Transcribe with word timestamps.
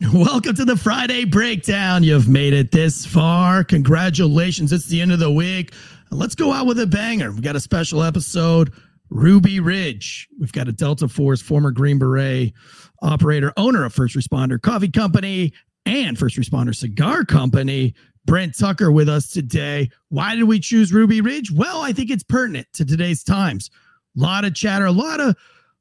Welcome 0.14 0.54
to 0.54 0.64
the 0.64 0.78
Friday 0.78 1.26
breakdown. 1.26 2.02
You've 2.02 2.26
made 2.26 2.54
it 2.54 2.72
this 2.72 3.04
far. 3.04 3.62
Congratulations. 3.62 4.72
It's 4.72 4.86
the 4.86 4.98
end 4.98 5.12
of 5.12 5.18
the 5.18 5.30
week. 5.30 5.74
Let's 6.10 6.34
go 6.34 6.52
out 6.52 6.66
with 6.66 6.80
a 6.80 6.86
banger. 6.86 7.30
We've 7.30 7.42
got 7.42 7.54
a 7.54 7.60
special 7.60 8.02
episode 8.02 8.72
Ruby 9.10 9.60
Ridge. 9.60 10.26
We've 10.38 10.52
got 10.52 10.68
a 10.68 10.72
Delta 10.72 11.06
Force, 11.06 11.42
former 11.42 11.70
Green 11.70 11.98
Beret 11.98 12.54
operator, 13.02 13.52
owner 13.58 13.84
of 13.84 13.92
First 13.92 14.16
Responder 14.16 14.60
Coffee 14.60 14.88
Company 14.88 15.52
and 15.84 16.18
First 16.18 16.38
Responder 16.38 16.74
Cigar 16.74 17.26
Company. 17.26 17.94
Brent 18.24 18.56
Tucker 18.58 18.90
with 18.90 19.08
us 19.08 19.28
today. 19.28 19.90
Why 20.08 20.34
did 20.34 20.44
we 20.44 20.60
choose 20.60 20.94
Ruby 20.94 21.20
Ridge? 21.20 21.52
Well, 21.52 21.82
I 21.82 21.92
think 21.92 22.08
it's 22.08 22.24
pertinent 22.24 22.68
to 22.72 22.86
today's 22.86 23.22
times. 23.22 23.68
A 24.16 24.20
lot 24.20 24.46
of 24.46 24.54
chatter, 24.54 24.86
a 24.86 24.92
lot 24.92 25.20
of 25.20 25.36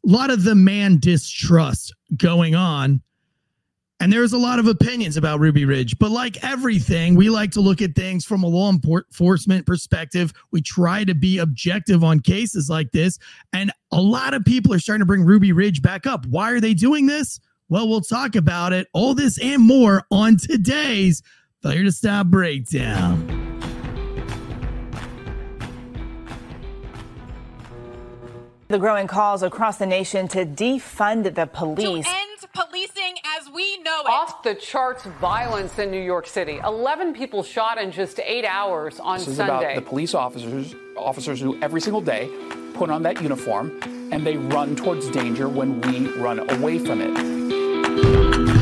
a 0.06 0.10
lot 0.10 0.30
of 0.30 0.44
the 0.44 0.56
man 0.56 0.98
distrust 1.00 1.96
going 2.18 2.54
on 2.54 3.02
and 4.02 4.14
there's 4.14 4.32
a 4.32 4.38
lot 4.38 4.60
of 4.60 4.68
opinions 4.68 5.18
about 5.18 5.42
Ruby 5.42 5.66
Ridge, 5.66 6.00
but 6.00 6.10
like 6.10 6.42
everything, 6.44 7.16
we 7.16 7.30
like 7.30 7.52
to 7.52 7.62
look 7.62 7.82
at 7.82 7.96
things 7.96 8.24
from 8.26 8.44
a 8.44 8.48
law 8.48 8.72
enforcement 8.72 9.66
perspective. 9.66 10.32
We 10.52 10.62
try 10.62 11.04
to 11.04 11.14
be 11.14 11.40
objective 11.40 12.02
on 12.04 12.22
cases 12.22 12.70
like 12.70 12.92
this. 12.94 13.20
And 13.52 13.72
a 13.92 14.02
lot 14.02 14.34
of 14.34 14.46
people 14.46 14.74
are 14.74 14.80
starting 14.80 15.02
to 15.02 15.06
bring 15.06 15.26
Ruby 15.26 15.52
Ridge 15.52 15.82
back 15.82 16.08
up. 16.08 16.26
Why 16.28 16.52
are 16.52 16.62
they 16.62 16.74
doing 16.74 17.08
this? 17.08 17.42
Well, 17.68 17.90
we'll 17.90 18.02
talk 18.02 18.36
about 18.36 18.72
it, 18.72 18.88
all 18.94 19.14
this 19.14 19.38
and 19.38 19.62
more 19.62 20.04
on 20.10 20.38
today's 20.38 21.22
Failure 21.62 21.84
to 21.84 21.92
Stop 21.92 22.28
Breakdown. 22.28 23.50
The 28.70 28.78
growing 28.78 29.08
calls 29.08 29.44
across 29.44 29.78
the 29.78 29.88
nation 29.88 30.28
to 30.30 30.46
defund 30.46 31.36
the 31.36 31.48
police. 31.48 32.06
To 32.06 32.12
end 32.12 32.39
policing 32.54 33.16
as 33.38 33.50
we 33.50 33.78
know 33.80 34.02
it. 34.02 34.10
Off 34.10 34.44
the 34.44 34.56
charts 34.56 35.06
violence 35.22 35.78
in 35.80 35.92
New 35.92 36.02
York 36.02 36.28
City. 36.28 36.60
11 36.64 37.14
people 37.14 37.44
shot 37.44 37.78
in 37.78 37.92
just 37.92 38.20
eight 38.24 38.46
hours 38.46 39.00
on 39.00 39.20
Sunday. 39.20 39.20
this 39.20 39.28
is 39.28 39.38
Sunday. 39.38 39.74
about 39.74 39.76
the 39.76 39.82
police 39.82 40.14
officers, 40.14 40.76
officers 40.98 41.40
who 41.40 41.60
every 41.62 41.82
single 41.82 42.02
day 42.02 42.30
put 42.74 42.90
on 42.90 43.04
that 43.04 43.22
uniform 43.22 43.80
and 44.12 44.26
they 44.26 44.38
run 44.38 44.76
towards 44.76 45.10
danger 45.10 45.48
when 45.48 45.82
we 45.82 46.08
run 46.20 46.40
away 46.50 46.80
from 46.80 47.02
it. 47.02 48.59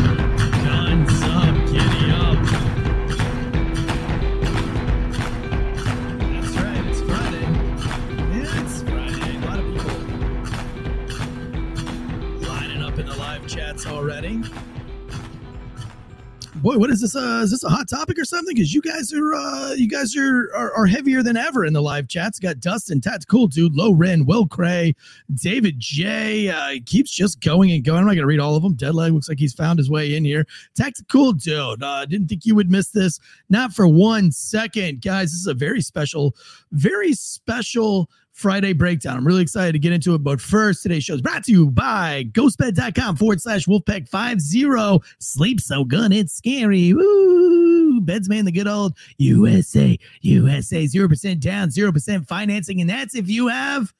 Boy, 16.55 16.75
what 16.79 16.89
is 16.89 17.01
this? 17.01 17.15
Uh, 17.15 17.41
is 17.43 17.51
this 17.51 17.63
a 17.63 17.69
hot 17.69 17.87
topic 17.87 18.17
or 18.17 18.25
something? 18.25 18.55
Because 18.55 18.73
you 18.73 18.81
guys 18.81 19.13
are, 19.13 19.35
uh, 19.35 19.73
you 19.73 19.87
guys 19.87 20.17
are, 20.17 20.49
are 20.55 20.73
are 20.73 20.87
heavier 20.87 21.21
than 21.21 21.37
ever 21.37 21.65
in 21.65 21.73
the 21.73 21.81
live 21.83 22.07
chats. 22.07 22.39
Got 22.39 22.59
Dustin, 22.59 22.99
Tats, 22.99 23.25
Cool 23.25 23.45
Dude, 23.45 23.75
Low 23.75 23.91
Ren, 23.91 24.25
Will 24.25 24.47
Cray, 24.47 24.95
David 25.35 25.75
J. 25.77 26.49
Uh, 26.49 26.79
keeps 26.87 27.11
just 27.11 27.41
going 27.41 27.71
and 27.71 27.83
going. 27.83 27.99
I'm 27.99 28.07
not 28.07 28.15
gonna 28.15 28.25
read 28.25 28.39
all 28.39 28.55
of 28.55 28.63
them. 28.63 28.73
Deadleg 28.73 29.13
looks 29.13 29.29
like 29.29 29.37
he's 29.37 29.53
found 29.53 29.77
his 29.77 29.91
way 29.91 30.15
in 30.15 30.25
here. 30.25 30.47
Tactical 30.73 31.33
Dude, 31.33 31.83
uh, 31.83 32.05
didn't 32.07 32.27
think 32.27 32.43
you 32.43 32.55
would 32.55 32.71
miss 32.71 32.89
this. 32.89 33.19
Not 33.49 33.71
for 33.71 33.87
one 33.87 34.31
second, 34.31 35.01
guys. 35.03 35.31
This 35.31 35.41
is 35.41 35.47
a 35.47 35.53
very 35.53 35.81
special, 35.81 36.35
very 36.71 37.13
special 37.13 38.09
Friday 38.37 38.71
breakdown. 38.71 39.17
I'm 39.17 39.25
really 39.25 39.41
excited 39.41 39.71
to 39.71 39.79
get 39.79 39.91
into 39.91 40.13
it. 40.13 40.19
But 40.19 40.39
first, 40.39 40.83
today's 40.83 41.03
show 41.03 41.15
is 41.15 41.21
brought 41.21 41.43
to 41.45 41.51
you 41.51 41.71
by 41.71 42.25
ghostbed.com 42.33 43.15
forward 43.15 43.41
slash 43.41 43.65
wolfpack50. 43.65 45.03
Sleep 45.19 45.59
so 45.59 45.83
good, 45.83 46.13
it's 46.13 46.33
scary. 46.33 46.93
Woo! 46.93 47.99
Beds 48.01 48.29
man, 48.29 48.45
the 48.45 48.51
good 48.51 48.67
old 48.67 48.95
USA, 49.17 49.97
USA, 50.21 50.85
0% 50.85 51.39
down, 51.39 51.69
0% 51.69 52.27
financing. 52.27 52.79
And 52.79 52.87
that's 52.87 53.15
if 53.15 53.27
you 53.27 53.47
have. 53.47 53.91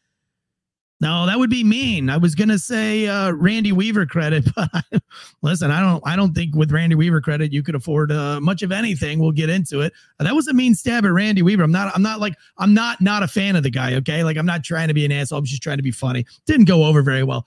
No, 1.00 1.28
that 1.28 1.38
would 1.38 1.52
be 1.52 1.64
mean. 1.64 2.10
I 2.10 2.18
was 2.18 2.34
gonna 2.34 2.58
say 2.58 3.08
uh, 3.08 3.32
Randy 3.32 3.72
Weaver 3.72 4.08
credit, 4.08 4.48
but 4.56 4.70
I, 4.74 4.82
listen, 5.44 5.70
I 5.70 5.80
don't. 5.80 6.02
I 6.08 6.16
don't 6.16 6.34
think 6.34 6.56
with 6.56 6.72
Randy 6.72 6.96
Weaver 6.96 7.22
credit 7.22 7.54
you 7.54 7.62
could 7.62 7.76
afford 7.76 8.12
uh, 8.12 8.40
much 8.42 8.64
of 8.64 8.72
anything. 8.72 9.20
We'll 9.20 9.32
get 9.32 9.50
into 9.50 9.82
it. 9.82 9.94
Uh, 10.20 10.24
that 10.24 10.34
was 10.34 10.48
a 10.48 10.54
mean 10.54 10.74
stab 10.74 11.06
at 11.06 11.12
Randy 11.12 11.44
Weaver. 11.44 11.62
I'm 11.62 11.72
not. 11.72 11.94
I'm 11.96 12.02
not 12.02 12.20
like. 12.20 12.34
I'm 12.58 12.74
not 12.74 13.00
not 13.00 13.22
a 13.22 13.28
fan 13.28 13.56
of 13.56 13.62
the 13.62 13.70
guy. 13.70 13.94
Okay, 13.96 14.24
like 14.24 14.38
I'm 14.38 14.46
not 14.46 14.64
trying 14.64 14.88
to 14.88 14.96
be 14.96 15.06
an 15.06 15.12
asshole. 15.12 15.38
I'm 15.38 15.46
just 15.46 15.62
trying 15.62 15.78
to 15.78 15.84
be 15.84 15.92
funny. 15.92 16.26
Didn't 16.48 16.66
go 16.66 16.84
over 16.84 17.04
very 17.04 17.24
well. 17.24 17.46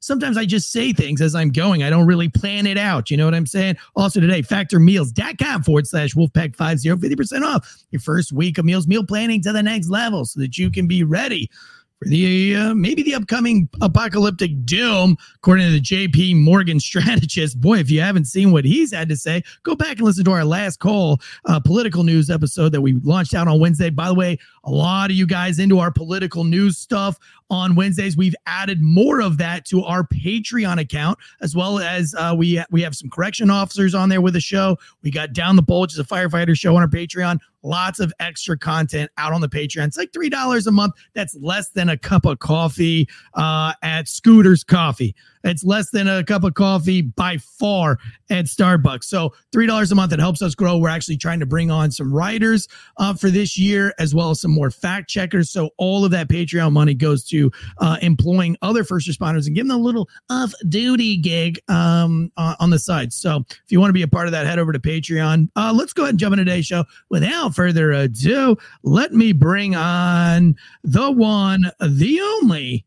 Sometimes 0.00 0.36
I 0.36 0.44
just 0.44 0.70
say 0.70 0.92
things 0.92 1.20
as 1.20 1.34
I'm 1.34 1.50
going. 1.50 1.82
I 1.82 1.90
don't 1.90 2.06
really 2.06 2.28
plan 2.28 2.66
it 2.66 2.78
out. 2.78 3.10
You 3.10 3.16
know 3.16 3.24
what 3.24 3.34
I'm 3.34 3.46
saying? 3.46 3.76
Also 3.96 4.20
today, 4.20 4.40
factormeals.com 4.40 5.64
forward 5.64 5.86
slash 5.88 6.14
wolfpack50, 6.14 6.94
50% 6.96 7.42
off 7.42 7.84
your 7.90 8.00
first 8.00 8.30
week 8.30 8.58
of 8.58 8.64
meals, 8.64 8.86
meal 8.86 9.04
planning 9.04 9.42
to 9.42 9.52
the 9.52 9.62
next 9.62 9.88
level 9.88 10.24
so 10.24 10.38
that 10.38 10.58
you 10.58 10.70
can 10.70 10.86
be 10.86 11.02
ready 11.02 11.50
for 11.98 12.08
the 12.08 12.54
uh, 12.54 12.74
maybe 12.74 13.02
the 13.02 13.14
upcoming 13.14 13.68
apocalyptic 13.80 14.64
doom, 14.64 15.16
according 15.36 15.66
to 15.66 15.72
the 15.72 15.80
J.P. 15.80 16.34
Morgan 16.34 16.78
strategist. 16.86 17.60
Boy, 17.60 17.78
if 17.78 17.90
you 17.90 18.00
haven't 18.00 18.26
seen 18.26 18.52
what 18.52 18.64
he's 18.64 18.92
had 18.92 19.08
to 19.08 19.16
say, 19.16 19.42
go 19.62 19.74
back 19.74 19.96
and 19.96 20.02
listen 20.02 20.24
to 20.24 20.32
our 20.32 20.44
last 20.44 20.78
call 20.78 21.20
uh, 21.46 21.60
political 21.60 22.04
news 22.04 22.30
episode 22.30 22.70
that 22.70 22.80
we 22.80 22.94
launched 23.02 23.34
out 23.34 23.48
on 23.48 23.60
Wednesday. 23.60 23.90
By 23.90 24.08
the 24.08 24.14
way, 24.14 24.38
a 24.64 24.70
lot 24.70 25.10
of 25.10 25.16
you 25.16 25.26
guys 25.26 25.58
into 25.58 25.78
our 25.78 25.90
political 25.90 26.44
news 26.44 26.76
stuff 26.76 27.18
on 27.50 27.74
Wednesdays. 27.76 28.16
We've 28.16 28.34
added 28.46 28.82
more 28.82 29.20
of 29.20 29.38
that 29.38 29.64
to 29.66 29.84
our 29.84 30.04
Patreon 30.04 30.80
account, 30.80 31.18
as 31.40 31.54
well 31.54 31.78
as 31.78 32.14
uh, 32.18 32.34
we 32.36 32.62
we 32.70 32.82
have 32.82 32.94
some 32.94 33.08
correction 33.08 33.50
officers 33.50 33.94
on 33.94 34.08
there 34.08 34.20
with 34.20 34.34
the 34.34 34.40
show. 34.40 34.78
We 35.02 35.10
got 35.10 35.32
Down 35.32 35.56
the 35.56 35.62
Bulge, 35.62 35.92
is 35.92 35.98
a 35.98 36.04
firefighter 36.04 36.58
show 36.58 36.76
on 36.76 36.82
our 36.82 36.88
Patreon. 36.88 37.38
Lots 37.66 37.98
of 37.98 38.12
extra 38.20 38.56
content 38.56 39.10
out 39.18 39.32
on 39.32 39.40
the 39.40 39.48
Patreon. 39.48 39.88
It's 39.88 39.96
like 39.96 40.12
three 40.12 40.30
dollars 40.30 40.68
a 40.68 40.72
month. 40.72 40.94
That's 41.14 41.34
less 41.40 41.70
than 41.70 41.88
a 41.88 41.98
cup 41.98 42.24
of 42.24 42.38
coffee 42.38 43.08
uh, 43.34 43.72
at 43.82 44.06
Scooter's 44.06 44.62
Coffee. 44.62 45.16
It's 45.46 45.64
less 45.64 45.90
than 45.90 46.08
a 46.08 46.24
cup 46.24 46.44
of 46.44 46.54
coffee 46.54 47.02
by 47.02 47.38
far 47.38 47.98
at 48.30 48.46
Starbucks. 48.46 49.04
So 49.04 49.32
three 49.52 49.66
dollars 49.66 49.92
a 49.92 49.94
month. 49.94 50.12
It 50.12 50.18
helps 50.18 50.42
us 50.42 50.54
grow. 50.54 50.78
We're 50.78 50.88
actually 50.88 51.16
trying 51.16 51.40
to 51.40 51.46
bring 51.46 51.70
on 51.70 51.90
some 51.90 52.12
writers 52.12 52.68
uh, 52.98 53.14
for 53.14 53.30
this 53.30 53.56
year, 53.56 53.94
as 53.98 54.14
well 54.14 54.30
as 54.30 54.40
some 54.40 54.50
more 54.50 54.70
fact 54.70 55.08
checkers. 55.08 55.50
So 55.50 55.70
all 55.78 56.04
of 56.04 56.10
that 56.10 56.28
Patreon 56.28 56.72
money 56.72 56.94
goes 56.94 57.24
to 57.28 57.50
uh, 57.78 57.96
employing 58.02 58.56
other 58.62 58.84
first 58.84 59.08
responders 59.08 59.46
and 59.46 59.54
giving 59.54 59.68
them 59.68 59.80
a 59.80 59.82
little 59.82 60.08
off 60.28 60.52
duty 60.68 61.16
gig 61.16 61.60
um, 61.68 62.32
uh, 62.36 62.56
on 62.58 62.70
the 62.70 62.78
side. 62.78 63.12
So 63.12 63.44
if 63.48 63.70
you 63.70 63.78
want 63.78 63.90
to 63.90 63.94
be 63.94 64.02
a 64.02 64.08
part 64.08 64.26
of 64.26 64.32
that, 64.32 64.46
head 64.46 64.58
over 64.58 64.72
to 64.72 64.80
Patreon. 64.80 65.48
Uh, 65.54 65.72
let's 65.74 65.92
go 65.92 66.02
ahead 66.02 66.10
and 66.10 66.18
jump 66.18 66.32
into 66.32 66.44
today's 66.44 66.66
show. 66.66 66.84
Without 67.08 67.54
further 67.54 67.92
ado, 67.92 68.56
let 68.82 69.12
me 69.12 69.32
bring 69.32 69.76
on 69.76 70.56
the 70.82 71.10
one, 71.10 71.70
the 71.80 72.20
only 72.20 72.84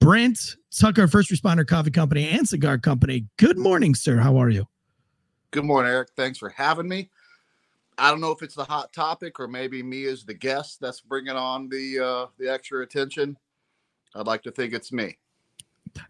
Brent 0.00 0.56
Tucker, 0.78 1.06
First 1.08 1.30
Responder 1.30 1.66
Coffee 1.66 1.90
Company 1.90 2.28
and 2.28 2.48
Cigar 2.48 2.78
Company. 2.78 3.26
Good 3.38 3.58
morning, 3.58 3.94
sir. 3.94 4.16
How 4.18 4.36
are 4.38 4.48
you? 4.50 4.66
Good 5.50 5.64
morning, 5.64 5.92
Eric. 5.92 6.10
Thanks 6.16 6.38
for 6.38 6.48
having 6.48 6.88
me. 6.88 7.10
I 7.98 8.10
don't 8.10 8.20
know 8.20 8.30
if 8.30 8.42
it's 8.42 8.54
the 8.54 8.64
hot 8.64 8.92
topic 8.92 9.38
or 9.38 9.46
maybe 9.46 9.82
me 9.82 10.06
as 10.06 10.24
the 10.24 10.34
guest 10.34 10.80
that's 10.80 11.00
bringing 11.00 11.36
on 11.36 11.68
the 11.68 12.00
uh, 12.00 12.26
the 12.38 12.50
extra 12.50 12.82
attention. 12.82 13.36
I'd 14.14 14.26
like 14.26 14.42
to 14.44 14.50
think 14.50 14.72
it's 14.72 14.92
me. 14.92 15.18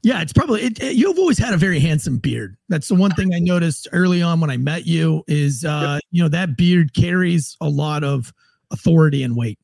Yeah, 0.05 0.22
it's 0.22 0.33
probably 0.33 0.62
it, 0.62 0.81
it- 0.81 0.95
you've 0.95 1.19
always 1.19 1.39
had 1.39 1.55
a 1.55 1.56
very 1.56 1.81
handsome 1.81 2.19
beard. 2.19 2.56
That's 2.69 2.87
the 2.87 2.95
one 2.95 3.11
thing 3.12 3.34
I 3.34 3.41
noticed 3.41 3.89
early 3.93 4.22
on 4.22 4.41
when 4.41 4.49
I 4.49 4.56
met 4.56 4.87
you 4.87 5.25
is 5.27 5.65
uh, 5.65 5.99
you 6.12 6.22
know 6.22 6.28
that 6.28 6.56
beard 6.56 6.95
carries 6.95 7.56
a 7.61 7.69
lot 7.69 8.05
of 8.05 8.33
authority 8.71 9.25
and 9.25 9.37
weight. 9.37 9.59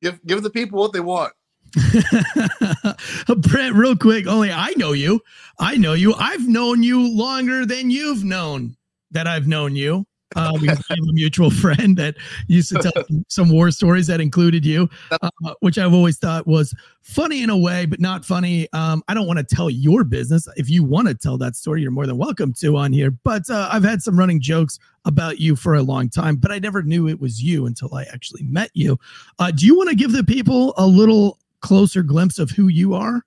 Give 0.00 0.18
give 0.24 0.42
the 0.42 0.50
people 0.50 0.80
what 0.80 0.94
they 0.94 1.00
want. 1.00 1.34
Brent, 3.38 3.74
real 3.74 3.96
quick, 3.96 4.26
only 4.26 4.50
I 4.50 4.72
know 4.76 4.92
you. 4.92 5.20
I 5.58 5.76
know 5.76 5.92
you. 5.94 6.14
I've 6.14 6.46
known 6.46 6.82
you 6.82 7.08
longer 7.14 7.66
than 7.66 7.90
you've 7.90 8.24
known 8.24 8.76
that 9.10 9.26
I've 9.26 9.46
known 9.46 9.76
you. 9.76 10.06
Uh, 10.36 10.52
we 10.60 10.66
have 10.66 10.80
a 10.90 11.12
mutual 11.12 11.50
friend 11.62 11.96
that 11.96 12.16
used 12.48 12.70
to 12.70 12.78
tell 12.78 12.92
some- 13.28 13.50
war 13.50 13.70
stories 13.70 14.06
that 14.08 14.20
included 14.20 14.66
you, 14.66 14.88
uh, 15.10 15.30
which 15.60 15.78
I've 15.78 15.94
always 15.94 16.18
thought 16.18 16.46
was 16.46 16.74
funny 17.02 17.42
in 17.42 17.50
a 17.50 17.56
way, 17.56 17.86
but 17.86 18.00
not 18.00 18.24
funny. 18.24 18.66
Um, 18.72 19.04
I 19.06 19.14
don't 19.14 19.26
want 19.28 19.38
to 19.38 19.44
tell 19.44 19.70
your 19.70 20.02
business. 20.02 20.48
If 20.56 20.68
you 20.68 20.82
want 20.82 21.06
to 21.08 21.14
tell 21.14 21.38
that 21.38 21.54
story, 21.54 21.82
you're 21.82 21.92
more 21.92 22.06
than 22.06 22.18
welcome 22.18 22.52
to 22.54 22.76
on 22.76 22.92
here. 22.92 23.10
But 23.12 23.48
uh, 23.48 23.68
I've 23.70 23.84
had 23.84 24.02
some 24.02 24.18
running 24.18 24.40
jokes 24.40 24.78
about 25.04 25.38
you 25.38 25.54
for 25.54 25.74
a 25.74 25.82
long 25.82 26.08
time, 26.08 26.36
but 26.36 26.50
I 26.50 26.58
never 26.58 26.82
knew 26.82 27.06
it 27.06 27.20
was 27.20 27.42
you 27.42 27.66
until 27.66 27.94
I 27.94 28.04
actually 28.04 28.42
met 28.42 28.70
you. 28.74 28.98
Uh, 29.38 29.52
do 29.52 29.66
you 29.66 29.76
want 29.76 29.90
to 29.90 29.94
give 29.94 30.12
the 30.12 30.24
people 30.24 30.74
a 30.78 30.86
little 30.86 31.38
closer 31.64 32.02
glimpse 32.02 32.38
of 32.38 32.50
who 32.50 32.68
you 32.68 32.92
are 32.92 33.24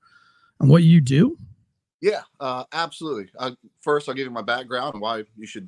and 0.59 0.69
what 0.69 0.83
you 0.83 1.01
do? 1.01 1.37
Yeah, 2.01 2.21
uh, 2.39 2.65
absolutely. 2.71 3.31
First, 3.81 4.07
I'll 4.07 4.13
give 4.13 4.25
you 4.25 4.31
my 4.31 4.43
background 4.43 4.93
and 4.93 5.01
why 5.01 5.23
you 5.35 5.47
should 5.47 5.67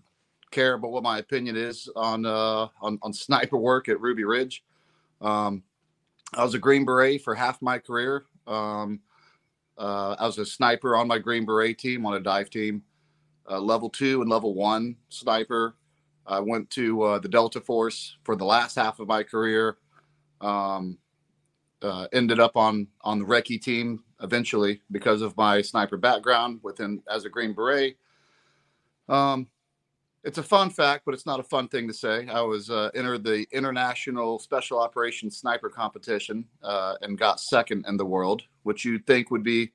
care 0.52 0.76
about 0.76 0.92
what 0.92 1.02
my 1.02 1.18
opinion 1.18 1.56
is 1.56 1.90
on 1.96 2.28
uh, 2.28 2.68
on, 2.80 3.00
on 3.02 3.12
sniper 3.26 3.58
work 3.58 3.90
at 3.90 4.00
Ruby 4.00 4.24
Ridge. 4.24 4.64
Um, 5.20 5.64
I 6.36 6.44
was 6.44 6.54
a 6.54 6.60
Green 6.60 6.86
Beret 6.86 7.24
for 7.24 7.34
half 7.34 7.60
my 7.62 7.80
career. 7.80 8.26
Um, 8.46 9.00
uh, 9.80 10.16
I 10.20 10.28
was 10.28 10.38
a 10.38 10.46
sniper 10.46 10.96
on 10.96 11.08
my 11.08 11.18
Green 11.18 11.46
Beret 11.46 11.80
team 11.80 12.06
on 12.06 12.14
a 12.14 12.20
dive 12.20 12.52
team. 12.52 12.84
uh, 13.50 13.60
level 13.60 13.90
two 13.90 14.22
and 14.22 14.30
level 14.30 14.54
one 14.54 14.96
sniper. 15.10 15.76
I 16.28 16.40
went 16.40 16.70
to 16.72 17.02
uh, 17.02 17.20
the 17.20 17.30
Delta 17.30 17.60
Force 17.60 18.18
for 18.24 18.36
the 18.36 18.46
last 18.46 18.76
half 18.76 19.00
of 19.00 19.08
my 19.08 19.24
career. 19.24 19.78
Um, 20.42 21.00
uh, 21.82 22.08
ended 22.14 22.40
up 22.40 22.58
on 22.58 22.88
on 23.02 23.20
the 23.20 23.26
recce 23.26 23.62
team 23.62 24.04
eventually 24.22 24.82
because 24.92 25.22
of 25.22 25.36
my 25.38 25.62
sniper 25.62 25.98
background 25.98 26.60
within 26.64 27.02
as 27.10 27.26
a 27.26 27.30
Green 27.30 27.54
Beret. 27.54 27.98
Um, 29.08 29.48
it's 30.24 30.38
a 30.38 30.44
fun 30.44 30.70
fact, 30.70 31.04
but 31.06 31.14
it's 31.14 31.26
not 31.26 31.40
a 31.40 31.44
fun 31.44 31.70
thing 31.70 31.88
to 31.88 31.94
say. 31.94 32.28
I 32.28 32.42
was 32.42 32.70
uh, 32.70 32.90
entered 32.94 33.24
the 33.24 33.46
International 33.52 34.38
Special 34.38 34.80
Operations 34.80 35.38
Sniper 35.38 35.70
Competition 35.70 36.46
uh, 36.62 36.96
and 37.02 37.18
got 37.18 37.40
second 37.40 37.86
in 37.88 37.96
the 37.96 38.06
world, 38.06 38.44
which 38.64 38.84
you'd 38.84 39.08
think 39.08 39.32
would 39.32 39.44
be 39.44 39.72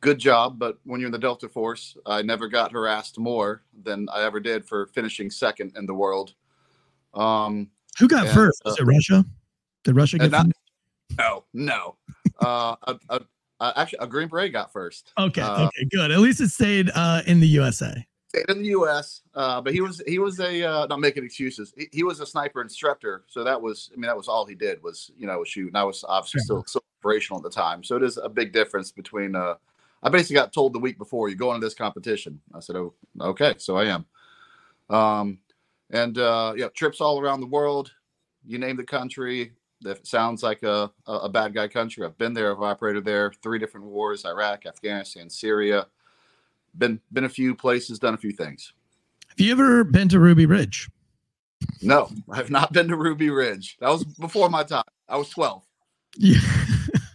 good 0.00 0.18
job. 0.18 0.58
But 0.58 0.78
when 0.84 1.00
you're 1.00 1.08
in 1.08 1.12
the 1.12 1.18
Delta 1.18 1.48
Force, 1.48 1.96
I 2.06 2.22
never 2.22 2.48
got 2.48 2.72
harassed 2.72 3.18
more 3.18 3.62
than 3.82 4.08
I 4.12 4.22
ever 4.22 4.38
did 4.38 4.64
for 4.64 4.86
finishing 4.86 5.30
second 5.30 5.72
in 5.76 5.86
the 5.86 5.94
world. 5.94 6.34
Um, 7.14 7.68
Who 7.98 8.06
got 8.06 8.26
and, 8.26 8.34
first? 8.34 8.62
Was 8.64 8.78
uh, 8.78 8.82
it 8.82 8.86
Russia? 8.86 9.24
Did 9.82 9.96
Russia 9.96 10.18
get 10.18 10.24
and 10.24 10.32
not- 10.32 10.46
first? 10.46 10.61
No, 11.18 11.44
no. 11.52 11.96
uh, 12.40 12.76
a, 12.84 12.98
a, 13.08 13.20
a, 13.60 13.72
actually, 13.76 13.98
a 14.00 14.06
Green 14.06 14.28
Beret 14.28 14.52
got 14.52 14.72
first. 14.72 15.12
Okay, 15.18 15.40
uh, 15.40 15.66
okay, 15.66 15.84
good. 15.90 16.10
At 16.10 16.20
least 16.20 16.40
it 16.40 16.50
stayed 16.50 16.90
uh, 16.94 17.22
in 17.26 17.40
the 17.40 17.46
USA. 17.48 18.04
stayed 18.28 18.48
in 18.48 18.62
the 18.62 18.68
U.S., 18.68 19.22
uh, 19.34 19.60
but 19.60 19.72
he 19.72 19.80
was 19.80 20.02
he 20.06 20.18
was 20.18 20.40
a 20.40 20.62
uh, 20.64 20.86
not 20.86 21.00
making 21.00 21.24
excuses. 21.24 21.72
He, 21.76 21.88
he 21.92 22.02
was 22.02 22.20
a 22.20 22.26
sniper 22.26 22.60
instructor, 22.62 23.24
so 23.28 23.44
that 23.44 23.60
was 23.60 23.90
I 23.92 23.96
mean 23.96 24.08
that 24.08 24.16
was 24.16 24.28
all 24.28 24.46
he 24.46 24.54
did 24.54 24.82
was 24.82 25.10
you 25.16 25.26
know 25.26 25.44
shoot. 25.44 25.68
And 25.68 25.76
I 25.76 25.84
was 25.84 26.04
obviously 26.08 26.40
still, 26.40 26.64
still 26.66 26.84
operational 27.00 27.38
at 27.38 27.44
the 27.44 27.50
time, 27.50 27.84
so 27.84 27.96
it 27.96 28.02
is 28.02 28.16
a 28.16 28.28
big 28.28 28.52
difference 28.52 28.90
between. 28.90 29.36
Uh, 29.36 29.54
I 30.04 30.08
basically 30.08 30.34
got 30.34 30.52
told 30.52 30.72
the 30.72 30.80
week 30.80 30.98
before 30.98 31.28
you 31.28 31.36
go 31.36 31.54
into 31.54 31.64
this 31.64 31.74
competition. 31.74 32.40
I 32.52 32.60
said, 32.60 32.76
"Oh, 32.76 32.94
okay, 33.20 33.54
so 33.58 33.76
I 33.76 33.84
am." 33.84 34.06
Um, 34.90 35.38
and 35.90 36.18
uh, 36.18 36.54
yeah, 36.56 36.68
trips 36.74 37.00
all 37.00 37.20
around 37.20 37.40
the 37.40 37.46
world. 37.46 37.92
You 38.44 38.58
name 38.58 38.76
the 38.76 38.84
country. 38.84 39.52
It 39.84 40.06
sounds 40.06 40.42
like 40.42 40.62
a, 40.62 40.90
a 41.06 41.28
bad 41.28 41.54
guy 41.54 41.68
country, 41.68 42.04
I've 42.04 42.18
been 42.18 42.34
there. 42.34 42.52
I've 42.52 42.62
operated 42.62 43.04
there. 43.04 43.32
Three 43.42 43.58
different 43.58 43.86
wars: 43.86 44.24
Iraq, 44.24 44.66
Afghanistan, 44.66 45.28
Syria 45.28 45.86
been 46.78 47.00
been 47.12 47.24
a 47.24 47.28
few 47.28 47.54
places, 47.54 47.98
done 47.98 48.14
a 48.14 48.18
few 48.18 48.32
things. 48.32 48.72
Have 49.28 49.40
you 49.40 49.52
ever 49.52 49.84
been 49.84 50.08
to 50.08 50.20
Ruby 50.20 50.46
Ridge? 50.46 50.90
No, 51.80 52.10
I 52.30 52.36
have 52.36 52.50
not 52.50 52.72
been 52.72 52.88
to 52.88 52.96
Ruby 52.96 53.30
Ridge. 53.30 53.76
That 53.80 53.88
was 53.88 54.04
before 54.04 54.50
my 54.50 54.64
time. 54.64 54.84
I 55.08 55.16
was 55.16 55.28
12. 55.30 55.62
Yeah. 56.16 56.40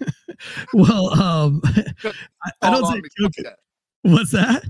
well, 0.73 1.13
um, 1.21 1.61
I, 1.65 2.13
I 2.61 2.71
don't 2.71 2.83
on 2.83 2.93
say 2.93 3.01
me 3.01 3.09
joke- 3.19 3.33
quite 3.35 3.45
yet. 3.45 3.59
What's 4.03 4.31
that? 4.31 4.63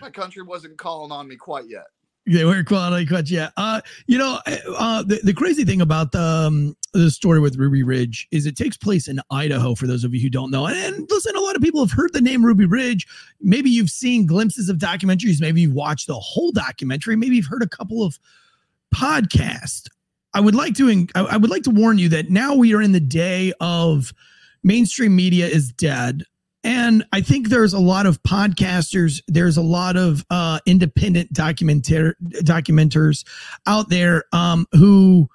My 0.00 0.10
country 0.10 0.42
wasn't 0.42 0.76
calling 0.78 1.10
on 1.10 1.26
me 1.26 1.36
quite 1.36 1.68
yet. 1.68 1.86
They 2.26 2.44
weren't 2.44 2.66
quality 2.66 3.06
cuts 3.06 3.30
yet. 3.30 3.52
Uh, 3.56 3.80
you 4.06 4.18
know, 4.18 4.40
uh, 4.46 5.04
the, 5.04 5.20
the 5.22 5.32
crazy 5.32 5.64
thing 5.64 5.80
about 5.80 6.10
the, 6.10 6.20
um, 6.20 6.76
the 6.92 7.10
story 7.10 7.38
with 7.38 7.56
Ruby 7.56 7.84
Ridge 7.84 8.26
is 8.32 8.46
it 8.46 8.56
takes 8.56 8.76
place 8.76 9.06
in 9.06 9.20
Idaho, 9.30 9.76
for 9.76 9.86
those 9.86 10.02
of 10.02 10.12
you 10.12 10.20
who 10.20 10.30
don't 10.30 10.50
know. 10.50 10.66
And, 10.66 10.76
and 10.76 11.06
listen, 11.08 11.36
a 11.36 11.40
lot 11.40 11.54
of 11.54 11.62
people 11.62 11.80
have 11.80 11.92
heard 11.92 12.12
the 12.12 12.20
name 12.20 12.44
Ruby 12.44 12.64
Ridge. 12.64 13.06
Maybe 13.40 13.70
you've 13.70 13.90
seen 13.90 14.26
glimpses 14.26 14.68
of 14.68 14.78
documentaries. 14.78 15.40
Maybe 15.40 15.60
you've 15.60 15.74
watched 15.74 16.08
the 16.08 16.14
whole 16.14 16.50
documentary. 16.50 17.14
Maybe 17.14 17.36
you've 17.36 17.46
heard 17.46 17.62
a 17.62 17.68
couple 17.68 18.02
of 18.02 18.18
podcasts. 18.92 19.86
I 20.34 20.40
would 20.40 20.54
like 20.54 20.74
to, 20.74 21.06
I 21.14 21.36
would 21.36 21.50
like 21.50 21.62
to 21.62 21.70
warn 21.70 21.98
you 21.98 22.08
that 22.10 22.30
now 22.30 22.54
we 22.54 22.74
are 22.74 22.82
in 22.82 22.92
the 22.92 23.00
day 23.00 23.52
of 23.60 24.12
mainstream 24.64 25.14
media 25.14 25.46
is 25.46 25.72
dead. 25.72 26.24
And 26.66 27.04
I 27.12 27.20
think 27.20 27.48
there's 27.48 27.74
a 27.74 27.78
lot 27.78 28.06
of 28.06 28.20
podcasters, 28.24 29.22
there's 29.28 29.56
a 29.56 29.62
lot 29.62 29.96
of 29.96 30.26
uh, 30.30 30.58
independent 30.66 31.32
documenter 31.32 32.14
documenters 32.42 33.24
out 33.68 33.88
there 33.88 34.24
um, 34.32 34.66
who 34.72 35.28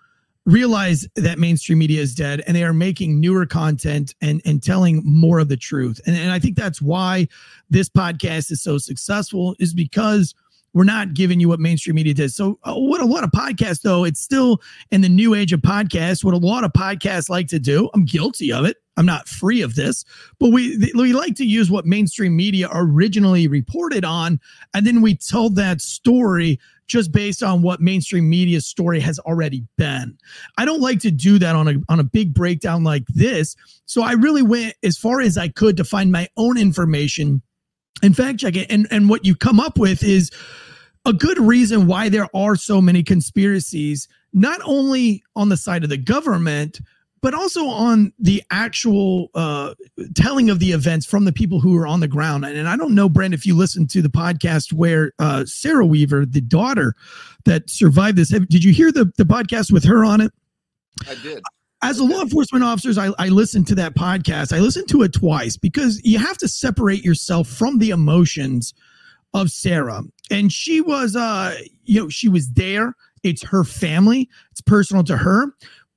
realize 0.45 1.07
that 1.15 1.39
mainstream 1.39 1.77
media 1.77 2.01
is 2.01 2.13
dead 2.15 2.43
and 2.45 2.57
they 2.57 2.65
are 2.65 2.73
making 2.73 3.21
newer 3.21 3.45
content 3.45 4.13
and 4.19 4.41
and 4.43 4.61
telling 4.61 5.03
more 5.05 5.39
of 5.39 5.47
the 5.47 5.55
truth. 5.55 6.01
And, 6.05 6.17
and 6.17 6.31
I 6.31 6.39
think 6.39 6.57
that's 6.57 6.81
why 6.81 7.29
this 7.69 7.87
podcast 7.87 8.51
is 8.51 8.61
so 8.61 8.77
successful 8.77 9.55
is 9.57 9.73
because 9.73 10.35
we're 10.73 10.83
not 10.83 11.13
giving 11.13 11.39
you 11.39 11.49
what 11.49 11.59
mainstream 11.59 11.95
media 11.95 12.13
does. 12.13 12.35
So 12.35 12.59
uh, 12.63 12.73
what 12.73 13.01
a 13.01 13.05
lot 13.05 13.23
of 13.23 13.31
podcasts 13.31 13.81
though, 13.81 14.03
it's 14.03 14.19
still 14.19 14.61
in 14.91 15.01
the 15.01 15.09
new 15.09 15.35
age 15.35 15.53
of 15.53 15.61
podcasts. 15.61 16.23
What 16.23 16.33
a 16.33 16.37
lot 16.37 16.63
of 16.63 16.71
podcasts 16.73 17.29
like 17.29 17.47
to 17.47 17.59
do, 17.59 17.89
I'm 17.93 18.05
guilty 18.05 18.51
of 18.51 18.65
it. 18.65 18.77
I'm 18.97 19.05
not 19.05 19.27
free 19.27 19.61
of 19.61 19.75
this, 19.75 20.03
but 20.37 20.51
we 20.51 20.91
we 20.95 21.13
like 21.13 21.35
to 21.35 21.45
use 21.45 21.71
what 21.71 21.85
mainstream 21.85 22.35
media 22.35 22.69
originally 22.73 23.47
reported 23.47 24.03
on, 24.03 24.39
and 24.73 24.85
then 24.85 25.01
we 25.01 25.15
tell 25.15 25.49
that 25.51 25.79
story 25.81 26.59
just 26.87 27.13
based 27.13 27.41
on 27.41 27.61
what 27.61 27.79
mainstream 27.79 28.29
media's 28.29 28.67
story 28.67 28.99
has 28.99 29.17
already 29.19 29.65
been. 29.77 30.17
I 30.57 30.65
don't 30.65 30.81
like 30.81 30.99
to 30.99 31.09
do 31.09 31.39
that 31.39 31.55
on 31.55 31.67
a 31.69 31.75
on 31.87 32.01
a 32.01 32.03
big 32.03 32.33
breakdown 32.33 32.83
like 32.83 33.07
this. 33.07 33.55
So 33.85 34.01
I 34.01 34.11
really 34.11 34.43
went 34.43 34.75
as 34.83 34.97
far 34.97 35.21
as 35.21 35.37
I 35.37 35.47
could 35.47 35.77
to 35.77 35.85
find 35.85 36.11
my 36.11 36.27
own 36.35 36.57
information 36.57 37.41
and 38.03 38.15
fact 38.15 38.39
check 38.39 38.55
it. 38.55 38.71
And 38.71 38.87
and 38.91 39.09
what 39.09 39.25
you 39.25 39.35
come 39.35 39.59
up 39.59 39.77
with 39.77 40.03
is 40.03 40.31
a 41.05 41.13
good 41.13 41.39
reason 41.39 41.87
why 41.87 42.09
there 42.09 42.27
are 42.35 42.55
so 42.55 42.81
many 42.81 43.03
conspiracies, 43.03 44.07
not 44.33 44.61
only 44.65 45.23
on 45.35 45.49
the 45.49 45.57
side 45.57 45.83
of 45.83 45.89
the 45.89 45.97
government, 45.97 46.79
but 47.21 47.33
also 47.33 47.65
on 47.65 48.11
the 48.19 48.43
actual 48.51 49.29
uh, 49.35 49.75
telling 50.15 50.49
of 50.49 50.59
the 50.59 50.71
events 50.71 51.05
from 51.05 51.25
the 51.25 51.31
people 51.31 51.59
who 51.59 51.77
are 51.77 51.85
on 51.85 51.99
the 51.99 52.07
ground. 52.07 52.45
And, 52.45 52.57
and 52.57 52.67
I 52.67 52.75
don't 52.75 52.95
know, 52.95 53.07
Brent, 53.07 53.33
if 53.33 53.45
you 53.45 53.55
listened 53.55 53.89
to 53.91 54.01
the 54.01 54.09
podcast 54.09 54.73
where 54.73 55.13
uh, 55.19 55.45
Sarah 55.45 55.85
Weaver, 55.85 56.25
the 56.25 56.41
daughter 56.41 56.95
that 57.45 57.69
survived 57.69 58.17
this, 58.17 58.29
did 58.29 58.63
you 58.63 58.73
hear 58.73 58.91
the, 58.91 59.11
the 59.17 59.23
podcast 59.23 59.71
with 59.71 59.83
her 59.85 60.03
on 60.03 60.21
it? 60.21 60.31
I 61.07 61.15
did. 61.15 61.43
As 61.81 61.99
a 61.99 62.03
law 62.03 62.21
enforcement 62.21 62.63
officers, 62.63 62.97
I, 62.97 63.09
I 63.17 63.29
listened 63.29 63.67
to 63.67 63.75
that 63.75 63.95
podcast. 63.95 64.53
I 64.53 64.59
listened 64.59 64.87
to 64.89 65.01
it 65.01 65.13
twice 65.13 65.57
because 65.57 66.01
you 66.03 66.19
have 66.19 66.37
to 66.39 66.47
separate 66.47 67.03
yourself 67.03 67.47
from 67.47 67.79
the 67.79 67.89
emotions 67.89 68.73
of 69.33 69.49
Sarah. 69.49 70.03
And 70.29 70.51
she 70.51 70.81
was, 70.81 71.15
uh, 71.15 71.57
you 71.85 72.01
know, 72.01 72.09
she 72.09 72.29
was 72.29 72.51
there. 72.51 72.95
It's 73.23 73.43
her 73.43 73.63
family. 73.63 74.29
It's 74.51 74.61
personal 74.61 75.03
to 75.05 75.17
her. 75.17 75.47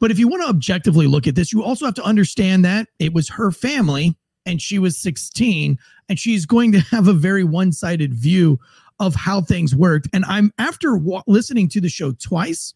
But 0.01 0.11
if 0.11 0.19
you 0.19 0.29
want 0.29 0.43
to 0.43 0.49
objectively 0.49 1.07
look 1.07 1.27
at 1.27 1.35
this, 1.35 1.53
you 1.53 1.63
also 1.63 1.85
have 1.85 1.95
to 1.95 2.03
understand 2.03 2.65
that 2.65 2.89
it 2.99 3.13
was 3.13 3.29
her 3.31 3.51
family 3.51 4.17
and 4.47 4.61
she 4.61 4.79
was 4.79 4.99
16 4.99 5.79
and 6.09 6.19
she's 6.19 6.47
going 6.47 6.73
to 6.73 6.81
have 6.81 7.09
a 7.09 7.13
very 7.13 7.45
one-sided 7.45 8.15
view 8.15 8.59
of 9.01 9.15
how 9.15 9.41
things 9.41 9.75
worked. 9.75 10.09
And 10.13 10.25
I'm 10.27 10.53
after 10.59 10.99
listening 11.27 11.69
to 11.71 11.81
the 11.81 11.89
show 11.89 12.13
twice, 12.13 12.73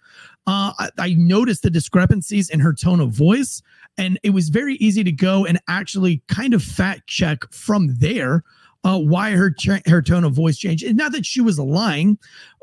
uh, 0.49 0.73
I, 0.79 0.89
I 0.99 1.15
noticed 1.19 1.63
the 1.63 1.69
discrepancies 1.69 2.49
in 2.49 2.59
her 2.61 2.73
tone 2.73 3.01
of 3.01 3.11
voice, 3.11 3.61
and 3.99 4.19
it 4.23 4.31
was 4.31 4.49
very 4.49 4.77
easy 4.77 5.05
to 5.05 5.13
go 5.13 5.45
and 5.45 5.61
actually 5.69 6.23
kind 6.27 6.55
of 6.55 6.63
fact 6.63 7.07
check 7.07 7.41
from 7.53 7.95
there 7.99 8.43
uh, 8.83 8.99
why 8.99 9.33
her 9.33 9.55
her 9.87 10.01
tone 10.01 10.25
of 10.25 10.33
voice 10.33 10.57
changed. 10.57 10.85
And 10.85 10.97
not 10.97 11.13
that 11.13 11.27
she 11.27 11.43
was 11.43 11.59
lying, 11.59 12.17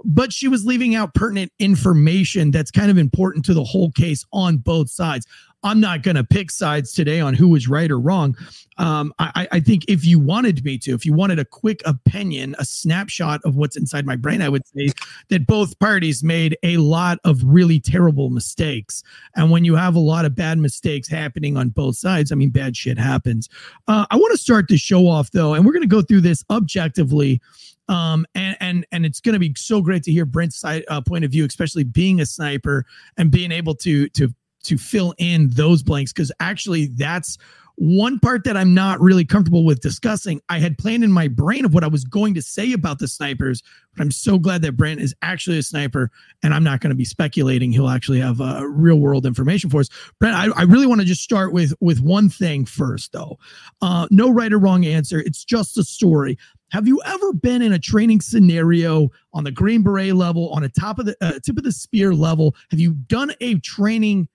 but 0.04 0.34
she 0.34 0.48
was 0.48 0.66
leaving 0.66 0.96
out 0.96 1.14
pertinent 1.14 1.52
information 1.60 2.50
that's 2.50 2.72
kind 2.72 2.90
of 2.90 2.98
important 2.98 3.46
to 3.46 3.54
the 3.54 3.64
whole 3.64 3.92
case 3.92 4.26
on 4.34 4.58
both 4.58 4.90
sides. 4.90 5.28
I'm 5.66 5.80
not 5.80 6.04
going 6.04 6.16
to 6.16 6.24
pick 6.24 6.52
sides 6.52 6.94
today 6.94 7.20
on 7.20 7.34
who 7.34 7.50
was 7.50 7.68
right 7.68 7.90
or 7.90 8.00
wrong. 8.00 8.38
Um, 8.78 9.12
I, 9.18 9.48
I 9.52 9.60
think 9.60 9.84
if 9.88 10.06
you 10.06 10.20
wanted 10.20 10.64
me 10.64 10.78
to, 10.80 10.94
if 10.94 11.06
you 11.06 11.14
wanted 11.14 11.40
a 11.40 11.46
quick 11.46 11.82
opinion, 11.86 12.56
a 12.60 12.66
snapshot 12.66 13.42
of 13.46 13.56
what's 13.56 13.76
inside 13.76 14.06
my 14.06 14.16
brain, 14.16 14.44
I 14.44 14.50
would 14.50 14.62
say 14.68 14.90
that 15.30 15.48
both 15.48 15.78
parties 15.80 16.24
made 16.24 16.56
a 16.62 16.78
lot 16.78 17.18
of 17.24 17.42
really 17.44 17.80
terrible 17.80 18.30
mistakes. 18.30 19.02
And 19.36 19.50
when 19.50 19.66
you 19.66 19.76
have 19.76 19.96
a 19.96 20.00
lot 20.00 20.24
of 20.24 20.36
bad 20.36 20.60
mistakes 20.60 21.08
happening 21.08 21.58
on 21.58 21.70
both 21.70 21.98
sides, 21.98 22.32
I 22.32 22.36
mean, 22.36 22.52
bad 22.52 22.78
shit 22.78 23.00
happens. 23.00 23.50
Uh, 23.88 24.06
I 24.12 24.18
want 24.18 24.34
to 24.34 24.38
start 24.38 24.68
the 24.68 24.78
show 24.78 25.08
off 25.08 25.32
though, 25.32 25.56
and 25.56 25.66
we're 25.66 25.74
going 25.74 25.82
to 25.82 25.88
go 25.88 26.04
through 26.04 26.22
this 26.22 26.44
objectively. 26.52 27.42
Um, 27.88 28.26
and 28.36 28.58
and 28.60 28.86
and 28.92 29.06
it's 29.06 29.20
going 29.20 29.34
to 29.34 29.40
be 29.40 29.54
so 29.56 29.82
great 29.82 30.04
to 30.04 30.12
hear 30.12 30.26
Brent's 30.26 30.58
side 30.58 30.84
uh, 30.90 31.02
point 31.02 31.24
of 31.24 31.32
view, 31.32 31.46
especially 31.46 31.84
being 31.84 32.20
a 32.20 32.26
sniper 32.26 32.86
and 33.18 33.32
being 33.32 33.52
able 33.52 33.76
to 33.76 34.10
to 34.10 34.34
to 34.66 34.78
fill 34.78 35.14
in 35.18 35.50
those 35.50 35.84
blanks 35.84 36.12
because 36.14 36.32
actually 36.40 36.88
that's 36.88 37.38
one 37.78 38.20
part 38.20 38.46
that 38.46 38.56
I'm 38.56 38.74
not 38.74 39.02
really 39.02 39.26
comfortable 39.26 39.66
with 39.66 39.82
discussing. 39.82 40.42
I 40.50 40.60
had 40.60 40.78
planned 40.78 41.04
in 41.04 41.12
my 41.12 41.28
brain 41.28 41.66
of 41.66 41.74
what 41.74 41.84
I 41.84 41.88
was 41.88 42.06
going 42.06 42.34
to 42.36 42.42
say 42.42 42.72
about 42.72 43.00
the 43.00 43.08
snipers, 43.08 43.62
but 43.94 44.04
I'm 44.04 44.12
so 44.12 44.40
glad 44.40 44.62
that 44.62 44.78
Brent 44.78 45.02
is 45.02 45.14
actually 45.22 45.58
a 45.58 45.64
sniper 45.64 46.10
and 46.42 46.54
I'm 46.54 46.64
not 46.64 46.80
going 46.80 46.92
to 46.92 46.96
be 46.96 47.06
speculating. 47.06 47.72
He'll 47.72 47.90
actually 47.90 48.22
have 48.22 48.40
uh, 48.40 48.66
real 48.66 49.00
world 49.00 49.26
information 49.26 49.70
for 49.70 49.82
us. 49.82 49.90
Brent, 50.20 50.36
I, 50.36 50.48
I 50.58 50.64
really 50.64 50.88
want 50.88 51.02
to 51.02 51.08
just 51.08 51.22
start 51.22 51.52
with 51.52 51.74
with 51.82 52.00
one 52.00 52.30
thing 52.30 52.66
first, 52.66 53.12
though. 53.12 53.38
Uh, 53.82 54.08
no 54.10 54.30
right 54.30 54.54
or 54.54 54.60
wrong 54.60 54.86
answer. 54.86 55.20
It's 55.20 55.44
just 55.44 55.78
a 55.78 55.84
story. 55.84 56.38
Have 56.72 56.88
you 56.88 57.02
ever 57.06 57.34
been 57.34 57.62
in 57.62 57.74
a 57.74 57.80
training 57.80 58.22
scenario 58.22 59.10
on 59.34 59.44
the 59.44 59.52
Green 59.52 59.84
Beret 59.84 60.16
level, 60.16 60.50
on 60.50 60.64
a 60.64 60.70
top 60.70 60.98
of 60.98 61.06
the 61.06 61.16
uh, 61.22 61.40
tip 61.44 61.58
of 61.58 61.64
the 61.64 61.72
spear 61.72 62.14
level? 62.14 62.56
Have 62.72 62.80
you 62.80 62.94
done 62.94 63.34
a 63.40 63.60
training 63.60 64.28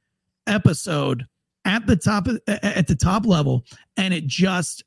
episode 0.50 1.26
at 1.64 1.86
the 1.86 1.96
top 1.96 2.26
of 2.26 2.40
at 2.48 2.86
the 2.86 2.94
top 2.94 3.26
level 3.26 3.64
and 3.96 4.12
it 4.14 4.26
just 4.26 4.84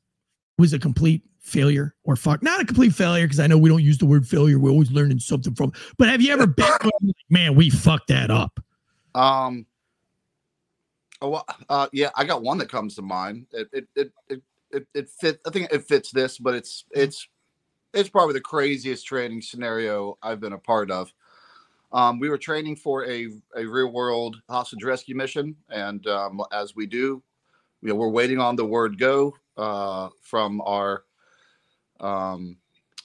was 0.58 0.72
a 0.72 0.78
complete 0.78 1.22
failure 1.40 1.94
or 2.04 2.16
fuck? 2.16 2.42
Not 2.42 2.60
a 2.60 2.64
complete 2.64 2.94
failure 2.94 3.24
because 3.26 3.40
I 3.40 3.46
know 3.46 3.58
we 3.58 3.68
don't 3.68 3.82
use 3.82 3.98
the 3.98 4.06
word 4.06 4.26
failure. 4.26 4.58
We're 4.58 4.70
always 4.70 4.90
learning 4.90 5.20
something 5.20 5.54
from. 5.54 5.72
But 5.98 6.08
have 6.08 6.20
you 6.20 6.32
ever 6.32 6.46
been, 6.46 6.66
man, 7.30 7.54
we 7.54 7.70
fucked 7.70 8.08
that 8.08 8.30
up? 8.30 8.60
Um. 9.14 9.66
Oh, 11.22 11.42
uh, 11.68 11.86
yeah, 11.92 12.10
I 12.16 12.24
got 12.24 12.42
one 12.42 12.58
that 12.58 12.68
comes 12.68 12.96
to 12.96 13.02
mind. 13.02 13.46
It 13.52 13.68
it 13.72 13.88
it 13.94 14.12
it 14.28 14.42
it, 14.70 14.86
it 14.94 15.08
fit. 15.08 15.40
I 15.46 15.50
think 15.50 15.72
it 15.72 15.84
fits 15.84 16.10
this, 16.10 16.38
but 16.38 16.54
it's 16.54 16.84
it's 16.90 17.26
it's 17.94 18.08
probably 18.08 18.34
the 18.34 18.40
craziest 18.40 19.06
training 19.06 19.40
scenario 19.40 20.18
I've 20.22 20.40
been 20.40 20.52
a 20.52 20.58
part 20.58 20.90
of. 20.90 21.12
Um, 21.94 22.18
we 22.18 22.28
were 22.28 22.36
training 22.36 22.74
for 22.74 23.06
a, 23.06 23.28
a 23.56 23.64
real 23.64 23.92
world 23.92 24.42
hostage 24.50 24.82
rescue 24.82 25.14
mission, 25.14 25.54
and 25.70 26.04
um, 26.08 26.42
as 26.52 26.74
we 26.74 26.86
do, 26.86 27.22
you 27.82 27.88
know, 27.88 27.94
we're 27.94 28.08
waiting 28.08 28.40
on 28.40 28.56
the 28.56 28.64
word 28.64 28.98
go 28.98 29.32
uh, 29.56 30.08
from 30.20 30.60
our 30.62 31.04
um, 32.00 32.56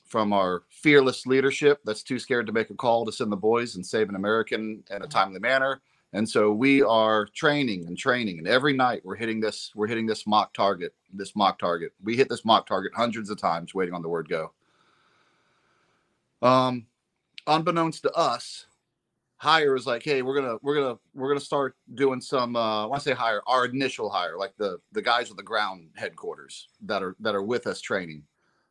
from 0.07 0.33
our 0.33 0.63
fearless 0.69 1.27
leadership 1.27 1.79
that's 1.85 2.01
too 2.01 2.17
scared 2.17 2.47
to 2.47 2.51
make 2.51 2.71
a 2.71 2.73
call 2.73 3.05
to 3.05 3.11
send 3.11 3.31
the 3.31 3.37
boys 3.37 3.75
and 3.75 3.85
save 3.85 4.09
an 4.09 4.15
American 4.15 4.83
in 4.89 5.03
a 5.03 5.07
timely 5.07 5.39
manner. 5.39 5.81
And 6.13 6.27
so 6.27 6.51
we 6.51 6.81
are 6.81 7.27
training 7.27 7.85
and 7.85 7.95
training, 7.95 8.39
and 8.39 8.47
every 8.47 8.73
night 8.73 9.01
we're 9.05 9.15
hitting 9.17 9.39
this 9.39 9.71
we're 9.75 9.85
hitting 9.85 10.07
this 10.07 10.25
mock 10.25 10.51
target, 10.51 10.95
this 11.13 11.35
mock 11.35 11.59
target. 11.59 11.93
We 12.03 12.17
hit 12.17 12.27
this 12.27 12.43
mock 12.43 12.65
target 12.65 12.93
hundreds 12.95 13.29
of 13.29 13.37
times, 13.37 13.75
waiting 13.75 13.93
on 13.93 14.01
the 14.01 14.09
word 14.09 14.27
go. 14.27 14.51
Um, 16.41 16.87
unbeknownst 17.45 18.01
to 18.01 18.11
us, 18.13 18.65
hire 19.39 19.75
is 19.75 19.87
like, 19.87 20.03
hey, 20.03 20.21
we're 20.21 20.39
gonna 20.39 20.57
we're 20.61 20.75
gonna 20.75 20.97
we're 21.13 21.29
gonna 21.29 21.39
start 21.39 21.75
doing 21.95 22.21
some. 22.21 22.55
Uh, 22.55 22.87
when 22.87 22.99
I 22.99 23.01
say 23.01 23.13
hire, 23.13 23.41
our 23.47 23.65
initial 23.65 24.09
hire, 24.09 24.37
like 24.37 24.53
the 24.57 24.77
the 24.91 25.01
guys 25.01 25.29
with 25.29 25.37
the 25.37 25.43
ground 25.43 25.89
headquarters 25.95 26.67
that 26.85 27.01
are 27.01 27.15
that 27.21 27.33
are 27.33 27.43
with 27.43 27.65
us 27.65 27.81
training. 27.81 28.23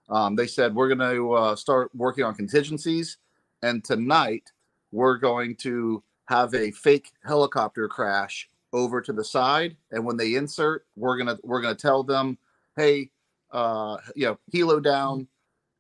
Um, 0.08 0.36
they 0.36 0.46
said 0.46 0.74
we're 0.74 0.88
gonna 0.88 1.30
uh, 1.30 1.56
start 1.56 1.90
working 1.94 2.24
on 2.24 2.34
contingencies, 2.34 3.18
and 3.62 3.82
tonight 3.82 4.52
we're 4.92 5.16
going 5.16 5.56
to 5.56 6.02
have 6.26 6.54
a 6.54 6.70
fake 6.70 7.12
helicopter 7.24 7.88
crash 7.88 8.48
over 8.72 9.00
to 9.00 9.12
the 9.12 9.24
side, 9.24 9.76
and 9.90 10.04
when 10.04 10.16
they 10.16 10.34
insert, 10.34 10.86
we're 10.96 11.16
gonna 11.16 11.38
we're 11.42 11.62
gonna 11.62 11.74
tell 11.74 12.02
them, 12.02 12.38
hey, 12.76 13.10
uh, 13.52 13.96
you 14.14 14.26
know, 14.26 14.38
helo 14.54 14.82
down, 14.82 15.26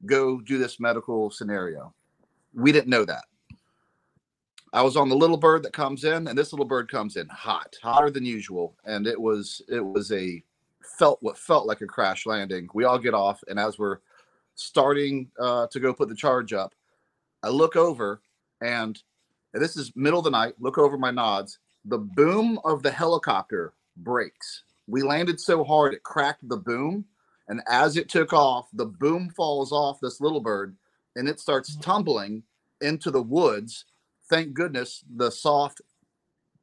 go 0.06 0.40
do 0.40 0.56
this 0.56 0.80
medical 0.80 1.30
scenario. 1.30 1.92
We 2.54 2.72
didn't 2.72 2.88
know 2.88 3.04
that. 3.04 3.24
I 4.72 4.82
was 4.82 4.96
on 4.96 5.08
the 5.08 5.16
little 5.16 5.36
bird 5.36 5.62
that 5.62 5.72
comes 5.72 6.04
in, 6.04 6.28
and 6.28 6.36
this 6.36 6.52
little 6.52 6.66
bird 6.66 6.90
comes 6.90 7.16
in 7.16 7.26
hot, 7.28 7.76
hotter 7.82 8.10
than 8.10 8.24
usual, 8.24 8.76
and 8.84 9.06
it 9.06 9.20
was 9.20 9.62
it 9.68 9.80
was 9.80 10.12
a 10.12 10.42
felt 10.98 11.18
what 11.22 11.38
felt 11.38 11.66
like 11.66 11.80
a 11.80 11.86
crash 11.86 12.26
landing. 12.26 12.68
We 12.74 12.84
all 12.84 12.98
get 12.98 13.14
off, 13.14 13.42
and 13.48 13.58
as 13.58 13.78
we're 13.78 13.98
starting 14.56 15.30
uh, 15.40 15.68
to 15.68 15.80
go 15.80 15.94
put 15.94 16.08
the 16.08 16.14
charge 16.14 16.52
up, 16.52 16.74
I 17.42 17.48
look 17.48 17.76
over, 17.76 18.20
and, 18.60 19.00
and 19.54 19.62
this 19.62 19.76
is 19.76 19.92
middle 19.94 20.18
of 20.18 20.24
the 20.24 20.30
night. 20.30 20.54
Look 20.58 20.76
over 20.76 20.98
my 20.98 21.10
nods. 21.10 21.58
The 21.84 21.98
boom 21.98 22.58
of 22.64 22.82
the 22.82 22.90
helicopter 22.90 23.72
breaks. 23.96 24.64
We 24.86 25.02
landed 25.02 25.40
so 25.40 25.64
hard 25.64 25.94
it 25.94 26.02
cracked 26.02 26.46
the 26.48 26.56
boom, 26.56 27.04
and 27.48 27.62
as 27.68 27.96
it 27.96 28.08
took 28.08 28.32
off, 28.32 28.68
the 28.74 28.86
boom 28.86 29.30
falls 29.30 29.72
off 29.72 30.00
this 30.00 30.20
little 30.20 30.40
bird, 30.40 30.76
and 31.16 31.28
it 31.28 31.40
starts 31.40 31.76
tumbling 31.76 32.42
into 32.80 33.10
the 33.10 33.22
woods 33.22 33.86
thank 34.28 34.54
goodness 34.54 35.04
the 35.16 35.30
soft 35.30 35.80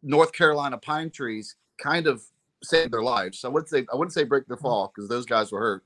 North 0.04 0.32
Carolina 0.34 0.78
pine 0.78 1.10
trees 1.10 1.56
kind 1.78 2.08
of 2.08 2.24
saved 2.64 2.94
their 2.94 3.04
lives. 3.04 3.40
So 3.40 3.50
I 3.50 3.52
wouldn't 3.52 3.70
say 3.70 3.86
I 3.92 3.96
wouldn't 3.96 4.14
say 4.14 4.24
break 4.24 4.48
the 4.48 4.58
fall 4.58 4.92
because 4.94 5.10
those 5.10 5.26
guys 5.26 5.52
were 5.52 5.60
hurt. 5.60 5.84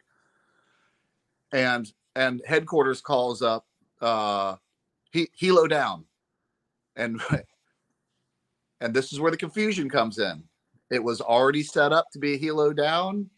And 1.52 1.92
and 2.16 2.42
headquarters 2.46 3.02
calls 3.02 3.42
up 3.42 3.66
uh 4.02 4.56
he 5.12 5.30
helo 5.42 5.70
down. 5.70 6.06
And 6.96 7.22
and 8.82 8.94
this 8.94 9.14
is 9.14 9.20
where 9.20 9.32
the 9.32 9.38
confusion 9.38 9.90
comes 9.90 10.20
in. 10.20 10.44
It 10.92 11.04
was 11.04 11.22
already 11.22 11.64
set 11.64 11.94
up 11.94 12.10
to 12.12 12.20
be 12.20 12.34
a 12.34 12.40
helo 12.40 12.76
down 12.76 13.30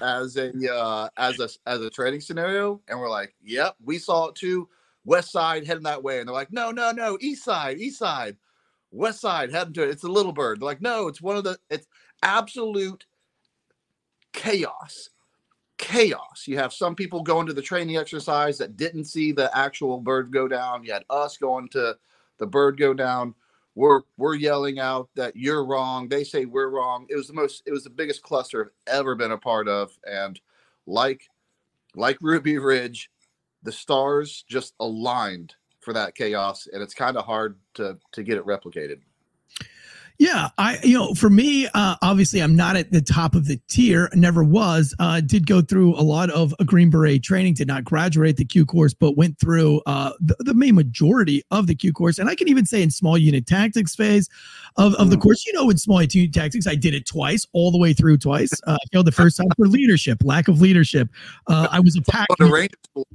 as 0.00 0.36
a 0.36 0.74
uh 0.74 1.08
as 1.16 1.38
a 1.40 1.48
as 1.66 1.80
a 1.80 1.90
training 1.90 2.20
scenario 2.20 2.80
and 2.88 2.98
we're 2.98 3.10
like 3.10 3.34
yep 3.42 3.76
we 3.84 3.98
saw 3.98 4.28
it 4.28 4.34
too 4.34 4.68
west 5.08 5.32
side 5.32 5.66
heading 5.66 5.84
that 5.84 6.02
way. 6.02 6.18
And 6.18 6.28
they're 6.28 6.34
like, 6.34 6.52
no, 6.52 6.70
no, 6.70 6.92
no, 6.92 7.16
east 7.20 7.44
side, 7.44 7.78
east 7.78 7.98
side, 7.98 8.36
west 8.90 9.20
side 9.20 9.50
heading 9.50 9.72
to 9.74 9.82
it. 9.82 9.90
It's 9.90 10.04
a 10.04 10.08
little 10.08 10.32
bird. 10.32 10.60
They're 10.60 10.66
like, 10.66 10.82
no, 10.82 11.08
it's 11.08 11.22
one 11.22 11.36
of 11.36 11.44
the, 11.44 11.58
it's 11.70 11.86
absolute 12.22 13.06
chaos. 14.32 15.08
Chaos. 15.78 16.44
You 16.46 16.58
have 16.58 16.72
some 16.72 16.94
people 16.94 17.22
going 17.22 17.46
to 17.46 17.54
the 17.54 17.62
training 17.62 17.96
exercise 17.96 18.58
that 18.58 18.76
didn't 18.76 19.04
see 19.04 19.32
the 19.32 19.56
actual 19.56 19.98
bird 19.98 20.30
go 20.32 20.46
down. 20.46 20.84
You 20.84 20.92
had 20.92 21.04
us 21.08 21.36
going 21.36 21.68
to 21.70 21.96
the 22.38 22.46
bird 22.46 22.78
go 22.78 22.92
down. 22.92 23.34
We're 23.76 24.02
we're 24.16 24.34
yelling 24.34 24.80
out 24.80 25.08
that 25.14 25.36
you're 25.36 25.64
wrong. 25.64 26.08
They 26.08 26.24
say 26.24 26.46
we're 26.46 26.70
wrong. 26.70 27.06
It 27.08 27.14
was 27.14 27.28
the 27.28 27.32
most. 27.32 27.62
It 27.64 27.70
was 27.70 27.84
the 27.84 27.90
biggest 27.90 28.24
cluster 28.24 28.72
I've 28.88 28.98
ever 28.98 29.14
been 29.14 29.30
a 29.30 29.38
part 29.38 29.68
of. 29.68 29.96
And 30.04 30.40
like 30.86 31.28
like 31.94 32.18
Ruby 32.20 32.58
Ridge, 32.58 33.08
the 33.62 33.72
stars 33.72 34.44
just 34.48 34.74
aligned 34.80 35.54
for 35.80 35.92
that 35.92 36.14
chaos 36.14 36.66
and 36.72 36.82
it's 36.82 36.94
kind 36.94 37.16
of 37.16 37.24
hard 37.24 37.58
to 37.74 37.98
to 38.12 38.22
get 38.22 38.38
it 38.38 38.44
replicated 38.46 39.00
yeah, 40.18 40.48
I 40.58 40.78
you 40.82 40.98
know 40.98 41.14
for 41.14 41.30
me, 41.30 41.68
uh, 41.74 41.94
obviously 42.02 42.40
I'm 42.40 42.56
not 42.56 42.74
at 42.74 42.90
the 42.90 43.00
top 43.00 43.36
of 43.36 43.46
the 43.46 43.56
tier. 43.68 44.10
Never 44.14 44.42
was. 44.42 44.92
Uh, 44.98 45.20
did 45.20 45.46
go 45.46 45.60
through 45.60 45.94
a 45.94 46.02
lot 46.02 46.28
of 46.30 46.52
a 46.58 46.64
Green 46.64 46.90
Beret 46.90 47.22
training. 47.22 47.54
Did 47.54 47.68
not 47.68 47.84
graduate 47.84 48.36
the 48.36 48.44
Q 48.44 48.66
course, 48.66 48.92
but 48.92 49.16
went 49.16 49.38
through 49.38 49.80
uh, 49.86 50.10
the, 50.18 50.34
the, 50.40 50.54
main 50.54 50.74
majority 50.74 51.44
of 51.52 51.68
the 51.68 51.74
Q 51.76 51.92
course. 51.92 52.18
And 52.18 52.28
I 52.28 52.34
can 52.34 52.48
even 52.48 52.66
say 52.66 52.82
in 52.82 52.90
small 52.90 53.16
unit 53.16 53.46
tactics 53.46 53.94
phase 53.94 54.28
of, 54.76 54.94
of 54.96 55.10
the 55.10 55.16
hmm. 55.16 55.22
course, 55.22 55.46
you 55.46 55.52
know, 55.52 55.70
in 55.70 55.78
small 55.78 56.02
unit 56.02 56.34
tactics, 56.34 56.66
I 56.66 56.74
did 56.74 56.94
it 56.94 57.06
twice, 57.06 57.46
all 57.52 57.70
the 57.70 57.78
way 57.78 57.92
through 57.92 58.18
twice. 58.18 58.50
Uh, 58.66 58.76
failed 58.92 59.06
the 59.06 59.12
first 59.12 59.36
time 59.36 59.46
for 59.56 59.68
leadership, 59.68 60.18
lack 60.24 60.48
of 60.48 60.60
leadership. 60.60 61.08
Uh, 61.46 61.68
I 61.72 61.78
was 61.78 61.96
a 61.96 62.02
pack. 62.02 62.26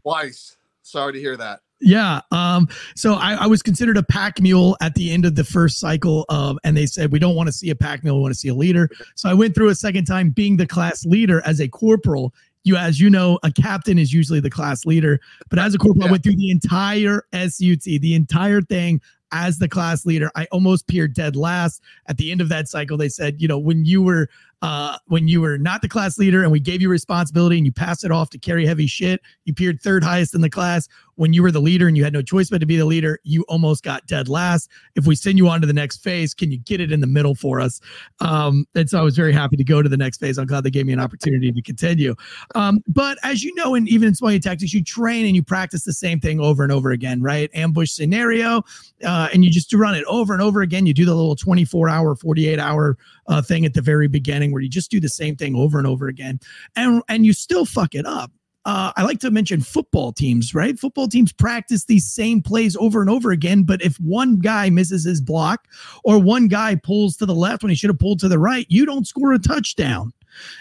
twice. 0.01 0.55
Sorry 0.83 1.11
to 1.11 1.19
hear 1.19 1.35
that. 1.35 1.59
Yeah. 1.83 2.21
Um, 2.31 2.69
so 2.95 3.15
I, 3.15 3.33
I, 3.33 3.47
was 3.47 3.61
considered 3.61 3.97
a 3.97 4.03
pack 4.03 4.39
mule 4.39 4.77
at 4.79 4.95
the 4.95 5.11
end 5.11 5.25
of 5.25 5.35
the 5.35 5.43
first 5.43 5.79
cycle. 5.79 6.25
Um, 6.29 6.57
and 6.63 6.77
they 6.77 6.85
said, 6.85 7.11
we 7.11 7.19
don't 7.19 7.35
want 7.35 7.47
to 7.47 7.51
see 7.51 7.69
a 7.71 7.75
pack 7.75 8.05
mule. 8.05 8.15
We 8.15 8.21
want 8.21 8.33
to 8.33 8.39
see 8.39 8.47
a 8.47 8.53
leader. 8.53 8.89
So 9.15 9.29
I 9.29 9.33
went 9.33 9.53
through 9.53 9.67
a 9.67 9.75
second 9.75 10.05
time 10.05 10.29
being 10.29 10.55
the 10.55 10.65
class 10.65 11.05
leader 11.05 11.41
as 11.45 11.59
a 11.59 11.67
corporal. 11.67 12.33
You, 12.63 12.77
as 12.77 13.01
you 13.01 13.09
know, 13.09 13.37
a 13.43 13.51
captain 13.51 13.99
is 13.99 14.13
usually 14.13 14.39
the 14.39 14.49
class 14.49 14.85
leader, 14.85 15.19
but 15.49 15.59
as 15.59 15.75
a 15.75 15.77
corporal, 15.77 16.05
yeah. 16.05 16.07
I 16.07 16.11
went 16.11 16.23
through 16.23 16.37
the 16.37 16.49
entire 16.49 17.25
SUT, 17.33 17.83
the 17.83 18.15
entire 18.15 18.61
thing 18.61 19.01
as 19.33 19.57
the 19.57 19.67
class 19.67 20.05
leader. 20.05 20.31
I 20.35 20.45
almost 20.53 20.87
peered 20.87 21.13
dead 21.13 21.35
last 21.35 21.81
at 22.07 22.15
the 22.15 22.31
end 22.31 22.39
of 22.39 22.47
that 22.47 22.69
cycle. 22.69 22.95
They 22.95 23.09
said, 23.09 23.41
you 23.41 23.49
know, 23.49 23.59
when 23.59 23.83
you 23.83 24.01
were 24.01 24.29
uh, 24.63 24.97
when 25.07 25.27
you 25.27 25.41
were 25.41 25.57
not 25.57 25.81
the 25.81 25.89
class 25.89 26.17
leader 26.17 26.41
and 26.41 26.49
we 26.49 26.59
gave 26.59 26.81
you 26.81 26.87
responsibility 26.87 27.57
and 27.57 27.65
you 27.65 27.71
passed 27.71 28.05
it 28.05 28.11
off 28.11 28.29
to 28.29 28.39
carry 28.39 28.65
heavy 28.65 28.87
shit, 28.87 29.19
you 29.43 29.53
peered 29.53 29.81
third 29.81 30.05
highest 30.05 30.33
in 30.33 30.39
the 30.39 30.49
class. 30.49 30.87
When 31.15 31.33
you 31.33 31.43
were 31.43 31.51
the 31.51 31.59
leader 31.59 31.85
and 31.85 31.97
you 31.97 32.03
had 32.03 32.13
no 32.13 32.21
choice 32.21 32.49
but 32.49 32.59
to 32.59 32.65
be 32.65 32.77
the 32.77 32.85
leader, 32.85 33.19
you 33.23 33.43
almost 33.49 33.83
got 33.83 34.07
dead 34.07 34.29
last. 34.29 34.71
If 34.95 35.05
we 35.05 35.15
send 35.15 35.37
you 35.37 35.49
on 35.49 35.59
to 35.61 35.67
the 35.67 35.73
next 35.73 35.97
phase, 35.97 36.33
can 36.33 36.49
you 36.49 36.57
get 36.57 36.79
it 36.79 36.93
in 36.93 37.01
the 37.01 37.07
middle 37.07 37.35
for 37.35 37.59
us? 37.59 37.81
Um, 38.21 38.65
and 38.73 38.89
so 38.89 38.99
I 38.99 39.03
was 39.03 39.17
very 39.17 39.33
happy 39.33 39.57
to 39.57 39.65
go 39.65 39.81
to 39.81 39.89
the 39.89 39.97
next 39.97 40.19
phase. 40.19 40.37
I'm 40.37 40.47
glad 40.47 40.63
they 40.63 40.71
gave 40.71 40.85
me 40.85 40.93
an 40.93 40.99
opportunity 40.99 41.51
to 41.51 41.61
continue. 41.61 42.15
Um, 42.55 42.81
but 42.87 43.17
as 43.21 43.43
you 43.43 43.53
know, 43.55 43.75
and 43.75 43.87
even 43.89 44.07
in 44.07 44.15
small 44.15 44.31
tactics, 44.39 44.73
you 44.73 44.81
train 44.81 45.25
and 45.25 45.35
you 45.35 45.43
practice 45.43 45.83
the 45.83 45.93
same 45.93 46.21
thing 46.21 46.39
over 46.39 46.63
and 46.63 46.71
over 46.71 46.91
again, 46.91 47.21
right? 47.21 47.51
Ambush 47.53 47.91
scenario, 47.91 48.63
uh, 49.03 49.27
and 49.33 49.43
you 49.43 49.51
just 49.51 49.71
run 49.73 49.93
it 49.93 50.05
over 50.05 50.31
and 50.31 50.41
over 50.41 50.61
again. 50.61 50.85
You 50.85 50.93
do 50.93 51.05
the 51.05 51.13
little 51.13 51.35
24 51.35 51.89
hour, 51.89 52.15
48 52.15 52.59
hour 52.59 52.97
uh, 53.27 53.41
thing 53.41 53.65
at 53.65 53.73
the 53.73 53.81
very 53.81 54.07
beginning 54.07 54.52
where 54.53 54.61
you 54.61 54.69
just 54.69 54.91
do 54.91 54.99
the 54.99 55.09
same 55.09 55.35
thing 55.35 55.55
over 55.55 55.77
and 55.77 55.87
over 55.87 56.07
again, 56.07 56.39
and 56.75 57.01
and 57.09 57.25
you 57.25 57.33
still 57.33 57.65
fuck 57.65 57.95
it 57.95 58.05
up. 58.05 58.31
Uh, 58.65 58.93
I 58.95 59.03
like 59.03 59.19
to 59.19 59.31
mention 59.31 59.59
football 59.59 60.13
teams, 60.13 60.55
right? 60.55 60.79
Football 60.79 61.09
teams 61.09 61.33
practice 61.33 61.83
these 61.83 62.05
same 62.05 62.41
plays 62.41 62.77
over 62.77 63.01
and 63.01 63.09
over 63.09 63.31
again. 63.31 63.63
But 63.63 63.81
if 63.81 63.97
one 63.97 64.39
guy 64.39 64.69
misses 64.69 65.03
his 65.03 65.19
block 65.19 65.67
or 66.05 66.17
one 66.17 66.47
guy 66.47 66.75
pulls 66.75 67.17
to 67.17 67.25
the 67.25 67.35
left 67.35 67.61
when 67.63 67.71
he 67.71 67.75
should 67.75 67.89
have 67.89 67.99
pulled 67.99 68.19
to 68.21 68.29
the 68.29 68.39
right, 68.39 68.65
you 68.69 68.85
don't 68.85 69.05
score 69.05 69.33
a 69.33 69.39
touchdown. 69.39 70.13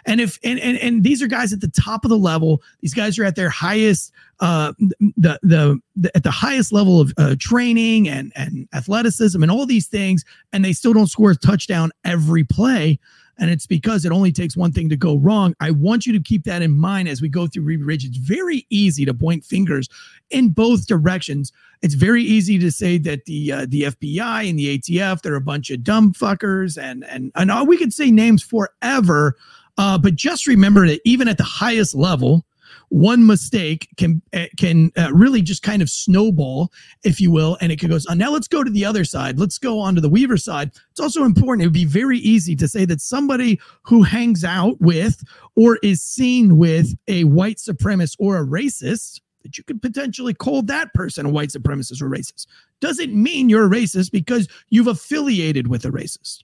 And 0.05 0.21
if 0.21 0.39
and, 0.43 0.59
and 0.59 0.77
and 0.79 1.03
these 1.03 1.23
are 1.23 1.27
guys 1.27 1.53
at 1.53 1.61
the 1.61 1.69
top 1.69 2.05
of 2.05 2.09
the 2.11 2.19
level. 2.19 2.61
These 2.81 2.93
guys 2.93 3.19
are 3.19 3.25
at 3.25 3.37
their 3.37 3.49
highest, 3.49 4.13
uh, 4.41 4.73
the 4.79 5.39
the, 5.43 5.81
the 5.97 6.15
at 6.15 6.25
the 6.25 6.31
highest 6.31 6.73
level 6.73 7.01
of 7.01 7.13
uh, 7.17 7.37
training 7.39 8.09
and 8.09 8.33
and 8.37 8.69
athleticism 8.75 9.41
and 9.43 9.51
all 9.51 9.65
these 9.65 9.87
things, 9.87 10.25
and 10.53 10.65
they 10.65 10.73
still 10.73 10.93
don't 10.93 11.07
score 11.07 11.31
a 11.31 11.37
touchdown 11.37 11.91
every 12.05 12.45
play. 12.45 12.99
And 13.39 13.51
it's 13.51 13.67
because 13.67 14.05
it 14.05 14.13
only 14.13 14.31
takes 14.31 14.57
one 14.57 14.73
thing 14.73 14.89
to 14.91 14.97
go 14.97 15.17
wrong. 15.17 15.55
I 15.59 15.71
want 15.71 16.07
you 16.07 16.13
to 16.13 16.21
keep 16.21 16.45
that 16.45 16.63
in 16.63 16.71
mind 16.71 17.09
as 17.09 17.23
we 17.23 17.29
go 17.29 17.47
through 17.47 17.65
Ruby 17.65 17.83
Ridge. 17.83 18.05
It's 18.05 18.19
very 18.19 18.67
easy 18.71 19.05
to 19.05 19.15
point 19.15 19.45
fingers 19.45 19.89
in 20.31 20.51
both 20.51 20.87
directions. 20.87 21.51
It's 21.81 21.95
very 21.95 22.23
easy 22.23 22.59
to 22.59 22.71
say 22.71 22.99
that 22.99 23.25
the 23.25 23.53
uh, 23.53 23.67
the 23.69 23.83
FBI 23.85 24.49
and 24.49 24.59
the 24.59 24.79
ATF 24.79 25.23
they're 25.23 25.35
a 25.35 25.41
bunch 25.41 25.71
of 25.71 25.83
dumb 25.83 26.13
fuckers, 26.13 26.81
and 26.81 27.05
and 27.05 27.33
and 27.35 27.69
we 27.69 27.77
could 27.77 27.93
say 27.93 28.11
names 28.11 28.43
forever 28.43 29.37
uh, 29.79 29.99
but 29.99 30.15
just 30.15 30.47
remember 30.47 30.87
that 30.87 31.01
even 31.05 31.29
at 31.29 31.39
the 31.39 31.45
highest 31.45 31.95
level, 31.95 32.45
one 32.93 33.27
mistake 33.27 33.89
can 33.97 34.21
uh, 34.35 34.45
can 34.59 34.93
uh, 34.99 35.11
really 35.15 35.41
just 35.41 35.63
kind 35.63 35.81
of 35.81 35.89
snowball, 35.89 36.71
if 37.05 37.23
you 37.23 37.31
will, 37.31 37.57
and 37.63 37.73
it 37.73 37.81
could 37.81 37.89
go 37.89 37.99
on. 38.11 38.19
Now 38.19 38.31
let's 38.31 38.49
go 38.49 38.63
to 38.63 38.71
the 38.71 38.85
other 38.85 39.03
side. 39.03 39.41
Let's 39.41 39.57
go 39.57 39.81
on 39.81 39.95
to 39.95 40.03
the 40.03 40.11
Weaver 40.11 40.37
side. 40.37 40.73
It's 40.91 41.01
also 41.01 41.25
important. 41.25 41.63
It 41.63 41.69
would 41.69 41.73
be 41.73 41.87
very 41.87 42.19
easy 42.19 42.55
to 42.55 42.69
say 42.69 42.85
that 42.85 43.01
somebody 43.01 43.59
who 43.83 44.03
hangs 44.03 44.45
out 44.45 44.79
with 44.79 45.25
or 45.57 45.79
is 45.83 46.03
seen 46.03 46.59
with 46.59 46.95
a 47.09 47.25
white 47.25 47.57
supremacist 47.57 48.17
or 48.19 48.37
a 48.37 48.47
racist 48.47 49.23
that 49.43 49.57
you 49.57 49.65
could 49.65 49.81
potentially 49.81 50.35
call 50.35 50.61
that 50.61 50.93
person 50.93 51.25
a 51.25 51.31
white 51.31 51.49
supremacist 51.49 52.03
or 52.03 52.11
racist. 52.11 52.47
Doesn't 52.81 53.15
mean 53.15 53.49
you're 53.49 53.67
a 53.67 53.71
racist 53.71 54.13
because 54.13 54.49
you've 54.69 54.87
affiliated 54.87 55.67
with 55.67 55.87
a 55.87 55.91
racist. 55.91 56.41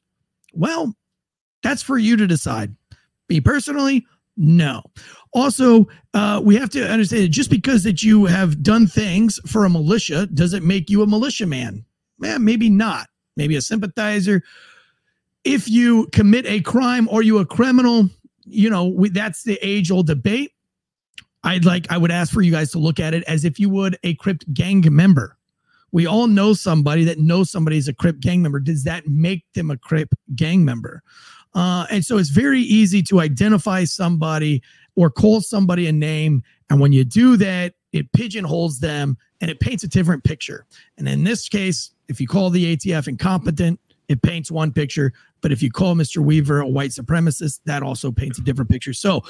Well, 0.54 0.94
that's 1.62 1.82
for 1.82 1.98
you 1.98 2.16
to 2.16 2.26
decide. 2.26 2.74
Me 3.28 3.38
personally, 3.42 4.06
no. 4.38 4.82
Also, 5.32 5.86
uh, 6.14 6.40
we 6.42 6.56
have 6.56 6.70
to 6.70 6.88
understand 6.88 7.24
that 7.24 7.28
just 7.28 7.50
because 7.50 7.82
that 7.82 8.02
you 8.02 8.24
have 8.24 8.62
done 8.62 8.86
things 8.86 9.38
for 9.46 9.64
a 9.64 9.70
militia 9.70 10.26
doesn't 10.26 10.64
make 10.64 10.88
you 10.88 11.02
a 11.02 11.06
militiaman. 11.06 11.84
Man, 12.18 12.44
maybe 12.44 12.70
not. 12.70 13.08
Maybe 13.36 13.56
a 13.56 13.60
sympathizer. 13.60 14.42
If 15.44 15.68
you 15.68 16.06
commit 16.12 16.46
a 16.46 16.60
crime, 16.60 17.08
are 17.10 17.22
you 17.22 17.38
a 17.38 17.46
criminal? 17.46 18.08
You 18.44 18.70
know, 18.70 18.86
we, 18.86 19.10
that's 19.10 19.42
the 19.42 19.58
age-old 19.60 20.06
debate. 20.06 20.52
I'd 21.44 21.64
like 21.64 21.90
I 21.90 21.98
would 21.98 22.10
ask 22.10 22.32
for 22.32 22.42
you 22.42 22.50
guys 22.50 22.70
to 22.72 22.78
look 22.78 23.00
at 23.00 23.14
it 23.14 23.22
as 23.24 23.44
if 23.44 23.58
you 23.58 23.68
would 23.70 23.98
a 24.02 24.14
Crip 24.14 24.42
gang 24.54 24.84
member. 24.94 25.36
We 25.90 26.06
all 26.06 26.26
know 26.26 26.52
somebody 26.52 27.04
that 27.04 27.18
knows 27.18 27.50
somebody 27.50 27.76
is 27.76 27.88
a 27.88 27.94
Crip 27.94 28.20
gang 28.20 28.42
member. 28.42 28.60
Does 28.60 28.84
that 28.84 29.06
make 29.06 29.44
them 29.54 29.70
a 29.70 29.76
Crip 29.76 30.14
gang 30.34 30.64
member? 30.64 31.02
Uh, 31.54 31.86
and 31.90 32.04
so 32.04 32.18
it's 32.18 32.30
very 32.30 32.60
easy 32.60 33.02
to 33.02 33.20
identify 33.20 33.84
somebody 33.84 34.62
or 34.96 35.10
call 35.10 35.40
somebody 35.40 35.86
a 35.86 35.92
name. 35.92 36.42
And 36.70 36.80
when 36.80 36.92
you 36.92 37.04
do 37.04 37.36
that, 37.36 37.74
it 37.92 38.12
pigeonholes 38.12 38.80
them 38.80 39.16
and 39.40 39.50
it 39.50 39.60
paints 39.60 39.82
a 39.84 39.88
different 39.88 40.24
picture. 40.24 40.66
And 40.96 41.08
in 41.08 41.24
this 41.24 41.48
case, 41.48 41.92
if 42.08 42.20
you 42.20 42.26
call 42.26 42.50
the 42.50 42.76
ATF 42.76 43.08
incompetent, 43.08 43.80
it 44.08 44.22
paints 44.22 44.50
one 44.50 44.72
picture. 44.72 45.12
But 45.40 45.52
if 45.52 45.62
you 45.62 45.70
call 45.70 45.94
Mr. 45.94 46.18
Weaver 46.18 46.60
a 46.60 46.66
white 46.66 46.90
supremacist, 46.90 47.60
that 47.66 47.82
also 47.82 48.10
paints 48.10 48.38
a 48.38 48.42
different 48.42 48.70
picture. 48.70 48.92
So 48.92 49.22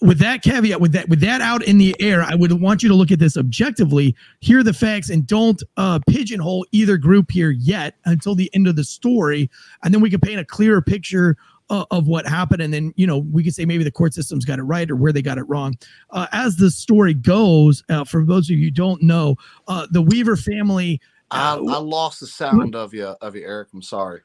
with 0.00 0.18
that 0.20 0.42
caveat, 0.42 0.80
with 0.80 0.92
that 0.92 1.08
with 1.08 1.20
that 1.20 1.40
out 1.42 1.62
in 1.62 1.76
the 1.76 1.94
air, 2.00 2.22
I 2.22 2.34
would 2.34 2.52
want 2.60 2.82
you 2.82 2.88
to 2.88 2.94
look 2.94 3.10
at 3.10 3.18
this 3.18 3.36
objectively, 3.36 4.16
hear 4.40 4.62
the 4.62 4.72
facts, 4.72 5.10
and 5.10 5.26
don't 5.26 5.62
uh, 5.76 5.98
pigeonhole 6.08 6.64
either 6.72 6.96
group 6.96 7.30
here 7.30 7.50
yet 7.50 7.96
until 8.06 8.34
the 8.34 8.50
end 8.54 8.66
of 8.66 8.76
the 8.76 8.84
story, 8.84 9.50
and 9.82 9.92
then 9.92 10.00
we 10.00 10.08
can 10.08 10.20
paint 10.20 10.40
a 10.40 10.44
clearer 10.44 10.80
picture 10.80 11.36
uh, 11.70 11.84
of 11.90 12.06
what 12.08 12.26
happened, 12.26 12.60
and 12.60 12.74
then 12.74 12.92
you 12.96 13.06
know 13.06 13.18
we 13.18 13.42
could 13.42 13.54
say 13.54 13.64
maybe 13.64 13.84
the 13.84 13.90
court 13.90 14.12
systems 14.12 14.44
got 14.44 14.58
it 14.58 14.64
right 14.64 14.90
or 14.90 14.96
where 14.96 15.12
they 15.12 15.22
got 15.22 15.38
it 15.38 15.44
wrong. 15.48 15.74
Uh, 16.10 16.26
as 16.32 16.56
the 16.56 16.70
story 16.70 17.14
goes, 17.14 17.82
uh, 17.88 18.04
for 18.04 18.24
those 18.24 18.50
of 18.50 18.56
you 18.56 18.64
who 18.64 18.70
don't 18.70 19.02
know, 19.02 19.36
uh, 19.68 19.86
the 19.90 20.02
Weaver 20.02 20.36
family. 20.36 21.00
I, 21.30 21.54
I 21.54 21.78
lost 21.78 22.18
the 22.18 22.26
sound 22.26 22.74
of 22.74 22.92
you, 22.92 23.06
of 23.20 23.36
you, 23.36 23.46
Eric. 23.46 23.68
I'm 23.72 23.82
sorry. 23.82 24.20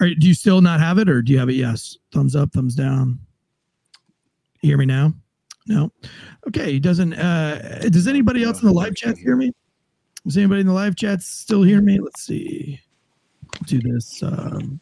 Are, 0.00 0.08
do 0.08 0.28
you 0.28 0.34
still 0.34 0.60
not 0.60 0.80
have 0.80 0.98
it, 0.98 1.08
or 1.08 1.22
do 1.22 1.32
you 1.32 1.38
have 1.38 1.48
it? 1.48 1.54
Yes, 1.54 1.96
thumbs 2.12 2.36
up, 2.36 2.52
thumbs 2.52 2.74
down. 2.74 3.18
You 4.60 4.68
hear 4.68 4.78
me 4.78 4.84
now? 4.84 5.14
No. 5.66 5.90
Okay. 6.46 6.78
Doesn't 6.78 7.14
uh 7.14 7.88
does 7.88 8.06
anybody 8.06 8.42
else 8.42 8.60
in 8.60 8.68
the 8.68 8.74
live 8.74 8.94
chat 8.94 9.16
hear 9.16 9.36
me? 9.36 9.52
Does 10.24 10.36
anybody 10.36 10.60
in 10.60 10.66
the 10.66 10.72
live 10.72 10.96
chat 10.96 11.22
still 11.22 11.62
hear 11.62 11.80
me? 11.80 12.00
Let's 12.00 12.22
see. 12.22 12.80
Do 13.66 13.80
this. 13.80 14.22
Um 14.22 14.80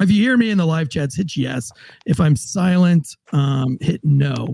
if 0.00 0.10
you 0.10 0.22
hear 0.22 0.36
me 0.36 0.50
in 0.50 0.58
the 0.58 0.66
live 0.66 0.88
chats, 0.88 1.16
hit 1.16 1.36
yes. 1.36 1.70
If 2.06 2.20
I'm 2.20 2.36
silent, 2.36 3.16
um, 3.32 3.78
hit 3.80 4.00
no. 4.02 4.48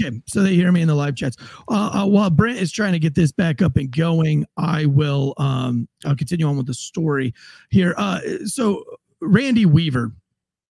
Okay, 0.00 0.20
so 0.26 0.42
they 0.42 0.54
hear 0.54 0.72
me 0.72 0.82
in 0.82 0.88
the 0.88 0.94
live 0.94 1.16
chats. 1.16 1.36
Uh, 1.70 2.02
uh, 2.02 2.06
while 2.06 2.28
Brent 2.28 2.58
is 2.58 2.70
trying 2.70 2.92
to 2.92 2.98
get 2.98 3.14
this 3.14 3.32
back 3.32 3.62
up 3.62 3.76
and 3.76 3.90
going, 3.90 4.44
I 4.56 4.86
will. 4.86 5.34
Um, 5.38 5.88
I'll 6.04 6.16
continue 6.16 6.46
on 6.46 6.56
with 6.56 6.66
the 6.66 6.74
story 6.74 7.32
here. 7.70 7.94
Uh, 7.96 8.20
so 8.44 8.84
Randy 9.20 9.64
Weaver, 9.64 10.12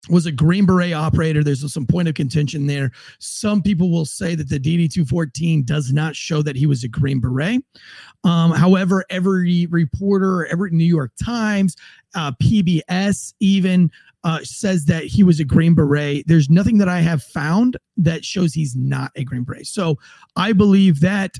was 0.08 0.26
a 0.26 0.32
Green 0.32 0.64
Beret 0.64 0.94
operator. 0.94 1.44
There's 1.44 1.70
some 1.72 1.86
point 1.86 2.08
of 2.08 2.14
contention 2.14 2.66
there. 2.66 2.90
Some 3.18 3.62
people 3.62 3.90
will 3.90 4.06
say 4.06 4.34
that 4.34 4.48
the 4.48 4.58
DD 4.58 4.90
214 4.92 5.64
does 5.64 5.92
not 5.92 6.16
show 6.16 6.42
that 6.42 6.56
he 6.56 6.66
was 6.66 6.84
a 6.84 6.88
Green 6.88 7.20
Beret. 7.20 7.62
Um, 8.24 8.52
however, 8.52 9.04
every 9.10 9.66
reporter, 9.66 10.46
every 10.46 10.70
New 10.70 10.84
York 10.84 11.12
Times, 11.22 11.76
uh, 12.14 12.32
PBS 12.42 13.34
even 13.40 13.90
uh, 14.24 14.40
says 14.42 14.84
that 14.86 15.04
he 15.04 15.22
was 15.22 15.40
a 15.40 15.44
Green 15.44 15.74
Beret. 15.74 16.26
There's 16.26 16.50
nothing 16.50 16.78
that 16.78 16.88
I 16.88 17.00
have 17.00 17.22
found 17.22 17.76
that 17.96 18.24
shows 18.24 18.54
he's 18.54 18.76
not 18.76 19.10
a 19.16 19.24
Green 19.24 19.44
Beret. 19.44 19.66
So 19.66 19.98
I 20.36 20.52
believe 20.52 21.00
that 21.00 21.38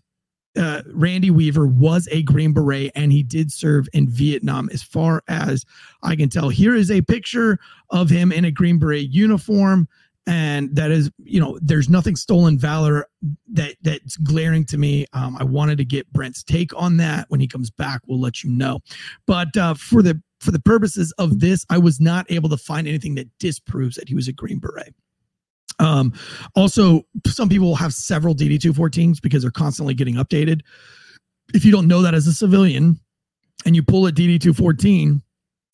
uh, 0.57 0.83
Randy 0.93 1.31
Weaver 1.31 1.67
was 1.67 2.09
a 2.11 2.23
Green 2.23 2.53
Beret 2.53 2.93
and 2.95 3.13
he 3.13 3.23
did 3.23 3.53
serve 3.53 3.89
in 3.93 4.09
Vietnam, 4.09 4.69
as 4.73 4.83
far 4.83 5.23
as 5.29 5.65
I 6.03 6.17
can 6.17 6.29
tell. 6.29 6.49
Here 6.49 6.75
is 6.75 6.91
a 6.91 7.03
picture 7.03 7.59
of 7.91 8.11
him 8.11 8.33
in 8.33 8.45
a 8.45 8.51
Green 8.51 8.79
Beret 8.79 9.11
uniform. 9.11 9.89
And 10.27 10.77
that 10.77 10.91
is, 10.91 11.11
you 11.19 11.41
know, 11.41 11.59
there's 11.63 11.89
nothing 11.89 12.15
stolen 12.15 12.59
valor 12.59 13.07
that 13.53 13.77
that's 13.83 14.17
glaring 14.19 14.65
to 14.67 14.79
me. 14.79 15.07
Um, 15.13 15.37
I 15.39 15.45
wanted 15.45 15.79
to 15.79 15.85
get 15.85 16.13
Brent's 16.13 16.45
take 16.45 16.77
on 16.77 16.99
that. 16.99 17.25
When 17.31 17.41
he 17.41 17.49
comes 17.49 17.71
back, 17.71 18.03
we'll 18.07 18.21
let 18.21 18.45
you 18.45 18.51
know. 18.51 18.81
But 19.27 19.57
uh, 19.57 19.75
for 19.75 20.03
the 20.03 20.23
for 20.39 20.51
the 20.51 20.61
purposes 20.61 21.13
of 21.19 21.41
this, 21.41 21.65
I 21.71 21.79
was 21.79 22.01
not 22.01 22.31
able 22.31 22.49
to 22.51 22.57
find 22.57 22.87
anything 22.87 23.15
that 23.17 23.29
disproves 23.39 23.97
that 23.97 24.09
he 24.09 24.15
was 24.15 24.29
a 24.29 24.33
Green 24.33 24.59
Beret. 24.59 24.95
Um, 25.81 26.13
also, 26.55 27.03
some 27.27 27.49
people 27.49 27.75
have 27.75 27.93
several 27.93 28.35
DD214s 28.35 29.21
because 29.21 29.43
they're 29.43 29.51
constantly 29.51 29.95
getting 29.95 30.15
updated. 30.17 30.61
If 31.55 31.65
you 31.65 31.73
don't 31.73 31.89
know 31.89 32.03
that 32.03 32.15
as 32.15 32.27
a 32.27 32.33
civilian 32.33 33.01
and 33.67 33.75
you 33.75 33.83
pull 33.83 34.07
a 34.07 34.13
DD214, 34.13 35.23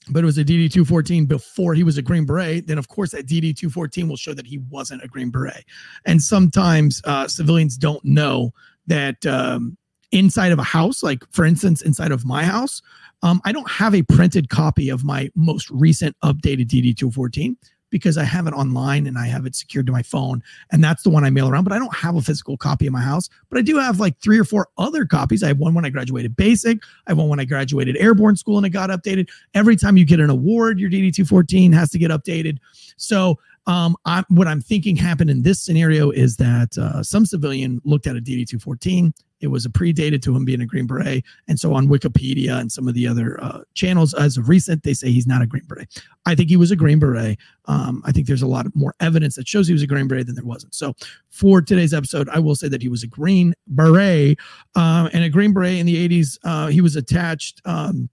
but 0.08 0.22
it 0.22 0.26
was 0.26 0.38
a 0.38 0.44
DD214 0.44 1.26
before 1.26 1.74
he 1.74 1.82
was 1.82 1.98
a 1.98 2.02
Green 2.02 2.24
Beret, 2.24 2.68
then 2.68 2.78
of 2.78 2.88
course 2.88 3.10
that 3.10 3.26
DD214 3.26 4.08
will 4.08 4.16
show 4.16 4.32
that 4.32 4.46
he 4.46 4.58
wasn't 4.70 5.02
a 5.02 5.08
Green 5.08 5.30
Beret. 5.30 5.64
And 6.04 6.22
sometimes 6.22 7.02
uh, 7.04 7.26
civilians 7.26 7.76
don't 7.76 8.04
know 8.04 8.52
that 8.86 9.26
um, 9.26 9.76
inside 10.12 10.52
of 10.52 10.60
a 10.60 10.64
house, 10.64 11.02
like 11.02 11.24
for 11.32 11.44
instance, 11.44 11.82
inside 11.82 12.12
of 12.12 12.24
my 12.24 12.44
house, 12.44 12.80
um, 13.22 13.40
I 13.44 13.50
don't 13.50 13.68
have 13.68 13.94
a 13.94 14.02
printed 14.02 14.48
copy 14.48 14.88
of 14.88 15.04
my 15.04 15.30
most 15.34 15.68
recent 15.70 16.16
updated 16.22 16.68
DD214 16.68 17.56
because 17.90 18.18
I 18.18 18.24
have 18.24 18.46
it 18.46 18.52
online 18.52 19.06
and 19.06 19.18
I 19.18 19.26
have 19.26 19.46
it 19.46 19.54
secured 19.54 19.86
to 19.86 19.92
my 19.92 20.02
phone. 20.02 20.42
And 20.72 20.82
that's 20.82 21.02
the 21.02 21.10
one 21.10 21.24
I 21.24 21.30
mail 21.30 21.48
around, 21.48 21.64
but 21.64 21.72
I 21.72 21.78
don't 21.78 21.94
have 21.94 22.16
a 22.16 22.20
physical 22.20 22.56
copy 22.56 22.86
in 22.86 22.92
my 22.92 23.00
house. 23.00 23.28
But 23.48 23.58
I 23.58 23.62
do 23.62 23.76
have 23.78 24.00
like 24.00 24.18
three 24.18 24.38
or 24.38 24.44
four 24.44 24.68
other 24.78 25.04
copies. 25.04 25.42
I 25.42 25.48
have 25.48 25.58
one 25.58 25.74
when 25.74 25.84
I 25.84 25.90
graduated 25.90 26.36
basic, 26.36 26.78
I 27.06 27.10
have 27.10 27.18
one 27.18 27.28
when 27.28 27.40
I 27.40 27.44
graduated 27.44 27.96
airborne 27.98 28.36
school 28.36 28.56
and 28.56 28.66
it 28.66 28.70
got 28.70 28.90
updated. 28.90 29.28
Every 29.54 29.76
time 29.76 29.96
you 29.96 30.04
get 30.04 30.20
an 30.20 30.30
award, 30.30 30.78
your 30.78 30.90
DD 30.90 31.14
214 31.14 31.72
has 31.72 31.90
to 31.90 31.98
get 31.98 32.10
updated. 32.10 32.58
So 32.96 33.38
um, 33.66 33.96
I, 34.04 34.24
what 34.28 34.46
I'm 34.46 34.60
thinking 34.60 34.96
happened 34.96 35.30
in 35.30 35.42
this 35.42 35.60
scenario 35.60 36.10
is 36.10 36.36
that 36.36 36.76
uh, 36.78 37.02
some 37.02 37.26
civilian 37.26 37.80
looked 37.84 38.06
at 38.06 38.16
a 38.16 38.20
DD 38.20 38.46
214. 38.48 39.12
It 39.40 39.48
was 39.48 39.66
a 39.66 39.68
predated 39.68 40.22
to 40.22 40.34
him 40.34 40.44
being 40.44 40.62
a 40.62 40.66
Green 40.66 40.86
Beret. 40.86 41.24
And 41.46 41.60
so 41.60 41.74
on 41.74 41.88
Wikipedia 41.88 42.58
and 42.58 42.72
some 42.72 42.88
of 42.88 42.94
the 42.94 43.06
other 43.06 43.42
uh, 43.42 43.60
channels, 43.74 44.14
as 44.14 44.36
of 44.36 44.48
recent, 44.48 44.82
they 44.82 44.94
say 44.94 45.10
he's 45.10 45.26
not 45.26 45.42
a 45.42 45.46
Green 45.46 45.64
Beret. 45.66 46.02
I 46.24 46.34
think 46.34 46.48
he 46.48 46.56
was 46.56 46.70
a 46.70 46.76
Green 46.76 46.98
Beret. 46.98 47.38
Um, 47.66 48.02
I 48.06 48.12
think 48.12 48.26
there's 48.26 48.42
a 48.42 48.46
lot 48.46 48.66
more 48.74 48.94
evidence 49.00 49.34
that 49.36 49.46
shows 49.46 49.66
he 49.66 49.74
was 49.74 49.82
a 49.82 49.86
Green 49.86 50.08
Beret 50.08 50.26
than 50.26 50.36
there 50.36 50.44
wasn't. 50.44 50.74
So 50.74 50.94
for 51.28 51.60
today's 51.60 51.92
episode, 51.92 52.28
I 52.30 52.38
will 52.38 52.54
say 52.54 52.68
that 52.68 52.80
he 52.80 52.88
was 52.88 53.02
a 53.02 53.08
Green 53.08 53.52
Beret. 53.66 54.38
Uh, 54.74 55.10
and 55.12 55.24
a 55.24 55.28
Green 55.28 55.52
Beret 55.52 55.78
in 55.78 55.86
the 55.86 56.08
80s, 56.08 56.38
uh, 56.44 56.68
he 56.68 56.80
was 56.80 56.96
attached. 56.96 57.60
Um, 57.64 58.08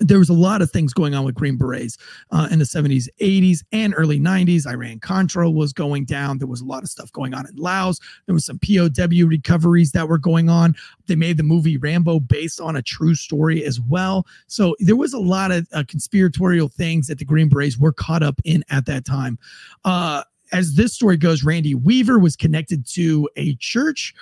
there 0.00 0.18
was 0.18 0.30
a 0.30 0.34
lot 0.34 0.62
of 0.62 0.70
things 0.70 0.92
going 0.94 1.14
on 1.14 1.24
with 1.24 1.34
Green 1.34 1.56
Berets 1.56 1.98
uh, 2.30 2.48
in 2.50 2.58
the 2.58 2.64
70s, 2.64 3.08
80s, 3.20 3.62
and 3.70 3.94
early 3.96 4.18
90s. 4.18 4.66
Iran 4.66 4.98
Contra 4.98 5.50
was 5.50 5.72
going 5.72 6.06
down. 6.06 6.38
There 6.38 6.48
was 6.48 6.62
a 6.62 6.64
lot 6.64 6.82
of 6.82 6.88
stuff 6.88 7.12
going 7.12 7.34
on 7.34 7.46
in 7.46 7.54
Laos. 7.56 8.00
There 8.26 8.34
was 8.34 8.46
some 8.46 8.58
POW 8.58 9.26
recoveries 9.26 9.92
that 9.92 10.08
were 10.08 10.18
going 10.18 10.48
on. 10.48 10.74
They 11.06 11.16
made 11.16 11.36
the 11.36 11.42
movie 11.42 11.76
Rambo 11.76 12.20
based 12.20 12.60
on 12.60 12.76
a 12.76 12.82
true 12.82 13.14
story 13.14 13.62
as 13.64 13.80
well. 13.80 14.26
So 14.46 14.74
there 14.80 14.96
was 14.96 15.12
a 15.12 15.18
lot 15.18 15.52
of 15.52 15.68
uh, 15.72 15.84
conspiratorial 15.86 16.68
things 16.68 17.06
that 17.08 17.18
the 17.18 17.24
Green 17.24 17.48
Berets 17.48 17.78
were 17.78 17.92
caught 17.92 18.22
up 18.22 18.40
in 18.44 18.64
at 18.70 18.86
that 18.86 19.04
time. 19.04 19.38
Uh, 19.84 20.24
as 20.52 20.74
this 20.74 20.94
story 20.94 21.16
goes, 21.16 21.44
Randy 21.44 21.74
Weaver 21.74 22.18
was 22.18 22.36
connected 22.36 22.86
to 22.88 23.28
a 23.36 23.54
church 23.56 24.14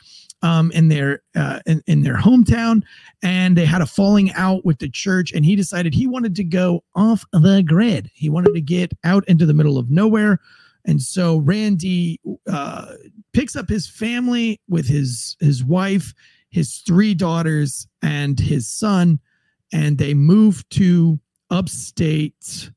um, 0.42 0.70
in 0.72 0.88
their 0.88 1.22
uh, 1.35 1.61
in, 1.66 1.83
in 1.87 2.03
their 2.03 2.16
hometown, 2.16 2.83
and 3.22 3.57
they 3.57 3.64
had 3.64 3.83
a 3.83 3.87
falling 3.87 4.33
out 4.33 4.64
with 4.64 4.79
the 4.79 4.88
church. 4.88 5.33
And 5.33 5.44
he 5.44 5.57
decided 5.57 5.94
he 5.94 6.07
wanted 6.07 6.35
to 6.37 6.44
go 6.44 6.85
off 6.94 7.24
the 7.33 7.62
grid. 7.66 8.11
He 8.14 8.29
wanted 8.29 8.55
to 8.55 8.61
get 8.61 8.92
out 9.05 9.27
into 9.29 9.46
the 9.46 9.55
middle 9.55 9.79
of 9.79 9.90
nowhere. 9.90 10.38
And 10.85 11.03
so 11.03 11.38
Randy 11.38 12.20
uh, 12.51 12.94
picks 13.33 13.57
up 13.57 13.68
his 13.68 13.87
family 13.87 14.61
with 14.68 14.87
his 14.87 15.37
his 15.40 15.64
wife, 15.64 16.14
his 16.51 16.79
three 16.87 17.14
daughters, 17.14 17.87
and 18.03 18.38
his 18.38 18.68
son, 18.68 19.18
and 19.72 19.98
they 19.98 20.14
move 20.14 20.68
to 20.70 21.18
upstate 21.51 22.70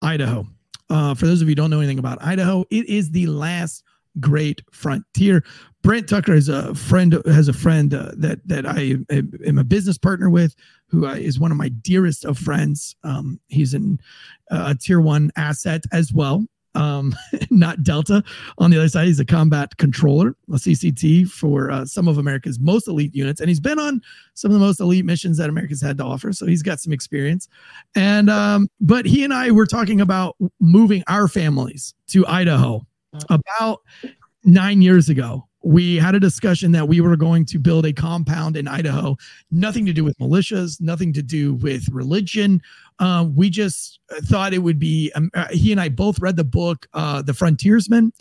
Idaho. 0.00 0.46
Uh, 0.88 1.14
for 1.14 1.26
those 1.26 1.40
of 1.40 1.48
you 1.48 1.52
who 1.52 1.56
don't 1.56 1.70
know 1.70 1.78
anything 1.78 1.98
about 1.98 2.22
Idaho, 2.22 2.64
it 2.70 2.86
is 2.86 3.10
the 3.10 3.26
last 3.26 3.82
great 4.20 4.62
frontier. 4.70 5.44
Brent 5.82 6.08
Tucker 6.08 6.34
is 6.34 6.48
a 6.48 6.74
friend 6.74 7.20
has 7.26 7.48
a 7.48 7.52
friend 7.52 7.92
uh, 7.92 8.12
that 8.16 8.46
that 8.46 8.66
I 8.66 8.96
am 9.10 9.58
a 9.58 9.64
business 9.64 9.98
partner 9.98 10.30
with, 10.30 10.54
who 10.86 11.06
uh, 11.06 11.18
one 11.38 11.50
of 11.50 11.58
my 11.58 11.68
dearest 11.68 12.24
of 12.24 12.38
friends. 12.38 12.94
Um, 13.02 13.40
he's 13.48 13.74
in 13.74 13.98
uh, 14.50 14.66
a 14.68 14.74
tier 14.76 15.00
one 15.00 15.32
asset 15.36 15.82
as 15.92 16.12
well, 16.12 16.46
um, 16.74 17.14
not 17.50 17.82
Delta. 17.82 18.22
On 18.58 18.70
the 18.70 18.78
other 18.78 18.88
side, 18.88 19.06
he's 19.06 19.20
a 19.20 19.24
combat 19.24 19.76
controller, 19.78 20.36
a 20.50 20.56
CCT 20.56 21.28
for 21.28 21.70
uh, 21.70 21.84
some 21.84 22.08
of 22.08 22.18
America's 22.18 22.60
most 22.60 22.86
elite 22.86 23.14
units, 23.14 23.40
and 23.40 23.48
he's 23.48 23.60
been 23.60 23.78
on 23.78 24.00
some 24.34 24.50
of 24.50 24.54
the 24.54 24.64
most 24.64 24.80
elite 24.80 25.04
missions 25.04 25.36
that 25.38 25.50
America's 25.50 25.82
had 25.82 25.98
to 25.98 26.04
offer. 26.04 26.32
So 26.32 26.46
he's 26.46 26.62
got 26.62 26.80
some 26.80 26.92
experience. 26.92 27.48
And 27.94 28.30
um, 28.30 28.68
but 28.80 29.04
he 29.04 29.24
and 29.24 29.34
I 29.34 29.50
were 29.50 29.66
talking 29.66 30.00
about 30.00 30.36
moving 30.60 31.02
our 31.08 31.26
families 31.26 31.94
to 32.08 32.26
Idaho 32.26 32.86
about 33.28 33.80
nine 34.44 34.82
years 34.82 35.08
ago 35.08 35.46
we 35.62 35.96
had 35.96 36.14
a 36.14 36.20
discussion 36.20 36.72
that 36.72 36.88
we 36.88 37.00
were 37.00 37.16
going 37.16 37.44
to 37.46 37.58
build 37.58 37.86
a 37.86 37.92
compound 37.92 38.56
in 38.56 38.66
Idaho, 38.66 39.16
nothing 39.50 39.86
to 39.86 39.92
do 39.92 40.04
with 40.04 40.18
militias, 40.18 40.80
nothing 40.80 41.12
to 41.12 41.22
do 41.22 41.54
with 41.54 41.88
religion. 41.90 42.60
Uh, 42.98 43.26
we 43.34 43.48
just 43.48 44.00
thought 44.24 44.52
it 44.52 44.58
would 44.58 44.78
be. 44.78 45.10
Um, 45.14 45.30
uh, 45.34 45.48
he 45.50 45.72
and 45.72 45.80
I 45.80 45.88
both 45.88 46.20
read 46.20 46.36
the 46.36 46.44
book, 46.44 46.86
uh, 46.94 47.22
The 47.22 47.34
Frontiersman, 47.34 48.12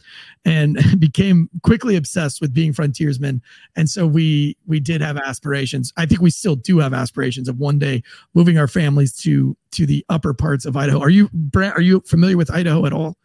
and 0.46 0.80
became 1.00 1.50
quickly 1.64 1.96
obsessed 1.96 2.42
with 2.42 2.54
being 2.54 2.74
frontiersmen. 2.74 3.42
And 3.76 3.90
so 3.90 4.08
we 4.08 4.56
we 4.66 4.80
did 4.80 5.02
have 5.02 5.18
aspirations. 5.18 5.92
I 5.98 6.06
think 6.06 6.22
we 6.22 6.30
still 6.30 6.56
do 6.56 6.80
have 6.80 6.94
aspirations 6.94 7.50
of 7.50 7.60
one 7.60 7.80
day 7.80 8.04
moving 8.34 8.58
our 8.58 8.68
families 8.68 9.16
to 9.18 9.56
to 9.72 9.86
the 9.86 10.06
upper 10.10 10.34
parts 10.34 10.66
of 10.66 10.78
Idaho. 10.78 11.00
Are 11.00 11.10
you 11.10 11.30
Brent? 11.34 11.76
Are 11.76 11.82
you 11.82 12.02
familiar 12.02 12.38
with 12.38 12.52
Idaho 12.52 12.86
at 12.86 12.94
all? 12.94 13.18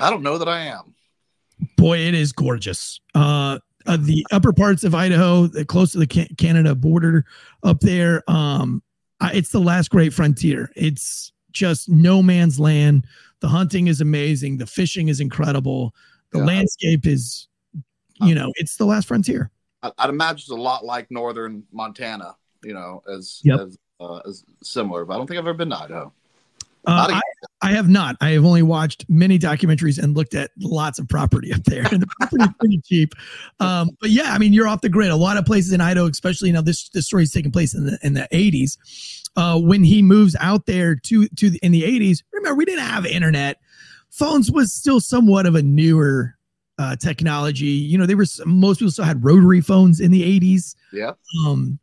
I 0.00 0.10
don't 0.10 0.22
know 0.22 0.38
that 0.38 0.48
I 0.48 0.66
am 0.66 0.94
boy, 1.76 1.98
it 1.98 2.14
is 2.14 2.32
gorgeous. 2.32 3.00
Uh, 3.14 3.58
uh, 3.86 3.98
the 4.00 4.26
upper 4.32 4.52
parts 4.52 4.84
of 4.84 4.94
Idaho, 4.94 5.48
close 5.64 5.92
to 5.92 5.98
the 5.98 6.06
Canada 6.06 6.74
border 6.74 7.24
up 7.62 7.80
there, 7.80 8.22
um, 8.28 8.82
it's 9.20 9.50
the 9.50 9.60
last 9.60 9.90
great 9.90 10.12
frontier. 10.12 10.70
It's 10.76 11.32
just 11.52 11.88
no 11.88 12.22
man's 12.22 12.58
land. 12.58 13.06
The 13.40 13.48
hunting 13.48 13.88
is 13.88 14.00
amazing. 14.00 14.56
The 14.58 14.66
fishing 14.66 15.08
is 15.08 15.20
incredible. 15.20 15.94
The 16.32 16.38
yeah. 16.38 16.44
landscape 16.46 17.06
is, 17.06 17.48
you 18.20 18.34
know, 18.34 18.52
it's 18.56 18.76
the 18.76 18.86
last 18.86 19.06
frontier. 19.06 19.50
I'd 19.82 20.08
imagine 20.08 20.38
it's 20.38 20.50
a 20.50 20.54
lot 20.54 20.84
like 20.84 21.10
northern 21.10 21.64
Montana, 21.70 22.36
you 22.64 22.72
know, 22.72 23.02
as 23.12 23.40
yep. 23.44 23.60
as, 23.60 23.78
uh, 24.00 24.20
as 24.26 24.44
similar. 24.62 25.04
But 25.04 25.14
I 25.14 25.16
don't 25.18 25.26
think 25.26 25.38
I've 25.38 25.46
ever 25.46 25.54
been 25.54 25.70
to 25.70 25.76
Idaho. 25.76 26.12
Uh, 26.86 27.20
I, 27.62 27.68
I, 27.68 27.72
have 27.72 27.88
not. 27.88 28.16
I 28.20 28.30
have 28.30 28.44
only 28.44 28.62
watched 28.62 29.06
many 29.08 29.38
documentaries 29.38 30.02
and 30.02 30.16
looked 30.16 30.34
at 30.34 30.50
lots 30.60 30.98
of 30.98 31.08
property 31.08 31.52
up 31.52 31.64
there, 31.64 31.86
and 31.92 32.02
the 32.02 32.06
property 32.18 32.44
is 32.44 32.50
pretty 32.58 32.80
cheap. 32.84 33.14
Um, 33.60 33.90
but 34.00 34.10
yeah, 34.10 34.32
I 34.34 34.38
mean, 34.38 34.52
you're 34.52 34.68
off 34.68 34.82
the 34.82 34.88
grid. 34.88 35.10
A 35.10 35.16
lot 35.16 35.36
of 35.36 35.46
places 35.46 35.72
in 35.72 35.80
Idaho, 35.80 36.06
especially 36.06 36.52
now, 36.52 36.60
this 36.60 36.88
this 36.90 37.06
story 37.06 37.22
is 37.22 37.32
taking 37.32 37.52
place 37.52 37.74
in 37.74 37.86
the 37.86 37.98
in 38.02 38.14
the 38.14 38.28
80s. 38.32 38.76
Uh, 39.36 39.58
when 39.58 39.82
he 39.82 40.02
moves 40.02 40.36
out 40.40 40.66
there 40.66 40.94
to 40.94 41.26
to 41.28 41.50
the, 41.50 41.58
in 41.62 41.72
the 41.72 41.82
80s, 41.82 42.22
remember 42.32 42.56
we 42.56 42.64
didn't 42.64 42.84
have 42.84 43.06
internet. 43.06 43.58
Phones 44.10 44.50
was 44.50 44.72
still 44.72 45.00
somewhat 45.00 45.46
of 45.46 45.54
a 45.54 45.62
newer 45.62 46.36
uh, 46.78 46.96
technology. 46.96 47.66
You 47.66 47.98
know, 47.98 48.06
they 48.06 48.14
were 48.14 48.26
most 48.44 48.78
people 48.78 48.92
still 48.92 49.04
had 49.04 49.24
rotary 49.24 49.60
phones 49.60 50.00
in 50.00 50.10
the 50.10 50.40
80s. 50.40 50.74
Yeah. 50.92 51.12
Um, 51.46 51.78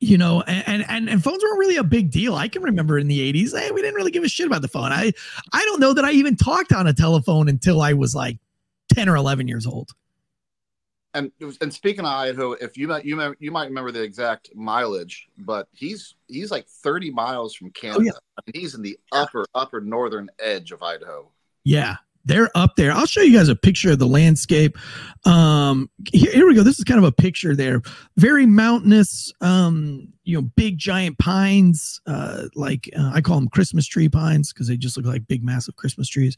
you 0.00 0.16
know, 0.16 0.40
and, 0.42 0.84
and 0.88 1.10
and 1.10 1.22
phones 1.22 1.42
weren't 1.42 1.58
really 1.58 1.76
a 1.76 1.84
big 1.84 2.10
deal. 2.10 2.34
I 2.34 2.48
can 2.48 2.62
remember 2.62 2.98
in 2.98 3.06
the 3.06 3.32
80s, 3.32 3.52
hey, 3.56 3.68
eh, 3.68 3.70
we 3.70 3.82
didn't 3.82 3.94
really 3.94 4.10
give 4.10 4.24
a 4.24 4.28
shit 4.28 4.46
about 4.46 4.62
the 4.62 4.68
phone. 4.68 4.92
I 4.92 5.12
I 5.52 5.64
don't 5.66 5.78
know 5.78 5.92
that 5.92 6.04
I 6.04 6.12
even 6.12 6.36
talked 6.36 6.72
on 6.72 6.86
a 6.86 6.92
telephone 6.92 7.48
until 7.48 7.82
I 7.82 7.92
was 7.92 8.14
like 8.14 8.38
10 8.94 9.08
or 9.08 9.16
11 9.16 9.46
years 9.46 9.66
old. 9.66 9.90
And 11.12 11.30
and 11.60 11.72
speaking 11.74 12.00
of 12.00 12.06
Idaho, 12.06 12.52
if 12.52 12.78
you 12.78 12.88
might 12.88 13.04
you 13.04 13.16
might 13.16 13.36
you 13.40 13.50
might 13.50 13.68
remember 13.68 13.92
the 13.92 14.02
exact 14.02 14.50
mileage, 14.54 15.28
but 15.38 15.68
he's 15.72 16.14
he's 16.28 16.50
like 16.50 16.66
30 16.66 17.10
miles 17.10 17.54
from 17.54 17.70
Canada. 17.70 18.00
Oh, 18.00 18.04
yeah. 18.04 18.12
I 18.38 18.42
mean, 18.46 18.62
he's 18.62 18.74
in 18.74 18.82
the 18.82 18.98
upper 19.12 19.44
upper 19.54 19.80
northern 19.80 20.30
edge 20.38 20.72
of 20.72 20.82
Idaho. 20.82 21.30
Yeah, 21.64 21.96
they're 22.24 22.50
up 22.54 22.76
there. 22.76 22.92
I'll 22.92 23.06
show 23.06 23.22
you 23.22 23.36
guys 23.36 23.48
a 23.48 23.56
picture 23.56 23.92
of 23.92 23.98
the 23.98 24.06
landscape. 24.06 24.76
Um, 25.24 25.90
here, 26.12 26.32
here, 26.32 26.46
we 26.46 26.54
go. 26.54 26.62
This 26.62 26.78
is 26.78 26.84
kind 26.84 26.98
of 26.98 27.04
a 27.04 27.12
picture 27.12 27.56
there. 27.56 27.82
Very 28.16 28.46
mountainous, 28.46 29.32
um, 29.40 30.08
you 30.24 30.36
know, 30.36 30.42
big 30.42 30.78
giant 30.78 31.18
pines. 31.18 32.00
Uh, 32.06 32.44
like 32.54 32.90
uh, 32.96 33.10
I 33.14 33.20
call 33.20 33.36
them 33.36 33.48
Christmas 33.48 33.86
tree 33.86 34.08
pines 34.08 34.52
because 34.52 34.68
they 34.68 34.76
just 34.76 34.96
look 34.96 35.06
like 35.06 35.26
big, 35.26 35.42
massive 35.42 35.76
Christmas 35.76 36.08
trees. 36.08 36.36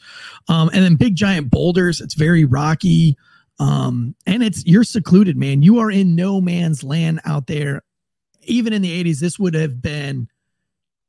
Um, 0.48 0.70
and 0.72 0.84
then 0.84 0.96
big 0.96 1.16
giant 1.16 1.50
boulders. 1.50 2.00
It's 2.00 2.14
very 2.14 2.44
rocky. 2.44 3.16
Um, 3.58 4.14
and 4.26 4.42
it's 4.42 4.64
you're 4.64 4.84
secluded, 4.84 5.36
man. 5.36 5.62
You 5.62 5.78
are 5.78 5.90
in 5.90 6.14
no 6.14 6.40
man's 6.40 6.82
land 6.82 7.20
out 7.24 7.46
there. 7.46 7.82
Even 8.44 8.72
in 8.72 8.82
the 8.82 9.04
80s, 9.04 9.20
this 9.20 9.38
would 9.38 9.54
have 9.54 9.80
been 9.80 10.28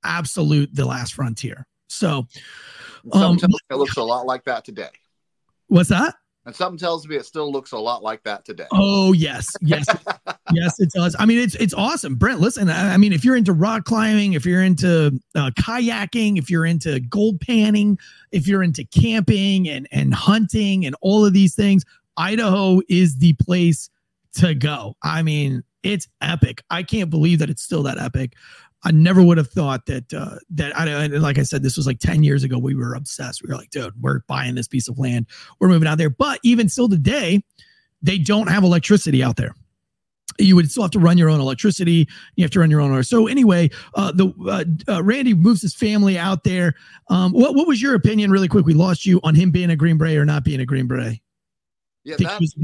absolute 0.03 0.75
the 0.75 0.85
last 0.85 1.13
frontier. 1.13 1.65
So 1.87 2.27
um, 3.11 3.37
it 3.69 3.75
looks 3.75 3.97
a 3.97 4.03
lot 4.03 4.25
like 4.25 4.45
that 4.45 4.65
today. 4.65 4.89
What's 5.67 5.89
that? 5.89 6.15
And 6.45 6.53
something 6.53 6.77
tells 6.77 7.07
me 7.07 7.15
it 7.15 7.25
still 7.25 7.49
looks 7.49 7.71
a 7.71 7.77
lot 7.77 8.03
like 8.03 8.21
that 8.23 8.43
today. 8.43 8.65
Oh 8.71 9.13
yes, 9.13 9.55
yes, 9.61 9.85
yes, 10.53 10.77
it 10.79 10.89
does. 10.91 11.15
I 11.17 11.25
mean, 11.25 11.39
it's 11.39 11.55
it's 11.55 11.73
awesome, 11.73 12.15
Brent. 12.15 12.41
Listen, 12.41 12.69
I, 12.69 12.93
I 12.93 12.97
mean, 12.97 13.13
if 13.13 13.23
you're 13.23 13.37
into 13.37 13.53
rock 13.53 13.85
climbing, 13.85 14.33
if 14.33 14.45
you're 14.45 14.61
into 14.61 15.17
uh, 15.35 15.51
kayaking, 15.51 16.37
if 16.37 16.49
you're 16.49 16.65
into 16.65 16.99
gold 16.99 17.39
panning, 17.39 17.97
if 18.31 18.45
you're 18.45 18.61
into 18.61 18.83
camping 18.83 19.69
and 19.69 19.87
and 19.91 20.13
hunting 20.13 20.85
and 20.85 20.95
all 21.01 21.25
of 21.25 21.31
these 21.31 21.55
things, 21.55 21.85
Idaho 22.17 22.81
is 22.89 23.17
the 23.17 23.33
place 23.33 23.89
to 24.35 24.53
go. 24.53 24.97
I 25.01 25.23
mean, 25.23 25.63
it's 25.81 26.07
epic. 26.21 26.63
I 26.69 26.83
can't 26.83 27.09
believe 27.09 27.39
that 27.39 27.49
it's 27.49 27.61
still 27.61 27.83
that 27.83 27.97
epic. 27.97 28.33
I 28.83 28.91
never 28.91 29.23
would 29.23 29.37
have 29.37 29.49
thought 29.49 29.85
that 29.85 30.13
uh, 30.13 30.37
that 30.51 30.77
I 30.77 31.07
like 31.07 31.37
I 31.37 31.43
said 31.43 31.63
this 31.63 31.77
was 31.77 31.87
like 31.87 31.99
10 31.99 32.23
years 32.23 32.43
ago 32.43 32.57
we 32.57 32.75
were 32.75 32.95
obsessed. 32.95 33.41
We 33.41 33.49
were 33.49 33.55
like, 33.55 33.69
dude, 33.69 33.93
we're 34.01 34.19
buying 34.27 34.55
this 34.55 34.67
piece 34.67 34.87
of 34.87 34.99
land. 34.99 35.27
We're 35.59 35.69
moving 35.69 35.87
out 35.87 35.97
there. 35.97 36.09
But 36.09 36.39
even 36.43 36.67
still 36.69 36.89
today, 36.89 37.43
they 38.01 38.17
don't 38.17 38.47
have 38.47 38.63
electricity 38.63 39.23
out 39.23 39.37
there. 39.37 39.55
You 40.39 40.55
would 40.55 40.69
still 40.69 40.83
have 40.83 40.91
to 40.91 40.99
run 40.99 41.17
your 41.17 41.29
own 41.29 41.39
electricity. 41.39 42.07
You 42.35 42.43
have 42.43 42.51
to 42.51 42.59
run 42.59 42.71
your 42.71 42.81
own. 42.81 43.03
So 43.03 43.27
anyway, 43.27 43.69
uh, 43.95 44.11
the 44.11 44.33
uh, 44.87 44.91
uh, 44.91 45.03
Randy 45.03 45.33
moves 45.33 45.61
his 45.61 45.75
family 45.75 46.17
out 46.17 46.43
there. 46.43 46.73
Um, 47.09 47.31
what 47.31 47.55
what 47.55 47.67
was 47.67 47.81
your 47.81 47.95
opinion, 47.95 48.31
really 48.31 48.47
quick? 48.47 48.65
We 48.65 48.73
lost 48.73 49.05
you 49.05 49.19
on 49.23 49.35
him 49.35 49.51
being 49.51 49.69
a 49.69 49.75
Green 49.75 49.97
Beret 49.97 50.17
or 50.17 50.25
not 50.25 50.43
being 50.43 50.59
a 50.59 50.65
Green 50.65 50.87
Beret. 50.87 51.19
Yeah, 52.03 52.15
that's, 52.19 52.55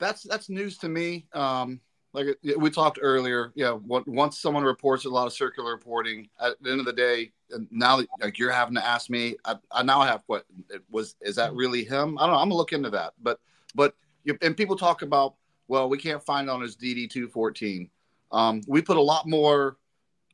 that's 0.00 0.22
that's 0.22 0.48
news 0.48 0.78
to 0.78 0.88
me. 0.88 1.26
Um, 1.32 1.80
like 2.12 2.26
we 2.56 2.70
talked 2.70 2.98
earlier, 3.00 3.52
yeah. 3.54 3.72
Once 3.72 4.40
someone 4.40 4.64
reports 4.64 5.04
a 5.04 5.08
lot 5.08 5.26
of 5.26 5.32
circular 5.32 5.70
reporting, 5.70 6.28
at 6.40 6.60
the 6.60 6.70
end 6.70 6.80
of 6.80 6.86
the 6.86 6.92
day, 6.92 7.32
now 7.70 8.00
like 8.20 8.38
you're 8.38 8.50
having 8.50 8.74
to 8.74 8.84
ask 8.84 9.10
me, 9.10 9.36
I, 9.44 9.56
I 9.70 9.82
now 9.82 10.00
have 10.02 10.22
what 10.26 10.44
it 10.70 10.82
was. 10.90 11.14
Is 11.20 11.36
that 11.36 11.54
really 11.54 11.84
him? 11.84 12.18
I 12.18 12.22
don't 12.22 12.34
know. 12.34 12.40
I'm 12.40 12.48
gonna 12.48 12.56
look 12.56 12.72
into 12.72 12.90
that. 12.90 13.14
But 13.22 13.38
but 13.74 13.94
and 14.42 14.56
people 14.56 14.76
talk 14.76 15.02
about 15.02 15.34
well, 15.68 15.88
we 15.88 15.98
can't 15.98 16.22
find 16.24 16.50
on 16.50 16.60
his 16.60 16.76
DD 16.76 17.08
two 17.10 17.28
fourteen. 17.28 17.88
Um, 18.32 18.62
we 18.66 18.82
put 18.82 18.96
a 18.96 19.02
lot 19.02 19.28
more 19.28 19.76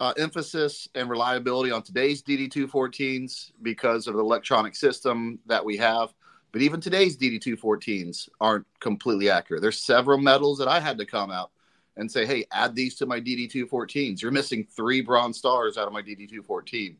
uh, 0.00 0.14
emphasis 0.18 0.88
and 0.94 1.10
reliability 1.10 1.70
on 1.70 1.82
today's 1.82 2.22
DD 2.22 2.50
two 2.50 2.66
fourteens 2.66 3.50
because 3.60 4.06
of 4.06 4.14
the 4.14 4.20
electronic 4.20 4.74
system 4.74 5.38
that 5.46 5.64
we 5.64 5.76
have. 5.76 6.14
But 6.52 6.62
even 6.62 6.80
today's 6.80 7.18
DD 7.18 7.38
two 7.38 7.56
fourteens 7.56 8.30
aren't 8.40 8.66
completely 8.80 9.28
accurate. 9.28 9.60
There's 9.60 9.80
several 9.80 10.16
medals 10.16 10.58
that 10.58 10.68
I 10.68 10.80
had 10.80 10.96
to 10.98 11.04
come 11.04 11.30
out 11.30 11.50
and 11.96 12.10
say, 12.10 12.26
hey, 12.26 12.44
add 12.52 12.74
these 12.74 12.94
to 12.96 13.06
my 13.06 13.20
DD214s. 13.20 14.20
You're 14.20 14.30
missing 14.30 14.66
three 14.76 15.00
bronze 15.00 15.38
stars 15.38 15.78
out 15.78 15.86
of 15.86 15.92
my 15.92 16.02
DD214. 16.02 16.96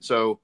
So, 0.00 0.40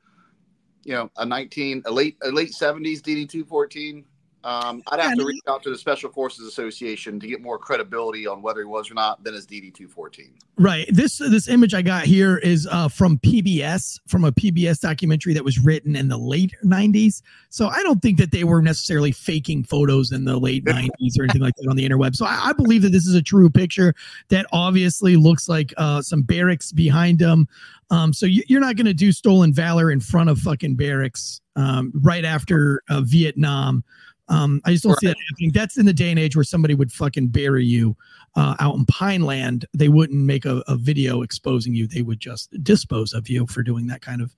you 0.85 0.95
know, 0.95 1.11
a 1.17 1.25
19, 1.25 1.83
a 1.87 1.91
late, 1.91 2.17
a 2.23 2.31
late 2.31 2.53
70s 2.53 3.01
DD214 3.01 4.05
um, 4.45 4.83
I'd 4.89 5.01
have 5.01 5.17
to 5.17 5.25
reach 5.25 5.43
out 5.49 5.63
to 5.63 5.71
the 5.71 5.79
Special 5.79 6.11
Forces 6.11 6.47
Association 6.47 7.21
to 7.21 7.27
get 7.27 7.41
more 7.41 7.59
credibility 7.59 8.27
on 8.27 8.43
whether 8.43 8.61
he 8.61 8.67
was 8.67 8.91
or 8.91 8.95
not 8.95 9.23
than 9.23 9.35
his 9.35 9.47
DD 9.47 9.73
two 9.73 9.89
fourteen. 9.89 10.33
Right. 10.59 10.87
This 10.91 11.19
this 11.19 11.49
image 11.49 11.75
I 11.75 11.83
got 11.83 12.05
here 12.05 12.39
is 12.39 12.67
uh, 12.71 12.89
from 12.89 13.19
PBS, 13.19 14.01
from 14.09 14.25
a 14.25 14.33
PBS 14.33 14.81
documentary 14.81 15.33
that 15.35 15.45
was 15.45 15.59
written 15.59 15.95
in 15.95 16.09
the 16.09 16.19
late 16.19 16.55
nineties. 16.63 17.23
So 17.51 17.69
I 17.69 17.83
don't 17.83 18.03
think 18.03 18.19
that 18.19 18.33
they 18.33 18.45
were 18.45 18.61
necessarily 18.61 19.13
faking 19.13 19.65
photos 19.65 20.11
in 20.11 20.25
the 20.25 20.39
late 20.39 20.65
nineties 20.65 21.17
or 21.19 21.25
anything 21.25 21.43
like 21.43 21.55
that 21.57 21.69
on 21.69 21.77
the 21.77 21.89
interweb. 21.89 22.17
So 22.17 22.27
I, 22.27 22.49
I, 22.49 22.53
believe 22.53 22.83
that 22.83 22.91
this 22.91 23.07
is 23.07 23.15
a 23.15 23.23
true 23.23 23.49
picture 23.49 23.95
that 24.29 24.47
obviously 24.53 25.17
looks 25.17 25.49
like 25.49 25.73
uh, 25.77 26.03
some 26.03 26.23
barracks 26.23 26.73
behind 26.73 27.19
them. 27.19 27.49
Um, 27.91 28.13
so 28.13 28.27
you, 28.27 28.43
are 28.57 28.61
not 28.61 28.77
going 28.77 28.87
to 28.87 28.95
do 28.95 29.13
stolen 29.13 29.53
valor 29.53 29.91
in 29.91 30.01
front 30.01 30.31
of 30.31 30.39
fucking 30.39 30.77
barracks 30.77 31.43
um, 31.57 31.93
right 31.95 32.25
after 32.25 32.83
uh, 32.89 33.03
Vietnam 33.03 33.85
Um, 34.29 34.61
I 34.65 34.73
just 34.73 34.85
don't 34.85 34.99
see 34.99 35.09
that 35.09 35.17
happening. 35.31 35.51
That's 35.53 35.77
in 35.77 35.85
the 35.85 35.93
day 35.93 36.11
and 36.11 36.19
age 36.19 36.37
where 36.37 36.45
somebody 36.45 36.75
would 36.75 36.93
fucking 36.93 37.29
bury 37.29 37.65
you 37.65 37.97
uh, 38.37 38.55
out 38.61 38.77
in 38.77 38.87
Pineland. 38.87 39.67
They 39.75 39.89
wouldn't 39.89 40.19
make 40.19 40.45
a, 40.45 40.63
a, 40.69 40.77
video 40.77 41.23
exposing 41.23 41.75
you. 41.75 41.87
They 41.87 42.03
would 42.03 42.21
just 42.21 42.51
dispose 42.63 43.13
of 43.13 43.29
you 43.29 43.47
for 43.47 43.63
doing 43.63 43.89
that 43.89 44.01
kind 44.01 44.23
of 44.23 44.35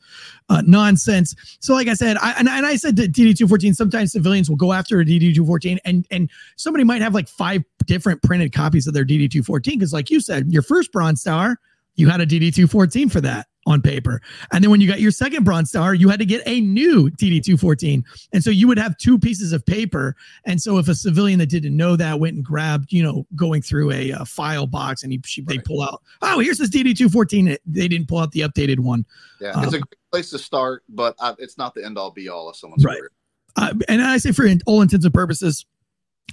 uh, 0.49 0.63
nonsense. 0.67 1.35
So, 1.61 1.75
like 1.75 1.87
I 1.87 1.95
said, 1.95 2.17
I, 2.17 2.33
and, 2.39 2.49
and 2.49 2.67
I 2.67 2.77
said 2.77 2.97
that 2.97 3.13
DD 3.13 3.37
two 3.37 3.47
fourteen. 3.47 3.75
Sometimes 3.75 4.13
civilians 4.13 4.49
will 4.49 4.57
go 4.57 4.73
after 4.73 5.01
a 5.01 5.05
DD 5.05 5.35
two 5.35 5.47
fourteen, 5.47 5.79
and 5.85 6.07
and 6.11 6.31
somebody 6.57 6.83
might 6.83 7.03
have 7.03 7.15
like 7.15 7.29
five 7.29 7.63
different 7.85 8.23
printed 8.23 8.53
copies 8.53 8.87
of 8.87 8.95
their 8.95 9.05
DD 9.05 9.31
two 9.31 9.43
fourteen 9.43 9.79
because, 9.79 9.93
like 9.93 10.11
you 10.11 10.21
said, 10.21 10.51
your 10.53 10.63
first 10.63 10.91
Bronze 10.93 11.21
Star, 11.21 11.59
you 11.95 12.09
had 12.09 12.21
a 12.21 12.27
DD 12.27 12.55
two 12.55 12.67
fourteen 12.67 13.09
for 13.09 13.21
that 13.21 13.47
on 13.67 13.81
paper. 13.81 14.21
And 14.53 14.63
then 14.63 14.71
when 14.71 14.81
you 14.81 14.89
got 14.89 15.01
your 15.01 15.11
second 15.11 15.45
Bronze 15.45 15.71
Star, 15.71 15.95
you 15.95 16.09
had 16.09 16.19
to 16.19 16.27
get 16.27 16.43
a 16.47 16.61
new 16.61 17.11
DD214. 17.11 18.03
And 18.33 18.45
so 18.45 18.51
you 18.51 18.69
would 18.69 18.79
have 18.79 18.97
two 18.99 19.19
pieces 19.19 19.53
of 19.53 19.65
paper. 19.65 20.17
And 20.45 20.61
so 20.61 20.79
if 20.79 20.89
a 20.89 20.95
civilian 20.95 21.39
that 21.39 21.49
didn't 21.49 21.77
know 21.77 21.97
that 21.97 22.21
went 22.21 22.37
and 22.37 22.45
grabbed, 22.45 22.93
you 22.93 23.03
know, 23.03 23.27
going 23.35 23.63
through 23.63 23.91
a, 23.91 24.11
a 24.11 24.25
file 24.25 24.67
box 24.67 25.03
and 25.03 25.13
he, 25.13 25.21
she, 25.25 25.43
right. 25.43 25.57
they 25.57 25.59
pull 25.59 25.83
out, 25.83 26.03
oh, 26.23 26.41
here's 26.41 26.59
this 26.59 26.71
DD214. 26.71 27.57
They 27.67 27.89
didn't 27.89 28.09
pull 28.09 28.19
out 28.19 28.33
the 28.33 28.41
updated 28.41 28.81
one. 28.81 29.05
Yeah, 29.41 29.51
it's 29.59 29.59
um, 29.59 29.65
a 29.67 29.71
great 29.71 30.11
place 30.13 30.31
to 30.31 30.39
start, 30.39 30.83
but 30.89 31.15
uh, 31.19 31.35
it's 31.39 31.59
not 31.59 31.75
the 31.75 31.85
end 31.85 31.99
all 31.99 32.11
be 32.11 32.29
all 32.29 32.49
of 32.49 32.57
someone's 32.57 32.85
right. 32.85 32.99
career. 32.99 33.11
Uh, 33.57 33.73
and 33.89 34.03
I 34.03 34.17
say 34.19 34.33
for 34.33 34.49
all 34.67 34.83
intents 34.83 35.05
and 35.05 35.15
purposes, 35.15 35.65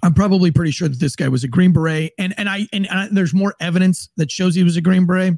I'm 0.04 0.14
probably 0.14 0.52
pretty 0.52 0.72
sure 0.72 0.88
that 0.88 1.00
this 1.00 1.16
guy 1.16 1.28
was 1.28 1.44
a 1.44 1.48
Green 1.48 1.74
Beret, 1.74 2.14
and 2.18 2.34
and 2.38 2.50
I 2.50 2.68
and, 2.74 2.90
and 2.90 3.16
there's 3.16 3.34
more 3.34 3.56
evidence 3.60 4.10
that 4.18 4.32
shows 4.32 4.56
he 4.56 4.64
was 4.64 4.78
a 4.78 4.82
Green 4.82 5.06
Beret 5.06 5.36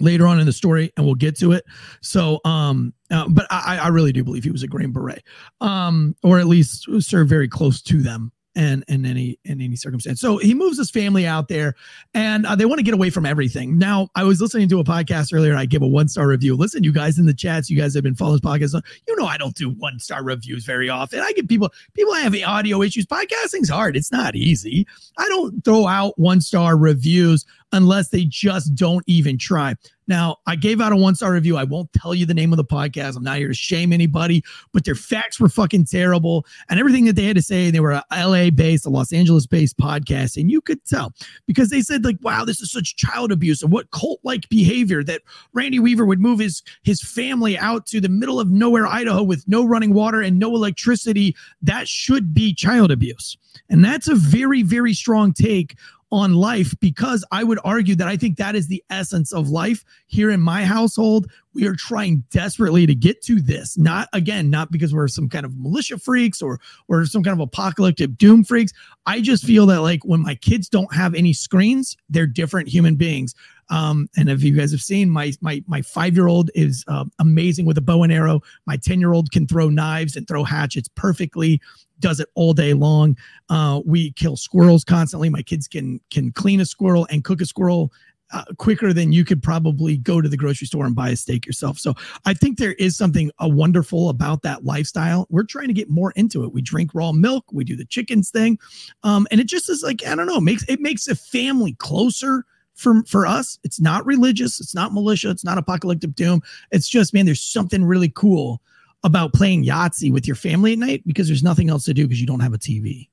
later 0.00 0.26
on 0.26 0.38
in 0.38 0.46
the 0.46 0.52
story 0.52 0.92
and 0.96 1.04
we'll 1.04 1.14
get 1.14 1.36
to 1.36 1.52
it 1.52 1.64
so 2.00 2.40
um 2.44 2.92
uh, 3.10 3.26
but 3.28 3.46
I, 3.50 3.78
I 3.78 3.88
really 3.88 4.12
do 4.12 4.22
believe 4.22 4.44
he 4.44 4.50
was 4.50 4.62
a 4.62 4.68
green 4.68 4.92
beret 4.92 5.24
um 5.60 6.14
or 6.22 6.38
at 6.38 6.46
least 6.46 6.86
served 7.00 7.28
very 7.28 7.48
close 7.48 7.82
to 7.82 8.00
them 8.00 8.32
and 8.58 8.84
in 8.88 9.06
any 9.06 9.38
in 9.44 9.60
any 9.60 9.76
circumstance. 9.76 10.20
So 10.20 10.36
he 10.38 10.52
moves 10.52 10.76
his 10.76 10.90
family 10.90 11.26
out 11.26 11.46
there, 11.46 11.74
and 12.12 12.44
uh, 12.44 12.56
they 12.56 12.64
want 12.66 12.80
to 12.80 12.82
get 12.82 12.92
away 12.92 13.08
from 13.08 13.24
everything. 13.24 13.78
Now, 13.78 14.08
I 14.16 14.24
was 14.24 14.40
listening 14.40 14.68
to 14.70 14.80
a 14.80 14.84
podcast 14.84 15.32
earlier, 15.32 15.54
I 15.54 15.64
give 15.64 15.80
a 15.80 15.86
one 15.86 16.08
star 16.08 16.26
review. 16.26 16.56
Listen, 16.56 16.82
you 16.82 16.92
guys 16.92 17.18
in 17.18 17.26
the 17.26 17.34
chats, 17.34 17.70
you 17.70 17.78
guys 17.78 17.94
have 17.94 18.02
been 18.02 18.16
following 18.16 18.40
this 18.42 18.50
podcast. 18.50 18.82
You 19.06 19.16
know, 19.16 19.26
I 19.26 19.36
don't 19.36 19.54
do 19.54 19.70
one 19.70 20.00
star 20.00 20.24
reviews 20.24 20.64
very 20.64 20.88
often. 20.88 21.20
I 21.20 21.32
get 21.32 21.48
people 21.48 21.70
people 21.94 22.12
have 22.14 22.34
audio 22.44 22.82
issues. 22.82 23.06
Podcasting's 23.06 23.70
hard; 23.70 23.96
it's 23.96 24.10
not 24.10 24.34
easy. 24.34 24.86
I 25.18 25.28
don't 25.28 25.64
throw 25.64 25.86
out 25.86 26.18
one 26.18 26.40
star 26.40 26.76
reviews 26.76 27.46
unless 27.72 28.08
they 28.08 28.24
just 28.24 28.74
don't 28.74 29.04
even 29.06 29.38
try. 29.38 29.74
Now, 30.06 30.38
I 30.46 30.56
gave 30.56 30.80
out 30.80 30.92
a 30.92 30.96
one 30.96 31.14
star 31.14 31.32
review. 31.32 31.58
I 31.58 31.64
won't 31.64 31.92
tell 31.92 32.14
you 32.14 32.24
the 32.24 32.34
name 32.34 32.52
of 32.52 32.56
the 32.56 32.64
podcast. 32.64 33.16
I'm 33.16 33.22
not 33.22 33.36
here 33.36 33.48
to 33.48 33.54
shame 33.54 33.92
anybody, 33.92 34.42
but 34.72 34.86
their 34.86 34.94
facts 34.94 35.38
were 35.38 35.50
fucking 35.50 35.84
terrible. 35.84 36.46
And 36.70 36.80
everything 36.80 37.04
that 37.04 37.14
they 37.14 37.24
had 37.24 37.36
to 37.36 37.42
say, 37.42 37.70
they 37.70 37.80
were 37.80 37.92
a 37.92 38.04
LA 38.10 38.48
based, 38.48 38.86
a 38.86 38.90
Los 38.90 39.12
Angeles 39.12 39.46
based 39.46 39.76
podcast. 39.76 40.38
And 40.38 40.50
you 40.50 40.62
could 40.62 40.82
tell 40.86 41.12
because 41.46 41.68
they 41.68 41.82
said, 41.82 42.06
like, 42.06 42.16
wow, 42.22 42.46
this 42.46 42.60
is 42.60 42.72
such 42.72 42.96
child 42.96 43.30
abuse 43.30 43.62
and 43.62 43.70
what 43.70 43.90
cult 43.90 44.20
like 44.22 44.48
behavior 44.48 45.04
that 45.04 45.20
Randy 45.52 45.78
Weaver 45.78 46.06
would 46.06 46.20
move 46.20 46.38
his, 46.38 46.62
his 46.82 47.02
family 47.02 47.58
out 47.58 47.84
to 47.86 48.00
the 48.00 48.08
middle 48.08 48.40
of 48.40 48.50
nowhere, 48.50 48.86
Idaho, 48.86 49.22
with 49.22 49.44
no 49.46 49.66
running 49.66 49.92
water 49.92 50.22
and 50.22 50.38
no 50.38 50.54
electricity. 50.54 51.36
That 51.60 51.86
should 51.86 52.32
be 52.32 52.54
child 52.54 52.90
abuse. 52.90 53.36
And 53.68 53.84
that's 53.84 54.08
a 54.08 54.14
very, 54.14 54.62
very 54.62 54.94
strong 54.94 55.34
take 55.34 55.76
on 56.10 56.34
life 56.34 56.74
because 56.80 57.24
I 57.30 57.44
would 57.44 57.58
argue 57.64 57.94
that 57.96 58.08
I 58.08 58.16
think 58.16 58.36
that 58.38 58.54
is 58.54 58.68
the 58.68 58.82
essence 58.90 59.32
of 59.32 59.50
life 59.50 59.84
here 60.06 60.30
in 60.30 60.40
my 60.40 60.64
household. 60.64 61.30
We 61.54 61.66
are 61.66 61.74
trying 61.74 62.24
desperately 62.30 62.86
to 62.86 62.94
get 62.94 63.22
to 63.24 63.40
this. 63.40 63.76
Not 63.76 64.08
again, 64.12 64.48
not 64.48 64.70
because 64.70 64.94
we're 64.94 65.08
some 65.08 65.28
kind 65.28 65.44
of 65.44 65.56
militia 65.58 65.98
freaks 65.98 66.40
or 66.40 66.60
or 66.88 67.04
some 67.04 67.22
kind 67.22 67.34
of 67.34 67.40
apocalyptic 67.40 68.16
doom 68.16 68.44
freaks. 68.44 68.72
I 69.06 69.20
just 69.20 69.44
feel 69.44 69.66
that 69.66 69.82
like 69.82 70.04
when 70.04 70.22
my 70.22 70.34
kids 70.34 70.68
don't 70.68 70.92
have 70.94 71.14
any 71.14 71.32
screens, 71.32 71.96
they're 72.08 72.26
different 72.26 72.68
human 72.68 72.96
beings. 72.96 73.34
Um, 73.70 74.08
and 74.16 74.30
if 74.30 74.42
you 74.42 74.56
guys 74.56 74.70
have 74.72 74.80
seen 74.80 75.10
my 75.10 75.32
my 75.40 75.62
my 75.66 75.82
five 75.82 76.14
year 76.14 76.28
old 76.28 76.50
is 76.54 76.84
uh, 76.88 77.04
amazing 77.18 77.66
with 77.66 77.76
a 77.76 77.82
bow 77.82 78.02
and 78.02 78.12
arrow. 78.12 78.40
My 78.66 78.76
ten 78.76 79.00
year 79.00 79.12
old 79.12 79.30
can 79.30 79.46
throw 79.46 79.68
knives 79.68 80.16
and 80.16 80.26
throw 80.26 80.44
hatchets 80.44 80.88
perfectly 80.94 81.60
does 82.00 82.20
it 82.20 82.28
all 82.34 82.52
day 82.52 82.74
long. 82.74 83.16
Uh, 83.48 83.80
we 83.84 84.12
kill 84.12 84.36
squirrels 84.36 84.84
constantly. 84.84 85.28
My 85.28 85.42
kids 85.42 85.68
can 85.68 86.00
can 86.10 86.32
clean 86.32 86.60
a 86.60 86.66
squirrel 86.66 87.06
and 87.10 87.24
cook 87.24 87.40
a 87.40 87.46
squirrel 87.46 87.92
uh, 88.30 88.44
quicker 88.58 88.92
than 88.92 89.12
you 89.12 89.24
could 89.24 89.42
probably 89.42 89.96
go 89.96 90.20
to 90.20 90.28
the 90.28 90.36
grocery 90.36 90.66
store 90.66 90.84
and 90.84 90.94
buy 90.94 91.10
a 91.10 91.16
steak 91.16 91.46
yourself. 91.46 91.78
So 91.78 91.94
I 92.26 92.34
think 92.34 92.58
there 92.58 92.74
is 92.74 92.96
something 92.96 93.30
uh, 93.42 93.48
wonderful 93.48 94.10
about 94.10 94.42
that 94.42 94.64
lifestyle. 94.64 95.26
We're 95.30 95.44
trying 95.44 95.68
to 95.68 95.72
get 95.72 95.88
more 95.88 96.12
into 96.12 96.44
it. 96.44 96.52
We 96.52 96.60
drink 96.60 96.90
raw 96.94 97.12
milk. 97.12 97.44
We 97.52 97.64
do 97.64 97.76
the 97.76 97.86
chickens 97.86 98.30
thing, 98.30 98.58
um, 99.02 99.26
and 99.30 99.40
it 99.40 99.46
just 99.46 99.70
is 99.70 99.82
like 99.82 100.06
I 100.06 100.14
don't 100.14 100.26
know. 100.26 100.40
Makes 100.40 100.64
it 100.68 100.80
makes 100.80 101.08
a 101.08 101.14
family 101.14 101.74
closer 101.74 102.44
for 102.74 103.02
for 103.04 103.26
us. 103.26 103.58
It's 103.64 103.80
not 103.80 104.04
religious. 104.06 104.60
It's 104.60 104.74
not 104.74 104.92
militia. 104.92 105.30
It's 105.30 105.44
not 105.44 105.58
apocalyptic 105.58 106.14
doom. 106.14 106.42
It's 106.70 106.88
just 106.88 107.14
man, 107.14 107.26
there's 107.26 107.42
something 107.42 107.84
really 107.84 108.10
cool 108.10 108.60
about 109.04 109.32
playing 109.32 109.64
Yahtzee 109.64 110.12
with 110.12 110.26
your 110.26 110.36
family 110.36 110.72
at 110.72 110.78
night 110.78 111.02
because 111.06 111.28
there's 111.28 111.42
nothing 111.42 111.70
else 111.70 111.84
to 111.84 111.94
do 111.94 112.06
because 112.06 112.20
you 112.20 112.26
don't 112.26 112.40
have 112.40 112.54
a 112.54 112.58
TV. 112.58 113.08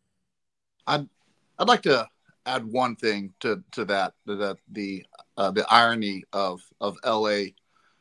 I'd 0.87 1.07
I'd 1.57 1.67
like 1.67 1.83
to 1.83 2.07
add 2.45 2.65
one 2.65 2.95
thing 2.95 3.33
to 3.41 3.63
to 3.71 3.85
that 3.85 4.13
that 4.25 4.57
the 4.71 5.05
uh, 5.37 5.51
the 5.51 5.65
irony 5.71 6.23
of 6.33 6.61
of 6.81 6.97
LA 7.05 7.51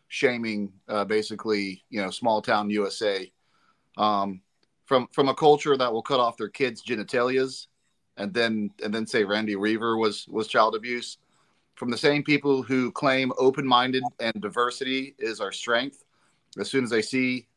shaming 0.08 0.72
uh, 0.88 1.04
basically 1.04 1.84
you 1.90 2.00
know 2.00 2.10
small 2.10 2.40
town 2.40 2.70
USA 2.70 3.30
um, 3.96 4.40
from 4.86 5.08
from 5.12 5.28
a 5.28 5.34
culture 5.34 5.76
that 5.76 5.92
will 5.92 6.02
cut 6.02 6.20
off 6.20 6.36
their 6.36 6.48
kids' 6.48 6.82
genitalias 6.82 7.66
and 8.16 8.32
then 8.32 8.70
and 8.82 8.94
then 8.94 9.06
say 9.06 9.24
Randy 9.24 9.56
Weaver 9.56 9.96
was 9.96 10.26
was 10.28 10.48
child 10.48 10.74
abuse 10.74 11.18
from 11.74 11.90
the 11.90 11.98
same 11.98 12.22
people 12.22 12.62
who 12.62 12.92
claim 12.92 13.32
open 13.36 13.66
minded 13.66 14.04
and 14.20 14.34
diversity 14.40 15.14
is 15.18 15.40
our 15.40 15.52
strength. 15.52 16.04
As 16.58 16.70
soon 16.70 16.84
as 16.84 16.90
they 16.90 17.02
see 17.02 17.48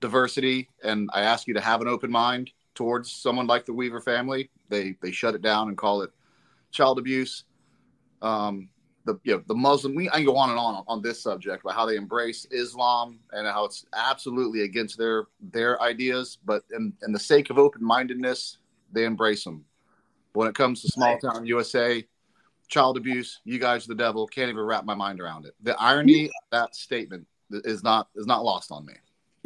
diversity 0.00 0.68
and 0.84 1.08
I 1.12 1.22
ask 1.22 1.46
you 1.46 1.54
to 1.54 1.60
have 1.60 1.80
an 1.80 1.88
open 1.88 2.10
mind 2.10 2.50
towards 2.74 3.10
someone 3.10 3.46
like 3.46 3.64
the 3.66 3.72
Weaver 3.72 4.00
family, 4.00 4.50
they 4.68 4.96
they 5.02 5.10
shut 5.10 5.34
it 5.34 5.42
down 5.42 5.68
and 5.68 5.76
call 5.76 6.02
it 6.02 6.10
child 6.70 6.98
abuse. 6.98 7.44
Um, 8.22 8.68
the 9.04 9.18
you 9.24 9.34
know, 9.34 9.42
the 9.46 9.54
Muslim 9.54 9.94
we 9.94 10.08
I 10.10 10.16
can 10.16 10.24
go 10.24 10.36
on 10.36 10.50
and 10.50 10.58
on 10.58 10.84
on 10.86 11.02
this 11.02 11.22
subject 11.22 11.64
about 11.64 11.74
how 11.74 11.86
they 11.86 11.96
embrace 11.96 12.46
Islam 12.50 13.20
and 13.32 13.46
how 13.46 13.64
it's 13.64 13.86
absolutely 13.94 14.62
against 14.62 14.98
their 14.98 15.26
their 15.40 15.80
ideas, 15.80 16.38
but 16.44 16.64
in, 16.74 16.92
in 17.02 17.12
the 17.12 17.18
sake 17.18 17.50
of 17.50 17.58
open 17.58 17.82
mindedness, 17.82 18.58
they 18.92 19.04
embrace 19.04 19.44
them. 19.44 19.64
When 20.32 20.48
it 20.48 20.54
comes 20.54 20.82
to 20.82 20.88
small 20.88 21.18
town 21.18 21.46
USA, 21.46 22.06
child 22.68 22.96
abuse, 22.98 23.40
you 23.44 23.58
guys 23.58 23.84
are 23.84 23.88
the 23.88 23.94
devil. 23.94 24.26
Can't 24.26 24.50
even 24.50 24.62
wrap 24.62 24.84
my 24.84 24.94
mind 24.94 25.20
around 25.20 25.46
it. 25.46 25.54
The 25.62 25.80
irony 25.80 26.26
of 26.26 26.32
that 26.50 26.74
statement 26.74 27.26
is 27.50 27.82
not 27.82 28.08
is 28.16 28.26
not 28.26 28.44
lost 28.44 28.70
on 28.70 28.84
me. 28.84 28.94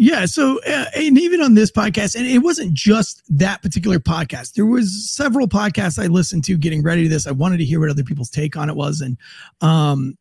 Yeah. 0.01 0.25
So, 0.25 0.59
uh, 0.63 0.87
and 0.97 1.19
even 1.19 1.43
on 1.43 1.53
this 1.53 1.71
podcast, 1.71 2.17
and 2.17 2.27
it 2.27 2.39
wasn't 2.39 2.73
just 2.73 3.23
that 3.29 3.61
particular 3.61 3.99
podcast. 3.99 4.55
There 4.55 4.65
was 4.65 5.11
several 5.11 5.47
podcasts 5.47 6.03
I 6.03 6.07
listened 6.07 6.43
to 6.45 6.57
getting 6.57 6.83
ready 6.83 7.03
to 7.03 7.09
this. 7.11 7.27
I 7.27 7.33
wanted 7.33 7.59
to 7.59 7.67
hear 7.67 7.81
what 7.81 7.91
other 7.91 8.03
people's 8.03 8.31
take 8.31 8.57
on 8.57 8.71
it 8.71 8.77
was, 8.77 9.03
and 9.03 9.19
um, 9.61 10.17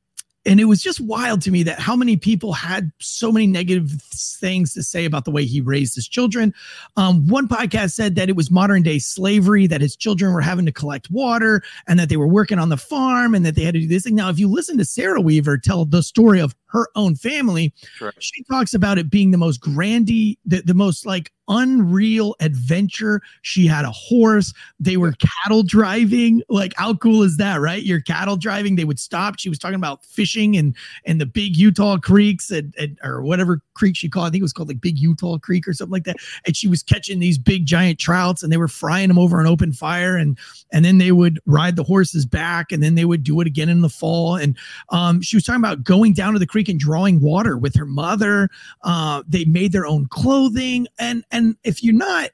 and 0.46 0.60
it 0.60 0.66
was 0.66 0.82
just 0.82 1.00
wild 1.00 1.42
to 1.44 1.52
me 1.52 1.64
that 1.64 1.80
how 1.80 1.96
many 1.96 2.18
people 2.18 2.52
had 2.52 2.92
so 3.00 3.32
many 3.32 3.48
negative 3.48 4.02
things 4.02 4.74
to 4.74 4.84
say 4.84 5.06
about 5.06 5.24
the 5.24 5.32
way 5.32 5.46
he 5.46 5.62
raised 5.62 5.96
his 5.96 6.10
children. 6.10 6.54
Um, 6.98 7.26
one 7.28 7.48
podcast 7.48 7.92
said 7.92 8.16
that 8.16 8.28
it 8.28 8.36
was 8.36 8.52
modern 8.52 8.84
day 8.84 9.00
slavery, 9.00 9.66
that 9.68 9.80
his 9.80 9.96
children 9.96 10.34
were 10.34 10.42
having 10.42 10.66
to 10.66 10.74
collect 10.74 11.10
water 11.10 11.62
and 11.88 11.98
that 12.00 12.10
they 12.10 12.18
were 12.18 12.28
working 12.28 12.60
on 12.60 12.68
the 12.68 12.78
farm 12.78 13.34
and 13.34 13.46
that 13.46 13.56
they 13.56 13.64
had 13.64 13.76
to 13.76 13.80
do 13.80 13.88
this 13.88 14.04
thing. 14.04 14.16
Now, 14.16 14.30
if 14.30 14.40
you 14.40 14.50
listen 14.50 14.78
to 14.78 14.86
Sarah 14.86 15.22
Weaver 15.22 15.58
tell 15.58 15.86
the 15.86 16.04
story 16.04 16.42
of 16.42 16.54
her 16.70 16.88
own 16.96 17.16
family, 17.16 17.74
sure. 17.96 18.14
she 18.20 18.44
talks 18.44 18.74
about 18.74 18.98
it 18.98 19.10
being 19.10 19.32
the 19.32 19.38
most 19.38 19.60
grandy, 19.60 20.38
the, 20.46 20.62
the 20.62 20.74
most 20.74 21.06
like 21.06 21.32
unreal 21.50 22.36
adventure. 22.40 23.22
She 23.42 23.66
had 23.66 23.84
a 23.84 23.92
horse. 23.92 24.54
They 24.80 24.98
were 24.98 25.14
cattle 25.14 25.64
driving. 25.64 26.44
Like, 26.48 26.74
how 26.78 26.94
cool 26.94 27.24
is 27.24 27.38
that, 27.38 27.60
right? 27.60 27.84
You're 27.84 28.02
cattle 28.02 28.38
driving. 28.38 28.76
They 28.76 28.86
would 28.86 29.00
stop. 29.00 29.40
She 29.40 29.50
was 29.50 29.60
talking 29.60 29.76
about 29.76 30.06
fishing 30.06 30.56
and 30.56 30.76
and 31.06 31.20
the 31.20 31.26
big 31.26 31.58
Utah 31.58 31.98
creeks 31.98 32.52
and, 32.52 32.74
and 32.78 32.98
or 33.04 33.22
whatever 33.24 33.62
creek 33.74 33.96
she 33.96 34.10
called. 34.10 34.28
I 34.28 34.30
think 34.30 34.42
it 34.42 34.44
was 34.44 34.54
called 34.54 34.68
like 34.68 34.82
Big 34.82 35.00
Utah 35.00 35.38
Creek 35.38 35.68
or 35.68 35.74
something 35.74 35.92
like 35.92 36.04
that. 36.04 36.18
And 36.46 36.56
she 36.56 36.68
was 36.68 36.84
catching 36.84 37.20
these 37.20 37.38
big 37.38 37.66
giant 37.66 37.98
trouts 38.00 38.44
and 38.44 38.52
they 38.52 38.58
were 38.58 38.68
frying 38.68 39.08
them 39.08 39.18
over 39.18 39.40
an 39.40 39.48
open 39.48 39.74
fire. 39.74 40.16
And 40.16 40.38
and 40.72 40.86
then 40.86 41.00
they 41.00 41.12
would 41.12 41.40
ride 41.46 41.76
the 41.76 41.84
horses 41.84 42.26
back 42.26 42.72
and 42.72 42.84
then 42.84 42.96
they 42.96 43.06
would 43.06 43.24
do 43.24 43.42
it 43.42 43.48
again 43.48 43.70
in 43.70 43.82
the 43.82 43.90
fall. 43.90 44.36
And 44.36 44.58
um, 44.90 45.22
she 45.22 45.36
was 45.36 45.46
talking 45.46 45.62
about 45.62 45.84
going 45.84 46.14
down 46.14 46.34
to 46.34 46.40
the 46.40 46.46
creek 46.46 46.59
and 46.68 46.80
drawing 46.80 47.22
water 47.22 47.58
with 47.58 47.76
her 47.76 47.86
mother. 47.86 48.50
Uh, 48.82 49.24
they 49.28 49.46
made 49.46 49.72
their 49.72 49.86
own 49.86 50.08
clothing 50.08 50.88
and 50.98 51.20
and 51.30 51.40
and 51.40 51.58
if 51.64 51.84
you're 51.84 51.94
not 51.94 52.30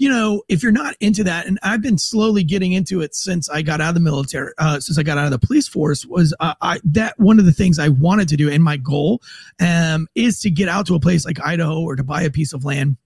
you 0.00 0.08
know, 0.08 0.44
if 0.48 0.62
you're 0.62 0.70
not 0.70 0.94
into 1.00 1.24
that, 1.24 1.46
and 1.46 1.58
I've 1.64 1.82
been 1.82 1.98
slowly 1.98 2.44
getting 2.44 2.70
into 2.70 3.00
it 3.00 3.16
since 3.16 3.50
I 3.50 3.62
got 3.62 3.80
out 3.80 3.88
of 3.88 3.94
the 3.94 4.00
military, 4.00 4.52
uh, 4.56 4.78
since 4.78 4.96
I 4.96 5.02
got 5.02 5.18
out 5.18 5.24
of 5.24 5.32
the 5.32 5.44
police 5.44 5.66
force, 5.66 6.06
was 6.06 6.32
uh, 6.38 6.54
I, 6.62 6.78
that 6.84 7.18
one 7.18 7.40
of 7.40 7.46
the 7.46 7.52
things 7.52 7.80
I 7.80 7.88
wanted 7.88 8.28
to 8.28 8.36
do, 8.36 8.48
and 8.48 8.62
my 8.62 8.76
goal 8.76 9.20
um, 9.58 10.06
is 10.14 10.40
to 10.42 10.50
get 10.50 10.68
out 10.68 10.86
to 10.86 10.94
a 10.94 11.00
place 11.00 11.24
like 11.24 11.44
Idaho 11.44 11.80
or 11.80 11.96
to 11.96 12.04
buy 12.04 12.22
a 12.22 12.30
piece 12.30 12.52
of 12.52 12.64
land 12.64 12.96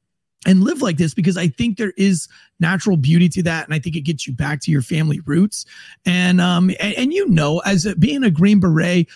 and 0.44 0.64
live 0.64 0.82
like 0.82 0.98
this 0.98 1.14
because 1.14 1.38
I 1.38 1.48
think 1.48 1.78
there 1.78 1.94
is 1.96 2.28
natural 2.60 2.98
beauty 2.98 3.30
to 3.30 3.42
that, 3.44 3.64
and 3.64 3.72
I 3.72 3.78
think 3.78 3.96
it 3.96 4.02
gets 4.02 4.26
you 4.26 4.34
back 4.34 4.60
to 4.60 4.70
your 4.70 4.82
family 4.82 5.20
roots. 5.24 5.64
And 6.04 6.42
um, 6.42 6.72
and, 6.78 6.94
and 6.98 7.12
you 7.14 7.26
know, 7.26 7.60
as 7.60 7.86
a, 7.86 7.96
being 7.96 8.22
a 8.22 8.30
Green 8.30 8.60
Beret, 8.60 9.08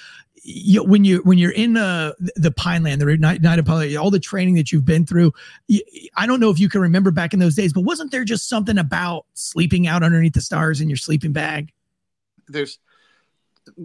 you, 0.47 0.85
when 0.85 1.05
you 1.05 1.19
when 1.25 1.39
you're 1.39 1.51
in 1.51 1.77
uh, 1.77 2.13
the 2.37 2.53
Pineland, 2.53 3.03
the 3.03 3.11
United 3.11 3.67
Pilot, 3.67 3.97
all 3.97 4.11
the 4.11 4.21
training 4.21 4.55
that 4.55 4.71
you've 4.71 4.85
been 4.85 5.05
through, 5.05 5.33
you, 5.67 5.83
I 6.17 6.27
don't 6.27 6.39
know 6.39 6.51
if 6.51 6.61
you 6.61 6.69
can 6.69 6.81
remember 6.81 7.11
back 7.11 7.35
in 7.35 7.41
those 7.41 7.57
days, 7.57 7.73
but 7.73 7.81
wasn't 7.81 8.13
there 8.13 8.25
just 8.25 8.49
something 8.49 8.79
about 8.79 9.27
sleeping 9.35 9.89
out 9.89 10.05
underneath 10.05 10.35
the 10.35 10.41
stars 10.41 10.81
in 10.81 10.89
your 10.89 10.97
sleeping 10.97 11.33
bag? 11.33 11.73
There's 12.47 12.79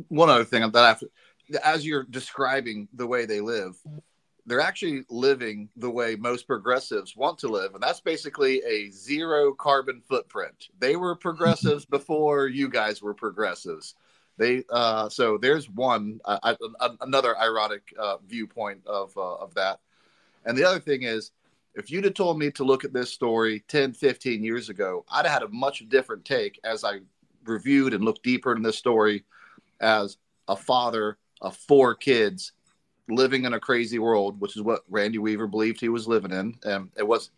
one 0.09 0.29
other 0.29 0.43
thing 0.43 0.61
that 0.61 0.75
I 0.75 0.87
have 0.89 0.99
to, 0.99 1.09
as 1.65 1.85
you're 1.85 2.03
describing 2.03 2.87
the 2.93 3.07
way 3.07 3.25
they 3.25 3.41
live, 3.41 3.75
they're 4.45 4.61
actually 4.61 5.03
living 5.09 5.69
the 5.77 5.89
way 5.89 6.15
most 6.15 6.45
progressives 6.45 7.15
want 7.15 7.39
to 7.39 7.47
live, 7.47 7.73
and 7.73 7.81
that's 7.81 8.01
basically 8.01 8.61
a 8.67 8.91
zero 8.91 9.53
carbon 9.53 10.01
footprint. 10.07 10.67
They 10.79 10.95
were 10.95 11.15
progressives 11.15 11.85
before 11.87 12.47
you 12.47 12.69
guys 12.69 13.01
were 13.01 13.15
progressives. 13.15 13.95
They 14.41 14.63
uh, 14.71 15.07
so 15.07 15.37
there's 15.37 15.69
one 15.69 16.19
uh, 16.25 16.55
another 17.01 17.37
ironic 17.37 17.93
uh, 17.97 18.17
viewpoint 18.27 18.81
of 18.87 19.15
uh, 19.15 19.35
of 19.35 19.53
that, 19.53 19.81
and 20.45 20.57
the 20.57 20.63
other 20.67 20.79
thing 20.79 21.03
is, 21.03 21.29
if 21.75 21.91
you'd 21.91 22.05
have 22.05 22.15
told 22.15 22.39
me 22.39 22.49
to 22.53 22.63
look 22.63 22.83
at 22.83 22.91
this 22.91 23.13
story 23.13 23.63
10, 23.67 23.93
15 23.93 24.43
years 24.43 24.69
ago, 24.69 25.05
I'd 25.11 25.27
have 25.27 25.41
had 25.41 25.43
a 25.43 25.49
much 25.49 25.87
different 25.89 26.25
take 26.25 26.59
as 26.63 26.83
I 26.83 27.01
reviewed 27.45 27.93
and 27.93 28.03
looked 28.03 28.23
deeper 28.23 28.55
in 28.55 28.63
this 28.63 28.79
story 28.79 29.25
as 29.79 30.17
a 30.47 30.55
father 30.55 31.19
of 31.39 31.55
four 31.55 31.93
kids 31.93 32.53
living 33.09 33.45
in 33.45 33.53
a 33.53 33.59
crazy 33.59 33.99
world, 33.99 34.41
which 34.41 34.55
is 34.55 34.63
what 34.63 34.81
Randy 34.89 35.19
Weaver 35.19 35.45
believed 35.45 35.79
he 35.79 35.89
was 35.89 36.07
living 36.07 36.31
in. 36.31 36.57
And 36.63 36.89
it 36.97 37.07
was, 37.07 37.29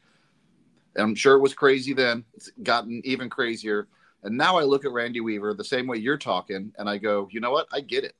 and 0.96 1.04
I'm 1.04 1.16
sure 1.16 1.36
it 1.36 1.42
was 1.42 1.54
crazy 1.54 1.92
then. 1.92 2.24
It's 2.34 2.50
gotten 2.63 3.02
even 3.04 3.30
crazier. 3.30 3.89
And 4.24 4.38
now 4.38 4.58
I 4.58 4.64
look 4.64 4.86
at 4.86 4.92
Randy 4.92 5.22
Weaver 5.22 5.54
the 5.54 5.64
same 5.64 5.86
way 5.88 5.98
you're 5.98 6.18
talking, 6.18 6.74
and 6.78 6.90
I 6.90 6.98
go, 6.98 7.28
you 7.32 7.40
know 7.40 7.52
what? 7.52 7.68
I 7.72 7.82
get 7.82 8.04
it. 8.04 8.16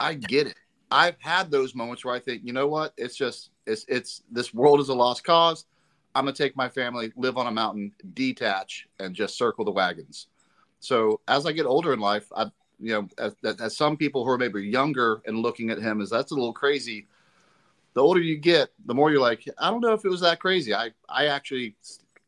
I 0.00 0.14
get 0.14 0.46
it. 0.46 0.56
I've 0.90 1.16
had 1.18 1.50
those 1.50 1.74
moments 1.74 2.04
where 2.04 2.14
I 2.14 2.20
think, 2.20 2.42
you 2.44 2.52
know 2.52 2.68
what? 2.68 2.94
It's 2.96 3.16
just, 3.16 3.50
it's, 3.66 3.84
it's, 3.88 4.22
this 4.30 4.54
world 4.54 4.80
is 4.80 4.88
a 4.88 4.94
lost 4.94 5.24
cause. 5.24 5.66
I'm 6.14 6.26
to 6.26 6.32
take 6.32 6.56
my 6.56 6.68
family, 6.68 7.12
live 7.16 7.36
on 7.36 7.46
a 7.46 7.50
mountain, 7.50 7.92
detach, 8.14 8.86
and 8.98 9.14
just 9.14 9.36
circle 9.36 9.64
the 9.64 9.70
wagons. 9.70 10.28
So 10.80 11.20
as 11.28 11.44
I 11.44 11.52
get 11.52 11.66
older 11.66 11.92
in 11.92 12.00
life, 12.00 12.30
I, 12.34 12.44
you 12.80 12.92
know, 12.92 13.08
as, 13.18 13.34
as 13.60 13.76
some 13.76 13.96
people 13.96 14.24
who 14.24 14.30
are 14.30 14.38
maybe 14.38 14.62
younger 14.62 15.20
and 15.26 15.38
looking 15.38 15.70
at 15.70 15.78
him 15.78 16.00
is 16.00 16.08
that's 16.08 16.32
a 16.32 16.34
little 16.34 16.52
crazy. 16.52 17.06
The 17.94 18.02
older 18.02 18.20
you 18.20 18.36
get, 18.38 18.70
the 18.86 18.94
more 18.94 19.10
you're 19.10 19.20
like, 19.20 19.44
I 19.58 19.70
don't 19.70 19.80
know 19.80 19.92
if 19.92 20.04
it 20.04 20.08
was 20.08 20.20
that 20.20 20.40
crazy. 20.40 20.74
I, 20.74 20.90
I 21.08 21.26
actually 21.26 21.74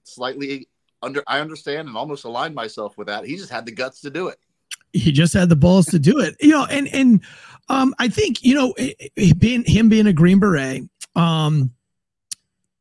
slightly 0.02 0.68
under, 1.02 1.22
I 1.26 1.40
understand 1.40 1.88
and 1.88 1.96
almost 1.96 2.24
aligned 2.24 2.54
myself 2.54 2.96
with 2.98 3.06
that. 3.06 3.24
He 3.24 3.36
just 3.36 3.50
had 3.50 3.66
the 3.66 3.72
guts 3.72 4.00
to 4.02 4.10
do 4.10 4.28
it. 4.28 4.38
He 4.92 5.12
just 5.12 5.34
had 5.34 5.48
the 5.48 5.56
balls 5.56 5.86
to 5.86 5.98
do 5.98 6.18
it, 6.18 6.36
you 6.40 6.50
know, 6.50 6.64
and, 6.64 6.88
and, 6.88 7.20
um, 7.68 7.94
I 7.98 8.08
think, 8.08 8.42
you 8.42 8.54
know, 8.54 8.74
being 9.38 9.64
him 9.64 9.88
being 9.90 10.06
a 10.06 10.12
Green 10.12 10.38
Beret, 10.38 10.84
um, 11.14 11.72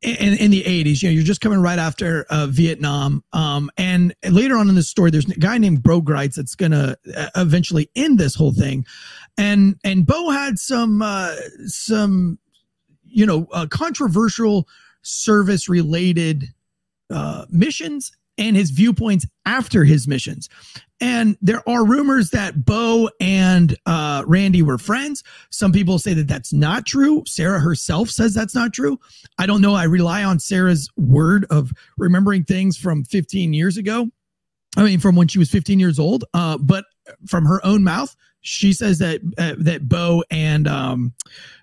in, 0.01 0.36
in 0.36 0.51
the 0.51 0.63
80s 0.63 1.01
you 1.01 1.10
know 1.10 1.13
you're 1.13 1.23
just 1.23 1.41
coming 1.41 1.60
right 1.60 1.80
after 1.80 2.25
uh, 2.30 2.45
vietnam 2.47 3.23
um, 3.34 3.71
and 3.77 4.13
later 4.30 4.56
on 4.56 4.69
in 4.69 4.75
this 4.75 4.88
story 4.88 5.10
there's 5.10 5.27
a 5.27 5.34
guy 5.39 5.58
named 5.58 5.82
bo 5.82 6.01
Gritz 6.01 6.36
that's 6.36 6.56
gonna 6.56 6.95
uh, 7.15 7.30
eventually 7.36 7.89
end 7.95 8.19
this 8.19 8.36
whole 8.36 8.53
thing 8.53 8.86
and 9.38 9.75
and 9.84 10.06
bo 10.06 10.30
had 10.30 10.60
some 10.60 11.01
uh, 11.01 11.36
some 11.65 12.38
you 13.06 13.25
know 13.25 13.47
uh, 13.51 13.65
controversial 13.65 14.67
service 15.01 15.67
related 15.67 16.53
uh, 17.10 17.46
missions 17.50 18.12
and 18.38 18.56
his 18.56 18.72
viewpoints 18.72 19.26
after 19.46 19.84
his 19.84 20.08
missions. 20.08 20.48
And 21.00 21.38
there 21.41 21.67
are 21.70 21.86
rumors 21.86 22.32
that 22.32 22.65
Bo 22.65 23.10
and 23.20 23.78
uh, 23.86 24.24
Randy 24.26 24.62
were 24.62 24.78
friends. 24.78 25.24
Some 25.52 25.72
people 25.72 26.00
say 26.00 26.13
that 26.13 26.28
that's 26.28 26.54
not 26.54 26.86
true. 26.86 27.24
Sara 27.28 27.60
herself 27.60 28.10
says 28.10 28.34
that's 28.34 28.56
not 28.56 28.74
true. 28.74 29.00
I 29.38 29.46
don't 29.46 29.62
know. 29.62 29.76
I 29.76 29.84
rely 29.84 30.24
on 30.24 30.39
Sara's 30.39 30.89
word 30.98 31.46
of 31.50 31.72
remembering 31.98 32.43
things 32.43 32.78
from 32.78 33.04
15 33.04 33.54
years 33.54 33.78
ago. 33.78 34.08
I 34.76 34.84
mean, 34.84 35.00
from 35.00 35.15
when 35.15 35.28
she 35.28 35.39
was 35.39 35.50
15 35.50 35.80
years 35.80 36.00
old. 36.00 36.26
Uh, 36.34 36.58
but 36.58 36.86
from 37.28 37.46
her 37.46 37.63
own 37.65 37.84
mouth, 37.84 38.15
she 38.41 38.74
says 38.74 39.00
that 39.00 39.22
uh, 39.38 39.56
that 39.58 39.89
Bo 39.89 40.24
and 40.32 40.67
um, 40.67 41.13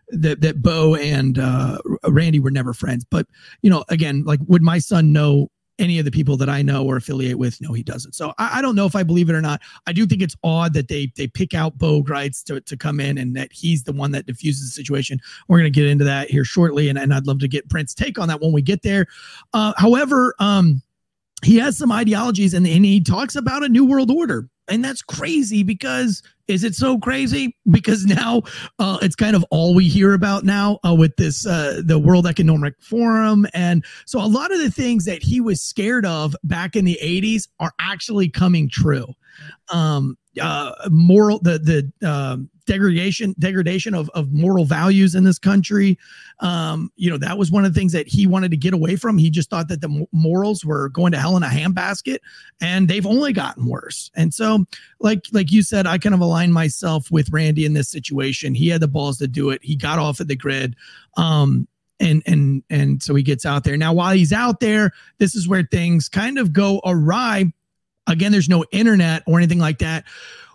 that 0.08 0.40
that 0.40 0.62
Bo 0.62 0.94
and 0.94 1.38
uh, 1.38 1.78
Randy 2.08 2.40
were 2.40 2.50
never 2.50 2.72
friends. 2.72 3.04
But 3.08 3.26
you 3.62 3.70
know, 3.70 3.84
again, 3.88 4.24
like 4.24 4.40
would 4.46 4.62
my 4.62 4.78
son 4.78 5.12
know 5.12 5.50
any 5.78 5.98
of 5.98 6.04
the 6.04 6.10
people 6.10 6.36
that 6.36 6.48
I 6.48 6.62
know 6.62 6.84
or 6.84 6.96
affiliate 6.96 7.38
with. 7.38 7.60
No, 7.60 7.72
he 7.72 7.82
doesn't. 7.82 8.14
So 8.14 8.32
I, 8.38 8.58
I, 8.58 8.62
don't 8.62 8.76
know 8.76 8.86
if 8.86 8.94
I 8.94 9.02
believe 9.02 9.28
it 9.28 9.34
or 9.34 9.40
not. 9.40 9.60
I 9.86 9.92
do 9.92 10.06
think 10.06 10.22
it's 10.22 10.36
odd 10.44 10.72
that 10.74 10.88
they 10.88 11.12
they 11.16 11.26
pick 11.26 11.54
out 11.54 11.78
Bo 11.78 12.02
Gritz 12.02 12.42
to, 12.44 12.60
to 12.60 12.76
come 12.76 13.00
in 13.00 13.18
and 13.18 13.34
that 13.36 13.52
he's 13.52 13.82
the 13.84 13.92
one 13.92 14.12
that 14.12 14.26
diffuses 14.26 14.62
the 14.62 14.74
situation. 14.74 15.18
We're 15.48 15.62
to 15.62 15.70
get 15.70 15.86
into 15.86 16.04
that 16.04 16.30
here 16.30 16.44
shortly, 16.44 16.88
and, 16.88 16.98
and 16.98 17.12
I'd 17.12 17.26
love 17.26 17.40
to 17.40 17.48
get 17.48 17.68
Brent's 17.68 17.94
take 17.94 18.18
on 18.18 18.28
that 18.28 18.40
when 18.40 18.52
we 18.52 18.62
get 18.62 18.82
there. 18.82 19.06
Uh, 19.52 19.72
however, 19.76 20.34
um, 20.38 20.82
he 21.42 21.58
has 21.58 21.76
some 21.76 21.92
ideologies 21.92 22.54
and, 22.54 22.66
and 22.66 22.84
he 22.84 23.00
talks 23.00 23.36
about 23.36 23.64
a 23.64 23.68
new 23.68 23.84
world 23.84 24.10
order 24.10 24.48
and 24.68 24.84
that's 24.84 25.02
crazy 25.02 25.62
because 25.62 26.22
is 26.48 26.64
it 26.64 26.74
so 26.74 26.98
crazy? 26.98 27.56
Because 27.70 28.04
now 28.04 28.42
uh, 28.78 28.98
it's 29.02 29.16
kind 29.16 29.34
of 29.34 29.44
all 29.50 29.74
we 29.74 29.88
hear 29.88 30.14
about 30.14 30.44
now 30.44 30.78
uh, 30.86 30.94
with 30.94 31.16
this 31.16 31.46
uh, 31.46 31.82
the 31.84 31.98
world 31.98 32.26
economic 32.26 32.74
forum. 32.80 33.46
And 33.54 33.84
so 34.06 34.20
a 34.20 34.26
lot 34.26 34.52
of 34.52 34.58
the 34.58 34.70
things 34.70 35.04
that 35.06 35.22
he 35.22 35.40
was 35.40 35.62
scared 35.62 36.06
of 36.06 36.36
back 36.44 36.76
in 36.76 36.84
the 36.84 36.98
80s 37.02 37.48
are 37.60 37.72
actually 37.80 38.28
coming 38.28 38.68
true. 38.68 39.06
Um, 39.70 40.16
uh, 40.40 40.72
moral 40.90 41.38
the 41.40 41.58
the 42.00 42.08
um, 42.08 42.50
degradation 42.66 43.34
degradation 43.38 43.94
of, 43.94 44.10
of 44.10 44.32
moral 44.32 44.64
values 44.64 45.14
in 45.14 45.24
this 45.24 45.38
country. 45.38 45.98
Um, 46.40 46.90
you 46.96 47.10
know 47.10 47.18
that 47.18 47.38
was 47.38 47.50
one 47.50 47.64
of 47.64 47.72
the 47.72 47.78
things 47.78 47.92
that 47.92 48.08
he 48.08 48.26
wanted 48.26 48.50
to 48.50 48.56
get 48.56 48.74
away 48.74 48.96
from. 48.96 49.18
He 49.18 49.30
just 49.30 49.50
thought 49.50 49.68
that 49.68 49.80
the 49.80 50.06
morals 50.12 50.64
were 50.64 50.88
going 50.88 51.12
to 51.12 51.18
hell 51.18 51.36
in 51.36 51.42
a 51.42 51.48
handbasket 51.48 52.18
and 52.60 52.88
they've 52.88 53.06
only 53.06 53.32
gotten 53.32 53.66
worse. 53.66 54.10
And 54.14 54.32
so 54.32 54.64
like 55.00 55.24
like 55.32 55.52
you 55.52 55.62
said 55.62 55.86
i 55.86 55.98
kind 55.98 56.14
of 56.14 56.20
align 56.20 56.52
myself 56.52 57.10
with 57.10 57.30
randy 57.30 57.64
in 57.64 57.74
this 57.74 57.88
situation. 57.88 58.54
He 58.54 58.68
had 58.68 58.80
the 58.80 58.88
balls 58.88 59.18
to 59.18 59.28
do 59.28 59.50
it. 59.50 59.62
He 59.62 59.76
got 59.76 59.98
off 59.98 60.20
of 60.20 60.28
the 60.28 60.36
grid 60.36 60.74
um, 61.16 61.68
and 62.00 62.22
and 62.26 62.62
and 62.70 63.02
so 63.02 63.14
he 63.14 63.22
gets 63.22 63.46
out 63.46 63.64
there. 63.64 63.76
Now 63.76 63.92
while 63.92 64.14
he's 64.14 64.32
out 64.32 64.60
there 64.60 64.92
this 65.18 65.34
is 65.34 65.46
where 65.46 65.66
things 65.70 66.08
kind 66.08 66.38
of 66.38 66.52
go 66.52 66.80
awry 66.84 67.52
again 68.06 68.32
there's 68.32 68.48
no 68.48 68.64
internet 68.72 69.22
or 69.26 69.38
anything 69.38 69.58
like 69.58 69.78
that 69.78 70.04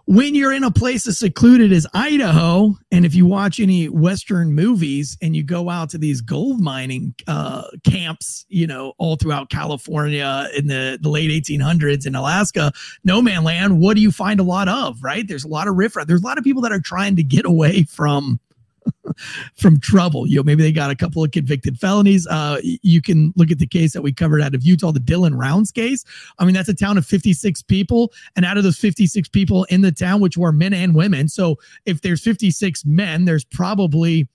when 0.10 0.34
you're 0.34 0.52
in 0.52 0.64
a 0.64 0.72
place 0.72 1.08
as 1.08 1.20
secluded 1.20 1.72
as 1.72 1.86
Idaho, 1.94 2.74
and 2.92 3.06
if 3.06 3.14
you 3.14 3.28
watch 3.28 3.60
any 3.60 3.90
Western 3.90 4.54
movies 4.54 5.16
and 5.22 5.36
you 5.36 5.44
go 5.44 5.70
out 5.70 5.92
to 5.92 6.00
these 6.00 6.20
gold 6.20 6.60
mining 6.60 7.14
uh, 7.28 7.66
camps, 7.84 8.44
you 8.50 8.66
know, 8.66 8.94
all 8.98 9.18
throughout 9.18 9.52
California 9.52 10.48
in 10.58 10.66
the, 10.66 10.98
the 11.00 11.10
late 11.10 11.30
1800s 11.30 12.08
in 12.08 12.16
Alaska, 12.16 12.72
no 13.04 13.22
man 13.22 13.44
land, 13.44 13.80
what 13.80 13.96
do 13.96 14.02
you 14.02 14.12
find 14.12 14.40
a 14.40 14.44
lot 14.44 14.68
of, 14.68 14.98
right? 15.04 15.28
There's 15.28 15.44
a 15.44 15.48
lot 15.48 15.68
of 15.68 15.76
riffraff. 15.76 16.08
There's 16.08 16.24
a 16.24 16.26
lot 16.26 16.40
of 16.40 16.44
people 16.44 16.64
that 16.64 16.72
are 16.72 16.82
trying 16.82 17.16
to 17.18 17.24
get 17.24 17.46
away 17.46 17.84
from 17.84 18.40
from 19.56 19.80
trouble. 19.80 20.28
You 20.28 20.38
know, 20.38 20.44
maybe 20.44 20.64
they 20.64 20.72
got 20.72 20.92
a 20.92 20.96
couple 20.96 21.24
of 21.24 21.32
convicted 21.32 21.78
felonies. 21.78 22.28
Uh, 22.28 22.60
you 22.64 23.02
can 23.02 23.34
look 23.36 23.52
at 23.52 23.60
the 23.60 23.68
case 23.68 23.94
that 23.94 24.02
we 24.02 24.14
covered 24.14 24.42
out 24.42 24.56
of 24.56 24.64
Utah, 24.64 24.92
the 24.92 25.00
Dylan 25.00 25.38
Rounds 25.38 25.72
case. 25.72 26.04
I 26.38 26.46
mean, 26.46 26.54
that's 26.54 26.70
a 26.70 26.74
town 26.74 26.98
of 26.98 27.06
56 27.06 27.62
people, 27.64 28.12
and 28.36 28.46
out 28.46 28.58
of 28.58 28.64
those 28.64 28.78
56 28.78 29.30
people 29.30 29.66
in 29.66 29.82
the 29.82 29.92
town, 29.92 30.22
which 30.22 30.38
were 30.38 30.52
men 30.52 30.74
and 30.74 30.96
women. 30.96 31.28
So 31.28 31.58
if 31.86 32.02
there's 32.02 32.22
56 32.22 32.86
men, 32.86 33.26
there's 33.26 33.46
probably 33.46 34.28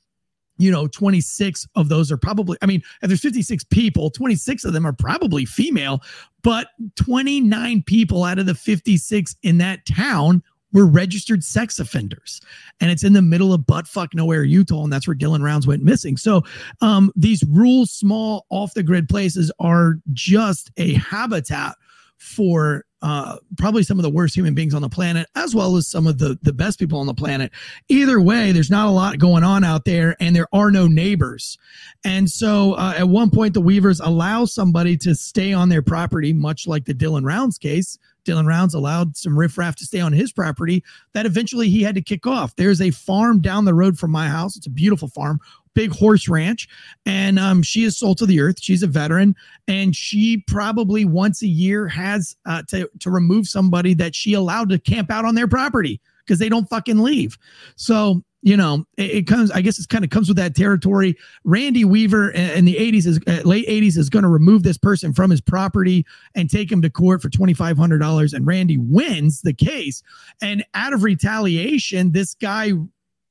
you 0.58 0.70
know 0.70 0.86
26 0.86 1.66
of 1.74 1.88
those 1.88 2.12
are 2.12 2.16
probably 2.16 2.56
i 2.62 2.66
mean 2.66 2.80
if 3.02 3.08
there's 3.08 3.20
56 3.20 3.64
people 3.64 4.10
26 4.10 4.64
of 4.64 4.72
them 4.72 4.86
are 4.86 4.92
probably 4.92 5.44
female 5.44 6.00
but 6.42 6.68
29 6.96 7.82
people 7.82 8.22
out 8.24 8.38
of 8.38 8.46
the 8.46 8.54
56 8.54 9.36
in 9.42 9.58
that 9.58 9.84
town 9.86 10.42
were 10.74 10.84
registered 10.86 11.42
sex 11.42 11.78
offenders. 11.78 12.42
And 12.80 12.90
it's 12.90 13.04
in 13.04 13.14
the 13.14 13.22
middle 13.22 13.54
of 13.54 13.62
buttfuck 13.62 14.08
nowhere, 14.12 14.44
Utah. 14.44 14.84
And 14.84 14.92
that's 14.92 15.08
where 15.08 15.16
Dylan 15.16 15.42
Rounds 15.42 15.66
went 15.66 15.82
missing. 15.82 16.18
So 16.18 16.42
um, 16.82 17.10
these 17.16 17.42
rural, 17.44 17.86
small, 17.86 18.44
off 18.50 18.74
the 18.74 18.82
grid 18.82 19.08
places 19.08 19.50
are 19.58 19.94
just 20.12 20.70
a 20.76 20.94
habitat 20.94 21.76
for 22.18 22.84
uh, 23.02 23.36
probably 23.58 23.82
some 23.82 23.98
of 23.98 24.02
the 24.02 24.10
worst 24.10 24.34
human 24.34 24.54
beings 24.54 24.72
on 24.72 24.80
the 24.80 24.88
planet, 24.88 25.28
as 25.34 25.54
well 25.54 25.76
as 25.76 25.86
some 25.86 26.06
of 26.06 26.18
the, 26.18 26.38
the 26.42 26.54
best 26.54 26.78
people 26.78 26.98
on 26.98 27.06
the 27.06 27.14
planet. 27.14 27.52
Either 27.88 28.18
way, 28.18 28.50
there's 28.50 28.70
not 28.70 28.88
a 28.88 28.90
lot 28.90 29.18
going 29.18 29.44
on 29.44 29.62
out 29.62 29.84
there, 29.84 30.16
and 30.20 30.34
there 30.34 30.48
are 30.52 30.70
no 30.70 30.86
neighbors. 30.86 31.58
And 32.02 32.30
so 32.30 32.72
uh, 32.74 32.94
at 32.96 33.08
one 33.08 33.30
point, 33.30 33.52
the 33.52 33.60
Weavers 33.60 34.00
allow 34.00 34.46
somebody 34.46 34.96
to 34.98 35.14
stay 35.14 35.52
on 35.52 35.68
their 35.68 35.82
property, 35.82 36.32
much 36.32 36.66
like 36.66 36.86
the 36.86 36.94
Dylan 36.94 37.26
Rounds 37.26 37.58
case. 37.58 37.98
Dylan 38.24 38.46
Rounds 38.46 38.74
allowed 38.74 39.16
some 39.16 39.38
riffraff 39.38 39.76
to 39.76 39.84
stay 39.84 40.00
on 40.00 40.12
his 40.12 40.32
property 40.32 40.82
that 41.12 41.26
eventually 41.26 41.68
he 41.68 41.82
had 41.82 41.94
to 41.94 42.02
kick 42.02 42.26
off. 42.26 42.56
There's 42.56 42.80
a 42.80 42.90
farm 42.90 43.40
down 43.40 43.64
the 43.64 43.74
road 43.74 43.98
from 43.98 44.10
my 44.10 44.28
house. 44.28 44.56
It's 44.56 44.66
a 44.66 44.70
beautiful 44.70 45.08
farm 45.08 45.40
big 45.74 45.90
horse 45.90 46.28
ranch, 46.28 46.68
and 47.04 47.38
um, 47.38 47.62
she 47.62 47.84
is 47.84 47.98
salt 47.98 48.18
to 48.18 48.26
the 48.26 48.40
earth. 48.40 48.60
She's 48.60 48.82
a 48.82 48.86
veteran, 48.86 49.34
and 49.68 49.94
she 49.94 50.38
probably 50.46 51.04
once 51.04 51.42
a 51.42 51.46
year 51.46 51.88
has 51.88 52.36
uh, 52.46 52.62
to 52.68 52.88
to 53.00 53.10
remove 53.10 53.46
somebody 53.48 53.92
that 53.94 54.14
she 54.14 54.32
allowed 54.32 54.70
to 54.70 54.78
camp 54.78 55.10
out 55.10 55.24
on 55.24 55.34
their 55.34 55.48
property 55.48 56.00
because 56.24 56.38
they 56.38 56.48
don't 56.48 56.68
fucking 56.68 56.98
leave. 56.98 57.36
So 57.76 58.22
you 58.44 58.58
know, 58.58 58.84
it, 58.98 59.10
it 59.10 59.26
comes. 59.26 59.50
I 59.50 59.62
guess 59.62 59.78
it 59.78 59.88
kind 59.88 60.04
of 60.04 60.10
comes 60.10 60.28
with 60.28 60.36
that 60.36 60.54
territory. 60.54 61.16
Randy 61.44 61.86
Weaver 61.86 62.30
in 62.30 62.66
the 62.66 62.76
'80s 62.76 63.06
is 63.06 63.18
uh, 63.26 63.40
late 63.48 63.66
'80s 63.66 63.96
is 63.96 64.10
going 64.10 64.22
to 64.22 64.28
remove 64.28 64.62
this 64.62 64.76
person 64.76 65.14
from 65.14 65.30
his 65.30 65.40
property 65.40 66.04
and 66.34 66.50
take 66.50 66.70
him 66.70 66.82
to 66.82 66.90
court 66.90 67.22
for 67.22 67.30
twenty 67.30 67.54
five 67.54 67.78
hundred 67.78 68.00
dollars. 68.00 68.34
And 68.34 68.46
Randy 68.46 68.76
wins 68.76 69.40
the 69.40 69.54
case. 69.54 70.02
And 70.42 70.62
out 70.74 70.92
of 70.92 71.02
retaliation, 71.02 72.12
this 72.12 72.34
guy 72.34 72.72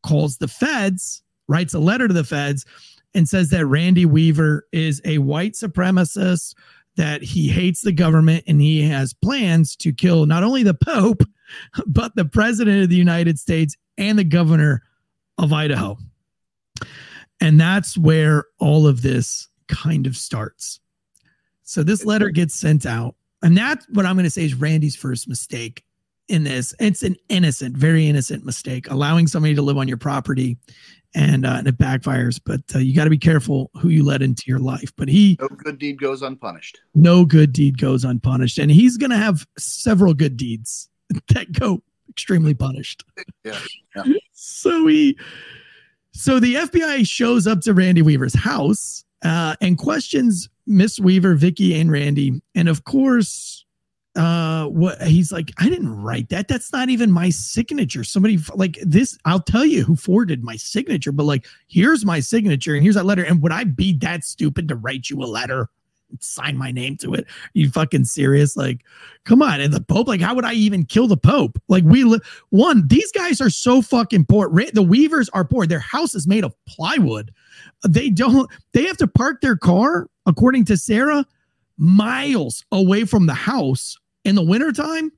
calls 0.01 0.37
the 0.37 0.47
feds, 0.47 1.21
writes 1.47 1.75
a 1.75 1.79
letter 1.79 2.07
to 2.07 2.13
the 2.13 2.23
feds, 2.23 2.65
and 3.13 3.29
says 3.29 3.51
that 3.51 3.67
Randy 3.67 4.07
Weaver 4.07 4.67
is 4.71 4.99
a 5.05 5.19
white 5.19 5.53
supremacist, 5.53 6.55
that 6.97 7.21
he 7.21 7.49
hates 7.49 7.81
the 7.81 7.91
government, 7.91 8.45
and 8.47 8.59
he 8.59 8.81
has 8.89 9.13
plans 9.13 9.75
to 9.75 9.93
kill 9.93 10.25
not 10.25 10.43
only 10.43 10.63
the 10.63 10.73
Pope, 10.73 11.21
but 11.85 12.15
the 12.15 12.25
President 12.25 12.81
of 12.81 12.89
the 12.89 12.95
United 12.95 13.37
States 13.37 13.77
and 13.99 14.17
the 14.17 14.23
governor 14.23 14.81
of 15.37 15.53
Idaho. 15.53 15.97
And 17.41 17.59
that's 17.59 17.97
where 17.97 18.45
all 18.59 18.87
of 18.87 19.01
this 19.01 19.47
kind 19.67 20.07
of 20.07 20.15
starts. 20.15 20.79
So 21.63 21.83
this 21.83 22.05
letter 22.05 22.29
gets 22.29 22.55
sent 22.55 22.85
out. 22.85 23.15
And 23.41 23.57
that's 23.57 23.85
what 23.89 24.05
I'm 24.05 24.15
going 24.15 24.25
to 24.25 24.29
say 24.29 24.45
is 24.45 24.53
Randy's 24.53 24.95
first 24.95 25.27
mistake 25.27 25.83
in 26.29 26.43
this. 26.43 26.73
It's 26.79 27.03
an 27.03 27.17
innocent, 27.29 27.75
very 27.75 28.07
innocent 28.07 28.45
mistake, 28.45 28.89
allowing 28.89 29.27
somebody 29.27 29.55
to 29.55 29.61
live 29.61 29.77
on 29.77 29.87
your 29.87 29.97
property 29.97 30.57
and, 31.13 31.45
uh, 31.45 31.55
and 31.57 31.67
it 31.67 31.77
backfires. 31.77 32.39
But 32.43 32.61
uh, 32.73 32.79
you 32.79 32.95
got 32.95 33.03
to 33.03 33.09
be 33.09 33.17
careful 33.17 33.69
who 33.75 33.89
you 33.89 34.05
let 34.05 34.21
into 34.21 34.43
your 34.47 34.59
life. 34.59 34.93
But 34.95 35.09
he, 35.09 35.37
no 35.41 35.49
good 35.49 35.77
deed 35.77 35.99
goes 35.99 36.21
unpunished. 36.21 36.79
No 36.95 37.25
good 37.25 37.51
deed 37.51 37.77
goes 37.77 38.05
unpunished. 38.05 38.57
And 38.57 38.71
he's 38.71 38.97
going 38.97 39.11
to 39.11 39.17
have 39.17 39.45
several 39.57 40.13
good 40.13 40.37
deeds 40.37 40.89
that 41.33 41.51
go 41.51 41.83
extremely 42.13 42.53
punished. 42.53 43.03
Yeah. 43.43 43.59
yeah. 43.95 44.03
so 44.33 44.87
he, 44.87 45.17
so 46.11 46.39
the 46.39 46.55
FBI 46.55 47.07
shows 47.07 47.47
up 47.47 47.61
to 47.61 47.73
Randy 47.73 48.01
Weaver's 48.01 48.35
house 48.35 49.03
uh, 49.23 49.55
and 49.61 49.77
questions 49.77 50.47
Miss 50.67 50.99
Weaver, 50.99 51.33
Vicki, 51.33 51.79
and 51.79 51.91
Randy. 51.91 52.41
And 52.55 52.69
of 52.69 52.83
course, 52.83 53.65
uh, 54.15 54.67
what 54.67 55.01
he's 55.01 55.31
like, 55.31 55.51
I 55.57 55.69
didn't 55.69 56.01
write 56.01 56.29
that. 56.29 56.47
That's 56.47 56.71
not 56.71 56.89
even 56.89 57.11
my 57.11 57.31
signature. 57.31 58.03
Somebody 58.03 58.39
like 58.53 58.77
this, 58.83 59.17
I'll 59.25 59.41
tell 59.41 59.65
you 59.65 59.83
who 59.83 59.95
forwarded 59.95 60.43
my 60.43 60.55
signature, 60.55 61.11
but 61.11 61.23
like, 61.23 61.45
here's 61.67 62.05
my 62.05 62.19
signature 62.19 62.75
and 62.75 62.83
here's 62.83 62.95
that 62.95 63.05
letter. 63.05 63.23
And 63.23 63.41
would 63.41 63.51
I 63.51 63.63
be 63.63 63.97
that 63.97 64.23
stupid 64.23 64.67
to 64.67 64.75
write 64.75 65.09
you 65.09 65.21
a 65.23 65.25
letter? 65.25 65.69
Sign 66.19 66.57
my 66.57 66.71
name 66.71 66.97
to 66.97 67.13
it. 67.13 67.25
you 67.53 67.69
fucking 67.69 68.05
serious? 68.05 68.55
Like, 68.55 68.83
come 69.25 69.41
on. 69.41 69.61
And 69.61 69.73
the 69.73 69.81
Pope, 69.81 70.07
like, 70.07 70.21
how 70.21 70.35
would 70.35 70.45
I 70.45 70.53
even 70.53 70.85
kill 70.85 71.07
the 71.07 71.17
Pope? 71.17 71.61
Like, 71.67 71.83
we 71.83 72.03
li- 72.03 72.19
one, 72.49 72.87
these 72.87 73.11
guys 73.11 73.41
are 73.41 73.49
so 73.49 73.81
fucking 73.81 74.25
poor. 74.25 74.49
The 74.73 74.83
Weavers 74.83 75.29
are 75.29 75.45
poor. 75.45 75.65
Their 75.65 75.79
house 75.79 76.15
is 76.15 76.27
made 76.27 76.43
of 76.43 76.53
plywood. 76.65 77.33
They 77.87 78.09
don't, 78.09 78.49
they 78.73 78.85
have 78.85 78.97
to 78.97 79.07
park 79.07 79.41
their 79.41 79.57
car, 79.57 80.07
according 80.25 80.65
to 80.65 80.77
Sara, 80.77 81.25
miles 81.77 82.63
away 82.71 83.05
from 83.05 83.25
the 83.25 83.33
house 83.33 83.97
in 84.25 84.35
the 84.35 84.43
wintertime 84.43 85.11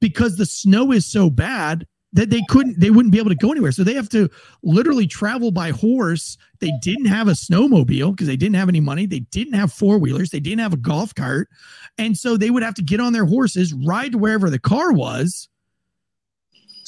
because 0.00 0.36
the 0.36 0.46
snow 0.46 0.92
is 0.92 1.06
so 1.06 1.30
bad 1.30 1.86
that 2.14 2.30
they 2.30 2.42
couldn't 2.48 2.80
they 2.80 2.90
wouldn't 2.90 3.12
be 3.12 3.18
able 3.18 3.30
to 3.30 3.36
go 3.36 3.50
anywhere. 3.52 3.72
So 3.72 3.84
they 3.84 3.94
have 3.94 4.08
to 4.10 4.30
literally 4.62 5.06
travel 5.06 5.50
by 5.50 5.70
horse. 5.70 6.38
They 6.60 6.72
didn't 6.80 7.06
have 7.06 7.28
a 7.28 7.32
snowmobile 7.32 8.12
because 8.12 8.26
they 8.26 8.36
didn't 8.36 8.56
have 8.56 8.68
any 8.68 8.80
money. 8.80 9.04
They 9.04 9.20
didn't 9.20 9.54
have 9.54 9.72
four 9.72 9.98
wheelers 9.98 10.30
they 10.30 10.40
didn't 10.40 10.60
have 10.60 10.72
a 10.72 10.78
golf 10.78 11.14
cart. 11.14 11.48
And 11.98 12.16
so 12.16 12.36
they 12.36 12.50
would 12.50 12.62
have 12.62 12.74
to 12.74 12.82
get 12.82 13.00
on 13.00 13.12
their 13.12 13.26
horses 13.26 13.74
ride 13.74 14.12
to 14.12 14.18
wherever 14.18 14.48
the 14.48 14.58
car 14.58 14.92
was 14.92 15.48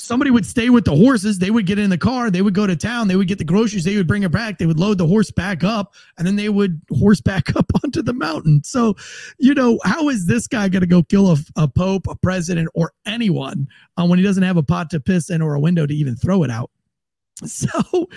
somebody 0.07 0.31
would 0.31 0.47
stay 0.47 0.71
with 0.71 0.85
the 0.85 0.95
horses. 0.95 1.39
They 1.39 1.51
would 1.51 1.67
get 1.67 1.79
in 1.79 1.91
the 1.91 1.99
car. 1.99 2.31
They 2.31 2.43
would 2.43 2.55
go 2.55 2.67
to 2.67 2.77
town. 2.77 3.09
They 3.09 3.17
would 3.17 3.29
get 3.29 3.39
the 3.39 3.45
groceries. 3.45 3.85
They 3.85 3.97
would 3.97 4.07
bring 4.07 4.23
it 4.23 4.31
back. 4.31 4.59
They 4.59 4.67
would 4.67 4.79
load 4.79 4.99
the 4.99 5.07
horse 5.07 5.31
back 5.31 5.65
up, 5.65 5.95
and 6.17 6.27
then 6.27 6.37
they 6.37 6.49
would 6.49 6.81
horse 6.99 7.21
back 7.21 7.55
up 7.57 7.71
onto 7.83 8.03
the 8.03 8.13
mountain. 8.13 8.63
So, 8.65 8.97
you 9.39 9.55
know, 9.55 9.79
how 9.85 10.09
is 10.09 10.27
this 10.27 10.47
guy 10.47 10.69
going 10.69 10.83
to 10.83 10.87
go 10.87 11.03
kill 11.03 11.33
a, 11.33 11.37
a, 11.57 11.69
pope, 11.69 12.07
a 12.09 12.15
president, 12.15 12.69
or 12.75 12.93
anyone 13.05 13.69
uh, 13.97 14.07
when 14.07 14.19
he 14.19 14.25
doesn't 14.25 14.43
have 14.43 14.57
a 14.57 14.63
pot 14.63 14.91
to 14.91 15.01
piss 15.01 15.31
in 15.31 15.43
or 15.43 15.55
a 15.55 15.61
window 15.61 15.87
to 15.87 15.95
even 15.95 16.17
throw 16.17 16.43
it 16.43 16.51
out? 16.51 16.71
So, 17.45 18.09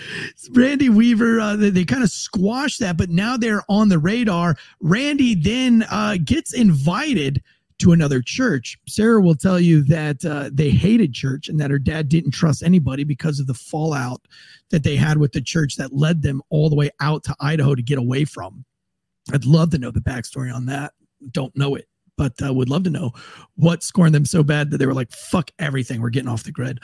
Randy 0.51 0.87
Weaver, 0.87 1.41
uh, 1.41 1.57
they, 1.57 1.69
they 1.71 1.83
kind 1.83 2.03
of 2.03 2.09
squashed 2.09 2.79
that, 2.79 2.95
but 2.95 3.09
now 3.09 3.35
they're 3.35 3.63
on 3.67 3.89
the 3.89 3.99
radar. 3.99 4.55
Randy 4.79 5.35
then 5.35 5.85
uh, 5.91 6.15
gets 6.23 6.53
invited 6.53 7.43
to 7.79 7.93
another 7.93 8.21
church. 8.21 8.77
Sara 8.87 9.21
will 9.21 9.35
tell 9.35 9.59
you 9.59 9.83
that 9.83 10.23
uh, 10.23 10.49
they 10.53 10.69
hated 10.69 11.13
church 11.13 11.47
and 11.47 11.59
that 11.59 11.71
her 11.71 11.79
dad 11.79 12.09
didn't 12.09 12.31
trust 12.31 12.61
anybody 12.61 13.03
because 13.03 13.39
of 13.39 13.47
the 13.47 13.53
fallout 13.53 14.21
that 14.69 14.83
they 14.83 14.95
had 14.95 15.17
with 15.17 15.31
the 15.31 15.41
church 15.41 15.75
that 15.77 15.93
led 15.93 16.21
them 16.21 16.41
all 16.49 16.69
the 16.69 16.75
way 16.75 16.91
out 16.99 17.23
to 17.23 17.35
Idaho 17.39 17.75
to 17.75 17.81
get 17.81 17.97
away 17.97 18.25
from. 18.25 18.65
I'd 19.33 19.45
love 19.45 19.71
to 19.71 19.77
know 19.77 19.91
the 19.91 20.01
backstory 20.01 20.53
on 20.53 20.65
that. 20.67 20.93
Don't 21.31 21.55
know 21.55 21.75
it, 21.75 21.87
but 22.17 22.33
uh, 22.43 22.53
would 22.53 22.69
love 22.69 22.83
to 22.83 22.89
know 22.89 23.11
what 23.55 23.83
scorned 23.83 24.15
them 24.15 24.25
so 24.25 24.43
bad 24.43 24.71
that 24.71 24.77
they 24.77 24.85
were 24.85 24.93
like, 24.93 25.11
"Fuck 25.11 25.51
everything, 25.59 26.01
we're 26.01 26.09
getting 26.09 26.29
off 26.29 26.43
the 26.43 26.51
grid." 26.51 26.79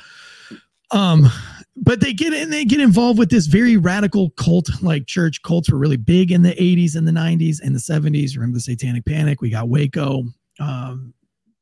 Um, 0.92 1.28
but 1.76 2.00
they 2.00 2.14
get 2.14 2.34
in, 2.34 2.52
they 2.52 2.64
get 2.64 2.80
involved 2.80 3.18
with 3.18 3.30
this 3.30 3.48
very 3.48 3.76
radical 3.76 4.30
cult 4.32 4.70
like 4.82 5.08
church. 5.08 5.42
Cults 5.42 5.72
were 5.72 5.80
really 5.80 5.98
big 5.98 6.32
in 6.32 6.44
the 6.44 6.54
80s 6.54 6.96
and 6.96 7.08
the 7.08 7.12
90s 7.12 7.60
and 7.60 7.74
the 7.74 7.80
70s. 7.80 8.36
Remember 8.36 8.56
the 8.56 8.62
Satanic 8.62 9.06
Panic? 9.06 9.42
We 9.42 9.50
got 9.50 9.68
Waco 9.68 10.26
um, 10.60 11.14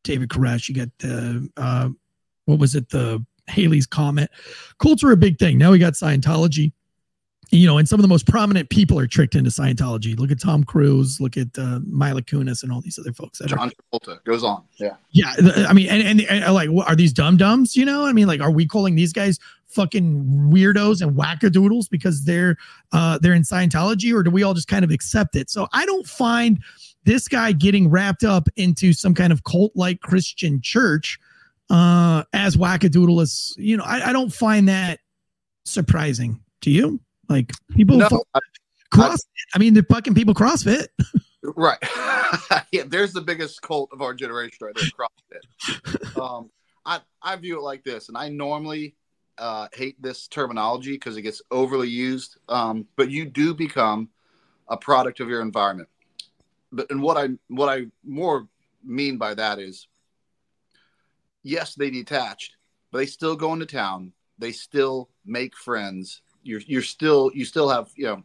David 0.04 0.30
Koresh. 0.30 0.70
You 0.70 0.76
got 0.76 0.90
the 1.00 1.50
uh, 1.58 1.90
what 2.46 2.60
was 2.60 2.76
it? 2.76 2.90
The 2.90 3.26
Halley's 3.48 3.86
Comet. 3.86 4.30
Cults 4.80 5.04
were 5.04 5.12
a 5.12 5.18
big 5.18 5.38
thing. 5.40 5.58
Now 5.58 5.72
we 5.72 5.80
got 5.80 5.94
Scientology. 5.94 6.72
You 7.52 7.68
know, 7.68 7.78
and 7.78 7.88
some 7.88 8.00
of 8.00 8.02
the 8.02 8.08
most 8.08 8.26
prominent 8.26 8.70
people 8.70 8.98
are 8.98 9.06
tricked 9.06 9.36
into 9.36 9.52
Scientology. 9.52 10.18
Look 10.18 10.32
at 10.32 10.40
Tom 10.40 10.64
Cruise. 10.64 11.20
Look 11.20 11.38
at 11.38 11.50
uh, 11.56 11.82
Mila 11.86 12.24
Kunis 12.24 12.64
and 12.64 12.72
all 12.72 12.82
these 12.82 12.98
other 12.98 13.14
folks. 13.14 13.42
John 13.46 13.70
Travolta 13.70 14.24
goes 14.24 14.44
on. 14.44 14.64
Yeah. 14.80 14.96
Yeah. 15.12 15.34
I 15.68 15.74
mean, 15.74 15.88
and, 15.88 16.02
and, 16.02 16.22
and 16.22 16.52
like, 16.52 16.70
are 16.88 16.96
these 16.96 17.14
dumb 17.14 17.38
dumbs? 17.38 17.76
You 17.76 17.86
know, 17.86 18.06
I 18.06 18.14
mean, 18.14 18.26
like, 18.26 18.42
are 18.42 18.50
we 18.50 18.66
calling 18.66 18.96
these 18.96 19.14
guys 19.14 19.38
fucking 19.68 20.50
weirdos 20.52 21.02
and 21.04 21.16
wackadoodles 21.16 21.90
because 21.92 22.24
they're 22.26 22.58
uh, 22.92 23.20
they're 23.20 23.34
in 23.34 23.44
Scientology, 23.44 24.12
or 24.16 24.24
do 24.24 24.32
we 24.32 24.42
all 24.42 24.56
just 24.56 24.68
kind 24.68 24.84
of 24.84 24.90
accept 24.90 25.36
it? 25.36 25.52
So 25.52 25.68
I 25.74 25.86
don't 25.86 26.08
find 26.08 26.60
this 27.06 27.28
guy 27.28 27.52
getting 27.52 27.90
wrapped 27.90 28.24
up 28.24 28.48
into 28.56 28.94
some 28.94 29.14
kind 29.14 29.34
of 29.34 29.44
cult 29.44 29.72
like 29.76 30.02
Christian 30.02 30.62
church 30.62 31.20
uh, 31.70 32.24
as 32.34 32.56
wackadoodle 32.56 33.22
is, 33.22 33.56
you 33.58 33.78
know, 33.78 33.84
I, 33.84 34.10
I, 34.10 34.14
don't 34.14 34.34
find 34.34 34.70
that 34.70 35.00
surprising. 35.66 36.40
Do 36.62 36.72
you? 36.72 37.00
Like 37.30 37.52
people 37.72 37.98
no, 37.98 38.08
I, 38.34 38.40
CrossFit. 38.94 39.26
I, 39.54 39.56
I 39.56 39.60
mean, 39.60 39.74
they're 39.74 39.84
fucking 39.84 40.14
people 40.14 40.34
CrossFit. 40.34 40.88
right. 41.44 41.78
yeah, 42.72 42.84
there's 42.86 43.14
the 43.14 43.22
biggest 43.22 43.62
cult 43.62 43.90
of 43.92 44.02
our 44.02 44.14
generation 44.14 44.58
right 44.62 44.76
there, 44.76 44.90
CrossFit. 45.00 46.22
um, 46.22 46.52
I, 46.86 47.00
I 47.22 47.36
view 47.38 47.58
it 47.58 47.64
like 47.64 47.84
this, 47.84 48.10
and 48.10 48.18
I 48.18 48.30
normally 48.30 48.96
uh, 49.38 49.68
hate 49.74 50.02
this 50.02 50.28
terminology 50.28 50.94
because 50.94 51.18
it 51.18 51.22
gets 51.22 51.42
overly 51.50 51.90
used. 51.90 52.38
Um, 52.50 52.88
but 52.98 53.10
you 53.10 53.26
do 53.26 53.54
become 53.54 54.10
a 54.68 54.78
product 54.78 55.20
of 55.22 55.30
your 55.30 55.42
environment 55.42 55.90
but 56.74 56.90
and 56.92 57.02
what 57.02 57.18
I 57.18 57.30
what 57.48 57.70
I 57.70 57.86
more 58.04 58.48
mean 58.84 59.18
by 59.18 59.34
that 59.36 59.60
is 59.60 59.88
yes, 61.44 61.76
they 61.76 61.90
detached, 61.90 62.56
but 62.92 62.98
they 63.00 63.06
still 63.06 63.36
go 63.36 63.54
into 63.54 63.66
town. 63.66 64.12
They 64.40 64.52
still 64.52 65.10
make 65.26 65.56
friends. 65.56 66.22
You're 66.42 66.62
you're 66.66 66.82
still 66.82 67.32
you 67.34 67.46
still 67.46 67.70
have 67.70 67.92
you 67.96 68.06
know 68.06 68.24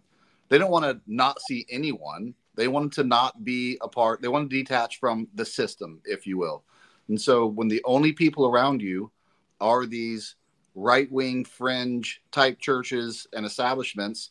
they 0.49 0.59
don't 0.59 0.71
want 0.71 0.87
to 0.87 1.01
not 1.07 1.41
see 1.43 1.67
anyone. 1.71 2.35
They 2.55 2.69
want 2.69 2.93
to 2.95 3.05
not 3.05 3.45
be 3.45 3.79
a 3.83 3.89
part. 3.89 4.21
They 4.21 4.29
want 4.29 4.51
to 4.51 4.57
detach 4.57 4.99
from 4.99 5.29
the 5.35 5.45
system, 5.45 6.01
if 6.05 6.27
you 6.27 6.39
will. 6.39 6.65
And 7.09 7.21
so 7.21 7.47
when 7.47 7.69
the 7.69 7.83
only 7.85 8.13
people 8.13 8.47
around 8.47 8.83
you 8.83 9.13
are 9.61 9.87
these 9.87 10.35
right 10.75 11.11
wing 11.13 11.45
fringe 11.45 12.21
type 12.33 12.59
churches 12.59 13.27
and 13.33 13.47
establishments, 13.47 14.31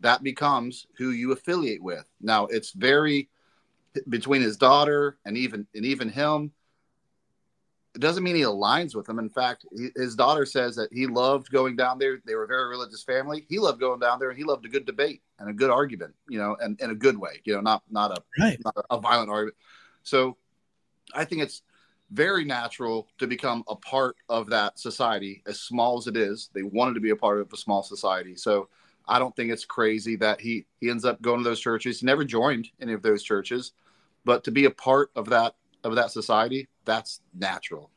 that 0.00 0.22
becomes 0.22 0.86
who 0.96 1.10
you 1.10 1.32
affiliate 1.32 1.82
with. 1.82 2.08
Now 2.20 2.46
it's 2.46 2.72
very 2.72 3.28
between 4.08 4.42
his 4.42 4.56
daughter 4.56 5.18
and 5.24 5.36
even 5.36 5.66
and 5.74 5.84
even 5.84 6.08
him 6.08 6.52
it 7.94 8.00
doesn't 8.00 8.24
mean 8.24 8.34
he 8.34 8.42
aligns 8.42 8.94
with 8.94 9.06
them 9.06 9.18
in 9.18 9.28
fact 9.28 9.64
he, 9.76 9.88
his 9.94 10.16
daughter 10.16 10.44
says 10.44 10.74
that 10.76 10.92
he 10.92 11.06
loved 11.06 11.50
going 11.50 11.76
down 11.76 11.98
there. 11.98 12.20
They 12.24 12.34
were 12.34 12.44
a 12.44 12.48
very 12.48 12.68
religious 12.68 13.04
family. 13.04 13.46
He 13.48 13.60
loved 13.60 13.78
going 13.78 14.00
down 14.00 14.18
there 14.18 14.30
and 14.30 14.38
he 14.38 14.44
loved 14.44 14.66
a 14.66 14.68
good 14.68 14.84
debate 14.84 15.22
and 15.38 15.48
a 15.48 15.52
good 15.52 15.70
argument 15.70 16.14
you 16.28 16.38
know 16.38 16.56
and 16.60 16.80
in 16.80 16.90
a 16.90 16.94
good 16.94 17.18
way 17.18 17.40
you 17.44 17.54
know 17.54 17.60
not 17.60 17.82
not 17.90 18.10
a 18.10 18.22
right. 18.40 18.58
not 18.64 18.76
a, 18.76 18.94
a 18.94 19.00
violent 19.00 19.30
argument. 19.30 19.56
So 20.02 20.36
i 21.14 21.24
think 21.24 21.42
it's 21.42 21.62
very 22.10 22.44
natural 22.44 23.08
to 23.18 23.26
become 23.26 23.64
a 23.68 23.76
part 23.76 24.16
of 24.28 24.48
that 24.50 24.78
society 24.78 25.42
as 25.46 25.60
small 25.60 25.98
as 25.98 26.06
it 26.06 26.16
is. 26.16 26.50
They 26.54 26.62
wanted 26.62 26.94
to 26.94 27.00
be 27.00 27.10
a 27.10 27.16
part 27.16 27.40
of 27.40 27.52
a 27.52 27.56
small 27.56 27.82
society. 27.82 28.36
So 28.36 28.68
I 29.06 29.18
don't 29.18 29.34
think 29.34 29.50
it's 29.50 29.64
crazy 29.64 30.16
that 30.16 30.40
he 30.40 30.66
he 30.80 30.90
ends 30.90 31.04
up 31.04 31.20
going 31.20 31.42
to 31.42 31.48
those 31.48 31.60
churches. 31.60 32.00
He 32.00 32.06
never 32.06 32.24
joined 32.24 32.68
any 32.80 32.92
of 32.92 33.02
those 33.02 33.22
churches, 33.22 33.72
but 34.24 34.44
to 34.44 34.50
be 34.50 34.64
a 34.64 34.70
part 34.70 35.10
of 35.16 35.28
that 35.30 35.54
of 35.82 35.94
that 35.96 36.10
society, 36.10 36.68
that's 36.84 37.20
natural. 37.34 37.90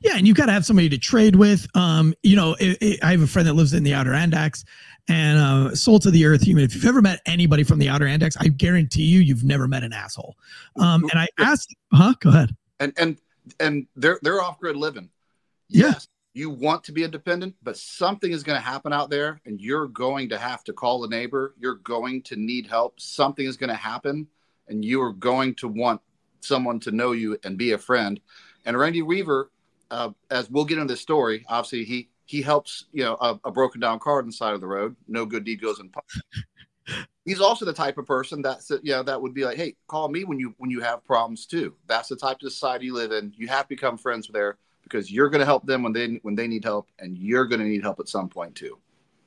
Yeah, 0.00 0.12
and 0.16 0.26
you've 0.26 0.36
got 0.36 0.46
to 0.46 0.52
have 0.52 0.64
somebody 0.64 0.88
to 0.90 0.98
trade 0.98 1.36
with. 1.36 1.66
Um, 1.74 2.14
you 2.22 2.36
know, 2.36 2.54
it, 2.60 2.78
it, 2.80 3.04
I 3.04 3.12
have 3.12 3.22
a 3.22 3.26
friend 3.26 3.48
that 3.48 3.54
lives 3.54 3.72
in 3.72 3.82
the 3.82 3.94
Outer 3.94 4.12
Adirondacks, 4.12 4.64
and 5.08 5.38
uh, 5.38 5.74
soul 5.74 5.98
to 6.00 6.10
the 6.10 6.26
earth 6.26 6.42
human. 6.42 6.64
If 6.64 6.74
you've 6.74 6.86
ever 6.86 7.02
met 7.02 7.20
anybody 7.26 7.62
from 7.62 7.78
the 7.78 7.88
Outer 7.88 8.06
Adirondacks, 8.06 8.36
I 8.38 8.48
guarantee 8.48 9.04
you, 9.04 9.20
you've 9.20 9.44
never 9.44 9.66
met 9.66 9.82
an 9.82 9.92
asshole. 9.92 10.36
Um, 10.76 11.04
and 11.10 11.20
I 11.20 11.28
asked, 11.38 11.74
huh? 11.92 12.14
Go 12.20 12.30
ahead. 12.30 12.54
And 12.78 12.92
and 12.96 13.18
and 13.58 13.86
they're 13.96 14.18
they're 14.22 14.40
off 14.40 14.58
grid 14.58 14.76
living. 14.76 15.10
Yeah. 15.68 15.86
Yes, 15.86 16.08
you 16.32 16.50
want 16.50 16.84
to 16.84 16.92
be 16.92 17.02
independent, 17.02 17.54
but 17.62 17.76
something 17.76 18.30
is 18.30 18.42
going 18.42 18.58
to 18.58 18.64
happen 18.64 18.92
out 18.92 19.10
there, 19.10 19.40
and 19.44 19.60
you're 19.60 19.88
going 19.88 20.28
to 20.28 20.38
have 20.38 20.62
to 20.64 20.72
call 20.72 21.04
a 21.04 21.08
neighbor. 21.08 21.54
You're 21.58 21.76
going 21.76 22.22
to 22.22 22.36
need 22.36 22.66
help. 22.66 23.00
Something 23.00 23.46
is 23.46 23.56
going 23.56 23.70
to 23.70 23.76
happen, 23.76 24.28
and 24.70 24.84
you 24.84 25.02
are 25.02 25.12
going 25.12 25.54
to 25.56 25.68
want 25.68 26.00
someone 26.40 26.80
to 26.80 26.90
know 26.90 27.12
you 27.12 27.38
and 27.44 27.58
be 27.58 27.72
a 27.72 27.78
friend. 27.78 28.20
And 28.64 28.78
Randy 28.78 29.02
Weaver, 29.02 29.50
uh, 29.90 30.10
as 30.30 30.48
we'll 30.50 30.64
get 30.64 30.78
into 30.78 30.92
this 30.92 31.00
story, 31.00 31.44
obviously 31.48 31.84
he 31.84 32.08
he 32.24 32.40
helps 32.40 32.86
you 32.92 33.02
know 33.02 33.16
a, 33.20 33.38
a 33.44 33.50
broken 33.50 33.80
down 33.80 33.98
car 33.98 34.18
on 34.18 34.26
the 34.26 34.32
side 34.32 34.54
of 34.54 34.60
the 34.60 34.66
road. 34.66 34.96
No 35.08 35.26
good 35.26 35.44
deed 35.44 35.60
goes 35.60 35.80
unpunished. 35.80 36.22
He's 37.24 37.40
also 37.40 37.64
the 37.64 37.72
type 37.72 37.98
of 37.98 38.06
person 38.06 38.40
that's 38.40 38.70
you 38.70 38.92
know 38.92 39.02
that 39.02 39.20
would 39.20 39.34
be 39.34 39.44
like, 39.44 39.56
hey, 39.56 39.76
call 39.88 40.08
me 40.08 40.24
when 40.24 40.38
you 40.38 40.54
when 40.58 40.70
you 40.70 40.80
have 40.80 41.04
problems 41.04 41.46
too. 41.46 41.74
That's 41.86 42.08
the 42.08 42.16
type 42.16 42.38
of 42.42 42.52
society 42.52 42.86
you 42.86 42.94
live 42.94 43.12
in. 43.12 43.32
You 43.36 43.48
have 43.48 43.64
to 43.64 43.68
become 43.68 43.98
friends 43.98 44.28
with 44.28 44.34
there 44.34 44.58
because 44.84 45.10
you're 45.10 45.28
going 45.28 45.40
to 45.40 45.46
help 45.46 45.66
them 45.66 45.82
when 45.82 45.92
they 45.92 46.18
when 46.22 46.34
they 46.34 46.46
need 46.46 46.64
help, 46.64 46.88
and 46.98 47.18
you're 47.18 47.46
going 47.46 47.60
to 47.60 47.66
need 47.66 47.82
help 47.82 48.00
at 48.00 48.08
some 48.08 48.28
point 48.28 48.54
too. 48.54 48.78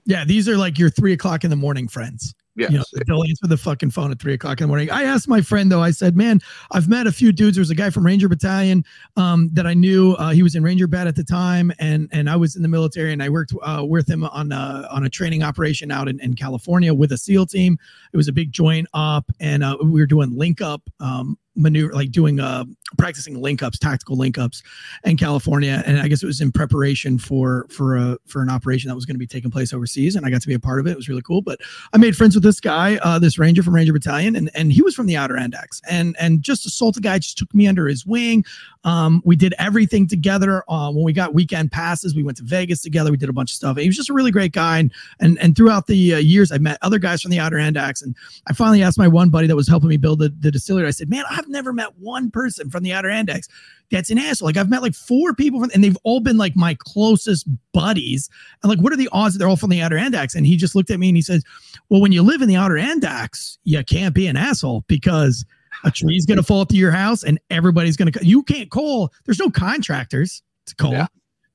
Yeah, 0.06 0.26
these 0.26 0.50
are 0.50 0.58
like 0.58 0.78
your 0.78 0.90
three 0.90 1.14
o'clock 1.14 1.44
in 1.44 1.50
the 1.50 1.56
morning 1.56 1.88
friends. 1.88 2.34
Yes. 2.56 2.72
You 2.72 2.78
know, 2.78 2.84
they'll 3.08 3.24
answer 3.24 3.48
the 3.48 3.58
fucking 3.58 3.90
phone 3.90 4.12
at 4.12 4.20
three 4.20 4.34
o'clock 4.34 4.60
in 4.62 4.66
the 4.66 4.68
morning. 4.68 4.92
I 4.92 5.04
asked 5.04 5.28
my 5.28 5.42
friend 5.42 5.72
though. 5.72 5.82
I 5.82 5.90
said, 5.90 6.16
"Man, 6.16 6.40
I've 6.72 6.88
met 6.88 7.08
a 7.08 7.12
few 7.12 7.32
dudes. 7.32 7.56
There's 7.56 7.72
a 7.72 7.76
guy 7.76 7.90
from 7.90 8.06
Ranger 8.06 8.30
Battalion 8.30 8.86
um, 9.18 9.50
that 9.54 9.66
I 9.66 9.74
knew. 9.74 10.14
Uh, 10.14 10.32
he 10.32 10.44
was 10.44 10.54
in 10.54 10.62
Ranger 10.62 10.86
Bat 10.86 11.08
at 11.08 11.16
the 11.16 11.24
time, 11.24 11.72
and 11.80 12.08
and 12.12 12.30
I 12.30 12.36
was 12.36 12.56
in 12.56 12.62
the 12.62 12.68
military, 12.68 13.12
and 13.12 13.24
I 13.24 13.30
worked 13.30 13.54
uh, 13.64 13.84
with 13.88 14.08
him 14.08 14.24
on 14.24 14.52
uh, 14.52 14.88
on 14.92 15.04
a 15.04 15.10
training 15.10 15.42
operation 15.42 15.90
out 15.92 16.08
in, 16.08 16.20
in 16.20 16.36
California 16.36 16.94
with 16.94 17.12
a 17.12 17.18
SEAL 17.18 17.48
team. 17.48 17.78
It 18.12 18.18
was 18.18 18.28
a 18.28 18.34
big 18.34 18.52
joint 18.52 18.88
up, 18.94 19.32
and 19.40 19.64
uh, 19.64 19.78
we 19.82 20.00
were 20.00 20.06
doing 20.06 20.38
link 20.38 20.62
up 20.62 20.82
um, 21.00 21.38
maneuver, 21.56 21.94
like 21.94 22.12
doing 22.12 22.40
uh, 22.40 22.66
practicing 22.98 23.42
link 23.42 23.62
ups, 23.62 23.78
tactical 23.78 24.16
link 24.16 24.38
ups 24.38 24.64
in 25.04 25.18
California, 25.18 25.84
and 25.86 26.00
I 26.00 26.08
guess 26.08 26.24
it 26.24 26.28
was 26.28 26.42
in 26.42 26.52
preparation 26.52 27.18
for 27.18 27.66
for 27.70 27.98
a 27.98 28.18
for 28.28 28.42
an 28.42 28.50
operation 28.50 28.90
that 28.90 28.96
was 28.96 29.06
going 29.06 29.16
to 29.16 29.20
be 29.20 29.28
taking 29.28 29.52
place 29.52 29.74
overseas, 29.74 30.16
and 30.16 30.26
I 30.26 30.30
got 30.30 30.42
to 30.42 30.48
be 30.48 30.54
a 30.54 30.60
part 30.60 30.80
of 30.80 30.88
it. 30.88 30.92
It 30.92 30.98
was 30.98 31.10
really 31.10 31.22
cool. 31.22 31.42
But 31.42 31.60
I 31.94 31.98
made 31.98 32.16
friends 32.16 32.36
with 32.36 32.44
this 32.44 32.60
guy, 32.60 32.98
uh, 32.98 33.20
this 33.20 33.38
ranger 33.38 33.64
from 33.64 33.76
Ranger 33.76 33.94
Battalion, 33.94 34.36
and 34.36 34.50
and 34.54 34.72
he 34.72 34.82
was 34.82 34.96
from 34.96 35.06
the 35.06 35.18
outer 35.18 35.34
Adirondacks, 35.34 35.82
and 35.90 36.16
and 36.20 36.42
just 36.42 36.66
assault 36.66 36.98
a 36.98 37.02
guy, 37.02 37.20
just 37.20 37.38
took 37.38 37.54
me 37.54 37.68
under 37.68 37.88
his 37.88 38.06
wing. 38.06 38.44
Um, 38.86 39.22
we 39.26 39.36
did 39.36 39.54
everything 39.60 40.08
together. 40.08 40.64
Uh, 40.68 40.92
when 40.92 41.04
we 41.04 41.14
got 41.14 41.34
weekend 41.34 41.72
passes, 41.72 42.16
we 42.16 42.24
went 42.24 42.38
to 42.38 42.44
Vegas 42.44 42.82
together. 42.82 43.12
We 43.12 43.18
did 43.18 43.30
a 43.30 43.34
bunch 43.34 43.52
of 43.52 43.56
stuff. 43.56 43.78
He 43.78 43.88
was 43.88 43.96
just 43.96 44.10
a 44.10 44.14
really 44.14 44.32
great 44.32 44.52
guy, 44.52 44.80
and 44.80 44.92
and 45.20 45.40
and 45.40 45.56
throughout 45.56 45.88
the 45.88 46.16
uh, 46.16 46.18
years, 46.18 46.52
I 46.52 46.58
met 46.58 46.78
other 46.82 47.00
guys 47.00 47.22
from 47.22 47.32
the 47.32 47.40
outer 47.40 47.58
Adirondacks, 47.58 48.02
and 48.02 48.16
I 48.48 48.54
finally 48.54 48.84
asked 48.84 48.98
my 48.98 49.08
one 49.08 49.30
buddy 49.30 49.48
that 49.48 49.56
was 49.56 49.68
helping 49.68 49.90
me 49.90 49.98
build 49.98 50.20
the, 50.20 50.30
the 50.40 50.52
distillery. 50.52 50.88
I 50.88 50.92
said, 50.92 51.10
"Man, 51.10 51.24
I've 51.44 51.50
never 51.50 51.74
met 51.74 51.98
one 52.00 52.32
person 52.32 52.70
from 52.70 52.84
the 52.84 52.94
Outer 52.94 53.10
Adirondacks 53.10 53.50
that's 53.92 54.10
an 54.10 54.18
asshole. 54.18 54.48
Like 54.48 54.58
I've 54.58 54.70
met 54.70 54.82
like 54.82 54.96
four 54.96 55.34
people 55.34 55.60
from, 55.60 55.70
and 55.74 55.84
they've 55.84 55.98
all 56.04 56.20
been 56.20 56.38
like 56.38 56.56
my 56.56 56.76
closest 56.80 57.48
buddies. 57.74 58.30
And 58.62 58.70
like, 58.70 58.80
what 58.80 58.94
are 58.94 58.98
the 58.98 59.10
odds 59.12 59.34
that 59.34 59.40
they're 59.40 59.50
all 59.50 59.58
from 59.58 59.70
the 59.70 59.82
Outer 59.82 59.98
Adirondacks?" 59.98 60.36
And 60.36 60.46
he 60.48 60.56
just 60.56 60.74
looked 60.74 60.90
at 60.90 61.00
me 61.00 61.10
and 61.10 61.18
he 61.18 61.22
says, 61.22 61.44
"Well, 61.90 62.02
when 62.02 62.12
you 62.12 62.24
live 62.24 62.42
in 62.42 62.48
the 62.48 62.56
Outer 62.56 62.78
Adirondacks, 62.78 63.60
you 63.64 63.84
can't 63.84 64.16
be 64.16 64.28
an 64.28 64.38
asshole 64.38 64.84
because." 64.88 65.46
A 65.86 65.92
tree's 65.92 66.26
going 66.26 66.38
to 66.38 66.44
fall 66.44 66.66
to 66.66 66.78
your 66.78 66.92
house 66.92 67.24
and 67.24 67.38
everybody's 67.50 67.98
going 67.98 68.10
to, 68.10 68.26
you 68.26 68.44
can't 68.44 68.70
call. 68.70 69.12
There's 69.26 69.40
no 69.40 69.50
contractors 69.50 70.42
to 70.68 70.76
call. 70.76 70.94
Yeah. 70.94 71.08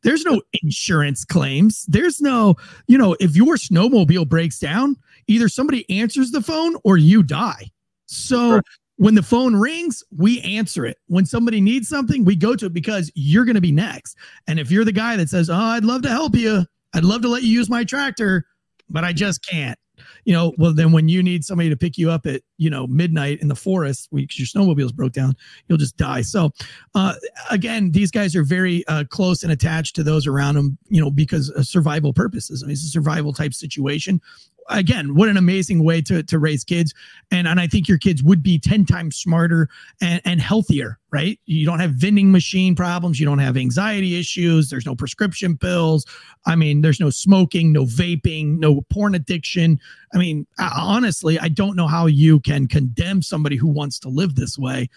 There's 0.03 0.23
no 0.25 0.43
insurance 0.63 1.25
claims. 1.25 1.87
There's 1.89 2.21
no, 2.21 2.57
you 2.89 2.99
know, 2.99 3.17
if 3.21 3.37
your 3.37 3.55
snowmobile 3.55 4.29
breaks 4.29 4.59
down, 4.59 4.97
either 5.29 5.49
somebody 5.49 5.89
answers 5.89 6.31
the 6.31 6.43
phone 6.43 6.75
or 6.85 6.99
you 6.99 7.23
die. 7.23 7.71
So. 8.07 8.61
When 8.99 9.15
the 9.15 9.23
phone 9.23 9.55
rings, 9.55 10.03
we 10.17 10.41
answer 10.41 10.85
it. 10.85 10.99
When 11.07 11.25
somebody 11.25 11.61
needs 11.61 11.89
something, 11.89 12.25
we 12.25 12.35
go 12.35 12.57
to 12.57 12.67
it 12.67 12.75
because 12.75 13.11
you're 13.15 13.45
going 13.45 13.55
to 13.55 13.61
be 13.61 13.73
next. 13.73 14.17
And 14.49 14.59
if 14.59 14.73
you're 14.73 14.85
the 14.85 14.93
guy 14.93 15.17
that 15.17 15.29
says, 15.29 15.49
"Oh, 15.49 15.55
I'd 15.55 15.85
love 15.85 16.03
to 16.03 16.09
help 16.09 16.35
you. 16.35 16.65
I'd 16.93 17.05
love 17.05 17.23
to 17.23 17.29
let 17.29 17.45
you 17.45 17.49
use 17.51 17.71
my 17.71 17.85
tractor, 17.85 18.45
but 18.91 19.05
I 19.05 19.13
just 19.13 19.47
can't." 19.47 19.79
You 20.25 20.35
know, 20.35 20.53
well 20.59 20.75
then 20.75 20.93
when 20.93 21.09
you 21.09 21.23
need 21.23 21.45
somebody 21.45 21.71
to 21.71 21.77
pick 21.77 21.97
you 21.97 22.11
up 22.11 22.27
at, 22.27 22.43
you 22.59 22.69
know, 22.69 22.87
midnight 22.87 23.41
in 23.41 23.49
the 23.49 23.57
forest 23.57 24.09
because 24.13 24.39
your 24.39 24.47
snowmobile's 24.47 24.93
broke 24.93 25.13
down, 25.13 25.35
you'll 25.69 25.79
just 25.79 25.97
die. 25.97 26.23
So, 26.23 26.51
uh 26.95 27.15
again, 27.51 27.93
these 27.93 28.11
guys 28.11 28.37
are 28.37 28.45
very 28.45 28.87
uh 28.89 29.05
close 29.09 29.43
and 29.43 29.53
attached 29.53 29.97
to 29.97 30.03
those 30.03 30.27
around 30.27 30.57
them, 30.57 30.77
you 30.89 31.01
know, 31.01 31.11
because 31.11 31.51
of 31.51 31.67
survival 31.67 32.13
purposes. 32.13 32.63
I 32.63 32.67
mean, 32.67 32.73
it's 32.73 32.85
a 32.85 32.89
survival 32.89 33.33
type 33.33 33.55
situation 33.55 34.21
again, 34.69 35.15
what 35.15 35.29
an 35.29 35.37
amazing 35.37 35.83
way 35.83 36.01
to 36.03 36.23
to 36.23 36.39
raise 36.39 36.65
kids. 36.65 36.95
And 37.31 37.49
and 37.49 37.61
I 37.61 37.67
think 37.67 37.89
your 37.89 37.99
kids 37.99 38.23
would 38.23 38.43
be 38.43 38.59
10 38.59 38.85
times 38.87 39.17
smarter 39.17 39.69
and, 40.01 40.21
and 40.25 40.41
healthier, 40.41 40.99
right? 41.11 41.39
You 41.47 41.67
don't 41.67 41.81
have 41.81 41.93
vending 41.93 42.31
machine 42.31 42.75
problems, 42.75 43.19
you 43.19 43.27
don't 43.27 43.39
have 43.39 43.57
anxiety 43.57 44.19
issues, 44.19 44.71
there's 44.71 44.87
no 44.87 44.95
prescription 44.95 45.57
pills. 45.57 46.07
I 46.47 46.57
mean, 46.57 46.81
there's 46.81 47.01
no 47.01 47.11
smoking, 47.11 47.73
no 47.73 47.85
vaping, 47.85 48.59
no 48.59 48.83
porn 48.91 49.15
addiction. 49.15 49.79
I 50.15 50.19
mean, 50.19 50.47
I- 50.59 50.73
honestly, 50.77 51.39
I 51.39 51.49
don't 51.49 51.77
know 51.77 51.87
how 51.87 52.07
you 52.07 52.41
can 52.49 52.67
condemn 52.67 53.21
somebody 53.21 53.57
who 53.57 53.69
wants 53.69 53.99
to 54.01 54.09
live 54.09 54.35
this 54.35 54.59
way. 54.59 54.89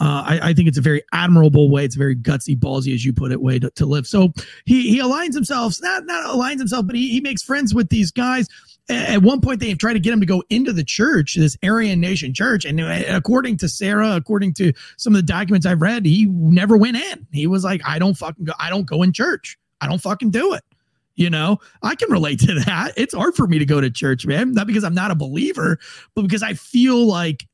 Uh, 0.00 0.24
I, 0.26 0.40
I 0.50 0.54
think 0.54 0.68
it's 0.68 0.78
a 0.78 0.82
very 0.82 1.02
admirable 1.12 1.68
way. 1.68 1.84
It's 1.84 1.96
a 1.96 1.98
very 1.98 2.16
gutsy, 2.16 2.56
ballsy, 2.56 2.94
as 2.94 3.04
you 3.04 3.12
put 3.12 3.32
it, 3.32 3.42
way 3.42 3.58
to, 3.58 3.70
to 3.72 3.84
live. 3.84 4.06
So 4.06 4.32
he 4.64 4.88
he 4.88 5.00
aligns 5.00 5.34
himself, 5.34 5.76
not 5.82 6.06
not 6.06 6.24
aligns 6.34 6.58
himself, 6.58 6.86
but 6.86 6.94
he, 6.94 7.08
he 7.08 7.20
makes 7.20 7.42
friends 7.42 7.74
with 7.74 7.88
these 7.88 8.10
guys 8.10 8.46
at 8.88 9.22
one 9.22 9.40
point 9.40 9.60
they 9.60 9.72
tried 9.74 9.92
to 9.92 10.00
get 10.00 10.12
him 10.12 10.20
to 10.20 10.26
go 10.26 10.42
into 10.50 10.72
the 10.72 10.82
church 10.82 11.36
this 11.36 11.56
aryan 11.62 12.00
nation 12.00 12.34
church 12.34 12.64
and 12.64 12.80
uh, 12.80 13.02
according 13.08 13.56
to 13.56 13.68
sara 13.68 14.16
according 14.16 14.52
to 14.52 14.72
some 14.96 15.14
of 15.14 15.18
the 15.18 15.22
documents 15.22 15.64
i've 15.64 15.80
read 15.80 16.04
he 16.04 16.24
never 16.26 16.76
went 16.76 16.96
in 16.96 17.24
he 17.30 17.46
was 17.46 17.62
like 17.62 17.80
i 17.86 18.00
don't 18.00 18.14
fucking 18.14 18.44
go 18.44 18.52
i 18.58 18.68
don't 18.68 18.86
go 18.86 19.02
in 19.02 19.12
church 19.12 19.56
i 19.80 19.86
don't 19.86 20.00
fucking 20.00 20.30
do 20.30 20.54
it 20.54 20.64
you 21.20 21.30
know? 21.30 21.58
I 21.82 21.94
can 21.94 22.10
relate 22.10 22.40
to 22.40 22.54
that. 22.66 22.94
It's 22.96 23.14
hard 23.14 23.36
for 23.36 23.46
me 23.46 23.58
to 23.58 23.66
go 23.66 23.80
to 23.80 23.90
church 23.90 24.26
man. 24.26 24.52
Not 24.54 24.66
because 24.66 24.84
i'm 24.84 24.94
not 24.94 25.10
a 25.10 25.14
believer 25.14 25.78
but 26.14 26.22
because 26.22 26.42
i 26.42 26.54
feel 26.54 27.06
like 27.06 27.46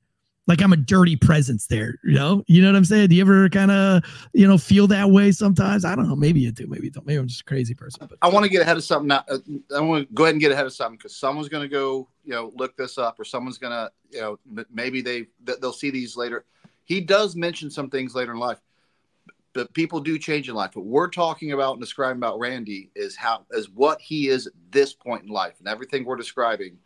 like 0.46 0.62
i'm 0.62 0.72
a 0.72 0.76
dirty 0.76 1.16
presence 1.16 1.66
there 1.66 1.98
you 2.04 2.14
know? 2.14 2.42
You 2.46 2.62
know 2.62 2.68
what 2.68 2.76
i'm 2.76 2.84
saying? 2.84 3.08
Do 3.08 3.16
you 3.16 3.22
ever 3.22 3.48
kind 3.48 3.70
of 3.70 4.04
you 4.32 4.46
know 4.46 4.56
feel 4.56 4.86
that 4.86 5.10
way 5.10 5.32
sometimes? 5.32 5.84
I 5.84 5.94
don't 5.94 6.08
know. 6.08 6.16
Maybe 6.16 6.40
you 6.40 6.52
do. 6.52 6.66
Maybe 6.66 6.84
you 6.84 6.90
don't. 6.90 7.06
Maybe 7.06 7.18
i'm 7.18 7.28
just 7.28 7.42
a 7.42 7.44
crazy 7.44 7.74
person 7.74 8.06
but 8.08 8.18
I 8.22 8.28
want 8.28 8.44
to 8.44 8.50
get 8.50 8.62
ahead 8.62 8.76
of 8.76 8.84
something. 8.84 9.08
Now. 9.08 9.24
uh, 9.28 9.38
I 9.74 9.80
want 9.80 10.08
to 10.08 10.14
go 10.14 10.24
ahead 10.24 10.34
and 10.34 10.40
get 10.40 10.52
ahead 10.52 10.66
of 10.66 10.72
something 10.72 10.96
because 10.96 11.16
someone's 11.16 11.48
going 11.48 11.62
to 11.62 11.68
go, 11.68 12.08
you 12.24 12.32
know, 12.32 12.52
look 12.54 12.76
this 12.76 12.98
up, 12.98 13.18
or 13.18 13.24
someone's 13.24 13.58
going 13.58 13.72
to, 13.72 13.90
you 14.10 14.20
know, 14.20 14.38
maybe 14.72 15.00
they 15.00 15.26
they'll 15.42 15.72
see 15.72 15.90
these 15.90 16.16
later. 16.16 16.44
He 16.84 17.00
does 17.00 17.34
mention 17.34 17.70
some 17.70 17.90
things 17.90 18.14
later 18.14 18.32
in 18.32 18.38
life, 18.38 18.58
but 19.56 19.72
people 19.72 20.00
do 20.00 20.18
change 20.18 20.50
in 20.50 20.54
life. 20.54 20.76
What 20.76 20.84
we're 20.84 21.08
talking 21.08 21.52
about 21.52 21.72
and 21.72 21.80
describing 21.80 22.18
about 22.18 22.38
Randy 22.38 22.90
is 22.94 23.16
how 23.16 23.46
is 23.52 23.70
what 23.70 24.00
he 24.02 24.28
is 24.28 24.46
at 24.46 24.52
this 24.70 24.92
point 24.92 25.24
in 25.24 25.30
life, 25.30 25.54
and 25.58 25.66
everything 25.66 26.04
we're 26.04 26.16
describing 26.16 26.78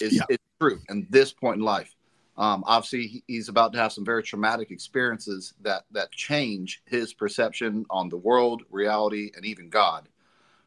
is, 0.00 0.14
Yeah. 0.14 0.22
is 0.28 0.38
true 0.60 0.80
And 0.88 1.06
this 1.08 1.32
point 1.32 1.58
in 1.58 1.62
life. 1.62 1.94
Um, 2.36 2.64
obviously, 2.66 3.22
he's 3.28 3.48
about 3.48 3.72
to 3.74 3.78
have 3.78 3.92
some 3.92 4.04
very 4.04 4.24
traumatic 4.24 4.72
experiences 4.72 5.54
that 5.62 5.84
that 5.92 6.10
change 6.10 6.82
his 6.84 7.14
perception 7.14 7.86
on 7.90 8.08
the 8.08 8.16
world, 8.16 8.64
reality, 8.70 9.30
and 9.36 9.46
even 9.46 9.68
God. 9.68 10.08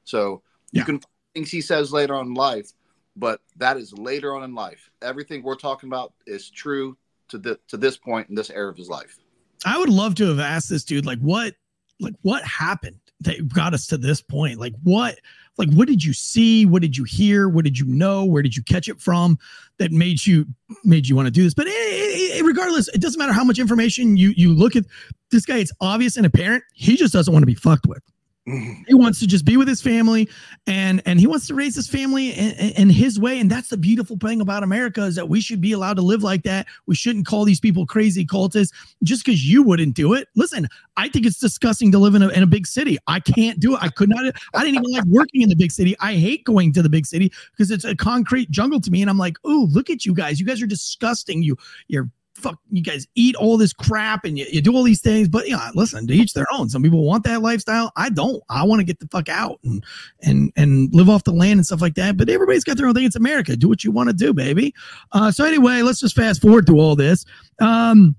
So 0.05 0.41
you 0.71 0.80
Yeah. 0.80 0.86
can 0.86 1.01
things 1.36 1.51
he 1.51 1.59
says 1.59 1.91
later 1.91 2.15
on 2.15 2.28
in 2.28 2.34
life, 2.36 2.71
but 3.17 3.41
that 3.57 3.75
is 3.75 3.91
later 3.91 4.34
on 4.34 4.43
in 4.43 4.55
life. 4.55 4.89
Everything 5.01 5.43
we're 5.43 5.55
talking 5.55 5.89
about 5.89 6.13
is 6.25 6.49
true 6.49 6.97
to 7.28 7.38
the 7.38 7.59
to 7.67 7.75
this 7.75 7.97
point 7.97 8.30
in 8.30 8.36
this 8.36 8.49
era 8.49 8.71
of 8.71 8.78
his 8.78 8.88
life. 8.88 9.19
I 9.66 9.78
would 9.78 9.89
love 9.89 10.16
to 10.16 10.28
have 10.28 10.39
asked 10.39 10.70
this 10.70 10.84
dude, 10.84 11.05
like, 11.05 11.20
what, 11.20 11.55
like, 11.99 12.16
what 12.22 12.43
happened 12.43 12.99
that 13.22 13.47
got 13.53 13.74
us 13.74 13.88
to 13.88 13.97
this 13.97 14.22
point? 14.22 14.60
Like, 14.60 14.74
what, 14.84 15.20
like, 15.58 15.70
what 15.72 15.88
did 15.88 16.03
you 16.03 16.14
see? 16.14 16.66
What 16.66 16.82
did 16.82 16.95
you 16.95 17.03
hear? 17.03 17.49
What 17.49 17.66
did 17.66 17.80
you 17.80 17.86
know? 17.86 18.24
Where 18.26 18.43
did 18.43 18.55
you 18.55 18.64
catch 18.64 18.88
it 18.88 19.01
from 19.01 19.38
that 19.80 19.91
made 19.91 20.26
you 20.26 20.45
made 20.84 21.08
you 21.08 21.16
want 21.16 21.26
to 21.26 21.32
do 21.32 21.43
this? 21.43 21.53
But 21.53 21.68
eh, 21.68 21.72
eh, 21.72 22.30
eh, 22.34 22.41
regardless, 22.43 22.88
it 22.89 23.01
doesn't 23.01 23.18
matter 23.18 23.34
how 23.34 23.43
much 23.43 23.58
information 23.58 24.18
you 24.18 24.34
you 24.38 24.53
look 24.53 24.76
at. 24.76 24.86
This 25.32 25.45
guy, 25.45 25.58
it's 25.58 25.74
obvious 25.82 26.16
and 26.16 26.26
apparent. 26.26 26.64
He 26.74 26.95
just 26.95 27.12
doesn't 27.12 27.34
want 27.34 27.41
to 27.41 27.47
be 27.47 27.55
fucked 27.55 27.88
with. 27.88 28.03
He 28.47 28.93
wants 28.93 29.19
to 29.19 29.27
just 29.27 29.43
be 29.43 29.57
with 29.57 29.67
his 29.67 29.81
family 29.81 30.29
and 30.67 31.01
and 31.05 31.19
he 31.19 31.27
wants 31.27 31.47
to 31.47 31.53
raise 31.53 31.75
his 31.75 31.87
family 31.87 32.29
in, 32.31 32.51
in, 32.71 32.89
his 32.89 33.19
way 33.19 33.39
and 33.39 33.49
that's 33.49 33.67
the 33.67 33.75
beautiful 33.75 34.17
thing 34.17 34.39
about 34.39 34.63
america 34.63 35.03
is 35.03 35.15
that 35.15 35.27
we 35.27 35.41
should 35.41 35.59
be 35.59 35.73
allowed 35.73 35.95
to 35.95 36.01
live 36.01 36.23
like 36.23 36.43
that. 36.43 36.65
We 36.85 36.95
shouldn't 36.95 37.25
call 37.25 37.43
these 37.43 37.59
people 37.59 37.85
crazy 37.85 38.25
cultists 38.25 38.71
just 39.03 39.25
because 39.25 39.45
you 39.45 39.63
wouldn't 39.63 39.95
do 39.95 40.13
it. 40.13 40.29
Listen 40.35 40.67
i 40.95 41.09
think 41.09 41.25
it's 41.25 41.39
disgusting 41.39 41.91
to 41.91 41.99
live 41.99 42.15
in 42.15 42.23
a, 42.23 42.29
in 42.29 42.41
a 42.41 42.47
big 42.47 42.65
city. 42.67 42.97
I 43.07 43.19
can't 43.19 43.59
do 43.59 43.75
it. 43.75 43.79
I 43.81 43.89
could 43.89 44.09
not 44.09 44.33
i 44.53 44.63
didn't 44.63 44.75
even 44.75 44.91
like 44.91 45.05
working 45.05 45.41
in 45.41 45.49
the 45.49 45.55
big 45.55 45.71
city. 45.71 45.95
I 45.99 46.13
hate 46.13 46.45
going 46.45 46.71
to 46.73 46.81
the 46.81 46.89
big 46.89 47.05
city 47.05 47.31
because 47.51 47.69
it's 47.69 47.85
a 47.85 47.95
concrete 47.95 48.49
jungle 48.49 48.79
to 48.81 48.91
me 48.91 49.01
and 49.01 49.09
i'm 49.09 49.17
like 49.17 49.37
oh 49.43 49.67
look 49.71 49.89
at 49.89 50.05
you 50.05 50.13
guys. 50.13 50.39
You 50.39 50.45
guys 50.45 50.61
are 50.61 50.67
disgusting. 50.67 51.43
You 51.43 51.57
you're 51.87 52.09
fuck 52.38 52.59
you 52.69 52.83
guys 52.83 53.07
eat 53.15 53.35
all 53.35 53.57
this 53.57 53.73
crap 53.73 54.23
and 54.23 54.38
you, 54.38 54.45
you 54.51 54.61
do 54.61 54.73
all 54.73 54.83
these 54.83 55.01
things 55.01 55.27
but 55.27 55.47
yeah 55.47 55.69
listen 55.75 56.05
to 56.07 56.13
each 56.13 56.33
their 56.33 56.45
own. 56.53 56.69
Some 56.69 56.83
people 56.83 57.03
want 57.03 57.23
that 57.23 57.41
lifestyle. 57.41 57.91
I 57.95 58.09
don't. 58.09 58.41
I 58.49 58.63
want 58.63 58.79
to 58.79 58.85
get 58.85 58.99
the 58.99 59.07
fuck 59.07 59.27
out 59.29 59.59
and 59.63 59.83
and 60.21 60.51
and 60.55 60.93
live 60.93 61.09
off 61.09 61.23
the 61.23 61.31
land 61.31 61.59
and 61.59 61.65
stuff 61.65 61.81
like 61.81 61.95
that 61.95 62.17
but 62.17 62.29
everybody's 62.29 62.63
got 62.63 62.77
their 62.77 62.88
own 62.88 62.93
thing. 62.93 63.05
It's 63.05 63.15
america. 63.15 63.55
Do 63.55 63.67
what 63.67 63.83
you 63.83 63.91
want 63.91 64.09
to 64.09 64.13
do 64.13 64.33
baby. 64.33 64.73
Uh, 65.11 65.31
so 65.31 65.43
anyway 65.45 65.81
let's 65.81 65.99
just 65.99 66.15
fast 66.15 66.41
forward 66.41 66.67
to 66.67 66.79
all 66.79 66.95
this. 66.95 67.25
Um 67.59 68.15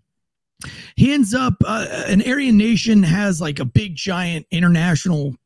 he 0.97 1.13
ends 1.13 1.35
up 1.35 1.55
uh, 1.65 1.87
an 2.09 2.23
aryan 2.27 2.57
nation 2.57 3.03
has 3.05 3.41
like 3.41 3.61
a 3.61 3.65
big 3.65 3.95
giant 3.95 4.45
international 4.51 5.37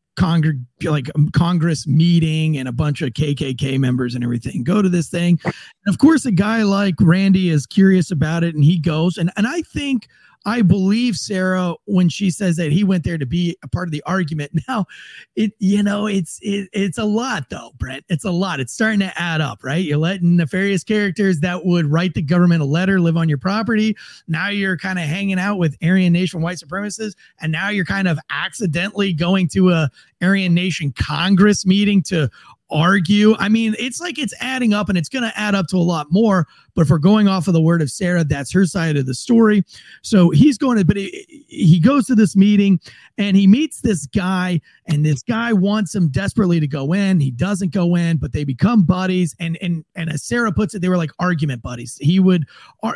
like 0.85 1.11
um, 1.15 1.29
Congress 1.31 1.87
meeting 1.87 2.57
and 2.57 2.69
a 2.69 2.73
bunch 2.73 3.03
of 3.03 3.11
KKK 3.11 3.79
members 3.79 4.15
and 4.15 4.25
everything 4.25 4.65
go 4.65 4.81
to 4.83 4.89
this 4.89 5.09
thing. 5.09 5.39
And 5.45 5.55
of 5.89 5.99
course, 5.99 6.25
a 6.25 6.33
guy 6.33 6.63
like 6.63 6.95
Randy 7.01 7.51
is 7.51 7.67
curious 7.67 8.11
about 8.11 8.45
it 8.45 8.55
and 8.55 8.65
he 8.65 8.79
goes. 8.79 9.17
And, 9.17 9.31
and 9.37 9.47
I 9.47 9.63
think 9.63 10.09
I 10.45 10.63
believe 10.63 11.17
Sara 11.17 11.75
when 11.85 12.09
she 12.09 12.31
says 12.31 12.57
that 12.57 12.73
he 12.73 12.85
went 12.85 13.05
there 13.05 13.19
to 13.19 13.27
be 13.27 13.57
a 13.63 13.69
part 13.69 13.89
of 13.89 13.93
the 13.93 14.03
argument. 14.05 14.53
Now, 14.69 14.87
it 15.35 15.53
you 15.59 15.83
know 15.83 16.07
it's 16.07 16.39
it, 16.41 16.69
it's 16.73 16.97
a 16.97 17.05
lot 17.05 17.51
though, 17.51 17.73
Brent. 17.79 18.05
It's 18.09 18.25
a 18.25 18.31
lot. 18.31 18.61
It's 18.61 18.73
starting 18.73 19.01
to 19.01 19.13
add 19.21 19.41
up, 19.41 19.65
right? 19.65 19.85
You're 19.85 19.99
letting 19.99 20.37
nefarious 20.37 20.85
characters 20.85 21.41
that 21.41 21.67
would 21.67 21.87
write 21.87 22.15
the 22.15 22.23
government 22.23 22.63
a 22.63 22.65
letter 22.65 23.01
live 23.01 23.17
on 23.17 23.29
your 23.29 23.39
property. 23.39 23.97
Now 24.29 24.49
you're 24.49 24.77
kind 24.77 24.99
of 25.01 25.07
hanging 25.07 25.39
out 25.39 25.59
with 25.59 25.77
Aryan 25.83 26.13
Nation 26.13 26.43
white 26.43 26.59
supremacists, 26.59 27.15
and 27.41 27.51
now 27.51 27.71
you're 27.71 27.85
kind 27.85 28.07
of 28.07 28.19
accidentally 28.31 29.13
going 29.13 29.49
to 29.49 29.71
a 29.71 29.91
Aryan 30.23 30.55
Nation 30.55 30.93
Congress 30.93 31.67
meeting 31.67 32.03
to 32.05 32.31
argue. 32.73 33.37
I 33.39 33.49
mean, 33.49 33.75
it's 33.79 34.01
like 34.01 34.19
it's 34.19 34.35
adding 34.41 34.73
up 34.73 34.89
and 34.89 34.97
it's 34.97 35.09
going 35.09 35.25
to 35.25 35.39
add 35.39 35.55
up 35.55 35.67
to 35.69 35.77
a 35.77 35.79
lot 35.79 36.09
more. 36.11 36.47
But 36.75 36.83
if 36.83 36.91
we're 36.91 36.99
going 36.99 37.29
off 37.29 37.49
of 37.49 37.55
the 37.55 37.61
word 37.61 37.83
of 37.83 37.91
Sara, 37.91 38.25
that's 38.25 38.51
her 38.53 38.65
side 38.65 38.97
of 38.97 39.07
the 39.07 39.15
story. 39.15 39.63
So 40.03 40.31
he's 40.31 40.57
going 40.57 40.79
to, 40.79 40.85
but 40.85 40.97
he, 40.97 41.45
he 41.49 41.79
goes 41.79 42.07
to 42.07 42.15
this 42.15 42.35
meeting 42.35 42.81
and 43.19 43.37
he 43.37 43.47
meets 43.47 43.81
this 43.83 44.07
guy, 44.07 44.61
and 44.87 45.05
this 45.05 45.23
guy 45.23 45.53
wants 45.53 45.95
him 45.95 46.09
desperately 46.09 46.61
to 46.61 46.67
go 46.67 46.93
in. 46.93 47.21
He 47.21 47.31
doesn't 47.31 47.73
go 47.73 47.95
in, 47.95 48.17
but 48.17 48.33
they 48.33 48.45
become 48.45 48.83
buddies. 48.83 49.37
And 49.39 49.59
and 49.61 49.85
and 49.95 50.11
as 50.11 50.23
Sara 50.25 50.51
puts 50.51 50.75
it, 50.75 50.81
they 50.81 50.89
were 50.89 50.97
like 50.97 51.11
argument 51.19 51.63
buddies. 51.63 51.99
He 52.01 52.21
would, 52.21 52.47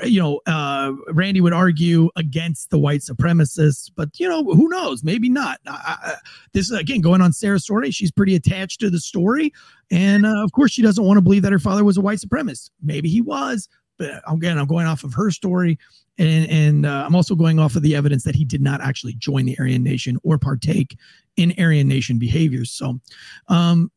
you 0.04 0.20
know, 0.20 0.40
uh, 0.46 0.92
Randy 1.12 1.40
would 1.40 1.52
argue 1.52 2.08
against 2.16 2.70
the 2.70 2.78
white 2.78 3.00
supremacists, 3.00 3.90
but 3.94 4.18
you 4.18 4.28
know, 4.28 4.42
who 4.42 4.68
knows? 4.68 5.04
Maybe 5.04 5.28
not. 5.28 5.60
I, 5.66 5.96
I, 6.02 6.14
this 6.52 6.70
is 6.70 6.78
again 6.78 7.02
going 7.02 7.20
on 7.20 7.32
Sara's 7.32 7.64
story. 7.64 7.90
She's 7.90 8.10
pretty 8.10 8.34
attached 8.34 8.80
to 8.80 8.90
the 8.90 9.00
story. 9.00 9.52
And 9.90 10.26
uh, 10.26 10.42
of 10.42 10.50
course, 10.52 10.72
she 10.72 10.82
doesn't 10.82 11.04
want 11.04 11.16
to 11.18 11.22
believe 11.22 11.42
that 11.42 11.52
her 11.52 11.60
father 11.60 11.84
was 11.84 11.96
a 11.96 12.00
white 12.00 12.18
supremacist. 12.18 12.70
Maybe 12.82 13.08
he 13.08 13.20
was, 13.20 13.65
but 13.98 14.22
again, 14.28 14.58
I'm 14.58 14.66
going 14.66 14.86
off 14.86 15.04
of 15.04 15.14
her 15.14 15.30
story. 15.30 15.78
And, 16.18 16.50
and 16.50 16.86
uh, 16.86 17.04
I'm 17.06 17.14
also 17.14 17.34
going 17.34 17.58
off 17.58 17.76
of 17.76 17.82
the 17.82 17.94
evidence 17.94 18.24
that 18.24 18.34
he 18.34 18.44
did 18.44 18.62
not 18.62 18.80
actually 18.80 19.14
join 19.14 19.44
the 19.44 19.58
Aryan 19.58 19.82
Nation 19.82 20.18
or 20.22 20.38
partake 20.38 20.96
in 21.36 21.54
Aryan 21.58 21.88
Nation 21.88 22.18
behaviors. 22.18 22.70
So 22.70 23.00
um, 23.48 23.90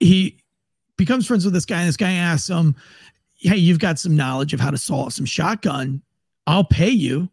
he 0.00 0.42
becomes 0.96 1.26
friends 1.26 1.44
with 1.44 1.54
this 1.54 1.64
guy, 1.64 1.80
and 1.80 1.88
this 1.88 1.96
guy 1.96 2.12
asks 2.12 2.48
him, 2.48 2.74
Hey, 3.36 3.56
you've 3.56 3.78
got 3.78 3.98
some 3.98 4.16
knowledge 4.16 4.52
of 4.52 4.60
how 4.60 4.70
to 4.70 4.76
saw 4.76 5.04
off 5.04 5.14
some 5.14 5.24
shotgun. 5.24 6.02
I'll 6.46 6.64
pay 6.64 6.90
you 6.90 7.30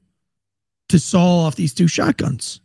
to 0.90 1.00
saw 1.00 1.46
off 1.46 1.56
these 1.56 1.74
two 1.74 1.88
shotguns 1.88 2.62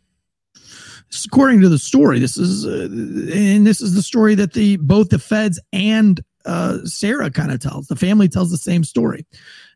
according 1.25 1.61
to 1.61 1.69
the 1.69 1.77
story. 1.77 2.19
This 2.19 2.37
is 2.37 2.65
uh, 2.65 2.87
and 3.35 3.67
this 3.67 3.81
is 3.81 3.93
the 3.93 4.01
story 4.01 4.35
that 4.35 4.53
the 4.53 4.77
both 4.77 5.09
the 5.09 5.19
feds 5.19 5.59
and 5.71 6.23
uh, 6.45 6.79
Sara 6.85 7.29
kind 7.31 7.51
of 7.51 7.59
tells. 7.59 7.87
The 7.87 7.95
family 7.95 8.27
tells 8.27 8.51
the 8.51 8.57
same 8.57 8.83
story, 8.83 9.25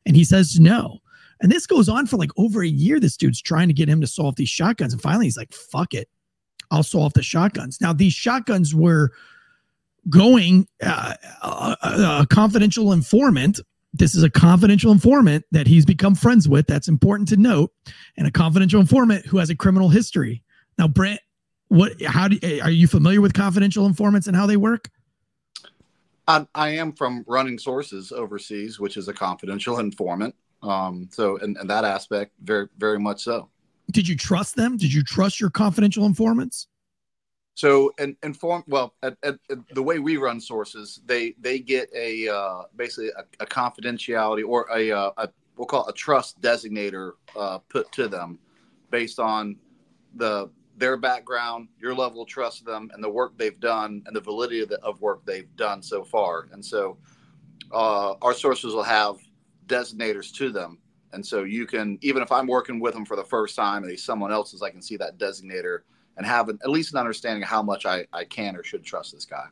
and 0.06 0.16
he 0.16 0.24
says 0.24 0.60
no. 0.60 1.00
And 1.40 1.52
this 1.52 1.68
goes 1.68 1.88
on 1.88 2.08
for 2.08 2.18
like 2.18 2.32
over 2.38 2.64
a 2.64 2.68
year. 2.68 3.00
This 3.00 3.18
dude's 3.18 3.42
trying 3.42 3.68
to 3.68 3.74
get 3.74 3.90
him 3.90 4.02
to 4.02 4.08
solve 4.08 4.36
these 4.36 4.50
shotguns, 4.50 4.94
and 4.94 5.02
finally 5.02 5.26
he's 5.26 5.38
like, 5.38 5.54
"Fuck 5.54 5.94
it, 5.94 6.10
I'll 6.72 6.84
solve 6.84 7.14
the 7.14 7.24
shotguns." 7.24 7.80
Now 7.80 7.94
these 7.94 8.14
shotguns 8.14 8.74
were 8.74 9.12
going 10.10 10.68
uh, 10.84 11.16
a, 11.44 11.78
a 12.22 12.28
confidential 12.30 12.94
informant 12.94 13.60
this 13.94 14.16
is 14.16 14.24
a 14.24 14.30
confidential 14.30 14.92
informant 14.92 15.46
that 15.52 15.68
he's 15.68 15.86
become 15.86 16.16
friends 16.16 16.48
with. 16.48 16.68
That's 16.68 16.88
important 16.88 17.30
to 17.30 17.38
note. 17.38 17.72
And 18.18 18.28
a 18.28 18.32
confidential 18.32 18.80
informant 18.80 19.26
who 19.26 19.38
has 19.38 19.50
a 19.50 19.56
criminal 19.56 19.90
history. 19.90 20.44
Now, 20.78 20.88
Brent, 20.88 21.20
what? 21.70 22.02
How 22.04 22.28
do? 22.28 22.62
Are 22.62 22.72
you 22.72 22.88
familiar 22.88 23.22
with 23.22 23.34
confidential 23.34 23.86
informants 23.86 24.28
and 24.28 24.36
how 24.36 24.46
they 24.46 24.58
work? 24.58 24.90
I, 26.28 26.46
I 26.54 26.70
am 26.70 26.94
from 26.94 27.24
running 27.28 27.58
sources 27.58 28.12
overseas, 28.12 28.80
which 28.80 28.98
is 28.98 29.08
a 29.08 29.14
confidential 29.14 29.80
informant. 29.88 30.36
Um, 30.64 31.10
so, 31.12 31.38
in, 31.38 31.56
in 31.62 31.68
that 31.68 31.86
aspect, 31.86 32.34
very, 32.42 32.68
very 32.78 33.00
much 33.00 33.24
so. 33.24 33.50
Did 33.92 34.08
you 34.08 34.18
trust 34.18 34.56
them? 34.56 34.76
Did 34.76 34.92
you 34.92 35.04
trust 35.04 35.40
your 35.40 35.50
confidential 35.50 36.06
informants? 36.06 36.68
So, 37.54 37.92
and 37.98 38.16
inform 38.22 38.64
well, 38.68 38.94
at, 39.02 39.18
at, 39.24 39.40
at, 39.50 39.58
the 39.74 39.82
way 39.82 40.00
we 40.00 40.18
run 40.18 40.40
sources, 40.40 41.02
they 41.06 41.34
they 41.40 41.60
get 41.60 41.90
a 41.96 42.28
uh, 42.28 42.64
basically 42.76 43.10
a, 43.10 43.24
a, 43.44 43.48
confidentiality 43.48 44.48
or 44.48 44.68
a, 44.72 44.92
uh, 44.92 45.12
a 45.18 45.30
we'll 45.56 45.66
call 45.66 45.88
it 45.88 45.92
a 45.92 45.94
trust 45.94 46.40
designator 46.42 47.14
uh, 47.36 47.58
put 47.70 47.92
to 47.94 48.08
them 48.08 48.38
based 48.92 49.20
on 49.20 49.56
the 50.16 50.50
their 50.78 50.96
background, 50.96 51.68
your 51.80 51.94
level 51.94 52.22
of 52.22 52.28
trust 52.28 52.66
them, 52.66 52.90
and 52.94 53.04
the 53.04 53.10
work 53.10 53.38
they've 53.38 53.60
done, 53.60 54.04
and 54.06 54.16
the 54.16 54.22
validity 54.22 54.62
of, 54.62 54.70
the, 54.70 54.80
of 54.84 55.02
work 55.02 55.26
they've 55.26 55.54
done 55.56 55.82
so 55.82 56.04
far. 56.04 56.48
And 56.52 56.64
so, 56.64 56.98
uh, 57.74 58.14
our 58.22 58.34
sources 58.34 58.74
will 58.74 58.84
have 58.84 59.18
designators 59.66 60.34
to 60.36 60.52
them, 60.52 60.80
and 61.14 61.26
so 61.26 61.44
you 61.44 61.66
can 61.66 61.98
even 62.02 62.22
if 62.22 62.32
I'm 62.32 62.48
working 62.48 62.80
with 62.80 62.94
them 62.94 63.06
for 63.06 63.16
the 63.16 63.24
first 63.24 63.56
time 63.56 63.84
and 63.84 63.92
he's 63.92 64.04
someone 64.04 64.32
else's, 64.32 64.62
I 64.62 64.70
can 64.70 64.82
see 64.82 64.98
that 64.98 65.18
designator 65.18 65.80
and 66.16 66.26
have 66.26 66.50
an, 66.50 66.60
at 66.64 66.70
least 66.70 66.94
an 66.94 67.00
understanding 67.00 67.44
of 67.44 67.50
how 67.50 67.62
much 67.62 67.86
I, 67.86 68.06
I 68.14 68.24
can 68.26 68.56
or 68.56 68.64
should 68.64 68.84
trust 68.84 69.14
this 69.14 69.26
guy. 69.26 69.46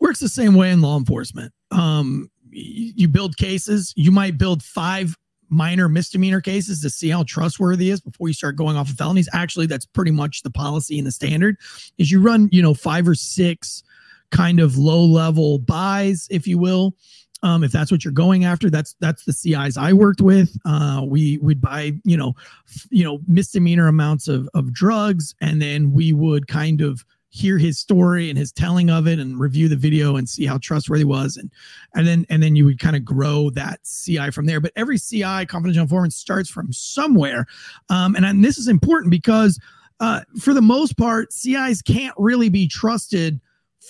Works 0.00 0.20
the 0.20 0.28
same 0.28 0.54
way 0.54 0.70
in 0.70 0.80
law 0.80 0.96
enforcement. 0.96 1.52
Um, 1.70 2.30
you 2.50 3.08
build 3.08 3.36
cases. 3.36 3.92
You 3.96 4.10
might 4.10 4.38
build 4.38 4.62
five 4.62 5.14
minor 5.48 5.88
misdemeanor 5.88 6.40
cases 6.40 6.80
to 6.82 6.90
see 6.90 7.08
how 7.08 7.22
trustworthy 7.24 7.90
is 7.90 8.00
before 8.00 8.28
you 8.28 8.34
start 8.34 8.56
going 8.56 8.76
off 8.76 8.90
of 8.90 8.96
felonies. 8.96 9.28
Actually, 9.32 9.66
that's 9.66 9.86
pretty 9.86 10.10
much 10.10 10.42
the 10.42 10.50
policy 10.50 10.98
and 10.98 11.06
the 11.06 11.12
standard 11.12 11.56
is 11.98 12.10
you 12.10 12.20
run, 12.20 12.48
you 12.52 12.62
know, 12.62 12.74
five 12.74 13.06
or 13.06 13.14
six 13.14 13.82
kind 14.30 14.60
of 14.60 14.76
low 14.76 15.04
level 15.04 15.58
buys, 15.58 16.26
if 16.30 16.46
you 16.46 16.58
will. 16.58 16.94
Um, 17.42 17.62
if 17.62 17.70
that's 17.70 17.92
what 17.92 18.04
you're 18.04 18.12
going 18.12 18.44
after, 18.44 18.70
that's 18.70 18.96
that's 18.98 19.24
the 19.24 19.32
CIs 19.32 19.76
I 19.76 19.92
worked 19.92 20.20
with. 20.20 20.56
Uh, 20.64 21.02
we 21.06 21.38
would 21.38 21.60
buy, 21.60 21.92
you 22.04 22.16
know, 22.16 22.34
f- 22.66 22.86
you 22.90 23.04
know, 23.04 23.20
misdemeanor 23.28 23.88
amounts 23.88 24.26
of 24.26 24.48
of 24.54 24.72
drugs, 24.72 25.34
and 25.40 25.60
then 25.60 25.92
we 25.92 26.12
would 26.12 26.48
kind 26.48 26.80
of 26.80 27.04
hear 27.36 27.58
his 27.58 27.78
story 27.78 28.30
and 28.30 28.38
his 28.38 28.50
telling 28.50 28.90
of 28.90 29.06
it 29.06 29.18
and 29.18 29.38
review 29.38 29.68
the 29.68 29.76
video 29.76 30.16
and 30.16 30.28
see 30.28 30.46
how 30.46 30.58
trustworthy 30.58 31.04
was. 31.04 31.36
And 31.36 31.50
and 31.94 32.06
then 32.06 32.26
and 32.30 32.42
then 32.42 32.56
you 32.56 32.64
would 32.64 32.78
kind 32.78 32.96
of 32.96 33.04
grow 33.04 33.50
that 33.50 33.80
CI 33.84 34.30
from 34.30 34.46
there. 34.46 34.60
But 34.60 34.72
every 34.76 34.98
CI 34.98 35.46
confidential 35.46 35.82
informant 35.82 36.14
starts 36.14 36.48
from 36.48 36.72
somewhere. 36.72 37.46
Um, 37.90 38.16
and, 38.16 38.24
and 38.24 38.44
this 38.44 38.58
is 38.58 38.68
important 38.68 39.10
because 39.10 39.60
uh, 40.00 40.20
for 40.40 40.54
the 40.54 40.62
most 40.62 40.96
part 40.96 41.32
CIs 41.32 41.82
can't 41.82 42.14
really 42.16 42.48
be 42.48 42.68
trusted 42.68 43.40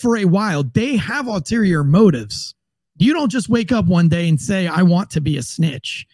for 0.01 0.17
a 0.17 0.25
while. 0.25 0.63
They 0.63 0.97
have 0.97 1.27
ulterior 1.27 1.85
motives. 1.85 2.55
You 2.99 3.13
don't 3.13 3.31
just 3.31 3.49
wake 3.49 3.73
up 3.73 3.87
one 3.87 4.09
day 4.09 4.29
and 4.29 4.41
say 4.41 4.67
i 4.67 4.83
want 4.83 5.11
to 5.11 5.21
be 5.21 5.37
a 5.37 5.43
snitch. 5.43 6.07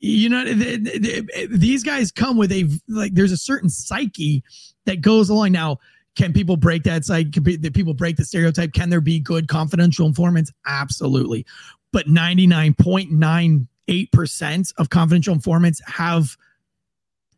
You 0.00 0.28
know 0.28 0.44
these 1.50 1.82
guys 1.82 2.12
come 2.12 2.36
with 2.36 2.52
a 2.52 2.68
like 2.88 3.14
there's 3.14 3.32
a 3.32 3.36
certain 3.36 3.70
psyche 3.70 4.42
that 4.84 5.00
goes 5.00 5.30
along. 5.30 5.52
Now 5.52 5.78
can 6.16 6.32
people 6.32 6.56
break 6.56 6.82
that 6.84 7.04
side? 7.04 7.32
Can 7.32 7.42
be, 7.42 7.58
people 7.70 7.92
break 7.94 8.16
the 8.16 8.24
stereotype? 8.24 8.72
Can 8.72 8.88
there 8.90 9.00
be 9.00 9.20
good 9.20 9.46
confidential 9.48 10.06
informants? 10.06 10.52
Absolutely. 10.66 11.44
But 11.92 12.06
99.98% 12.06 14.72
of 14.78 14.90
confidential 14.90 15.34
informants 15.34 15.80
have 15.86 16.36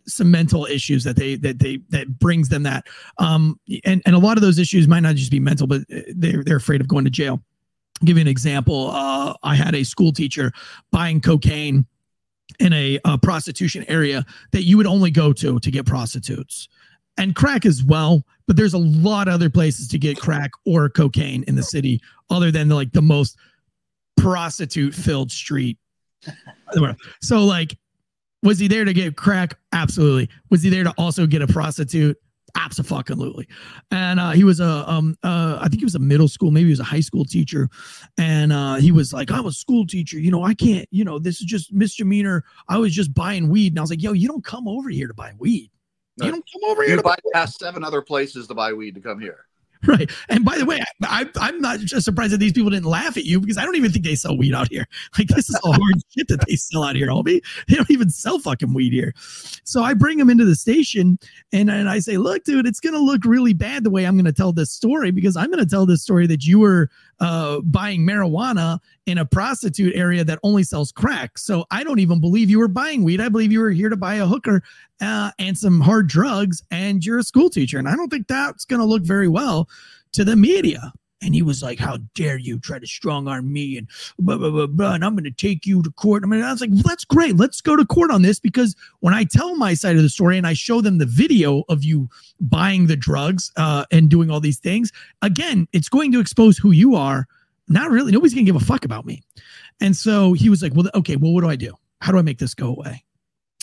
some 0.07 0.31
mental 0.31 0.65
issues 0.65 1.05
that 1.05 1.17
they 1.17 1.37
that 1.37 1.59
they 1.59 1.81
that 1.91 2.19
brings 2.19 2.49
them 2.49 2.63
that 2.63 2.87
um 3.19 3.61
and 3.85 4.01
and 4.07 4.15
a 4.15 4.19
lot 4.19 4.39
of 4.39 4.43
those 4.43 4.59
issues 4.59 4.89
might 4.89 5.01
not 5.01 5.17
just 5.17 5.31
be 5.31 5.39
mental 5.39 5.67
but 5.67 5.83
they're 6.17 6.43
they're 6.43 6.57
afraid 6.57 6.81
of 6.81 6.89
going 6.89 7.05
to 7.05 7.11
jail 7.11 7.43
I'll 8.01 8.07
give 8.07 8.17
you 8.17 8.23
an 8.23 8.27
example 8.27 8.91
uh 8.91 9.35
i 9.43 9.55
had 9.55 9.75
a 9.75 9.85
school 9.85 10.11
teacher 10.11 10.51
buying 10.91 11.21
cocaine 11.21 11.85
in 12.59 12.73
a, 12.73 12.99
a 13.05 13.19
prostitution 13.19 13.85
area 13.87 14.25
that 14.53 14.63
you 14.63 14.79
would 14.79 14.87
only 14.87 15.11
go 15.11 15.35
to 15.35 15.61
to 15.61 15.71
get 15.71 15.85
prostitutes 15.85 16.71
and 17.19 17.35
crack 17.35 17.67
as 17.67 17.83
well. 17.83 18.25
But 18.49 18.57
there's 18.57 18.75
a 18.75 18.79
lot 18.79 19.29
of 19.29 19.35
other 19.35 19.51
places 19.51 19.87
to 19.89 19.99
get 19.99 20.19
crack 20.19 20.51
or 20.67 20.89
cocaine 20.89 21.45
in 21.47 21.55
the 21.55 21.63
city, 21.63 22.01
other 22.31 22.51
than 22.51 22.69
like 22.69 22.93
the 22.93 23.03
most 23.03 23.37
prostitute 24.17 24.95
filled 24.95 25.31
street. 25.31 25.79
so 27.23 27.45
like, 27.45 27.79
was 28.43 28.59
he 28.59 28.67
there 28.67 28.85
to 28.85 28.93
get 28.93 29.17
crack? 29.17 29.57
Absolutely. 29.73 30.29
Was 30.51 30.63
he 30.63 30.71
there 30.71 30.85
to 30.85 30.95
also 30.99 31.27
get 31.27 31.43
a 31.43 31.47
prostitute? 31.47 32.17
Absolutely. 32.57 33.47
And 33.91 34.19
uh, 34.19 34.31
he 34.31 34.45
was 34.45 34.61
a, 34.61 34.91
um, 34.91 35.17
uh, 35.23 35.59
I 35.61 35.69
think 35.69 35.81
he 35.81 35.85
was 35.85 35.95
a 35.95 36.01
middle 36.01 36.29
school, 36.29 36.51
maybe 36.51 36.67
he 36.67 36.71
was 36.71 36.81
a 36.81 36.85
high 36.85 37.01
school 37.01 37.25
teacher. 37.25 37.69
And 38.17 38.53
uh, 38.53 38.77
he 38.77 38.91
was 38.93 39.13
like, 39.13 39.31
I'm 39.31 39.47
a 39.47 39.53
school 39.53 39.87
teacher. 39.87 40.19
You 40.19 40.31
know, 40.31 40.43
I 40.43 40.55
can't, 40.55 40.89
you 40.91 41.05
know, 41.05 41.19
this 41.19 41.41
is 41.41 41.47
just 41.47 41.73
misdemeanor. 41.73 42.45
I 42.69 42.79
was 42.79 42.95
just 42.95 43.13
buying 43.15 43.49
weed. 43.49 43.73
And 43.73 43.79
I 43.79 43.83
was 43.83 43.91
like, 43.91 44.03
yo, 44.03 44.13
you 44.13 44.27
don't 44.27 44.45
come 44.45 44.67
over 44.67 44.89
here 44.89 45.07
to 45.07 45.15
buy 45.15 45.33
weed. 45.39 45.71
You 46.21 46.31
don't 46.33 46.45
come 46.53 46.71
over 46.71 46.83
here. 46.83 46.97
You 46.97 47.03
bypass 47.03 47.59
seven 47.59 47.85
other 47.85 48.03
places 48.03 48.47
to 48.49 48.55
buy 48.55 48.73
weed 48.73 48.95
to 48.95 49.01
come 49.01 49.21
here. 49.21 49.47
Right. 49.87 50.11
And 50.29 50.45
by 50.45 50.59
the 50.59 50.65
way, 50.65 50.81
I, 51.05 51.29
I, 51.41 51.49
am 51.49 51.61
not 51.61 51.79
just 51.79 52.05
surprised 52.05 52.33
that 52.33 52.39
these 52.39 52.53
people 52.53 52.71
didn't 52.71 52.87
laugh 52.87 53.17
at 53.17 53.25
you 53.25 53.41
because 53.41 53.59
I 53.59 53.65
don't 53.65 53.77
even 53.77 53.93
think 53.93 54.05
they 54.05 54.17
sell 54.17 54.37
weed 54.37 54.55
out 54.55 54.69
here. 54.69 54.87
Like, 55.19 55.29
this 55.29 55.49
is 55.49 55.57
all 55.63 55.73
hard 55.81 56.03
shit 56.11 56.29
that 56.29 56.47
they 56.47 56.57
sell 56.57 56.85
out 56.85 56.97
here, 56.97 57.09
homie. 57.09 57.41
They 57.69 57.77
don't 57.77 57.91
even 57.91 58.11
sell 58.11 58.39
fucking 58.39 58.73
weed 58.73 58.93
here. 58.93 59.15
So 59.65 59.83
I 59.83 59.95
bring 59.95 60.19
them 60.19 60.31
into 60.31 60.45
the 60.45 60.55
station 60.55 61.19
and, 61.53 61.71
and 61.71 61.89
I 61.89 62.01
say, 62.01 62.17
look, 62.17 62.45
dude, 62.45 62.67
it's 62.67 62.81
going 62.81 62.95
to 62.95 63.01
look 63.01 63.25
really 63.25 63.53
bad 63.53 63.85
the 63.85 63.91
way 63.91 64.05
I'm 64.05 64.15
going 64.15 64.25
to 64.25 64.33
tell 64.33 64.53
this 64.53 64.73
story 64.73 65.11
because 65.11 65.37
I'm 65.37 65.47
going 65.47 65.65
to 65.65 65.71
tell 65.71 65.87
this 65.87 66.03
story 66.03 66.27
that 66.27 66.45
you 66.45 66.59
were 66.59 66.91
uh, 67.21 67.61
buying 67.63 68.03
marijuana 68.03 68.79
in 69.07 69.19
a 69.19 69.25
prostitute 69.25 69.95
area 69.97 70.25
that 70.25 70.39
only 70.43 70.63
sells 70.63 70.93
crack. 70.93 71.39
So 71.39 71.65
I 71.71 71.83
don't 71.85 71.99
even 71.99 72.21
believe 72.21 72.51
you 72.51 72.59
were 72.59 72.69
buying 72.69 73.03
weed. 73.03 73.21
I 73.21 73.29
believe 73.29 73.53
you 73.53 73.61
were 73.61 73.71
here 73.71 73.89
to 73.89 73.97
buy 73.97 74.17
a 74.17 74.27
hooker 74.27 74.63
uh, 75.01 75.31
and 75.39 75.57
some 75.57 75.81
hard 75.81 76.09
drugs, 76.09 76.63
and 76.71 77.05
you're 77.05 77.19
a 77.19 77.25
school 77.25 77.51
teacher. 77.51 77.79
And 77.79 77.89
I 77.89 77.97
don't 77.97 78.09
think 78.09 78.29
that's 78.29 78.65
going 78.65 78.81
to 78.81 78.87
look 78.87 79.03
very 79.03 79.29
well 79.29 79.69
to 80.13 80.25
the 80.25 80.37
media. 80.37 80.93
And 81.21 81.35
he 81.35 81.43
was 81.43 81.63
like, 81.63 81.79
How 81.79 81.99
dare 82.15 82.39
you 82.39 82.59
try 82.59 82.79
to 82.79 82.87
strong 82.87 83.29
arm 83.29 83.53
me? 83.53 83.77
And 83.77 83.89
blah, 84.19 84.37
blah, 84.37 84.51
blah, 84.51 84.67
blah, 84.67 84.95
and 84.95 85.05
I'm 85.05 85.15
going 85.15 85.25
to 85.25 85.31
take 85.31 85.67
you 85.67 85.83
to 85.83 85.91
court. 85.91 86.23
I 86.25 86.27
mean, 86.27 86.43
I 86.43 86.53
was 86.53 86.61
like, 86.61 86.73
That's 86.73 87.05
great. 87.05 87.37
Let's 87.37 87.61
go 87.61 87.77
to 87.77 87.85
court 87.85 88.11
on 88.11 88.23
this 88.23 88.39
because 88.39 88.77
when 89.01 89.15
I 89.15 89.25
tell 89.25 89.57
my 89.57 89.75
side 89.75 89.97
of 89.97 90.03
the 90.03 90.09
story 90.09 90.39
and 90.39 90.47
I 90.47 90.53
show 90.53 90.81
them 90.81 90.99
the 90.99 91.07
video 91.07 91.65
of 91.69 91.85
you 91.85 92.09
buying 92.41 92.87
the 92.87 92.97
drugs 92.97 93.51
uh, 93.57 93.85
and 93.91 94.09
doing 94.09 94.31
all 94.31 94.41
these 94.41 94.59
things, 94.59 94.93
again, 95.23 95.67
it's 95.73 95.89
going 95.89 96.13
to 96.13 96.21
expose 96.21 96.57
who 96.57 96.71
you 96.71 96.95
are. 96.95 97.27
Not 97.69 97.91
really. 97.91 98.13
Nobody's 98.13 98.35
going 98.35 98.47
to 98.47 98.53
give 98.53 98.61
a 98.61 98.65
fuck 98.65 98.85
about 98.85 99.05
me. 99.05 99.23
And 99.81 99.95
so 99.95 100.33
he 100.33 100.49
was 100.49 100.63
like, 100.63 100.75
Well, 100.75 100.89
okay, 100.95 101.17
well, 101.17 101.33
what 101.33 101.43
do 101.43 101.51
I 101.51 101.57
do? 101.57 101.75
How 102.01 102.13
do 102.13 102.19
I 102.19 102.23
make 102.23 102.39
this 102.39 102.55
go 102.55 102.69
away? 102.69 103.05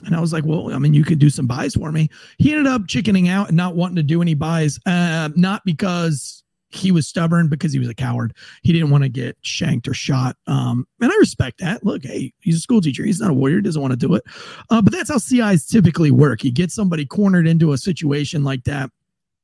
And 0.06 0.14
I 0.14 0.20
was 0.20 0.34
like, 0.34 0.44
well, 0.44 0.74
I 0.74 0.78
mean, 0.78 0.94
you 0.94 1.06
could 1.06 1.20
do 1.20 1.30
some 1.30 1.48
buys 1.48 1.76
for 1.76 1.90
me. 1.90 2.10
He 2.38 2.52
ended 2.52 2.68
up 2.68 2.82
chickening 2.86 3.30
out 3.30 3.48
and 3.48 3.56
not 3.56 3.78
wanting 3.78 3.96
to 3.96 4.04
do 4.04 4.22
any 4.22 4.34
buys, 4.34 4.78
uh, 4.86 5.30
not 5.36 5.64
because 5.64 6.44
he 6.76 6.92
was 6.92 7.08
stubborn, 7.08 7.48
because 7.48 7.74
he 7.74 7.80
was 7.80 7.90
a 7.90 7.96
coward. 7.96 8.36
He 8.64 8.74
didn't 8.74 8.90
want 8.90 9.04
to 9.04 9.10
get 9.10 9.38
shanked 9.42 9.88
or 9.88 9.94
shot. 9.94 10.38
Um, 10.48 10.88
and 11.02 11.12
I 11.12 11.16
respect 11.16 11.60
that. 11.60 11.86
Look, 11.86 12.04
hey, 12.04 12.34
he's 12.40 12.58
a 12.58 12.62
school 12.62 12.82
teacher. 12.82 13.04
He's 13.04 13.20
not 13.20 13.32
a 13.32 13.34
warrior. 13.34 13.58
He 13.58 13.62
doesn't 13.64 13.82
want 13.82 13.92
to 13.92 13.98
do 13.98 14.14
it. 14.16 14.24
Uh, 14.70 14.82
but 14.82 14.94
that's 14.94 15.10
how 15.10 15.18
CIs 15.18 15.66
typically 15.66 16.12
work. 16.12 16.44
You 16.44 16.52
get 16.52 16.72
somebody 16.72 17.06
cornered 17.06 17.48
into 17.48 17.74
a 17.74 17.78
situation 17.78 18.44
like 18.44 18.64
that 18.66 18.90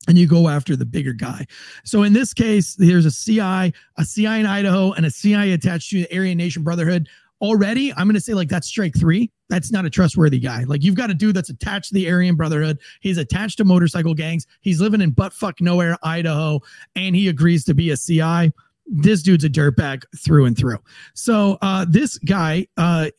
and 0.08 0.18
you 0.18 0.28
go 0.28 0.48
after 0.48 0.76
the 0.76 0.86
bigger 0.86 1.14
guy. 1.14 1.46
So 1.84 2.04
in 2.04 2.14
this 2.14 2.34
case, 2.34 2.76
there's 2.76 3.06
a 3.06 3.12
CI, 3.12 3.74
a 3.98 4.06
CI 4.06 4.26
in 4.26 4.46
Idaho, 4.46 4.94
and 4.94 5.06
a 5.06 5.12
CI 5.12 5.54
attached 5.54 5.92
to 5.92 6.02
the 6.02 6.16
Aryan 6.16 6.38
Nation 6.38 6.64
Brotherhood 6.64 7.08
already, 7.42 7.92
I'm 7.94 8.06
going 8.06 8.16
to 8.16 8.22
say 8.22 8.34
like 8.34 8.50
that's 8.50 8.68
strike 8.68 8.94
three. 8.98 9.32
That's 9.50 9.72
not 9.72 9.86
a 9.86 9.90
trustworthy 9.90 10.40
guy. 10.40 10.64
Like 10.64 10.84
you've 10.84 10.96
got 10.96 11.10
a 11.10 11.14
dude 11.14 11.36
that's 11.36 11.50
attached 11.50 11.90
to 11.90 11.94
the 11.96 12.10
Aryan 12.10 12.36
Brotherhood. 12.36 12.80
He's 13.02 13.18
attached 13.18 13.58
to 13.58 13.66
motorcycle 13.66 14.14
gangs. 14.14 14.48
He's 14.62 14.80
living 14.80 15.02
in 15.02 15.12
buttfuck 15.12 15.60
nowhere, 15.60 15.98
Idaho, 16.04 16.62
and 16.96 17.16
he 17.16 17.28
agrees 17.28 17.66
to 17.66 17.74
be 17.74 17.92
a 17.92 17.98
CI. 17.98 18.54
This 18.88 19.22
dude's 19.22 19.44
a 19.44 19.50
dirtbag 19.50 20.04
through 20.18 20.46
and 20.46 20.58
through. 20.58 20.80
So 21.14 21.58
uh, 21.62 21.86
this 21.88 22.18
guy, 22.20 22.68
uh, 22.78 23.10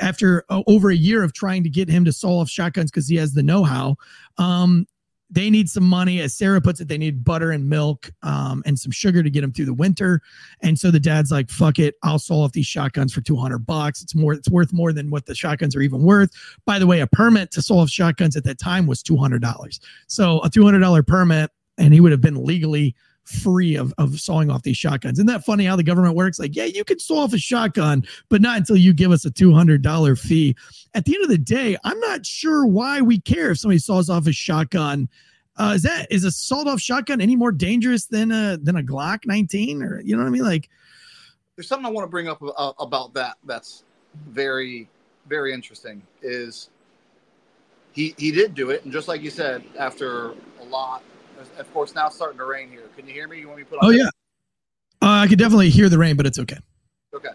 after 0.00 0.44
uh, 0.48 0.62
over 0.66 0.90
a 0.90 0.96
year 0.96 1.22
of 1.22 1.32
trying 1.32 1.62
to 1.64 1.70
get 1.70 1.88
him 1.88 2.04
to 2.04 2.12
saw 2.12 2.40
off 2.40 2.48
shotguns 2.48 2.90
because 2.90 3.08
he 3.08 3.16
has 3.16 3.34
the 3.34 3.42
know-how, 3.42 3.96
um, 4.38 4.86
they 5.30 5.48
need 5.48 5.70
some 5.70 5.84
money. 5.84 6.20
As 6.20 6.34
Sara 6.34 6.60
puts 6.60 6.80
it, 6.80 6.88
they 6.88 6.98
need 6.98 7.24
butter 7.24 7.52
and 7.52 7.68
milk 7.68 8.10
um, 8.22 8.62
and 8.66 8.78
some 8.78 8.90
sugar 8.90 9.22
to 9.22 9.30
get 9.30 9.42
them 9.42 9.52
through 9.52 9.66
the 9.66 9.74
winter. 9.74 10.20
And 10.60 10.78
so 10.78 10.90
the 10.90 11.00
dad's 11.00 11.30
like, 11.30 11.50
fuck 11.50 11.78
it. 11.78 11.94
I'll 12.02 12.18
sell 12.18 12.42
off 12.42 12.52
these 12.52 12.66
shotguns 12.66 13.12
for 13.12 13.20
200 13.20 13.58
bucks. 13.58 14.02
It's 14.02 14.14
more, 14.14 14.32
it's 14.32 14.50
worth 14.50 14.72
more 14.72 14.92
than 14.92 15.10
what 15.10 15.26
the 15.26 15.34
shotguns 15.34 15.76
are 15.76 15.82
even 15.82 16.02
worth. 16.02 16.30
By 16.66 16.78
the 16.78 16.86
way, 16.86 17.00
a 17.00 17.06
permit 17.06 17.50
to 17.52 17.62
sell 17.62 17.78
off 17.78 17.90
shotguns 17.90 18.36
at 18.36 18.44
that 18.44 18.58
time 18.58 18.86
was 18.86 19.02
$200. 19.02 19.80
So 20.08 20.40
a 20.40 20.50
$200 20.50 21.06
permit, 21.06 21.50
and 21.78 21.94
he 21.94 22.00
would 22.00 22.12
have 22.12 22.20
been 22.20 22.44
legally 22.44 22.94
free 23.30 23.76
of, 23.76 23.94
of 23.98 24.20
sawing 24.20 24.50
off 24.50 24.62
these 24.62 24.76
shotguns. 24.76 25.18
Isn't 25.18 25.26
that 25.26 25.44
funny 25.44 25.64
how 25.64 25.76
the 25.76 25.82
government 25.82 26.14
works? 26.14 26.38
Like, 26.38 26.56
yeah, 26.56 26.64
you 26.64 26.84
can 26.84 26.98
saw 26.98 27.20
off 27.24 27.32
a 27.32 27.38
shotgun, 27.38 28.04
but 28.28 28.40
not 28.40 28.58
until 28.58 28.76
you 28.76 28.92
give 28.92 29.12
us 29.12 29.24
a 29.24 29.30
$200 29.30 30.18
fee. 30.18 30.56
At 30.94 31.04
the 31.04 31.14
end 31.14 31.24
of 31.24 31.30
the 31.30 31.38
day, 31.38 31.76
I'm 31.84 31.98
not 32.00 32.26
sure 32.26 32.66
why 32.66 33.00
we 33.00 33.20
care 33.20 33.50
if 33.50 33.58
somebody 33.58 33.78
saws 33.78 34.10
off 34.10 34.26
a 34.26 34.32
shotgun. 34.32 35.08
Uh, 35.56 35.72
is 35.74 35.82
that 35.82 36.06
is 36.10 36.24
a 36.24 36.30
sawed 36.30 36.66
off 36.66 36.80
shotgun 36.80 37.20
any 37.20 37.36
more 37.36 37.52
dangerous 37.52 38.06
than 38.06 38.32
a 38.32 38.56
than 38.56 38.76
a 38.76 38.82
Glock 38.82 39.26
19 39.26 39.82
or 39.82 40.00
you 40.00 40.16
know 40.16 40.22
what 40.22 40.28
I 40.28 40.32
mean? 40.32 40.44
Like, 40.44 40.70
there's 41.54 41.68
something 41.68 41.84
I 41.84 41.90
want 41.90 42.06
to 42.06 42.10
bring 42.10 42.28
up 42.28 42.40
about 42.78 43.12
that. 43.14 43.36
That's 43.44 43.84
very 44.28 44.88
very 45.28 45.52
interesting. 45.52 46.02
Is 46.22 46.70
he 47.92 48.14
he 48.16 48.30
did 48.30 48.54
do 48.54 48.70
it, 48.70 48.84
and 48.84 48.92
just 48.92 49.08
like 49.08 49.22
you 49.22 49.30
said, 49.30 49.62
after 49.78 50.30
a 50.60 50.64
lot 50.68 51.02
of 51.58 51.72
course, 51.72 51.94
now 51.94 52.06
it's 52.06 52.16
starting 52.16 52.38
to 52.38 52.44
rain 52.44 52.70
here. 52.70 52.82
Can 52.96 53.06
you 53.06 53.12
hear 53.12 53.28
me? 53.28 53.40
You 53.40 53.48
want 53.48 53.58
me 53.58 53.64
to 53.64 53.70
put 53.70 53.78
on? 53.82 53.86
Oh, 53.86 53.90
yeah. 53.90 54.08
Uh, 55.02 55.24
I 55.24 55.28
could 55.28 55.38
definitely 55.38 55.70
hear 55.70 55.88
the 55.88 55.98
rain, 55.98 56.16
but 56.16 56.26
it's 56.26 56.38
okay. 56.38 56.58
Okay. 57.14 57.30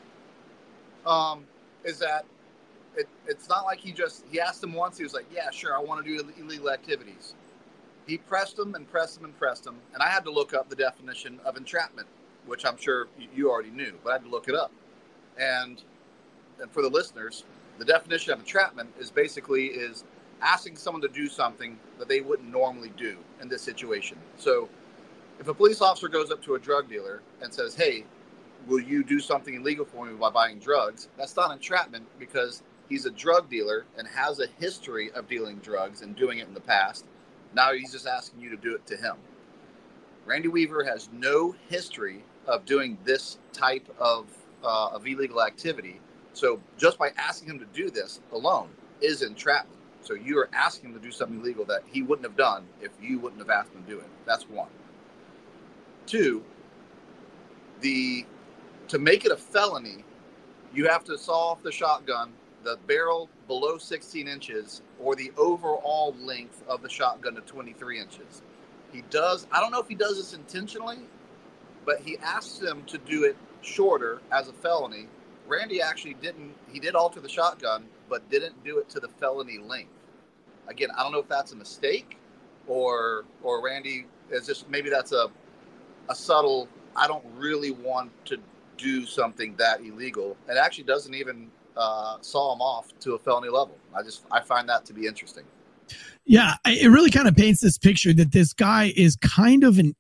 Um, 1.06 1.46
is 1.84 2.00
that 2.00 2.26
it, 2.96 3.08
it's 3.28 3.50
not 3.50 3.66
like 3.66 3.80
he 3.80 3.92
just 3.92 4.24
he 4.32 4.40
asked 4.40 4.64
him 4.64 4.74
once. 4.74 4.98
He 4.98 5.04
was 5.04 5.14
like, 5.14 5.26
"Yeah, 5.34 5.50
sure, 5.52 5.76
I 5.76 5.80
want 5.80 6.06
to 6.06 6.18
do 6.18 6.32
illegal 6.40 6.70
activities." 6.70 7.34
He 8.08 8.18
pressed 8.18 8.58
him 8.58 8.76
and 8.76 8.90
pressed 8.90 9.18
him 9.18 9.26
and 9.26 9.38
pressed 9.38 9.66
him, 9.66 9.76
and 9.94 10.02
I 10.02 10.10
had 10.10 10.24
to 10.26 10.32
look 10.32 10.54
up 10.54 10.70
the 10.70 10.76
definition 10.76 11.40
of 11.44 11.58
entrapment, 11.58 12.08
which 12.46 12.66
I'm 12.66 12.78
sure 12.78 13.08
you 13.36 13.50
already 13.50 13.72
knew, 13.72 13.94
but 14.04 14.12
I 14.12 14.14
had 14.14 14.24
to 14.24 14.30
look 14.30 14.48
it 14.48 14.56
up. 14.56 14.72
And 15.38 15.82
and 16.62 16.72
for 16.72 16.82
the 16.82 16.90
listeners, 16.90 17.44
the 17.78 17.86
definition 17.86 18.34
of 18.34 18.40
entrapment 18.40 18.90
is 19.00 19.12
basically 19.12 19.68
is 19.68 20.04
asking 20.42 20.78
someone 20.78 21.02
to 21.02 21.08
do 21.08 21.28
something 21.28 21.78
that 22.00 22.08
they 22.08 22.22
wouldn't 22.22 22.50
normally 22.52 22.92
do 22.98 23.18
in 23.42 23.48
this 23.50 23.62
situation. 23.62 24.18
So, 24.38 24.70
if 25.40 25.48
a 25.48 25.54
police 25.54 25.82
officer 25.82 26.08
goes 26.08 26.32
up 26.32 26.42
to 26.44 26.56
a 26.56 26.60
drug 26.60 26.90
dealer 26.90 27.22
and 27.42 27.54
says, 27.54 27.76
"Hey, 27.76 28.06
will 28.68 28.80
you 28.80 29.04
do 29.04 29.20
something 29.20 29.56
illegal 29.56 29.86
for 29.86 30.06
me 30.06 30.14
by 30.14 30.30
buying 30.30 30.60
drugs?" 30.60 31.10
That's 31.18 31.36
not 31.36 31.52
entrapment 31.52 32.06
because 32.20 32.64
he's 32.90 33.06
a 33.06 33.12
drug 33.12 33.50
dealer 33.50 33.86
and 33.98 34.08
has 34.08 34.40
a 34.40 34.48
history 34.60 35.12
of 35.12 35.28
dealing 35.28 35.58
drugs 35.58 36.02
and 36.02 36.16
doing 36.16 36.40
it 36.40 36.48
in 36.48 36.54
the 36.54 36.62
past. 36.62 37.06
Now 37.54 37.74
he's 37.74 37.92
just 37.92 38.08
asking 38.08 38.42
you 38.42 38.50
to 38.50 38.58
do 38.58 38.76
it 38.76 38.86
to 38.88 38.98
him. 38.98 39.18
Randy 40.26 40.48
Weaver 40.48 40.84
has 40.84 41.10
no 41.14 41.56
history 41.70 42.24
of 42.48 42.66
doing 42.66 42.98
this 43.04 43.38
type 43.54 43.88
of 44.00 44.28
uh, 44.64 44.90
of 44.94 45.06
illegal 45.06 45.44
activity. 45.44 46.00
So 46.34 46.60
just 46.78 46.98
by 46.98 47.12
asking 47.18 47.50
him 47.50 47.60
to 47.60 47.66
do 47.66 47.90
this 47.90 48.20
alone 48.32 48.70
is 49.02 49.22
entrapment. 49.22 49.75
So 50.06 50.14
you 50.14 50.38
are 50.38 50.50
asking 50.54 50.90
him 50.90 50.96
to 50.96 51.02
do 51.02 51.12
something 51.12 51.40
illegal 51.40 51.66
that 51.66 51.82
he 51.92 52.04
wouldn't 52.04 52.26
have 52.26 52.38
done 52.38 52.66
if 52.82 52.92
you 53.02 53.20
wouldn't 53.20 53.42
have 53.42 53.50
asked 53.50 53.74
him 53.74 53.84
to 53.84 53.90
do 53.90 54.00
it. 54.00 54.08
That's 54.26 54.48
one. 54.48 54.70
Two, 56.06 56.44
the 57.82 58.26
to 58.88 59.00
make 59.00 59.26
it 59.26 59.32
a 59.32 59.38
felony, 59.38 60.04
you 60.74 60.88
have 60.88 61.04
to 61.06 61.18
saw 61.18 61.52
off 61.52 61.64
the 61.64 61.72
shotgun, 61.72 62.32
the 62.64 62.78
barrel 62.86 63.30
below 63.48 63.78
16 63.78 64.28
inches, 64.28 64.82
or 65.00 65.16
the 65.16 65.32
overall 65.38 66.16
length 66.20 66.64
of 66.68 66.82
the 66.84 66.90
shotgun 66.90 67.36
to 67.36 67.42
23 67.42 68.00
inches. 68.00 68.44
He 68.92 69.02
does, 69.10 69.48
I 69.52 69.60
don't 69.60 69.72
know 69.72 69.80
if 69.80 69.88
he 69.88 69.96
does 69.96 70.18
this 70.18 70.34
intentionally, 70.34 71.00
but 71.84 72.00
he 72.00 72.18
asks 72.20 72.62
him 72.62 72.84
to 72.86 72.98
do 73.00 73.24
it 73.24 73.36
shorter 73.62 74.22
as 74.32 74.48
a 74.48 74.54
felony. 74.54 75.08
Randy 75.48 75.82
actually 75.82 76.16
didn't, 76.16 76.54
he 76.72 76.80
did 76.80 76.96
alter 76.96 77.20
the 77.20 77.30
shotgun, 77.30 77.86
but 78.10 78.30
didn't 78.30 78.64
do 78.64 78.80
it 78.80 78.90
to 78.90 79.00
the 79.00 79.10
felony 79.20 79.58
length. 79.58 79.95
Again, 80.68 80.90
I 80.98 81.04
don't 81.04 81.12
know 81.12 81.20
if 81.20 81.28
that's 81.28 81.52
a 81.52 81.56
mistake 81.56 82.18
or 82.68 83.26
or 83.44 83.64
Randy 83.64 84.06
is 84.32 84.46
just 84.46 84.70
maybe 84.70 84.90
that's 84.90 85.12
a 85.12 85.30
a 86.10 86.16
subtle. 86.16 86.68
I 86.96 87.08
don't 87.08 87.26
really 87.36 87.72
want 87.72 88.12
to 88.26 88.38
do 88.78 89.06
something 89.06 89.56
that 89.58 89.82
illegal. 89.82 90.38
It 90.50 90.58
actually 90.58 90.86
doesn't 90.86 91.14
even 91.14 91.50
uh, 91.76 92.18
saw 92.22 92.54
him 92.54 92.62
off 92.62 92.98
to 93.00 93.14
a 93.14 93.20
felony 93.20 93.50
level. 93.50 93.78
I 93.96 94.04
just 94.04 94.24
I 94.32 94.42
find 94.42 94.68
that 94.70 94.86
to 94.86 94.94
be 94.94 95.08
interesting. 95.08 95.44
Yeah, 96.26 96.56
it 96.66 96.90
really 96.90 97.12
kind 97.12 97.28
of 97.28 97.36
paints 97.36 97.62
this 97.62 97.78
picture 97.78 98.14
that 98.14 98.32
this 98.32 98.54
guy 98.54 98.92
is 98.96 99.16
kind 99.18 99.64
of 99.64 99.78
an 99.78 99.96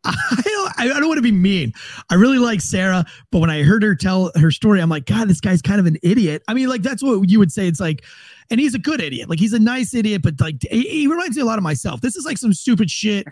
I 0.04 0.42
don't, 0.44 0.72
I 0.78 0.86
don't 0.86 1.08
want 1.08 1.18
to 1.18 1.22
be 1.22 1.32
mean. 1.32 1.72
I 2.10 2.14
really 2.14 2.38
like 2.38 2.60
Sara, 2.60 3.04
but 3.30 3.40
when 3.40 3.50
I 3.50 3.62
heard 3.62 3.82
her 3.82 3.94
tell 3.94 4.30
her 4.36 4.50
story, 4.50 4.80
I'm 4.80 4.88
like, 4.88 5.06
God, 5.06 5.28
this 5.28 5.40
guy's 5.40 5.60
kind 5.60 5.80
of 5.80 5.86
an 5.86 5.96
idiot. 6.02 6.42
I 6.48 6.54
mean, 6.54 6.68
like 6.68 6.82
that's 6.82 7.02
what 7.02 7.28
you 7.28 7.38
would 7.38 7.52
say. 7.52 7.66
It's 7.66 7.80
like, 7.80 8.04
and 8.50 8.60
he's 8.60 8.74
a 8.74 8.78
good 8.78 9.02
idiot. 9.02 9.28
Like 9.28 9.38
he's 9.38 9.52
a 9.52 9.58
nice 9.58 9.94
idiot, 9.94 10.22
but 10.22 10.40
like 10.40 10.56
he, 10.70 10.82
he 10.82 11.06
reminds 11.06 11.36
me 11.36 11.42
a 11.42 11.44
lot 11.44 11.58
of 11.58 11.64
myself. 11.64 12.00
This 12.00 12.16
is 12.16 12.24
like 12.24 12.38
some 12.38 12.52
stupid 12.52 12.90
shit 12.90 13.26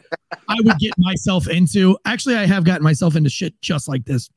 I 0.49 0.57
would 0.65 0.79
get 0.79 0.93
myself 0.99 1.49
into. 1.49 1.97
Actually, 2.05 2.37
I 2.37 2.47
have 2.47 2.65
gotten 2.65 2.83
myself 2.83 3.17
into 3.17 3.31
shit 3.31 3.55
just 3.63 3.89
like 3.89 4.05
this 4.05 4.29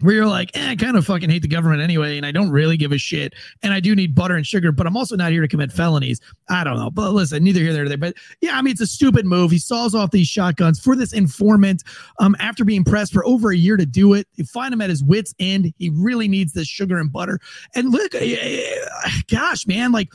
where 0.00 0.14
you're 0.14 0.26
like, 0.26 0.56
eh, 0.56 0.70
I 0.70 0.76
kind 0.76 0.96
of 0.96 1.04
fucking 1.04 1.28
hate 1.28 1.42
the 1.42 1.48
government 1.48 1.82
anyway, 1.82 2.16
and 2.16 2.24
I 2.24 2.30
don't 2.30 2.50
really 2.50 2.76
give 2.76 2.92
a 2.92 2.98
shit, 2.98 3.34
and 3.62 3.72
I 3.72 3.80
do 3.80 3.94
need 3.94 4.14
butter 4.14 4.36
and 4.36 4.46
sugar, 4.46 4.70
but 4.70 4.86
I'm 4.86 4.96
also 4.96 5.16
not 5.16 5.32
here 5.32 5.42
to 5.42 5.48
commit 5.48 5.72
felonies. 5.72 6.20
I 6.48 6.62
don't 6.64 6.76
know, 6.76 6.90
but 6.90 7.12
listen, 7.12 7.42
neither 7.42 7.60
here 7.60 7.72
nor 7.72 7.88
there. 7.88 7.98
But 7.98 8.14
yeah, 8.40 8.56
I 8.56 8.62
mean, 8.62 8.72
it's 8.72 8.80
a 8.80 8.86
stupid 8.86 9.26
move. 9.26 9.50
He 9.50 9.58
saws 9.58 9.94
off 9.94 10.10
these 10.10 10.28
shotguns 10.28 10.78
for 10.78 10.94
this 10.94 11.12
informant. 11.12 11.82
Um, 12.20 12.36
after 12.38 12.64
being 12.64 12.84
pressed 12.84 13.12
for 13.12 13.26
over 13.26 13.50
a 13.50 13.56
year 13.56 13.76
to 13.76 13.86
do 13.86 14.14
it, 14.14 14.28
you 14.34 14.44
find 14.44 14.72
him 14.72 14.80
at 14.80 14.90
his 14.90 15.02
wits' 15.02 15.34
end. 15.40 15.72
He 15.78 15.90
really 15.90 16.28
needs 16.28 16.52
this 16.52 16.68
sugar 16.68 16.98
and 16.98 17.12
butter. 17.12 17.40
And 17.74 17.90
look, 17.90 18.14
eh, 18.14 18.36
eh, 18.40 19.10
gosh, 19.28 19.66
man, 19.66 19.92
like 19.92 20.08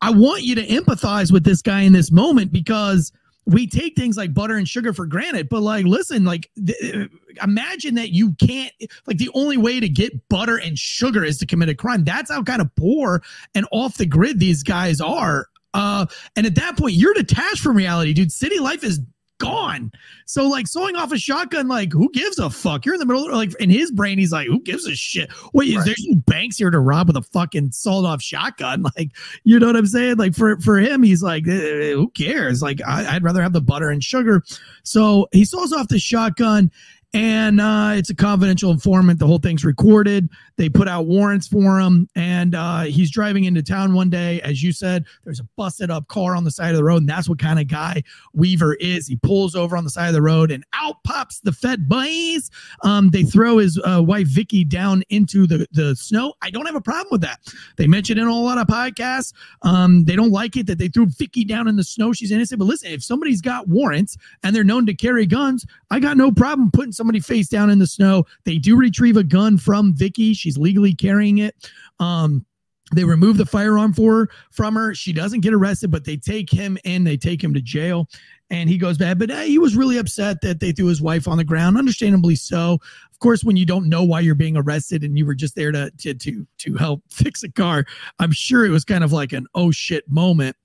I 0.00 0.10
want 0.10 0.42
you 0.42 0.54
to 0.54 0.66
empathize 0.66 1.32
with 1.32 1.44
this 1.44 1.60
guy 1.60 1.80
in 1.82 1.92
this 1.92 2.12
moment 2.12 2.52
because 2.52 3.12
we 3.48 3.66
take 3.66 3.96
things 3.96 4.16
like 4.16 4.32
butter 4.34 4.56
and 4.56 4.68
sugar 4.68 4.92
for 4.92 5.06
granted 5.06 5.48
but 5.48 5.62
like 5.62 5.86
listen 5.86 6.24
like 6.24 6.50
th- 6.64 7.08
imagine 7.42 7.94
that 7.94 8.10
you 8.10 8.32
can't 8.34 8.72
like 9.06 9.18
the 9.18 9.30
only 9.34 9.56
way 9.56 9.80
to 9.80 9.88
get 9.88 10.28
butter 10.28 10.56
and 10.56 10.78
sugar 10.78 11.24
is 11.24 11.38
to 11.38 11.46
commit 11.46 11.68
a 11.68 11.74
crime. 11.74 12.04
That's 12.04 12.30
how 12.30 12.42
kind 12.42 12.60
of 12.60 12.74
poor 12.76 13.22
and 13.54 13.66
off 13.72 13.96
the 13.96 14.06
grid 14.06 14.40
these 14.40 14.62
guys 14.62 15.00
are. 15.00 15.48
Uh 15.74 16.06
and 16.36 16.46
at 16.46 16.54
that 16.54 16.76
point 16.76 16.94
you're 16.94 17.14
detached 17.14 17.60
from 17.60 17.76
reality 17.76 18.12
dude. 18.12 18.32
City 18.32 18.58
life 18.58 18.84
is 18.84 19.00
gone. 19.38 19.92
So 20.26 20.48
like 20.48 20.66
sewing 20.66 20.96
off 20.96 21.12
a 21.12 21.18
shotgun, 21.18 21.68
like 21.68 21.92
who 21.92 22.10
gives 22.12 22.38
a 22.38 22.50
fuck? 22.50 22.84
You're 22.84 22.94
in 22.94 23.00
the 23.00 23.06
middle, 23.06 23.30
like 23.32 23.54
in 23.60 23.70
his 23.70 23.90
brain, 23.90 24.18
he's 24.18 24.32
like, 24.32 24.46
who 24.46 24.60
gives 24.60 24.86
a 24.86 24.94
shit? 24.94 25.30
Wait, 25.52 25.74
right. 25.74 25.78
is 25.78 25.84
there 25.84 25.94
some 25.96 26.18
banks 26.26 26.56
here 26.58 26.70
to 26.70 26.80
rob 26.80 27.08
with 27.08 27.16
a 27.16 27.22
fucking 27.22 27.72
sawed 27.72 28.04
off 28.04 28.22
shotgun? 28.22 28.84
Like, 28.96 29.10
you 29.44 29.58
know 29.60 29.66
what 29.66 29.76
I'm 29.76 29.86
saying? 29.86 30.16
Like 30.16 30.34
for 30.34 30.58
for 30.60 30.78
him, 30.78 31.02
he's 31.02 31.22
like, 31.22 31.46
eh, 31.46 31.92
who 31.92 32.10
cares? 32.10 32.62
Like 32.62 32.80
I, 32.84 33.14
I'd 33.14 33.22
rather 33.22 33.42
have 33.42 33.52
the 33.52 33.60
butter 33.60 33.90
and 33.90 34.02
sugar. 34.02 34.42
So 34.82 35.28
he 35.30 35.44
saws 35.44 35.72
off 35.72 35.88
the 35.88 35.98
shotgun 35.98 36.72
and 37.14 37.60
uh, 37.60 37.92
it's 37.94 38.10
a 38.10 38.14
confidential 38.14 38.70
informant. 38.70 39.18
The 39.18 39.26
whole 39.26 39.38
thing's 39.38 39.64
recorded. 39.64 40.28
They 40.58 40.68
put 40.68 40.88
out 40.88 41.06
warrants 41.06 41.46
for 41.46 41.78
him, 41.78 42.08
and 42.16 42.54
uh, 42.54 42.82
he's 42.82 43.12
driving 43.12 43.44
into 43.44 43.62
town 43.62 43.94
one 43.94 44.10
day. 44.10 44.40
As 44.42 44.60
you 44.60 44.72
said, 44.72 45.04
there's 45.24 45.38
a 45.38 45.44
busted 45.56 45.88
up 45.88 46.08
car 46.08 46.34
on 46.34 46.42
the 46.42 46.50
side 46.50 46.70
of 46.70 46.76
the 46.76 46.84
road, 46.84 46.98
and 46.98 47.08
that's 47.08 47.28
what 47.28 47.38
kind 47.38 47.60
of 47.60 47.68
guy 47.68 48.02
Weaver 48.34 48.74
is. 48.74 49.06
He 49.06 49.14
pulls 49.16 49.54
over 49.54 49.76
on 49.76 49.84
the 49.84 49.90
side 49.90 50.08
of 50.08 50.14
the 50.14 50.22
road, 50.22 50.50
and 50.50 50.64
out 50.72 50.96
pops 51.04 51.38
the 51.40 51.52
Fed 51.52 51.88
boys. 51.88 52.50
Um, 52.82 53.10
they 53.10 53.22
throw 53.22 53.58
his 53.58 53.80
uh, 53.84 54.02
wife 54.02 54.26
Vicki 54.26 54.64
down 54.64 55.04
into 55.10 55.46
the 55.46 55.66
the 55.70 55.94
snow. 55.94 56.34
I 56.42 56.50
don't 56.50 56.66
have 56.66 56.74
a 56.74 56.80
problem 56.80 57.08
with 57.12 57.20
that. 57.20 57.38
They 57.76 57.86
mention 57.86 58.18
it 58.18 58.22
in 58.22 58.26
a 58.26 58.34
lot 58.34 58.58
of 58.58 58.66
podcasts. 58.66 59.32
Um, 59.62 60.04
they 60.04 60.16
don't 60.16 60.32
like 60.32 60.56
it 60.56 60.66
that 60.66 60.78
they 60.78 60.88
threw 60.88 61.06
Vicki 61.06 61.44
down 61.44 61.68
in 61.68 61.76
the 61.76 61.84
snow. 61.84 62.12
She's 62.12 62.32
innocent, 62.32 62.58
but 62.58 62.64
listen, 62.64 62.90
if 62.90 63.04
somebody's 63.04 63.40
got 63.40 63.68
warrants 63.68 64.16
and 64.42 64.54
they're 64.54 64.64
known 64.64 64.86
to 64.86 64.94
carry 64.94 65.24
guns, 65.24 65.64
I 65.92 66.00
got 66.00 66.16
no 66.16 66.32
problem 66.32 66.72
putting 66.72 66.92
somebody 66.92 67.20
face 67.20 67.48
down 67.48 67.70
in 67.70 67.78
the 67.78 67.86
snow. 67.86 68.24
They 68.44 68.58
do 68.58 68.76
retrieve 68.76 69.16
a 69.16 69.22
gun 69.22 69.56
from 69.56 69.94
Vicki. 69.94 70.34
She's 70.48 70.56
legally 70.56 70.94
carrying 70.94 71.38
it. 71.38 71.54
Um, 72.00 72.46
they 72.94 73.04
remove 73.04 73.36
the 73.36 73.44
firearm 73.44 73.92
for 73.92 74.20
her, 74.20 74.30
from 74.50 74.74
her. 74.74 74.94
She 74.94 75.12
doesn't 75.12 75.40
get 75.40 75.52
arrested, 75.52 75.90
but 75.90 76.06
they 76.06 76.16
take 76.16 76.50
him 76.50 76.78
and 76.86 77.06
They 77.06 77.18
take 77.18 77.44
him 77.44 77.52
to 77.52 77.60
jail, 77.60 78.08
and 78.48 78.70
he 78.70 78.78
goes 78.78 78.96
bad. 78.96 79.18
But 79.18 79.30
uh, 79.30 79.40
he 79.40 79.58
was 79.58 79.76
really 79.76 79.98
upset 79.98 80.40
that 80.40 80.60
they 80.60 80.72
threw 80.72 80.86
his 80.86 81.02
wife 81.02 81.28
on 81.28 81.36
the 81.36 81.44
ground. 81.44 81.76
Understandably 81.76 82.34
so. 82.34 82.78
Of 83.12 83.18
course, 83.18 83.44
when 83.44 83.56
you 83.56 83.66
don't 83.66 83.90
know 83.90 84.04
why 84.04 84.20
you're 84.20 84.34
being 84.34 84.56
arrested 84.56 85.04
and 85.04 85.18
you 85.18 85.26
were 85.26 85.34
just 85.34 85.54
there 85.54 85.70
to 85.70 85.90
to 85.98 86.14
to 86.14 86.46
to 86.58 86.74
help 86.76 87.02
fix 87.10 87.42
a 87.42 87.52
car, 87.52 87.84
I'm 88.20 88.32
sure 88.32 88.64
it 88.64 88.70
was 88.70 88.86
kind 88.86 89.04
of 89.04 89.12
like 89.12 89.34
an 89.34 89.46
oh 89.54 89.70
shit 89.70 90.08
moment. 90.10 90.56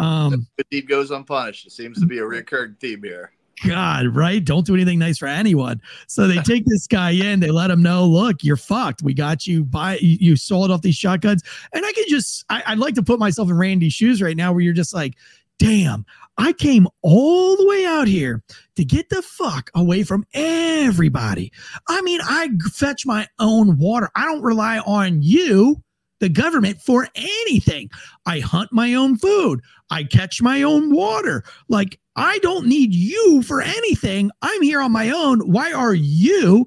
Um, 0.00 0.48
the 0.56 0.64
deed 0.72 0.88
goes 0.88 1.12
unpunished. 1.12 1.66
It 1.68 1.70
seems 1.70 2.00
to 2.00 2.06
be 2.06 2.18
a 2.18 2.24
recurring 2.24 2.74
theme 2.80 3.04
here. 3.04 3.30
God, 3.66 4.14
right? 4.14 4.44
Don't 4.44 4.66
do 4.66 4.74
anything 4.74 4.98
nice 4.98 5.18
for 5.18 5.28
anyone. 5.28 5.80
So 6.06 6.26
they 6.26 6.38
take 6.38 6.64
this 6.66 6.86
guy 6.86 7.10
in. 7.10 7.40
They 7.40 7.50
let 7.50 7.70
him 7.70 7.82
know, 7.82 8.06
look, 8.06 8.42
you're 8.42 8.56
fucked. 8.56 9.02
We 9.02 9.14
got 9.14 9.46
you. 9.46 9.64
Buy 9.64 9.98
you 10.00 10.36
sold 10.36 10.70
off 10.70 10.82
these 10.82 10.96
shotguns. 10.96 11.42
And 11.72 11.84
I 11.84 11.92
can 11.92 12.04
just, 12.08 12.44
I, 12.48 12.62
I'd 12.66 12.78
like 12.78 12.94
to 12.94 13.02
put 13.02 13.18
myself 13.18 13.50
in 13.50 13.56
Randy's 13.56 13.92
shoes 13.92 14.22
right 14.22 14.36
now, 14.36 14.52
where 14.52 14.62
you're 14.62 14.72
just 14.72 14.94
like, 14.94 15.14
damn, 15.58 16.06
I 16.38 16.54
came 16.54 16.88
all 17.02 17.56
the 17.56 17.66
way 17.66 17.84
out 17.84 18.08
here 18.08 18.42
to 18.76 18.84
get 18.84 19.10
the 19.10 19.20
fuck 19.20 19.70
away 19.74 20.04
from 20.04 20.24
everybody. 20.32 21.52
I 21.86 22.00
mean, 22.00 22.20
I 22.22 22.48
fetch 22.72 23.04
my 23.04 23.28
own 23.38 23.76
water. 23.76 24.10
I 24.14 24.24
don't 24.24 24.42
rely 24.42 24.78
on 24.78 25.22
you 25.22 25.82
the 26.20 26.28
government 26.28 26.80
for 26.80 27.08
anything. 27.14 27.90
I 28.26 28.40
hunt 28.40 28.72
my 28.72 28.94
own 28.94 29.16
food. 29.16 29.60
I 29.90 30.04
catch 30.04 30.40
my 30.40 30.62
own 30.62 30.94
water. 30.94 31.42
Like, 31.68 31.98
I 32.16 32.38
don't 32.38 32.66
need 32.66 32.94
you 32.94 33.42
for 33.42 33.60
anything. 33.60 34.30
I'm 34.42 34.62
here 34.62 34.80
on 34.80 34.92
my 34.92 35.10
own. 35.10 35.40
Why 35.50 35.72
are 35.72 35.94
you 35.94 36.66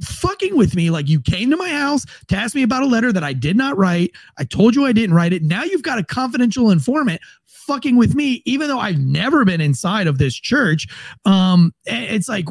fucking 0.00 0.56
with 0.56 0.74
me? 0.74 0.90
Like, 0.90 1.08
you 1.08 1.20
came 1.20 1.50
to 1.50 1.56
my 1.56 1.70
house 1.70 2.04
to 2.28 2.36
ask 2.36 2.54
me 2.54 2.62
about 2.62 2.82
a 2.82 2.86
letter 2.86 3.12
that 3.12 3.24
I 3.24 3.32
did 3.32 3.56
not 3.56 3.78
write. 3.78 4.10
I 4.38 4.44
told 4.44 4.74
you 4.74 4.84
I 4.84 4.92
didn't 4.92 5.14
write 5.14 5.32
it. 5.32 5.42
Now 5.42 5.62
you've 5.62 5.82
got 5.82 5.98
a 5.98 6.04
confidential 6.04 6.70
informant 6.70 7.20
fucking 7.46 7.96
with 7.96 8.14
me, 8.14 8.42
even 8.44 8.68
though 8.68 8.80
I've 8.80 8.98
never 8.98 9.44
been 9.44 9.60
inside 9.60 10.06
of 10.06 10.18
this 10.18 10.34
church. 10.34 10.86
Um, 11.24 11.72
it's 11.86 12.28
like 12.28 12.46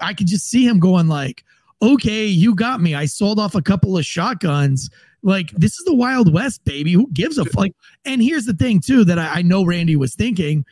I 0.00 0.12
could 0.12 0.26
just 0.26 0.50
see 0.50 0.66
him 0.66 0.78
going 0.78 1.08
like, 1.08 1.44
okay, 1.80 2.26
you 2.26 2.54
got 2.54 2.80
me. 2.80 2.94
I 2.94 3.06
sold 3.06 3.38
off 3.38 3.54
a 3.54 3.62
couple 3.62 3.96
of 3.96 4.04
shotguns 4.04 4.90
like 5.22 5.50
this 5.52 5.72
is 5.72 5.84
the 5.84 5.94
Wild 5.94 6.32
West, 6.32 6.64
baby. 6.64 6.92
Who 6.92 7.08
gives 7.12 7.38
a 7.38 7.44
fuck? 7.44 7.68
And 8.04 8.22
here's 8.22 8.44
the 8.44 8.54
thing 8.54 8.80
too 8.80 9.04
that 9.04 9.18
I, 9.18 9.38
I 9.38 9.42
know 9.42 9.64
Randy 9.64 9.96
was 9.96 10.14
thinking. 10.14 10.64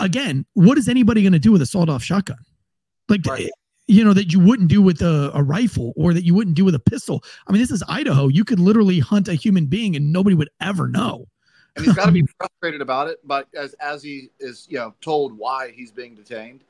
Again, 0.00 0.44
what 0.54 0.76
is 0.76 0.88
anybody 0.88 1.22
going 1.22 1.34
to 1.34 1.38
do 1.38 1.52
with 1.52 1.62
a 1.62 1.66
sawed-off 1.66 2.02
shotgun? 2.02 2.38
Like, 3.08 3.24
right. 3.26 3.48
you 3.86 4.02
know, 4.02 4.12
that 4.12 4.32
you 4.32 4.40
wouldn't 4.40 4.68
do 4.68 4.82
with 4.82 5.02
a, 5.02 5.30
a, 5.34 5.42
rifle 5.42 5.92
or 5.96 6.12
that 6.12 6.24
you 6.24 6.34
wouldn't 6.34 6.56
do 6.56 6.64
with 6.64 6.74
a 6.74 6.80
pistol. 6.80 7.22
I 7.46 7.52
mean, 7.52 7.60
this 7.60 7.70
is 7.70 7.82
Idaho. 7.86 8.26
You 8.26 8.44
could 8.44 8.58
literally 8.58 8.98
hunt 8.98 9.28
a 9.28 9.34
human 9.34 9.66
being 9.66 9.94
and 9.94 10.12
nobody 10.12 10.34
would 10.34 10.50
ever 10.60 10.88
know. 10.88 11.28
And 11.76 11.84
he's 11.84 11.94
got 11.94 12.06
to 12.06 12.12
be 12.12 12.24
frustrated 12.38 12.80
about 12.80 13.08
it, 13.08 13.18
but 13.24 13.48
as 13.54 13.74
as 13.74 14.02
he 14.02 14.30
is, 14.40 14.66
you 14.68 14.78
know, 14.78 14.94
told 15.00 15.36
why 15.36 15.70
he's 15.70 15.90
being 15.90 16.14
detained, 16.14 16.64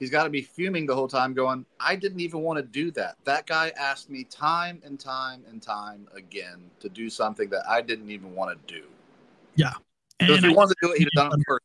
he's 0.00 0.10
got 0.10 0.24
to 0.24 0.30
be 0.30 0.42
fuming 0.42 0.86
the 0.86 0.94
whole 0.94 1.06
time 1.06 1.32
going 1.32 1.64
i 1.78 1.94
didn't 1.94 2.18
even 2.18 2.40
want 2.40 2.56
to 2.56 2.62
do 2.62 2.90
that. 2.90 3.16
That 3.24 3.46
guy 3.46 3.70
asked 3.78 4.10
me 4.10 4.24
time 4.24 4.82
and 4.84 4.98
time 4.98 5.44
and 5.48 5.62
time 5.62 6.08
again 6.16 6.70
to 6.80 6.88
do 6.88 7.08
something 7.08 7.48
that 7.50 7.62
i 7.68 7.80
didn't 7.80 8.10
even 8.10 8.34
want 8.34 8.66
to 8.66 8.74
do. 8.74 8.84
Yeah. 9.54 9.74
So 10.26 10.32
if 10.34 10.42
he 10.42 10.48
wanted 10.48 10.74
to 10.80 10.86
do 10.86 10.92
it 10.92 10.98
he'd 10.98 11.08
have 11.14 11.30
done 11.30 11.38
it 11.38 11.44
first. 11.48 11.64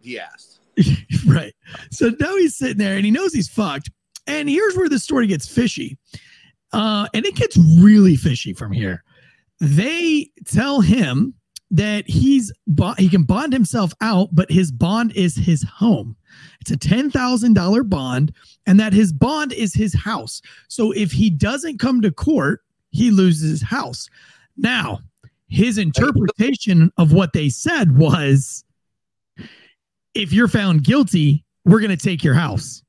He 0.00 0.18
asked. 0.18 0.60
Right. 1.26 1.54
So 1.90 2.10
now 2.20 2.36
he's 2.36 2.56
sitting 2.56 2.78
there 2.78 2.96
and 2.96 3.04
he 3.04 3.10
knows 3.10 3.34
he's 3.34 3.48
fucked. 3.48 3.90
And 4.26 4.48
here's 4.48 4.76
where 4.76 4.88
the 4.88 4.98
story 4.98 5.26
gets 5.26 5.46
fishy. 5.46 5.98
Uh 6.72 7.06
and 7.12 7.26
it 7.26 7.34
gets 7.34 7.56
really 7.78 8.16
fishy 8.16 8.54
from 8.54 8.72
here. 8.72 9.04
They 9.60 10.30
tell 10.46 10.80
him 10.80 11.34
that 11.70 12.08
he's 12.08 12.50
he 12.96 13.08
can 13.10 13.24
bond 13.24 13.52
himself 13.52 13.92
out 14.00 14.28
but 14.32 14.50
his 14.50 14.72
bond 14.72 15.12
is 15.12 15.36
his 15.36 15.62
home 15.64 16.16
it's 16.60 16.70
a 16.70 16.76
$10,000 16.76 17.88
bond 17.88 18.32
and 18.66 18.78
that 18.80 18.92
his 18.92 19.12
bond 19.12 19.52
is 19.52 19.74
his 19.74 19.94
house. 19.94 20.42
So 20.68 20.92
if 20.92 21.12
he 21.12 21.30
doesn't 21.30 21.78
come 21.78 22.00
to 22.02 22.10
court, 22.10 22.62
he 22.90 23.10
loses 23.10 23.50
his 23.50 23.62
house. 23.62 24.08
Now, 24.56 25.00
his 25.48 25.78
interpretation 25.78 26.92
of 26.98 27.12
what 27.12 27.32
they 27.32 27.48
said 27.48 27.96
was 27.96 28.64
if 30.14 30.32
you're 30.32 30.48
found 30.48 30.84
guilty, 30.84 31.44
we're 31.64 31.80
going 31.80 31.96
to 31.96 31.96
take 31.96 32.24
your 32.24 32.34
house. 32.34 32.82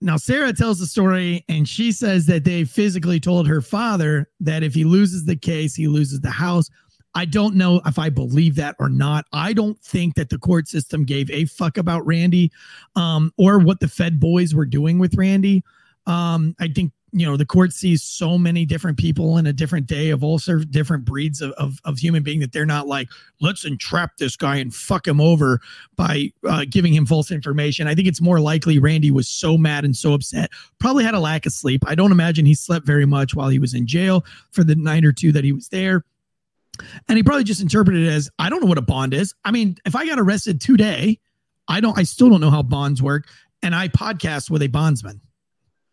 Now, 0.00 0.16
Sara 0.16 0.52
tells 0.52 0.80
the 0.80 0.86
story 0.86 1.44
and 1.48 1.68
she 1.68 1.92
says 1.92 2.26
that 2.26 2.42
they 2.42 2.64
physically 2.64 3.20
told 3.20 3.46
her 3.46 3.60
father 3.60 4.28
that 4.40 4.64
if 4.64 4.74
he 4.74 4.84
loses 4.84 5.24
the 5.24 5.36
case, 5.36 5.76
he 5.76 5.86
loses 5.86 6.20
the 6.20 6.30
house. 6.30 6.68
I 7.14 7.24
don't 7.24 7.54
know 7.54 7.80
if 7.84 7.98
I 7.98 8.08
believe 8.08 8.54
that 8.56 8.76
or 8.78 8.88
not. 8.88 9.26
I 9.32 9.52
don't 9.52 9.78
think 9.80 10.14
that 10.14 10.30
the 10.30 10.38
court 10.38 10.68
system 10.68 11.04
gave 11.04 11.30
a 11.30 11.44
fuck 11.44 11.76
about 11.76 12.06
Randy 12.06 12.50
um, 12.96 13.32
or 13.36 13.58
what 13.58 13.80
the 13.80 13.88
Fed 13.88 14.18
boys 14.18 14.54
were 14.54 14.64
doing 14.64 14.98
with 14.98 15.14
Randy. 15.14 15.62
Um, 16.06 16.56
I 16.58 16.68
think 16.68 16.92
you 17.12 17.26
know 17.26 17.36
the 17.36 17.46
court 17.46 17.72
sees 17.72 18.02
so 18.02 18.38
many 18.38 18.64
different 18.64 18.98
people 18.98 19.36
in 19.36 19.46
a 19.46 19.52
different 19.52 19.86
day 19.86 20.10
of 20.10 20.24
all 20.24 20.40
of 20.48 20.70
different 20.70 21.04
breeds 21.04 21.42
of, 21.42 21.52
of, 21.52 21.78
of, 21.84 21.98
human 21.98 22.22
being 22.22 22.40
that 22.40 22.52
they're 22.52 22.66
not 22.66 22.86
like 22.86 23.08
let's 23.40 23.64
entrap 23.64 24.16
this 24.16 24.34
guy 24.34 24.56
and 24.56 24.74
fuck 24.74 25.06
him 25.06 25.20
over 25.20 25.60
by 25.94 26.32
uh, 26.48 26.64
giving 26.68 26.94
him 26.94 27.04
false 27.04 27.30
information 27.30 27.86
i 27.86 27.94
think 27.94 28.08
it's 28.08 28.20
more 28.20 28.40
likely 28.40 28.78
randy 28.78 29.10
was 29.10 29.28
so 29.28 29.58
mad 29.58 29.84
and 29.84 29.94
so 29.94 30.14
upset 30.14 30.50
probably 30.80 31.04
had 31.04 31.14
a 31.14 31.20
lack 31.20 31.44
of 31.44 31.52
sleep 31.52 31.82
i 31.86 31.94
don't 31.94 32.12
imagine 32.12 32.46
he 32.46 32.54
slept 32.54 32.86
very 32.86 33.06
much 33.06 33.34
while 33.34 33.50
he 33.50 33.58
was 33.58 33.74
in 33.74 33.86
jail 33.86 34.24
for 34.50 34.64
the 34.64 34.74
night 34.74 35.04
or 35.04 35.12
two 35.12 35.32
that 35.32 35.44
he 35.44 35.52
was 35.52 35.68
there 35.68 36.04
and 37.08 37.16
he 37.16 37.22
probably 37.22 37.44
just 37.44 37.60
interpreted 37.60 38.04
it 38.04 38.10
as 38.10 38.30
I 38.38 38.48
don't 38.48 38.60
know 38.60 38.68
what 38.68 38.78
a 38.78 38.82
bond 38.82 39.14
is. 39.14 39.34
I 39.44 39.50
mean, 39.50 39.76
if 39.84 39.94
I 39.94 40.06
got 40.06 40.18
arrested 40.18 40.60
today, 40.60 41.18
I 41.68 41.80
don't. 41.80 41.96
I 41.98 42.02
still 42.02 42.28
don't 42.28 42.40
know 42.40 42.50
how 42.50 42.62
bonds 42.62 43.02
work, 43.02 43.28
and 43.62 43.74
I 43.74 43.88
podcast 43.88 44.50
with 44.50 44.62
a 44.62 44.68
bondsman. 44.68 45.20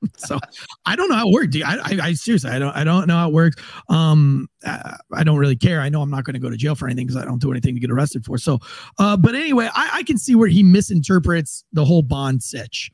so 0.17 0.39
I 0.85 0.95
don't 0.95 1.09
know 1.09 1.15
how 1.15 1.27
it 1.27 1.33
works. 1.33 1.57
I, 1.65 1.77
I, 1.77 1.99
I, 2.07 2.13
seriously, 2.13 2.49
I 2.49 2.59
don't, 2.59 2.75
I 2.75 2.83
don't 2.83 3.07
know 3.07 3.17
how 3.17 3.27
it 3.27 3.33
works. 3.33 3.61
Um, 3.89 4.47
I, 4.65 4.97
I 5.13 5.23
don't 5.23 5.37
really 5.37 5.55
care. 5.55 5.81
I 5.81 5.89
know 5.89 6.01
I'm 6.01 6.09
not 6.09 6.23
going 6.23 6.35
to 6.35 6.39
go 6.39 6.49
to 6.49 6.57
jail 6.57 6.75
for 6.75 6.87
anything 6.87 7.07
because 7.07 7.21
I 7.21 7.25
don't 7.25 7.41
do 7.41 7.51
anything 7.51 7.73
to 7.75 7.81
get 7.81 7.91
arrested 7.91 8.25
for. 8.25 8.37
So, 8.37 8.59
uh, 8.97 9.17
but 9.17 9.35
anyway, 9.35 9.69
I, 9.73 9.89
I 9.95 10.03
can 10.03 10.17
see 10.17 10.35
where 10.35 10.47
he 10.47 10.63
misinterprets 10.63 11.65
the 11.73 11.83
whole 11.83 12.01
bond 12.01 12.43
sitch. 12.43 12.91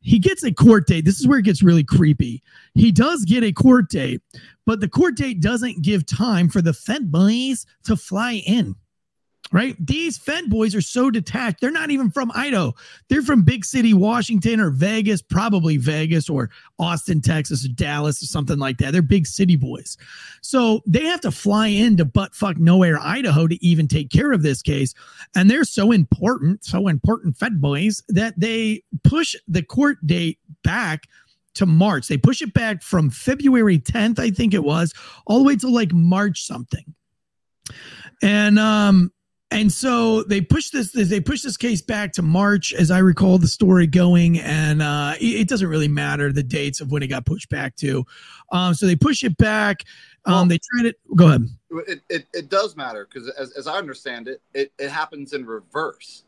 He 0.00 0.18
gets 0.18 0.42
a 0.44 0.52
court 0.52 0.86
date. 0.86 1.04
This 1.04 1.20
is 1.20 1.28
where 1.28 1.38
it 1.38 1.44
gets 1.44 1.62
really 1.62 1.84
creepy. 1.84 2.42
He 2.74 2.90
does 2.90 3.24
get 3.24 3.44
a 3.44 3.52
court 3.52 3.90
date, 3.90 4.22
but 4.64 4.80
the 4.80 4.88
court 4.88 5.16
date 5.16 5.40
doesn't 5.40 5.82
give 5.82 6.06
time 6.06 6.48
for 6.48 6.62
the 6.62 6.72
Fed 6.72 7.12
boys 7.12 7.66
to 7.84 7.96
fly 7.96 8.42
in 8.46 8.74
right? 9.52 9.74
These 9.84 10.16
Fed 10.16 10.48
boys 10.48 10.74
are 10.74 10.80
so 10.80 11.10
detached. 11.10 11.60
They're 11.60 11.70
not 11.70 11.90
even 11.90 12.10
from 12.10 12.30
Idaho. 12.34 12.72
They're 13.08 13.22
from 13.22 13.42
big 13.42 13.64
city 13.64 13.92
Washington 13.92 14.60
or 14.60 14.70
Vegas, 14.70 15.22
probably 15.22 15.76
Vegas 15.76 16.28
or 16.28 16.50
Austin, 16.78 17.20
Texas, 17.20 17.64
or 17.64 17.68
Dallas 17.68 18.22
or 18.22 18.26
something 18.26 18.58
like 18.58 18.78
that. 18.78 18.92
They're 18.92 19.02
big 19.02 19.26
city 19.26 19.56
boys. 19.56 19.96
So 20.40 20.82
they 20.86 21.04
have 21.06 21.20
to 21.22 21.32
fly 21.32 21.68
into 21.68 22.04
butt 22.04 22.34
fuck 22.34 22.58
nowhere, 22.58 22.98
Idaho 23.00 23.48
to 23.48 23.64
even 23.64 23.88
take 23.88 24.10
care 24.10 24.32
of 24.32 24.42
this 24.42 24.62
case. 24.62 24.94
And 25.34 25.50
they're 25.50 25.64
so 25.64 25.90
important, 25.90 26.64
so 26.64 26.86
important 26.86 27.36
Fed 27.36 27.60
boys 27.60 28.02
that 28.08 28.38
they 28.38 28.82
push 29.02 29.34
the 29.48 29.62
court 29.62 29.98
date 30.06 30.38
back 30.62 31.08
to 31.54 31.66
March. 31.66 32.06
They 32.06 32.16
push 32.16 32.40
it 32.40 32.54
back 32.54 32.82
from 32.82 33.10
February 33.10 33.80
10th, 33.80 34.20
I 34.20 34.30
think 34.30 34.54
it 34.54 34.62
was, 34.62 34.94
all 35.26 35.38
the 35.38 35.44
way 35.44 35.56
to 35.56 35.68
like 35.68 35.92
March 35.92 36.46
something. 36.46 36.94
And 38.22 38.58
um 38.58 39.12
and 39.50 39.72
so 39.72 40.22
they 40.22 40.40
pushed 40.40 40.72
this 40.72 40.92
they 40.92 41.20
pushed 41.20 41.44
this 41.44 41.56
case 41.56 41.82
back 41.82 42.12
to 42.12 42.22
march 42.22 42.72
as 42.72 42.90
i 42.90 42.98
recall 42.98 43.38
the 43.38 43.48
story 43.48 43.86
going 43.86 44.38
and 44.38 44.82
uh, 44.82 45.14
it, 45.20 45.48
doesn't 45.48 45.68
really 45.68 45.88
matter 45.88 46.32
the 46.32 46.42
dates 46.42 46.80
of 46.80 46.90
when 46.90 47.02
it 47.02 47.08
got 47.08 47.26
pushed 47.26 47.48
back 47.48 47.76
to. 47.76 48.04
Um, 48.52 48.74
so 48.74 48.86
they 48.86 48.96
push 48.96 49.24
it 49.24 49.36
back. 49.36 49.84
Um, 50.24 50.34
well, 50.34 50.46
they 50.46 50.58
tried 50.58 50.86
it 50.86 50.96
go 51.16 51.28
ahead. 51.28 51.48
it, 51.88 52.00
it, 52.08 52.26
it 52.32 52.48
does 52.48 52.76
matter 52.76 53.08
because 53.10 53.28
as, 53.30 53.52
as 53.52 53.66
i 53.66 53.76
understand 53.76 54.28
it, 54.28 54.42
it 54.54 54.72
it 54.78 54.90
happens 54.90 55.32
in 55.32 55.46
reverse. 55.46 56.24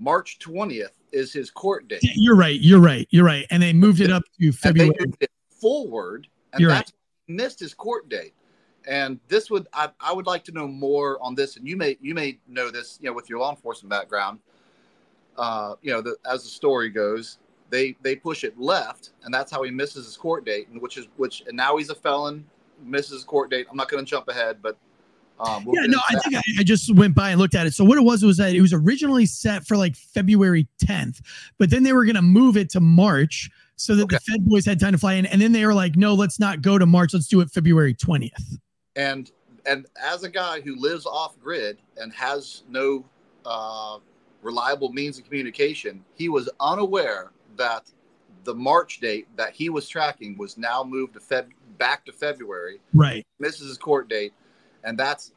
March 0.00 0.38
20th 0.38 0.90
is 1.12 1.32
his 1.32 1.50
court 1.50 1.88
date. 1.88 2.00
You're 2.02 2.36
right 2.36 2.60
you're 2.60 2.80
right 2.80 3.06
you're 3.10 3.24
right. 3.24 3.46
And 3.50 3.62
they 3.62 3.72
moved 3.72 4.00
it 4.00 4.10
up 4.10 4.22
to 4.40 4.52
february. 4.52 4.94
it 5.20 5.30
forward 5.60 6.26
and 6.52 6.60
you're 6.60 6.70
that's 6.70 6.92
right. 6.92 7.36
missed 7.36 7.60
his 7.60 7.74
court 7.74 8.08
date 8.08 8.34
and 8.88 9.20
this 9.28 9.50
would 9.50 9.68
I, 9.72 9.90
I 10.00 10.12
would 10.12 10.26
like 10.26 10.42
to 10.44 10.52
know 10.52 10.66
more 10.66 11.22
on 11.22 11.34
this 11.34 11.56
and 11.56 11.68
you 11.68 11.76
may 11.76 11.96
you 12.00 12.14
may 12.14 12.38
know 12.48 12.70
this 12.70 12.98
you 13.00 13.08
know 13.08 13.14
with 13.14 13.28
your 13.28 13.38
law 13.38 13.50
enforcement 13.50 13.90
background 13.90 14.40
uh, 15.36 15.74
you 15.82 15.92
know 15.92 16.00
the, 16.00 16.16
as 16.28 16.42
the 16.42 16.48
story 16.48 16.88
goes 16.88 17.38
they 17.70 17.94
they 18.02 18.16
push 18.16 18.42
it 18.42 18.58
left 18.58 19.10
and 19.22 19.32
that's 19.32 19.52
how 19.52 19.62
he 19.62 19.70
misses 19.70 20.06
his 20.06 20.16
court 20.16 20.44
date 20.44 20.68
and 20.68 20.80
which 20.80 20.96
is 20.96 21.06
which 21.16 21.44
and 21.46 21.56
now 21.56 21.76
he's 21.76 21.90
a 21.90 21.94
felon 21.94 22.44
misses 22.82 23.12
his 23.12 23.24
court 23.24 23.50
date 23.50 23.66
i'm 23.70 23.76
not 23.76 23.88
going 23.88 24.04
to 24.04 24.08
jump 24.08 24.26
ahead 24.28 24.58
but 24.62 24.76
um, 25.40 25.64
we'll 25.64 25.80
yeah, 25.80 25.86
no, 25.86 26.00
I 26.10 26.18
think 26.18 26.34
I, 26.34 26.42
I, 26.58 26.62
just 26.64 26.92
went 26.92 27.14
by 27.14 27.30
and 27.30 27.38
looked 27.38 27.54
at 27.54 27.64
it. 27.64 27.72
So 27.72 27.84
what 27.84 27.96
it 27.96 28.00
was 28.00 28.24
was 28.24 28.38
that 28.38 28.56
it 28.56 28.60
was 28.60 28.72
originally 28.72 29.24
set 29.24 29.64
for 29.64 29.76
like 29.76 29.94
February 29.94 30.66
10th, 30.84 31.20
but 31.58 31.70
then 31.70 31.84
they 31.84 31.92
were 31.92 32.04
going 32.04 32.16
to 32.16 32.22
move 32.22 32.56
it 32.56 32.68
to 32.70 32.80
March 32.80 33.48
so 33.76 33.94
that 33.94 34.02
okay. 34.02 34.16
the 34.16 34.32
Fed 34.32 34.44
boys 34.44 34.66
had 34.66 34.80
time 34.80 34.90
to 34.90 34.98
fly 34.98 35.12
in, 35.12 35.26
and 35.26 35.40
then 35.40 35.52
they 35.52 35.64
were 35.64 35.74
like, 35.74 35.94
"No, 35.94 36.14
let's 36.14 36.40
not 36.40 36.60
go 36.60 36.76
to 36.76 36.86
March. 36.86 37.14
Let's 37.14 37.28
do 37.28 37.40
it 37.40 37.52
February 37.52 37.94
20th." 37.94 38.58
And 38.98 39.30
and 39.64 39.86
as 40.02 40.24
a 40.24 40.28
guy 40.28 40.60
who 40.60 40.76
lives 40.76 41.06
off 41.06 41.38
grid 41.40 41.78
and 41.96 42.12
has 42.12 42.64
no 42.68 43.04
uh, 43.46 43.98
reliable 44.42 44.92
means 44.92 45.18
of 45.18 45.24
communication, 45.24 46.04
he 46.14 46.28
was 46.28 46.50
unaware 46.60 47.30
that 47.56 47.90
the 48.44 48.54
March 48.54 49.00
date 49.00 49.26
that 49.36 49.52
he 49.52 49.68
was 49.68 49.88
tracking 49.88 50.36
was 50.36 50.58
now 50.58 50.82
moved 50.82 51.14
to 51.14 51.20
Feb 51.20 51.46
back 51.78 52.04
to 52.06 52.12
February. 52.12 52.80
Right. 52.92 53.26
Misses 53.38 53.68
his 53.68 53.78
court 53.78 54.08
date, 54.08 54.32
and 54.84 54.98
that's 54.98 55.32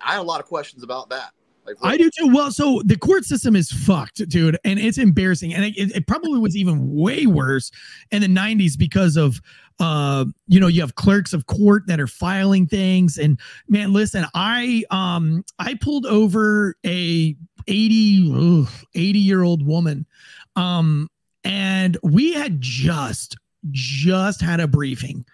I 0.00 0.12
have 0.12 0.22
a 0.22 0.26
lot 0.26 0.40
of 0.40 0.46
questions 0.46 0.82
about 0.82 1.10
that. 1.10 1.32
Like, 1.66 1.76
I 1.82 1.96
do 1.96 2.10
too. 2.10 2.28
Well, 2.28 2.52
so 2.52 2.80
the 2.84 2.96
court 2.96 3.24
system 3.24 3.56
is 3.56 3.70
fucked, 3.70 4.28
dude, 4.28 4.58
and 4.64 4.78
it's 4.78 4.98
embarrassing. 4.98 5.52
And 5.52 5.64
it, 5.64 5.74
it, 5.76 6.06
probably 6.06 6.38
was 6.38 6.56
even 6.56 6.94
way 6.94 7.26
worse 7.26 7.72
in 8.12 8.22
the 8.22 8.28
90s 8.28 8.78
because 8.78 9.16
of, 9.16 9.40
uh, 9.80 10.24
you 10.46 10.60
know, 10.60 10.68
you 10.68 10.80
have 10.80 10.94
clerks 10.94 11.32
of 11.32 11.46
court 11.46 11.86
that 11.88 11.98
are 11.98 12.06
filing 12.06 12.66
things. 12.66 13.18
And 13.18 13.40
man, 13.68 13.92
listen, 13.92 14.26
I, 14.34 14.84
um, 14.90 15.44
I 15.58 15.74
pulled 15.74 16.06
over 16.06 16.76
a 16.86 17.34
80, 17.66 18.32
ugh, 18.62 18.68
80 18.94 19.18
year 19.18 19.42
old 19.42 19.66
woman. 19.66 20.06
Um, 20.54 21.08
and 21.42 21.96
we 22.02 22.32
had 22.32 22.60
just, 22.60 23.36
just 23.72 24.40
had 24.40 24.60
a 24.60 24.68
briefing 24.68 25.24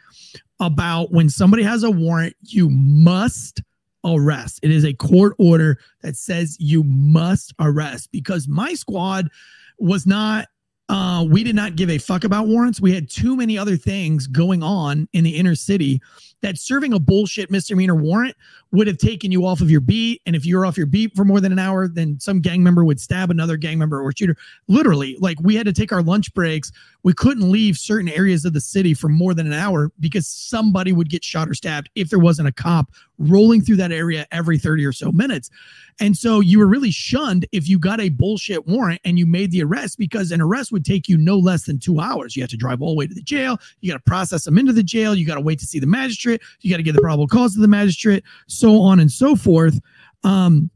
about 0.60 1.12
when 1.12 1.28
somebody 1.28 1.62
has 1.62 1.82
a 1.82 1.90
warrant, 1.90 2.34
you 2.40 2.70
must 2.70 3.60
arrest. 4.04 4.60
It 4.62 4.70
is 4.70 4.84
a 4.84 4.94
court 4.94 5.34
order 5.38 5.78
that 6.02 6.16
says 6.16 6.56
you 6.58 6.84
must 6.84 7.54
arrest 7.58 8.10
because 8.12 8.48
my 8.48 8.74
squad 8.74 9.28
was 9.78 10.06
not 10.06 10.48
uh, 10.88 11.24
we 11.24 11.42
did 11.42 11.54
not 11.54 11.74
give 11.74 11.88
a 11.88 11.96
fuck 11.96 12.22
about 12.22 12.48
warrants. 12.48 12.78
We 12.78 12.92
had 12.92 13.08
too 13.08 13.34
many 13.34 13.56
other 13.56 13.76
things 13.78 14.26
going 14.26 14.62
on 14.62 15.08
in 15.14 15.24
the 15.24 15.30
inner 15.30 15.54
city 15.54 16.02
that 16.42 16.58
serving 16.58 16.92
a 16.92 16.98
bullshit 16.98 17.50
misdemeanor 17.50 17.94
warrant 17.94 18.36
would 18.72 18.86
have 18.88 18.98
taken 18.98 19.32
you 19.32 19.46
off 19.46 19.62
of 19.62 19.70
your 19.70 19.80
beat. 19.80 20.20
And 20.26 20.36
if 20.36 20.44
you're 20.44 20.66
off 20.66 20.76
your 20.76 20.86
beat 20.86 21.16
for 21.16 21.24
more 21.24 21.40
than 21.40 21.50
an 21.50 21.58
hour, 21.58 21.88
then 21.88 22.20
some 22.20 22.40
gang 22.40 22.62
member 22.62 22.84
would 22.84 23.00
stab 23.00 23.30
another 23.30 23.56
gang 23.56 23.78
member 23.78 24.02
or 24.02 24.12
shooter. 24.14 24.36
Literally, 24.68 25.16
like 25.18 25.40
we 25.40 25.54
had 25.54 25.64
to 25.64 25.72
take 25.72 25.92
our 25.92 26.02
lunch 26.02 26.34
breaks. 26.34 26.70
We 27.02 27.12
couldn't 27.12 27.50
leave 27.50 27.76
certain 27.76 28.08
areas 28.08 28.44
of 28.44 28.52
the 28.52 28.60
city 28.60 28.94
for 28.94 29.08
more 29.08 29.34
than 29.34 29.46
an 29.46 29.52
hour 29.52 29.90
because 30.00 30.26
somebody 30.28 30.92
would 30.92 31.10
get 31.10 31.24
shot 31.24 31.48
or 31.48 31.54
stabbed 31.54 31.90
if 31.94 32.10
there 32.10 32.18
wasn't 32.18 32.48
a 32.48 32.52
cop 32.52 32.90
rolling 33.18 33.62
through 33.62 33.76
that 33.76 33.92
area 33.92 34.26
every 34.30 34.58
30 34.58 34.84
or 34.84 34.92
so 34.92 35.10
minutes. 35.12 35.50
And 36.00 36.16
so 36.16 36.40
you 36.40 36.58
were 36.58 36.66
really 36.66 36.90
shunned 36.90 37.46
if 37.52 37.68
you 37.68 37.78
got 37.78 38.00
a 38.00 38.08
bullshit 38.08 38.66
warrant 38.66 39.00
and 39.04 39.18
you 39.18 39.26
made 39.26 39.50
the 39.50 39.62
arrest 39.62 39.98
because 39.98 40.30
an 40.30 40.40
arrest 40.40 40.72
would 40.72 40.84
take 40.84 41.08
you 41.08 41.18
no 41.18 41.38
less 41.38 41.64
than 41.64 41.78
two 41.78 42.00
hours. 42.00 42.36
You 42.36 42.42
have 42.42 42.50
to 42.50 42.56
drive 42.56 42.80
all 42.80 42.90
the 42.90 42.98
way 42.98 43.06
to 43.06 43.14
the 43.14 43.22
jail. 43.22 43.58
You 43.80 43.92
got 43.92 43.98
to 43.98 44.10
process 44.10 44.44
them 44.44 44.58
into 44.58 44.72
the 44.72 44.82
jail. 44.82 45.14
You 45.14 45.26
got 45.26 45.34
to 45.36 45.40
wait 45.40 45.58
to 45.60 45.66
see 45.66 45.78
the 45.78 45.86
magistrate. 45.86 46.40
You 46.60 46.70
got 46.70 46.78
to 46.78 46.82
get 46.82 46.94
the 46.94 47.02
probable 47.02 47.28
cause 47.28 47.54
to 47.54 47.60
the 47.60 47.68
magistrate, 47.68 48.24
so 48.46 48.80
on 48.80 49.00
and 49.00 49.10
so 49.10 49.36
forth. 49.36 49.80
Um, 50.24 50.70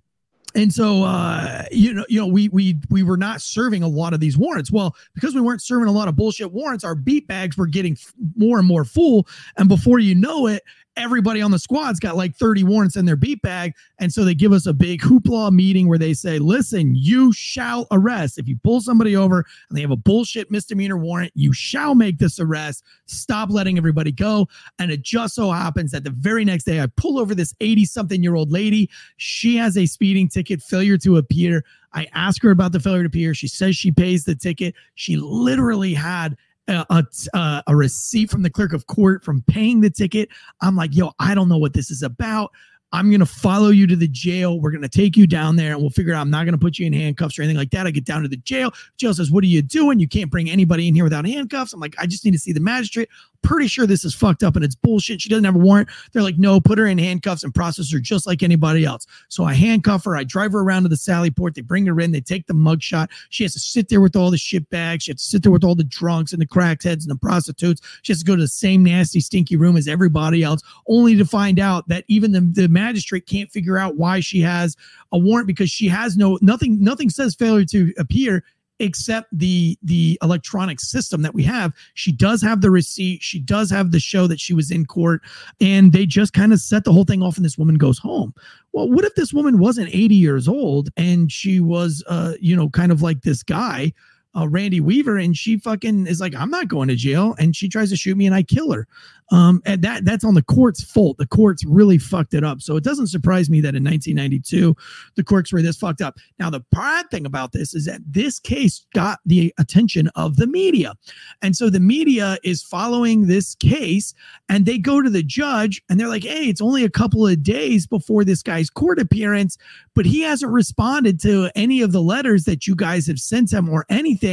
and 0.56 0.72
so, 0.72 1.02
uh, 1.02 1.64
you 1.70 1.92
know, 1.92 2.06
you 2.08 2.18
know, 2.18 2.26
we 2.26 2.48
we 2.48 2.78
we 2.88 3.02
were 3.02 3.18
not 3.18 3.42
serving 3.42 3.82
a 3.82 3.88
lot 3.88 4.14
of 4.14 4.20
these 4.20 4.38
warrants. 4.38 4.72
Well, 4.72 4.96
because 5.14 5.34
we 5.34 5.40
weren't 5.42 5.62
serving 5.62 5.86
a 5.86 5.92
lot 5.92 6.08
of 6.08 6.16
bullshit 6.16 6.50
warrants, 6.50 6.82
our 6.82 6.94
beat 6.94 7.28
bags 7.28 7.58
were 7.58 7.66
getting 7.66 7.92
f- 7.92 8.14
more 8.36 8.58
and 8.58 8.66
more 8.66 8.84
full. 8.84 9.28
And 9.58 9.68
before 9.68 9.98
you 9.98 10.14
know 10.14 10.46
it, 10.46 10.62
everybody 10.96 11.42
on 11.42 11.50
the 11.50 11.58
squad's 11.58 12.00
got 12.00 12.16
like 12.16 12.34
30 12.34 12.64
warrants 12.64 12.96
in 12.96 13.04
their 13.04 13.16
beat 13.16 13.42
bag. 13.42 13.74
And 13.98 14.12
so 14.12 14.24
they 14.24 14.34
give 14.34 14.52
us 14.52 14.66
a 14.66 14.72
big 14.72 15.00
hoopla 15.00 15.52
meeting 15.52 15.88
where 15.88 15.98
they 15.98 16.14
say, 16.14 16.38
listen, 16.38 16.94
you 16.94 17.32
shall 17.32 17.86
arrest. 17.90 18.38
If 18.38 18.48
you 18.48 18.56
pull 18.62 18.80
somebody 18.80 19.16
over 19.16 19.44
and 19.68 19.76
they 19.76 19.82
have 19.82 19.90
a 19.90 19.96
bullshit 19.96 20.50
misdemeanor 20.50 20.96
warrant, 20.96 21.32
you 21.34 21.52
shall 21.52 21.94
make 21.94 22.18
this 22.18 22.40
arrest. 22.40 22.84
Stop 23.06 23.50
letting 23.50 23.78
everybody 23.78 24.12
go. 24.12 24.48
And 24.78 24.90
it 24.90 25.02
just 25.02 25.34
so 25.34 25.50
happens 25.50 25.92
that 25.92 26.04
the 26.04 26.10
very 26.10 26.44
next 26.44 26.64
day, 26.64 26.80
I 26.80 26.86
pull 26.96 27.18
over 27.18 27.34
this 27.34 27.54
80 27.60 27.84
something 27.84 28.22
year 28.22 28.34
old 28.34 28.50
lady. 28.50 28.90
She 29.16 29.56
has 29.56 29.76
a 29.76 29.86
speeding 29.86 30.28
ticket, 30.28 30.62
failure 30.62 30.98
to 30.98 31.18
appear. 31.18 31.64
I 31.92 32.06
ask 32.12 32.42
her 32.42 32.50
about 32.50 32.72
the 32.72 32.80
failure 32.80 33.02
to 33.02 33.06
appear. 33.06 33.32
She 33.34 33.48
says 33.48 33.76
she 33.76 33.90
pays 33.90 34.24
the 34.24 34.34
ticket. 34.34 34.74
She 34.94 35.16
literally 35.16 35.94
had 35.94 36.36
a, 36.68 37.04
a, 37.34 37.62
a, 37.66 37.76
receipt 37.76 38.30
from 38.30 38.42
the 38.42 38.50
clerk 38.50 38.72
of 38.72 38.86
court 38.86 39.24
from 39.24 39.42
paying 39.42 39.80
the 39.80 39.90
ticket. 39.90 40.28
I'm 40.60 40.76
like, 40.76 40.94
yo, 40.94 41.12
I 41.18 41.34
don't 41.34 41.48
know 41.48 41.58
what 41.58 41.74
this 41.74 41.90
is 41.90 42.02
about. 42.02 42.52
I'm 42.92 43.10
going 43.10 43.20
to 43.20 43.26
follow 43.26 43.70
you 43.70 43.86
to 43.88 43.96
the 43.96 44.08
jail. 44.08 44.60
We're 44.60 44.70
going 44.70 44.82
to 44.82 44.88
take 44.88 45.16
you 45.16 45.26
down 45.26 45.56
there 45.56 45.72
and 45.72 45.80
we'll 45.80 45.90
figure 45.90 46.14
out 46.14 46.20
I'm 46.20 46.30
not 46.30 46.44
going 46.44 46.52
to 46.52 46.58
put 46.58 46.78
you 46.78 46.86
in 46.86 46.92
handcuffs 46.92 47.38
or 47.38 47.42
anything 47.42 47.58
like 47.58 47.70
that. 47.70 47.86
I 47.86 47.90
get 47.90 48.04
down 48.04 48.22
to 48.22 48.28
the 48.28 48.36
jail. 48.38 48.72
Jail 48.96 49.12
says, 49.12 49.30
What 49.30 49.42
are 49.44 49.48
you 49.48 49.60
doing? 49.60 49.98
You 49.98 50.08
can't 50.08 50.30
bring 50.30 50.48
anybody 50.48 50.88
in 50.88 50.94
here 50.94 51.04
without 51.04 51.26
handcuffs. 51.26 51.72
I'm 51.72 51.80
like, 51.80 51.94
I 51.98 52.06
just 52.06 52.24
need 52.24 52.32
to 52.32 52.38
see 52.38 52.52
the 52.52 52.60
magistrate 52.60 53.08
pretty 53.46 53.68
sure 53.68 53.86
this 53.86 54.04
is 54.04 54.14
fucked 54.14 54.42
up 54.42 54.56
and 54.56 54.64
it's 54.64 54.74
bullshit. 54.74 55.20
She 55.20 55.28
doesn't 55.28 55.44
have 55.44 55.54
a 55.54 55.58
warrant. 55.58 55.88
They're 56.12 56.22
like, 56.22 56.36
no, 56.36 56.60
put 56.60 56.78
her 56.78 56.86
in 56.86 56.98
handcuffs 56.98 57.44
and 57.44 57.54
process 57.54 57.92
her 57.92 58.00
just 58.00 58.26
like 58.26 58.42
anybody 58.42 58.84
else. 58.84 59.06
So 59.28 59.44
I 59.44 59.54
handcuff 59.54 60.04
her. 60.04 60.16
I 60.16 60.24
drive 60.24 60.52
her 60.52 60.60
around 60.60 60.82
to 60.82 60.88
the 60.88 60.96
Sally 60.96 61.30
Port. 61.30 61.54
They 61.54 61.60
bring 61.60 61.86
her 61.86 62.00
in. 62.00 62.10
They 62.10 62.20
take 62.20 62.48
the 62.48 62.54
mugshot. 62.54 63.08
She 63.30 63.44
has 63.44 63.52
to 63.52 63.60
sit 63.60 63.88
there 63.88 64.00
with 64.00 64.16
all 64.16 64.32
the 64.32 64.36
shit 64.36 64.68
bags. 64.70 65.04
She 65.04 65.12
has 65.12 65.22
to 65.22 65.28
sit 65.28 65.42
there 65.44 65.52
with 65.52 65.62
all 65.62 65.76
the 65.76 65.84
drunks 65.84 66.32
and 66.32 66.42
the 66.42 66.46
crackheads 66.46 67.02
and 67.02 67.10
the 67.10 67.16
prostitutes. 67.16 67.80
She 68.02 68.12
has 68.12 68.20
to 68.20 68.26
go 68.26 68.34
to 68.34 68.42
the 68.42 68.48
same 68.48 68.82
nasty, 68.82 69.20
stinky 69.20 69.56
room 69.56 69.76
as 69.76 69.86
everybody 69.86 70.42
else, 70.42 70.62
only 70.88 71.16
to 71.16 71.24
find 71.24 71.60
out 71.60 71.86
that 71.88 72.04
even 72.08 72.32
the, 72.32 72.40
the 72.40 72.68
magistrate 72.86 73.26
can't 73.26 73.50
figure 73.50 73.78
out 73.78 73.96
why 73.96 74.20
she 74.20 74.40
has 74.40 74.76
a 75.12 75.18
warrant 75.18 75.46
because 75.46 75.70
she 75.70 75.88
has 75.88 76.16
no 76.16 76.38
nothing. 76.40 76.82
Nothing 76.82 77.10
says 77.10 77.34
failure 77.34 77.64
to 77.66 77.92
appear 77.98 78.44
except 78.78 79.28
the 79.32 79.78
the 79.82 80.18
electronic 80.22 80.80
system 80.80 81.22
that 81.22 81.34
we 81.34 81.42
have. 81.42 81.72
She 81.94 82.12
does 82.12 82.42
have 82.42 82.60
the 82.60 82.70
receipt. 82.70 83.22
She 83.22 83.40
does 83.40 83.70
have 83.70 83.90
the 83.90 84.00
show 84.00 84.26
that 84.26 84.40
she 84.40 84.54
was 84.54 84.70
in 84.70 84.86
court. 84.86 85.22
And 85.60 85.92
they 85.92 86.06
just 86.06 86.32
kind 86.32 86.52
of 86.52 86.60
set 86.60 86.84
the 86.84 86.92
whole 86.92 87.04
thing 87.04 87.22
off 87.22 87.36
and 87.36 87.44
this 87.44 87.58
woman 87.58 87.76
goes 87.76 87.98
home. 87.98 88.34
Well 88.72 88.90
what 88.90 89.04
if 89.04 89.14
this 89.14 89.32
woman 89.32 89.58
wasn't 89.58 89.88
80 89.92 90.14
years 90.14 90.46
old 90.46 90.90
and 90.96 91.32
she 91.32 91.60
was 91.60 92.04
uh 92.06 92.34
you 92.40 92.54
know 92.54 92.68
kind 92.68 92.92
of 92.92 93.02
like 93.02 93.22
this 93.22 93.42
guy 93.42 93.92
uh, 94.36 94.48
Randy 94.48 94.80
Weaver, 94.80 95.16
and 95.16 95.36
she 95.36 95.58
fucking 95.58 96.06
is 96.06 96.20
like, 96.20 96.34
I'm 96.34 96.50
not 96.50 96.68
going 96.68 96.88
to 96.88 96.96
jail, 96.96 97.34
and 97.38 97.56
she 97.56 97.68
tries 97.68 97.90
to 97.90 97.96
shoot 97.96 98.16
me, 98.16 98.26
and 98.26 98.34
I 98.34 98.42
kill 98.42 98.72
her. 98.72 98.86
Um, 99.32 99.60
and 99.66 99.82
that 99.82 100.04
that's 100.04 100.24
on 100.24 100.34
the 100.34 100.42
court's 100.42 100.84
fault. 100.84 101.18
The 101.18 101.26
courts 101.26 101.64
really 101.64 101.98
fucked 101.98 102.32
it 102.32 102.44
up. 102.44 102.62
So 102.62 102.76
it 102.76 102.84
doesn't 102.84 103.08
surprise 103.08 103.50
me 103.50 103.60
that 103.60 103.74
in 103.74 103.82
1992 103.82 104.76
the 105.16 105.24
courts 105.24 105.52
were 105.52 105.62
this 105.62 105.76
fucked 105.76 106.00
up. 106.00 106.16
Now 106.38 106.48
the 106.48 106.64
bad 106.70 107.10
thing 107.10 107.26
about 107.26 107.52
this 107.52 107.74
is 107.74 107.86
that 107.86 108.00
this 108.06 108.38
case 108.38 108.86
got 108.94 109.18
the 109.26 109.52
attention 109.58 110.08
of 110.14 110.36
the 110.36 110.46
media, 110.46 110.94
and 111.42 111.56
so 111.56 111.70
the 111.70 111.80
media 111.80 112.38
is 112.44 112.62
following 112.62 113.26
this 113.26 113.56
case, 113.56 114.14
and 114.48 114.64
they 114.64 114.78
go 114.78 115.02
to 115.02 115.10
the 115.10 115.24
judge, 115.24 115.82
and 115.88 115.98
they're 115.98 116.08
like, 116.08 116.24
"Hey, 116.24 116.44
it's 116.44 116.60
only 116.60 116.84
a 116.84 116.90
couple 116.90 117.26
of 117.26 117.42
days 117.42 117.86
before 117.86 118.24
this 118.24 118.42
guy's 118.42 118.70
court 118.70 119.00
appearance, 119.00 119.58
but 119.94 120.06
he 120.06 120.20
hasn't 120.20 120.52
responded 120.52 121.20
to 121.22 121.50
any 121.56 121.82
of 121.82 121.90
the 121.90 122.02
letters 122.02 122.44
that 122.44 122.66
you 122.66 122.76
guys 122.76 123.08
have 123.08 123.18
sent 123.18 123.52
him 123.52 123.68
or 123.68 123.86
anything." 123.88 124.25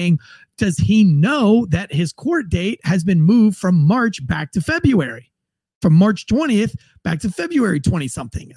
Does 0.58 0.78
he 0.78 1.04
know 1.04 1.66
that 1.70 1.94
his 1.94 2.14
court 2.14 2.50
date 2.50 2.80
has 2.84 3.04
been 3.04 3.22
moved 3.22 3.58
from 3.58 3.76
March 3.76 4.26
back 4.26 4.52
to 4.52 4.62
February, 4.62 5.32
from 5.82 5.94
March 5.94 6.26
20th 6.28 6.76
back 7.04 7.20
to 7.20 7.30
February 7.30 7.80
20 7.80 8.08
something? 8.08 8.52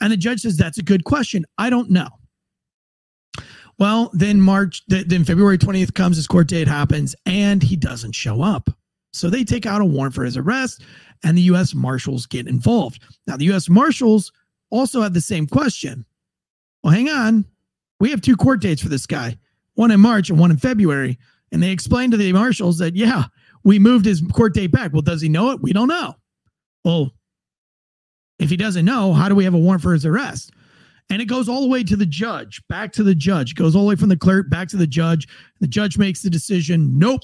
And 0.00 0.12
the 0.12 0.16
judge 0.16 0.40
says, 0.40 0.56
That's 0.56 0.78
a 0.78 0.82
good 0.82 1.04
question. 1.04 1.44
I 1.58 1.70
don't 1.70 1.90
know. 1.90 2.08
Well, 3.78 4.10
then 4.12 4.40
March, 4.40 4.82
then 4.86 5.24
February 5.24 5.58
20th 5.58 5.94
comes, 5.94 6.16
his 6.16 6.26
court 6.26 6.46
date 6.46 6.68
happens, 6.68 7.16
and 7.26 7.62
he 7.62 7.74
doesn't 7.74 8.12
show 8.12 8.42
up. 8.42 8.68
So 9.12 9.28
they 9.28 9.44
take 9.44 9.66
out 9.66 9.80
a 9.80 9.84
warrant 9.84 10.14
for 10.14 10.24
his 10.24 10.36
arrest, 10.36 10.82
and 11.24 11.36
the 11.36 11.42
U.S. 11.42 11.74
Marshals 11.74 12.26
get 12.26 12.46
involved. 12.46 13.02
Now, 13.26 13.36
the 13.36 13.46
U.S. 13.46 13.68
Marshals 13.68 14.30
also 14.70 15.02
have 15.02 15.14
the 15.14 15.20
same 15.20 15.46
question. 15.46 16.04
Well, 16.82 16.92
hang 16.92 17.08
on. 17.08 17.44
We 17.98 18.10
have 18.10 18.20
two 18.20 18.36
court 18.36 18.60
dates 18.60 18.82
for 18.82 18.88
this 18.88 19.06
guy 19.06 19.36
one 19.74 19.90
in 19.90 20.00
March 20.00 20.30
and 20.30 20.38
one 20.38 20.50
in 20.50 20.56
February. 20.56 21.18
And 21.50 21.62
they 21.62 21.70
explained 21.70 22.12
to 22.12 22.18
the 22.18 22.32
marshals 22.32 22.78
that, 22.78 22.96
yeah, 22.96 23.24
we 23.64 23.78
moved 23.78 24.06
his 24.06 24.22
court 24.32 24.54
date 24.54 24.72
back. 24.72 24.92
Well, 24.92 25.02
does 25.02 25.20
he 25.20 25.28
know 25.28 25.50
it? 25.50 25.60
We 25.60 25.72
don't 25.72 25.88
know. 25.88 26.14
Well, 26.84 27.12
if 28.38 28.50
he 28.50 28.56
doesn't 28.56 28.84
know, 28.84 29.12
how 29.12 29.28
do 29.28 29.34
we 29.34 29.44
have 29.44 29.54
a 29.54 29.58
warrant 29.58 29.82
for 29.82 29.92
his 29.92 30.06
arrest? 30.06 30.52
And 31.10 31.20
it 31.20 31.26
goes 31.26 31.48
all 31.48 31.60
the 31.60 31.68
way 31.68 31.84
to 31.84 31.96
the 31.96 32.06
judge, 32.06 32.62
back 32.68 32.92
to 32.94 33.02
the 33.02 33.14
judge, 33.14 33.54
goes 33.54 33.76
all 33.76 33.82
the 33.82 33.88
way 33.90 33.96
from 33.96 34.08
the 34.08 34.16
clerk 34.16 34.48
back 34.48 34.68
to 34.68 34.76
the 34.76 34.86
judge. 34.86 35.28
The 35.60 35.66
judge 35.66 35.98
makes 35.98 36.22
the 36.22 36.30
decision 36.30 36.98
nope, 36.98 37.22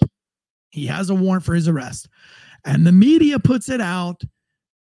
he 0.70 0.86
has 0.86 1.10
a 1.10 1.14
warrant 1.14 1.44
for 1.44 1.54
his 1.54 1.68
arrest. 1.68 2.08
And 2.64 2.86
the 2.86 2.92
media 2.92 3.38
puts 3.38 3.68
it 3.68 3.80
out 3.80 4.22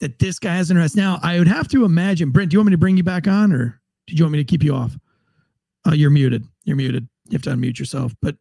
that 0.02 0.20
this 0.20 0.40
guy 0.40 0.56
has 0.56 0.70
an 0.70 0.78
arrest. 0.78 0.96
Now, 0.96 1.20
I 1.24 1.40
would 1.40 1.48
have 1.48 1.68
to 1.70 1.86
imagine, 1.86 2.32
Brent, 2.32 2.52
do 2.52 2.56
you 2.56 2.60
want 2.60 2.68
me 2.68 2.72
to 2.72 2.78
bring 2.78 2.98
you 2.98 3.04
back 3.04 3.28
on 3.28 3.54
or 3.54 3.80
did 4.08 4.20
you 4.20 4.26
want 4.26 4.34
me 4.34 4.40
to 4.40 4.44
keep 4.44 4.64
you 4.64 4.76
off? 4.76 4.98
Uh, 5.88 5.94
you're 5.94 6.10
muted. 6.10 6.44
You're 6.66 6.76
muted 6.76 7.08
you 7.30 7.36
have 7.36 7.44
to 7.44 7.50
unmute 7.52 7.80
yourself, 7.80 8.14
but 8.22 8.36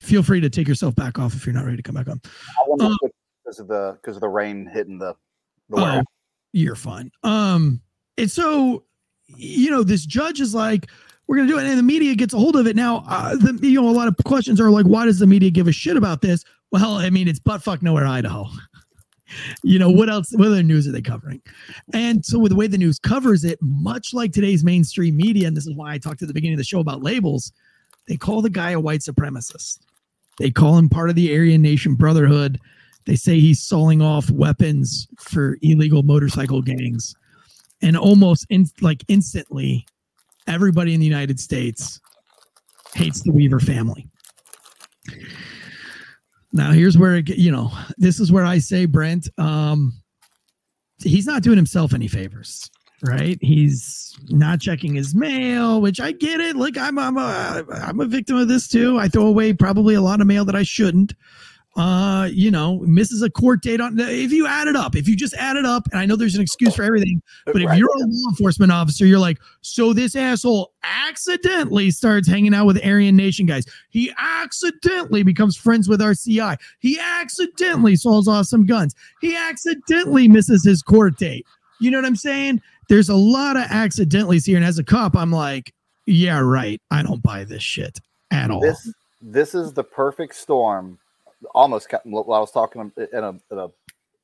feel 0.00 0.22
free 0.22 0.40
to 0.40 0.50
take 0.50 0.68
yourself 0.68 0.94
back 0.94 1.18
off 1.18 1.34
if 1.34 1.46
you're 1.46 1.54
not 1.54 1.64
ready 1.64 1.76
to 1.76 1.82
come 1.82 1.94
back 1.94 2.08
on. 2.08 2.20
Um, 2.80 2.96
because 3.44 3.60
of 3.60 3.68
the 3.68 3.98
because 4.00 4.16
of 4.16 4.20
the 4.20 4.28
rain 4.28 4.66
hitting 4.66 4.98
the, 4.98 5.14
the 5.68 5.76
oh, 5.76 6.02
you're 6.52 6.76
fine. 6.76 7.10
Um, 7.22 7.80
and 8.18 8.30
so 8.30 8.84
you 9.36 9.70
know, 9.70 9.82
this 9.82 10.06
judge 10.06 10.40
is 10.40 10.54
like, 10.54 10.90
we're 11.26 11.36
gonna 11.36 11.48
do 11.48 11.58
it, 11.58 11.66
and 11.66 11.78
the 11.78 11.82
media 11.82 12.14
gets 12.14 12.34
a 12.34 12.38
hold 12.38 12.56
of 12.56 12.66
it. 12.66 12.76
Now, 12.76 13.04
uh, 13.08 13.36
the 13.36 13.58
you 13.62 13.80
know, 13.80 13.88
a 13.88 13.92
lot 13.92 14.08
of 14.08 14.16
questions 14.24 14.60
are 14.60 14.70
like, 14.70 14.86
why 14.86 15.04
does 15.04 15.18
the 15.18 15.26
media 15.26 15.50
give 15.50 15.68
a 15.68 15.72
shit 15.72 15.96
about 15.96 16.20
this? 16.22 16.44
Well, 16.72 16.94
I 16.94 17.10
mean, 17.10 17.28
it's 17.28 17.38
butt 17.38 17.62
fuck 17.62 17.82
nowhere, 17.82 18.06
Idaho. 18.06 18.46
you 19.62 19.78
know 19.78 19.90
what 19.90 20.10
else 20.10 20.32
what 20.32 20.48
other 20.48 20.62
news 20.62 20.88
are 20.88 20.92
they 20.92 21.00
covering 21.00 21.40
and 21.94 22.24
so 22.24 22.36
with 22.36 22.50
the 22.50 22.56
way 22.56 22.66
the 22.66 22.76
news 22.76 22.98
covers 22.98 23.44
it 23.44 23.58
much 23.62 24.12
like 24.12 24.32
today's 24.32 24.64
mainstream 24.64 25.16
media 25.16 25.46
and 25.46 25.56
this 25.56 25.68
is 25.68 25.74
why 25.76 25.92
i 25.92 25.98
talked 25.98 26.20
at 26.20 26.26
the 26.26 26.34
beginning 26.34 26.54
of 26.54 26.58
the 26.58 26.64
show 26.64 26.80
about 26.80 27.02
labels 27.02 27.52
they 28.10 28.16
call 28.16 28.42
the 28.42 28.50
guy 28.50 28.72
a 28.72 28.80
white 28.80 29.02
supremacist. 29.02 29.78
They 30.40 30.50
call 30.50 30.76
him 30.76 30.88
part 30.88 31.10
of 31.10 31.14
the 31.14 31.32
Aryan 31.32 31.62
Nation 31.62 31.94
Brotherhood. 31.94 32.58
They 33.06 33.14
say 33.14 33.38
he's 33.38 33.62
selling 33.62 34.02
off 34.02 34.28
weapons 34.30 35.06
for 35.20 35.58
illegal 35.62 36.02
motorcycle 36.02 36.60
gangs. 36.60 37.14
And 37.82 37.96
almost 37.96 38.46
in, 38.50 38.66
like 38.80 39.04
instantly, 39.06 39.86
everybody 40.48 40.92
in 40.92 40.98
the 40.98 41.06
United 41.06 41.38
States 41.38 42.00
hates 42.96 43.22
the 43.22 43.30
Weaver 43.30 43.60
family. 43.60 44.08
Now, 46.52 46.72
here's 46.72 46.98
where 46.98 47.14
it, 47.14 47.28
you 47.28 47.52
know, 47.52 47.70
this 47.96 48.18
is 48.18 48.32
where 48.32 48.44
I 48.44 48.58
say, 48.58 48.86
Brent, 48.86 49.28
um, 49.38 49.92
he's 51.00 51.26
not 51.26 51.44
doing 51.44 51.56
himself 51.56 51.94
any 51.94 52.08
favors 52.08 52.68
right? 53.02 53.38
He's 53.40 54.16
not 54.28 54.60
checking 54.60 54.94
his 54.94 55.14
mail, 55.14 55.80
which 55.80 56.00
I 56.00 56.12
get 56.12 56.40
it. 56.40 56.56
Like 56.56 56.76
I'm, 56.76 56.98
I'm 56.98 57.16
a, 57.16 57.64
I'm 57.72 58.00
a 58.00 58.06
victim 58.06 58.36
of 58.36 58.48
this 58.48 58.68
too. 58.68 58.98
I 58.98 59.08
throw 59.08 59.26
away 59.26 59.52
probably 59.52 59.94
a 59.94 60.00
lot 60.00 60.20
of 60.20 60.26
mail 60.26 60.44
that 60.44 60.56
I 60.56 60.62
shouldn't. 60.62 61.14
Uh, 61.76 62.28
you 62.32 62.50
know, 62.50 62.80
misses 62.80 63.22
a 63.22 63.30
court 63.30 63.62
date 63.62 63.80
on. 63.80 63.96
If 63.96 64.32
you 64.32 64.44
add 64.44 64.66
it 64.66 64.74
up, 64.74 64.96
if 64.96 65.06
you 65.06 65.16
just 65.16 65.34
add 65.34 65.56
it 65.56 65.64
up, 65.64 65.86
and 65.92 66.00
I 66.00 66.04
know 66.04 66.16
there's 66.16 66.34
an 66.34 66.42
excuse 66.42 66.74
for 66.74 66.82
everything, 66.82 67.22
but 67.46 67.62
if 67.62 67.76
you're 67.76 67.88
a 67.88 67.98
law 68.00 68.28
enforcement 68.30 68.72
officer, 68.72 69.06
you're 69.06 69.20
like, 69.20 69.38
so 69.60 69.92
this 69.92 70.16
asshole 70.16 70.72
accidentally 70.82 71.92
starts 71.92 72.26
hanging 72.26 72.54
out 72.54 72.66
with 72.66 72.84
Aryan 72.84 73.14
Nation 73.14 73.46
guys. 73.46 73.66
He 73.90 74.12
accidentally 74.18 75.22
becomes 75.22 75.56
friends 75.56 75.88
with 75.88 76.02
our 76.02 76.12
CI. 76.12 76.56
He 76.80 76.98
accidentally 76.98 77.94
sells 77.94 78.26
off 78.26 78.46
some 78.46 78.66
guns. 78.66 78.96
He 79.20 79.36
accidentally 79.36 80.26
misses 80.26 80.64
his 80.64 80.82
court 80.82 81.18
date. 81.18 81.46
You 81.80 81.92
know 81.92 81.98
what 81.98 82.04
I'm 82.04 82.16
saying? 82.16 82.60
There's 82.90 83.08
a 83.08 83.14
lot 83.14 83.56
of 83.56 83.62
accidentallys 83.66 84.44
here. 84.44 84.56
And 84.56 84.64
as 84.64 84.80
a 84.80 84.84
cop, 84.84 85.16
I'm 85.16 85.30
like, 85.30 85.72
yeah, 86.06 86.40
right. 86.40 86.82
I 86.90 87.02
don't 87.02 87.22
buy 87.22 87.44
this 87.44 87.62
shit 87.62 88.00
at 88.32 88.50
all. 88.50 88.60
This 88.60 88.92
this 89.22 89.54
is 89.54 89.72
the 89.72 89.84
perfect 89.84 90.34
storm. 90.34 90.98
Almost 91.54 91.94
I 91.94 92.00
was 92.04 92.50
talking 92.50 92.92
in 92.96 93.24
a, 93.24 93.28
in 93.28 93.58
a 93.58 93.68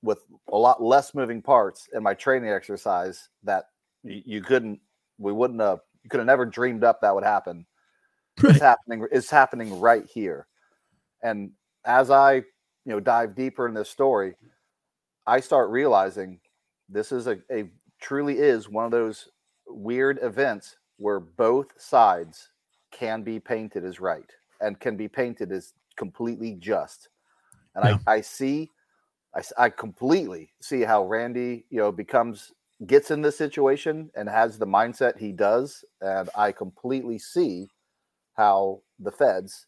with 0.02 0.18
a 0.52 0.56
lot 0.56 0.82
less 0.82 1.14
moving 1.14 1.40
parts 1.40 1.88
in 1.94 2.02
my 2.02 2.12
training 2.12 2.50
exercise 2.50 3.28
that 3.44 3.68
you, 4.02 4.22
you 4.26 4.42
couldn't 4.42 4.80
we 5.18 5.32
wouldn't 5.32 5.60
have 5.60 5.80
you 6.02 6.10
could 6.10 6.18
have 6.18 6.26
never 6.26 6.44
dreamed 6.44 6.82
up 6.82 7.00
that 7.00 7.14
would 7.14 7.24
happen. 7.24 7.64
Right. 8.42 8.50
It's 8.50 8.60
happening. 8.60 9.06
It's 9.12 9.30
happening 9.30 9.80
right 9.80 10.04
here. 10.06 10.48
And 11.22 11.52
as 11.84 12.10
I 12.10 12.34
you 12.34 12.42
know 12.86 13.00
dive 13.00 13.36
deeper 13.36 13.68
in 13.68 13.74
this 13.74 13.88
story, 13.88 14.34
I 15.24 15.38
start 15.38 15.70
realizing 15.70 16.40
this 16.88 17.12
is 17.12 17.28
a, 17.28 17.38
a 17.50 17.70
truly 18.06 18.38
is 18.38 18.68
one 18.68 18.84
of 18.84 18.92
those 18.92 19.30
weird 19.66 20.20
events 20.22 20.76
where 20.96 21.18
both 21.18 21.72
sides 21.76 22.50
can 22.92 23.22
be 23.22 23.40
painted 23.40 23.84
as 23.84 23.98
right 23.98 24.30
and 24.60 24.78
can 24.78 24.96
be 24.96 25.08
painted 25.08 25.50
as 25.50 25.74
completely 25.96 26.54
just. 26.54 27.08
And 27.74 27.84
yeah. 27.84 27.98
I, 28.06 28.14
I 28.14 28.20
see, 28.20 28.70
I, 29.34 29.42
I 29.58 29.70
completely 29.70 30.50
see 30.60 30.82
how 30.82 31.04
Randy, 31.04 31.64
you 31.68 31.78
know, 31.78 31.90
becomes, 31.90 32.52
gets 32.86 33.10
in 33.10 33.22
this 33.22 33.36
situation 33.36 34.08
and 34.14 34.28
has 34.28 34.56
the 34.56 34.66
mindset 34.66 35.18
he 35.18 35.32
does. 35.32 35.84
And 36.00 36.30
I 36.36 36.52
completely 36.52 37.18
see 37.18 37.68
how 38.34 38.82
the 39.00 39.10
feds 39.10 39.66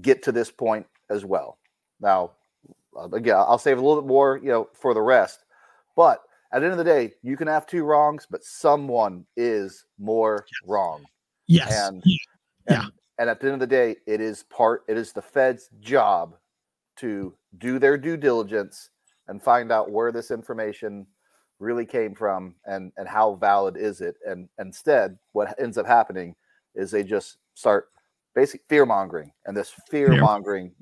get 0.00 0.20
to 0.24 0.32
this 0.32 0.50
point 0.50 0.86
as 1.10 1.24
well. 1.24 1.58
Now, 2.00 2.32
uh, 2.98 3.08
again, 3.12 3.36
I'll 3.36 3.56
save 3.56 3.78
a 3.78 3.80
little 3.80 4.02
bit 4.02 4.08
more, 4.08 4.40
you 4.42 4.48
know, 4.48 4.68
for 4.74 4.94
the 4.94 5.00
rest. 5.00 5.44
But 5.94 6.22
at 6.52 6.60
the 6.60 6.66
end 6.66 6.72
of 6.72 6.78
the 6.78 6.84
day, 6.84 7.14
you 7.22 7.36
can 7.36 7.48
have 7.48 7.66
two 7.66 7.84
wrongs, 7.84 8.26
but 8.30 8.44
someone 8.44 9.24
is 9.36 9.86
more 9.98 10.44
wrong. 10.66 11.04
Yes. 11.46 11.72
And, 11.88 12.02
yeah. 12.04 12.82
and 12.82 12.92
and 13.18 13.30
at 13.30 13.40
the 13.40 13.46
end 13.46 13.54
of 13.54 13.60
the 13.60 13.66
day, 13.66 13.96
it 14.06 14.20
is 14.20 14.42
part 14.44 14.82
it 14.88 14.96
is 14.96 15.12
the 15.12 15.22
Fed's 15.22 15.68
job 15.80 16.34
to 16.96 17.34
do 17.58 17.78
their 17.78 17.96
due 17.96 18.16
diligence 18.16 18.90
and 19.28 19.42
find 19.42 19.70
out 19.70 19.90
where 19.90 20.12
this 20.12 20.30
information 20.30 21.06
really 21.58 21.86
came 21.86 22.14
from 22.14 22.56
and 22.66 22.90
and 22.96 23.08
how 23.08 23.34
valid 23.36 23.76
is 23.76 24.00
it. 24.00 24.16
And 24.26 24.48
instead, 24.58 25.18
what 25.32 25.54
ends 25.60 25.78
up 25.78 25.86
happening 25.86 26.34
is 26.74 26.90
they 26.90 27.04
just 27.04 27.38
start 27.54 27.88
basic 28.34 28.62
fear 28.68 28.86
mongering, 28.86 29.30
and 29.46 29.56
this 29.56 29.72
fear 29.90 30.16
mongering 30.20 30.72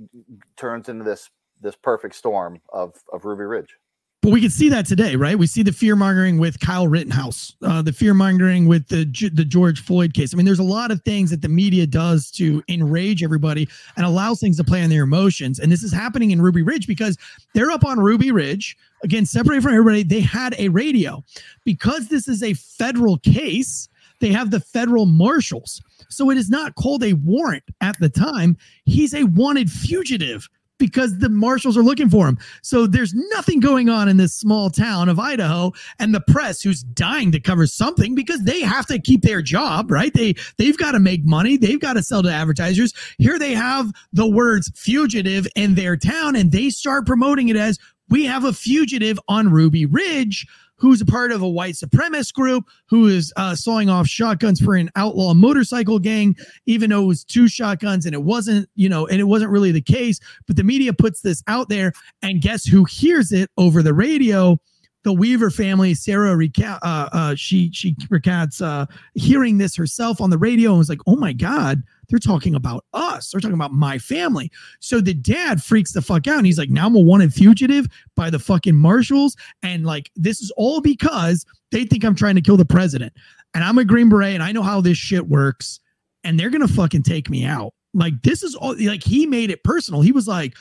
turns 0.56 0.88
into 0.88 1.05
this 1.05 1.28
this 1.60 1.76
perfect 1.76 2.14
storm 2.14 2.60
of 2.72 2.94
of 3.12 3.24
Ruby 3.24 3.44
Ridge. 3.44 3.76
But 4.22 4.32
we 4.32 4.42
can 4.42 4.51
see 4.51 4.68
that 4.68 4.84
today, 4.84 5.16
right? 5.16 5.38
We 5.38 5.47
see 5.47 5.62
the 5.62 5.72
fear 5.72 5.97
mongering 5.97 6.38
with 6.38 6.60
Kyle 6.60 6.86
Rittenhouse, 6.86 7.55
uh, 7.62 7.80
the 7.80 7.92
fear 7.92 8.12
mongering 8.12 8.66
with 8.66 8.86
the 8.88 9.06
the 9.32 9.47
George 9.47 9.80
Floyd 9.80 10.12
case. 10.12 10.34
I 10.34 10.36
mean, 10.36 10.44
there's 10.44 10.59
a 10.59 10.62
lot 10.62 10.90
of 10.90 11.01
things 11.02 11.30
that 11.30 11.40
the 11.40 11.48
media 11.48 11.86
does 11.86 12.30
to 12.32 12.62
enrage 12.68 13.22
everybody 13.22 13.66
and 13.97 14.05
allows 14.05 14.38
things 14.38 14.59
to 14.59 14.64
play 14.64 14.82
on 14.82 14.90
their 14.90 15.05
emotions. 15.05 15.59
And 15.59 15.72
this 15.72 15.82
is 15.82 15.90
happening 15.90 16.32
in 16.32 16.42
Ruby 16.42 16.60
Ridge 16.60 16.86
because 16.86 17.16
they're 17.55 17.70
up 17.70 17.84
on 17.84 17.98
Ruby 17.98 18.30
Ridge 18.30 18.76
again, 19.02 19.24
separated 19.24 19.62
from 19.62 19.72
everybody. 19.72 20.02
They 20.02 20.20
had 20.20 20.55
a 20.59 20.68
radio 20.68 21.24
because 21.64 22.09
this 22.09 22.28
is 22.28 22.42
a 22.42 22.52
federal 22.52 23.16
case 23.18 23.88
they 24.20 24.32
have 24.32 24.51
the 24.51 24.60
federal 24.60 25.06
marshals. 25.06 25.82
So 26.09 26.30
it 26.30 26.36
is 26.36 26.51
not 26.51 26.74
called 26.74 27.02
a 27.02 27.14
warrant 27.14 27.64
at 27.80 27.98
the 27.98 28.09
time. 28.09 28.56
He's 28.84 29.14
a 29.14 29.24
wanted 29.24 29.70
fugitive 29.70 30.48
because 30.81 31.19
the 31.19 31.28
marshals 31.28 31.77
are 31.77 31.82
looking 31.82 32.11
for 32.11 32.27
him. 32.27 32.39
So 32.62 32.89
there's 32.89 33.15
nothing 33.15 33.61
going 33.61 33.89
on 33.89 34.09
in 34.09 34.16
this 34.16 34.35
small 34.35 34.70
town 34.70 35.09
of 35.09 35.20
Idaho 35.20 35.73
and 36.01 36.12
the 36.12 36.20
press 36.20 36.61
who's 36.61 36.82
dying 36.82 37.31
to 37.31 37.39
cover 37.39 37.69
something 37.69 38.16
because 38.16 38.43
they 38.43 38.62
have 38.62 38.86
to 38.86 38.98
keep 38.98 39.23
their 39.23 39.43
job, 39.43 39.93
right? 39.93 40.12
They 40.12 40.35
they've 40.57 40.77
got 40.77 40.93
to 40.93 40.98
make 40.98 41.24
money, 41.24 41.57
they've 41.57 41.81
got 41.81 41.93
to 41.93 42.02
sell 42.02 42.24
to 42.24 42.32
advertisers. 42.32 42.93
Here 43.19 43.39
they 43.39 43.55
have 43.55 43.93
the 44.12 44.28
words 44.28 44.73
fugitive 44.74 45.47
in 45.55 45.77
their 45.77 45.97
town 45.97 46.35
and 46.35 46.51
they 46.51 46.70
start 46.70 47.07
promoting 47.07 47.48
it 47.48 47.57
as 47.57 47.78
we 48.09 48.24
have 48.24 48.44
a 48.44 48.52
fugitive 48.52 49.20
on 49.28 49.51
Ruby 49.51 49.86
Ridge 49.86 50.47
who's 50.81 51.01
a 51.01 51.07
part 51.07 51.31
of 51.31 51.43
a 51.43 51.48
white 51.48 51.74
supremacist 51.74 52.32
group 52.32 52.65
who 52.86 53.07
is 53.07 53.32
uh, 53.36 53.55
sawing 53.55 53.89
off 53.90 54.07
shotguns 54.07 54.61
for 54.61 54.74
an 54.74 54.90
outlaw 54.97 55.35
motorcycle 55.35 55.98
gang, 55.98 56.35
even 56.66 56.90
though 56.90 57.02
it 57.02 57.07
was 57.07 57.24
two 57.24 57.47
shotguns 57.48 58.07
and 58.07 58.15
it 58.15 58.23
wasn't, 58.23 58.69
you 58.74 58.89
know, 58.89 59.07
and 59.07 59.20
it 59.20 59.24
wasn't 59.24 59.51
really 59.51 59.73
the 59.73 59.81
case. 59.81 60.19
But 60.47 60.57
the 60.57 60.65
media 60.65 60.93
puts 60.93 61.20
this 61.20 61.43
out 61.47 61.69
there, 61.69 61.93
and 62.23 62.40
guess 62.40 62.65
who 62.65 62.85
hears 62.85 63.31
it 63.31 63.51
over 63.59 63.82
the 63.82 63.94
radio? 63.94 64.59
The 65.02 65.12
Weaver 65.12 65.51
family, 65.51 65.94
Sara, 65.94 66.35
reca- 66.35 66.78
uh, 66.82 67.09
uh, 67.12 67.35
she 67.35 67.70
she 67.72 67.97
recounts 68.10 68.60
uh, 68.60 68.86
hearing 69.14 69.59
this 69.59 69.74
herself 69.74 70.20
on 70.20 70.28
the 70.28 70.39
radio 70.39 70.70
and 70.70 70.78
was 70.78 70.90
like, 70.90 71.01
"Oh 71.06 71.16
my 71.16 71.32
god, 71.32 71.82
they're 72.10 72.18
talking 72.18 72.55
about 72.55 72.85
us. 72.93 73.31
They're 73.31 73.40
talking 73.40 73.55
about 73.55 73.72
my 73.72 73.97
family. 73.97 74.51
So 74.81 75.01
the 75.01 75.14
dad 75.14 75.62
freaks 75.62 75.93
the 75.93 76.02
fuck 76.02 76.27
out. 76.27 76.39
And 76.39 76.47
he's 76.47 76.59
like, 76.59 76.68
now 76.68 76.86
I'm 76.86 76.97
a 76.97 77.01
wanted 77.01 77.32
fugitive 77.32 77.86
by 78.16 78.28
the 78.31 78.39
fucking 78.39 78.77
marshals. 78.77 79.36
And 79.62 79.86
like, 79.86 80.10
this 80.16 80.43
is 80.43 80.52
all 80.56 80.81
because 80.81 81.47
they 81.70 81.85
think 81.85 82.05
I'm 82.05 82.16
trying 82.16 82.35
to 82.35 82.40
kill 82.40 82.56
the 82.56 82.64
president. 82.64 83.12
And 83.55 83.64
I'm 83.64 83.78
a 83.78 83.85
Green 83.85 84.09
Beret 84.09 84.35
and 84.35 84.43
I 84.43 84.52
know 84.52 84.62
how 84.62 84.81
this 84.81 84.98
shit 84.98 85.28
works. 85.28 85.81
And 86.24 86.39
they're 86.39 86.51
to 86.66 86.68
fucking 86.68 87.05
take 87.05 87.31
me 87.31 87.44
out. 87.44 87.72
Like 87.92 88.22
this 88.22 88.42
is 88.42 88.54
all 88.54 88.76
like 88.78 89.02
he 89.02 89.26
made 89.26 89.50
it 89.50 89.64
personal. 89.64 90.00
He 90.00 90.12
was 90.12 90.28
like, 90.28 90.56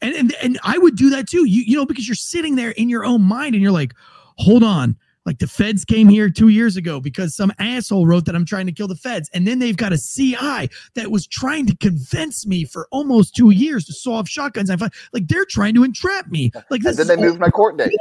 and, 0.00 0.14
and 0.14 0.34
and 0.42 0.58
I 0.62 0.78
would 0.78 0.96
do 0.96 1.10
that 1.10 1.28
too. 1.28 1.44
You 1.44 1.62
you 1.66 1.76
know 1.76 1.86
because 1.86 2.08
you're 2.08 2.14
sitting 2.14 2.56
there 2.56 2.70
in 2.70 2.88
your 2.88 3.04
own 3.04 3.22
mind 3.22 3.54
and 3.54 3.62
you're 3.62 3.72
like, 3.72 3.94
hold 4.36 4.62
on, 4.62 4.96
like 5.26 5.38
the 5.38 5.46
feds 5.46 5.84
came 5.84 6.08
here 6.08 6.30
two 6.30 6.48
years 6.48 6.76
ago 6.76 6.98
because 6.98 7.36
some 7.36 7.52
asshole 7.58 8.06
wrote 8.06 8.24
that 8.24 8.34
I'm 8.34 8.46
trying 8.46 8.66
to 8.66 8.72
kill 8.72 8.88
the 8.88 8.96
feds. 8.96 9.28
And 9.34 9.46
then 9.46 9.58
they've 9.58 9.76
got 9.76 9.92
a 9.92 9.98
CI 9.98 10.68
that 10.94 11.10
was 11.10 11.26
trying 11.26 11.66
to 11.66 11.76
convince 11.76 12.46
me 12.46 12.64
for 12.64 12.88
almost 12.90 13.36
two 13.36 13.50
years 13.50 13.84
to 13.86 13.92
saw 13.92 14.14
off 14.14 14.28
shotguns. 14.28 14.70
I 14.70 14.76
find 14.76 14.92
like 15.12 15.28
they're 15.28 15.44
trying 15.44 15.74
to 15.74 15.84
entrap 15.84 16.28
me. 16.28 16.50
Like 16.70 16.82
this. 16.82 16.98
And 16.98 17.08
then 17.08 17.18
they 17.18 17.24
moved 17.24 17.38
my 17.38 17.50
court 17.50 17.76
date. 17.76 17.94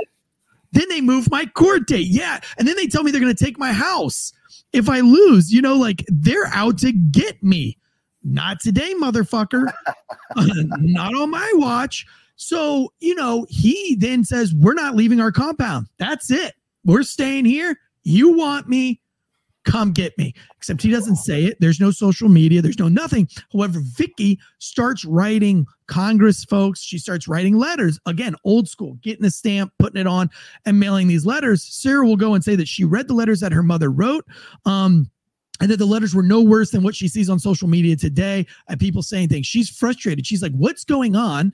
Then 0.72 0.88
they 0.90 1.02
moved 1.02 1.30
my 1.30 1.46
court 1.46 1.88
date. 1.88 2.08
Yeah. 2.08 2.40
And 2.58 2.68
then 2.68 2.76
they 2.76 2.88
tell 2.88 3.04
me 3.04 3.12
they're 3.12 3.22
going 3.22 3.36
to 3.36 3.46
take 3.46 3.60
my 3.60 3.74
house 3.74 4.32
if 4.72 4.88
I 4.88 5.02
lose. 5.02 5.52
You 5.52 5.62
know, 5.62 5.76
like 5.76 6.06
they're 6.08 6.48
out 6.48 6.78
to 6.80 6.92
get 6.92 7.44
me. 7.44 7.78
Not 8.24 8.60
today, 8.60 8.94
motherfucker. 8.96 9.72
Not 10.36 11.16
on 11.16 11.32
my 11.32 11.52
watch. 11.56 12.06
So, 12.36 12.94
you 13.00 13.16
know, 13.16 13.46
he 13.50 13.96
then 13.96 14.24
says, 14.24 14.54
We're 14.54 14.74
not 14.74 14.96
leaving 14.96 15.20
our 15.20 15.32
compound. 15.32 15.88
That's 15.98 16.32
it. 16.32 16.54
We're 16.86 17.04
staying 17.04 17.46
here. 17.46 17.78
You 18.04 18.36
want 18.38 18.70
me? 18.70 19.02
Come 19.66 19.92
get 19.92 20.18
me. 20.18 20.34
Except 20.56 20.82
he 20.82 20.90
doesn't 20.90 21.18
say 21.18 21.44
it. 21.44 21.58
There's 21.60 21.82
no 21.82 21.92
social 21.92 22.30
media. 22.30 22.62
There's 22.62 22.80
no 22.80 22.88
nothing. 22.88 23.28
However, 23.52 23.82
Vicki 23.84 24.40
starts 24.60 25.04
writing 25.04 25.66
Congress 25.88 26.46
folks. 26.46 26.82
She 26.82 26.98
starts 26.98 27.28
writing 27.28 27.58
letters. 27.58 28.00
Again, 28.06 28.36
old 28.46 28.70
school, 28.70 28.98
getting 29.02 29.26
a 29.26 29.30
stamp, 29.30 29.74
putting 29.78 30.00
it 30.00 30.08
on, 30.08 30.30
and 30.66 30.80
mailing 30.80 31.08
these 31.08 31.26
letters. 31.26 31.62
Sara 31.62 32.06
will 32.06 32.16
go 32.16 32.34
and 32.34 32.44
say 32.44 32.56
that 32.56 32.70
she 32.70 32.86
read 32.86 33.10
the 33.10 33.14
letters 33.14 33.42
that 33.42 33.52
her 33.52 33.64
mother 33.64 33.92
wrote. 33.92 34.26
Um, 34.66 35.12
and 35.60 35.70
that 35.70 35.78
the 35.78 35.86
letters 35.86 36.16
were 36.16 36.24
no 36.24 36.42
worse 36.42 36.72
than 36.72 36.84
what 36.84 36.96
she 36.96 37.08
sees 37.08 37.30
on 37.30 37.40
social 37.40 37.68
media 37.68 37.96
today 37.96 38.46
and 38.68 38.80
people 38.80 39.02
saying 39.02 39.30
things. 39.30 39.46
She's 39.46 39.70
frustrated. 39.70 40.26
She's 40.26 40.42
like, 40.42 40.54
what's 40.54 40.84
going 40.84 41.16
on? 41.16 41.54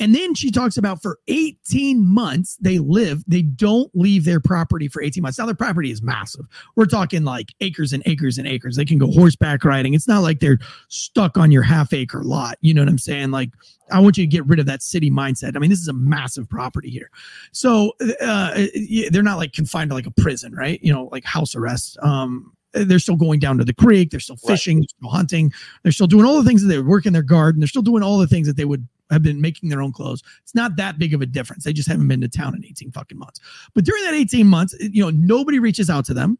And 0.00 0.14
then 0.14 0.34
she 0.34 0.50
talks 0.50 0.76
about 0.76 1.00
for 1.00 1.20
18 1.28 2.04
months, 2.04 2.56
they 2.60 2.78
live, 2.78 3.22
they 3.28 3.42
don't 3.42 3.90
leave 3.94 4.24
their 4.24 4.40
property 4.40 4.88
for 4.88 5.02
18 5.02 5.22
months. 5.22 5.38
Now, 5.38 5.46
their 5.46 5.54
property 5.54 5.90
is 5.90 6.02
massive. 6.02 6.46
We're 6.74 6.86
talking 6.86 7.24
like 7.24 7.52
acres 7.60 7.92
and 7.92 8.02
acres 8.06 8.38
and 8.38 8.48
acres. 8.48 8.76
They 8.76 8.84
can 8.84 8.98
go 8.98 9.10
horseback 9.10 9.64
riding. 9.64 9.94
It's 9.94 10.08
not 10.08 10.22
like 10.22 10.40
they're 10.40 10.58
stuck 10.88 11.36
on 11.36 11.52
your 11.52 11.62
half 11.62 11.92
acre 11.92 12.24
lot. 12.24 12.58
You 12.60 12.74
know 12.74 12.82
what 12.82 12.88
I'm 12.88 12.98
saying? 12.98 13.30
Like, 13.30 13.50
I 13.90 14.00
want 14.00 14.16
you 14.16 14.24
to 14.24 14.28
get 14.28 14.46
rid 14.46 14.58
of 14.58 14.66
that 14.66 14.82
city 14.82 15.10
mindset. 15.10 15.54
I 15.54 15.58
mean, 15.58 15.70
this 15.70 15.80
is 15.80 15.88
a 15.88 15.92
massive 15.92 16.48
property 16.48 16.90
here. 16.90 17.10
So 17.52 17.92
uh, 18.20 18.66
they're 19.10 19.22
not 19.22 19.38
like 19.38 19.52
confined 19.52 19.90
to 19.90 19.94
like 19.94 20.06
a 20.06 20.10
prison, 20.10 20.54
right? 20.54 20.80
You 20.82 20.92
know, 20.92 21.08
like 21.12 21.24
house 21.24 21.54
arrest. 21.54 21.98
Um, 22.02 22.54
they're 22.74 22.98
still 22.98 23.16
going 23.16 23.40
down 23.40 23.58
to 23.58 23.64
the 23.64 23.74
creek. 23.74 24.10
They're 24.10 24.20
still 24.20 24.36
fishing, 24.36 24.78
right. 24.78 24.82
they're 24.82 24.98
still 24.98 25.10
hunting. 25.10 25.52
They're 25.82 25.92
still 25.92 26.06
doing 26.06 26.26
all 26.26 26.36
the 26.42 26.48
things 26.48 26.62
that 26.62 26.68
they 26.68 26.76
would 26.76 26.86
work 26.86 27.06
in 27.06 27.12
their 27.12 27.22
garden. 27.22 27.60
They're 27.60 27.68
still 27.68 27.82
doing 27.82 28.02
all 28.02 28.18
the 28.18 28.26
things 28.26 28.46
that 28.46 28.56
they 28.56 28.64
would 28.64 28.86
have 29.10 29.22
been 29.22 29.40
making 29.40 29.68
their 29.68 29.82
own 29.82 29.92
clothes. 29.92 30.22
It's 30.42 30.54
not 30.54 30.76
that 30.76 30.98
big 30.98 31.14
of 31.14 31.22
a 31.22 31.26
difference. 31.26 31.64
They 31.64 31.72
just 31.72 31.88
haven't 31.88 32.08
been 32.08 32.20
to 32.22 32.28
town 32.28 32.54
in 32.54 32.64
18 32.64 32.92
fucking 32.92 33.18
months. 33.18 33.40
But 33.74 33.84
during 33.84 34.02
that 34.04 34.14
18 34.14 34.46
months, 34.46 34.74
you 34.80 35.02
know, 35.02 35.10
nobody 35.10 35.58
reaches 35.58 35.90
out 35.90 36.04
to 36.06 36.14
them. 36.14 36.38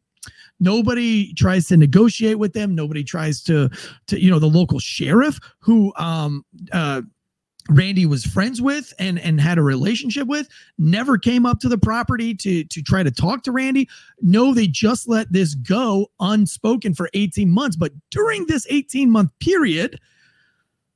Nobody 0.61 1.35
tries 1.35 1.67
to 1.69 1.77
negotiate 1.77 2.39
with 2.39 2.53
them. 2.53 2.75
Nobody 2.75 3.05
tries 3.05 3.43
to, 3.45 3.69
to 4.07 4.21
you 4.21 4.31
know, 4.31 4.39
the 4.39 4.47
local 4.47 4.79
sheriff 4.79 5.39
who 5.59 5.93
um 5.97 6.45
uh 6.73 7.03
Randy 7.71 8.05
was 8.05 8.25
friends 8.25 8.61
with 8.61 8.93
and 8.99 9.19
and 9.19 9.41
had 9.41 9.57
a 9.57 9.63
relationship 9.63 10.29
with 10.29 10.49
never 10.77 11.17
came 11.17 11.47
up 11.47 11.61
to 11.61 11.69
the 11.69 11.79
property 11.79 12.35
to 12.35 12.65
to 12.65 12.83
try 12.83 13.03
to 13.03 13.11
talk 13.11 13.43
to 13.45 13.53
Randy. 13.53 13.89
No, 14.21 14.53
they 14.53 14.67
just 14.67 15.09
let 15.09 15.33
this 15.33 15.55
go 15.55 16.11
unspoken 16.21 16.95
for 16.95 17.09
18 17.15 17.51
months. 17.51 17.77
But 17.77 17.93
during 18.11 18.47
this 18.47 18.67
18 18.69 19.11
month 19.11 19.31
period, 19.41 19.99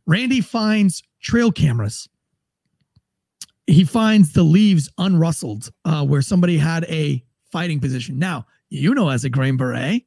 Randy 0.06 0.40
finds 0.40 1.02
trail 1.20 1.50
cameras. 1.50 2.08
He 3.66 3.84
finds 3.84 4.32
the 4.32 4.42
leaves 4.42 4.90
unrustled 4.98 5.70
uh, 5.84 6.04
where 6.04 6.22
somebody 6.22 6.58
had 6.58 6.84
a 6.84 7.22
fighting 7.50 7.80
position. 7.80 8.18
Now, 8.18 8.46
you 8.70 8.94
know, 8.94 9.08
as 9.08 9.24
a 9.24 9.30
Green 9.30 9.56
Beret, 9.56 10.04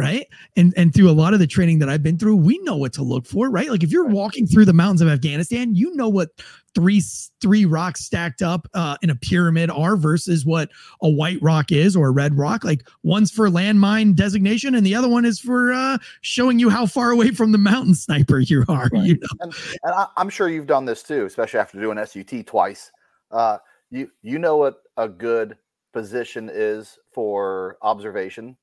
right? 0.00 0.26
And 0.56 0.72
and 0.76 0.94
through 0.94 1.10
a 1.10 1.12
lot 1.12 1.34
of 1.34 1.40
the 1.40 1.46
training 1.46 1.78
that 1.80 1.88
I've 1.88 2.02
been 2.02 2.18
through, 2.18 2.36
we 2.36 2.58
know 2.58 2.76
what 2.76 2.92
to 2.94 3.02
look 3.02 3.26
for, 3.26 3.50
right? 3.50 3.70
Like 3.70 3.82
if 3.82 3.92
you're 3.92 4.06
walking 4.06 4.46
through 4.46 4.64
the 4.64 4.72
mountains 4.72 5.02
of 5.02 5.08
Afghanistan, 5.08 5.74
you 5.74 5.94
know 5.94 6.08
what 6.08 6.30
three 6.74 7.02
three 7.40 7.64
rocks 7.64 8.04
stacked 8.04 8.42
up 8.42 8.66
uh, 8.74 8.96
in 9.02 9.10
a 9.10 9.14
pyramid 9.14 9.70
are 9.70 9.96
versus 9.96 10.46
what 10.46 10.70
a 11.02 11.08
white 11.08 11.38
rock 11.42 11.70
is 11.70 11.94
or 11.94 12.08
a 12.08 12.10
red 12.10 12.36
rock. 12.36 12.64
Like 12.64 12.88
one's 13.02 13.30
for 13.30 13.48
landmine 13.48 14.14
designation, 14.14 14.74
and 14.74 14.86
the 14.86 14.94
other 14.94 15.08
one 15.08 15.24
is 15.24 15.38
for 15.38 15.72
uh, 15.72 15.98
showing 16.22 16.58
you 16.58 16.70
how 16.70 16.86
far 16.86 17.10
away 17.10 17.30
from 17.30 17.52
the 17.52 17.58
mountain 17.58 17.94
sniper 17.94 18.38
you 18.40 18.64
are. 18.68 18.88
Right. 18.92 19.04
You 19.04 19.14
know? 19.14 19.28
and, 19.40 19.54
and 19.82 19.94
I, 19.94 20.06
am 20.16 20.30
sure 20.30 20.48
you've 20.48 20.66
done 20.66 20.86
this 20.86 21.02
too, 21.02 21.26
especially 21.26 21.60
after 21.60 21.80
doing 21.80 22.04
SUT 22.04 22.46
twice. 22.46 22.90
Uh, 23.30 23.58
you 23.90 24.10
you 24.22 24.38
know 24.38 24.56
what 24.56 24.82
a 24.96 25.08
good 25.08 25.56
position 25.92 26.48
is 26.52 26.98
for 27.12 27.76
observation 27.82 28.56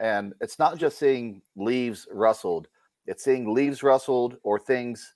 and 0.00 0.34
it's 0.40 0.58
not 0.58 0.78
just 0.78 0.98
seeing 0.98 1.42
leaves 1.56 2.08
rustled, 2.10 2.68
it's 3.06 3.22
seeing 3.22 3.54
leaves 3.54 3.82
rustled 3.82 4.38
or 4.42 4.58
things 4.58 5.14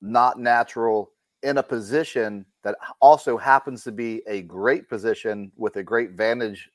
not 0.00 0.38
natural 0.38 1.12
in 1.42 1.58
a 1.58 1.62
position 1.62 2.44
that 2.62 2.76
also 3.00 3.36
happens 3.36 3.84
to 3.84 3.92
be 3.92 4.22
a 4.26 4.42
great 4.42 4.88
position 4.88 5.52
with 5.56 5.76
a 5.76 5.82
great 5.82 6.12
vantage 6.12 6.70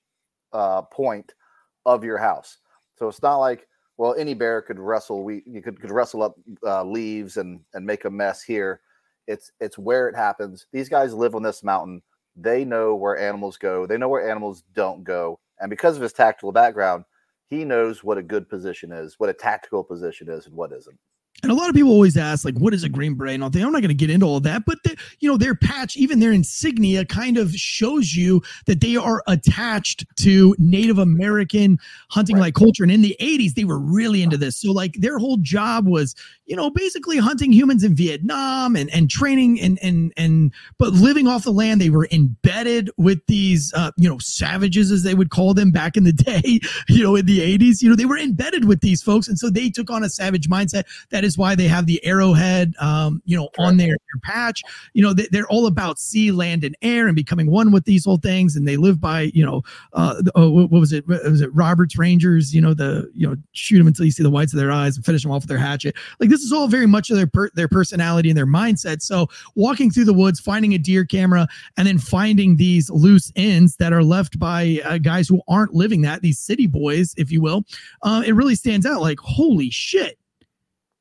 uh, 0.53 0.83
point 0.83 1.33
of 1.85 2.03
your 2.03 2.17
house. 2.17 2.57
So 2.95 3.07
it's 3.07 3.21
not 3.21 3.37
like, 3.37 3.67
well, 3.97 4.15
any 4.17 4.33
bear 4.33 4.61
could 4.61 4.79
wrestle. 4.79 5.23
We 5.23 5.43
you 5.45 5.61
could, 5.61 5.81
could 5.81 5.91
wrestle 5.91 6.23
up 6.23 6.35
uh, 6.65 6.83
leaves 6.83 7.37
and 7.37 7.59
and 7.73 7.85
make 7.85 8.05
a 8.05 8.09
mess 8.09 8.43
here. 8.43 8.81
It's 9.27 9.51
it's 9.59 9.77
where 9.77 10.07
it 10.07 10.15
happens. 10.15 10.67
These 10.71 10.89
guys 10.89 11.13
live 11.13 11.35
on 11.35 11.43
this 11.43 11.63
mountain. 11.63 12.01
They 12.35 12.63
know 12.63 12.95
where 12.95 13.17
animals 13.17 13.57
go. 13.57 13.85
They 13.85 13.97
know 13.97 14.07
where 14.07 14.29
animals 14.29 14.63
don't 14.73 15.03
go. 15.03 15.39
And 15.59 15.69
because 15.69 15.97
of 15.97 16.01
his 16.01 16.13
tactical 16.13 16.51
background, 16.51 17.03
he 17.49 17.65
knows 17.65 18.03
what 18.03 18.17
a 18.17 18.23
good 18.23 18.49
position 18.49 18.91
is, 18.91 19.15
what 19.19 19.29
a 19.29 19.33
tactical 19.33 19.83
position 19.83 20.29
is, 20.29 20.45
and 20.45 20.55
what 20.55 20.71
isn't. 20.71 20.97
And 21.43 21.51
a 21.51 21.55
lot 21.55 21.69
of 21.69 21.75
people 21.75 21.91
always 21.91 22.17
ask, 22.17 22.43
like, 22.43 22.57
what 22.57 22.73
is 22.73 22.83
a 22.83 22.89
Green 22.89 23.15
Beret? 23.15 23.35
And 23.35 23.43
all 23.43 23.49
that. 23.49 23.61
I'm 23.61 23.71
not 23.71 23.81
going 23.81 23.89
to 23.89 23.93
get 23.93 24.09
into 24.09 24.25
all 24.25 24.39
that, 24.41 24.65
but 24.65 24.81
the, 24.83 24.97
you 25.19 25.29
know, 25.29 25.37
their 25.37 25.55
patch, 25.55 25.95
even 25.95 26.19
their 26.19 26.31
insignia, 26.31 27.05
kind 27.05 27.37
of 27.37 27.53
shows 27.53 28.15
you 28.15 28.41
that 28.65 28.81
they 28.81 28.95
are 28.95 29.23
attached 29.27 30.05
to 30.17 30.55
Native 30.57 30.97
American 30.97 31.79
hunting 32.09 32.37
like 32.37 32.55
right. 32.57 32.65
culture. 32.65 32.83
And 32.83 32.91
in 32.91 33.01
the 33.01 33.15
80s, 33.21 33.53
they 33.53 33.63
were 33.63 33.79
really 33.79 34.21
into 34.21 34.37
this. 34.37 34.57
So, 34.57 34.71
like, 34.71 34.95
their 34.95 35.17
whole 35.17 35.37
job 35.37 35.87
was, 35.87 36.15
you 36.45 36.55
know, 36.55 36.69
basically 36.69 37.17
hunting 37.17 37.53
humans 37.53 37.83
in 37.83 37.95
Vietnam 37.95 38.75
and 38.75 38.89
and 38.89 39.09
training 39.09 39.61
and 39.61 39.77
and 39.81 40.11
and 40.17 40.51
but 40.77 40.93
living 40.93 41.27
off 41.27 41.43
the 41.43 41.51
land. 41.51 41.79
They 41.79 41.91
were 41.91 42.07
embedded 42.11 42.89
with 42.97 43.19
these, 43.27 43.71
uh, 43.75 43.91
you 43.97 44.09
know, 44.09 44.17
savages 44.17 44.91
as 44.91 45.03
they 45.03 45.13
would 45.13 45.29
call 45.29 45.53
them 45.53 45.71
back 45.71 45.95
in 45.95 46.03
the 46.03 46.13
day. 46.29 46.59
You 46.87 47.03
know, 47.03 47.15
in 47.15 47.25
the 47.27 47.39
'80s, 47.39 47.81
you 47.81 47.89
know, 47.89 47.95
they 47.95 48.05
were 48.05 48.17
embedded 48.17 48.65
with 48.65 48.81
these 48.81 49.01
folks, 49.01 49.27
and 49.27 49.37
so 49.37 49.49
they 49.49 49.69
took 49.69 49.89
on 49.91 50.03
a 50.03 50.09
savage 50.09 50.49
mindset. 50.49 50.85
That 51.11 51.23
is 51.23 51.28
why 51.37 51.55
they 51.55 51.67
have 51.67 51.85
the 51.85 52.03
arrowhead, 52.05 52.73
um, 52.79 53.21
you 53.25 53.37
know, 53.37 53.49
on 53.57 53.77
their, 53.77 53.87
their 53.87 54.21
patch. 54.23 54.61
You 54.93 55.03
know, 55.03 55.13
they, 55.13 55.27
they're 55.31 55.47
all 55.47 55.67
about 55.67 55.99
sea, 55.99 56.31
land, 56.31 56.63
and 56.63 56.75
air, 56.81 57.07
and 57.07 57.15
becoming 57.15 57.49
one 57.49 57.71
with 57.71 57.85
these 57.85 58.05
whole 58.05 58.17
things. 58.17 58.55
And 58.55 58.67
they 58.67 58.77
live 58.77 58.99
by, 58.99 59.31
you 59.33 59.45
know, 59.45 59.61
uh, 59.93 60.21
oh, 60.35 60.49
what 60.49 60.71
was 60.71 60.93
it? 60.93 61.07
Was 61.07 61.41
it 61.41 61.53
Rogers' 61.53 61.97
Rangers? 61.97 62.53
You 62.53 62.61
know, 62.61 62.73
the 62.73 63.09
you 63.13 63.27
know, 63.27 63.35
shoot 63.51 63.77
them 63.77 63.87
until 63.87 64.05
you 64.05 64.11
see 64.11 64.23
the 64.23 64.29
whites 64.29 64.53
of 64.53 64.59
their 64.59 64.71
eyes 64.71 64.95
and 64.95 65.05
finish 65.05 65.23
them 65.23 65.31
off 65.31 65.43
with 65.43 65.49
their 65.49 65.57
hatchet. 65.57 65.95
Like 66.19 66.29
this 66.29 66.41
is 66.41 66.51
all 66.51 66.67
very 66.67 66.87
much 66.87 67.09
of 67.09 67.17
their 67.17 67.27
per- 67.27 67.49
their 67.51 67.67
personality 67.67 68.29
and 68.29 68.37
their 68.37 68.45
mindset. 68.45 69.01
So 69.01 69.27
walking 69.55 69.91
through 69.91 70.05
the 70.05 70.13
woods, 70.13 70.39
finding 70.39 70.73
a 70.73 70.77
deer 70.77 71.05
camera, 71.05 71.47
and 71.77 71.87
then 71.87 71.97
finding 71.97 72.55
these 72.55 72.89
loose 72.89 73.31
ends 73.35 73.75
that 73.77 73.93
are 73.93 74.03
left 74.03 74.39
by 74.39 74.81
uh, 74.85 74.97
guys 74.97 75.27
who 75.27 75.41
aren't 75.47 75.73
living 75.73 76.01
that, 76.01 76.21
these 76.21 76.39
city 76.39 76.67
boys, 76.67 77.13
if 77.17 77.31
you 77.31 77.41
will, 77.41 77.63
uh, 78.03 78.23
it 78.25 78.33
really 78.33 78.55
stands 78.55 78.85
out. 78.85 79.01
Like 79.01 79.19
holy 79.19 79.69
shit. 79.69 80.17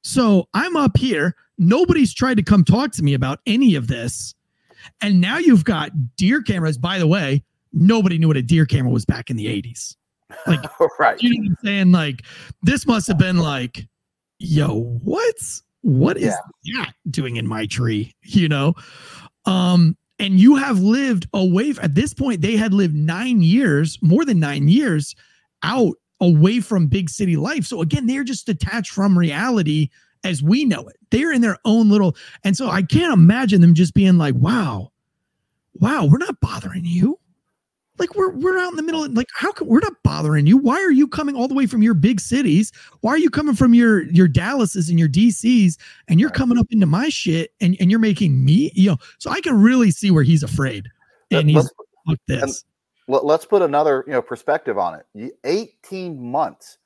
So 0.09 0.49
I'm 0.55 0.75
up 0.75 0.97
here. 0.97 1.37
Nobody's 1.59 2.15
tried 2.15 2.39
to 2.39 2.43
come 2.43 2.65
talk 2.65 2.93
to 2.93 3.03
me 3.03 3.13
about 3.13 3.41
any 3.45 3.75
of 3.75 3.89
this. 3.89 4.35
And 5.03 5.21
now 5.21 5.37
you've 5.37 5.65
got 5.65 5.91
deer 6.17 6.41
cameras. 6.41 6.79
By 6.79 6.99
the 6.99 7.07
way, 7.07 7.45
nobody 7.75 8.17
knew 8.17 8.29
what 8.29 8.39
a 8.39 8.43
deer 8.43 8.65
camera 8.65 8.91
was 8.91 9.05
back 9.05 9.29
in 9.29 9.37
the 9.37 9.45
80s. 9.45 9.97
Like, 10.47 10.65
right. 10.99 11.23
you 11.23 11.31
know 11.31 11.43
what 11.43 11.49
I'm 11.49 11.57
saying? 11.63 11.93
Like, 11.93 12.23
this 12.63 12.87
must 12.87 13.07
have 13.09 13.19
been 13.19 13.37
like, 13.37 13.87
yo, 14.39 14.99
what's 15.05 15.63
what 15.83 16.17
is 16.17 16.35
that 16.75 16.95
doing 17.11 17.37
in 17.37 17.47
my 17.47 17.67
tree? 17.67 18.15
You 18.23 18.49
know? 18.49 18.73
Um, 19.45 19.95
and 20.19 20.41
you 20.41 20.57
have 20.57 20.79
lived 20.79 21.29
away 21.35 21.75
at 21.83 21.95
this 21.95 22.15
point, 22.15 22.41
they 22.41 22.57
had 22.57 22.73
lived 22.73 22.95
nine 22.95 23.43
years, 23.43 23.99
more 24.01 24.25
than 24.25 24.41
nine 24.41 24.69
years 24.69 25.15
out 25.63 25.97
away 26.20 26.61
from 26.61 26.86
big 26.86 27.11
city 27.11 27.36
life. 27.36 27.65
So 27.65 27.82
again, 27.82 28.07
they're 28.07 28.24
just 28.24 28.47
detached 28.47 28.93
from 28.93 29.19
reality 29.19 29.90
as 30.24 30.43
we 30.43 30.65
know 30.65 30.86
it. 30.89 30.97
They're 31.11 31.32
in 31.32 31.40
their 31.40 31.59
own 31.65 31.89
little, 31.89 32.16
and 32.45 32.57
so 32.57 32.69
I 32.69 32.82
can't 32.82 33.12
imagine 33.12 33.61
them 33.61 33.74
just 33.74 33.95
being 33.95 34.19
like, 34.19 34.35
wow, 34.35 34.93
wow, 35.74 36.07
we're 36.07 36.19
not 36.19 36.40
bothering 36.40 36.85
you. 36.85 37.19
Like 37.99 38.15
we're 38.15 38.31
we're 38.31 38.59
out 38.59 38.70
in 38.70 38.77
the 38.77 38.82
middle, 38.82 39.05
of, 39.05 39.12
like 39.12 39.28
how 39.35 39.51
come 39.53 39.66
we're 39.66 39.81
not 39.81 40.03
bothering 40.05 40.47
you? 40.47 40.57
Why 40.57 40.77
are 40.77 40.93
you 40.93 41.09
coming 41.09 41.35
all 41.35 41.49
the 41.49 41.55
way 41.55 41.66
from 41.66 41.82
your 41.82 41.95
big 41.95 42.20
cities? 42.20 42.73
Why 43.01 43.12
are 43.12 43.19
you 43.19 43.31
coming 43.31 43.57
from 43.57 43.74
your 43.74 44.05
your 44.05 44.28
Dallases 44.28 44.89
and 44.89 44.99
your 44.99 45.09
DCs 45.09 45.77
and 46.07 46.20
you're 46.20 46.31
coming 46.31 46.59
up 46.59 46.66
into 46.70 46.86
my 46.86 47.09
shit 47.09 47.53
and, 47.61 47.77
and 47.81 47.90
you're 47.90 47.99
making 47.99 48.45
me, 48.45 48.70
you 48.74 48.90
know? 48.90 48.99
So 49.19 49.31
I 49.31 49.40
can 49.40 49.61
really 49.61 49.90
see 49.90 50.11
where 50.12 50.23
he's 50.23 50.45
afraid. 50.45 50.89
And 51.31 51.51
he's 51.51 51.69
and 52.07 52.19
this. 52.28 52.65
Let- 53.09 53.25
let's 53.25 53.45
put 53.45 53.63
another 53.63 54.05
you 54.07 54.13
know 54.13 54.23
perspective 54.23 54.79
on 54.79 55.01
it. 55.15 55.39
18 55.45 56.21
months 56.21 56.79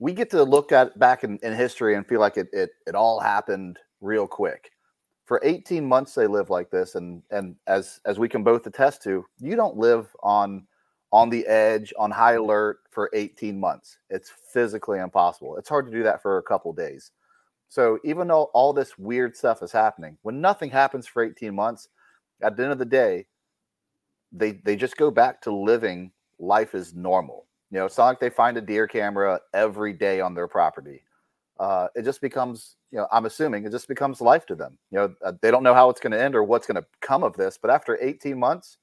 we 0.00 0.14
get 0.14 0.30
to 0.30 0.42
look 0.42 0.72
at 0.72 0.98
back 0.98 1.24
in, 1.24 1.38
in 1.42 1.54
history 1.54 1.94
and 1.94 2.06
feel 2.06 2.20
like 2.20 2.36
it, 2.36 2.48
it 2.52 2.70
it 2.86 2.94
all 2.94 3.20
happened 3.20 3.78
real 4.00 4.26
quick. 4.26 4.72
For 5.26 5.40
18 5.44 5.86
months 5.86 6.14
they 6.14 6.26
live 6.26 6.50
like 6.50 6.70
this 6.70 6.96
and 6.96 7.22
and 7.30 7.54
as 7.66 8.00
as 8.04 8.18
we 8.18 8.28
can 8.28 8.42
both 8.42 8.66
attest 8.66 9.02
to 9.04 9.24
you 9.38 9.56
don't 9.56 9.76
live 9.76 10.14
on 10.22 10.66
on 11.12 11.28
the 11.28 11.46
edge 11.46 11.92
on 11.98 12.10
high 12.10 12.34
alert 12.34 12.78
for 12.90 13.10
18 13.14 13.58
months. 13.58 13.98
It's 14.10 14.32
physically 14.52 14.98
impossible. 15.00 15.56
It's 15.56 15.68
hard 15.68 15.86
to 15.86 15.92
do 15.92 16.02
that 16.04 16.22
for 16.22 16.38
a 16.38 16.42
couple 16.42 16.72
days. 16.72 17.12
So 17.68 17.98
even 18.04 18.26
though 18.28 18.44
all 18.54 18.72
this 18.72 18.98
weird 18.98 19.36
stuff 19.36 19.62
is 19.62 19.72
happening 19.72 20.18
when 20.22 20.40
nothing 20.40 20.70
happens 20.70 21.06
for 21.06 21.22
18 21.24 21.54
months 21.54 21.88
at 22.42 22.56
the 22.56 22.62
end 22.64 22.72
of 22.72 22.78
the 22.78 22.84
day 22.84 23.26
they 24.32 24.52
they 24.52 24.76
just 24.76 24.96
go 24.96 25.10
back 25.10 25.40
to 25.42 25.54
living 25.54 26.12
life 26.38 26.74
as 26.74 26.94
normal. 26.94 27.46
You 27.70 27.78
know, 27.78 27.86
it's 27.86 27.98
not 27.98 28.06
like 28.06 28.20
they 28.20 28.30
find 28.30 28.56
a 28.56 28.60
deer 28.60 28.86
camera 28.86 29.40
every 29.54 29.92
day 29.92 30.20
on 30.20 30.34
their 30.34 30.48
property. 30.48 31.04
Uh, 31.58 31.88
it 31.94 32.02
just 32.02 32.20
becomes, 32.20 32.76
you 32.90 32.98
know, 32.98 33.06
I'm 33.12 33.26
assuming 33.26 33.64
it 33.64 33.70
just 33.70 33.86
becomes 33.86 34.20
life 34.20 34.46
to 34.46 34.54
them. 34.54 34.78
You 34.90 34.98
know, 34.98 35.14
uh, 35.24 35.32
they 35.42 35.50
don't 35.50 35.62
know 35.62 35.74
how 35.74 35.90
it's 35.90 36.00
going 36.00 36.12
to 36.12 36.20
end 36.20 36.34
or 36.34 36.42
what's 36.42 36.66
going 36.66 36.82
to 36.82 36.86
come 37.00 37.22
of 37.22 37.36
this. 37.36 37.58
But 37.60 37.70
after 37.70 37.98
18 38.00 38.38
months, 38.38 38.78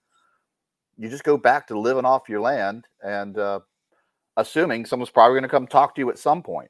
you 0.97 1.09
just 1.09 1.23
go 1.23 1.37
back 1.37 1.67
to 1.67 1.79
living 1.79 2.05
off 2.05 2.29
your 2.29 2.39
land 2.39 2.85
and 3.03 3.37
uh, 3.37 3.59
assuming 4.37 4.85
someone's 4.85 5.09
probably 5.09 5.33
going 5.33 5.43
to 5.43 5.49
come 5.49 5.67
talk 5.67 5.95
to 5.95 6.01
you 6.01 6.09
at 6.09 6.19
some 6.19 6.43
point. 6.43 6.69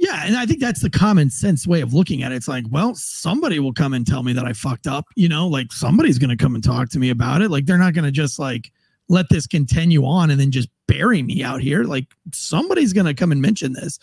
Yeah, 0.00 0.22
and 0.24 0.34
I 0.34 0.46
think 0.46 0.60
that's 0.60 0.80
the 0.80 0.88
common 0.88 1.28
sense 1.28 1.66
way 1.66 1.82
of 1.82 1.92
looking 1.92 2.22
at 2.22 2.32
it. 2.32 2.36
It's 2.36 2.48
like, 2.48 2.64
well, 2.70 2.94
somebody 2.94 3.58
will 3.58 3.74
come 3.74 3.92
and 3.92 4.06
tell 4.06 4.22
me 4.22 4.32
that 4.32 4.46
I 4.46 4.54
fucked 4.54 4.86
up, 4.86 5.04
you 5.14 5.28
know, 5.28 5.46
like 5.46 5.72
somebody's 5.72 6.18
going 6.18 6.30
to 6.30 6.42
come 6.42 6.54
and 6.54 6.64
talk 6.64 6.88
to 6.90 6.98
me 6.98 7.10
about 7.10 7.42
it. 7.42 7.50
Like 7.50 7.66
they're 7.66 7.76
not 7.76 7.92
going 7.92 8.06
to 8.06 8.10
just 8.10 8.38
like 8.38 8.72
let 9.10 9.28
this 9.28 9.46
continue 9.46 10.06
on 10.06 10.30
and 10.30 10.40
then 10.40 10.52
just 10.52 10.70
bury 10.86 11.22
me 11.22 11.44
out 11.44 11.60
here. 11.60 11.84
Like 11.84 12.06
somebody's 12.32 12.94
going 12.94 13.04
to 13.06 13.12
come 13.12 13.30
and 13.30 13.42
mention 13.42 13.74
this. 13.74 13.98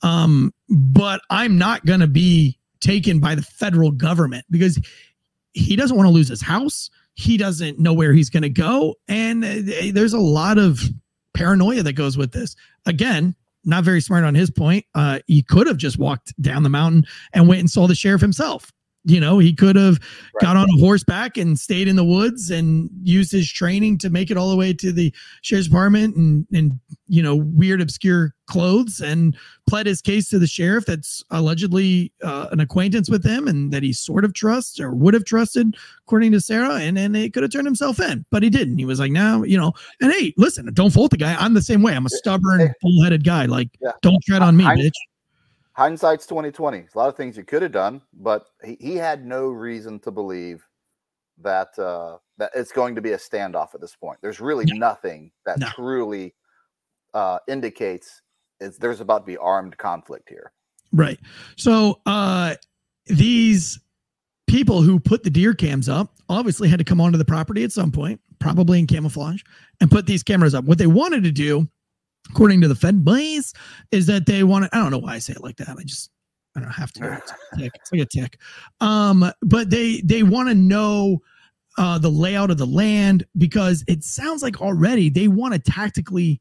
Um, 0.00 0.54
but 0.70 1.20
I'm 1.28 1.58
not 1.58 1.84
going 1.84 2.00
to 2.00 2.06
be 2.06 2.58
taken 2.80 3.20
by 3.20 3.34
the 3.34 3.42
federal 3.42 3.90
government 3.90 4.46
because 4.50 4.80
he 5.52 5.76
doesn't 5.76 5.98
want 5.98 6.06
to 6.06 6.12
lose 6.12 6.28
his 6.28 6.40
house. 6.40 6.88
He 7.12 7.36
doesn't 7.36 7.78
know 7.78 7.92
where 7.92 8.14
he's 8.14 8.30
going 8.30 8.42
to 8.42 8.48
go. 8.48 8.94
And 9.06 9.44
uh, 9.44 9.90
there's 9.92 10.14
a 10.14 10.18
lot 10.18 10.56
of 10.56 10.80
paranoia 11.34 11.82
that 11.82 11.92
goes 11.92 12.16
with 12.16 12.32
this. 12.32 12.56
Again, 12.86 13.34
not 13.64 13.84
very 13.84 14.00
smart 14.00 14.24
on 14.24 14.34
his 14.34 14.50
point. 14.50 14.84
Uh, 14.94 15.20
he 15.26 15.42
could 15.42 15.66
have 15.66 15.76
just 15.76 15.98
walked 15.98 16.40
down 16.40 16.62
the 16.62 16.68
mountain 16.68 17.04
and 17.32 17.48
went 17.48 17.60
and 17.60 17.70
saw 17.70 17.86
the 17.86 17.94
sheriff 17.94 18.20
himself. 18.20 18.72
You 19.04 19.18
know, 19.18 19.40
he 19.40 19.52
could 19.52 19.74
have 19.74 19.98
got 20.40 20.56
on 20.56 20.68
a 20.70 20.78
horseback 20.78 21.36
and 21.36 21.58
stayed 21.58 21.88
in 21.88 21.96
the 21.96 22.04
woods 22.04 22.52
and 22.52 22.88
used 23.02 23.32
his 23.32 23.50
training 23.50 23.98
to 23.98 24.10
make 24.10 24.30
it 24.30 24.36
all 24.36 24.48
the 24.48 24.56
way 24.56 24.72
to 24.74 24.92
the 24.92 25.12
sheriff's 25.42 25.66
department 25.66 26.14
and 26.14 26.46
and 26.52 26.78
you 27.08 27.20
know 27.20 27.34
weird 27.34 27.80
obscure 27.80 28.32
clothes 28.46 29.00
and 29.00 29.36
pled 29.68 29.86
his 29.86 30.00
case 30.00 30.28
to 30.28 30.38
the 30.38 30.46
sheriff 30.46 30.84
that's 30.86 31.22
allegedly 31.30 32.12
uh, 32.22 32.46
an 32.52 32.60
acquaintance 32.60 33.10
with 33.10 33.24
him 33.24 33.48
and 33.48 33.72
that 33.72 33.82
he 33.82 33.92
sort 33.92 34.24
of 34.24 34.34
trusts 34.34 34.78
or 34.78 34.92
would 34.92 35.14
have 35.14 35.24
trusted 35.24 35.74
according 36.06 36.30
to 36.30 36.40
Sara 36.40 36.74
and 36.76 36.96
and 36.96 37.16
he 37.16 37.28
could 37.28 37.42
have 37.42 37.50
turned 37.50 37.66
himself 37.66 37.98
in 37.98 38.24
but 38.30 38.42
he 38.44 38.50
didn't. 38.50 38.78
He 38.78 38.84
was 38.84 39.00
like 39.00 39.10
now 39.10 39.42
you 39.42 39.58
know 39.58 39.72
and 40.00 40.12
hey 40.12 40.32
listen 40.36 40.72
don't 40.74 40.90
fault 40.92 41.10
the 41.10 41.16
guy. 41.16 41.34
I'm 41.40 41.54
the 41.54 41.62
same 41.62 41.82
way. 41.82 41.94
I'm 41.96 42.06
a 42.06 42.10
stubborn 42.10 42.72
bullheaded 42.80 43.24
guy. 43.24 43.46
Like 43.46 43.70
Yeah. 43.80 43.90
don't 44.00 44.22
tread 44.24 44.42
on 44.42 44.56
me 44.56 44.64
I- 44.64 44.76
bitch 44.76 44.92
Hindsight's 45.74 46.26
2020. 46.26 46.78
A 46.78 46.98
lot 46.98 47.08
of 47.08 47.16
things 47.16 47.36
you 47.36 47.44
could 47.44 47.62
have 47.62 47.72
done, 47.72 48.02
but 48.12 48.46
he, 48.64 48.76
he 48.80 48.94
had 48.96 49.24
no 49.26 49.46
reason 49.48 49.98
to 50.00 50.10
believe 50.10 50.66
that 51.40 51.76
uh, 51.78 52.18
that 52.38 52.50
it's 52.54 52.72
going 52.72 52.94
to 52.94 53.00
be 53.00 53.12
a 53.12 53.18
standoff 53.18 53.74
at 53.74 53.80
this 53.80 53.96
point. 53.96 54.18
There's 54.22 54.40
really 54.40 54.66
nothing 54.68 55.32
that 55.46 55.58
No. 55.58 55.68
truly 55.74 56.34
uh, 57.14 57.38
indicates 57.48 58.22
it's, 58.60 58.78
there's 58.78 59.00
about 59.00 59.20
to 59.20 59.24
be 59.26 59.36
armed 59.38 59.76
conflict 59.78 60.28
here. 60.28 60.52
Right. 60.92 61.18
So 61.56 62.00
uh 62.06 62.54
these 63.06 63.80
people 64.46 64.82
who 64.82 65.00
put 65.00 65.24
the 65.24 65.30
deer 65.30 65.54
cams 65.54 65.88
up 65.88 66.14
obviously 66.28 66.68
had 66.68 66.78
to 66.78 66.84
come 66.84 67.00
onto 67.00 67.18
the 67.18 67.24
property 67.24 67.64
at 67.64 67.72
some 67.72 67.90
point, 67.90 68.20
probably 68.38 68.78
in 68.78 68.86
camouflage, 68.86 69.42
and 69.80 69.90
put 69.90 70.06
these 70.06 70.22
cameras 70.22 70.54
up. 70.54 70.64
What 70.64 70.78
they 70.78 70.86
wanted 70.86 71.24
to 71.24 71.32
do, 71.32 71.66
according 72.32 72.60
to 72.62 72.68
the 72.68 72.74
Fed 72.74 73.04
Blaze, 73.04 73.52
is 73.90 74.06
that 74.06 74.26
they 74.26 74.42
wanted 74.42 74.70
I 74.72 74.78
don't 74.78 74.90
know 74.90 74.98
why 74.98 75.14
I 75.14 75.18
say 75.18 75.34
it 75.34 75.42
like 75.42 75.56
that. 75.56 75.68
I 75.68 75.82
just 75.84 76.10
I 76.56 76.60
don't 76.60 76.70
have 76.70 76.92
to 76.92 77.00
do 77.00 77.06
it. 77.06 77.18
It's 77.22 77.32
a 77.52 77.56
tick. 77.58 77.72
It's 77.76 77.92
like 77.92 78.00
a 78.02 78.06
tick. 78.06 78.38
Um, 78.80 79.30
but 79.42 79.70
they 79.70 80.00
they 80.04 80.22
want 80.22 80.48
to 80.48 80.54
know 80.54 81.18
uh 81.78 81.98
the 81.98 82.10
layout 82.10 82.50
of 82.50 82.58
the 82.58 82.66
land 82.66 83.24
because 83.38 83.84
it 83.88 84.04
sounds 84.04 84.42
like 84.42 84.60
already 84.60 85.08
they 85.08 85.28
want 85.28 85.54
to 85.54 85.58
tactically 85.60 86.40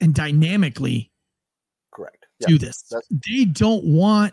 and 0.00 0.14
dynamically 0.14 1.10
Correct. 1.92 2.24
do 2.46 2.56
this. 2.58 2.82
that's- 2.90 3.06
They 3.28 3.44
don't 3.44 3.84
want. 3.84 4.32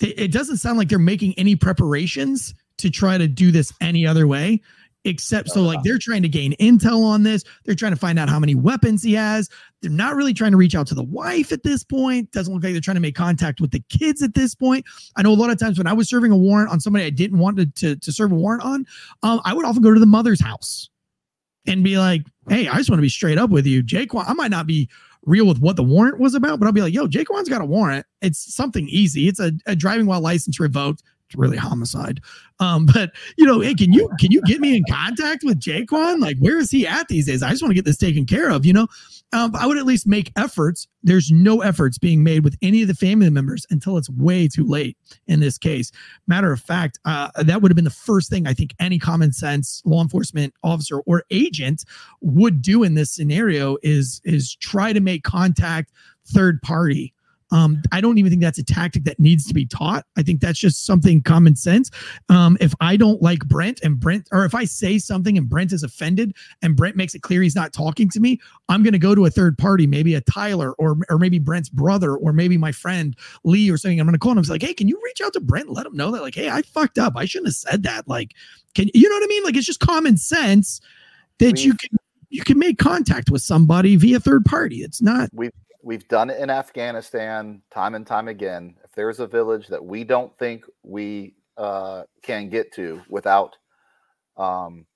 They, 0.00 0.08
it 0.08 0.32
doesn't 0.32 0.56
sound 0.56 0.76
like 0.78 0.88
they're 0.88 0.98
making 0.98 1.34
any 1.38 1.54
preparations 1.54 2.52
to 2.78 2.90
try 2.90 3.16
to 3.16 3.28
do 3.28 3.52
this 3.52 3.72
any 3.80 4.04
other 4.04 4.26
way, 4.26 4.60
except 5.04 5.50
so 5.50 5.62
like 5.62 5.82
they're 5.82 5.98
trying 5.98 6.22
to 6.22 6.28
gain 6.28 6.54
intel 6.60 7.02
on 7.04 7.22
this. 7.22 7.44
They're 7.64 7.74
trying 7.74 7.92
to 7.92 7.98
find 7.98 8.18
out 8.18 8.28
how 8.28 8.38
many 8.38 8.54
weapons 8.54 9.02
he 9.02 9.12
has. 9.14 9.48
They're 9.82 9.90
not 9.90 10.16
really 10.16 10.34
trying 10.34 10.52
to 10.52 10.56
reach 10.56 10.74
out 10.74 10.86
to 10.88 10.94
the 10.94 11.04
wife 11.04 11.52
at 11.52 11.62
this 11.62 11.84
point. 11.84 12.30
Doesn't 12.32 12.52
look 12.52 12.62
like 12.62 12.72
they're 12.72 12.80
trying 12.80 12.96
to 12.96 13.00
make 13.00 13.14
contact 13.14 13.60
with 13.60 13.70
the 13.70 13.82
kids 13.88 14.22
at 14.22 14.34
this 14.34 14.54
point. 14.54 14.84
I 15.16 15.22
know 15.22 15.32
a 15.32 15.34
lot 15.34 15.50
of 15.50 15.58
times 15.58 15.78
when 15.78 15.86
I 15.86 15.92
was 15.92 16.08
serving 16.08 16.32
a 16.32 16.36
warrant 16.36 16.70
on 16.70 16.80
somebody 16.80 17.04
I 17.04 17.10
didn't 17.10 17.38
want 17.38 17.56
to 17.58 17.66
to, 17.66 17.96
to 17.96 18.12
serve 18.12 18.32
a 18.32 18.34
warrant 18.34 18.62
on, 18.62 18.86
um, 19.22 19.40
I 19.44 19.52
would 19.52 19.64
often 19.64 19.82
go 19.82 19.92
to 19.92 20.00
the 20.00 20.06
mother's 20.06 20.40
house 20.40 20.88
and 21.66 21.82
be 21.82 21.98
like, 21.98 22.22
"Hey, 22.48 22.68
I 22.68 22.76
just 22.76 22.90
want 22.90 22.98
to 22.98 23.02
be 23.02 23.08
straight 23.08 23.38
up 23.38 23.50
with 23.50 23.66
you, 23.66 23.82
Jake. 23.82 24.14
I 24.14 24.32
might 24.32 24.50
not 24.50 24.66
be 24.66 24.88
real 25.26 25.46
with 25.46 25.58
what 25.58 25.76
the 25.76 25.82
warrant 25.82 26.18
was 26.18 26.34
about, 26.34 26.60
but 26.60 26.66
I'll 26.66 26.72
be 26.72 26.82
like, 26.82 26.94
yo, 26.94 27.06
Jaquan's 27.06 27.48
got 27.48 27.62
a 27.62 27.64
warrant. 27.64 28.06
It's 28.20 28.54
something 28.54 28.88
easy. 28.88 29.28
It's 29.28 29.40
a, 29.40 29.52
a 29.66 29.74
driving 29.76 30.06
while 30.06 30.20
license 30.20 30.60
revoked. 30.60 31.02
Really 31.36 31.56
homicide. 31.56 32.20
Um, 32.60 32.86
but 32.94 33.12
you 33.36 33.44
know, 33.46 33.60
hey, 33.60 33.74
can 33.74 33.92
you 33.92 34.08
can 34.18 34.30
you 34.30 34.42
get 34.42 34.60
me 34.60 34.76
in 34.76 34.84
contact 34.88 35.42
with 35.44 35.60
Jaquan? 35.60 36.20
Like, 36.20 36.38
where 36.38 36.58
is 36.58 36.70
he 36.70 36.86
at 36.86 37.08
these 37.08 37.26
days? 37.26 37.42
I 37.42 37.50
just 37.50 37.62
want 37.62 37.70
to 37.70 37.74
get 37.74 37.84
this 37.84 37.96
taken 37.96 38.26
care 38.26 38.50
of. 38.50 38.64
You 38.64 38.72
know, 38.72 38.86
um, 39.32 39.54
I 39.56 39.66
would 39.66 39.78
at 39.78 39.86
least 39.86 40.06
make 40.06 40.32
efforts. 40.36 40.86
There's 41.02 41.30
no 41.30 41.60
efforts 41.60 41.98
being 41.98 42.22
made 42.22 42.44
with 42.44 42.56
any 42.62 42.82
of 42.82 42.88
the 42.88 42.94
family 42.94 43.28
members 43.30 43.66
until 43.70 43.98
it's 43.98 44.08
way 44.10 44.48
too 44.48 44.64
late. 44.64 44.96
In 45.26 45.40
this 45.40 45.58
case, 45.58 45.90
matter 46.26 46.52
of 46.52 46.60
fact, 46.60 46.98
uh, 47.04 47.30
that 47.42 47.60
would 47.60 47.70
have 47.70 47.76
been 47.76 47.84
the 47.84 47.90
first 47.90 48.30
thing 48.30 48.46
I 48.46 48.54
think 48.54 48.74
any 48.78 48.98
common 48.98 49.32
sense 49.32 49.82
law 49.84 50.02
enforcement 50.02 50.54
officer 50.62 51.00
or 51.00 51.24
agent 51.30 51.84
would 52.20 52.62
do 52.62 52.82
in 52.82 52.94
this 52.94 53.10
scenario 53.10 53.76
is 53.82 54.20
is 54.24 54.54
try 54.56 54.92
to 54.92 55.00
make 55.00 55.24
contact 55.24 55.92
third 56.26 56.62
party 56.62 57.12
um, 57.50 57.82
I 57.92 58.00
don't 58.00 58.18
even 58.18 58.30
think 58.30 58.42
that's 58.42 58.58
a 58.58 58.64
tactic 58.64 59.04
that 59.04 59.20
needs 59.20 59.46
to 59.46 59.54
be 59.54 59.66
taught. 59.66 60.06
I 60.16 60.22
think 60.22 60.40
that's 60.40 60.58
just 60.58 60.86
something 60.86 61.22
common 61.22 61.56
sense. 61.56 61.90
Um, 62.28 62.56
if 62.60 62.74
I 62.80 62.96
don't 62.96 63.22
like 63.22 63.46
Brent 63.46 63.80
and 63.82 64.00
Brent, 64.00 64.28
or 64.32 64.44
if 64.44 64.54
I 64.54 64.64
say 64.64 64.98
something 64.98 65.38
and 65.38 65.48
Brent 65.48 65.72
is 65.72 65.82
offended 65.82 66.34
and 66.62 66.74
Brent 66.74 66.96
makes 66.96 67.14
it 67.14 67.22
clear 67.22 67.42
he's 67.42 67.54
not 67.54 67.72
talking 67.72 68.08
to 68.10 68.20
me, 68.20 68.40
I'm 68.68 68.82
going 68.82 68.92
to 68.92 68.98
go 68.98 69.14
to 69.14 69.26
a 69.26 69.30
third 69.30 69.58
party, 69.58 69.86
maybe 69.86 70.14
a 70.14 70.20
Tyler 70.20 70.72
or 70.74 70.96
or 71.08 71.18
maybe 71.18 71.38
Brent's 71.38 71.68
brother 71.68 72.16
or 72.16 72.32
maybe 72.32 72.56
my 72.56 72.72
friend 72.72 73.16
Lee 73.44 73.70
or 73.70 73.76
something. 73.76 74.00
I'm 74.00 74.06
going 74.06 74.14
to 74.14 74.18
call 74.18 74.32
him. 74.32 74.38
I 74.38 74.42
like, 74.48 74.62
hey, 74.62 74.74
can 74.74 74.88
you 74.88 75.00
reach 75.04 75.20
out 75.20 75.32
to 75.34 75.40
Brent 75.40 75.68
and 75.68 75.76
let 75.76 75.86
him 75.86 75.96
know 75.96 76.10
that, 76.10 76.22
like, 76.22 76.34
hey, 76.34 76.50
I 76.50 76.62
fucked 76.62 76.98
up. 76.98 77.14
I 77.16 77.24
shouldn't 77.24 77.48
have 77.48 77.54
said 77.54 77.82
that. 77.84 78.08
Like, 78.08 78.32
can 78.74 78.88
you 78.94 79.08
know 79.08 79.16
what 79.16 79.24
I 79.24 79.26
mean? 79.26 79.44
Like, 79.44 79.56
it's 79.56 79.66
just 79.66 79.80
common 79.80 80.16
sense 80.16 80.80
that 81.38 81.64
you 81.64 81.74
can 81.74 81.90
you 82.30 82.42
can 82.42 82.58
make 82.58 82.78
contact 82.78 83.30
with 83.30 83.42
somebody 83.42 83.96
via 83.96 84.18
third 84.18 84.44
party. 84.44 84.78
It's 84.78 85.00
not. 85.00 85.30
We 85.32 85.50
we've 85.84 86.08
done 86.08 86.30
it 86.30 86.40
in 86.40 86.50
Afghanistan 86.50 87.62
time 87.70 87.94
and 87.94 88.06
time 88.06 88.28
again. 88.28 88.74
If 88.84 88.92
there's 88.92 89.20
a 89.20 89.26
village 89.26 89.68
that 89.68 89.84
we 89.84 90.02
don't 90.02 90.36
think 90.38 90.64
we 90.82 91.34
uh, 91.56 92.04
can 92.22 92.48
get 92.48 92.72
to 92.74 93.02
without 93.08 93.56
um, 94.36 94.86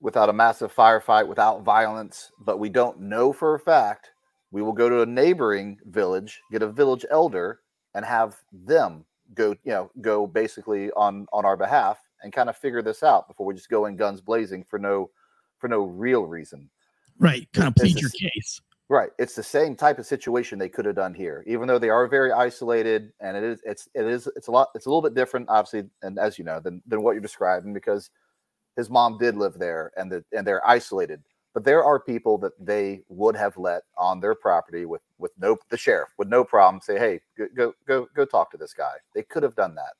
without 0.00 0.28
a 0.28 0.32
massive 0.32 0.74
firefight, 0.74 1.26
without 1.26 1.62
violence, 1.62 2.30
but 2.38 2.58
we 2.58 2.68
don't 2.68 3.00
know 3.00 3.32
for 3.32 3.54
a 3.54 3.58
fact, 3.58 4.10
we 4.50 4.62
will 4.62 4.72
go 4.72 4.88
to 4.88 5.02
a 5.02 5.06
neighboring 5.06 5.78
village, 5.86 6.40
get 6.50 6.62
a 6.62 6.70
village 6.70 7.04
elder, 7.10 7.60
and 7.94 8.04
have 8.04 8.36
them 8.52 9.04
go, 9.34 9.50
you 9.64 9.72
know, 9.72 9.90
go 10.00 10.26
basically 10.26 10.90
on 10.92 11.26
on 11.32 11.44
our 11.44 11.56
behalf 11.56 11.98
and 12.22 12.32
kind 12.32 12.48
of 12.48 12.56
figure 12.56 12.82
this 12.82 13.02
out 13.02 13.28
before 13.28 13.44
we 13.44 13.54
just 13.54 13.68
go 13.68 13.86
in 13.86 13.96
guns 13.96 14.20
blazing 14.20 14.64
for 14.64 14.78
no 14.78 15.10
for 15.58 15.68
no 15.68 15.82
real 15.82 16.22
reason. 16.22 16.70
Right, 17.18 17.48
kind 17.52 17.68
of 17.68 17.76
plead 17.76 18.00
your 18.00 18.10
case. 18.10 18.60
Right. 18.90 19.10
It's 19.18 19.34
the 19.34 19.42
same 19.42 19.76
type 19.76 19.98
of 19.98 20.06
situation 20.06 20.58
they 20.58 20.68
could 20.68 20.84
have 20.84 20.94
done 20.96 21.14
here, 21.14 21.42
even 21.46 21.66
though 21.66 21.78
they 21.78 21.88
are 21.88 22.06
very 22.06 22.32
isolated 22.32 23.12
and 23.20 23.34
it 23.36 23.42
is 23.42 23.60
it's 23.64 23.88
it 23.94 24.04
is 24.04 24.28
it's 24.36 24.48
a 24.48 24.50
lot 24.50 24.68
it's 24.74 24.84
a 24.86 24.90
little 24.90 25.00
bit 25.02 25.14
different, 25.14 25.48
obviously, 25.48 25.88
and 26.02 26.18
as 26.18 26.38
you 26.38 26.44
know, 26.44 26.60
than 26.60 26.82
than 26.86 27.02
what 27.02 27.12
you're 27.12 27.20
describing 27.22 27.72
because 27.72 28.10
his 28.76 28.90
mom 28.90 29.18
did 29.18 29.36
live 29.36 29.58
there 29.58 29.92
and 29.96 30.12
the 30.12 30.24
and 30.32 30.46
they're 30.46 30.66
isolated. 30.68 31.22
But 31.54 31.64
there 31.64 31.84
are 31.84 32.00
people 32.00 32.38
that 32.38 32.52
they 32.60 33.02
would 33.08 33.36
have 33.36 33.56
let 33.58 33.82
on 33.98 34.20
their 34.20 34.34
property 34.34 34.86
with 34.86 35.02
with 35.18 35.32
no 35.38 35.56
the 35.70 35.78
sheriff 35.78 36.10
with 36.18 36.28
no 36.28 36.44
problem 36.44 36.80
say, 36.82 36.98
hey, 36.98 37.20
go 37.38 37.46
go 37.56 37.74
go, 37.88 38.08
go 38.14 38.24
talk 38.26 38.50
to 38.52 38.58
this 38.58 38.74
guy. 38.74 38.94
They 39.14 39.22
could 39.24 39.42
have 39.44 39.56
done 39.56 39.74
that. 39.76 39.94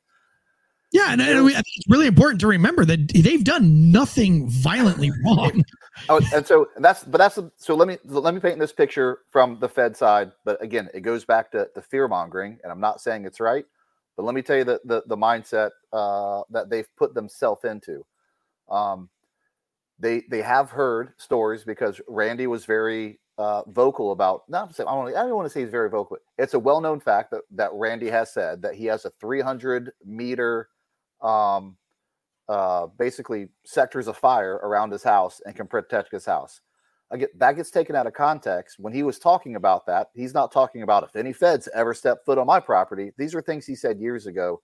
Yeah, 0.94 1.10
and, 1.10 1.20
and 1.20 1.40
I 1.40 1.52
think 1.54 1.66
it's 1.74 1.88
really 1.88 2.06
important 2.06 2.40
to 2.42 2.46
remember 2.46 2.84
that 2.84 3.08
they've 3.08 3.42
done 3.42 3.90
nothing 3.90 4.48
violently 4.48 5.10
wrong. 5.24 5.64
oh, 6.08 6.20
and 6.32 6.46
so 6.46 6.68
that's 6.76 7.02
but 7.02 7.18
that's 7.18 7.36
so 7.56 7.74
let 7.74 7.88
me 7.88 7.98
let 8.04 8.32
me 8.32 8.38
paint 8.38 8.60
this 8.60 8.72
picture 8.72 9.18
from 9.28 9.58
the 9.58 9.68
Fed 9.68 9.96
side. 9.96 10.30
But 10.44 10.62
again, 10.62 10.88
it 10.94 11.00
goes 11.00 11.24
back 11.24 11.50
to 11.50 11.68
the 11.74 11.82
fear 11.82 12.06
mongering, 12.06 12.60
and 12.62 12.70
I'm 12.70 12.78
not 12.78 13.00
saying 13.00 13.24
it's 13.24 13.40
right, 13.40 13.64
but 14.16 14.22
let 14.22 14.36
me 14.36 14.42
tell 14.42 14.56
you 14.56 14.62
the 14.62 14.80
the, 14.84 15.02
the 15.08 15.16
mindset 15.16 15.70
uh, 15.92 16.42
that 16.50 16.70
they've 16.70 16.88
put 16.96 17.12
themselves 17.12 17.64
into. 17.64 18.06
Um, 18.70 19.10
they 19.98 20.22
they 20.30 20.42
have 20.42 20.70
heard 20.70 21.14
stories 21.16 21.64
because 21.64 22.00
Randy 22.06 22.46
was 22.46 22.66
very 22.66 23.18
uh, 23.36 23.62
vocal 23.66 24.12
about 24.12 24.42
not 24.48 24.78
I 24.78 24.84
don't, 24.84 25.08
I 25.08 25.22
don't 25.22 25.34
want 25.34 25.46
to 25.46 25.50
say 25.50 25.62
he's 25.62 25.70
very 25.70 25.90
vocal. 25.90 26.18
It's 26.38 26.54
a 26.54 26.58
well 26.60 26.80
known 26.80 27.00
fact 27.00 27.32
that 27.32 27.42
that 27.50 27.72
Randy 27.72 28.10
has 28.10 28.32
said 28.32 28.62
that 28.62 28.76
he 28.76 28.86
has 28.86 29.04
a 29.04 29.10
300 29.10 29.90
meter 30.04 30.68
um, 31.24 31.76
uh, 32.48 32.86
basically 32.98 33.48
sectors 33.64 34.06
of 34.06 34.16
fire 34.16 34.54
around 34.62 34.92
his 34.92 35.02
house 35.02 35.40
and 35.46 35.56
can 35.56 35.66
protect 35.66 36.12
his 36.12 36.26
house. 36.26 36.60
Again, 37.10 37.28
that 37.38 37.56
gets 37.56 37.70
taken 37.70 37.96
out 37.96 38.06
of 38.06 38.12
context. 38.12 38.76
When 38.78 38.92
he 38.92 39.02
was 39.02 39.18
talking 39.18 39.56
about 39.56 39.86
that, 39.86 40.08
he's 40.14 40.34
not 40.34 40.52
talking 40.52 40.82
about 40.82 41.04
if 41.04 41.16
any 41.16 41.32
feds 41.32 41.68
ever 41.74 41.94
step 41.94 42.18
foot 42.24 42.38
on 42.38 42.46
my 42.46 42.60
property. 42.60 43.12
These 43.18 43.34
are 43.34 43.42
things 43.42 43.66
he 43.66 43.74
said 43.74 44.00
years 44.00 44.26
ago. 44.26 44.60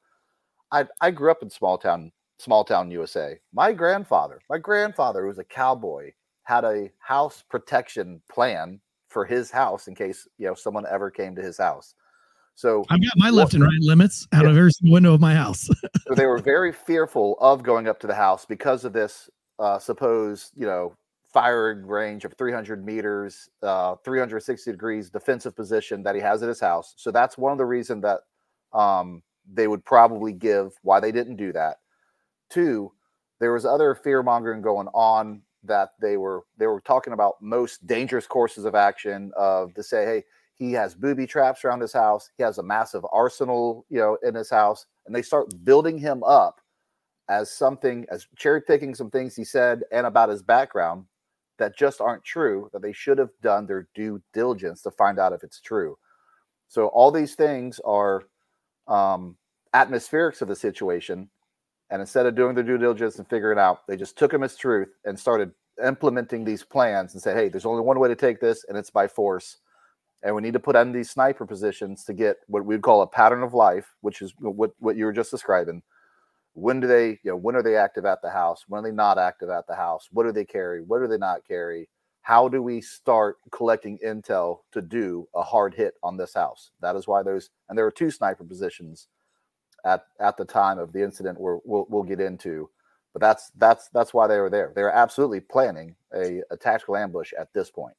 I, 0.73 0.87
I 1.01 1.11
grew 1.11 1.31
up 1.31 1.43
in 1.43 1.51
small 1.51 1.79
town, 1.79 2.13
small 2.39 2.65
town 2.65 2.91
USA. 2.91 3.39
My 3.53 3.73
grandfather, 3.73 4.41
my 4.49 4.59
grandfather 4.59 5.27
was 5.27 5.39
a 5.39 5.45
cowboy, 5.45 6.13
had 6.45 6.65
a 6.65 6.91
house 6.99 7.45
protection 7.49 8.23
plan 8.31 8.81
for 9.09 9.25
his 9.25 9.51
house 9.51 9.89
in 9.89 9.95
case 9.95 10.29
you 10.39 10.47
know 10.47 10.55
someone 10.55 10.87
ever 10.89 11.11
came 11.11 11.35
to 11.35 11.43
his 11.43 11.59
house. 11.59 11.95
So 12.61 12.85
I've 12.91 13.01
got 13.01 13.13
my 13.17 13.31
left 13.31 13.55
and 13.55 13.63
right 13.63 13.81
limits 13.81 14.29
out 14.35 14.45
yeah. 14.45 14.51
of 14.51 14.57
every 14.59 14.71
window 14.83 15.15
of 15.15 15.21
my 15.21 15.35
house. 15.35 15.67
so 16.07 16.15
they 16.15 16.27
were 16.27 16.37
very 16.39 16.73
fearful 16.73 17.39
of 17.41 17.63
going 17.63 17.89
up 17.89 17.99
to 18.01 18.07
the 18.07 18.15
house 18.15 18.45
because 18.45 18.85
of 18.85 18.93
this 18.93 19.31
uh, 19.59 19.79
supposed, 19.79 20.53
you 20.55 20.67
know, 20.67 20.95
firing 21.33 21.87
range 21.87 22.27
of 22.27 22.35
300 22.35 22.85
meters, 22.85 23.49
uh, 23.63 23.97
360 24.05 24.73
degrees 24.73 25.09
defensive 25.09 25.57
position 25.57 26.03
that 26.03 26.15
he 26.15 26.21
has 26.21 26.43
at 26.43 26.51
his 26.51 26.61
house. 26.61 26.93
So 26.99 27.11
that's 27.11 27.39
one 27.39 27.51
of 27.51 27.57
the 27.57 27.65
reasons 27.65 28.03
that 28.03 28.21
um, 28.79 29.23
they 29.51 29.67
would 29.67 29.83
probably 29.83 30.35
give 30.35 30.73
why 30.83 31.01
they 31.01 31.13
didn't 31.13 31.37
do 31.37 31.55
that. 31.55 31.79
Two, 32.51 32.93
there 33.39 33.55
was 33.55 33.65
other 33.65 33.95
fear 33.95 34.23
mongering 34.23 34.61
going 34.61 34.89
on 34.89 35.41
that 35.65 35.93
they 35.99 36.19
were 36.19 36.45
they 36.59 36.67
were 36.67 36.83
talking 36.83 37.15
about 37.15 37.41
most 37.41 37.87
dangerous 37.87 38.27
courses 38.27 38.67
of 38.67 38.75
action 38.75 39.33
of 39.35 39.73
to 39.75 39.83
say, 39.83 40.05
hey, 40.05 40.25
he 40.61 40.73
has 40.73 40.95
booby 40.95 41.27
traps 41.27 41.65
around 41.65 41.81
his 41.81 41.95
house. 41.95 42.31
He 42.37 42.43
has 42.43 42.59
a 42.59 42.63
massive 42.63 43.03
arsenal, 43.11 43.87
you 43.89 43.99
know, 43.99 44.19
in 44.23 44.35
his 44.35 44.51
house, 44.51 44.85
and 45.07 45.17
they 45.17 45.23
start 45.23 45.49
building 45.65 45.97
him 45.97 46.23
up 46.23 46.61
as 47.31 47.51
something, 47.51 48.05
as 48.13 48.27
cherry 48.37 48.61
picking 48.61 48.95
some 48.95 49.11
things 49.11 49.35
he 49.35 49.43
said 49.43 49.83
and 49.91 50.07
about 50.07 50.29
his 50.29 50.43
background 50.43 51.07
that 51.57 51.75
just 51.79 52.03
aren't 52.03 52.23
true. 52.25 52.69
That 52.75 52.83
they 52.83 52.93
should 52.93 53.17
have 53.17 53.31
done 53.41 53.67
their 53.67 53.89
due 53.95 54.21
diligence 54.35 54.83
to 54.83 54.91
find 54.91 55.19
out 55.19 55.33
if 55.33 55.43
it's 55.43 55.63
true. 55.63 55.97
So 56.69 56.89
all 56.89 57.11
these 57.11 57.35
things 57.35 57.81
are 57.87 58.25
um, 58.87 59.37
atmospherics 59.73 60.43
of 60.43 60.49
the 60.49 60.57
situation, 60.57 61.31
and 61.89 62.03
instead 62.03 62.27
of 62.27 62.35
doing 62.35 62.55
their 62.55 62.65
due 62.65 62.77
diligence 62.77 63.19
and 63.19 63.27
figuring 63.27 63.59
out, 63.59 63.87
they 63.87 63.97
just 63.97 64.19
took 64.19 64.31
them 64.31 64.43
as 64.43 64.57
truth 64.57 64.93
and 65.07 65.19
started 65.19 65.53
implementing 65.83 66.45
these 66.45 66.63
plans 66.63 67.15
and 67.15 67.23
said, 67.23 67.35
"Hey, 67.35 67.49
there's 67.49 67.65
only 67.65 67.81
one 67.81 67.99
way 67.99 68.09
to 68.09 68.15
take 68.15 68.41
this, 68.41 68.67
and 68.69 68.77
it's 68.77 68.91
by 68.91 69.09
force." 69.09 69.57
And 70.23 70.35
we 70.35 70.43
need 70.43 70.53
to 70.53 70.61
put 70.61 70.77
in 70.77 70.93
these 70.93 71.11
sniper 71.11 71.47
positions 71.47 72.05
to 72.05 72.13
get 72.13 72.37
what 72.47 72.65
we'd 72.65 72.83
call 72.83 73.03
a 73.03 73.07
pattern 73.07 73.43
of 73.43 73.55
life, 73.55 73.95
which 74.01 74.23
is 74.23 74.35
what 74.39 74.73
what 74.79 74.97
you 74.97 75.05
were 75.05 75.13
just 75.13 75.31
describing. 75.31 75.83
When 76.55 76.81
do 76.81 76.87
they, 76.87 77.11
you 77.23 77.31
know, 77.31 77.37
when 77.37 77.57
are 77.57 77.63
they 77.63 77.77
active 77.77 78.05
at 78.05 78.23
the 78.23 78.31
house? 78.31 78.65
When 78.69 78.81
are 78.81 78.83
they 78.83 78.95
not 78.95 79.19
active 79.19 79.51
at 79.51 79.67
the 79.67 79.75
house? 79.75 80.09
What 80.13 80.25
do 80.25 80.33
they 80.33 80.45
carry? 80.45 80.83
What 80.83 81.01
do 81.01 81.07
they 81.07 81.17
not 81.19 81.47
carry? 81.47 81.89
How 82.23 82.49
do 82.49 82.63
we 82.63 82.81
start 82.81 83.37
collecting 83.51 83.99
intel 84.05 84.59
to 84.73 84.83
do 84.83 85.27
a 85.35 85.43
hard 85.43 85.75
hit 85.75 85.95
on 86.03 86.17
this 86.17 86.35
house? 86.35 86.71
That 86.81 86.97
is 86.97 87.07
why 87.07 87.23
there's 87.23 87.51
and 87.69 87.79
there 87.79 87.85
were 87.85 87.91
two 87.91 88.11
sniper 88.11 88.45
positions 88.45 89.09
at 89.85 90.05
at 90.21 90.37
the 90.37 90.45
time 90.45 90.79
of 90.79 90.93
the 90.93 91.03
incident 91.03 91.41
where 91.41 91.59
we'll, 91.65 91.87
we'll 91.89 92.03
get 92.03 92.21
into 92.21 92.69
but 93.13 93.21
that's 93.21 93.51
that's 93.57 93.89
that's 93.93 94.15
why 94.15 94.27
they 94.27 94.39
were 94.39 94.51
there 94.51 94.73
they 94.75 94.83
were 94.83 94.95
absolutely 94.95 95.41
planning 95.41 95.95
a, 96.15 96.43
a 96.51 96.57
tactical 96.57 96.97
ambush 96.97 97.33
at 97.39 97.53
this 97.55 97.71
point 97.71 97.95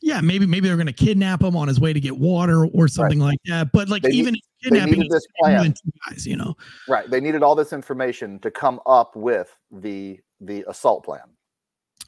yeah, 0.00 0.20
maybe 0.20 0.46
maybe 0.46 0.68
they're 0.68 0.76
going 0.76 0.86
to 0.86 0.92
kidnap 0.92 1.42
him 1.42 1.56
on 1.56 1.68
his 1.68 1.80
way 1.80 1.92
to 1.92 2.00
get 2.00 2.16
water 2.16 2.66
or 2.66 2.88
something 2.88 3.20
right. 3.20 3.26
like 3.26 3.38
that. 3.46 3.72
But 3.72 3.88
like 3.88 4.02
they 4.02 4.10
even 4.10 4.34
need, 4.34 4.42
kidnapping 4.62 5.08
this 5.08 5.26
plan. 5.38 5.74
guys, 6.08 6.26
you 6.26 6.36
know, 6.36 6.56
right? 6.88 7.08
They 7.10 7.20
needed 7.20 7.42
all 7.42 7.54
this 7.54 7.72
information 7.72 8.38
to 8.40 8.50
come 8.50 8.80
up 8.86 9.16
with 9.16 9.48
the 9.70 10.20
the 10.40 10.64
assault 10.68 11.04
plan. 11.04 11.20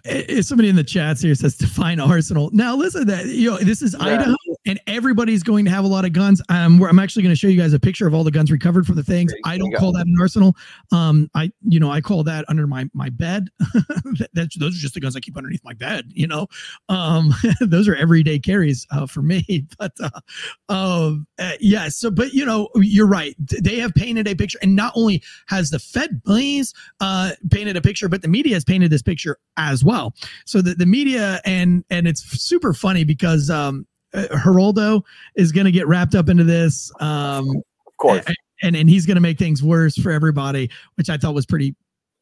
If 0.04 0.44
somebody 0.44 0.68
in 0.68 0.76
the 0.76 0.84
chats 0.84 1.22
here 1.22 1.34
says 1.34 1.56
define 1.56 1.98
arsenal. 1.98 2.50
Now 2.52 2.76
listen, 2.76 3.06
that 3.06 3.26
you 3.26 3.50
know 3.50 3.56
this 3.58 3.80
is 3.80 3.96
yeah. 3.98 4.06
Idaho, 4.06 4.34
and 4.66 4.80
everybody's 4.86 5.42
going 5.42 5.64
to 5.64 5.70
have 5.70 5.84
a 5.84 5.88
lot 5.88 6.04
of 6.04 6.12
guns. 6.12 6.40
Um, 6.48 6.82
I'm 6.82 6.98
actually 6.98 7.22
going 7.22 7.34
to 7.34 7.38
show 7.38 7.48
you 7.48 7.60
guys 7.60 7.72
a 7.72 7.80
picture 7.80 8.06
of 8.06 8.14
all 8.14 8.24
the 8.24 8.30
guns 8.30 8.50
recovered 8.50 8.86
from 8.86 8.96
the 8.96 9.02
things. 9.02 9.32
I 9.44 9.58
don't 9.58 9.74
call 9.74 9.92
that 9.92 10.06
an 10.06 10.16
arsenal. 10.18 10.56
Um, 10.92 11.30
I 11.34 11.50
you 11.68 11.80
know 11.80 11.90
I 11.90 12.00
call 12.00 12.22
that 12.24 12.44
under 12.48 12.66
my 12.66 12.88
my 12.94 13.10
bed. 13.10 13.48
That's 14.32 14.56
those 14.56 14.76
are 14.76 14.80
just 14.80 14.94
the 14.94 15.00
guns 15.00 15.16
I 15.16 15.20
keep 15.20 15.36
underneath 15.36 15.64
my 15.64 15.74
bed. 15.74 16.06
You 16.08 16.26
know, 16.26 16.46
um, 16.88 17.34
those 17.60 17.88
are 17.88 17.94
everyday 17.94 18.38
carries 18.38 18.86
uh, 18.90 19.06
for 19.06 19.22
me. 19.22 19.44
But 19.76 19.92
uh, 20.00 20.20
um, 20.68 21.26
uh, 21.38 21.52
yeah, 21.60 21.88
so 21.88 22.10
but 22.10 22.32
you 22.32 22.44
know 22.44 22.68
you're 22.76 23.08
right. 23.08 23.34
They 23.38 23.78
have 23.78 23.92
painted 23.94 24.28
a 24.28 24.34
picture, 24.34 24.58
and 24.62 24.76
not 24.76 24.92
only 24.94 25.22
has 25.48 25.70
the 25.70 25.78
Fed 25.78 26.22
police 26.24 26.72
uh 27.00 27.32
painted 27.50 27.76
a 27.76 27.80
picture, 27.80 28.08
but 28.08 28.22
the 28.22 28.28
media 28.28 28.54
has 28.54 28.64
painted 28.64 28.90
this 28.90 29.02
picture 29.02 29.38
as 29.56 29.84
well. 29.84 30.14
So 30.46 30.62
the, 30.62 30.74
the 30.74 30.86
media 30.86 31.40
and 31.44 31.84
and 31.90 32.06
it's 32.06 32.22
super 32.22 32.72
funny 32.72 33.04
because 33.04 33.50
um 33.50 33.86
Geraldo 34.14 35.02
is 35.34 35.52
going 35.52 35.66
to 35.66 35.72
get 35.72 35.86
wrapped 35.86 36.14
up 36.14 36.28
into 36.28 36.44
this. 36.44 36.90
Um, 37.00 37.48
of 37.86 37.96
course. 37.98 38.24
and 38.62 38.76
and 38.76 38.88
he's 38.88 39.06
going 39.06 39.16
to 39.16 39.20
make 39.20 39.38
things 39.38 39.62
worse 39.62 39.96
for 39.96 40.10
everybody, 40.10 40.70
which 40.96 41.10
I 41.10 41.16
thought 41.16 41.34
was 41.34 41.46
pretty 41.46 41.74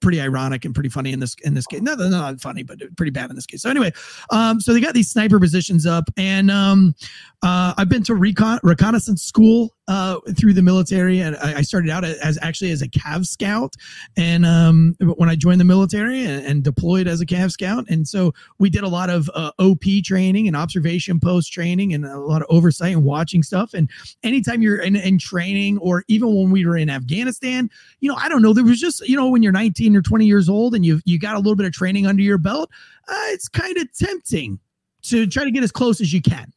pretty 0.02 0.20
ironic 0.20 0.64
and 0.64 0.74
pretty 0.74 0.88
funny 0.90 1.12
in 1.12 1.20
this 1.20 1.34
in 1.44 1.54
this 1.54 1.66
case. 1.66 1.80
No, 1.80 1.94
no, 1.94 2.08
not 2.08 2.40
funny, 2.40 2.62
but 2.62 2.78
pretty 2.96 3.10
bad 3.10 3.30
in 3.30 3.36
this 3.36 3.46
case. 3.46 3.62
So 3.62 3.70
anyway, 3.70 3.92
um, 4.30 4.60
so 4.60 4.74
they 4.74 4.80
got 4.80 4.94
these 4.94 5.08
sniper 5.08 5.40
positions 5.40 5.86
up, 5.86 6.04
and 6.16 6.50
um, 6.50 6.94
uh, 7.42 7.72
I've 7.78 7.88
been 7.88 8.02
to 8.04 8.14
recon 8.14 8.58
reconnaissance 8.62 9.22
school 9.22 9.72
uh, 9.88 10.18
through 10.38 10.52
the 10.52 10.62
military, 10.62 11.20
and 11.20 11.36
I, 11.36 11.58
I 11.58 11.62
started 11.62 11.90
out 11.90 12.04
as 12.04 12.38
actually 12.40 12.70
as 12.70 12.82
a 12.82 12.88
Cav 12.88 13.26
scout, 13.26 13.74
and 14.16 14.46
um, 14.46 14.94
when 15.00 15.28
I 15.28 15.34
joined 15.34 15.60
the 15.60 15.64
military 15.64 16.24
and, 16.24 16.46
and, 16.46 16.62
deployed 16.62 17.08
as 17.08 17.20
a 17.20 17.26
Cav 17.26 17.50
scout, 17.50 17.86
and 17.88 18.06
so 18.06 18.32
we 18.58 18.70
did 18.70 18.84
a 18.84 18.88
lot 18.88 19.10
of 19.10 19.28
uh, 19.34 19.50
OP 19.58 19.82
training 20.04 20.46
and 20.46 20.56
observation 20.56 21.18
post 21.18 21.52
training, 21.52 21.94
and 21.94 22.04
a 22.04 22.18
lot 22.18 22.42
of 22.42 22.46
oversight 22.48 22.92
and 22.92 23.02
watching 23.02 23.42
stuff. 23.42 23.74
And 23.74 23.90
anytime 24.22 24.62
you're 24.62 24.80
in, 24.80 24.94
in 24.94 25.18
training, 25.18 25.78
or 25.78 26.04
even 26.06 26.32
when 26.34 26.50
we 26.52 26.64
were 26.64 26.76
in 26.76 26.88
Afghanistan, 26.88 27.68
you 28.00 28.08
know, 28.08 28.16
I 28.16 28.28
don't 28.28 28.42
know, 28.42 28.52
there 28.52 28.64
was 28.64 28.80
just 28.80 29.06
you 29.08 29.16
know 29.16 29.28
when 29.28 29.42
you're 29.42 29.52
19 29.52 29.96
or 29.96 30.02
20 30.02 30.26
years 30.26 30.48
old 30.48 30.76
and 30.76 30.86
you 30.86 31.00
you 31.04 31.18
got 31.18 31.34
a 31.34 31.38
little 31.38 31.56
bit 31.56 31.66
of 31.66 31.72
training 31.72 32.06
under 32.06 32.22
your 32.22 32.38
belt, 32.38 32.70
uh, 33.08 33.26
it's 33.28 33.48
kind 33.48 33.76
of 33.76 33.92
tempting 33.92 34.60
to 35.02 35.26
try 35.26 35.42
to 35.42 35.50
get 35.50 35.64
as 35.64 35.72
close 35.72 36.00
as 36.00 36.12
you 36.12 36.22
can 36.22 36.52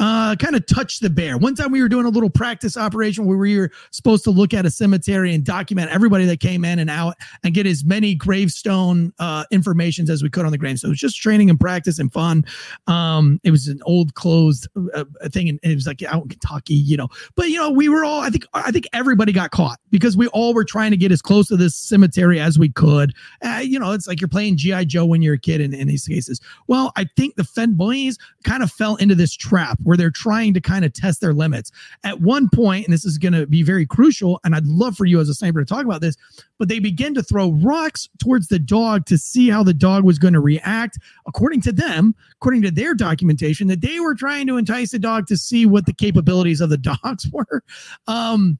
uh, 0.00 0.36
kind 0.36 0.54
of 0.54 0.66
touch 0.66 1.00
the 1.00 1.10
bear. 1.10 1.38
One 1.38 1.54
time 1.54 1.72
we 1.72 1.82
were 1.82 1.88
doing 1.88 2.06
a 2.06 2.10
little 2.10 2.30
practice 2.30 2.76
operation 2.76 3.26
where 3.26 3.36
we 3.36 3.58
were 3.58 3.70
supposed 3.90 4.24
to 4.24 4.30
look 4.30 4.54
at 4.54 4.66
a 4.66 4.70
cemetery 4.70 5.34
and 5.34 5.44
document 5.44 5.90
everybody 5.90 6.24
that 6.26 6.40
came 6.40 6.64
in 6.64 6.78
and 6.78 6.90
out 6.90 7.16
and 7.42 7.54
get 7.54 7.66
as 7.66 7.84
many 7.84 8.14
gravestone 8.14 9.12
uh, 9.18 9.44
informations 9.50 10.10
as 10.10 10.22
we 10.22 10.30
could 10.30 10.44
on 10.44 10.52
the 10.52 10.58
grave. 10.58 10.78
So 10.78 10.88
it 10.88 10.90
was 10.90 10.98
just 10.98 11.20
training 11.20 11.50
and 11.50 11.58
practice 11.58 11.98
and 11.98 12.12
fun. 12.12 12.44
Um, 12.86 13.40
it 13.44 13.50
was 13.50 13.68
an 13.68 13.80
old 13.84 14.14
closed 14.14 14.68
uh, 14.94 15.04
thing, 15.30 15.48
and 15.48 15.58
it 15.62 15.74
was 15.74 15.86
like 15.86 16.02
out 16.02 16.22
in 16.22 16.28
Kentucky, 16.28 16.74
you 16.74 16.96
know. 16.96 17.08
But 17.34 17.48
you 17.48 17.56
know, 17.56 17.70
we 17.70 17.88
were 17.88 18.04
all. 18.04 18.20
I 18.20 18.30
think 18.30 18.46
I 18.54 18.70
think 18.70 18.86
everybody 18.92 19.32
got 19.32 19.50
caught 19.50 19.78
because 19.90 20.16
we 20.16 20.26
all 20.28 20.54
were 20.54 20.64
trying 20.64 20.90
to 20.90 20.96
get 20.96 21.12
as 21.12 21.22
close 21.22 21.48
to 21.48 21.56
this 21.56 21.76
cemetery 21.76 22.40
as 22.40 22.58
we 22.58 22.68
could. 22.68 23.12
Uh, 23.42 23.60
you 23.62 23.78
know, 23.78 23.92
it's 23.92 24.06
like 24.06 24.20
you're 24.20 24.28
playing 24.28 24.56
GI 24.56 24.86
Joe 24.86 25.04
when 25.04 25.22
you're 25.22 25.34
a 25.34 25.38
kid 25.38 25.60
in, 25.60 25.74
in 25.74 25.88
these 25.88 26.06
cases. 26.06 26.40
Well, 26.66 26.92
I 26.96 27.06
think 27.16 27.36
the 27.36 27.44
Fed 27.44 27.76
boys 27.76 28.18
kind 28.44 28.62
of 28.62 28.70
fell 28.70 28.96
into 28.96 29.14
this 29.14 29.34
trap 29.54 29.78
where 29.84 29.96
they're 29.96 30.10
trying 30.10 30.52
to 30.52 30.60
kind 30.60 30.84
of 30.84 30.92
test 30.92 31.20
their 31.20 31.32
limits. 31.32 31.70
At 32.02 32.20
one 32.20 32.48
point, 32.48 32.86
and 32.86 32.92
this 32.92 33.04
is 33.04 33.18
going 33.18 33.34
to 33.34 33.46
be 33.46 33.62
very 33.62 33.86
crucial, 33.86 34.40
and 34.42 34.52
I'd 34.52 34.66
love 34.66 34.96
for 34.96 35.04
you 35.04 35.20
as 35.20 35.28
a 35.28 35.34
sniper 35.34 35.60
to 35.60 35.64
talk 35.64 35.84
about 35.84 36.00
this, 36.00 36.16
but 36.58 36.68
they 36.68 36.80
begin 36.80 37.14
to 37.14 37.22
throw 37.22 37.52
rocks 37.52 38.08
towards 38.18 38.48
the 38.48 38.58
dog 38.58 39.06
to 39.06 39.16
see 39.16 39.48
how 39.48 39.62
the 39.62 39.72
dog 39.72 40.02
was 40.02 40.18
going 40.18 40.34
to 40.34 40.40
react. 40.40 40.98
According 41.28 41.60
to 41.62 41.72
them, 41.72 42.16
according 42.32 42.62
to 42.62 42.72
their 42.72 42.94
documentation, 42.96 43.68
that 43.68 43.80
they 43.80 44.00
were 44.00 44.16
trying 44.16 44.48
to 44.48 44.56
entice 44.56 44.90
the 44.90 44.98
dog 44.98 45.28
to 45.28 45.36
see 45.36 45.66
what 45.66 45.86
the 45.86 45.94
capabilities 45.94 46.60
of 46.60 46.70
the 46.70 46.78
dogs 47.04 47.28
were. 47.30 47.62
Um, 48.08 48.58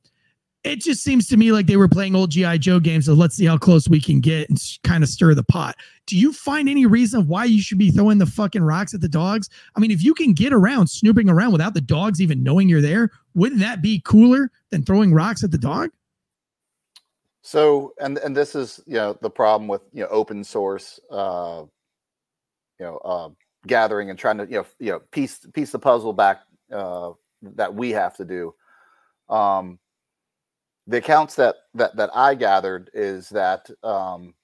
it 0.65 0.81
just 0.81 1.03
seems 1.03 1.29
to 1.29 1.37
me 1.37 1.53
like 1.53 1.67
they 1.67 1.77
were 1.77 1.89
playing 1.89 2.17
old 2.17 2.31
GI 2.31 2.59
Joe 2.59 2.81
games. 2.81 3.05
So 3.05 3.13
let's 3.13 3.37
see 3.37 3.45
how 3.45 3.59
close 3.59 3.87
we 3.87 4.01
can 4.01 4.21
get 4.21 4.49
and 4.49 4.59
kind 4.83 5.05
of 5.05 5.11
stir 5.11 5.35
the 5.35 5.45
pot. 5.45 5.77
Do 6.07 6.19
you 6.19 6.33
find 6.33 6.69
any 6.69 6.87
reason 6.87 7.29
why 7.29 7.45
you 7.45 7.61
should 7.61 7.79
be 7.79 7.91
throwing 7.91 8.19
the 8.19 8.27
fucking 8.27 8.63
rocks 8.63 8.95
at 8.95 9.03
the 9.03 9.09
dogs? 9.09 9.51
I 9.77 9.81
mean, 9.81 9.91
if 9.91 10.03
you 10.03 10.15
can 10.15 10.33
get 10.33 10.55
around 10.55 10.87
snooping 10.87 11.29
around 11.29 11.53
without 11.53 11.75
the 11.75 11.83
dogs 11.83 12.21
even 12.21 12.43
knowing 12.43 12.69
you're 12.69 12.81
there, 12.81 13.11
wouldn't 13.35 13.61
that 13.61 13.83
be 13.83 14.01
cooler 14.05 14.51
than 14.71 14.83
throwing 14.83 15.13
rocks 15.13 15.45
at 15.45 15.51
the 15.51 15.59
dog? 15.59 15.91
So, 17.43 17.93
and 18.01 18.17
and 18.19 18.35
this 18.35 18.55
is 18.55 18.81
you 18.87 18.95
know 18.95 19.19
the 19.21 19.29
problem 19.29 19.69
with 19.69 19.83
you 19.93 20.03
know 20.03 20.09
open 20.09 20.43
source, 20.45 20.99
uh, 21.11 21.65
you 22.81 22.87
know, 22.87 22.97
uh, 23.05 23.29
gathering 23.67 24.09
and 24.09 24.19
trying 24.19 24.39
to 24.39 24.45
you 24.47 24.57
know 24.57 24.67
you 24.79 24.93
know 24.93 25.01
piece 25.11 25.41
piece 25.53 25.71
the 25.71 25.79
puzzle 25.79 26.15
back 26.15 26.41
uh, 26.73 27.11
that 27.43 27.75
we 27.75 27.91
have 27.91 28.17
to 28.17 28.25
do. 28.25 28.55
Um, 29.29 29.79
the 30.87 30.99
accounts 30.99 31.35
that 31.37 31.57
that 31.75 31.97
that 31.97 32.11
I 32.15 32.35
gathered 32.35 32.91
is 32.95 33.29
that 33.31 33.69
um, 33.83 34.35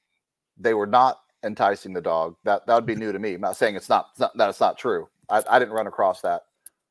they 0.59 0.75
were 0.75 0.87
not 0.87 1.21
enticing 1.43 1.93
the 1.93 2.01
dog. 2.01 2.37
That 2.45 2.67
that 2.67 2.75
would 2.75 2.87
be 2.87 2.95
new 2.95 3.13
to 3.13 3.19
me. 3.19 3.35
I'm 3.35 3.41
not 3.41 3.57
saying 3.57 3.77
it's 3.77 3.89
not, 3.89 4.09
it's 4.13 4.21
not 4.21 4.37
that 4.37 4.49
it's 4.49 4.61
not 4.61 4.79
true. 4.79 5.09
I, 5.29 5.43
I 5.49 5.59
didn't 5.59 5.75
run 5.75 5.87
across 5.87 6.21
that, 6.23 6.43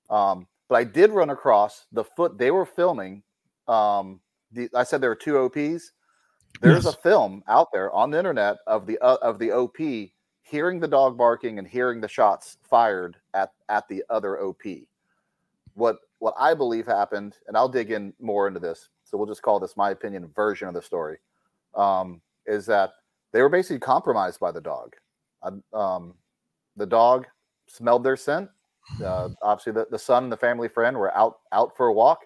um, 0.09 0.47
but 0.67 0.75
I 0.75 0.83
did 0.83 1.11
run 1.11 1.29
across 1.29 1.85
the 1.91 2.03
foot 2.03 2.37
they 2.37 2.51
were 2.51 2.65
filming. 2.65 3.23
Um, 3.67 4.19
the, 4.51 4.69
I 4.75 4.83
said 4.83 5.01
there 5.01 5.09
were 5.09 5.15
two 5.15 5.37
OPs. 5.37 5.91
There's 6.61 6.85
yes. 6.85 6.95
a 6.95 6.97
film 6.97 7.43
out 7.47 7.67
there 7.71 7.91
on 7.91 8.09
the 8.09 8.17
internet 8.17 8.57
of 8.67 8.85
the 8.85 8.97
uh, 8.99 9.17
of 9.21 9.39
the 9.39 9.51
OP 9.51 9.77
hearing 10.41 10.79
the 10.79 10.87
dog 10.87 11.15
barking 11.15 11.59
and 11.59 11.67
hearing 11.67 12.01
the 12.01 12.07
shots 12.07 12.57
fired 12.67 13.17
at 13.33 13.51
at 13.69 13.87
the 13.87 14.03
other 14.09 14.41
OP. 14.41 14.61
What 15.73 15.97
what 16.19 16.33
I 16.37 16.53
believe 16.53 16.85
happened, 16.85 17.37
and 17.47 17.55
I'll 17.55 17.69
dig 17.69 17.91
in 17.91 18.13
more 18.19 18.47
into 18.47 18.59
this 18.59 18.89
so 19.09 19.17
we'll 19.17 19.27
just 19.27 19.41
call 19.41 19.59
this 19.59 19.75
my 19.75 19.89
opinion 19.89 20.29
version 20.35 20.67
of 20.67 20.73
the 20.73 20.81
story, 20.81 21.17
um, 21.75 22.21
is 22.45 22.65
that 22.67 22.91
they 23.33 23.41
were 23.41 23.49
basically 23.49 23.79
compromised 23.79 24.39
by 24.39 24.51
the 24.51 24.61
dog. 24.61 24.95
Um, 25.73 26.13
the 26.75 26.85
dog 26.85 27.25
smelled 27.67 28.03
their 28.03 28.17
scent. 28.17 28.49
Uh, 29.05 29.29
obviously, 29.43 29.71
the, 29.71 29.85
the 29.91 29.99
son 29.99 30.23
and 30.23 30.31
the 30.31 30.37
family 30.37 30.67
friend 30.67 30.97
were 30.97 31.15
out 31.15 31.41
out 31.51 31.77
for 31.77 31.87
a 31.87 31.93
walk. 31.93 32.21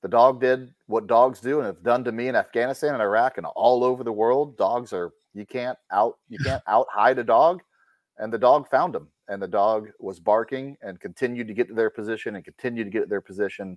The 0.00 0.08
dog 0.08 0.40
did 0.40 0.72
what 0.86 1.06
dogs 1.06 1.40
do 1.40 1.58
and 1.58 1.66
have 1.66 1.82
done 1.82 2.04
to 2.04 2.12
me 2.12 2.28
in 2.28 2.36
Afghanistan 2.36 2.94
and 2.94 3.02
Iraq 3.02 3.36
and 3.36 3.46
all 3.54 3.84
over 3.84 4.02
the 4.02 4.10
world. 4.10 4.56
Dogs 4.56 4.94
are 4.94 5.12
you 5.34 5.44
can't 5.44 5.76
out 5.92 6.16
you 6.30 6.38
can't 6.38 6.62
out 6.68 6.86
hide 6.90 7.18
a 7.18 7.24
dog, 7.24 7.60
and 8.16 8.32
the 8.32 8.38
dog 8.38 8.66
found 8.70 8.96
him. 8.96 9.08
And 9.28 9.42
the 9.42 9.48
dog 9.48 9.90
was 10.00 10.20
barking 10.20 10.78
and 10.80 10.98
continued 11.00 11.48
to 11.48 11.54
get 11.54 11.68
to 11.68 11.74
their 11.74 11.90
position 11.90 12.36
and 12.36 12.44
continued 12.44 12.84
to 12.84 12.90
get 12.90 13.00
to 13.00 13.06
their 13.06 13.20
position 13.20 13.76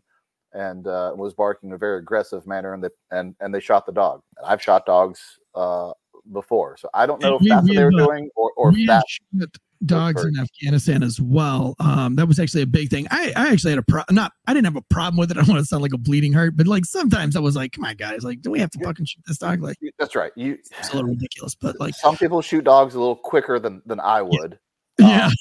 and 0.58 0.88
uh, 0.88 1.14
was 1.16 1.34
barking 1.34 1.70
in 1.70 1.76
a 1.76 1.78
very 1.78 2.00
aggressive 2.00 2.48
manner, 2.48 2.74
and 2.74 2.84
the, 2.84 2.92
and 3.12 3.36
and 3.40 3.54
they 3.54 3.60
shot 3.60 3.86
the 3.86 3.92
dog. 3.92 4.22
And 4.38 4.48
I've 4.48 4.62
shot 4.62 4.86
dogs 4.86 5.22
uh, 5.56 5.92
before, 6.34 6.78
so 6.78 6.90
I 6.94 7.06
don't 7.06 7.22
know 7.22 7.36
if 7.36 7.42
we, 7.42 7.50
that's 7.50 7.68
what 7.68 7.76
they 7.76 7.84
were 7.84 8.02
uh, 8.02 8.06
doing 8.06 8.30
or 8.36 8.52
or 8.58 8.74
if 8.76 8.88
that 8.88 9.04
dogs 9.86 10.26
in 10.26 10.40
Afghanistan 10.40 11.04
as 11.04 11.22
well. 11.22 11.76
Um, 11.80 12.16
that 12.16 12.28
was 12.28 12.40
actually 12.40 12.64
a 12.64 12.68
big 12.68 12.90
thing. 12.90 13.08
I, 13.12 13.32
I 13.36 13.52
actually 13.52 13.72
had 13.72 13.80
a 13.80 13.84
pro 13.84 14.02
not 14.10 14.34
I 14.48 14.54
didn't 14.54 14.66
have 14.66 14.76
a 14.76 14.82
problem 14.90 15.18
with 15.18 15.32
it. 15.32 15.38
I 15.38 15.42
don't 15.42 15.50
want 15.50 15.60
to 15.60 15.66
sound 15.66 15.84
like 15.84 15.94
a 15.94 15.98
bleeding 15.98 16.34
heart, 16.34 16.58
but 16.58 16.68
like 16.68 16.86
sometimes 16.86 17.36
I 17.36 17.40
was 17.40 17.56
like, 17.56 17.74
come 17.74 17.86
on, 17.86 17.96
guys, 17.96 18.24
like, 18.24 18.42
do 18.42 18.52
we 18.52 18.60
have 18.60 18.72
to 18.72 18.80
fucking 18.84 19.06
shoot 19.06 19.24
this 19.28 19.38
dog? 19.38 19.62
Like 19.62 19.78
that's 20.00 20.16
right. 20.16 20.32
You 20.36 20.58
it's 20.80 20.90
a 20.90 20.96
little 20.96 21.12
ridiculous, 21.12 21.56
but 21.56 21.80
like 21.80 21.96
some 21.96 22.18
people 22.18 22.42
shoot 22.42 22.64
dogs 22.64 22.96
a 22.96 23.00
little 23.00 23.16
quicker 23.16 23.60
than 23.60 23.82
than 23.86 24.00
I 24.00 24.22
would. 24.22 24.52
Yeah, 24.52 24.58
um, 25.04 25.32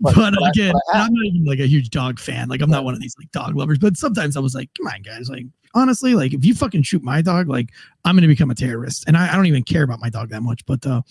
but, 0.00 0.14
but, 0.14 0.34
but, 0.38 0.48
again, 0.50 0.74
I, 0.92 1.00
I'm 1.00 1.14
not 1.14 1.26
even 1.26 1.44
like 1.44 1.60
a 1.60 1.66
huge 1.66 1.90
dog 1.90 2.18
fan. 2.18 2.48
Like 2.48 2.60
I'm 2.60 2.70
not 2.70 2.84
one 2.84 2.94
of 2.94 3.00
these 3.00 3.14
like 3.18 3.30
dog 3.32 3.56
lovers. 3.56 3.78
But 3.78 3.96
sometimes 3.96 4.36
I 4.36 4.40
was 4.40 4.54
like, 4.54 4.70
come 4.76 4.86
on, 4.88 5.02
guys, 5.02 5.28
like 5.28 5.46
honestly, 5.74 6.14
like 6.14 6.32
if 6.32 6.44
you 6.44 6.54
fucking 6.54 6.82
shoot 6.82 7.02
my 7.02 7.20
dog, 7.20 7.48
like 7.48 7.70
I'm 8.04 8.16
gonna 8.16 8.28
become 8.28 8.50
a 8.50 8.54
terrorist. 8.54 9.04
And 9.06 9.16
I, 9.16 9.32
I 9.32 9.36
don't 9.36 9.46
even 9.46 9.62
care 9.62 9.82
about 9.82 10.00
my 10.00 10.10
dog 10.10 10.28
that 10.30 10.42
much. 10.42 10.64
But 10.66 10.86
uh 10.86 11.02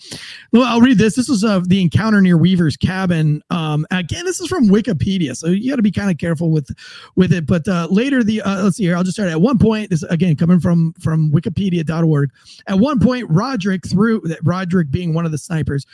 well, 0.52 0.64
I'll 0.64 0.80
read 0.80 0.98
this. 0.98 1.16
This 1.16 1.28
was 1.28 1.44
uh 1.44 1.60
the 1.64 1.82
encounter 1.82 2.20
near 2.20 2.36
Weaver's 2.36 2.76
cabin. 2.76 3.42
Um 3.50 3.86
again, 3.90 4.24
this 4.24 4.40
is 4.40 4.48
from 4.48 4.68
Wikipedia, 4.68 5.36
so 5.36 5.48
you 5.48 5.70
got 5.70 5.76
to 5.76 5.82
be 5.82 5.90
kind 5.90 6.10
of 6.10 6.18
careful 6.18 6.50
with 6.50 6.70
with 7.16 7.32
it. 7.32 7.46
But 7.46 7.66
uh 7.68 7.88
later 7.90 8.22
the 8.22 8.42
uh 8.42 8.62
let's 8.62 8.76
see 8.76 8.84
here, 8.84 8.96
I'll 8.96 9.04
just 9.04 9.16
start 9.16 9.30
at 9.30 9.40
one 9.40 9.58
point. 9.58 9.90
This 9.90 10.02
again 10.04 10.36
coming 10.36 10.60
from 10.60 10.92
from 11.00 11.30
wikipedia.org. 11.30 12.30
At 12.66 12.78
one 12.78 13.00
point, 13.00 13.26
Roderick 13.28 13.86
threw 13.86 14.20
that 14.22 14.38
Roderick 14.42 14.90
being 14.90 15.14
one 15.14 15.26
of 15.26 15.32
the 15.32 15.38
snipers, 15.38 15.86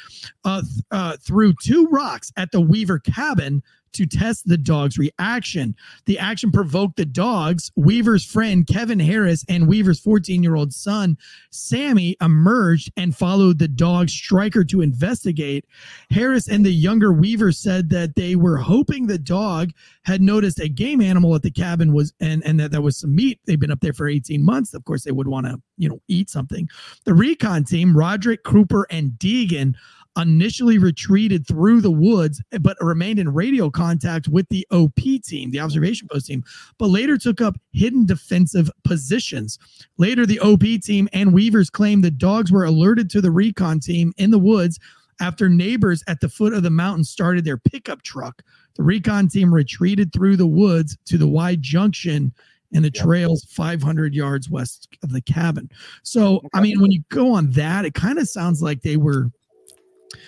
uh, 0.44 0.62
th- 0.62 0.84
uh 0.90 1.16
threw 1.18 1.54
two 1.62 1.86
rocks 1.86 2.32
at 2.36 2.52
the 2.52 2.60
Weaver 2.60 2.98
cabin 2.98 3.62
to 3.92 4.06
test 4.06 4.46
the 4.46 4.58
dog's 4.58 4.98
reaction. 4.98 5.74
The 6.06 6.18
action 6.18 6.50
provoked 6.50 6.96
the 6.96 7.04
dogs. 7.04 7.70
Weaver's 7.76 8.24
friend 8.24 8.66
Kevin 8.66 9.00
Harris 9.00 9.44
and 9.48 9.68
Weaver's 9.68 10.00
14 10.00 10.42
year 10.42 10.56
old 10.56 10.72
son 10.72 11.16
Sammy 11.50 12.16
emerged 12.20 12.92
and 12.96 13.16
followed 13.16 13.58
the 13.58 13.68
dog 13.68 14.08
Striker 14.08 14.64
to 14.64 14.80
investigate. 14.80 15.64
Harris 16.10 16.48
and 16.48 16.64
the 16.64 16.72
younger 16.72 17.12
Weaver 17.12 17.52
said 17.52 17.90
that 17.90 18.14
they 18.14 18.36
were 18.36 18.56
hoping 18.56 19.06
the 19.06 19.18
dog 19.18 19.70
had 20.04 20.20
noticed 20.20 20.60
a 20.60 20.68
game 20.68 21.00
animal 21.00 21.34
at 21.34 21.42
the 21.42 21.50
cabin 21.50 21.92
was 21.92 22.12
and 22.20 22.44
and 22.44 22.58
that 22.60 22.70
there 22.70 22.82
was 22.82 22.98
some 22.98 23.14
meat. 23.14 23.40
They've 23.46 23.60
been 23.60 23.70
up 23.70 23.80
there 23.80 23.92
for 23.92 24.08
18 24.08 24.44
months. 24.44 24.74
Of 24.74 24.84
course, 24.84 25.04
they 25.04 25.12
would 25.12 25.28
want 25.28 25.46
to 25.46 25.60
you 25.76 25.88
know 25.88 26.00
eat 26.08 26.30
something. 26.30 26.68
The 27.04 27.14
recon 27.14 27.64
team, 27.64 27.96
Roderick, 27.96 28.44
Cooper, 28.44 28.86
and 28.90 29.12
Degan 29.12 29.74
initially 30.16 30.78
retreated 30.78 31.46
through 31.46 31.80
the 31.80 31.90
woods, 31.90 32.42
but 32.60 32.76
remained 32.80 33.18
in 33.18 33.32
radio 33.32 33.70
contact 33.70 34.28
with 34.28 34.48
the 34.48 34.66
OP 34.70 35.00
team, 35.24 35.50
the 35.50 35.60
observation 35.60 36.08
post 36.10 36.26
team, 36.26 36.42
but 36.78 36.88
later 36.88 37.16
took 37.16 37.40
up 37.40 37.56
hidden 37.72 38.06
defensive 38.06 38.70
positions. 38.84 39.58
Later, 39.98 40.26
the 40.26 40.40
OP 40.40 40.62
team 40.82 41.08
and 41.12 41.32
Weavers 41.32 41.70
claimed 41.70 42.02
the 42.02 42.10
dogs 42.10 42.50
were 42.50 42.64
alerted 42.64 43.08
to 43.10 43.20
the 43.20 43.30
recon 43.30 43.80
team 43.80 44.12
in 44.16 44.30
the 44.30 44.38
woods 44.38 44.78
after 45.20 45.48
neighbors 45.48 46.02
at 46.08 46.20
the 46.20 46.28
foot 46.28 46.54
of 46.54 46.62
the 46.62 46.70
mountain 46.70 47.04
started 47.04 47.44
their 47.44 47.58
pickup 47.58 48.02
truck. 48.02 48.42
The 48.76 48.82
recon 48.82 49.28
team 49.28 49.52
retreated 49.52 50.12
through 50.12 50.36
the 50.36 50.46
woods 50.46 50.96
to 51.06 51.18
the 51.18 51.28
Y 51.28 51.56
junction 51.60 52.32
and 52.72 52.84
the 52.84 52.90
trails 52.90 53.44
500 53.50 54.14
yards 54.14 54.48
west 54.48 54.88
of 55.02 55.12
the 55.12 55.20
cabin. 55.20 55.70
So, 56.02 56.40
I 56.54 56.60
mean, 56.60 56.80
when 56.80 56.90
you 56.90 57.02
go 57.10 57.32
on 57.32 57.50
that, 57.52 57.84
it 57.84 57.94
kind 57.94 58.18
of 58.18 58.28
sounds 58.28 58.62
like 58.62 58.82
they 58.82 58.96
were 58.96 59.30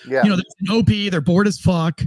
yeah. 0.07 0.23
You 0.25 0.31
know, 0.31 0.37
there's 0.37 0.55
an 0.61 0.71
OP, 0.71 1.11
they're 1.11 1.21
bored 1.21 1.47
as 1.47 1.59
fuck. 1.59 2.03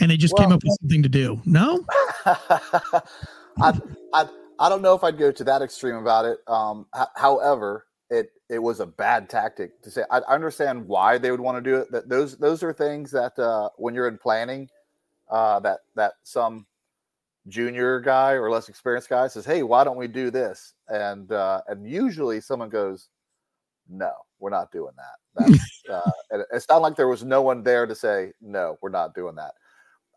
And 0.00 0.10
they 0.10 0.16
just 0.16 0.34
well, 0.34 0.44
came 0.44 0.52
up 0.52 0.62
with 0.64 0.76
something 0.80 1.02
to 1.02 1.08
do. 1.08 1.40
No? 1.44 1.84
I, 2.26 3.78
I, 4.12 4.28
I 4.58 4.68
don't 4.68 4.82
know 4.82 4.94
if 4.94 5.04
I'd 5.04 5.18
go 5.18 5.30
to 5.30 5.44
that 5.44 5.62
extreme 5.62 5.96
about 5.96 6.24
it. 6.24 6.38
Um, 6.48 6.86
h- 6.96 7.08
however, 7.14 7.86
it 8.10 8.30
it 8.48 8.58
was 8.58 8.80
a 8.80 8.86
bad 8.86 9.28
tactic 9.28 9.80
to 9.82 9.90
say. 9.90 10.02
I, 10.10 10.18
I 10.18 10.34
understand 10.34 10.86
why 10.86 11.18
they 11.18 11.30
would 11.30 11.40
want 11.40 11.62
to 11.62 11.70
do 11.70 11.76
it. 11.78 11.90
That 11.90 12.08
those 12.08 12.36
those 12.36 12.62
are 12.62 12.72
things 12.72 13.10
that 13.12 13.38
uh, 13.38 13.70
when 13.76 13.94
you're 13.94 14.08
in 14.08 14.18
planning, 14.18 14.68
uh, 15.30 15.60
that 15.60 15.80
that 15.96 16.12
some 16.22 16.66
junior 17.48 18.00
guy 18.00 18.32
or 18.32 18.50
less 18.50 18.68
experienced 18.68 19.08
guy 19.08 19.26
says, 19.28 19.44
"Hey, 19.44 19.62
why 19.62 19.82
don't 19.84 19.96
we 19.96 20.08
do 20.08 20.30
this?" 20.30 20.74
And 20.88 21.32
uh, 21.32 21.62
and 21.68 21.88
usually 21.88 22.40
someone 22.40 22.68
goes, 22.68 23.08
"No, 23.88 24.12
we're 24.42 24.50
not 24.50 24.70
doing 24.70 24.92
that." 24.96 25.46
That's, 25.48 25.82
uh, 25.88 26.10
it's 26.52 26.68
not 26.68 26.82
like 26.82 26.96
there 26.96 27.08
was 27.08 27.24
no 27.24 27.40
one 27.40 27.62
there 27.62 27.86
to 27.86 27.94
say, 27.94 28.32
"No, 28.40 28.76
we're 28.82 28.90
not 28.90 29.14
doing 29.14 29.36
that." 29.36 29.54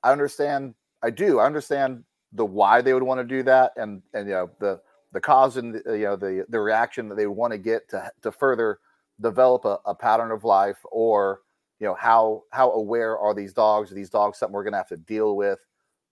I 0.03 0.11
understand. 0.11 0.75
I 1.01 1.11
do. 1.11 1.39
I 1.39 1.45
understand 1.45 2.03
the 2.33 2.45
why 2.45 2.81
they 2.81 2.93
would 2.93 3.03
want 3.03 3.19
to 3.19 3.23
do 3.23 3.43
that, 3.43 3.71
and 3.77 4.01
and 4.13 4.27
you 4.27 4.33
know 4.33 4.49
the 4.59 4.81
the 5.13 5.21
cause 5.21 5.57
and 5.57 5.75
the, 5.75 5.97
you 5.97 6.05
know 6.05 6.15
the 6.15 6.45
the 6.49 6.59
reaction 6.59 7.07
that 7.09 7.15
they 7.15 7.27
want 7.27 7.53
to 7.53 7.57
get 7.57 7.87
to 7.89 8.11
to 8.21 8.31
further 8.31 8.79
develop 9.21 9.63
a, 9.63 9.79
a 9.85 9.95
pattern 9.95 10.31
of 10.31 10.43
life, 10.43 10.79
or 10.91 11.41
you 11.79 11.87
know 11.87 11.95
how 11.95 12.43
how 12.51 12.71
aware 12.71 13.17
are 13.17 13.33
these 13.33 13.53
dogs? 13.53 13.91
Are 13.91 13.95
these 13.95 14.09
dogs 14.09 14.37
something 14.37 14.53
we're 14.53 14.63
going 14.63 14.73
to 14.73 14.77
have 14.77 14.89
to 14.89 14.97
deal 14.97 15.35
with? 15.35 15.59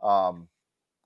Um, 0.01 0.47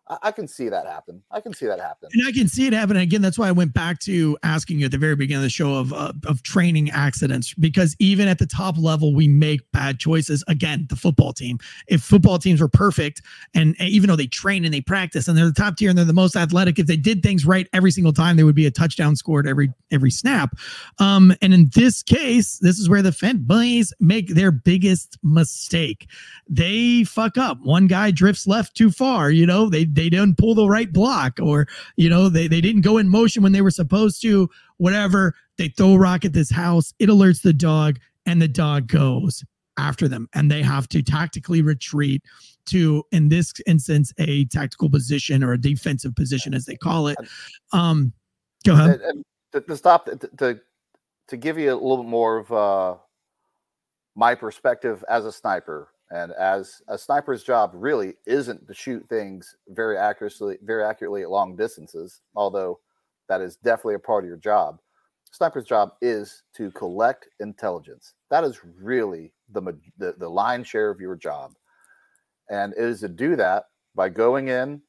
I, 0.09 0.31
can 0.31 0.47
see 0.47 0.69
that 0.69 0.85
happen. 0.85 1.21
I 1.31 1.41
can 1.41 1.53
see 1.53 1.65
that 1.65 1.79
happen. 1.79 2.09
And 2.13 2.27
I 2.27 2.31
can 2.31 2.47
see 2.47 2.67
it 2.67 2.73
happen. 2.73 2.97
Again, 2.97 3.21
that's 3.21 3.38
why 3.38 3.47
I 3.47 3.51
went 3.51 3.73
back 3.73 3.99
to 4.01 4.38
asking 4.43 4.79
you 4.79 4.85
at 4.85 4.91
the 4.91 4.97
very 4.97 5.15
beginning 5.15 5.39
of 5.39 5.43
the 5.43 5.49
show 5.49 5.75
of 5.75 5.91
uh, 5.93 6.13
of 6.25 6.43
training 6.43 6.89
accidents 6.91 7.53
because 7.53 7.95
even 7.99 8.27
at 8.27 8.39
the 8.39 8.45
top 8.45 8.77
level, 8.77 9.13
we 9.13 9.27
make 9.27 9.69
bad 9.71 9.99
choices. 9.99 10.43
Again, 10.47 10.85
the 10.89 10.95
football 10.95 11.34
team. 11.34 11.59
If 11.88 12.01
football 12.01 12.39
teams 12.39 12.61
were 12.61 12.67
perfect, 12.67 13.21
and, 13.53 13.75
even 13.79 14.09
though 14.09 14.15
they 14.15 14.27
train 14.27 14.65
and 14.65 14.73
they 14.73 14.81
practice 14.81 15.27
and 15.27 15.38
they're 15.38 15.45
the 15.45 15.53
top 15.53 15.77
tier 15.77 15.89
and 15.89 15.97
they're 15.97 16.05
the 16.05 16.13
most 16.13 16.35
athletic, 16.35 16.79
if 16.79 16.88
they 16.88 16.97
did 16.97 17.23
things 17.23 17.45
right 17.45 17.67
every 17.73 17.91
single 17.91 18.13
time, 18.13 18.35
there 18.35 18.45
would 18.45 18.55
be 18.55 18.65
a 18.65 18.71
touchdown 18.71 19.15
scored 19.15 19.47
every 19.47 19.73
every 19.91 20.11
snap. 20.11 20.55
Um, 20.99 21.34
and 21.41 21.53
in 21.53 21.69
this 21.73 22.03
case, 22.03 22.59
this 22.59 22.79
is 22.79 22.89
where 22.89 23.01
the 23.01 23.11
Fent 23.11 23.47
boys 23.47 23.93
make 23.99 24.29
their 24.29 24.51
biggest 24.51 25.17
mistake. 25.23 26.09
They 26.49 27.03
fuck 27.03 27.38
up. 27.38 27.59
One 27.61 27.88
guy 27.88 28.11
drifts 28.11 28.47
left 28.47 28.75
too 28.75 28.91
far. 28.91 29.31
You 29.31 29.45
know, 29.45 29.69
they 29.69 29.85
they 29.98 30.10
didn't 30.10 30.38
pull 30.38 30.56
the 30.56 30.69
right 30.69 30.91
block, 30.94 31.40
or 31.41 31.68
you 31.98 32.10
know, 32.10 32.30
they 32.30 32.48
they 32.48 32.61
didn't 32.61 32.82
go 32.82 32.98
in 32.98 33.10
motion 33.10 33.44
when 33.44 33.52
they 33.52 33.61
were 33.61 33.72
supposed 33.72 34.22
to. 34.22 34.49
Whatever. 34.78 35.36
They 35.57 35.69
throw 35.69 35.94
a 35.94 35.98
rock 35.98 36.24
at 36.24 36.34
this 36.34 36.52
house. 36.52 36.94
It 36.99 37.10
alerts 37.10 37.41
the 37.41 37.52
dog, 37.52 37.98
and 38.28 38.40
the 38.40 38.48
dog 38.48 38.88
goes 38.88 39.44
after 39.78 40.07
them, 40.07 40.30
and 40.34 40.52
they 40.52 40.61
have 40.61 40.88
to 40.90 41.02
tactically 41.02 41.64
retreat 41.64 42.24
to, 42.68 43.03
in 43.11 43.30
this 43.30 43.53
instance, 43.65 44.14
a 44.19 44.45
tactical 44.45 44.90
position 44.90 45.44
or 45.44 45.53
a 45.53 45.57
defensive 45.57 46.15
position, 46.15 46.53
as 46.53 46.65
they 46.65 46.76
call 46.76 47.07
it. 47.07 47.18
Um, 47.74 48.14
go 48.65 48.74
ahead. 48.74 49.02
And, 49.02 49.02
and 49.02 49.26
to, 49.53 49.61
to 49.61 49.76
stop 49.76 50.06
to, 50.06 50.15
to 50.38 50.60
to 51.28 51.38
give 51.38 51.57
you 51.57 51.74
a 51.74 51.76
little 51.76 52.03
bit 52.03 52.10
more 52.10 52.38
of 52.38 52.52
uh, 52.52 52.95
my 54.15 54.36
perspective 54.36 55.03
as 55.10 55.26
a 55.26 55.32
sniper 55.32 55.90
and 56.11 56.31
as 56.34 56.81
a 56.88 56.97
sniper's 56.97 57.43
job 57.43 57.71
really 57.73 58.13
isn't 58.25 58.65
to 58.67 58.73
shoot 58.73 59.07
things 59.09 59.55
very 59.69 59.97
accurately 59.97 60.57
very 60.63 60.84
accurately 60.84 61.23
at 61.23 61.29
long 61.29 61.55
distances 61.55 62.21
although 62.35 62.79
that 63.29 63.41
is 63.41 63.57
definitely 63.57 63.95
a 63.95 63.99
part 63.99 64.23
of 64.23 64.27
your 64.27 64.38
job 64.38 64.79
sniper's 65.31 65.65
job 65.65 65.93
is 66.01 66.43
to 66.55 66.71
collect 66.71 67.27
intelligence. 67.39 68.13
That 68.29 68.43
is 68.43 68.59
really 68.81 69.34
the 69.51 69.61
the, 69.97 70.15
the 70.17 70.29
lion's 70.29 70.67
share 70.67 70.89
of 70.89 70.99
your 70.99 71.15
job. 71.15 71.53
And 72.49 72.73
it 72.73 72.84
is 72.84 73.01
to 73.01 73.09
do 73.09 73.35
that 73.35 73.65
by 73.95 74.09
going 74.09 74.47
in 74.47 74.81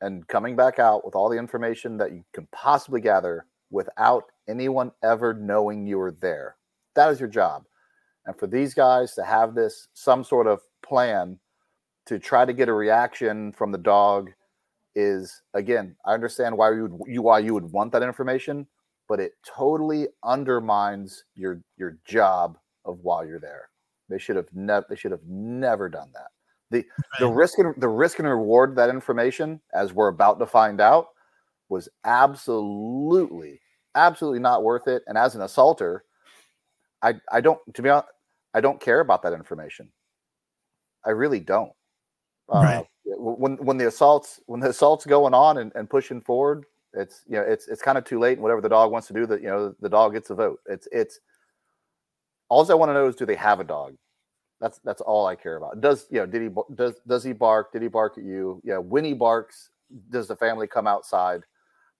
and 0.00 0.26
coming 0.28 0.54
back 0.54 0.78
out 0.78 1.04
with 1.04 1.14
all 1.14 1.28
the 1.28 1.38
information 1.38 1.96
that 1.96 2.12
you 2.12 2.24
can 2.34 2.46
possibly 2.52 3.00
gather 3.00 3.46
without 3.70 4.24
anyone 4.48 4.92
ever 5.02 5.32
knowing 5.32 5.86
you 5.86 5.98
were 5.98 6.12
there. 6.12 6.56
That 6.94 7.10
is 7.10 7.20
your 7.20 7.28
job 7.28 7.64
and 8.26 8.38
for 8.38 8.46
these 8.46 8.74
guys 8.74 9.14
to 9.14 9.24
have 9.24 9.54
this 9.54 9.88
some 9.94 10.24
sort 10.24 10.46
of 10.46 10.60
plan 10.82 11.38
to 12.06 12.18
try 12.18 12.44
to 12.44 12.52
get 12.52 12.68
a 12.68 12.72
reaction 12.72 13.52
from 13.52 13.72
the 13.72 13.78
dog 13.78 14.30
is 14.94 15.42
again 15.54 15.94
i 16.06 16.14
understand 16.14 16.56
why 16.56 16.72
you 16.72 16.82
would 16.82 17.00
you 17.06 17.22
why 17.22 17.38
you 17.38 17.52
would 17.54 17.70
want 17.70 17.92
that 17.92 18.02
information 18.02 18.66
but 19.08 19.20
it 19.20 19.32
totally 19.46 20.08
undermines 20.24 21.24
your 21.34 21.60
your 21.76 21.98
job 22.04 22.58
of 22.84 23.00
while 23.02 23.24
you're 23.24 23.40
there. 23.40 23.68
They 24.08 24.18
should 24.18 24.36
have 24.36 24.48
never 24.52 24.86
they 24.88 24.96
should 24.96 25.12
have 25.12 25.26
never 25.26 25.88
done 25.88 26.10
that. 26.14 26.28
The 26.70 26.84
the 27.20 27.28
risk 27.28 27.58
and 27.58 27.74
the 27.76 27.88
risk 27.88 28.18
and 28.18 28.28
reward 28.28 28.70
of 28.70 28.76
that 28.76 28.90
information 28.90 29.60
as 29.74 29.92
we're 29.92 30.08
about 30.08 30.38
to 30.38 30.46
find 30.46 30.80
out 30.80 31.08
was 31.68 31.88
absolutely 32.04 33.60
absolutely 33.94 34.40
not 34.40 34.62
worth 34.62 34.88
it. 34.88 35.02
And 35.06 35.16
as 35.16 35.34
an 35.34 35.42
assaulter 35.42 36.04
i 37.02 37.14
i 37.30 37.40
don't 37.40 37.60
to 37.74 37.82
be 37.82 37.90
honest 37.90 38.08
I 38.54 38.60
don't 38.60 38.80
care 38.80 39.00
about 39.00 39.22
that 39.22 39.32
information. 39.32 39.90
I 41.04 41.10
really 41.10 41.40
don't. 41.40 41.72
Uh, 42.52 42.62
Right. 42.62 42.86
When 43.04 43.56
when 43.58 43.76
the 43.76 43.86
assaults 43.86 44.40
when 44.46 44.60
the 44.60 44.70
assaults 44.70 45.06
going 45.06 45.32
on 45.32 45.58
and, 45.58 45.72
and 45.74 45.88
pushing 45.88 46.20
forward, 46.20 46.64
it's 46.92 47.22
you 47.28 47.36
know 47.36 47.42
it's 47.42 47.68
it's 47.68 47.80
kind 47.80 47.96
of 47.96 48.04
too 48.04 48.18
late. 48.18 48.32
And 48.32 48.42
whatever 48.42 48.60
the 48.60 48.68
dog 48.68 48.90
wants 48.90 49.06
to 49.08 49.14
do, 49.14 49.26
that 49.26 49.40
you 49.40 49.46
know 49.46 49.74
the 49.80 49.88
dog 49.88 50.12
gets 50.12 50.30
a 50.30 50.34
vote. 50.34 50.60
It's 50.66 50.88
it's 50.90 51.20
all 52.48 52.70
I 52.70 52.74
want 52.74 52.90
to 52.90 52.94
know 52.94 53.06
is 53.06 53.16
do 53.16 53.26
they 53.26 53.36
have 53.36 53.60
a 53.60 53.64
dog? 53.64 53.94
That's 54.60 54.78
that's 54.84 55.00
all 55.00 55.26
I 55.26 55.36
care 55.36 55.56
about. 55.56 55.80
Does 55.80 56.06
you 56.10 56.18
know 56.18 56.26
did 56.26 56.42
he 56.42 56.48
does 56.74 56.94
does 57.06 57.22
he 57.22 57.32
bark? 57.32 57.72
Did 57.72 57.82
he 57.82 57.88
bark 57.88 58.18
at 58.18 58.24
you? 58.24 58.60
Yeah, 58.64 58.78
when 58.78 59.04
he 59.04 59.14
barks, 59.14 59.70
does 60.10 60.26
the 60.28 60.36
family 60.36 60.66
come 60.66 60.86
outside? 60.86 61.42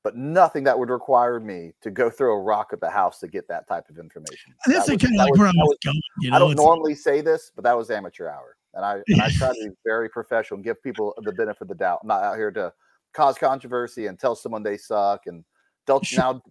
But 0.06 0.14
nothing 0.16 0.62
that 0.62 0.78
would 0.78 0.88
require 0.88 1.40
me 1.40 1.72
to 1.80 1.90
go 1.90 2.08
throw 2.08 2.32
a 2.36 2.40
rock 2.40 2.68
at 2.72 2.78
the 2.78 2.88
house 2.88 3.18
to 3.18 3.26
get 3.26 3.48
that 3.48 3.66
type 3.66 3.88
of 3.90 3.98
information. 3.98 4.54
And 4.64 4.72
that's 4.72 4.86
That 4.86 5.00
kind 5.00 5.14
of 5.14 5.18
like 5.18 5.30
was- 5.32 5.38
where 5.40 5.48
I 5.48 5.50
that 5.50 5.66
was 5.66 5.78
going. 5.84 6.00
You 6.20 6.32
I 6.32 6.38
don't 6.38 6.54
normally 6.54 6.94
say 6.94 7.20
this, 7.22 7.50
but 7.56 7.64
that 7.64 7.76
was 7.76 7.90
amateur 7.90 8.28
hour, 8.28 8.56
and 8.74 8.84
I 8.84 9.02
and 9.08 9.20
I 9.20 9.30
try 9.30 9.48
to 9.48 9.54
be 9.54 9.70
very 9.84 10.08
professional 10.08 10.58
and 10.58 10.64
give 10.64 10.80
people 10.80 11.12
the 11.24 11.32
benefit 11.32 11.62
of 11.62 11.66
the 11.66 11.74
doubt. 11.74 11.98
I'm 12.02 12.06
not 12.06 12.22
out 12.22 12.36
here 12.36 12.52
to 12.52 12.72
cause 13.14 13.36
controversy 13.36 14.06
and 14.06 14.16
tell 14.16 14.36
someone 14.36 14.62
they 14.62 14.76
suck. 14.76 15.26
And 15.26 15.44
Delta 15.88 16.06
Sure. 16.06 16.20
now, 16.20 16.42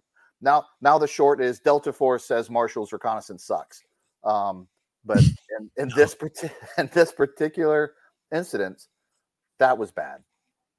now, 0.42 0.64
now 0.82 0.98
the 0.98 1.06
short 1.08 1.40
is 1.40 1.58
Delta 1.58 1.94
Force 1.94 2.26
says 2.26 2.50
Marshall's 2.50 2.92
reconnaissance 2.92 3.42
sucks. 3.44 3.82
Um, 4.22 4.68
but 5.06 5.16
in, 5.58 5.70
in 5.78 5.88
this 5.96 6.14
in 6.76 6.90
this 6.92 7.10
particular 7.10 7.94
incident, 8.34 8.82
that 9.60 9.78
was 9.78 9.92
bad. 9.92 10.18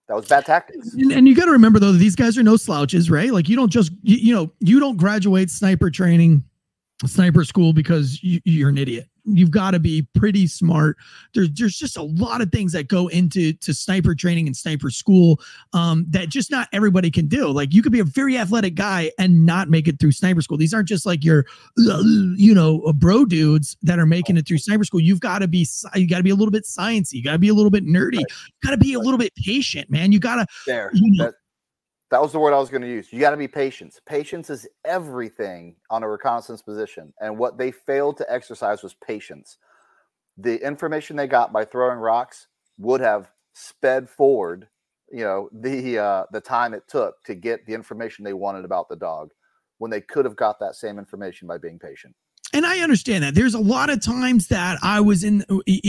That 0.07 0.15
was 0.15 0.27
bad 0.27 0.45
tactics. 0.45 0.93
And, 0.93 1.11
and 1.11 1.27
you 1.27 1.35
got 1.35 1.45
to 1.45 1.51
remember 1.51 1.79
though, 1.79 1.91
these 1.91 2.15
guys 2.15 2.37
are 2.37 2.43
no 2.43 2.55
slouches, 2.55 3.09
right? 3.09 3.31
Like 3.31 3.49
you 3.49 3.55
don't 3.55 3.69
just 3.71 3.91
you, 4.03 4.17
you 4.17 4.33
know 4.33 4.51
you 4.59 4.79
don't 4.79 4.97
graduate 4.97 5.49
sniper 5.49 5.91
training, 5.91 6.43
sniper 7.05 7.43
school 7.43 7.73
because 7.73 8.23
you, 8.23 8.39
you're 8.45 8.69
an 8.69 8.77
idiot. 8.77 9.09
You've 9.27 9.51
got 9.51 9.71
to 9.71 9.79
be 9.79 10.07
pretty 10.15 10.47
smart. 10.47 10.97
There's 11.33 11.51
there's 11.51 11.75
just 11.75 11.97
a 11.97 12.03
lot 12.03 12.41
of 12.41 12.51
things 12.51 12.71
that 12.73 12.87
go 12.87 13.07
into 13.07 13.53
to 13.53 13.73
sniper 13.73 14.15
training 14.15 14.47
and 14.47 14.55
sniper 14.55 14.89
school 14.89 15.39
um, 15.73 16.05
that 16.09 16.29
just 16.29 16.49
not 16.49 16.67
everybody 16.73 17.11
can 17.11 17.27
do. 17.27 17.49
Like 17.49 17.73
you 17.73 17.81
could 17.81 17.91
be 17.91 17.99
a 17.99 18.05
very 18.05 18.37
athletic 18.37 18.75
guy 18.75 19.11
and 19.19 19.45
not 19.45 19.69
make 19.69 19.87
it 19.87 19.99
through 19.99 20.13
sniper 20.13 20.41
school. 20.41 20.57
These 20.57 20.73
aren't 20.73 20.87
just 20.87 21.05
like 21.05 21.23
your 21.23 21.45
you 21.77 22.53
know 22.53 22.81
uh, 22.87 22.93
bro 22.93 23.25
dudes 23.25 23.77
that 23.81 23.99
are 23.99 24.05
making 24.05 24.37
it 24.37 24.47
through 24.47 24.59
sniper 24.59 24.83
school. 24.83 24.99
You've 24.99 25.19
got 25.19 25.39
to 25.39 25.47
be 25.47 25.67
you 25.95 26.07
got 26.07 26.17
to 26.17 26.23
be 26.23 26.29
a 26.29 26.35
little 26.35 26.51
bit 26.51 26.63
sciencey. 26.63 27.13
You 27.13 27.23
got 27.23 27.33
to 27.33 27.39
be 27.39 27.49
a 27.49 27.53
little 27.53 27.71
bit 27.71 27.85
nerdy. 27.85 28.19
You 28.19 28.25
got 28.63 28.71
to 28.71 28.77
be 28.77 28.93
a 28.93 28.99
little 28.99 29.17
bit 29.17 29.33
patient, 29.35 29.89
man. 29.89 30.11
You 30.11 30.19
got 30.19 30.35
to 30.35 30.47
There, 30.65 30.89
you 30.93 31.11
know, 31.17 31.25
that, 31.25 31.35
that 32.09 32.21
was 32.21 32.31
the 32.31 32.39
word 32.39 32.53
I 32.53 32.59
was 32.59 32.69
going 32.69 32.81
to 32.81 32.87
use. 32.87 33.11
You 33.11 33.19
got 33.19 33.31
to 33.31 33.37
be 33.37 33.47
patient. 33.47 33.99
Patience 34.05 34.49
is 34.49 34.67
everything 34.85 35.75
on 35.89 36.03
a 36.03 36.09
reconnaissance 36.09 36.61
position, 36.61 37.13
and 37.19 37.37
what 37.37 37.57
they 37.57 37.71
failed 37.71 38.17
to 38.17 38.31
exercise 38.31 38.83
was 38.83 38.93
patience. 38.95 39.57
The 40.37 40.55
information 40.65 41.15
they 41.15 41.27
got 41.27 41.51
by 41.51 41.65
throwing 41.65 41.99
rocks 41.99 42.47
would 42.77 43.01
have 43.01 43.31
sped 43.53 44.09
forward, 44.09 44.67
you 45.11 45.23
know, 45.23 45.49
the 45.51 45.97
uh, 45.99 46.23
the 46.31 46.41
time 46.41 46.73
it 46.73 46.83
took 46.87 47.23
to 47.25 47.35
get 47.35 47.65
the 47.65 47.73
information 47.73 48.23
they 48.23 48.33
wanted 48.33 48.65
about 48.65 48.87
the 48.87 48.95
dog, 48.95 49.31
when 49.79 49.91
they 49.91 50.01
could 50.01 50.25
have 50.25 50.35
got 50.35 50.59
that 50.59 50.75
same 50.75 50.99
information 50.99 51.47
by 51.47 51.57
being 51.57 51.79
patient. 51.79 52.15
And 52.53 52.65
I 52.65 52.79
understand 52.79 53.23
that. 53.23 53.35
There's 53.35 53.53
a 53.53 53.59
lot 53.59 53.89
of 53.89 54.01
times 54.01 54.47
that 54.47 54.79
I 54.81 55.01
was 55.01 55.23
in 55.23 55.43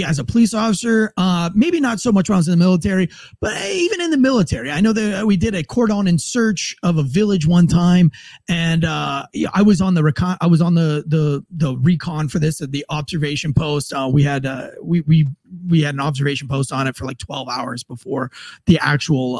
as 0.04 0.18
a 0.18 0.24
police 0.24 0.54
officer, 0.54 1.12
uh, 1.16 1.50
maybe 1.54 1.80
not 1.80 2.00
so 2.00 2.10
much 2.10 2.28
when 2.28 2.34
I 2.34 2.38
was 2.38 2.48
in 2.48 2.58
the 2.58 2.64
military, 2.64 3.08
but 3.40 3.54
even 3.64 4.00
in 4.00 4.10
the 4.10 4.16
military, 4.16 4.70
I 4.70 4.80
know 4.80 4.92
that 4.92 5.26
we 5.26 5.36
did 5.36 5.54
a 5.54 5.62
cordon 5.62 6.08
in 6.08 6.18
search 6.18 6.74
of 6.82 6.98
a 6.98 7.02
village 7.02 7.46
one 7.46 7.68
time, 7.68 8.10
and 8.48 8.84
uh, 8.84 9.26
I 9.54 9.62
was 9.62 9.80
on 9.80 9.94
the 9.94 10.02
recon. 10.02 10.36
I 10.40 10.46
was 10.46 10.60
on 10.60 10.74
the 10.74 11.04
the 11.06 11.44
the 11.50 11.76
recon 11.76 12.28
for 12.28 12.40
this 12.40 12.60
at 12.60 12.72
the 12.72 12.84
observation 12.88 13.54
post. 13.54 13.92
Uh, 13.92 14.10
we 14.12 14.24
had 14.24 14.44
uh, 14.44 14.70
we 14.82 15.02
we 15.02 15.26
we 15.68 15.82
had 15.82 15.94
an 15.94 16.00
observation 16.00 16.48
post 16.48 16.72
on 16.72 16.88
it 16.88 16.96
for 16.96 17.04
like 17.04 17.18
12 17.18 17.48
hours 17.48 17.84
before 17.84 18.30
the 18.66 18.78
actual. 18.80 19.36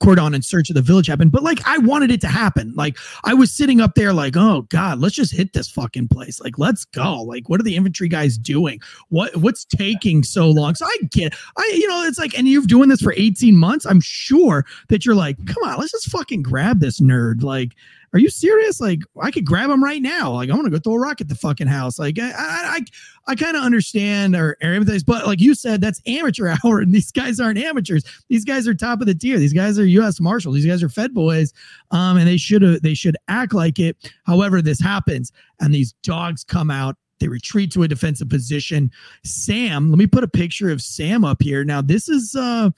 Cordon 0.00 0.34
in 0.34 0.42
search 0.42 0.68
of 0.70 0.74
the 0.74 0.82
village 0.82 1.06
happened. 1.06 1.32
But 1.32 1.42
like 1.42 1.60
I 1.66 1.78
wanted 1.78 2.10
it 2.10 2.20
to 2.22 2.28
happen. 2.28 2.72
Like 2.74 2.96
I 3.24 3.34
was 3.34 3.52
sitting 3.52 3.80
up 3.80 3.94
there 3.94 4.12
like, 4.12 4.36
oh 4.36 4.62
God, 4.62 4.98
let's 4.98 5.14
just 5.14 5.32
hit 5.32 5.52
this 5.52 5.68
fucking 5.68 6.08
place. 6.08 6.40
Like, 6.40 6.58
let's 6.58 6.84
go. 6.84 7.22
Like, 7.22 7.48
what 7.48 7.60
are 7.60 7.64
the 7.64 7.76
infantry 7.76 8.08
guys 8.08 8.36
doing? 8.38 8.80
What 9.08 9.36
what's 9.36 9.64
taking 9.64 10.22
so 10.22 10.48
long? 10.50 10.74
So 10.74 10.86
I 10.86 10.96
get 11.10 11.34
I, 11.56 11.72
you 11.74 11.88
know, 11.88 12.02
it's 12.04 12.18
like, 12.18 12.36
and 12.36 12.48
you're 12.48 12.62
doing 12.62 12.88
this 12.88 13.00
for 13.02 13.14
18 13.16 13.56
months. 13.56 13.86
I'm 13.86 14.00
sure 14.00 14.64
that 14.88 15.04
you're 15.06 15.14
like, 15.14 15.44
come 15.46 15.62
on, 15.64 15.78
let's 15.78 15.92
just 15.92 16.10
fucking 16.10 16.42
grab 16.42 16.80
this 16.80 17.00
nerd. 17.00 17.42
Like, 17.42 17.72
are 18.12 18.18
you 18.18 18.28
serious? 18.28 18.80
Like, 18.80 19.00
I 19.20 19.30
could 19.30 19.46
grab 19.46 19.70
him 19.70 19.82
right 19.82 20.02
now. 20.02 20.32
Like, 20.32 20.50
I 20.50 20.54
want 20.54 20.66
to 20.66 20.70
go 20.70 20.78
throw 20.78 20.94
a 20.94 20.98
rock 20.98 21.20
at 21.20 21.28
the 21.28 21.34
fucking 21.34 21.66
house. 21.66 21.98
Like, 21.98 22.18
I, 22.18 22.30
I, 22.30 22.32
I, 22.36 22.80
I 23.28 23.34
kind 23.34 23.56
of 23.56 23.62
understand 23.62 24.36
or, 24.36 24.56
everything, 24.60 25.00
but 25.06 25.26
like 25.26 25.40
you 25.40 25.54
said, 25.54 25.80
that's 25.80 26.00
amateur 26.06 26.54
hour, 26.64 26.80
and 26.80 26.94
these 26.94 27.10
guys 27.10 27.40
aren't 27.40 27.58
amateurs. 27.58 28.04
These 28.28 28.44
guys 28.44 28.68
are 28.68 28.74
top 28.74 29.00
of 29.00 29.06
the 29.06 29.14
tier. 29.14 29.38
These 29.38 29.54
guys 29.54 29.78
are 29.78 29.86
U.S. 29.86 30.20
Marshals. 30.20 30.54
These 30.54 30.66
guys 30.66 30.82
are 30.82 30.88
Fed 30.88 31.14
boys, 31.14 31.52
um, 31.90 32.18
and 32.18 32.28
they 32.28 32.36
should 32.36 32.62
they 32.82 32.94
should 32.94 33.16
act 33.28 33.54
like 33.54 33.78
it. 33.78 33.96
However, 34.24 34.60
this 34.60 34.80
happens, 34.80 35.32
and 35.60 35.74
these 35.74 35.94
dogs 36.02 36.44
come 36.44 36.70
out 36.70 36.96
they 37.22 37.28
retreat 37.28 37.70
to 37.70 37.84
a 37.84 37.88
defensive 37.88 38.28
position. 38.28 38.90
Sam, 39.24 39.90
let 39.90 39.98
me 39.98 40.08
put 40.08 40.24
a 40.24 40.28
picture 40.28 40.70
of 40.70 40.82
Sam 40.82 41.24
up 41.24 41.40
here. 41.40 41.64
Now, 41.64 41.80
this 41.80 42.08
is 42.08 42.34
uh 42.34 42.70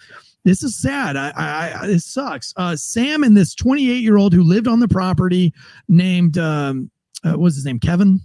this 0.45 0.63
is 0.63 0.77
sad. 0.77 1.17
I, 1.17 1.33
I, 1.37 1.83
I 1.83 1.87
this 1.87 2.05
sucks. 2.05 2.53
Uh, 2.57 2.77
Sam 2.77 3.23
and 3.23 3.37
this 3.37 3.55
28 3.55 4.03
year 4.03 4.17
old 4.17 4.33
who 4.33 4.43
lived 4.43 4.69
on 4.69 4.81
the 4.81 4.89
property 4.89 5.53
named 5.89 6.39
um, 6.39 6.91
uh, 7.25 7.31
what 7.31 7.41
was 7.41 7.55
his 7.57 7.65
name? 7.65 7.81
Kevin. 7.81 8.21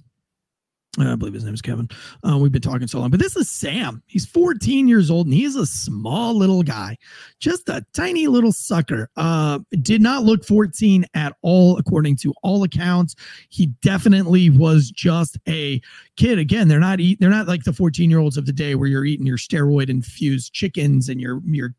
I 0.97 1.15
believe 1.15 1.35
his 1.35 1.43
name 1.43 1.53
is 1.53 1.61
Kevin. 1.61 1.87
Uh, 2.27 2.37
we've 2.37 2.51
been 2.51 2.63
talking 2.63 2.87
so 2.87 2.99
long, 2.99 3.11
but 3.11 3.19
this 3.19 3.35
is 3.35 3.49
Sam. 3.49 4.01
He's 4.07 4.25
14 4.25 4.87
years 4.87 5.11
old 5.11 5.27
and 5.27 5.33
he's 5.33 5.55
a 5.55 5.65
small 5.65 6.33
little 6.33 6.63
guy, 6.63 6.97
just 7.39 7.69
a 7.69 7.85
tiny 7.93 8.25
little 8.25 8.51
sucker. 8.51 9.09
Uh, 9.15 9.59
did 9.81 10.01
not 10.01 10.23
look 10.23 10.43
14 10.43 11.05
at 11.13 11.35
all, 11.43 11.77
according 11.77 12.15
to 12.17 12.33
all 12.41 12.63
accounts. 12.63 13.15
He 13.49 13.67
definitely 13.81 14.49
was 14.49 14.89
just 14.89 15.37
a 15.47 15.79
kid. 16.17 16.39
Again, 16.39 16.67
they're 16.67 16.79
not 16.79 16.99
eat, 16.99 17.19
they're 17.19 17.29
not 17.29 17.47
like 17.47 17.63
the 17.63 17.73
14 17.73 18.09
year 18.09 18.19
olds 18.19 18.35
of 18.35 18.47
the 18.47 18.53
day 18.53 18.73
where 18.73 18.87
you're 18.87 19.05
eating 19.05 19.27
your 19.27 19.37
steroid 19.37 19.89
infused 19.89 20.53
chickens 20.53 21.07
and 21.07 21.21
your 21.21 21.39
your 21.45 21.75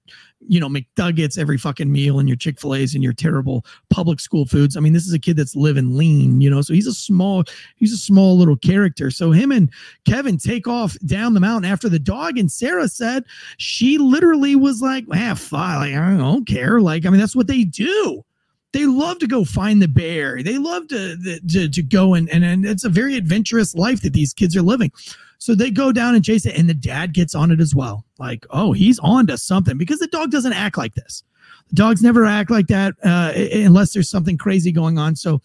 you 0.48 0.58
know, 0.58 0.68
McDuggets 0.68 1.38
every 1.38 1.58
fucking 1.58 1.90
meal 1.90 2.18
and 2.18 2.28
your 2.28 2.36
Chick 2.36 2.60
fil 2.60 2.74
A's 2.74 2.94
and 2.94 3.04
your 3.04 3.12
terrible 3.12 3.64
public 3.90 4.20
school 4.20 4.46
foods. 4.46 4.76
I 4.76 4.80
mean, 4.80 4.92
this 4.92 5.06
is 5.06 5.12
a 5.12 5.18
kid 5.18 5.36
that's 5.36 5.54
living 5.54 5.96
lean, 5.96 6.40
you 6.40 6.50
know, 6.50 6.62
so 6.62 6.72
he's 6.72 6.86
a 6.86 6.94
small, 6.94 7.44
he's 7.76 7.92
a 7.92 7.98
small 7.98 8.36
little 8.36 8.56
character. 8.56 9.10
So 9.10 9.30
him 9.30 9.52
and 9.52 9.70
Kevin 10.04 10.38
take 10.38 10.66
off 10.66 10.96
down 11.06 11.34
the 11.34 11.40
mountain 11.40 11.70
after 11.70 11.88
the 11.88 11.98
dog. 11.98 12.38
And 12.38 12.50
Sara 12.50 12.88
said 12.88 13.24
she 13.58 13.98
literally 13.98 14.56
was 14.56 14.80
like, 14.80 15.04
ah, 15.12 15.34
fine, 15.34 15.92
like, 15.92 15.94
I 15.94 16.16
don't 16.16 16.46
care. 16.46 16.80
Like, 16.80 17.06
I 17.06 17.10
mean, 17.10 17.20
that's 17.20 17.36
what 17.36 17.46
they 17.46 17.64
do 17.64 18.24
they 18.72 18.86
love 18.86 19.18
to 19.18 19.26
go 19.26 19.44
find 19.44 19.82
the 19.82 19.88
bear. 19.88 20.42
They 20.42 20.58
love 20.58 20.88
to 20.88 21.40
to, 21.48 21.68
to 21.68 21.82
go 21.82 22.14
and, 22.14 22.28
and 22.30 22.44
and 22.44 22.64
it's 22.64 22.84
a 22.84 22.88
very 22.88 23.16
adventurous 23.16 23.74
life 23.74 24.02
that 24.02 24.12
these 24.12 24.32
kids 24.32 24.56
are 24.56 24.62
living. 24.62 24.92
So 25.38 25.54
they 25.54 25.70
go 25.70 25.90
down 25.90 26.14
and 26.14 26.24
chase 26.24 26.44
it, 26.44 26.56
and 26.56 26.68
the 26.68 26.74
dad 26.74 27.14
gets 27.14 27.34
on 27.34 27.50
it 27.50 27.60
as 27.60 27.74
well. 27.74 28.04
Like, 28.18 28.46
oh, 28.50 28.72
he's 28.72 28.98
on 28.98 29.26
to 29.28 29.38
something 29.38 29.78
because 29.78 29.98
the 29.98 30.06
dog 30.06 30.30
doesn't 30.30 30.52
act 30.52 30.76
like 30.76 30.94
this. 30.94 31.24
The 31.70 31.76
dogs 31.76 32.02
never 32.02 32.26
act 32.26 32.50
like 32.50 32.66
that 32.66 32.94
uh, 33.02 33.32
unless 33.34 33.92
there's 33.92 34.10
something 34.10 34.36
crazy 34.36 34.70
going 34.70 34.98
on. 34.98 35.16
So 35.16 35.40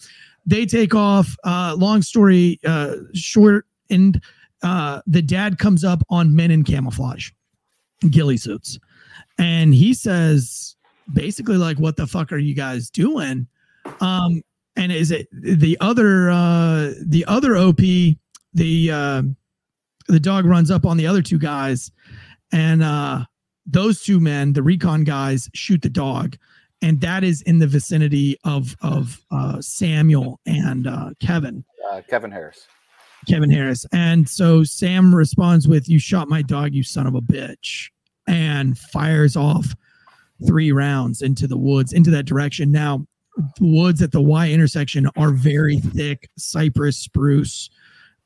they 0.45 0.65
take 0.65 0.93
off. 0.93 1.37
Uh, 1.43 1.75
long 1.77 2.01
story 2.01 2.59
uh, 2.65 2.97
short, 3.13 3.65
and 3.89 4.21
uh, 4.63 5.01
the 5.07 5.21
dad 5.21 5.59
comes 5.59 5.83
up 5.83 6.03
on 6.09 6.35
men 6.35 6.51
in 6.51 6.63
camouflage, 6.63 7.31
ghillie 8.09 8.37
suits, 8.37 8.77
and 9.37 9.73
he 9.73 9.93
says 9.93 10.74
basically 11.13 11.57
like, 11.57 11.77
"What 11.77 11.95
the 11.95 12.07
fuck 12.07 12.31
are 12.31 12.37
you 12.37 12.55
guys 12.55 12.89
doing?" 12.89 13.47
Um, 14.01 14.41
and 14.75 14.91
is 14.91 15.11
it 15.11 15.27
the 15.31 15.77
other 15.81 16.29
uh, 16.29 16.91
the 17.05 17.25
other 17.27 17.55
OP 17.55 17.79
the 18.53 18.91
uh, 18.91 19.21
the 20.07 20.19
dog 20.19 20.45
runs 20.45 20.71
up 20.71 20.85
on 20.85 20.97
the 20.97 21.07
other 21.07 21.21
two 21.21 21.37
guys, 21.37 21.91
and 22.51 22.83
uh, 22.83 23.25
those 23.65 24.01
two 24.01 24.19
men, 24.19 24.53
the 24.53 24.63
recon 24.63 25.03
guys, 25.03 25.49
shoot 25.53 25.81
the 25.81 25.89
dog, 25.89 26.37
and 26.81 27.01
that 27.01 27.23
is 27.23 27.41
in 27.43 27.59
the 27.59 27.67
vicinity 27.67 28.37
of 28.43 28.75
of 28.81 29.21
uh, 29.31 29.61
Samuel 29.61 30.39
and 30.45 30.87
uh, 30.87 31.11
Kevin. 31.19 31.63
Uh, 31.91 32.01
Kevin 32.09 32.31
Harris. 32.31 32.67
Kevin 33.27 33.49
Harris, 33.49 33.85
and 33.91 34.29
so 34.29 34.63
Sam 34.63 35.13
responds 35.13 35.67
with, 35.67 35.89
"You 35.89 35.99
shot 35.99 36.29
my 36.29 36.41
dog, 36.41 36.73
you 36.73 36.83
son 36.83 37.07
of 37.07 37.15
a 37.15 37.21
bitch," 37.21 37.89
and 38.27 38.77
fires 38.77 39.35
off 39.35 39.75
three 40.45 40.71
rounds 40.71 41.21
into 41.21 41.47
the 41.47 41.57
woods 41.57 41.93
into 41.93 42.11
that 42.11 42.25
direction. 42.25 42.71
Now, 42.71 43.05
the 43.35 43.65
woods 43.65 44.01
at 44.01 44.11
the 44.11 44.21
Y 44.21 44.49
intersection 44.49 45.09
are 45.17 45.31
very 45.31 45.77
thick 45.79 46.29
cypress, 46.37 46.97
spruce 46.97 47.69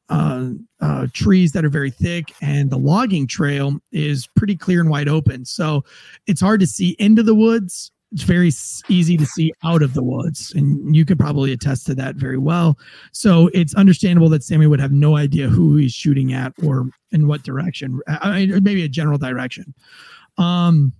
uh, 0.09 0.49
uh, 0.81 1.07
trees 1.13 1.51
that 1.51 1.65
are 1.65 1.69
very 1.69 1.91
thick, 1.91 2.33
and 2.41 2.69
the 2.69 2.77
logging 2.77 3.27
trail 3.27 3.79
is 3.91 4.27
pretty 4.35 4.55
clear 4.55 4.81
and 4.81 4.89
wide 4.89 5.07
open. 5.07 5.45
So 5.45 5.83
it's 6.27 6.41
hard 6.41 6.59
to 6.61 6.67
see 6.67 6.95
into 6.99 7.23
the 7.23 7.35
woods. 7.35 7.91
It's 8.11 8.23
very 8.23 8.51
easy 8.87 9.17
to 9.17 9.25
see 9.25 9.53
out 9.63 9.83
of 9.83 9.93
the 9.93 10.01
woods, 10.03 10.51
and 10.55 10.95
you 10.95 11.05
could 11.05 11.19
probably 11.19 11.51
attest 11.51 11.85
to 11.87 11.95
that 11.95 12.15
very 12.15 12.39
well. 12.39 12.75
So 13.11 13.51
it's 13.53 13.75
understandable 13.75 14.29
that 14.29 14.43
Sammy 14.43 14.65
would 14.65 14.79
have 14.79 14.91
no 14.91 15.15
idea 15.15 15.47
who 15.47 15.75
he's 15.75 15.93
shooting 15.93 16.33
at 16.33 16.53
or 16.63 16.89
in 17.11 17.27
what 17.27 17.43
direction, 17.43 17.99
I 18.07 18.45
mean, 18.47 18.63
maybe 18.63 18.83
a 18.83 18.89
general 18.89 19.19
direction. 19.19 19.75
Um, 20.39 20.93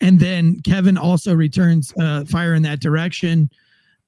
and 0.00 0.20
then 0.20 0.60
Kevin 0.60 0.98
also 0.98 1.34
returns 1.34 1.92
uh, 1.98 2.24
fire 2.24 2.54
in 2.54 2.62
that 2.62 2.80
direction 2.80 3.50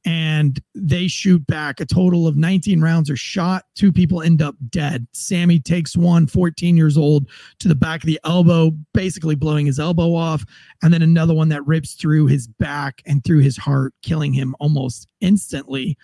and 0.05 0.63
they 0.75 1.09
shoot 1.09 1.45
back. 1.47 1.81
A 1.81 1.87
total 1.87 2.27
of 2.27 2.37
19 2.37 2.81
rounds 2.81 3.11
are 3.11 3.17
shot. 3.17 3.65
Two 3.75 3.93
people 3.93 4.23
end 4.23 4.41
up 4.41 4.55
dead. 4.71 5.07
Sammy 5.13 5.59
takes 5.59 5.97
one, 5.97 6.27
14 6.27 6.77
years 6.77 6.97
old, 6.97 7.29
to 7.59 7.69
the 7.69 7.75
back 7.75 8.03
of 8.03 8.07
the 8.07 8.21
elbow, 8.25 8.71
basically 8.95 9.35
blowing 9.35 9.67
his 9.67 9.79
elbow 9.79 10.15
off. 10.15 10.45
And 10.83 10.95
then 10.95 11.03
another 11.03 11.35
one 11.35 11.49
that 11.51 11.67
rips 11.67 11.95
through 11.95 12.27
his 12.27 12.47
back 12.47 13.03
and 13.07 13.25
through 13.25 13.41
his 13.41 13.57
heart, 13.57 13.93
killing 14.03 14.33
him 14.33 14.55
almost 14.61 15.09
instantly. 15.21 15.97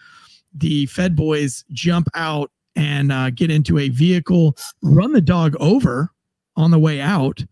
The 0.53 0.87
Fed 0.87 1.17
boys 1.17 1.65
jump 1.73 2.09
out 2.15 2.51
and 2.77 3.13
uh, 3.13 3.31
get 3.31 3.51
into 3.51 3.79
a 3.79 3.89
vehicle, 3.89 4.57
run 4.83 5.13
the 5.13 5.21
dog 5.21 5.57
over 5.61 6.11
on 6.57 6.71
the 6.71 6.79
way 6.79 7.01
out. 7.01 7.45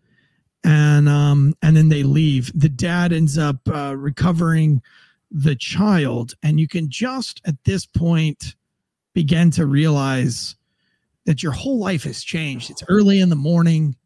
And 0.64 1.08
um, 1.08 1.54
and 1.62 1.76
then 1.76 1.88
they 1.88 2.04
leave. 2.04 2.52
The 2.54 2.68
dad 2.68 3.12
ends 3.12 3.36
up 3.36 3.56
uh, 3.68 3.96
recovering 3.96 4.80
the 5.30 5.56
child. 5.56 6.34
And 6.42 6.60
you 6.60 6.68
can 6.68 6.88
just 6.88 7.40
at 7.44 7.56
this 7.64 7.86
point 7.86 8.54
begin 9.14 9.50
to 9.52 9.66
realize 9.66 10.56
that 11.26 11.42
your 11.42 11.52
whole 11.52 11.78
life 11.78 12.04
has 12.04 12.22
changed. 12.22 12.70
It's 12.70 12.82
early 12.88 13.20
in 13.20 13.28
the 13.28 13.36
morning 13.36 13.96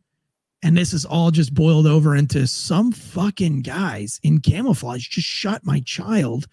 and 0.63 0.77
this 0.77 0.93
is 0.93 1.05
all 1.05 1.31
just 1.31 1.55
boiled 1.55 1.87
over 1.87 2.17
into 2.17 2.47
some 2.47 2.91
fucking 2.91 3.63
guys 3.63 4.19
in 4.23 4.41
camouflage 4.41 5.09
just 5.09 5.27
shot 5.27 5.65
my 5.65 5.81
child. 5.81 6.47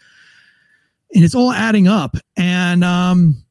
And 1.16 1.24
it's 1.24 1.36
all 1.36 1.52
adding 1.52 1.88
up. 1.88 2.18
And 2.36 2.84
um 2.84 3.44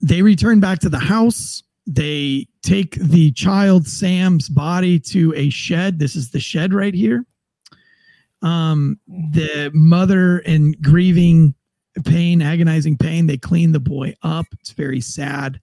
they 0.00 0.22
return 0.22 0.58
back 0.58 0.80
to 0.80 0.88
the 0.88 0.98
house 0.98 1.62
they 1.86 2.46
take 2.62 2.94
the 2.94 3.32
child 3.32 3.86
sam's 3.86 4.48
body 4.48 4.98
to 4.98 5.34
a 5.34 5.50
shed 5.50 5.98
this 5.98 6.14
is 6.14 6.30
the 6.30 6.40
shed 6.40 6.72
right 6.72 6.94
here 6.94 7.24
um, 8.42 8.98
the 9.06 9.70
mother 9.72 10.38
in 10.40 10.72
grieving 10.82 11.54
pain, 12.04 12.42
agonizing 12.42 12.96
pain, 12.96 13.26
they 13.26 13.36
clean 13.36 13.72
the 13.72 13.80
boy 13.80 14.14
up. 14.22 14.46
It's 14.60 14.72
very 14.72 15.00
sad. 15.00 15.60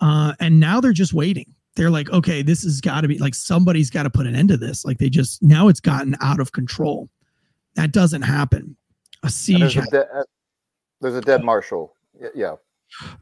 Uh, 0.00 0.34
and 0.40 0.58
now 0.58 0.80
they're 0.80 0.92
just 0.92 1.12
waiting. 1.12 1.54
They're 1.76 1.90
like, 1.90 2.10
okay, 2.10 2.42
this 2.42 2.62
has 2.62 2.80
got 2.80 3.02
to 3.02 3.08
be 3.08 3.18
like 3.18 3.34
somebody's 3.34 3.90
got 3.90 4.04
to 4.04 4.10
put 4.10 4.26
an 4.26 4.34
end 4.34 4.48
to 4.48 4.56
this. 4.56 4.84
Like 4.84 4.98
they 4.98 5.08
just 5.08 5.42
now 5.42 5.68
it's 5.68 5.80
gotten 5.80 6.16
out 6.20 6.40
of 6.40 6.52
control. 6.52 7.08
That 7.76 7.92
doesn't 7.92 8.22
happen. 8.22 8.76
A 9.22 9.30
siege. 9.30 9.74
There's 9.74 9.76
a, 9.76 9.90
de- 9.90 10.18
uh, 10.18 10.24
there's 11.00 11.14
a, 11.14 11.20
dead 11.20 11.44
marshal. 11.44 11.94
Yeah. 12.34 12.56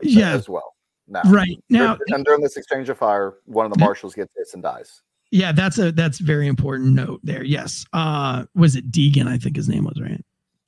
Yeah. 0.01 0.33
As 0.33 0.49
well. 0.49 0.75
Now. 1.09 1.23
Right 1.27 1.63
now. 1.71 1.97
And 2.09 2.25
during 2.25 2.43
this 2.43 2.57
exchange 2.57 2.89
of 2.89 2.99
fire, 2.99 3.35
one 3.47 3.65
of 3.67 3.73
the 3.73 3.79
marshals 3.79 4.15
gets 4.15 4.35
hit 4.37 4.49
and 4.53 4.63
dies. 4.63 5.03
Yeah, 5.31 5.53
that's 5.53 5.79
a 5.79 5.93
that's 5.93 6.19
very 6.19 6.47
important 6.47 6.95
note 6.95 7.21
there. 7.23 7.45
Yes. 7.45 7.85
Uh 7.93 8.45
was 8.55 8.77
it 8.77 8.91
Degan, 8.91 9.27
I 9.27 9.39
think 9.39 9.57
his 9.57 9.69
name 9.69 9.85
was, 9.85 10.01
right? 10.01 10.25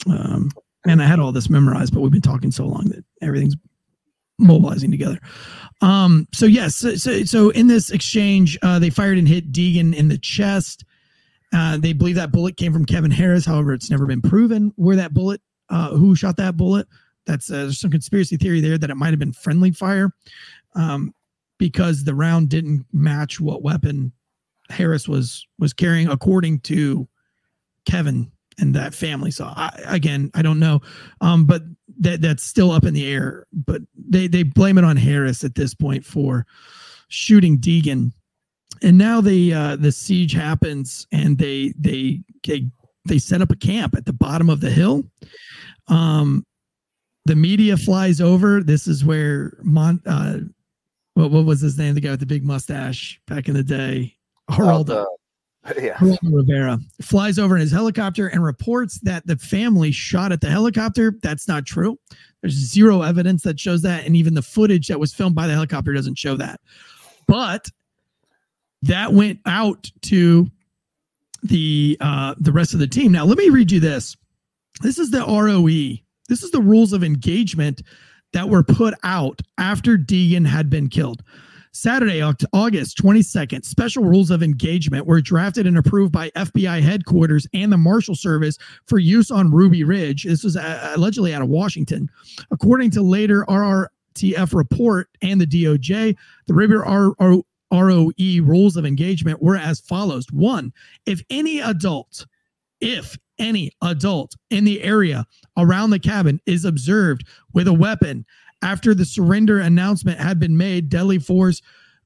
Um 0.07 0.51
and 0.87 1.03
I 1.03 1.07
had 1.07 1.21
all 1.21 1.33
this 1.33 1.51
memorized, 1.51 1.95
but 1.95 2.01
we've 2.01 2.13
been 2.13 2.21
talking 2.21 2.51
so 2.51 2.67
long 2.67 2.85
that 2.87 3.05
everything's 3.23 3.57
mobilizing 4.39 4.91
together. 4.91 5.19
Um 5.81 6.27
so 6.33 6.47
yes, 6.47 6.77
so 6.77 6.95
so, 6.95 7.25
so 7.25 7.51
in 7.51 7.69
this 7.69 7.91
exchange, 7.91 8.59
uh 8.63 8.79
they 8.79 8.91
fired 8.91 9.19
and 9.19 9.29
hit 9.29 9.53
Degan 9.53 9.95
in 9.95 10.09
the 10.09 10.19
chest. 10.19 10.85
Uh 11.53 11.79
they 11.79 11.93
believe 11.93 12.17
that 12.17 12.33
bullet 12.33 12.57
came 12.57 12.73
from 12.73 12.85
Kevin 12.85 13.11
Harris. 13.11 13.47
However, 13.47 13.73
it's 13.73 13.91
never 13.91 14.07
been 14.07 14.23
proven 14.23 14.73
where 14.77 14.97
that 14.97 15.15
bullet 15.15 15.41
uh 15.71 15.91
who 15.91 16.15
shot 16.15 16.37
that 16.37 16.57
bullet. 16.57 16.87
That's 17.27 17.51
uh, 17.51 17.57
there's 17.57 17.79
some 17.79 17.91
conspiracy 17.91 18.37
theory 18.37 18.61
there 18.61 18.79
that 18.79 18.91
it 18.91 18.97
might 18.97 19.11
have 19.11 19.19
been 19.19 19.33
friendly 19.33 19.71
fire. 19.71 20.13
Um 20.75 21.15
because 21.59 22.05
the 22.05 22.15
round 22.15 22.49
didn't 22.49 22.87
match 22.93 23.39
what 23.39 23.63
weapon 23.63 24.13
Harris 24.71 25.07
was 25.07 25.47
was 25.59 25.73
carrying, 25.73 26.09
according 26.09 26.61
to 26.61 27.07
Kevin 27.85 28.31
and 28.59 28.75
that 28.75 28.95
family 28.95 29.31
saw. 29.31 29.53
I, 29.57 29.79
again, 29.87 30.31
I 30.35 30.43
don't 30.43 30.59
know, 30.59 30.81
um, 31.21 31.45
but 31.45 31.63
that 31.99 32.21
that's 32.21 32.43
still 32.43 32.71
up 32.71 32.85
in 32.85 32.95
the 32.95 33.11
air. 33.11 33.47
But 33.53 33.83
they 33.95 34.27
they 34.27 34.43
blame 34.43 34.79
it 34.79 34.85
on 34.85 34.97
Harris 34.97 35.45
at 35.45 35.55
this 35.55 35.75
point 35.75 36.05
for 36.05 36.47
shooting 37.09 37.59
Degan, 37.59 38.13
and 38.83 38.97
now 38.97 39.21
the 39.21 39.53
uh, 39.53 39.77
the 39.77 39.93
siege 39.93 40.33
happens, 40.33 41.07
and 41.13 41.39
they 41.39 41.75
they 41.79 42.21
they 42.47 42.67
they 43.07 43.19
set 43.19 43.43
up 43.43 43.51
a 43.51 43.57
camp 43.57 43.95
at 43.97 44.07
the 44.07 44.13
bottom 44.13 44.51
of 44.51 44.61
the 44.61 44.71
hill. 44.71 45.05
Um, 45.89 46.47
the 47.31 47.37
media 47.37 47.77
flies 47.77 48.21
over. 48.21 48.61
This 48.61 48.89
is 48.89 49.05
where 49.05 49.57
Mon. 49.63 50.03
Uh, 50.05 50.41
what 51.15 51.31
what 51.31 51.45
was 51.45 51.61
his 51.61 51.79
name? 51.79 51.95
The 51.95 52.01
guy 52.01 52.11
with 52.11 52.19
the 52.19 52.27
big 52.27 52.45
mustache 52.45 53.21
back 53.29 53.47
in 53.47 53.55
the 53.55 53.63
day, 53.63 54.17
Geraldo. 54.51 55.07
yeah. 55.81 55.95
Geraldo 55.95 56.19
Rivera 56.25 56.81
flies 57.01 57.39
over 57.39 57.55
in 57.55 57.61
his 57.61 57.71
helicopter 57.71 58.27
and 58.27 58.43
reports 58.43 58.99
that 59.03 59.25
the 59.29 59.37
family 59.37 59.93
shot 59.93 60.33
at 60.33 60.41
the 60.41 60.51
helicopter. 60.51 61.15
That's 61.23 61.47
not 61.47 61.67
true. 61.67 61.97
There's 62.41 62.55
zero 62.55 63.03
evidence 63.03 63.45
that 63.45 63.61
shows 63.61 63.83
that, 63.83 64.05
and 64.07 64.17
even 64.17 64.35
the 64.35 64.43
footage 64.43 64.89
that 64.89 64.99
was 64.99 65.15
filmed 65.15 65.37
by 65.37 65.47
the 65.47 65.53
helicopter 65.53 65.93
doesn't 65.93 66.19
show 66.19 66.37
that. 66.37 66.61
But 67.29 67.71
that 68.83 69.13
went 69.13 69.39
out 69.47 69.89
to 70.03 70.51
the 71.45 71.97
uh, 72.01 72.35
the 72.39 72.51
rest 72.51 72.75
of 72.75 72.81
the 72.81 72.89
team. 72.89 73.13
Now, 73.13 73.25
let 73.25 73.39
me 73.39 73.51
read 73.51 73.71
you 73.71 73.79
this. 73.79 74.17
This 74.83 74.99
is 74.99 75.13
the 75.13 75.21
ROE. 75.21 76.01
This 76.31 76.45
is 76.45 76.53
the 76.53 76.63
rules 76.63 76.93
of 76.93 77.03
engagement 77.03 77.83
that 78.33 78.49
were 78.49 78.63
put 78.63 78.95
out 79.03 79.43
after 79.59 79.99
Degan 79.99 80.47
had 80.47 80.71
been 80.71 80.89
killed. 80.89 81.25
Saturday, 81.73 82.23
August 82.23 82.99
22nd, 82.99 83.65
special 83.65 84.05
rules 84.05 84.31
of 84.31 84.41
engagement 84.41 85.07
were 85.07 85.21
drafted 85.21 85.67
and 85.67 85.77
approved 85.77 86.13
by 86.13 86.31
FBI 86.31 86.83
headquarters 86.83 87.49
and 87.53 87.73
the 87.73 87.77
Marshal 87.77 88.15
Service 88.15 88.59
for 88.87 88.99
use 88.99 89.33
on 89.33 89.51
Ruby 89.51 89.83
Ridge. 89.83 90.23
This 90.23 90.45
was 90.45 90.57
uh, 90.57 90.93
allegedly 90.95 91.35
out 91.35 91.43
of 91.43 91.49
Washington. 91.49 92.09
According 92.53 92.93
to 92.93 93.03
later 93.03 93.45
RRTF 93.49 94.55
report 94.55 95.09
and 95.23 95.41
the 95.41 95.47
DOJ, 95.47 96.17
the 96.47 96.55
Ruby 96.55 96.75
ROE 97.73 98.13
rules 98.43 98.77
of 98.77 98.87
engagement 98.87 99.43
were 99.43 99.57
as 99.57 99.81
follows. 99.81 100.27
One, 100.33 100.73
if 101.07 101.23
any 101.29 101.59
adult, 101.59 102.25
if 102.81 103.19
any 103.41 103.73
adult 103.83 104.37
in 104.51 104.65
the 104.65 104.81
area 104.83 105.27
around 105.57 105.91
the 105.91 105.99
cabin 105.99 106.41
is 106.47 106.65
observed 106.65 107.27
with 107.53 107.67
a 107.67 107.73
weapon 107.73 108.25
after 108.63 108.95
the 108.95 109.05
surrender 109.05 109.59
announcement 109.59 110.21
had 110.21 110.39
been 110.39 110.57
made, 110.57 110.89
deadly 110.89 111.19
force 111.19 111.63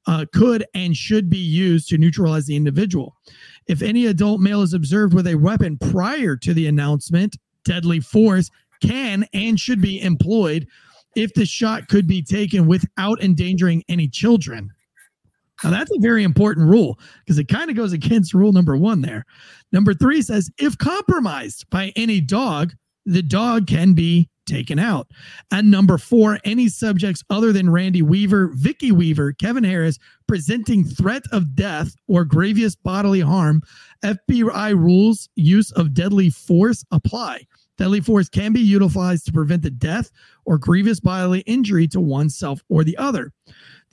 uh, 0.07 0.25
could 0.33 0.65
and 0.73 0.95
should 0.95 1.29
be 1.29 1.37
used 1.37 1.89
to 1.89 1.97
neutralize 1.97 2.45
the 2.45 2.55
individual. 2.55 3.15
If 3.67 3.81
any 3.81 4.05
adult 4.05 4.39
male 4.39 4.61
is 4.61 4.73
observed 4.73 5.13
with 5.13 5.27
a 5.27 5.35
weapon 5.35 5.77
prior 5.77 6.35
to 6.37 6.53
the 6.53 6.67
announcement, 6.67 7.37
deadly 7.63 7.99
force 7.99 8.49
can 8.81 9.25
and 9.33 9.59
should 9.59 9.81
be 9.81 10.01
employed 10.01 10.67
if 11.15 11.33
the 11.33 11.45
shot 11.45 11.87
could 11.87 12.07
be 12.07 12.21
taken 12.21 12.67
without 12.67 13.21
endangering 13.23 13.83
any 13.89 14.07
children. 14.07 14.69
Now, 15.63 15.69
that's 15.71 15.91
a 15.91 15.99
very 15.99 16.23
important 16.23 16.67
rule 16.67 16.99
because 17.19 17.39
it 17.39 17.47
kind 17.47 17.69
of 17.69 17.75
goes 17.75 17.93
against 17.93 18.33
rule 18.33 18.51
number 18.51 18.75
one 18.75 19.01
there. 19.01 19.25
Number 19.71 19.93
three 19.93 20.21
says 20.21 20.49
if 20.57 20.77
compromised 20.77 21.69
by 21.69 21.93
any 21.95 22.21
dog, 22.21 22.73
the 23.05 23.21
dog 23.21 23.67
can 23.67 23.93
be 23.93 24.29
taken 24.45 24.79
out. 24.79 25.07
And 25.51 25.71
number 25.71 25.97
four, 25.97 26.39
any 26.43 26.69
subjects 26.69 27.23
other 27.29 27.51
than 27.51 27.69
Randy 27.69 28.01
Weaver, 28.01 28.51
Vicki 28.53 28.91
Weaver, 28.91 29.33
Kevin 29.33 29.63
Harris 29.63 29.97
presenting 30.27 30.83
threat 30.83 31.23
of 31.31 31.55
death 31.55 31.95
or 32.07 32.25
grievous 32.25 32.75
bodily 32.75 33.21
harm, 33.21 33.61
FBI 34.03 34.73
rules 34.75 35.29
use 35.35 35.71
of 35.71 35.93
deadly 35.93 36.29
force 36.29 36.85
apply. 36.91 37.45
Deadly 37.77 37.99
force 37.99 38.29
can 38.29 38.53
be 38.53 38.61
utilized 38.61 39.25
to 39.25 39.33
prevent 39.33 39.61
the 39.61 39.69
death 39.69 40.11
or 40.45 40.57
grievous 40.57 40.99
bodily 40.99 41.41
injury 41.41 41.87
to 41.89 41.99
oneself 41.99 42.63
or 42.69 42.83
the 42.83 42.97
other. 42.97 43.33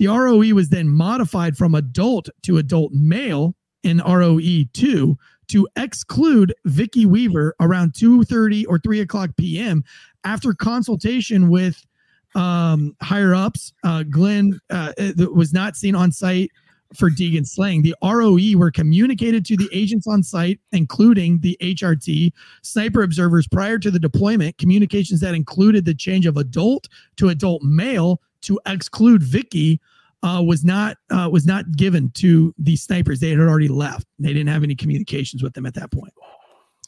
The 0.02 0.08
ROE 0.08 0.52
was 0.52 0.68
then 0.68 0.88
modified 0.88 1.56
from 1.56 1.76
adult 1.76 2.28
to 2.42 2.58
adult 2.58 2.92
male 2.92 3.54
in 3.84 3.98
ROE 3.98 4.64
2 4.72 5.16
to 5.46 5.68
exclude 5.76 6.52
Vicki 6.64 7.06
Weaver 7.06 7.54
around 7.60 7.92
2:30 7.92 8.64
or 8.68 8.80
3 8.80 8.98
o'clock 8.98 9.30
p.m. 9.36 9.84
after 10.24 10.54
consultation 10.54 11.50
with 11.50 11.86
um, 12.34 12.96
higher 13.00 13.32
ups. 13.32 13.74
Uh, 13.84 14.02
Glenn 14.02 14.58
uh, 14.70 14.92
was 15.32 15.52
not 15.52 15.76
seen 15.76 15.94
on 15.94 16.10
site 16.10 16.50
for 16.96 17.08
Degan 17.08 17.46
slaying. 17.46 17.82
The 17.82 17.94
ROE 18.02 18.58
were 18.58 18.72
communicated 18.72 19.44
to 19.44 19.56
the 19.56 19.68
agents 19.72 20.08
on 20.08 20.24
site, 20.24 20.58
including 20.72 21.38
the 21.38 21.56
HRT 21.62 22.32
sniper 22.62 23.04
observers 23.04 23.46
prior 23.46 23.78
to 23.78 23.88
the 23.88 24.00
deployment. 24.00 24.58
Communications 24.58 25.20
that 25.20 25.36
included 25.36 25.84
the 25.84 25.94
change 25.94 26.26
of 26.26 26.36
adult 26.38 26.88
to 27.18 27.28
adult 27.28 27.62
male 27.62 28.20
to 28.40 28.58
exclude 28.66 29.22
Vicki 29.22 29.80
uh, 30.22 30.42
was 30.44 30.64
not 30.64 30.96
uh, 31.10 31.28
was 31.30 31.46
not 31.46 31.70
given 31.76 32.10
to 32.12 32.54
the 32.58 32.76
snipers. 32.76 33.20
They 33.20 33.30
had 33.30 33.38
already 33.38 33.68
left. 33.68 34.06
They 34.18 34.32
didn't 34.32 34.48
have 34.48 34.62
any 34.62 34.74
communications 34.74 35.42
with 35.42 35.54
them 35.54 35.66
at 35.66 35.74
that 35.74 35.90
point. 35.90 36.12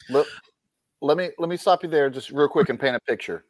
Let, 0.09 0.25
let 1.01 1.17
me 1.17 1.29
let 1.37 1.49
me 1.49 1.57
stop 1.57 1.83
you 1.83 1.89
there 1.89 2.09
just 2.09 2.31
real 2.31 2.47
quick 2.47 2.69
and 2.69 2.79
paint 2.79 2.95
a 2.95 2.99
picture. 2.99 3.45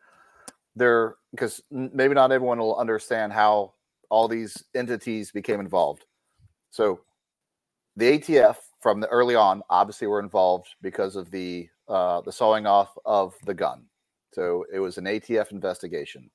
There, 0.76 1.16
because 1.32 1.62
maybe 1.72 2.14
not 2.14 2.32
everyone 2.32 2.60
will 2.60 2.76
understand 2.76 3.32
how 3.32 3.74
all 4.10 4.28
these 4.28 4.62
entities 4.74 5.32
became 5.32 5.62
involved. 5.62 6.03
So, 6.70 6.99
the 7.95 8.20
ATF 8.20 8.57
from 8.82 8.99
the 8.99 9.07
early 9.07 9.36
on 9.36 9.64
obviously 9.70 10.07
were 10.07 10.20
involved 10.20 10.68
because 10.82 11.16
of 11.16 11.32
the 11.32 11.70
uh, 11.88 12.22
the 12.22 12.32
sawing 12.32 12.66
off 12.66 12.98
of 13.06 13.36
the 13.45 13.53
gun. 13.53 13.86
So 14.34 14.66
it 14.74 14.80
was 14.80 14.98
an 14.98 15.06
ATF 15.06 15.52
investigation. 15.52 16.30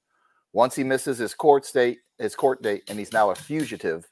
Once 0.52 0.74
he 0.74 0.84
misses 0.84 1.18
his 1.18 1.34
court 1.34 1.64
state, 1.64 1.98
his 2.18 2.34
court 2.34 2.62
date, 2.62 2.82
and 2.88 2.98
he's 2.98 3.12
now 3.12 3.30
a 3.30 3.34
fugitive, 3.34 4.08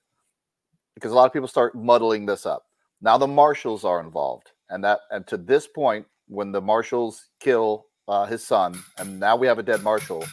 because 0.95 1.13
a 1.13 1.15
lot 1.15 1.27
of 1.27 1.33
people 1.33 1.49
start 1.49 1.75
muddling 1.75 2.27
this 2.27 2.47
up. 2.47 2.65
Now 3.01 3.19
the 3.19 3.27
marshals 3.27 3.85
are 3.85 4.01
involved, 4.01 4.51
and 4.71 4.83
that 4.85 5.01
and 5.11 5.27
to 5.29 5.37
this 5.37 5.67
point, 5.67 6.07
when 6.29 6.53
the 6.53 6.61
marshals 6.61 7.29
kill 7.41 7.87
uh, 8.07 8.27
his 8.27 8.45
son, 8.47 8.83
and 8.99 9.19
now 9.19 9.37
we 9.37 9.47
have 9.47 9.59
a 9.59 9.63
dead 9.63 9.83
marshal, 9.83 10.25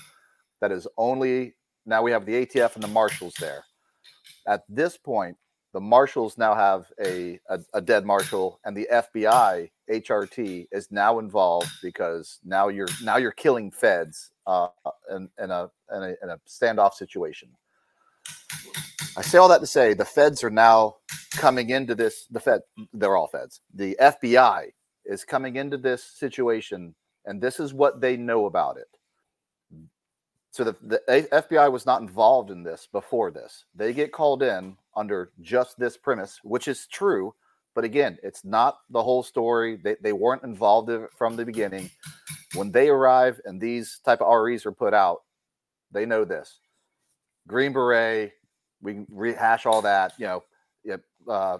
that 0.62 0.72
is 0.72 0.88
only 0.98 1.56
now 1.86 2.02
we 2.02 2.12
have 2.12 2.26
the 2.26 2.46
ATF 2.46 2.76
and 2.76 2.84
the 2.84 2.88
marshals 2.88 3.36
there. 3.40 3.64
At 4.48 4.64
this 4.70 4.98
point, 4.98 5.38
the 5.76 5.82
marshals 5.82 6.38
now 6.38 6.56
have 6.56 6.86
a, 7.04 7.40
a, 7.50 7.60
a, 7.74 7.82
dead 7.82 8.06
marshal 8.06 8.62
and 8.64 8.78
the 8.78 8.88
fbi 8.90 9.70
hrt 9.90 10.68
is 10.72 10.92
now 10.92 11.20
involved 11.20 11.70
because 11.82 12.40
now 12.44 12.68
you're 12.68 12.88
now 13.04 13.18
you're 13.18 13.32
killing 13.32 13.72
feds 13.72 14.32
uh, 14.48 14.68
in, 15.12 15.30
in, 15.42 15.52
a, 15.52 15.70
in, 15.96 16.04
a, 16.04 16.16
in 16.24 16.30
a 16.30 16.40
standoff 16.48 16.94
situation 16.94 17.50
i 19.18 19.22
say 19.22 19.38
all 19.38 19.48
that 19.48 19.62
to 19.62 19.68
say 19.68 19.94
the 19.94 20.06
feds 20.06 20.44
are 20.44 20.50
now 20.50 20.96
coming 21.32 21.70
into 21.70 21.96
this 21.96 22.26
the 22.32 22.40
fed 22.40 22.62
they're 22.94 23.16
all 23.16 23.28
feds 23.28 23.62
the 23.74 23.96
fbi 24.02 24.68
is 25.06 25.24
coming 25.24 25.56
into 25.56 25.78
this 25.78 26.04
situation 26.04 26.96
and 27.26 27.42
this 27.42 27.60
is 27.60 27.74
what 27.74 28.02
they 28.02 28.18
know 28.18 28.46
about 28.46 28.78
it 28.78 28.88
so 30.56 30.64
the, 30.64 30.76
the 30.82 31.02
FBI 31.34 31.70
was 31.70 31.86
not 31.86 32.00
involved 32.00 32.50
in 32.50 32.64
this 32.64 32.88
before 32.90 33.30
this. 33.30 33.66
They 33.76 33.92
get 33.92 34.14
called 34.14 34.42
in 34.42 34.78
under 34.96 35.32
just 35.42 35.78
this 35.78 35.98
premise, 35.98 36.40
which 36.46 36.70
is 36.70 36.88
true. 36.88 37.36
But 37.76 37.84
again, 37.84 38.18
it's 38.24 38.44
not 38.44 38.80
the 38.90 39.04
whole 39.04 39.22
story. 39.22 39.76
They, 39.76 39.98
they 40.02 40.14
weren't 40.14 40.44
involved 40.44 40.90
from 41.16 41.36
the 41.36 41.46
beginning. 41.46 41.92
When 42.56 42.72
they 42.72 42.90
arrive 42.90 43.40
and 43.46 43.60
these 43.60 44.00
type 44.04 44.22
of 44.22 44.34
REs 44.34 44.66
are 44.66 44.72
put 44.72 44.94
out, 44.94 45.24
they 45.92 46.06
know 46.06 46.26
this. 46.26 46.60
Green 47.48 47.74
Beret, 47.74 48.32
we 48.82 48.94
can 48.94 49.08
rehash 49.12 49.66
all 49.66 49.82
that, 49.82 50.14
you 50.18 50.26
know, 50.26 50.44
uh, 51.30 51.58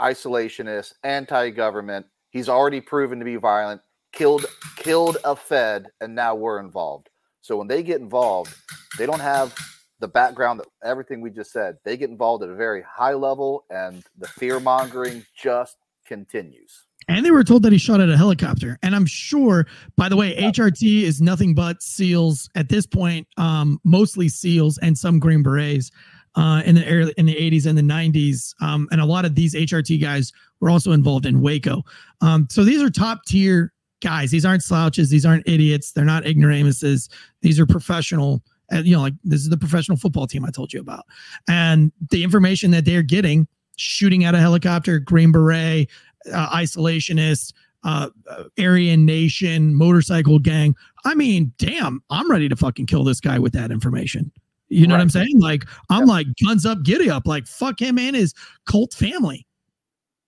isolationist, 0.00 0.94
anti-government. 1.04 2.06
He's 2.30 2.48
already 2.48 2.80
proven 2.80 3.18
to 3.18 3.24
be 3.24 3.36
violent, 3.36 3.82
killed 4.12 4.46
killed 4.76 5.18
a 5.24 5.36
Fed, 5.36 5.88
and 6.00 6.14
now 6.14 6.34
we're 6.34 6.60
involved 6.60 7.10
so 7.46 7.56
when 7.56 7.68
they 7.68 7.84
get 7.84 8.00
involved, 8.00 8.52
they 8.98 9.06
don't 9.06 9.20
have 9.20 9.54
the 10.00 10.08
background 10.08 10.60
that 10.60 10.66
everything 10.84 11.20
we 11.20 11.30
just 11.30 11.52
said. 11.52 11.78
They 11.84 11.96
get 11.96 12.10
involved 12.10 12.42
at 12.42 12.50
a 12.50 12.54
very 12.54 12.82
high 12.82 13.14
level, 13.14 13.64
and 13.70 14.02
the 14.18 14.28
fear 14.28 14.60
mongering 14.60 15.24
just 15.34 15.76
continues. 16.06 16.86
And 17.08 17.24
they 17.24 17.30
were 17.30 17.44
told 17.44 17.62
that 17.62 17.72
he 17.72 17.78
shot 17.78 18.00
at 18.00 18.08
a 18.08 18.16
helicopter. 18.16 18.78
And 18.82 18.94
I'm 18.94 19.06
sure, 19.06 19.66
by 19.96 20.08
the 20.08 20.16
way, 20.16 20.36
HRT 20.36 21.02
is 21.02 21.20
nothing 21.20 21.54
but 21.54 21.80
SEALs 21.80 22.50
at 22.56 22.68
this 22.68 22.84
point, 22.84 23.28
um, 23.36 23.80
mostly 23.84 24.28
SEALs 24.28 24.78
and 24.78 24.98
some 24.98 25.20
Green 25.20 25.42
Berets 25.42 25.92
uh, 26.34 26.62
in 26.64 26.74
the 26.74 26.86
early, 26.86 27.14
in 27.16 27.26
the 27.26 27.34
80s 27.34 27.66
and 27.66 27.78
the 27.78 27.82
90s. 27.82 28.54
Um, 28.60 28.88
and 28.90 29.00
a 29.00 29.04
lot 29.04 29.24
of 29.24 29.36
these 29.36 29.54
HRT 29.54 30.00
guys 30.00 30.32
were 30.60 30.68
also 30.68 30.92
involved 30.92 31.26
in 31.26 31.40
Waco. 31.40 31.84
Um, 32.20 32.48
so 32.50 32.64
these 32.64 32.82
are 32.82 32.90
top 32.90 33.24
tier 33.24 33.72
guys. 34.02 34.32
These 34.32 34.44
aren't 34.44 34.64
slouches. 34.64 35.08
These 35.08 35.24
aren't 35.24 35.48
idiots. 35.48 35.92
They're 35.92 36.04
not 36.04 36.26
ignoramuses. 36.26 37.08
These 37.40 37.60
are 37.60 37.66
professional. 37.66 38.42
Uh, 38.72 38.78
you 38.78 38.96
know, 38.96 39.02
like 39.02 39.14
this 39.24 39.40
is 39.40 39.48
the 39.48 39.56
professional 39.56 39.96
football 39.96 40.26
team 40.26 40.44
I 40.44 40.50
told 40.50 40.72
you 40.72 40.80
about, 40.80 41.04
and 41.48 41.92
the 42.10 42.24
information 42.24 42.70
that 42.72 42.84
they're 42.84 43.02
getting, 43.02 43.46
shooting 43.76 44.24
at 44.24 44.34
a 44.34 44.40
helicopter, 44.40 44.98
Green 44.98 45.30
Beret, 45.30 45.88
uh, 46.32 46.48
isolationist, 46.50 47.52
uh, 47.84 48.08
uh, 48.28 48.44
Aryan 48.58 49.06
Nation, 49.06 49.74
motorcycle 49.74 50.40
gang. 50.40 50.74
I 51.04 51.14
mean, 51.14 51.52
damn, 51.58 52.02
I'm 52.10 52.28
ready 52.28 52.48
to 52.48 52.56
fucking 52.56 52.86
kill 52.86 53.04
this 53.04 53.20
guy 53.20 53.38
with 53.38 53.52
that 53.52 53.70
information. 53.70 54.32
You 54.68 54.88
know 54.88 54.94
right. 54.94 54.98
what 54.98 55.02
I'm 55.02 55.10
saying? 55.10 55.38
Like, 55.38 55.64
I'm 55.90 56.00
yep. 56.00 56.08
like 56.08 56.26
guns 56.44 56.66
up, 56.66 56.82
giddy 56.82 57.08
up, 57.08 57.26
like 57.26 57.46
fuck 57.46 57.80
him 57.80 58.00
and 58.00 58.16
his 58.16 58.34
cult 58.66 58.92
family, 58.94 59.46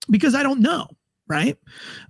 because 0.09 0.33
I 0.33 0.43
don't 0.43 0.61
know, 0.61 0.87
right? 1.29 1.57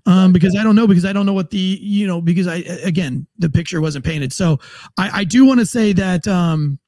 Um, 0.06 0.32
because 0.32 0.56
I 0.56 0.64
don't 0.64 0.76
know, 0.76 0.88
because 0.88 1.06
I 1.06 1.14
don't 1.14 1.26
know 1.26 1.34
what 1.34 1.52
the 1.52 1.78
you 1.82 2.08
know, 2.08 2.22
because 2.22 2.48
I 2.48 2.58
again 2.84 3.28
the 3.38 3.50
picture 3.50 3.82
wasn't 3.82 4.06
painted. 4.06 4.34
So 4.34 4.60
I, 4.98 5.20
I 5.20 5.24
do 5.26 5.46
want 5.46 5.60
to 5.60 5.66
say 5.66 5.94
that 5.94 6.28
um, 6.28 6.80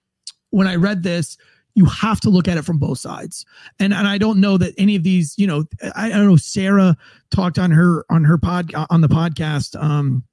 when 0.49 0.67
I 0.67 0.75
read 0.75 1.03
this, 1.03 1.37
you 1.75 1.85
have 1.85 2.19
to 2.21 2.29
look 2.29 2.47
at 2.47 2.57
it 2.57 2.65
from 2.65 2.77
both 2.77 2.99
sides. 2.99 3.45
And 3.79 3.93
and 3.93 4.07
I 4.07 4.17
don't 4.17 4.39
know 4.39 4.57
that 4.57 4.73
any 4.77 4.95
of 4.95 5.03
these, 5.03 5.35
you 5.37 5.45
know, 5.45 5.65
I, 5.95 6.07
I 6.07 6.09
don't 6.09 6.27
know. 6.27 6.37
Sara 6.37 6.97
talked 7.29 7.59
on 7.59 7.69
her 7.71 8.05
on 8.09 8.23
her 8.23 8.37
pod 8.37 8.73
on 8.89 9.01
the 9.01 9.09
podcast. 9.09 9.81
Um, 9.81 10.23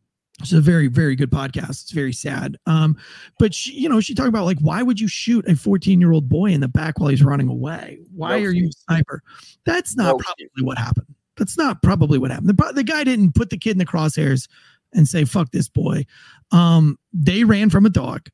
it's 0.40 0.52
a 0.52 0.60
very 0.60 0.86
very 0.86 1.16
good 1.16 1.30
podcast. 1.30 1.70
It's 1.82 1.90
very 1.90 2.12
sad. 2.12 2.56
Um, 2.66 2.96
but 3.40 3.52
she, 3.52 3.72
you 3.72 3.88
know, 3.88 4.00
she 4.00 4.14
talked 4.14 4.28
about 4.28 4.44
like 4.44 4.58
why 4.60 4.82
would 4.82 5.00
you 5.00 5.08
shoot 5.08 5.48
a 5.48 5.56
14 5.56 6.00
year 6.00 6.12
old 6.12 6.28
boy 6.28 6.46
in 6.46 6.60
the 6.60 6.68
back 6.68 7.00
while 7.00 7.08
he's 7.08 7.24
running 7.24 7.48
away? 7.48 7.98
Why 8.14 8.40
are 8.42 8.50
you 8.50 8.68
a 8.68 8.72
sniper? 8.72 9.22
That's 9.66 9.96
not 9.96 10.18
probably 10.18 10.62
what 10.62 10.78
happened. 10.78 11.14
That's 11.38 11.56
not 11.56 11.82
probably 11.82 12.18
what 12.18 12.30
happened. 12.30 12.48
The, 12.48 12.72
the 12.74 12.84
guy 12.84 13.04
didn't 13.04 13.34
put 13.34 13.50
the 13.50 13.58
kid 13.58 13.72
in 13.72 13.78
the 13.78 13.86
crosshairs 13.86 14.48
and 14.92 15.06
say 15.06 15.24
fuck 15.24 15.50
this 15.52 15.68
boy. 15.68 16.04
Um, 16.50 16.98
they 17.12 17.44
ran 17.44 17.70
from 17.70 17.86
a 17.86 17.90
dog. 17.90 18.28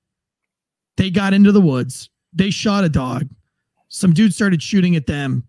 They 0.96 1.10
got 1.10 1.34
into 1.34 1.52
the 1.52 1.60
woods 1.60 2.10
they 2.34 2.50
shot 2.50 2.84
a 2.84 2.88
dog. 2.88 3.28
Some 3.88 4.12
dude 4.12 4.34
started 4.34 4.62
shooting 4.62 4.96
at 4.96 5.06
them. 5.06 5.44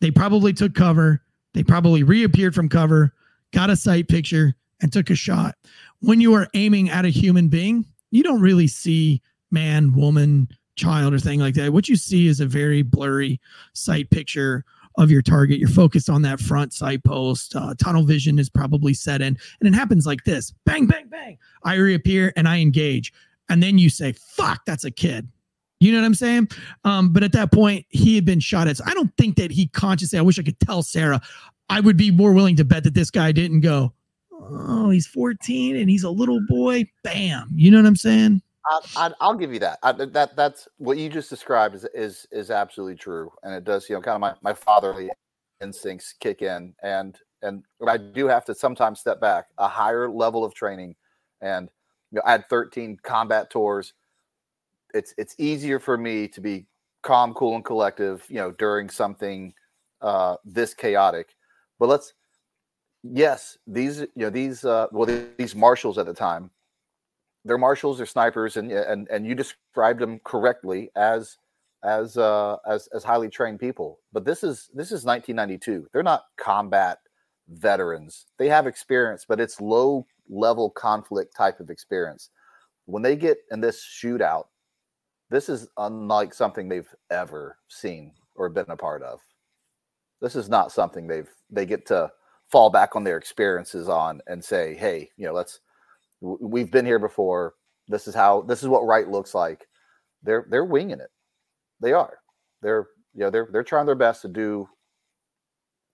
They 0.00 0.10
probably 0.10 0.52
took 0.52 0.74
cover. 0.74 1.22
They 1.54 1.62
probably 1.62 2.02
reappeared 2.02 2.54
from 2.54 2.68
cover, 2.68 3.12
got 3.52 3.70
a 3.70 3.76
sight 3.76 4.06
picture, 4.08 4.54
and 4.80 4.92
took 4.92 5.10
a 5.10 5.14
shot. 5.14 5.56
When 6.00 6.20
you 6.20 6.34
are 6.34 6.48
aiming 6.54 6.90
at 6.90 7.04
a 7.04 7.08
human 7.08 7.48
being, 7.48 7.86
you 8.10 8.22
don't 8.22 8.40
really 8.40 8.68
see 8.68 9.20
man, 9.50 9.92
woman, 9.94 10.48
child, 10.76 11.12
or 11.12 11.18
thing 11.18 11.40
like 11.40 11.54
that. 11.54 11.72
What 11.72 11.88
you 11.88 11.96
see 11.96 12.28
is 12.28 12.40
a 12.40 12.46
very 12.46 12.82
blurry 12.82 13.40
sight 13.72 14.10
picture 14.10 14.64
of 15.00 15.10
your 15.10 15.22
target. 15.22 15.58
You're 15.58 15.68
focused 15.68 16.08
on 16.08 16.22
that 16.22 16.38
front 16.40 16.72
sight 16.72 17.02
post. 17.02 17.56
Uh, 17.56 17.74
tunnel 17.74 18.04
vision 18.04 18.38
is 18.38 18.48
probably 18.48 18.94
set 18.94 19.20
in, 19.20 19.36
and 19.60 19.68
it 19.68 19.74
happens 19.74 20.06
like 20.06 20.22
this: 20.24 20.52
bang, 20.64 20.86
bang, 20.86 21.08
bang. 21.08 21.38
I 21.64 21.74
reappear 21.74 22.32
and 22.36 22.46
I 22.46 22.58
engage, 22.58 23.12
and 23.48 23.62
then 23.62 23.78
you 23.78 23.90
say, 23.90 24.12
"Fuck, 24.12 24.64
that's 24.66 24.84
a 24.84 24.90
kid." 24.90 25.26
You 25.80 25.92
know 25.92 26.00
what 26.00 26.06
I'm 26.06 26.14
saying? 26.14 26.48
Um, 26.84 27.10
but 27.10 27.22
at 27.24 27.32
that 27.32 27.50
point, 27.52 27.86
he 27.88 28.14
had 28.14 28.26
been 28.26 28.38
shot 28.38 28.68
at. 28.68 28.76
So 28.76 28.84
I 28.86 28.92
don't 28.92 29.10
think 29.16 29.36
that 29.36 29.50
he 29.50 29.66
consciously, 29.68 30.18
I 30.18 30.22
wish 30.22 30.38
I 30.38 30.42
could 30.42 30.60
tell 30.60 30.82
Sara, 30.82 31.22
I 31.70 31.80
would 31.80 31.96
be 31.96 32.10
more 32.10 32.34
willing 32.34 32.54
to 32.56 32.66
bet 32.66 32.84
that 32.84 32.92
this 32.92 33.10
guy 33.10 33.32
didn't 33.32 33.60
go, 33.60 33.94
oh, 34.30 34.90
he's 34.90 35.06
14 35.06 35.76
and 35.76 35.88
he's 35.88 36.04
a 36.04 36.10
little 36.10 36.40
boy. 36.48 36.84
Bam. 37.02 37.48
You 37.54 37.70
know 37.70 37.78
what 37.78 37.86
I'm 37.86 37.96
saying? 37.96 38.42
I, 38.96 39.12
will 39.20 39.34
give 39.34 39.52
you 39.52 39.58
that. 39.60 39.78
I, 39.82 39.92
that 39.92 40.36
that's 40.36 40.68
what 40.78 40.98
you 40.98 41.08
just 41.08 41.30
described 41.30 41.74
is 41.74 41.86
is 41.94 42.26
is 42.30 42.50
absolutely 42.50 42.96
true, 42.96 43.30
and 43.42 43.54
it 43.54 43.64
does. 43.64 43.88
You 43.88 43.96
know, 43.96 44.02
kind 44.02 44.16
of 44.16 44.20
my, 44.20 44.34
my 44.42 44.52
fatherly 44.52 45.10
instincts 45.60 46.14
kick 46.20 46.42
in, 46.42 46.74
and 46.82 47.16
and 47.42 47.64
I 47.86 47.96
do 47.96 48.26
have 48.26 48.44
to 48.46 48.54
sometimes 48.54 49.00
step 49.00 49.20
back. 49.20 49.46
A 49.58 49.68
higher 49.68 50.10
level 50.10 50.44
of 50.44 50.54
training, 50.54 50.94
and 51.40 51.70
you 52.10 52.16
know, 52.16 52.22
I 52.24 52.32
had 52.32 52.48
13 52.48 52.98
combat 53.02 53.50
tours 53.50 53.94
it's 54.94 55.14
it's 55.18 55.34
easier 55.38 55.78
for 55.78 55.96
me 55.96 56.28
to 56.28 56.40
be 56.40 56.66
calm, 57.02 57.34
cool, 57.34 57.54
and 57.54 57.64
collective, 57.64 58.24
you 58.28 58.36
know, 58.36 58.52
during 58.52 58.88
something 58.88 59.52
uh, 60.02 60.36
this 60.44 60.74
chaotic. 60.74 61.34
But 61.78 61.88
let's, 61.88 62.14
yes, 63.02 63.58
these 63.66 64.00
you 64.00 64.08
know 64.16 64.30
these 64.30 64.64
uh, 64.64 64.86
well 64.92 65.24
these 65.36 65.54
marshals 65.54 65.98
at 65.98 66.06
the 66.06 66.14
time, 66.14 66.50
they're 67.44 67.58
marshals, 67.58 67.98
they're 67.98 68.06
snipers, 68.06 68.56
and 68.56 68.70
and 68.72 69.08
and 69.10 69.26
you 69.26 69.34
described 69.34 70.00
them 70.00 70.20
correctly 70.24 70.90
as 70.96 71.38
as 71.84 72.16
uh, 72.16 72.56
as 72.68 72.88
as 72.94 73.04
highly 73.04 73.28
trained 73.28 73.60
people. 73.60 74.00
But 74.12 74.24
this 74.24 74.44
is 74.44 74.70
this 74.74 74.92
is 74.92 75.04
1992. 75.04 75.88
They're 75.92 76.02
not 76.02 76.24
combat 76.36 76.98
veterans. 77.48 78.26
They 78.38 78.48
have 78.48 78.66
experience, 78.66 79.24
but 79.28 79.40
it's 79.40 79.60
low 79.60 80.06
level 80.28 80.70
conflict 80.70 81.34
type 81.36 81.60
of 81.60 81.70
experience. 81.70 82.30
When 82.86 83.02
they 83.02 83.16
get 83.16 83.38
in 83.50 83.60
this 83.60 83.82
shootout 83.84 84.44
this 85.30 85.48
is 85.48 85.68
unlike 85.78 86.34
something 86.34 86.68
they've 86.68 86.92
ever 87.10 87.56
seen 87.68 88.12
or 88.34 88.48
been 88.48 88.66
a 88.68 88.76
part 88.76 89.02
of. 89.02 89.20
This 90.20 90.36
is 90.36 90.48
not 90.48 90.72
something 90.72 91.06
they've 91.06 91.30
they 91.48 91.64
get 91.64 91.86
to 91.86 92.10
fall 92.50 92.68
back 92.68 92.96
on 92.96 93.04
their 93.04 93.16
experiences 93.16 93.88
on 93.88 94.20
and 94.26 94.44
say, 94.44 94.74
"Hey, 94.74 95.10
you 95.16 95.26
know, 95.26 95.32
let's 95.32 95.60
we've 96.20 96.70
been 96.70 96.86
here 96.86 96.98
before. 96.98 97.54
This 97.88 98.06
is 98.06 98.14
how 98.14 98.42
this 98.42 98.62
is 98.62 98.68
what 98.68 98.86
right 98.86 99.08
looks 99.08 99.34
like." 99.34 99.66
They're 100.22 100.46
they're 100.50 100.64
winging 100.64 101.00
it. 101.00 101.10
They 101.80 101.92
are. 101.92 102.18
They're 102.62 102.88
you 103.14 103.20
know 103.20 103.30
they're 103.30 103.48
they're 103.50 103.64
trying 103.64 103.86
their 103.86 103.94
best 103.94 104.22
to 104.22 104.28
do 104.28 104.68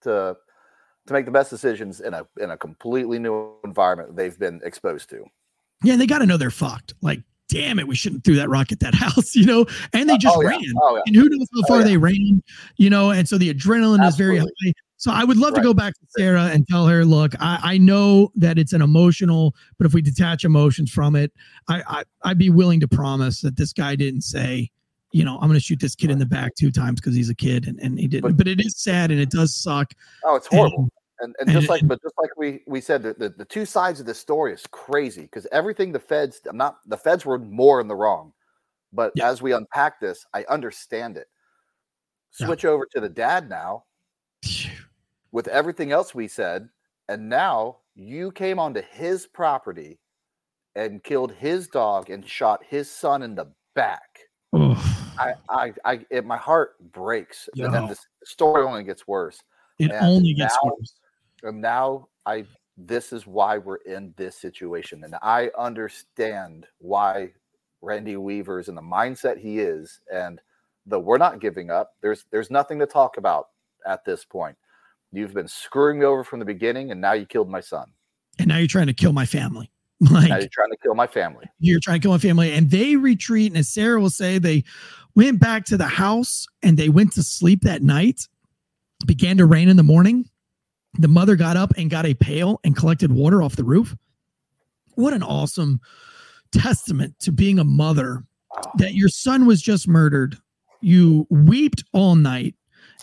to 0.03 0.36
to 1.07 1.12
make 1.12 1.24
the 1.24 1.31
best 1.31 1.51
decisions 1.51 2.01
in 2.01 2.15
a 2.15 2.27
in 2.40 2.51
a 2.51 2.57
completely 2.57 3.19
new 3.19 3.55
environment 3.65 4.16
they've 4.16 4.39
been 4.39 4.61
exposed 4.65 5.11
to. 5.11 5.24
Yeah, 5.85 5.97
they 5.97 6.07
got 6.07 6.19
to 6.19 6.27
know 6.27 6.36
they're 6.36 6.51
fucked. 6.51 6.94
Like 7.03 7.23
damn 7.48 7.78
it, 7.78 7.86
we 7.86 7.94
shouldn't 7.94 8.24
threw 8.24 8.36
that 8.36 8.48
rock 8.48 8.73
at 8.73 8.81
that 8.81 8.94
house, 9.05 9.35
you 9.35 9.47
know? 9.47 9.66
And 9.93 10.09
they 10.09 10.15
oh, 10.15 10.19
just 10.19 10.36
oh, 10.36 10.43
ran. 10.43 10.61
Yeah. 10.61 10.73
Oh, 10.82 10.97
yeah. 10.97 11.03
And 11.07 11.16
who 11.16 11.28
knows 11.28 11.48
how 11.55 11.61
oh, 11.61 11.69
far 11.69 11.77
oh, 11.77 11.81
yeah. 11.81 11.86
they 11.86 11.97
ran, 11.97 12.43
you 12.77 12.90
know? 12.90 13.11
And 13.11 13.28
so 13.28 13.39
the 13.39 13.53
adrenaline 13.53 14.01
Absolutely. 14.01 14.09
is 14.09 14.16
very 14.16 14.39
high. 14.39 14.73
So 14.98 15.10
I 15.12 15.24
would 15.24 15.36
love 15.36 15.52
right. 15.52 15.60
to 15.60 15.62
go 15.62 15.74
back 15.74 15.94
to 15.94 16.01
Sara 16.09 16.44
and 16.44 16.66
tell 16.66 16.86
her, 16.86 17.05
look, 17.05 17.32
I, 17.39 17.59
I, 17.62 17.78
know 17.78 18.32
that 18.35 18.59
it's 18.59 18.73
an 18.73 18.81
emotional, 18.81 19.55
but 19.77 19.86
if 19.86 19.93
we 19.93 20.01
detach 20.01 20.44
emotions 20.44 20.90
from 20.90 21.14
it, 21.14 21.32
I, 21.68 22.05
I 22.23 22.28
would 22.28 22.39
be 22.39 22.48
willing 22.48 22.81
to 22.81 22.89
promise 22.89 23.43
that 23.43 23.56
this 23.56 23.74
guy 23.74 23.94
didn't 23.94 24.23
say, 24.23 24.70
you 25.12 25.23
know, 25.23 25.35
I'm 25.35 25.48
going 25.48 25.55
to 25.55 25.60
shoot 25.60 25.81
this 25.81 25.94
kid 25.94 26.06
right. 26.06 26.14
in 26.14 26.18
the 26.18 26.27
back 26.27 26.55
two 26.55 26.70
times 26.70 27.01
because 27.01 27.14
he's 27.14 27.31
a 27.31 27.35
kid, 27.35 27.66
and, 27.66 27.78
and 27.81 27.98
he 27.98 28.09
didn't. 28.09 28.23
But, 28.23 28.36
but, 28.39 28.48
it 28.48 28.60
is 28.60 28.77
sad 28.78 29.10
and 29.10 29.20
it 29.20 29.31
does 29.31 29.55
suck. 29.55 29.93
Oh, 30.24 30.36
it's 30.36 30.47
horrible. 30.47 30.89
And, 31.20 31.35
and, 31.40 31.48
and 31.48 31.59
just 31.59 31.70
like 31.70 31.86
but 31.86 32.01
just 32.02 32.14
like 32.18 32.31
we 32.36 32.60
we 32.66 32.81
said 32.82 33.02
the, 33.02 33.14
the, 33.14 33.31
the 33.31 33.44
two 33.47 33.64
sides 33.64 34.01
of 34.01 34.06
the 34.06 34.14
story 34.14 34.52
is 34.52 34.66
crazy 34.70 35.23
because 35.23 35.47
everything 35.51 35.90
the 35.90 35.98
feds 35.98 36.43
i'm 36.47 36.59
not 36.59 36.81
the 36.85 36.98
feds 36.98 37.24
were 37.24 37.39
more 37.39 37.81
in 37.81 37.89
the 37.89 37.94
wrong 37.94 38.35
but 38.93 39.12
yeah. 39.14 39.27
as 39.27 39.40
we 39.40 39.52
unpack 39.52 39.98
this 39.98 40.27
i 40.35 40.44
understand 40.51 41.16
it 41.16 41.28
switch 42.32 42.64
yeah. 42.64 42.70
over 42.70 42.86
to 42.93 43.01
the 43.01 43.09
dad 43.09 43.48
now 43.48 43.85
with 45.36 45.48
everything 45.48 45.92
else 45.92 46.14
we 46.14 46.26
said 46.26 46.68
and 47.08 47.28
now 47.28 47.76
you 47.94 48.32
came 48.32 48.58
onto 48.58 48.80
his 48.90 49.26
property 49.26 49.98
and 50.74 51.04
killed 51.04 51.32
his 51.32 51.68
dog 51.68 52.08
and 52.08 52.26
shot 52.26 52.62
his 52.66 52.90
son 52.90 53.22
in 53.22 53.34
the 53.34 53.46
back 53.74 54.20
I, 55.18 55.34
I, 55.48 55.72
I, 55.84 56.00
it, 56.10 56.26
my 56.26 56.36
heart 56.36 56.76
breaks, 56.92 57.48
Yo. 57.54 57.64
and 57.64 57.74
then 57.74 57.86
the 57.86 57.96
story 58.24 58.64
only 58.64 58.84
gets 58.84 59.08
worse. 59.08 59.42
It 59.78 59.90
and 59.90 60.04
only 60.04 60.34
gets 60.34 60.56
now, 60.62 60.70
worse 60.70 60.94
and 61.42 61.60
now 61.60 62.08
I 62.24 62.44
this 62.76 63.12
is 63.12 63.26
why 63.26 63.58
we're 63.58 63.76
in 63.76 64.12
this 64.16 64.36
situation. 64.36 65.04
And 65.04 65.14
I 65.22 65.50
understand 65.58 66.66
why 66.78 67.32
Randy 67.80 68.16
Weaver 68.16 68.58
is 68.60 68.68
in 68.68 68.74
the 68.74 68.82
mindset 68.82 69.38
he 69.38 69.60
is. 69.60 70.00
And 70.12 70.40
though 70.84 70.98
we're 70.98 71.16
not 71.16 71.40
giving 71.40 71.70
up, 71.70 71.92
there's 72.02 72.26
there's 72.30 72.50
nothing 72.50 72.78
to 72.80 72.86
talk 72.86 73.16
about 73.16 73.48
at 73.86 74.04
this 74.04 74.24
point. 74.24 74.56
You've 75.12 75.34
been 75.34 75.48
screwing 75.48 75.98
me 76.00 76.04
over 76.04 76.24
from 76.24 76.38
the 76.40 76.44
beginning, 76.44 76.90
and 76.90 77.00
now 77.00 77.12
you 77.12 77.26
killed 77.26 77.48
my 77.48 77.60
son. 77.60 77.86
And 78.38 78.48
now 78.48 78.58
you're 78.58 78.66
trying 78.66 78.88
to 78.88 78.94
kill 78.94 79.12
my 79.12 79.26
family. 79.26 79.70
Like 80.00 80.28
now 80.28 80.38
you're 80.38 80.48
trying 80.52 80.70
to 80.70 80.76
kill 80.82 80.94
my 80.94 81.06
family. 81.06 81.46
You're 81.58 81.80
trying 81.80 82.00
to 82.00 82.02
kill 82.02 82.12
my 82.12 82.18
family. 82.18 82.52
And 82.52 82.70
they 82.70 82.96
retreat. 82.96 83.52
And 83.52 83.58
as 83.58 83.68
Sara 83.68 84.00
will 84.00 84.10
say, 84.10 84.38
they 84.38 84.64
went 85.14 85.40
back 85.40 85.64
to 85.66 85.76
the 85.76 85.86
house 85.86 86.46
and 86.62 86.76
they 86.76 86.90
went 86.90 87.12
to 87.14 87.22
sleep 87.22 87.62
that 87.62 87.82
night. 87.82 88.28
began 89.06 89.38
to 89.38 89.46
rain 89.46 89.68
in 89.68 89.76
the 89.76 89.82
morning 89.82 90.28
the 90.98 91.08
mother 91.08 91.36
got 91.36 91.56
up 91.56 91.72
and 91.76 91.90
got 91.90 92.06
a 92.06 92.14
pail 92.14 92.60
and 92.64 92.76
collected 92.76 93.12
water 93.12 93.42
off 93.42 93.56
the 93.56 93.64
roof. 93.64 93.94
What 94.94 95.12
an 95.12 95.22
awesome 95.22 95.80
testament 96.52 97.18
to 97.20 97.32
being 97.32 97.58
a 97.58 97.64
mother 97.64 98.24
that 98.76 98.94
your 98.94 99.08
son 99.08 99.46
was 99.46 99.60
just 99.60 99.86
murdered. 99.86 100.38
You 100.80 101.26
wept 101.28 101.84
all 101.92 102.14
night 102.14 102.54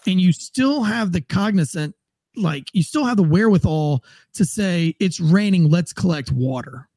and 0.06 0.20
you 0.20 0.32
still 0.32 0.84
have 0.84 1.12
the 1.12 1.22
cognizant, 1.22 1.96
like 2.36 2.66
you 2.74 2.84
still 2.84 3.06
have 3.06 3.18
the 3.18 3.24
wherewithal 3.24 4.04
to 4.34 4.46
say, 4.46 4.96
It's 5.00 5.20
raining, 5.20 5.70
let's 5.70 5.94
collect 5.94 6.32
water. 6.32 6.88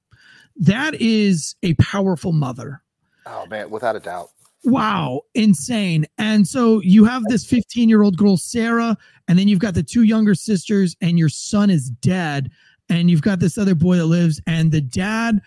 That 0.57 0.95
is 1.01 1.55
a 1.63 1.75
powerful 1.75 2.33
mother. 2.33 2.83
Oh, 3.27 3.47
man, 3.47 3.71
without 3.71 3.97
a 3.97 4.01
doubt 4.01 4.31
wow, 4.67 5.23
insane. 5.35 6.07
And 6.19 6.47
so 6.47 6.81
you 6.83 7.05
have 7.05 7.23
this 7.29 7.47
15 7.47 7.89
year 7.89 8.03
old 8.03 8.17
girl, 8.17 8.37
Sara, 8.37 8.99
and 9.29 9.39
then 9.39 9.49
you've 9.49 9.61
got 9.61 9.75
the 9.75 9.83
two 9.83 10.03
younger 10.03 10.35
sisters, 10.35 10.97
and 11.01 11.19
your 11.19 11.29
son 11.29 11.71
is 11.71 11.91
dead. 11.91 12.51
And 12.89 13.11
you've 13.11 13.23
got 13.23 13.41
this 13.41 13.59
other 13.59 13.75
boy 13.75 13.97
that 13.97 14.07
lives, 14.07 14.41
and 14.47 14.71
the 14.71 14.81
dad 14.81 15.41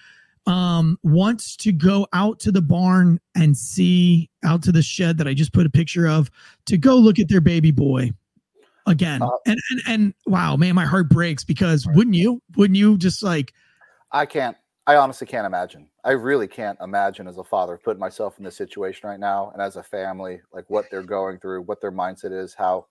um, 0.48 0.98
wants 1.03 1.56
to 1.57 1.72
go 1.72 2.07
out 2.14 2.40
to 2.40 2.52
the 2.52 2.61
barn 2.61 3.20
and 3.36 3.56
see 3.56 4.30
out 4.44 4.64
to 4.64 4.72
the 4.72 4.82
shed 4.82 5.18
that 5.18 5.28
I 5.28 5.34
just 5.34 5.53
put 5.53 5.66
a 5.66 5.70
picture 5.70 6.07
of 6.07 6.30
to 6.66 6.78
go 6.78 6.95
look 6.95 7.20
at 7.20 7.30
their 7.30 7.41
baby 7.41 7.72
boy. 7.72 8.11
again. 8.90 9.22
Uh, 9.22 9.30
and, 9.45 9.60
and 9.70 9.82
and 9.88 10.14
wow, 10.26 10.56
man, 10.57 10.76
my 10.76 10.86
heart 10.86 11.10
breaks 11.10 11.44
because 11.44 11.88
wouldn't 11.94 12.16
you? 12.16 12.41
Wouldn't 12.57 12.78
you 12.78 12.98
just 12.98 13.24
like 13.24 13.53
I 14.11 14.26
can't. 14.26 14.57
I 14.88 14.95
honestly 14.95 15.28
can't 15.28 15.45
imagine. 15.45 15.88
I 16.03 16.11
really 16.11 16.48
can't 16.48 16.80
imagine 16.82 17.28
as 17.28 17.38
a 17.38 17.44
father 17.44 17.80
putting 17.82 17.99
myself 17.99 18.40
in 18.40 18.44
this 18.44 18.57
situation 18.57 19.07
right 19.07 19.20
now, 19.20 19.52
and 19.53 19.61
as 19.61 19.76
a 19.76 19.84
family, 19.84 20.41
like 20.52 20.66
what 20.70 20.86
they're 20.90 21.03
going 21.03 21.40
through, 21.40 21.61
what 21.61 21.80
their 21.80 21.91
mindset 21.91 22.32
is, 22.32 22.56
how, 22.56 22.88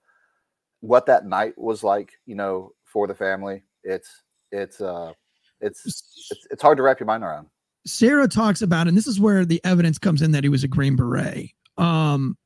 what 0.79 1.05
that 1.07 1.25
night 1.25 1.57
was 1.57 1.83
like, 1.83 2.13
you 2.25 2.35
know, 2.35 2.71
for 2.85 3.05
the 3.05 3.15
family. 3.15 3.63
It's 3.83 4.23
it's 4.51 4.79
uh, 4.79 5.13
it's 5.61 5.85
it's, 5.85 6.47
it's 6.51 6.61
hard 6.61 6.77
to 6.77 6.83
wrap 6.83 6.99
your 6.99 7.07
mind 7.07 7.23
around. 7.23 7.47
Sara 7.85 8.27
talks 8.27 8.61
about, 8.61 8.87
and 8.87 8.97
this 8.97 9.07
is 9.07 9.19
where 9.19 9.45
the 9.45 9.61
evidence 9.63 9.97
comes 9.97 10.21
in 10.21 10.31
that 10.31 10.43
he 10.43 10.49
was 10.49 10.63
a 10.63 10.67
Green 10.67 10.95
Beret. 10.95 11.51
Um, 11.77 12.37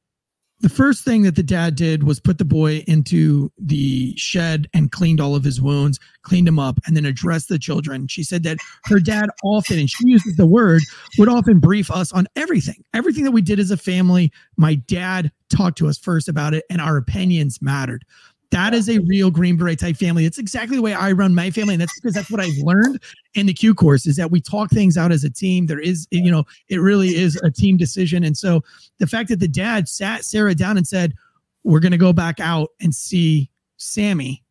the 0.63 0.69
first 0.69 1.03
thing 1.03 1.23
that 1.23 1.35
the 1.35 1.43
dad 1.43 1.75
did 1.75 2.03
was 2.03 2.21
put 2.21 2.37
the 2.37 2.45
boy 2.45 2.85
into 2.87 3.51
the 3.57 4.15
shed 4.15 4.69
and 4.73 4.93
cleaned 4.93 5.19
all 5.19 5.35
of 5.35 5.43
his 5.43 5.59
wounds, 5.59 5.99
cleaned 6.21 6.47
him 6.47 6.57
up, 6.57 6.79
and 6.85 6.95
then 6.95 7.05
addressed 7.05 7.49
the 7.49 7.59
children. 7.59 8.07
She 8.07 8.23
said 8.23 8.43
that 8.43 8.59
her 8.85 8.99
dad 8.99 9.29
often, 9.43 9.77
and 9.77 9.89
she 9.89 10.07
uses 10.07 10.37
the 10.37 10.45
word, 10.45 10.81
would 11.17 11.27
often 11.27 11.59
brief 11.59 11.91
us 11.91 12.13
on 12.13 12.27
everything, 12.37 12.81
everything 12.93 13.25
that 13.25 13.31
we 13.31 13.41
did 13.41 13.59
as 13.59 13.71
a 13.71 13.77
family. 13.77 14.31
My 14.55 14.75
dad 14.75 15.33
talked 15.49 15.77
to 15.79 15.87
us 15.87 15.97
first 15.97 16.29
about 16.29 16.53
it, 16.53 16.63
and 16.69 16.79
our 16.79 16.95
opinions 16.95 17.61
mattered. 17.61 18.05
That 18.53 18.75
is 18.75 18.87
a 18.87 18.99
real 18.99 19.31
Green 19.31 19.57
Beret 19.57 19.79
type 19.79 19.97
family. 19.97 20.25
It's 20.25 20.37
exactly 20.37 20.77
the 20.77 20.83
way 20.83 20.93
I 20.93 21.11
run 21.11 21.33
my 21.33 21.49
family. 21.49 21.73
And 21.73 21.81
that's 21.81 21.99
because 21.99 22.13
that's 22.13 22.29
what 22.29 22.39
I've 22.39 22.55
learned 22.59 23.01
in 23.33 23.47
the 23.47 23.53
Q 23.53 23.73
course 23.73 24.05
is 24.05 24.15
that 24.17 24.29
we 24.29 24.39
talk 24.39 24.69
things 24.69 24.95
out 24.95 25.11
as 25.11 25.23
a 25.23 25.29
team. 25.31 25.65
There 25.65 25.79
is, 25.79 26.07
you 26.11 26.29
know, 26.29 26.43
it 26.69 26.77
really 26.77 27.15
is 27.15 27.35
a 27.37 27.49
team 27.49 27.77
decision. 27.77 28.23
And 28.23 28.37
so 28.37 28.61
the 28.99 29.07
fact 29.07 29.29
that 29.29 29.39
the 29.39 29.47
dad 29.47 29.89
sat 29.89 30.23
Sara 30.23 30.53
down 30.53 30.77
and 30.77 30.87
said, 30.87 31.15
We're 31.63 31.79
going 31.79 31.93
to 31.93 31.97
go 31.97 32.13
back 32.13 32.39
out 32.39 32.69
and 32.79 32.93
see 32.93 33.49
Sammy 33.77 34.43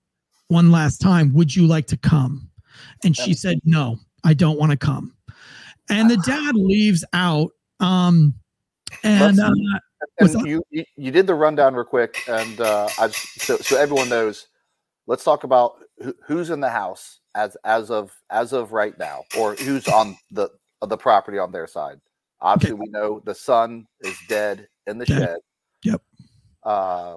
one 0.49 0.73
last 0.73 1.01
time. 1.01 1.33
Would 1.35 1.55
you 1.55 1.69
like 1.69 1.87
to 1.87 1.97
come? 1.97 2.51
And 3.05 3.17
she 3.17 3.35
said, 3.35 3.61
No, 3.63 4.01
I 4.25 4.35
don't 4.35 4.59
want 4.59 4.73
to 4.73 4.77
come. 4.77 5.15
And 5.89 6.11
the 6.11 6.17
dad 6.17 6.57
leaves 6.57 7.05
out. 7.13 7.53
Um, 7.79 8.35
and 9.05 9.39
uh, 9.39 9.53
And 10.19 10.47
you, 10.47 10.63
you 10.71 10.85
you 10.97 11.11
did 11.11 11.27
the 11.27 11.35
rundown 11.35 11.75
real 11.75 11.85
quick, 11.85 12.23
and 12.29 12.61
uh, 12.61 12.89
I 12.99 13.09
so 13.09 13.57
so 13.59 13.77
everyone 13.79 14.09
knows. 14.09 14.47
Let's 15.07 15.25
talk 15.25 15.45
about 15.45 15.75
who, 16.03 16.15
who's 16.25 16.51
in 16.51 16.61
the 16.61 16.71
house 16.71 17.21
as 17.35 17.57
as 17.65 17.91
of 17.91 18.13
as 18.31 18.53
of 18.53 18.73
right 18.73 18.97
now, 18.99 19.23
or 19.39 19.55
who's 19.55 19.89
on 19.89 20.17
the 20.31 20.49
the 20.87 20.97
property 20.97 21.39
on 21.39 21.53
their 21.53 21.67
side. 21.67 22.01
Obviously, 22.41 22.75
we 22.75 22.87
know 22.89 23.21
the 23.25 23.35
son 23.35 23.87
is 24.01 24.17
dead 24.29 24.67
in 24.87 24.99
the 24.99 25.07
Dead. 25.07 25.19
shed. 25.19 25.37
Yep. 25.85 26.03
Uh, 26.65 27.17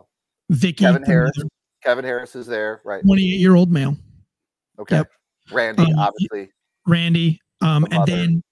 Vicki, 0.49 0.83
Kevin 0.83 1.03
Harris. 1.03 1.31
Kevin 1.83 2.05
Harris 2.05 2.35
is 2.35 2.45
there, 2.47 2.81
right? 2.83 3.03
28 3.03 3.25
year 3.25 3.55
old 3.55 3.71
male. 3.71 3.95
Okay. 4.79 4.97
Yep. 4.97 5.11
Randy, 5.51 5.83
Um, 5.83 5.99
obviously. 5.99 6.51
Randy, 6.87 7.39
um, 7.61 7.83
The 7.83 7.87
and 7.91 7.99
mother. 7.99 8.11
then 8.11 8.43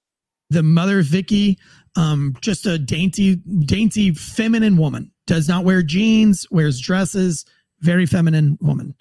the 0.49 0.63
mother, 0.63 1.01
Vicki, 1.01 1.57
um, 1.95 2.35
just 2.41 2.65
a 2.65 2.77
dainty, 2.77 3.35
dainty, 3.65 4.11
feminine 4.13 4.77
woman. 4.77 5.11
Does 5.27 5.47
not 5.47 5.63
wear 5.63 5.81
jeans, 5.83 6.45
wears 6.51 6.79
dresses. 6.79 7.45
Very 7.79 8.05
feminine 8.05 8.57
woman. 8.61 8.95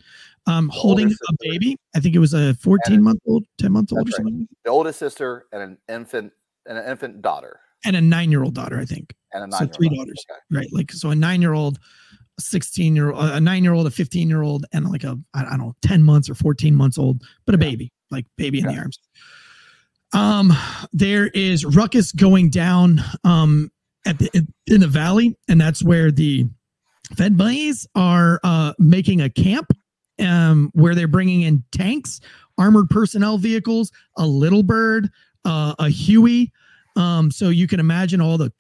Um, 0.47 0.69
holding 0.73 1.09
a 1.11 1.33
baby. 1.41 1.77
I 1.95 2.01
think 2.01 2.15
it 2.15 2.19
was 2.19 2.35
a 2.35 2.55
14 2.55 3.01
month 3.03 3.21
old, 3.27 3.45
10 3.59 3.71
month 3.73 3.93
old, 3.93 4.01
or 4.01 4.05
That's 4.05 4.19
right. 4.19 4.25
something, 4.25 4.49
The 4.65 4.71
oldest 4.71 4.99
sister 4.99 5.47
and 5.53 5.63
an 5.63 5.79
infant 5.89 6.33
and 6.67 6.79
an 6.79 6.89
infant 6.89 7.23
daughter 7.23 7.61
and 7.85 7.95
a 7.97 8.01
nine 8.01 8.31
year 8.31 8.43
old 8.43 8.55
daughter. 8.55 8.79
I 8.79 8.85
think 8.85 9.15
and 9.33 9.45
a 9.45 9.47
nine. 9.47 9.69
so. 9.73 9.77
Three 9.77 9.89
daughters, 9.89 10.25
right? 10.51 10.67
Like 10.73 10.91
so, 10.93 11.11
a 11.11 11.15
nine 11.15 11.41
year 11.43 11.53
old, 11.53 11.79
16 12.41 12.95
year 12.97 13.13
old, 13.13 13.25
a 13.25 13.41
nine 13.41 13.63
year 13.65 13.73
old, 13.73 13.87
a 13.87 13.91
15 13.91 14.29
year 14.29 14.43
old, 14.43 14.67
and 14.73 14.89
like 14.91 15.05
a 15.05 15.17
I 15.35 15.43
don't 15.45 15.59
know, 15.59 15.75
10 15.83 16.03
months 16.03 16.29
or 16.29 16.35
14 16.35 16.75
months 16.75 16.99
old, 16.99 17.23
but 17.47 17.55
a 17.55 17.59
Yeah. 17.59 17.71
baby, 17.71 17.93
like 18.11 18.27
baby 18.37 18.59
in 18.61 18.67
the 18.67 18.77
arms. 18.77 18.99
Um, 20.13 20.53
there 20.93 21.29
is 21.29 21.65
ruckus 21.65 22.13
going 22.13 22.51
down 22.51 23.01
um 23.25 23.71
at 24.07 24.19
the 24.19 24.47
in 24.67 24.81
the 24.81 24.89
valley, 24.89 25.37
and 25.49 25.61
that's 25.61 25.83
where 25.83 26.11
the 26.11 26.47
Fed 27.17 27.37
buddies 27.37 27.87
are 27.95 28.41
uh 28.45 28.73
making 28.79 29.21
a 29.21 29.31
camp 29.31 29.71
um 30.19 30.71
where 30.75 30.95
they're 30.95 31.09
bringing 31.09 31.43
in 31.43 31.65
tanks, 31.73 32.21
armored 32.59 32.91
personnel 32.91 33.39
vehicles, 33.39 33.91
a 34.19 34.27
little 34.27 34.63
bird, 34.63 35.09
uh, 35.45 35.75
a 35.79 35.89
Huey. 35.89 36.53
Um, 36.95 37.31
so 37.31 37.49
you 37.49 37.67
can 37.67 37.81
imagine 37.81 38.21
all 38.21 38.37
the 38.37 38.53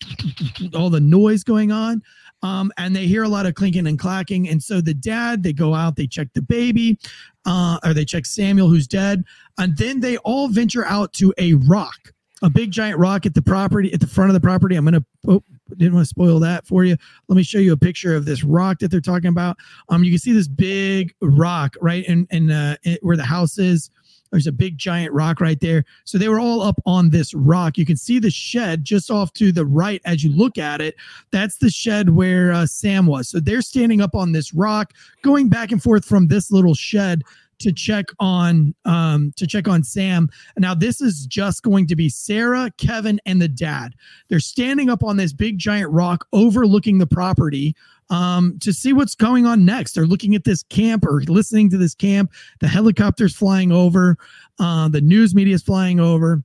all 0.74 0.90
the 0.90 1.00
noise 1.00 1.44
going 1.44 1.70
on. 1.70 2.02
Um, 2.42 2.72
and 2.76 2.94
they 2.94 3.06
hear 3.06 3.22
a 3.22 3.28
lot 3.28 3.46
of 3.46 3.54
clinking 3.54 3.86
and 3.86 3.98
clacking. 3.98 4.48
And 4.48 4.62
so 4.62 4.80
the 4.80 4.94
dad, 4.94 5.42
they 5.42 5.52
go 5.52 5.74
out, 5.74 5.96
they 5.96 6.06
check 6.06 6.28
the 6.34 6.42
baby, 6.42 6.98
uh, 7.44 7.78
or 7.84 7.94
they 7.94 8.04
check 8.04 8.26
Samuel, 8.26 8.68
who's 8.68 8.88
dead, 8.88 9.24
and 9.58 9.76
then 9.76 10.00
they 10.00 10.16
all 10.18 10.48
venture 10.48 10.84
out 10.84 11.12
to 11.14 11.32
a 11.38 11.54
rock, 11.54 12.12
a 12.42 12.50
big 12.50 12.70
giant 12.70 12.98
rock 12.98 13.26
at 13.26 13.34
the 13.34 13.42
property, 13.42 13.92
at 13.92 14.00
the 14.00 14.06
front 14.06 14.30
of 14.30 14.34
the 14.34 14.40
property. 14.40 14.74
I'm 14.74 14.84
gonna 14.84 15.04
oh, 15.28 15.42
didn't 15.76 15.94
want 15.94 16.04
to 16.04 16.08
spoil 16.08 16.38
that 16.40 16.66
for 16.66 16.84
you. 16.84 16.96
Let 17.28 17.36
me 17.36 17.42
show 17.42 17.58
you 17.58 17.72
a 17.72 17.76
picture 17.76 18.14
of 18.14 18.24
this 18.24 18.44
rock 18.44 18.78
that 18.80 18.90
they're 18.90 19.00
talking 19.00 19.28
about. 19.28 19.56
Um, 19.88 20.04
you 20.04 20.10
can 20.10 20.18
see 20.18 20.32
this 20.32 20.48
big 20.48 21.14
rock 21.20 21.76
right 21.80 22.04
in 22.06 22.26
in 22.30 22.50
uh, 22.50 22.76
where 23.02 23.16
the 23.16 23.24
house 23.24 23.58
is. 23.58 23.90
There's 24.32 24.46
a 24.46 24.52
big 24.52 24.78
giant 24.78 25.12
rock 25.12 25.40
right 25.40 25.60
there. 25.60 25.84
So 26.04 26.16
they 26.16 26.28
were 26.28 26.40
all 26.40 26.62
up 26.62 26.80
on 26.86 27.10
this 27.10 27.34
rock. 27.34 27.76
You 27.76 27.84
can 27.84 27.98
see 27.98 28.18
the 28.18 28.30
shed 28.30 28.82
just 28.82 29.10
off 29.10 29.32
to 29.34 29.52
the 29.52 29.66
right 29.66 30.00
as 30.06 30.24
you 30.24 30.32
look 30.32 30.56
at 30.56 30.80
it. 30.80 30.96
That's 31.30 31.58
the 31.58 31.70
shed 31.70 32.10
where 32.10 32.50
uh, 32.50 32.66
Sam 32.66 33.06
was. 33.06 33.28
So 33.28 33.40
they're 33.40 33.62
standing 33.62 34.00
up 34.00 34.14
on 34.14 34.32
this 34.32 34.54
rock, 34.54 34.94
going 35.22 35.48
back 35.48 35.70
and 35.70 35.82
forth 35.82 36.04
from 36.06 36.28
this 36.28 36.50
little 36.50 36.74
shed 36.74 37.22
to 37.62 37.72
check 37.72 38.06
on 38.20 38.74
um 38.84 39.32
to 39.36 39.46
check 39.46 39.68
on 39.68 39.82
Sam. 39.82 40.28
Now 40.58 40.74
this 40.74 41.00
is 41.00 41.26
just 41.26 41.62
going 41.62 41.86
to 41.88 41.96
be 41.96 42.08
Sara, 42.08 42.70
Kevin, 42.78 43.20
and 43.26 43.40
the 43.40 43.48
dad. 43.48 43.94
They're 44.28 44.40
standing 44.40 44.90
up 44.90 45.02
on 45.02 45.16
this 45.16 45.32
big 45.32 45.58
giant 45.58 45.90
rock 45.90 46.26
overlooking 46.32 46.98
the 46.98 47.06
property 47.06 47.74
um 48.10 48.58
to 48.60 48.72
see 48.72 48.92
what's 48.92 49.14
going 49.14 49.46
on 49.46 49.64
next. 49.64 49.94
They're 49.94 50.06
looking 50.06 50.34
at 50.34 50.44
this 50.44 50.62
camp 50.64 51.04
or 51.06 51.22
listening 51.22 51.70
to 51.70 51.78
this 51.78 51.94
camp. 51.94 52.32
The 52.60 52.68
helicopters 52.68 53.34
flying 53.34 53.72
over, 53.72 54.16
uh, 54.58 54.88
the 54.88 55.00
news 55.00 55.34
media 55.34 55.54
is 55.54 55.62
flying 55.62 56.00
over. 56.00 56.42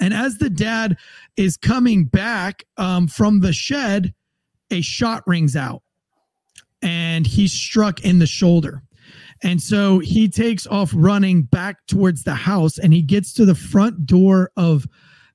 And 0.00 0.14
as 0.14 0.38
the 0.38 0.50
dad 0.50 0.96
is 1.36 1.56
coming 1.56 2.06
back 2.06 2.64
um, 2.78 3.06
from 3.06 3.40
the 3.40 3.52
shed, 3.52 4.14
a 4.70 4.80
shot 4.80 5.22
rings 5.26 5.56
out 5.56 5.82
and 6.82 7.26
he's 7.26 7.52
struck 7.52 8.04
in 8.04 8.18
the 8.18 8.26
shoulder. 8.26 8.82
And 9.42 9.60
so 9.62 9.98
he 10.00 10.28
takes 10.28 10.66
off 10.66 10.92
running 10.94 11.42
back 11.42 11.86
towards 11.86 12.24
the 12.24 12.34
house 12.34 12.78
and 12.78 12.92
he 12.92 13.02
gets 13.02 13.32
to 13.34 13.44
the 13.44 13.54
front 13.54 14.06
door 14.06 14.50
of 14.56 14.86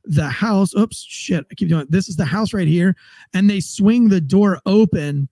the 0.04 0.30
house. 0.30 0.76
Oops, 0.76 1.02
shit. 1.02 1.46
I 1.52 1.56
keep 1.56 1.70
doing 1.70 1.82
it. 1.82 1.92
This 1.92 2.08
is 2.08 2.16
the 2.16 2.26
house 2.26 2.54
right 2.54 2.68
here. 2.68 2.96
And 3.34 3.50
they 3.50 3.60
swing 3.60 4.10
the 4.10 4.22
door 4.22 4.60
open 4.66 5.28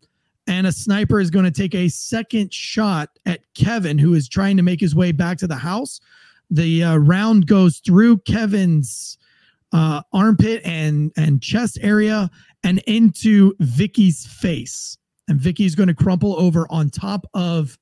and 0.48 0.68
a 0.68 0.72
sniper 0.72 1.20
is 1.20 1.30
going 1.30 1.46
to 1.46 1.52
take 1.52 1.74
a 1.74 1.88
second 1.88 2.54
shot 2.54 3.10
at 3.26 3.42
Kevin, 3.54 3.98
who 3.98 4.14
is 4.14 4.28
trying 4.28 4.58
to 4.58 4.64
make 4.64 4.82
his 4.82 4.96
way 4.96 5.12
back 5.12 5.38
to 5.38 5.48
the 5.48 5.56
house. 5.56 6.02
The 6.50 6.84
uh, 6.84 6.98
round 6.98 7.48
goes 7.48 7.80
through 7.80 8.18
Kevin's 8.20 9.18
uh, 9.72 10.02
armpit 10.12 10.62
and 10.66 11.12
and 11.18 11.42
chest 11.42 11.80
area 11.82 12.30
and 12.64 12.80
into 12.80 13.54
Vicki's 13.60 14.26
face. 14.26 14.98
And 15.28 15.40
Vicki's 15.40 15.76
going 15.76 15.88
to 15.88 15.94
crumple 15.94 16.38
over 16.38 16.68
on 16.70 16.90
top 16.90 17.26
of 17.34 17.78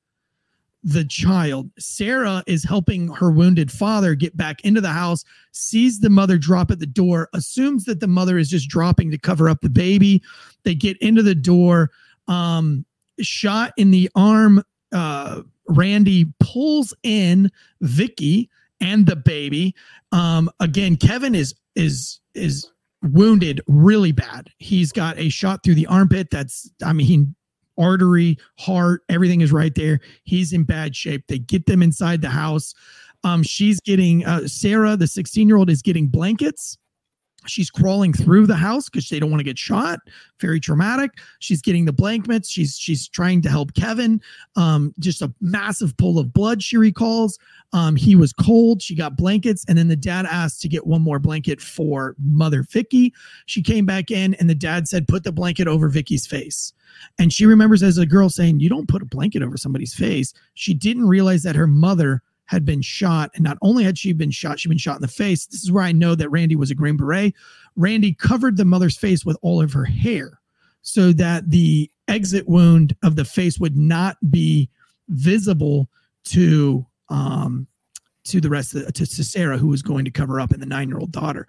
the 0.82 1.04
child. 1.04 1.70
Sara 1.78 2.42
is 2.46 2.64
helping 2.64 3.08
her 3.08 3.30
wounded 3.30 3.70
father 3.70 4.14
get 4.14 4.36
back 4.36 4.64
into 4.64 4.80
the 4.80 4.88
house, 4.88 5.24
sees 5.52 6.00
the 6.00 6.10
mother 6.10 6.38
drop 6.38 6.70
at 6.70 6.80
the 6.80 6.86
door, 6.86 7.28
assumes 7.32 7.84
that 7.84 8.00
the 8.00 8.08
mother 8.08 8.38
is 8.38 8.48
just 8.48 8.68
dropping 8.68 9.10
to 9.10 9.18
cover 9.18 9.48
up 9.48 9.60
the 9.60 9.70
baby. 9.70 10.22
They 10.64 10.74
get 10.74 10.96
into 10.98 11.22
the 11.22 11.34
door, 11.34 11.90
um, 12.28 12.84
shot 13.20 13.72
in 13.76 13.90
the 13.90 14.10
arm. 14.14 14.62
Uh, 14.92 15.42
Randy 15.68 16.26
pulls 16.40 16.92
in 17.02 17.50
Vicki 17.80 18.50
and 18.80 19.06
the 19.06 19.16
baby. 19.16 19.74
Um, 20.10 20.50
again, 20.60 20.96
Kevin 20.96 21.34
is 21.34 21.54
is 21.74 22.20
is 22.34 22.70
wounded 23.02 23.60
really 23.66 24.12
bad. 24.12 24.50
He's 24.58 24.92
got 24.92 25.18
a 25.18 25.28
shot 25.28 25.62
through 25.62 25.76
the 25.76 25.86
armpit. 25.86 26.30
That's 26.30 26.70
I 26.84 26.92
mean, 26.92 27.34
artery, 27.78 28.38
heart, 28.58 29.02
everything 29.08 29.40
is 29.40 29.52
right 29.52 29.74
there. 29.74 30.00
He's 30.24 30.52
in 30.52 30.64
bad 30.64 30.94
shape. 30.96 31.26
They 31.28 31.38
get 31.38 31.66
them 31.66 31.82
inside 31.82 32.20
the 32.20 32.30
house. 32.30 32.74
Um, 33.24 33.42
she's 33.42 33.80
getting 33.80 34.24
uh, 34.26 34.48
Sara, 34.48 34.96
the 34.96 35.06
16 35.06 35.46
year 35.48 35.56
old, 35.56 35.70
is 35.70 35.82
getting 35.82 36.08
blankets 36.08 36.78
She's 37.46 37.70
crawling 37.70 38.12
through 38.12 38.46
the 38.46 38.56
house 38.56 38.88
because 38.88 39.08
they 39.08 39.18
don't 39.18 39.30
want 39.30 39.40
to 39.40 39.44
get 39.44 39.58
shot. 39.58 39.98
Very 40.40 40.60
traumatic. 40.60 41.10
She's 41.38 41.62
getting 41.62 41.84
the 41.84 41.92
blankets. 41.92 42.50
She's 42.50 42.76
she's 42.76 43.08
trying 43.08 43.42
to 43.42 43.48
help 43.48 43.74
Kevin. 43.74 44.20
Um, 44.56 44.94
just 44.98 45.22
a 45.22 45.32
massive 45.40 45.96
pool 45.96 46.18
of 46.18 46.32
blood. 46.32 46.62
She 46.62 46.76
recalls. 46.76 47.38
Um, 47.72 47.96
he 47.96 48.14
was 48.14 48.32
cold. 48.32 48.82
She 48.82 48.94
got 48.94 49.16
blankets, 49.16 49.64
and 49.68 49.78
then 49.78 49.88
the 49.88 49.96
dad 49.96 50.26
asked 50.26 50.60
to 50.62 50.68
get 50.68 50.86
one 50.86 51.02
more 51.02 51.18
blanket 51.18 51.60
for 51.60 52.14
Mother 52.22 52.62
Vicki. 52.62 53.12
She 53.46 53.62
came 53.62 53.86
back 53.86 54.10
in, 54.10 54.34
and 54.34 54.48
the 54.48 54.54
dad 54.54 54.88
said, 54.88 55.08
"Put 55.08 55.24
the 55.24 55.32
blanket 55.32 55.66
over 55.68 55.88
Vicki's 55.88 56.26
face." 56.26 56.72
And 57.18 57.32
she 57.32 57.46
remembers 57.46 57.82
as 57.82 57.98
a 57.98 58.06
girl 58.06 58.28
saying, 58.28 58.60
"You 58.60 58.68
don't 58.68 58.88
put 58.88 59.02
a 59.02 59.06
blanket 59.06 59.42
over 59.42 59.56
somebody's 59.56 59.94
face." 59.94 60.34
She 60.54 60.74
didn't 60.74 61.08
realize 61.08 61.42
that 61.44 61.56
her 61.56 61.66
mother 61.66 62.22
had 62.52 62.64
been 62.64 62.82
shot. 62.82 63.30
And 63.34 63.42
not 63.42 63.58
only 63.62 63.82
had 63.82 63.98
she 63.98 64.12
been 64.12 64.30
shot, 64.30 64.60
she'd 64.60 64.68
been 64.68 64.78
shot 64.78 64.96
in 64.96 65.02
the 65.02 65.08
face. 65.08 65.46
This 65.46 65.64
is 65.64 65.72
where 65.72 65.82
I 65.82 65.90
know 65.90 66.14
that 66.14 66.30
Randy 66.30 66.54
was 66.54 66.70
a 66.70 66.74
Green 66.76 66.96
Beret. 66.96 67.34
Randy 67.74 68.12
covered 68.12 68.56
the 68.56 68.64
mother's 68.64 68.96
face 68.96 69.24
with 69.24 69.36
all 69.42 69.60
of 69.60 69.72
her 69.72 69.84
hair 69.84 70.38
so 70.82 71.12
that 71.12 71.50
the 71.50 71.90
exit 72.06 72.46
wound 72.46 72.94
of 73.02 73.16
the 73.16 73.24
face 73.24 73.58
would 73.58 73.76
not 73.76 74.16
be 74.30 74.68
visible 75.08 75.88
to 76.24 76.86
um 77.08 77.66
to 78.24 78.40
the 78.40 78.48
rest 78.48 78.74
of 78.74 78.86
the, 78.86 78.92
to, 78.92 79.06
Sara, 79.06 79.58
who 79.58 79.66
was 79.66 79.82
going 79.82 80.04
to 80.04 80.10
cover 80.10 80.38
up, 80.38 80.52
and 80.52 80.62
the 80.62 80.66
nine 80.66 80.88
year 80.88 80.98
old 80.98 81.10
daughter. 81.10 81.48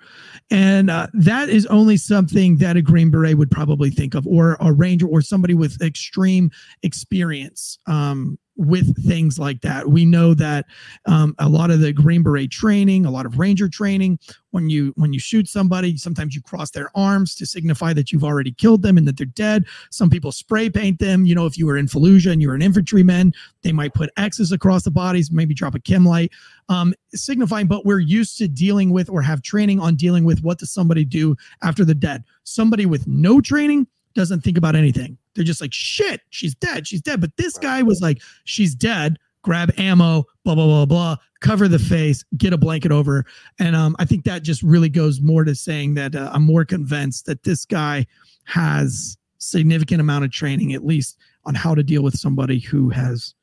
And 0.50 0.90
uh, 0.90 1.08
that 1.14 1.50
is 1.50 1.66
only 1.68 1.98
something 1.98 2.58
that 2.58 2.78
a 2.78 2.82
Green 2.82 3.12
Beret 3.12 3.38
would 3.38 3.52
probably 3.52 3.92
think 3.92 4.16
of, 4.16 4.26
or 4.26 4.58
a 4.60 4.74
Ranger, 4.74 5.08
or 5.08 5.22
somebody 5.22 5.54
with 5.54 5.82
extreme 5.82 6.50
experience. 6.82 7.78
Um, 7.86 8.40
with 8.56 8.96
things 9.08 9.40
like 9.40 9.62
that. 9.62 9.90
We 9.90 10.06
know 10.06 10.34
that 10.36 10.66
um, 11.06 11.36
a 11.40 11.50
lot 11.50 11.72
of 11.72 11.80
the 11.80 11.92
Green 11.92 12.22
Beret 12.22 12.52
training, 12.52 13.06
a 13.06 13.12
lot 13.12 13.26
of 13.26 13.40
Ranger 13.40 13.68
training, 13.68 14.20
when 14.52 14.70
you 14.70 14.94
when 14.96 15.14
you 15.14 15.20
shoot 15.20 15.48
somebody, 15.48 15.98
sometimes 15.98 16.36
you 16.36 16.42
cross 16.42 16.70
their 16.70 16.90
arms 16.96 17.34
to 17.36 17.46
signify 17.46 17.94
that 17.94 18.12
you've 18.12 18.24
already 18.24 18.52
killed 18.52 18.84
them 18.84 18.98
and 18.98 19.08
that 19.08 19.18
they're 19.18 19.26
dead. 19.26 19.66
Some 19.90 20.10
people 20.10 20.32
spray 20.32 20.70
paint 20.70 21.00
them. 21.00 21.26
You 21.26 21.34
know, 21.34 21.48
if 21.48 21.58
you 21.58 21.66
were 21.66 21.78
in 21.78 21.88
Fallujah 21.88 22.32
and 22.32 22.42
you 22.42 22.50
were 22.50 22.56
an 22.56 22.62
infantryman, 22.62 23.34
they 23.64 23.72
might 23.72 23.94
put 23.94 24.12
X's 24.18 24.52
across 24.52 24.84
the 24.84 24.92
bodies, 24.92 25.32
maybe 25.32 25.56
drop 25.56 25.74
a 25.74 25.80
chem 25.80 26.06
light, 26.06 26.32
um, 26.70 26.94
signifying. 27.14 27.68
But 27.68 27.86
we're 27.86 28.00
used 28.00 28.38
to 28.38 28.48
dealing 28.48 28.92
with 28.92 29.10
or 29.10 29.22
have 29.24 29.42
training 29.42 29.80
on 29.80 29.96
dealing 29.96 30.24
with 30.24 30.44
what 30.44 30.60
does 30.60 30.72
somebody 30.72 31.04
do 31.04 31.36
after 31.64 31.84
they're 31.84 31.96
dead. 31.96 32.24
Somebody 32.44 32.86
with 32.86 33.08
no 33.08 33.42
training 33.42 33.88
doesn't 34.16 34.42
think 34.42 34.58
about 34.58 34.76
anything. 34.76 35.18
They're 35.36 35.44
just 35.44 35.62
like, 35.62 35.74
shit, 35.74 36.22
she's 36.30 36.56
dead. 36.56 36.88
She's 36.88 37.02
dead. 37.02 37.22
But 37.22 37.36
this 37.38 37.58
guy 37.58 37.82
was 37.82 38.02
like, 38.02 38.22
she's 38.46 38.76
dead. 38.76 39.18
Grab 39.44 39.74
ammo, 39.78 40.24
blah, 40.46 40.56
blah, 40.56 40.66
blah, 40.66 40.86
blah, 40.86 41.16
cover 41.42 41.68
the 41.68 41.80
face, 41.80 42.24
get 42.38 42.54
a 42.54 42.58
blanket 42.58 42.94
over. 42.94 43.26
And 43.60 43.76
um, 43.76 43.94
I 44.00 44.06
think 44.06 44.24
that 44.24 44.42
just 44.42 44.64
really 44.64 44.88
goes 44.88 45.20
more 45.20 45.44
to 45.44 45.54
saying 45.54 45.96
that 45.96 46.16
uh, 46.16 46.30
I'm 46.34 46.46
more 46.46 46.64
convinced 46.64 47.26
that 47.26 47.44
this 47.44 47.66
guy 47.66 48.08
has 48.46 49.18
significant 49.40 50.00
amount 50.00 50.24
of 50.24 50.32
training, 50.32 50.74
at 50.74 50.86
least 50.86 51.18
on 51.46 51.56
how 51.56 51.76
to 51.76 51.84
deal 51.84 52.04
with 52.04 52.18
somebody 52.18 52.60
who 52.60 52.90
has 52.90 53.36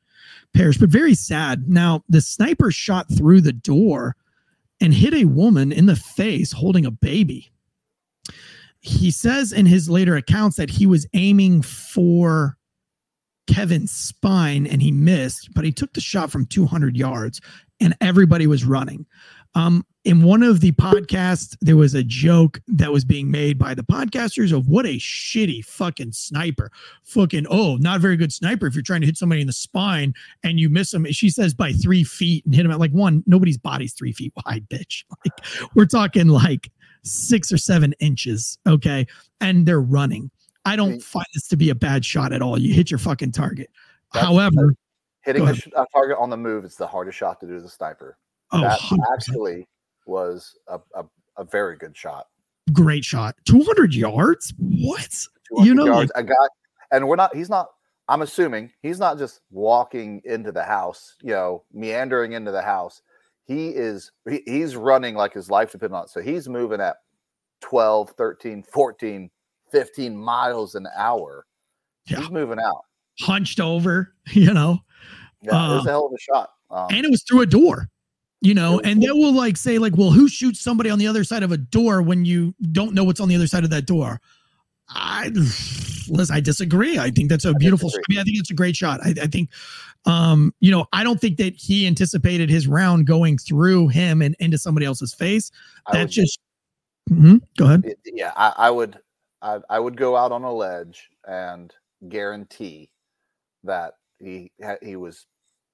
perished. 0.55 0.79
But 0.79 0.89
very 0.89 1.13
sad. 1.13 1.69
Now, 1.69 2.03
the 2.09 2.21
sniper 2.21 2.71
shot 2.71 3.05
through 3.15 3.41
the 3.41 3.53
door 3.53 4.15
and 4.79 4.95
hit 4.95 5.13
a 5.13 5.25
woman 5.25 5.71
in 5.71 5.85
the 5.85 5.95
face 5.95 6.51
holding 6.51 6.85
a 6.85 6.91
baby 6.91 7.51
he 8.81 9.11
says 9.11 9.53
in 9.53 9.65
his 9.65 9.89
later 9.89 10.15
accounts 10.15 10.57
that 10.57 10.69
he 10.69 10.85
was 10.85 11.07
aiming 11.13 11.61
for 11.61 12.57
Kevin's 13.47 13.91
spine 13.91 14.65
and 14.65 14.81
he 14.81 14.91
missed, 14.91 15.49
but 15.53 15.63
he 15.63 15.71
took 15.71 15.93
the 15.93 16.01
shot 16.01 16.31
from 16.31 16.45
200 16.47 16.97
yards 16.97 17.41
and 17.79 17.95
everybody 18.01 18.47
was 18.47 18.65
running. 18.65 19.05
Um, 19.53 19.85
in 20.03 20.23
one 20.23 20.41
of 20.41 20.61
the 20.61 20.71
podcasts, 20.71 21.55
there 21.61 21.75
was 21.75 21.93
a 21.93 22.03
joke 22.03 22.59
that 22.67 22.91
was 22.91 23.05
being 23.05 23.29
made 23.29 23.59
by 23.59 23.75
the 23.75 23.83
podcasters 23.83 24.55
of 24.55 24.67
what 24.67 24.85
a 24.85 24.97
shitty 24.97 25.63
fucking 25.63 26.13
sniper. 26.13 26.71
Fucking, 27.03 27.45
oh, 27.49 27.75
not 27.75 28.01
very 28.01 28.17
good 28.17 28.33
sniper 28.33 28.65
if 28.65 28.73
you're 28.73 28.81
trying 28.81 29.01
to 29.01 29.07
hit 29.07 29.17
somebody 29.17 29.41
in 29.41 29.47
the 29.47 29.53
spine 29.53 30.13
and 30.43 30.59
you 30.59 30.69
miss 30.69 30.89
them. 30.91 31.05
She 31.11 31.29
says 31.29 31.53
by 31.53 31.73
three 31.73 32.03
feet 32.03 32.45
and 32.45 32.55
hit 32.55 32.65
him 32.65 32.71
at 32.71 32.79
like 32.79 32.91
one, 32.91 33.23
nobody's 33.27 33.57
body's 33.57 33.93
three 33.93 34.13
feet 34.13 34.33
wide, 34.45 34.67
bitch. 34.69 35.03
Like, 35.23 35.69
we're 35.75 35.85
talking 35.85 36.29
like 36.29 36.71
six 37.03 37.51
or 37.51 37.57
seven 37.57 37.93
inches. 37.99 38.57
Okay. 38.67 39.05
And 39.39 39.65
they're 39.65 39.81
running. 39.81 40.29
I 40.65 40.75
don't 40.75 41.01
find 41.01 41.25
this 41.33 41.47
to 41.49 41.57
be 41.57 41.69
a 41.69 41.75
bad 41.75 42.05
shot 42.05 42.33
at 42.33 42.41
all. 42.41 42.59
You 42.59 42.73
hit 42.73 42.91
your 42.91 42.97
fucking 42.99 43.31
target. 43.31 43.69
That's- 44.13 44.27
However, 44.29 44.75
Hitting 45.23 45.47
a, 45.47 45.51
a 45.75 45.85
target 45.93 46.17
on 46.19 46.29
the 46.31 46.37
move 46.37 46.65
is 46.65 46.75
the 46.75 46.87
hardest 46.87 47.17
shot 47.17 47.39
to 47.41 47.47
do 47.47 47.55
as 47.55 47.63
a 47.63 47.69
sniper. 47.69 48.17
oh, 48.51 48.61
that 48.61 48.79
100%. 48.79 48.97
actually 49.13 49.67
was 50.07 50.57
a, 50.67 50.79
a, 50.95 51.05
a 51.37 51.43
very 51.43 51.77
good 51.77 51.95
shot. 51.95 52.27
great 52.73 53.05
shot. 53.05 53.35
200 53.45 53.93
yards? 53.93 54.51
What? 54.57 55.07
200 55.49 55.65
You 55.67 55.75
know, 55.75 55.85
yards, 55.85 56.11
a 56.15 56.23
guy, 56.23 56.33
and 56.91 57.07
we're 57.07 57.15
not. 57.17 57.35
He's 57.35 57.49
not. 57.51 57.67
I'm 58.07 58.23
assuming 58.23 58.71
he's 58.81 58.99
not 58.99 59.19
just 59.19 59.41
walking 59.51 60.21
into 60.25 60.51
the 60.51 60.63
house, 60.63 61.15
you 61.21 61.31
know, 61.31 61.63
meandering 61.71 62.33
into 62.33 62.51
the 62.51 62.61
house. 62.63 63.01
He 63.45 63.69
is. 63.69 64.11
He, 64.29 64.41
he's 64.45 64.75
running 64.75 65.15
like 65.15 65.33
his 65.33 65.49
life 65.49 65.71
depends 65.71 65.93
on 65.93 66.03
it. 66.05 66.09
So 66.09 66.21
he's 66.21 66.47
moving 66.47 66.79
at 66.81 66.97
12, 67.61 68.11
13, 68.17 68.63
14, 68.63 69.29
15 69.71 70.17
miles 70.17 70.75
an 70.75 70.87
hour. 70.97 71.45
Yeah. 72.07 72.19
He's 72.21 72.29
moving 72.31 72.59
out. 72.59 72.81
Hunched 73.21 73.59
over, 73.59 74.13
you 74.31 74.53
know, 74.53 74.79
Yeah, 75.41 75.49
it 75.71 75.75
was 75.75 75.85
Uh, 75.85 75.89
a 75.89 75.91
hell 75.91 76.05
of 76.07 76.13
a 76.13 76.19
shot. 76.19 76.51
Um, 76.69 76.87
and 76.91 77.05
it 77.05 77.11
was 77.11 77.23
through 77.23 77.41
a 77.41 77.45
door. 77.45 77.87
You 78.43 78.55
know, 78.55 78.79
and 78.79 79.03
they 79.03 79.11
will 79.11 79.33
like 79.33 79.55
say, 79.55 79.77
like, 79.77 79.95
well, 79.95 80.09
who 80.09 80.27
shoots 80.27 80.59
somebody 80.61 80.89
on 80.89 80.97
the 80.97 81.05
other 81.05 81.23
side 81.23 81.43
of 81.43 81.51
a 81.51 81.57
door 81.57 82.01
when 82.01 82.25
you 82.25 82.55
don't 82.71 82.95
know 82.95 83.03
what's 83.03 83.19
on 83.19 83.29
the 83.29 83.35
other 83.35 83.45
side 83.45 83.63
of 83.63 83.69
that 83.69 83.85
door? 83.85 84.19
I 84.89 85.29
listen, 86.11 86.35
I 86.35 86.39
disagree. 86.39 86.99
I 86.99 87.09
think 87.09 87.29
that's 87.29 87.45
a 87.45 87.53
beautiful 87.53 87.89
shot. 87.89 87.99
I 87.99 88.03
mean, 88.09 88.19
I 88.19 88.23
think 88.23 88.37
it's 88.37 88.51
a 88.51 88.55
great 88.55 88.75
shot. 88.75 88.99
I, 89.03 89.13
I 89.21 89.27
think 89.27 89.49
um, 90.05 90.53
you 90.59 90.71
know, 90.71 90.85
I 90.93 91.03
don't 91.03 91.19
think 91.19 91.37
that 91.37 91.55
he 91.55 91.87
anticipated 91.87 92.49
his 92.49 92.67
round 92.67 93.07
going 93.07 93.37
through 93.37 93.89
him 93.89 94.21
and 94.21 94.35
into 94.39 94.57
somebody 94.57 94.85
else's 94.85 95.13
face. 95.13 95.51
I 95.87 95.97
That 95.97 96.09
just 96.09 96.39
Mhm. 97.09 97.41
go 97.57 97.65
ahead. 97.65 97.95
yeah, 98.05 98.31
I, 98.35 98.53
I 98.57 98.69
would, 98.71 98.99
I, 99.41 99.59
I 99.69 99.79
would 99.79 99.97
go 99.97 100.15
out 100.15 100.31
on 100.31 100.43
a 100.43 100.53
ledge 100.53 101.09
and 101.27 101.73
guarantee 102.09 102.91
that 103.63 103.93
he 104.19 104.51
he 104.81 104.95
was 104.95 105.25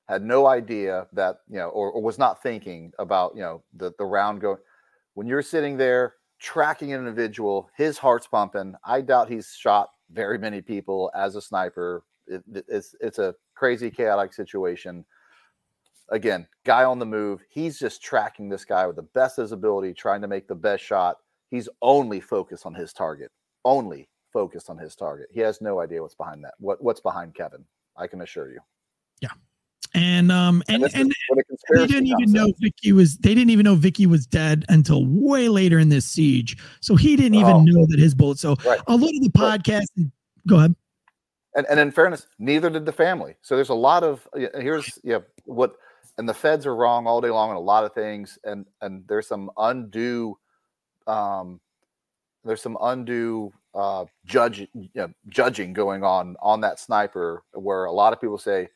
had 0.07 0.23
no 0.23 0.47
idea 0.47 1.07
that 1.13 1.39
you 1.49 1.57
know, 1.57 1.69
or, 1.69 1.91
or 1.91 2.01
was 2.01 2.17
not 2.17 2.41
thinking 2.41 2.91
about 2.99 3.35
you 3.35 3.41
know 3.41 3.63
the 3.73 3.91
the 3.97 4.05
round 4.05 4.41
going. 4.41 4.57
When 5.15 5.27
you're 5.27 5.41
sitting 5.41 5.77
there 5.77 6.15
tracking 6.39 6.93
an 6.93 6.99
individual, 6.99 7.69
his 7.75 7.97
heart's 7.97 8.27
pumping. 8.27 8.75
I 8.85 9.01
doubt 9.01 9.29
he's 9.29 9.53
shot 9.57 9.89
very 10.11 10.37
many 10.37 10.61
people 10.61 11.11
as 11.15 11.35
a 11.35 11.41
sniper. 11.41 12.03
It, 12.27 12.43
it- 12.53 12.65
it's 12.67 12.95
it's 13.01 13.19
a 13.19 13.35
crazy 13.55 13.89
chaotic 13.91 14.33
situation. 14.33 15.05
Again, 16.09 16.47
guy 16.63 16.83
on 16.85 16.99
the 16.99 17.05
move. 17.05 17.43
He's 17.49 17.77
just 17.77 18.01
tracking 18.01 18.47
this 18.49 18.63
guy 18.63 18.87
with 18.87 18.95
the 18.95 19.01
best 19.03 19.35
visibility, 19.37 19.93
trying 19.93 20.21
to 20.21 20.27
make 20.27 20.47
the 20.47 20.55
best 20.55 20.83
shot 20.83 21.17
he's 21.49 21.69
only 21.81 22.19
focused 22.19 22.65
on 22.65 22.73
his 22.73 22.91
target 22.91 23.31
only 23.63 24.09
focused 24.33 24.69
on 24.69 24.77
his 24.77 24.95
target 24.95 25.27
he 25.31 25.39
has 25.39 25.61
no 25.61 25.79
idea 25.79 26.01
what's 26.01 26.13
behind 26.15 26.43
that 26.43 26.53
what 26.59 26.83
what's 26.83 26.99
behind 26.99 27.33
kevin 27.33 27.63
i 27.95 28.05
can 28.05 28.21
assure 28.21 28.51
you 28.51 28.59
And 29.93 30.31
um 30.31 30.63
and 30.67 30.83
this 30.83 30.93
is 30.93 31.01
and 31.01 31.13
they 31.75 31.85
didn't 31.87 32.07
even 32.07 32.31
know 32.31 32.53
Vicki 32.59 32.91
was 32.93 33.17
they 33.17 33.33
didn't 33.33 33.49
even 33.49 33.63
know 33.63 33.75
Vicki 33.75 34.05
was 34.05 34.25
dead 34.25 34.65
until 34.69 35.05
way 35.05 35.49
later 35.49 35.79
in 35.79 35.89
this 35.89 36.05
siege. 36.05 36.57
So 36.81 36.95
he 36.95 37.15
didn't 37.15 37.35
even 37.35 37.57
Oh. 37.57 37.63
know 37.63 37.85
that 37.87 37.99
his 37.99 38.13
bullet. 38.15 38.39
So 38.39 38.55
Right. 38.65 38.79
a 38.87 38.95
lot 38.95 39.09
of 39.09 39.21
the 39.21 39.31
Right. 39.35 39.61
podcast 39.61 39.85
go 40.47 40.57
ahead. 40.57 40.75
and, 41.55 41.65
and 41.69 41.79
in 41.79 41.91
fairness 41.91 42.27
neither 42.39 42.69
did 42.69 42.85
the 42.85 42.91
family 42.91 43.35
so 43.41 43.55
there's 43.55 43.69
a 43.69 43.73
lot 43.73 44.03
of 44.03 44.27
here's 44.55 44.97
yeah 45.03 45.19
what 45.45 45.75
and 46.17 46.27
the 46.29 46.33
feds 46.33 46.65
are 46.65 46.75
wrong 46.75 47.05
all 47.07 47.19
day 47.19 47.29
long 47.29 47.49
on 47.49 47.55
a 47.55 47.59
lot 47.59 47.83
of 47.83 47.93
things 47.93 48.37
and 48.43 48.65
and 48.81 49.03
there's 49.07 49.27
some 49.27 49.49
undue 49.57 50.37
um 51.07 51.59
there's 52.45 52.61
some 52.61 52.77
undue 52.81 53.51
uh 53.73 54.05
judge 54.25 54.59
you 54.73 54.89
know, 54.95 55.09
judging 55.29 55.73
going 55.73 56.03
on 56.03 56.35
on 56.41 56.61
that 56.61 56.79
sniper 56.79 57.43
where 57.53 57.85
a 57.85 57.91
lot 57.91 58.13
of 58.13 58.21
people 58.21 58.37
say 58.37 58.69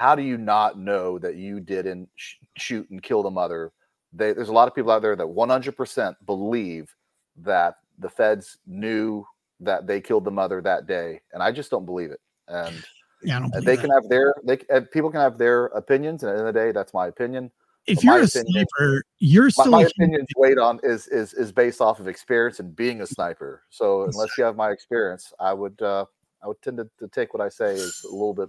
how 0.00 0.14
do 0.14 0.22
you 0.22 0.38
not 0.38 0.78
know 0.78 1.18
that 1.18 1.36
you 1.36 1.60
didn't 1.60 2.08
sh- 2.16 2.36
shoot 2.56 2.88
and 2.88 3.02
kill 3.02 3.22
the 3.22 3.30
mother? 3.30 3.70
They, 4.14 4.32
there's 4.32 4.48
a 4.48 4.52
lot 4.52 4.66
of 4.66 4.74
people 4.74 4.90
out 4.90 5.02
there 5.02 5.14
that 5.14 5.26
100% 5.26 6.14
believe 6.24 6.90
that 7.36 7.74
the 7.98 8.08
feds 8.08 8.56
knew 8.66 9.26
that 9.60 9.86
they 9.86 10.00
killed 10.00 10.24
the 10.24 10.30
mother 10.30 10.62
that 10.62 10.86
day 10.86 11.20
and 11.34 11.42
i 11.42 11.52
just 11.52 11.70
don't 11.70 11.84
believe 11.84 12.10
it. 12.10 12.20
And 12.48 12.82
Yeah, 13.22 13.36
I 13.36 13.40
don't 13.40 13.50
believe 13.50 13.66
they 13.66 13.76
that. 13.76 13.80
can 13.82 13.90
have 13.90 14.08
their 14.08 14.34
they 14.42 14.56
people 14.90 15.10
can 15.10 15.20
have 15.20 15.36
their 15.36 15.66
opinions 15.66 16.22
and 16.22 16.30
at 16.30 16.34
the 16.36 16.38
end 16.40 16.48
of 16.48 16.54
the 16.54 16.60
day 16.60 16.72
that's 16.72 16.94
my 16.94 17.08
opinion. 17.08 17.50
If 17.86 17.96
but 17.96 18.04
you're 18.04 18.20
a 18.20 18.24
opinion- 18.24 18.66
sniper, 18.78 19.04
you're 19.18 19.50
still 19.50 19.70
my 19.72 19.82
a 19.82 19.86
opinion's 19.86 20.28
weighed 20.38 20.58
on 20.58 20.80
is 20.82 21.08
is 21.08 21.34
is 21.34 21.52
based 21.52 21.82
off 21.82 22.00
of 22.00 22.08
experience 22.08 22.58
and 22.58 22.74
being 22.74 23.02
a 23.02 23.06
sniper. 23.06 23.64
So 23.68 24.04
unless 24.04 24.38
you 24.38 24.44
have 24.44 24.56
my 24.56 24.70
experience 24.70 25.30
i 25.38 25.52
would 25.52 25.80
uh 25.82 26.06
i 26.42 26.46
would 26.48 26.60
tend 26.62 26.78
to, 26.78 26.88
to 27.00 27.06
take 27.08 27.34
what 27.34 27.42
i 27.42 27.50
say 27.50 27.74
is 27.74 28.02
a 28.08 28.12
little 28.12 28.32
bit 28.34 28.48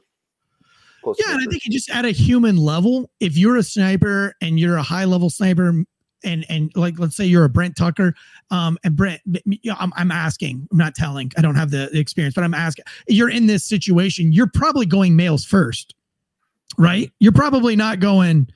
close 1.01 1.17
Yeah, 1.19 1.33
and 1.33 1.41
I 1.41 1.49
think 1.49 1.63
just 1.63 1.89
at 1.89 2.05
a 2.05 2.11
human 2.11 2.57
level, 2.57 3.09
if 3.19 3.37
you're 3.37 3.57
a 3.57 3.63
sniper 3.63 4.35
and 4.41 4.59
you're 4.59 4.77
a 4.77 4.83
high 4.83 5.05
level 5.05 5.29
sniper, 5.29 5.69
and 6.23 6.45
and 6.49 6.71
like 6.75 6.99
let's 6.99 7.15
say 7.15 7.25
you're 7.25 7.45
a 7.45 7.49
Brent 7.49 7.75
Tucker, 7.75 8.13
um, 8.51 8.77
and 8.83 8.95
Brent, 8.95 9.21
I'm, 9.79 9.91
I'm 9.95 10.11
asking, 10.11 10.67
I'm 10.71 10.77
not 10.77 10.95
telling, 10.95 11.31
I 11.37 11.41
don't 11.41 11.55
have 11.55 11.71
the, 11.71 11.89
the 11.91 11.99
experience, 11.99 12.35
but 12.35 12.43
I'm 12.43 12.53
asking. 12.53 12.85
You're 13.07 13.29
in 13.29 13.47
this 13.47 13.65
situation, 13.65 14.31
you're 14.31 14.51
probably 14.53 14.85
going 14.85 15.15
males 15.15 15.43
first, 15.43 15.95
right? 16.77 17.11
You're 17.19 17.31
probably 17.31 17.75
not 17.75 17.99
going 17.99 18.47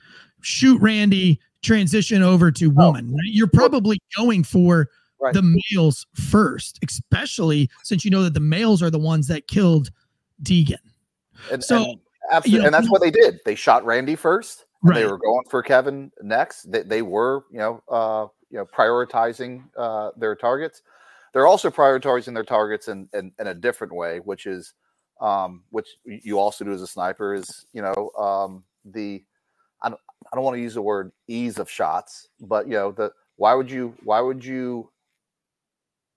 shoot 0.42 0.80
Randy, 0.80 1.40
transition 1.62 2.22
over 2.22 2.52
to 2.52 2.70
woman. 2.70 3.10
Right? 3.10 3.20
You're 3.24 3.48
probably 3.48 3.98
going 4.16 4.44
for 4.44 4.88
Right. 5.18 5.32
the 5.32 5.58
males 5.72 6.06
first, 6.12 6.78
especially 6.86 7.70
since 7.82 8.04
you 8.04 8.10
know 8.10 8.22
that 8.22 8.34
the 8.34 8.40
males 8.40 8.82
are 8.82 8.90
the 8.90 8.98
ones 8.98 9.28
that 9.28 9.48
killed 9.48 9.90
Degan. 10.42 10.76
And, 11.50 11.64
So, 11.64 11.84
and 11.84 12.00
absolutely, 12.30 12.52
you 12.52 12.58
know, 12.58 12.66
and 12.66 12.74
that's 12.74 12.90
what 12.90 13.00
they 13.00 13.10
did. 13.10 13.40
They 13.44 13.54
shot 13.54 13.84
Randy 13.84 14.16
first. 14.16 14.64
and 14.82 14.96
They 14.96 15.06
were 15.06 15.18
going 15.18 15.44
for 15.50 15.62
Kevin 15.62 16.12
next. 16.22 16.70
They, 16.70 16.82
they 16.82 17.02
were, 17.02 17.44
you 17.50 17.58
know, 17.58 17.82
uh, 17.88 18.26
you 18.50 18.58
know, 18.58 18.66
prioritizing 18.66 19.64
uh, 19.76 20.10
their 20.16 20.34
targets. 20.36 20.82
They're 21.32 21.46
also 21.46 21.70
prioritizing 21.70 22.34
their 22.34 22.44
targets 22.44 22.88
in, 22.88 23.08
in, 23.12 23.32
in 23.38 23.48
a 23.48 23.54
different 23.54 23.94
way, 23.94 24.20
which 24.20 24.46
is, 24.46 24.74
um, 25.20 25.64
which 25.70 25.88
you 26.04 26.38
also 26.38 26.64
do 26.64 26.72
as 26.72 26.82
a 26.82 26.86
sniper, 26.86 27.34
is 27.34 27.66
you 27.72 27.82
know, 27.82 28.10
um, 28.18 28.64
the 28.84 29.24
I 29.82 29.88
don't 29.88 30.00
I 30.32 30.36
don't 30.36 30.44
want 30.44 30.56
to 30.56 30.62
use 30.62 30.74
the 30.74 30.82
word 30.82 31.12
ease 31.28 31.58
of 31.58 31.70
shots, 31.70 32.28
but 32.40 32.66
you 32.66 32.74
know, 32.74 32.92
the 32.92 33.12
why 33.36 33.54
would 33.54 33.70
you 33.70 33.94
why 34.04 34.20
would 34.20 34.44
you 34.44 34.90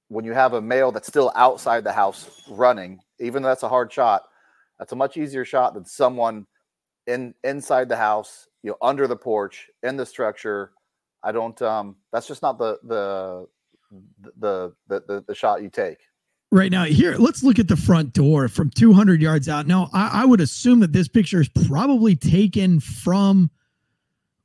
when 0.08 0.26
you 0.26 0.34
have 0.34 0.54
a 0.54 0.62
male 0.62 0.92
that's 0.92 1.08
still 1.08 1.32
outside 1.36 1.84
the 1.84 1.92
house 1.92 2.42
running, 2.50 3.00
even 3.20 3.44
though 3.44 3.50
that's 3.50 3.64
a 3.64 3.70
hard 3.70 3.92
shot, 3.92 4.24
that's 4.80 4.94
a 4.94 4.96
much 4.96 5.18
easier 5.18 5.46
shot 5.46 5.74
than 5.74 5.86
someone 5.86 6.48
in 7.06 7.34
inside 7.44 7.90
the 7.90 7.98
house, 7.98 8.48
you 8.64 8.72
know, 8.72 8.78
under 8.82 9.08
the 9.08 9.16
porch, 9.16 9.70
in 9.84 9.98
the 9.98 10.06
structure. 10.06 10.72
I 11.22 11.32
don't 11.32 11.62
um 11.62 11.98
that's 12.12 12.28
just 12.28 12.42
not 12.42 12.58
the 12.58 12.80
the 12.84 13.48
the 14.40 14.74
the 14.88 15.04
the, 15.08 15.24
the 15.28 15.36
shot 15.36 15.62
you 15.62 15.70
take. 15.70 15.98
Right 16.52 16.72
now, 16.72 16.86
here, 16.86 17.16
let's 17.18 17.44
look 17.44 17.60
at 17.60 17.68
the 17.68 17.78
front 17.78 18.12
door 18.12 18.48
from 18.48 18.72
200 18.72 19.22
yards 19.22 19.48
out. 19.48 19.68
Now, 19.68 19.88
I, 19.94 20.24
I 20.24 20.26
would 20.26 20.42
assume 20.42 20.80
that 20.80 20.94
this 20.94 21.08
picture 21.08 21.42
is 21.42 21.50
probably 21.68 22.16
taken 22.16 22.80
from 22.80 23.52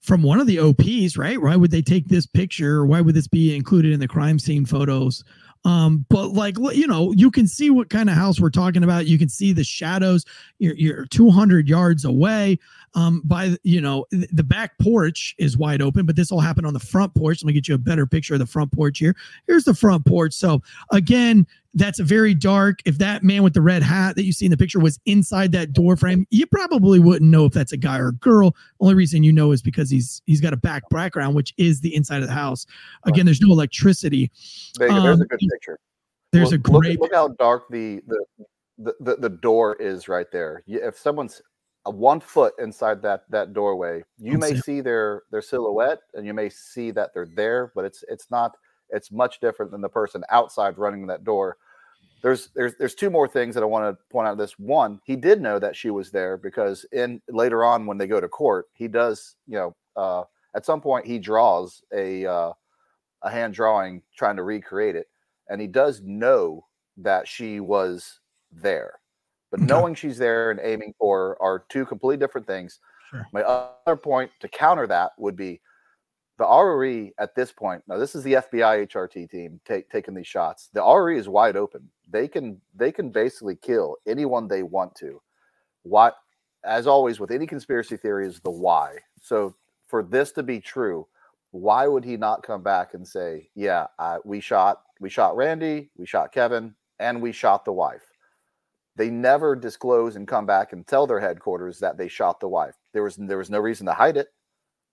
from 0.02 0.22
one 0.22 0.38
of 0.38 0.46
the 0.46 0.58
OPs, 0.58 1.16
right? 1.16 1.40
Why 1.40 1.56
would 1.56 1.70
they 1.70 1.80
take 1.80 2.08
this 2.08 2.26
picture? 2.26 2.84
Why 2.84 3.00
would 3.00 3.14
this 3.14 3.26
be 3.26 3.56
included 3.56 3.92
in 3.92 4.00
the 4.00 4.08
crime 4.08 4.38
scene 4.38 4.66
photos? 4.66 5.24
Um, 5.64 6.04
but 6.10 6.28
like 6.28 6.58
you 6.58 6.86
know, 6.86 7.12
you 7.12 7.30
can 7.30 7.46
see 7.46 7.70
what 7.70 7.88
kind 7.88 8.10
of 8.10 8.16
house 8.16 8.38
we're 8.38 8.50
talking 8.50 8.84
about. 8.84 9.06
You 9.06 9.18
can 9.18 9.28
see 9.28 9.52
the 9.52 9.64
shadows. 9.64 10.24
You're, 10.58 10.74
you're 10.74 11.06
200 11.06 11.68
yards 11.68 12.04
away. 12.04 12.58
Um, 12.96 13.22
by 13.24 13.56
you 13.64 13.80
know, 13.80 14.06
the 14.10 14.44
back 14.44 14.78
porch 14.78 15.34
is 15.38 15.58
wide 15.58 15.82
open, 15.82 16.06
but 16.06 16.14
this 16.14 16.30
all 16.30 16.40
happened 16.40 16.66
on 16.66 16.74
the 16.74 16.80
front 16.80 17.12
porch. 17.14 17.42
Let 17.42 17.48
me 17.48 17.52
get 17.52 17.66
you 17.66 17.74
a 17.74 17.78
better 17.78 18.06
picture 18.06 18.34
of 18.34 18.40
the 18.40 18.46
front 18.46 18.70
porch 18.72 18.98
here. 18.98 19.16
Here's 19.48 19.64
the 19.64 19.74
front 19.74 20.06
porch. 20.06 20.32
So 20.32 20.62
again, 20.92 21.44
that's 21.74 21.98
a 21.98 22.04
very 22.04 22.34
dark. 22.34 22.78
If 22.84 22.98
that 22.98 23.24
man 23.24 23.42
with 23.42 23.52
the 23.52 23.62
red 23.62 23.82
hat 23.82 24.14
that 24.14 24.22
you 24.22 24.32
see 24.32 24.44
in 24.44 24.52
the 24.52 24.56
picture 24.56 24.78
was 24.78 25.00
inside 25.06 25.50
that 25.52 25.72
door 25.72 25.96
frame, 25.96 26.24
you 26.30 26.46
probably 26.46 27.00
wouldn't 27.00 27.28
know 27.28 27.46
if 27.46 27.52
that's 27.52 27.72
a 27.72 27.76
guy 27.76 27.98
or 27.98 28.08
a 28.08 28.12
girl. 28.14 28.54
Only 28.78 28.94
reason 28.94 29.24
you 29.24 29.32
know 29.32 29.50
is 29.50 29.60
because 29.60 29.90
he's 29.90 30.22
he's 30.26 30.40
got 30.40 30.52
a 30.52 30.56
back 30.56 30.88
background, 30.90 31.34
which 31.34 31.52
is 31.56 31.80
the 31.80 31.94
inside 31.96 32.22
of 32.22 32.28
the 32.28 32.34
house. 32.34 32.64
Again, 33.06 33.26
there's 33.26 33.40
no 33.40 33.50
electricity. 33.50 34.30
There 34.78 34.88
go. 34.88 35.02
There's 35.02 35.18
a 35.18 35.22
Um, 35.22 35.28
good 35.28 35.40
picture. 35.50 35.78
There's 36.30 36.52
look, 36.52 36.60
a 36.60 36.70
great 36.70 37.00
look, 37.00 37.12
how 37.12 37.28
dark 37.28 37.64
the 37.70 38.00
the, 38.06 38.24
the 38.78 38.94
the 39.00 39.16
the 39.16 39.28
door 39.30 39.74
is 39.76 40.06
right 40.06 40.30
there. 40.30 40.62
If 40.68 40.96
someone's 40.96 41.42
one 41.90 42.20
foot 42.20 42.54
inside 42.58 43.02
that 43.02 43.24
that 43.30 43.52
doorway, 43.52 44.02
you 44.18 44.38
may 44.38 44.54
see- 44.56 44.80
their 44.80 45.22
their 45.30 45.42
silhouette 45.42 46.00
and 46.14 46.26
you 46.26 46.34
may 46.34 46.48
see 46.48 46.90
that 46.92 47.12
they're 47.12 47.28
there, 47.36 47.72
but 47.74 47.84
it's 47.84 48.04
it's 48.08 48.30
not. 48.30 48.56
It's 48.90 49.10
much 49.10 49.40
different 49.40 49.72
than 49.72 49.80
the 49.80 49.88
person 49.88 50.22
outside 50.30 50.78
running 50.78 51.06
that 51.06 51.24
door. 51.24 51.56
There's 52.22 52.50
there's 52.54 52.74
there's 52.76 52.94
two 52.94 53.10
more 53.10 53.26
things 53.26 53.54
that 53.54 53.62
I 53.62 53.66
want 53.66 53.98
to 53.98 54.04
point 54.10 54.28
out. 54.28 54.38
This 54.38 54.58
one, 54.58 55.00
he 55.04 55.16
did 55.16 55.40
know 55.40 55.58
that 55.58 55.74
she 55.74 55.90
was 55.90 56.10
there 56.10 56.36
because 56.36 56.84
in 56.92 57.20
later 57.28 57.64
on 57.64 57.86
when 57.86 57.98
they 57.98 58.06
go 58.06 58.20
to 58.20 58.28
court, 58.28 58.66
he 58.74 58.86
does 58.88 59.36
you 59.46 59.56
know 59.56 59.76
uh, 59.96 60.24
at 60.54 60.66
some 60.66 60.80
point 60.80 61.06
he 61.06 61.18
draws 61.18 61.82
a 61.92 62.26
uh, 62.26 62.52
a 63.22 63.30
hand 63.30 63.54
drawing 63.54 64.02
trying 64.16 64.36
to 64.36 64.42
recreate 64.42 64.96
it 64.96 65.08
and 65.48 65.60
he 65.60 65.66
does 65.66 66.00
know 66.02 66.64
that 66.96 67.26
she 67.28 67.60
was 67.60 68.20
there. 68.52 69.00
But 69.54 69.60
Okay. 69.60 69.66
knowing 69.68 69.94
she's 69.94 70.18
there 70.18 70.50
and 70.50 70.58
aiming 70.60 70.94
for 70.98 71.40
are 71.40 71.60
two 71.68 71.86
completely 71.86 72.16
different 72.16 72.44
things. 72.44 72.80
Sure. 73.08 73.24
My 73.32 73.42
other 73.42 73.94
point 73.94 74.32
to 74.40 74.48
counter 74.48 74.84
that 74.88 75.12
would 75.16 75.36
be 75.36 75.60
the 76.38 76.44
ROE 76.44 77.10
at 77.18 77.36
this 77.36 77.52
point. 77.52 77.80
Now, 77.86 77.96
this 77.96 78.16
is 78.16 78.24
the 78.24 78.32
FBI 78.32 78.84
HRT 78.88 79.30
team 79.30 79.60
take, 79.64 79.88
taking 79.90 80.12
these 80.12 80.26
shots. 80.26 80.70
The 80.72 80.80
ROE 80.80 81.16
is 81.16 81.28
wide 81.28 81.56
open. 81.56 81.88
They 82.10 82.26
can 82.26 82.60
they 82.74 82.90
can 82.90 83.10
basically 83.10 83.54
kill 83.54 83.94
anyone 84.08 84.48
they 84.48 84.64
want 84.64 84.92
to. 84.96 85.22
What, 85.84 86.16
as 86.64 86.88
always, 86.88 87.20
with 87.20 87.30
any 87.30 87.46
conspiracy 87.46 87.96
theory, 87.96 88.26
is 88.26 88.40
the 88.40 88.50
why. 88.50 88.96
So 89.20 89.54
for 89.86 90.02
this 90.02 90.32
to 90.32 90.42
be 90.42 90.58
true, 90.58 91.06
why 91.52 91.86
would 91.86 92.04
he 92.04 92.16
not 92.16 92.42
come 92.42 92.64
back 92.64 92.94
and 92.94 93.06
say, 93.06 93.50
"Yeah, 93.54 93.86
uh, 94.00 94.18
we 94.24 94.40
shot, 94.40 94.82
we 94.98 95.08
shot 95.08 95.36
Randy, 95.36 95.92
we 95.96 96.06
shot 96.06 96.32
Kevin, 96.32 96.74
and 96.98 97.22
we 97.22 97.30
shot 97.30 97.64
the 97.64 97.72
wife"? 97.72 98.10
They 98.96 99.10
never 99.10 99.56
disclose 99.56 100.16
and 100.16 100.28
come 100.28 100.46
back 100.46 100.72
and 100.72 100.86
tell 100.86 101.06
their 101.06 101.20
headquarters 101.20 101.80
that 101.80 101.98
they 101.98 102.08
shot 102.08 102.40
the 102.40 102.48
wife. 102.48 102.74
There 102.92 103.02
was 103.02 103.16
there 103.16 103.38
was 103.38 103.50
no 103.50 103.58
reason 103.58 103.86
to 103.86 103.92
hide 103.92 104.16
it. 104.16 104.28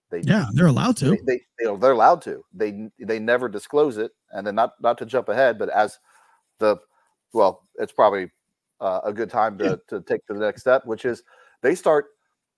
They 0.09 0.21
yeah, 0.21 0.47
they're 0.53 0.67
allowed 0.67 0.97
to. 0.97 1.17
they, 1.25 1.41
they 1.59 1.65
know, 1.65 1.77
they're 1.77 1.91
allowed 1.91 2.21
to. 2.23 2.43
They 2.53 2.89
they 2.99 3.19
never 3.19 3.47
disclose 3.47 3.97
it, 3.97 4.11
and 4.31 4.45
then 4.45 4.55
not 4.55 4.73
not 4.81 4.97
to 4.99 5.05
jump 5.05 5.29
ahead, 5.29 5.57
but 5.59 5.69
as 5.69 5.99
the 6.59 6.77
well, 7.33 7.67
it's 7.75 7.93
probably 7.93 8.31
uh, 8.79 9.01
a 9.03 9.13
good 9.13 9.29
time 9.29 9.57
to 9.59 9.79
to 9.87 10.01
take 10.01 10.25
the 10.27 10.33
next 10.33 10.61
step, 10.61 10.85
which 10.85 11.05
is 11.05 11.23
they 11.61 11.75
start 11.75 12.07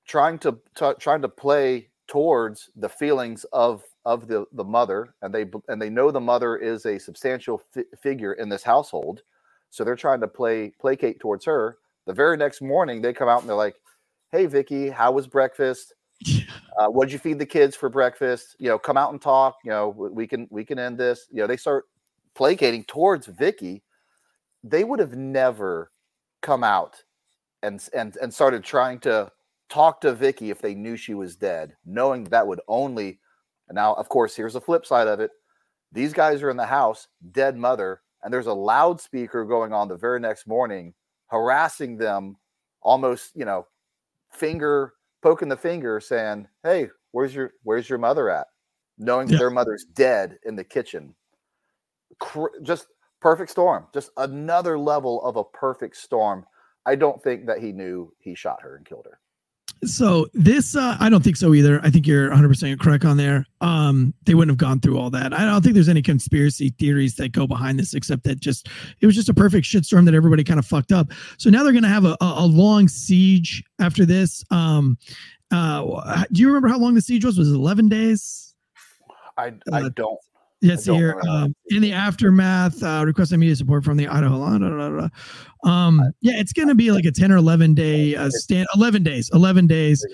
trying 0.06 0.40
to, 0.40 0.58
to 0.76 0.96
trying 1.00 1.22
to 1.22 1.30
play 1.30 1.90
towards 2.08 2.70
the 2.76 2.90
feelings 2.90 3.46
of 3.54 3.84
of 4.06 4.28
the 4.28 4.46
the 4.54 4.64
mother, 4.64 5.14
and 5.22 5.34
they 5.34 5.46
and 5.68 5.82
they 5.82 5.90
know 5.90 6.12
the 6.12 6.20
mother 6.20 6.58
is 6.58 6.86
a 6.86 7.00
substantial 7.00 7.62
fi- 7.74 7.84
figure 8.02 8.34
in 8.34 8.50
this 8.50 8.64
household, 8.64 9.22
so 9.74 9.84
they're 9.84 9.96
trying 9.96 10.22
to 10.22 10.28
play 10.28 10.72
placate 10.80 11.20
towards 11.20 11.46
her. 11.46 11.78
The 12.06 12.14
very 12.14 12.38
next 12.38 12.62
morning, 12.62 13.02
they 13.02 13.12
come 13.12 13.28
out 13.28 13.40
and 13.40 13.50
they're 13.50 13.56
like, 13.56 13.76
"Hey, 14.32 14.46
Vicki, 14.46 14.88
how 14.88 15.12
was 15.12 15.26
breakfast?" 15.26 15.94
uh, 16.78 16.88
what'd 16.88 17.12
you 17.12 17.18
feed 17.18 17.40
the 17.40 17.46
kids 17.46 17.76
for 17.76 17.90
breakfast 17.90 18.56
you 18.60 18.70
know 18.70 18.78
come 18.78 18.96
out 18.96 19.12
and 19.12 19.22
talk 19.22 19.58
you 19.66 19.72
know 19.72 19.90
we 19.90 20.26
can 20.26 20.48
we 20.50 20.64
can 20.64 20.80
end 20.80 20.98
this 20.98 21.28
you 21.32 21.42
know 21.42 21.48
they 21.48 21.58
start 21.58 21.86
placating 22.34 22.84
towards 22.86 23.28
vicki 23.28 23.84
they 24.64 24.86
would 24.86 25.00
have 25.00 25.18
never 25.18 25.92
come 26.42 26.64
out 26.64 26.96
and 27.62 27.90
and 27.94 28.16
and 28.22 28.34
started 28.34 28.64
trying 28.64 29.00
to 29.00 29.30
talk 29.70 30.00
to 30.00 30.14
vicki 30.14 30.50
if 30.50 30.62
they 30.62 30.74
knew 30.74 30.96
she 30.96 31.14
was 31.14 31.36
dead 31.36 31.76
knowing 31.86 32.24
that 32.26 32.48
would 32.48 32.62
only 32.70 33.20
now 33.72 33.94
of 33.96 34.08
course 34.08 34.34
here's 34.36 34.54
the 34.54 34.62
flip 34.62 34.86
side 34.86 35.08
of 35.08 35.20
it 35.20 35.32
these 35.92 36.14
guys 36.14 36.42
are 36.42 36.52
in 36.52 36.58
the 36.58 36.66
house 36.66 37.08
dead 37.32 37.58
mother 37.58 38.00
and 38.24 38.34
there's 38.34 38.48
a 38.48 38.54
loudspeaker 38.54 39.46
going 39.46 39.74
on 39.74 39.88
the 39.88 39.98
very 39.98 40.20
next 40.20 40.48
morning 40.48 40.94
harassing 41.28 41.98
them 41.98 42.36
almost 42.82 43.32
you 43.36 43.46
know 43.46 43.66
finger 44.32 44.94
poking 45.22 45.48
the 45.50 45.58
finger 45.58 46.00
saying 46.00 46.48
hey 46.64 46.88
where's 47.12 47.34
your 47.34 47.54
where's 47.64 47.88
your 47.90 48.00
mother 48.00 48.30
at? 48.30 48.48
Knowing 48.98 49.28
that 49.28 49.34
Yeah. 49.34 49.40
their 49.40 49.50
mother's 49.50 49.86
dead 49.86 50.38
in 50.46 50.56
the 50.56 50.64
kitchen. 50.64 51.16
Just 52.62 52.88
perfect 53.22 53.50
storm. 53.52 53.88
Just 53.94 54.12
another 54.18 54.78
level 54.78 55.24
of 55.24 55.36
a 55.38 55.44
perfect 55.44 55.96
storm. 55.96 56.46
I 56.86 56.96
don't 56.96 57.22
think 57.24 57.46
that 57.48 57.60
he 57.60 57.72
knew 57.72 58.14
he 58.20 58.36
shot 58.36 58.62
her 58.62 58.76
and 58.76 58.86
killed 58.86 59.06
her 59.10 59.20
So 59.86 60.28
this, 60.34 60.76
uh, 60.76 60.98
I 61.00 61.10
don't 61.10 61.24
think 61.24 61.38
so 61.38 61.54
either. 61.54 61.80
I 61.84 61.90
think 61.90 62.08
you're 62.08 62.28
100 62.30 62.48
percent 62.48 62.80
correct 62.80 63.06
on 63.06 63.18
there. 63.18 63.46
Um, 63.62 64.14
they 64.26 64.34
wouldn't 64.34 64.52
have 64.52 64.58
gone 64.58 64.80
through 64.80 64.98
all 64.98 65.10
that. 65.12 65.34
I 65.34 65.46
don't 65.46 65.62
think 65.62 65.74
there's 65.74 65.90
any 65.90 66.02
conspiracy 66.02 66.70
theories 66.80 67.16
that 67.16 67.32
go 67.32 67.48
behind 67.48 67.80
this, 67.80 67.94
except 67.94 68.24
that 68.24 68.40
just 68.40 68.70
it 69.02 69.06
was 69.06 69.16
just 69.16 69.30
a 69.30 69.34
perfect 69.34 69.66
shitstorm 69.66 70.06
that 70.06 70.14
everybody 70.14 70.44
kind 70.44 70.60
of 70.60 70.66
fucked 70.66 70.92
up. 70.92 71.12
So 71.38 71.50
now 71.50 71.64
they're 71.64 71.74
gonna 71.74 71.88
have 71.88 72.06
a, 72.06 72.18
a, 72.22 72.34
a 72.38 72.46
long 72.46 72.88
siege 72.88 73.64
after 73.80 74.06
this. 74.06 74.44
Um, 74.52 74.98
uh, 75.52 76.24
do 76.32 76.42
you 76.42 76.48
remember 76.48 76.68
how 76.68 76.80
long 76.80 76.96
the 76.96 77.02
siege 77.02 77.24
was? 77.26 77.38
Was 77.38 77.52
it 77.52 77.56
11 77.56 77.90
days? 77.90 78.56
i 79.38 79.52
i 79.72 79.82
Uh, 79.84 79.90
don't 79.90 80.20
Yes, 80.64 80.86
here. 80.86 81.20
Um, 81.30 81.54
in 81.68 81.82
the 81.82 81.92
aftermath, 81.92 82.82
uh, 82.82 83.04
request 83.06 83.34
immediate 83.34 83.58
support 83.58 83.84
from 83.84 83.98
the 83.98 84.08
Idaho 84.08 84.40
da. 84.40 85.10
Um, 85.70 86.02
yeah, 86.22 86.40
it's 86.40 86.54
going 86.54 86.70
to 86.70 86.76
be 86.76 86.92
like 86.92 87.04
a 87.06 87.12
10 87.12 87.32
or 87.32 87.38
11 87.38 87.74
day 87.74 88.16
uh, 88.16 88.30
stand, 88.30 88.66
11 88.74 89.04
days, 89.04 89.30
11 89.34 89.68
days. 89.68 90.06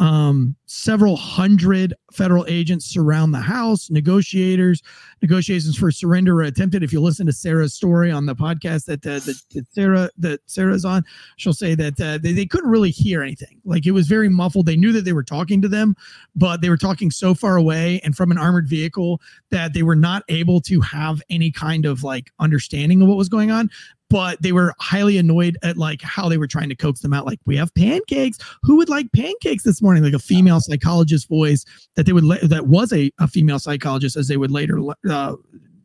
Um, 0.00 0.56
several 0.64 1.14
hundred 1.14 1.92
federal 2.10 2.46
agents 2.48 2.86
surround 2.86 3.34
the 3.34 3.40
house. 3.40 3.90
Negotiators, 3.90 4.82
negotiations 5.20 5.76
for 5.76 5.90
surrender 5.90 6.34
were 6.34 6.42
attempted. 6.42 6.82
If 6.82 6.90
you 6.90 7.00
listen 7.00 7.26
to 7.26 7.32
Sara's 7.34 7.74
story 7.74 8.10
on 8.10 8.24
the 8.24 8.34
podcast 8.34 8.86
that 8.86 9.06
uh, 9.06 9.20
that, 9.20 9.42
that 9.50 9.66
Sara 9.74 10.08
that 10.16 10.40
Sara's 10.46 10.86
on, 10.86 11.04
she'll 11.36 11.52
say 11.52 11.74
that 11.74 12.00
uh, 12.00 12.16
they, 12.16 12.32
they 12.32 12.46
couldn't 12.46 12.70
really 12.70 12.90
hear 12.90 13.22
anything. 13.22 13.60
Like 13.66 13.86
it 13.86 13.90
was 13.90 14.06
very 14.06 14.30
muffled. 14.30 14.64
They 14.64 14.76
knew 14.76 14.92
that 14.92 15.04
they 15.04 15.12
were 15.12 15.22
talking 15.22 15.60
to 15.60 15.68
them, 15.68 15.94
but 16.34 16.62
they 16.62 16.70
were 16.70 16.78
talking 16.78 17.10
so 17.10 17.34
far 17.34 17.56
away 17.56 18.00
and 18.02 18.16
from 18.16 18.30
an 18.30 18.38
armored 18.38 18.68
vehicle 18.68 19.20
that 19.50 19.74
they 19.74 19.82
were 19.82 19.96
not 19.96 20.22
able 20.28 20.62
to 20.62 20.80
have 20.80 21.20
any 21.28 21.52
kind 21.52 21.84
of 21.84 22.02
like 22.02 22.30
understanding 22.38 23.02
of 23.02 23.08
what 23.08 23.18
was 23.18 23.28
going 23.28 23.50
on 23.50 23.68
but 24.10 24.42
they 24.42 24.52
were 24.52 24.74
highly 24.80 25.16
annoyed 25.16 25.56
at 25.62 25.78
like 25.78 26.02
how 26.02 26.28
they 26.28 26.36
were 26.36 26.48
trying 26.48 26.68
to 26.68 26.74
coax 26.74 27.00
them 27.00 27.14
out 27.14 27.24
like 27.24 27.38
we 27.46 27.56
have 27.56 27.72
pancakes. 27.74 28.38
Who 28.62 28.76
would 28.76 28.88
like 28.88 29.10
pancakes 29.12 29.62
this 29.62 29.80
morning? 29.80 30.02
Like 30.02 30.12
a 30.12 30.18
female 30.18 30.60
psychologist 30.60 31.28
voice 31.28 31.64
that 31.94 32.04
they 32.04 32.12
would 32.12 32.24
la- 32.24 32.36
that 32.42 32.66
was 32.66 32.92
a, 32.92 33.10
a 33.18 33.28
female 33.28 33.60
psychologist 33.60 34.16
as 34.16 34.28
they 34.28 34.36
would 34.36 34.50
later 34.50 34.78
uh, 35.08 35.36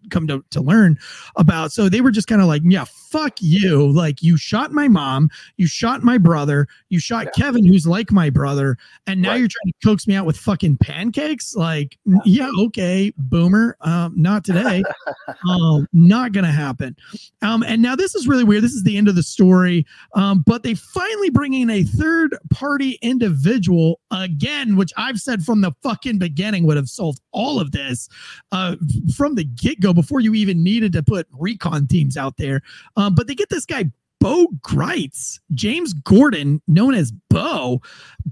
come 0.09 0.27
to, 0.27 0.43
to 0.51 0.61
learn 0.61 0.97
about. 1.35 1.71
So 1.71 1.89
they 1.89 2.01
were 2.01 2.11
just 2.11 2.27
kind 2.27 2.41
of 2.41 2.47
like, 2.47 2.61
yeah, 2.65 2.85
fuck 2.85 3.33
you. 3.39 3.91
Like 3.91 4.21
you 4.21 4.37
shot 4.37 4.71
my 4.71 4.87
mom, 4.87 5.29
you 5.57 5.67
shot 5.67 6.03
my 6.03 6.17
brother, 6.17 6.67
you 6.89 6.99
shot 6.99 7.25
yeah. 7.25 7.31
Kevin, 7.43 7.65
who's 7.65 7.87
like 7.87 8.11
my 8.11 8.29
brother, 8.29 8.77
and 9.07 9.21
now 9.21 9.31
right. 9.31 9.39
you're 9.39 9.47
trying 9.47 9.71
to 9.71 9.87
coax 9.87 10.07
me 10.07 10.15
out 10.15 10.25
with 10.25 10.37
fucking 10.37 10.77
pancakes. 10.77 11.55
Like, 11.55 11.97
yeah, 12.25 12.49
okay, 12.59 13.13
boomer. 13.17 13.77
Um, 13.81 14.13
not 14.15 14.43
today. 14.43 14.83
um, 15.49 15.87
not 15.93 16.31
gonna 16.31 16.51
happen. 16.51 16.95
Um, 17.41 17.63
and 17.63 17.81
now 17.81 17.95
this 17.95 18.15
is 18.15 18.27
really 18.27 18.43
weird. 18.43 18.63
This 18.63 18.73
is 18.73 18.83
the 18.83 18.97
end 18.97 19.07
of 19.07 19.15
the 19.15 19.23
story. 19.23 19.85
Um, 20.13 20.43
but 20.45 20.63
they 20.63 20.73
finally 20.73 21.29
bring 21.29 21.53
in 21.53 21.69
a 21.69 21.83
third 21.83 22.35
party 22.51 22.97
individual 23.01 23.99
again, 24.11 24.75
which 24.75 24.91
I've 24.97 25.19
said 25.19 25.43
from 25.43 25.61
the 25.61 25.71
fucking 25.83 26.19
beginning 26.19 26.65
would 26.65 26.77
have 26.77 26.89
solved 26.89 27.21
all 27.31 27.59
of 27.59 27.71
this 27.71 28.09
uh, 28.51 28.75
from 29.15 29.35
the 29.35 29.43
get 29.43 29.79
go 29.79 29.93
before 29.95 30.19
you 30.19 30.35
even 30.35 30.63
needed 30.63 30.93
to 30.93 31.01
put 31.03 31.27
recon 31.31 31.87
teams 31.87 32.17
out 32.17 32.37
there. 32.37 32.61
Um, 32.95 33.15
but 33.15 33.27
they 33.27 33.35
get 33.35 33.49
this 33.49 33.65
guy 33.65 33.91
Bo 34.25 34.47
Gritz, 34.61 35.39
James 35.53 35.93
Gordon, 35.93 36.59
known 36.67 36.95
as 36.95 37.11
Bo, 37.29 37.81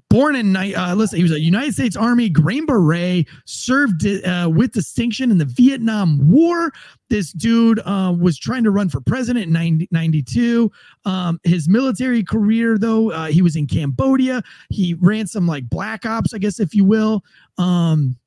born 0.10 0.36
in 0.36 0.56
uh, 0.56 0.96
listen, 0.96 1.18
he 1.18 1.24
was 1.24 1.32
a 1.32 1.40
United 1.40 1.74
States 1.74 1.96
Army 1.96 2.30
Green 2.30 2.66
Beret, 2.66 3.28
served 3.46 4.04
uh, 4.08 4.50
with 4.52 4.72
distinction 4.72 5.30
in 5.30 5.38
the 5.38 5.46
Vietnam 5.46 6.32
War. 6.32 6.72
This 7.12 7.32
dude 7.32 7.80
uh, 7.86 8.16
was 8.20 8.40
trying 8.40 8.64
to 8.64 8.72
run 8.72 8.90
for 8.90 9.02
president 9.02 9.46
in 9.46 9.54
1992. 9.54 10.72
Um, 11.06 11.40
his 11.44 11.70
military 11.70 12.24
career, 12.24 12.80
though, 12.80 13.12
uh, 13.12 13.28
he 13.28 13.44
was 13.44 13.56
in 13.56 13.68
Cambodia. 13.68 14.42
He 14.70 14.96
ran 14.96 15.28
some 15.28 15.46
like 15.46 15.70
black 15.70 16.08
ops, 16.08 16.34
I 16.34 16.40
guess, 16.40 16.60
if 16.60 16.74
you 16.74 16.86
will. 16.86 17.24
Um, 17.60 18.18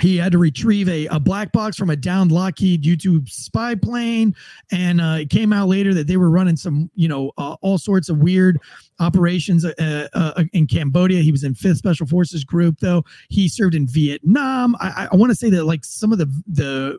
he 0.00 0.16
had 0.16 0.32
to 0.32 0.38
retrieve 0.38 0.88
a, 0.88 1.06
a 1.06 1.20
black 1.20 1.52
box 1.52 1.76
from 1.76 1.90
a 1.90 1.96
downed 1.96 2.32
Lockheed 2.32 2.84
U-2 2.84 3.28
spy 3.28 3.74
plane. 3.74 4.34
And 4.70 5.00
uh, 5.00 5.18
it 5.20 5.30
came 5.30 5.52
out 5.52 5.68
later 5.68 5.94
that 5.94 6.06
they 6.06 6.16
were 6.16 6.30
running 6.30 6.56
some, 6.56 6.90
you 6.94 7.08
know, 7.08 7.32
uh, 7.38 7.56
all 7.60 7.78
sorts 7.78 8.08
of 8.08 8.18
weird 8.18 8.58
operations 9.00 9.64
uh, 9.64 10.08
uh, 10.12 10.44
in 10.52 10.66
Cambodia. 10.66 11.20
He 11.20 11.32
was 11.32 11.44
in 11.44 11.54
5th 11.54 11.76
Special 11.76 12.06
Forces 12.06 12.44
Group, 12.44 12.78
though. 12.80 13.04
He 13.28 13.48
served 13.48 13.74
in 13.74 13.86
Vietnam. 13.86 14.76
I, 14.80 15.08
I 15.10 15.16
want 15.16 15.30
to 15.30 15.36
say 15.36 15.50
that, 15.50 15.64
like, 15.64 15.84
some 15.84 16.12
of 16.12 16.18
the, 16.18 16.26
the 16.46 16.98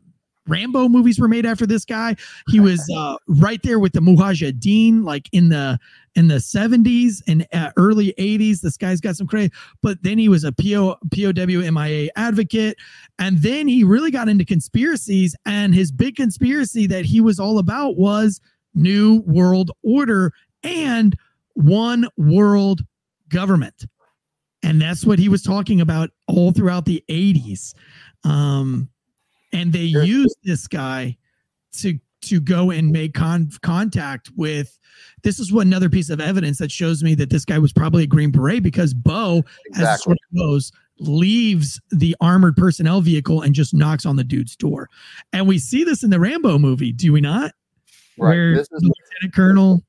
Rambo 0.50 0.90
movies 0.90 1.20
were 1.20 1.28
made 1.28 1.46
after 1.46 1.66
this 1.66 1.86
guy. 1.86 2.16
He 2.50 2.60
was 2.60 2.84
uh, 2.98 3.18
right 3.28 3.62
there 3.64 3.80
with 3.80 3.94
the 3.94 4.00
Mujahideen, 4.00 5.04
like 5.04 5.30
in 5.32 5.50
the 5.50 5.80
in 6.16 6.28
the 6.28 6.36
70s 6.36 7.22
and 7.28 7.48
uh, 7.54 7.72
early 7.78 8.14
80s. 8.18 8.62
This 8.62 8.78
guy's 8.78 9.00
got 9.00 9.16
some 9.16 9.28
credit, 9.28 9.52
but 9.82 10.02
then 10.04 10.18
he 10.18 10.28
was 10.28 10.44
a 10.44 10.52
PO, 10.52 10.98
POW 11.12 11.72
MIA 11.72 12.10
advocate. 12.16 12.78
And 13.20 13.38
then 13.38 13.68
he 13.68 13.84
really 13.84 14.12
got 14.12 14.28
into 14.28 14.44
conspiracies. 14.44 15.36
And 15.46 15.74
his 15.74 15.92
big 15.92 16.16
conspiracy 16.16 16.88
that 16.88 17.06
he 17.06 17.22
was 17.22 17.40
all 17.40 17.60
about 17.60 17.98
was 17.98 18.42
New 18.74 19.24
World 19.28 19.72
Order 19.84 20.34
and 20.64 21.16
one 21.54 22.08
world 22.18 22.82
government. 23.30 23.86
And 24.64 24.82
that's 24.82 25.06
what 25.06 25.20
he 25.20 25.30
was 25.30 25.42
talking 25.42 25.80
about 25.80 26.10
all 26.28 26.52
throughout 26.52 26.86
the 26.86 27.04
80s. 27.10 27.74
Um, 28.24 28.90
and 29.52 29.74
they 29.74 29.90
sure. 29.90 30.04
used 30.04 30.38
this 30.44 30.68
guy 30.68 31.18
to 31.78 32.00
to 32.22 32.42
go 32.42 32.70
and 32.70 32.92
make 32.92 33.14
con- 33.14 33.50
contact 33.62 34.30
with 34.36 34.78
this 35.24 35.40
is 35.40 35.54
what 35.54 35.66
another 35.66 35.90
piece 35.90 36.10
of 36.10 36.20
evidence 36.20 36.58
that 36.58 36.72
shows 36.72 37.02
me 37.02 37.16
that 37.16 37.30
this 37.30 37.46
guy 37.46 37.58
was 37.58 37.72
probably 37.72 38.04
a 38.04 38.08
green 38.08 38.30
beret 38.30 38.62
because 38.62 38.94
bo 38.94 39.44
exactly. 39.68 39.94
as 39.94 40.04
sort 40.04 40.18
of 40.18 40.38
goes 40.38 40.72
leaves 41.00 41.80
the 41.92 42.14
armored 42.20 42.58
personnel 42.58 43.00
vehicle 43.00 43.42
and 43.42 43.56
just 43.56 43.74
knocks 43.74 44.06
on 44.06 44.18
the 44.18 44.24
dude's 44.24 44.58
door. 44.58 44.90
And 45.32 45.48
we 45.48 45.58
see 45.58 45.86
this 45.86 46.04
in 46.04 46.10
the 46.10 46.20
rambo 46.20 46.58
movie 46.60 46.92
do 46.92 47.14
we 47.14 47.22
not? 47.22 47.54
Right. 48.18 48.32
Where 48.32 48.56
this 48.56 48.68
is 48.72 48.84
lieutenant 48.84 49.34
colonel 49.34 49.84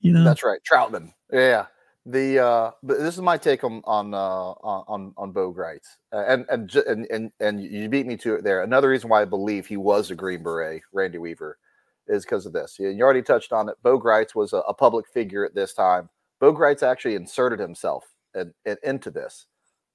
you 0.00 0.12
know? 0.12 0.22
That's 0.22 0.44
right 0.44 0.60
trautman. 0.62 1.12
Yeah 1.32 1.66
the 2.06 2.38
uh, 2.38 2.70
but 2.84 2.98
this 3.00 3.16
is 3.16 3.20
my 3.20 3.36
take 3.36 3.64
on 3.64 3.82
on 3.84 4.14
uh, 4.14 4.18
on 4.18 5.12
on 5.16 5.32
Bo 5.32 5.50
Gritz, 5.50 5.98
uh, 6.12 6.24
and 6.28 6.46
and 6.48 6.74
and 6.74 7.06
and 7.10 7.32
and 7.40 7.60
you 7.60 7.88
beat 7.88 8.06
me 8.06 8.16
to 8.18 8.34
it 8.36 8.44
there. 8.44 8.62
Another 8.62 8.88
reason 8.88 9.10
why 9.10 9.22
I 9.22 9.24
believe 9.24 9.66
he 9.66 9.76
was 9.76 10.10
a 10.10 10.14
Green 10.14 10.42
Beret, 10.42 10.82
Randy 10.92 11.18
Weaver, 11.18 11.58
is 12.06 12.24
because 12.24 12.46
of 12.46 12.52
this. 12.52 12.78
You, 12.78 12.90
you 12.90 13.02
already 13.02 13.22
touched 13.22 13.52
on 13.52 13.68
it. 13.68 13.74
Bo 13.82 13.98
Gritz 13.98 14.36
was 14.36 14.52
a, 14.52 14.58
a, 14.58 14.72
public 14.72 15.08
figure 15.08 15.44
at 15.44 15.54
this 15.54 15.74
time. 15.74 16.08
Bo 16.38 16.52
Gritz 16.52 16.84
actually 16.84 17.16
inserted 17.16 17.58
himself 17.58 18.04
in, 18.36 18.54
in, 18.64 18.76
into 18.84 19.10
this, 19.10 19.46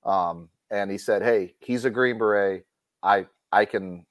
um, 0.03 0.49
and 0.69 0.91
he 0.91 0.97
said, 0.97 1.21
"Hey, 1.21 1.55
he's 1.59 1.85
a 1.85 1.89
Green 1.89 2.17
Beret. 2.17 2.65
I 3.01 3.25
I 3.53 3.63
can 3.63 4.05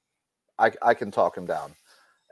I 0.57 0.71
I 0.81 0.95
can 0.95 1.11
talk 1.11 1.37
him 1.37 1.45
down." 1.45 1.75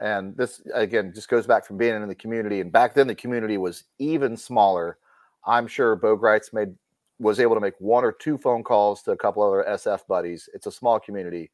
And 0.01 0.35
this 0.35 0.63
again 0.73 1.11
just 1.13 1.29
goes 1.29 1.45
back 1.45 1.63
from 1.63 1.77
being 1.77 1.93
in 1.93 2.07
the 2.07 2.15
community, 2.15 2.59
and 2.59 2.71
back 2.71 2.95
then 2.95 3.05
the 3.05 3.13
community 3.13 3.59
was 3.59 3.83
even 3.99 4.35
smaller 4.35 4.97
I'm 5.45 5.68
sure 5.68 5.95
Bo 5.95 6.16
Gritz 6.16 6.53
made 6.53 6.76
was 7.20 7.40
able 7.40 7.56
to 7.56 7.61
make 7.61 7.74
one 7.80 8.03
or 8.03 8.11
two 8.11 8.38
phone 8.38 8.64
calls 8.64 9.03
to 9.03 9.11
a 9.11 9.18
couple 9.18 9.44
other 9.44 9.66
SF 9.70 10.07
buddies. 10.07 10.49
It's 10.53 10.68
a 10.68 10.72
small 10.72 10.99
community. 10.99 11.52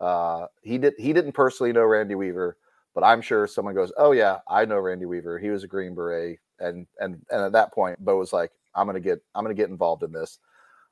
Uh, 0.00 0.46
he 0.62 0.78
did 0.78 0.94
he 0.98 1.12
didn't 1.12 1.32
personally 1.32 1.72
know 1.72 1.84
Randy 1.84 2.14
Weaver, 2.14 2.56
but 2.94 3.04
I'm 3.04 3.20
sure 3.20 3.46
someone 3.46 3.74
goes, 3.74 3.92
"Oh 3.96 4.12
yeah, 4.12 4.38
I 4.48 4.64
know 4.64 4.78
Randy 4.78 5.06
Weaver. 5.06 5.38
He 5.38 5.50
was 5.50 5.64
a 5.64 5.68
Green 5.68 5.94
Beret." 5.94 6.38
And 6.58 6.86
and 6.98 7.20
and 7.30 7.42
at 7.42 7.52
that 7.52 7.72
point, 7.72 8.02
Bo 8.04 8.18
was 8.18 8.32
like, 8.32 8.50
"I'm 8.74 8.86
gonna 8.86 9.00
get 9.00 9.22
I'm 9.34 9.44
gonna 9.44 9.54
get 9.54 9.70
involved 9.70 10.02
in 10.02 10.12
this." 10.12 10.38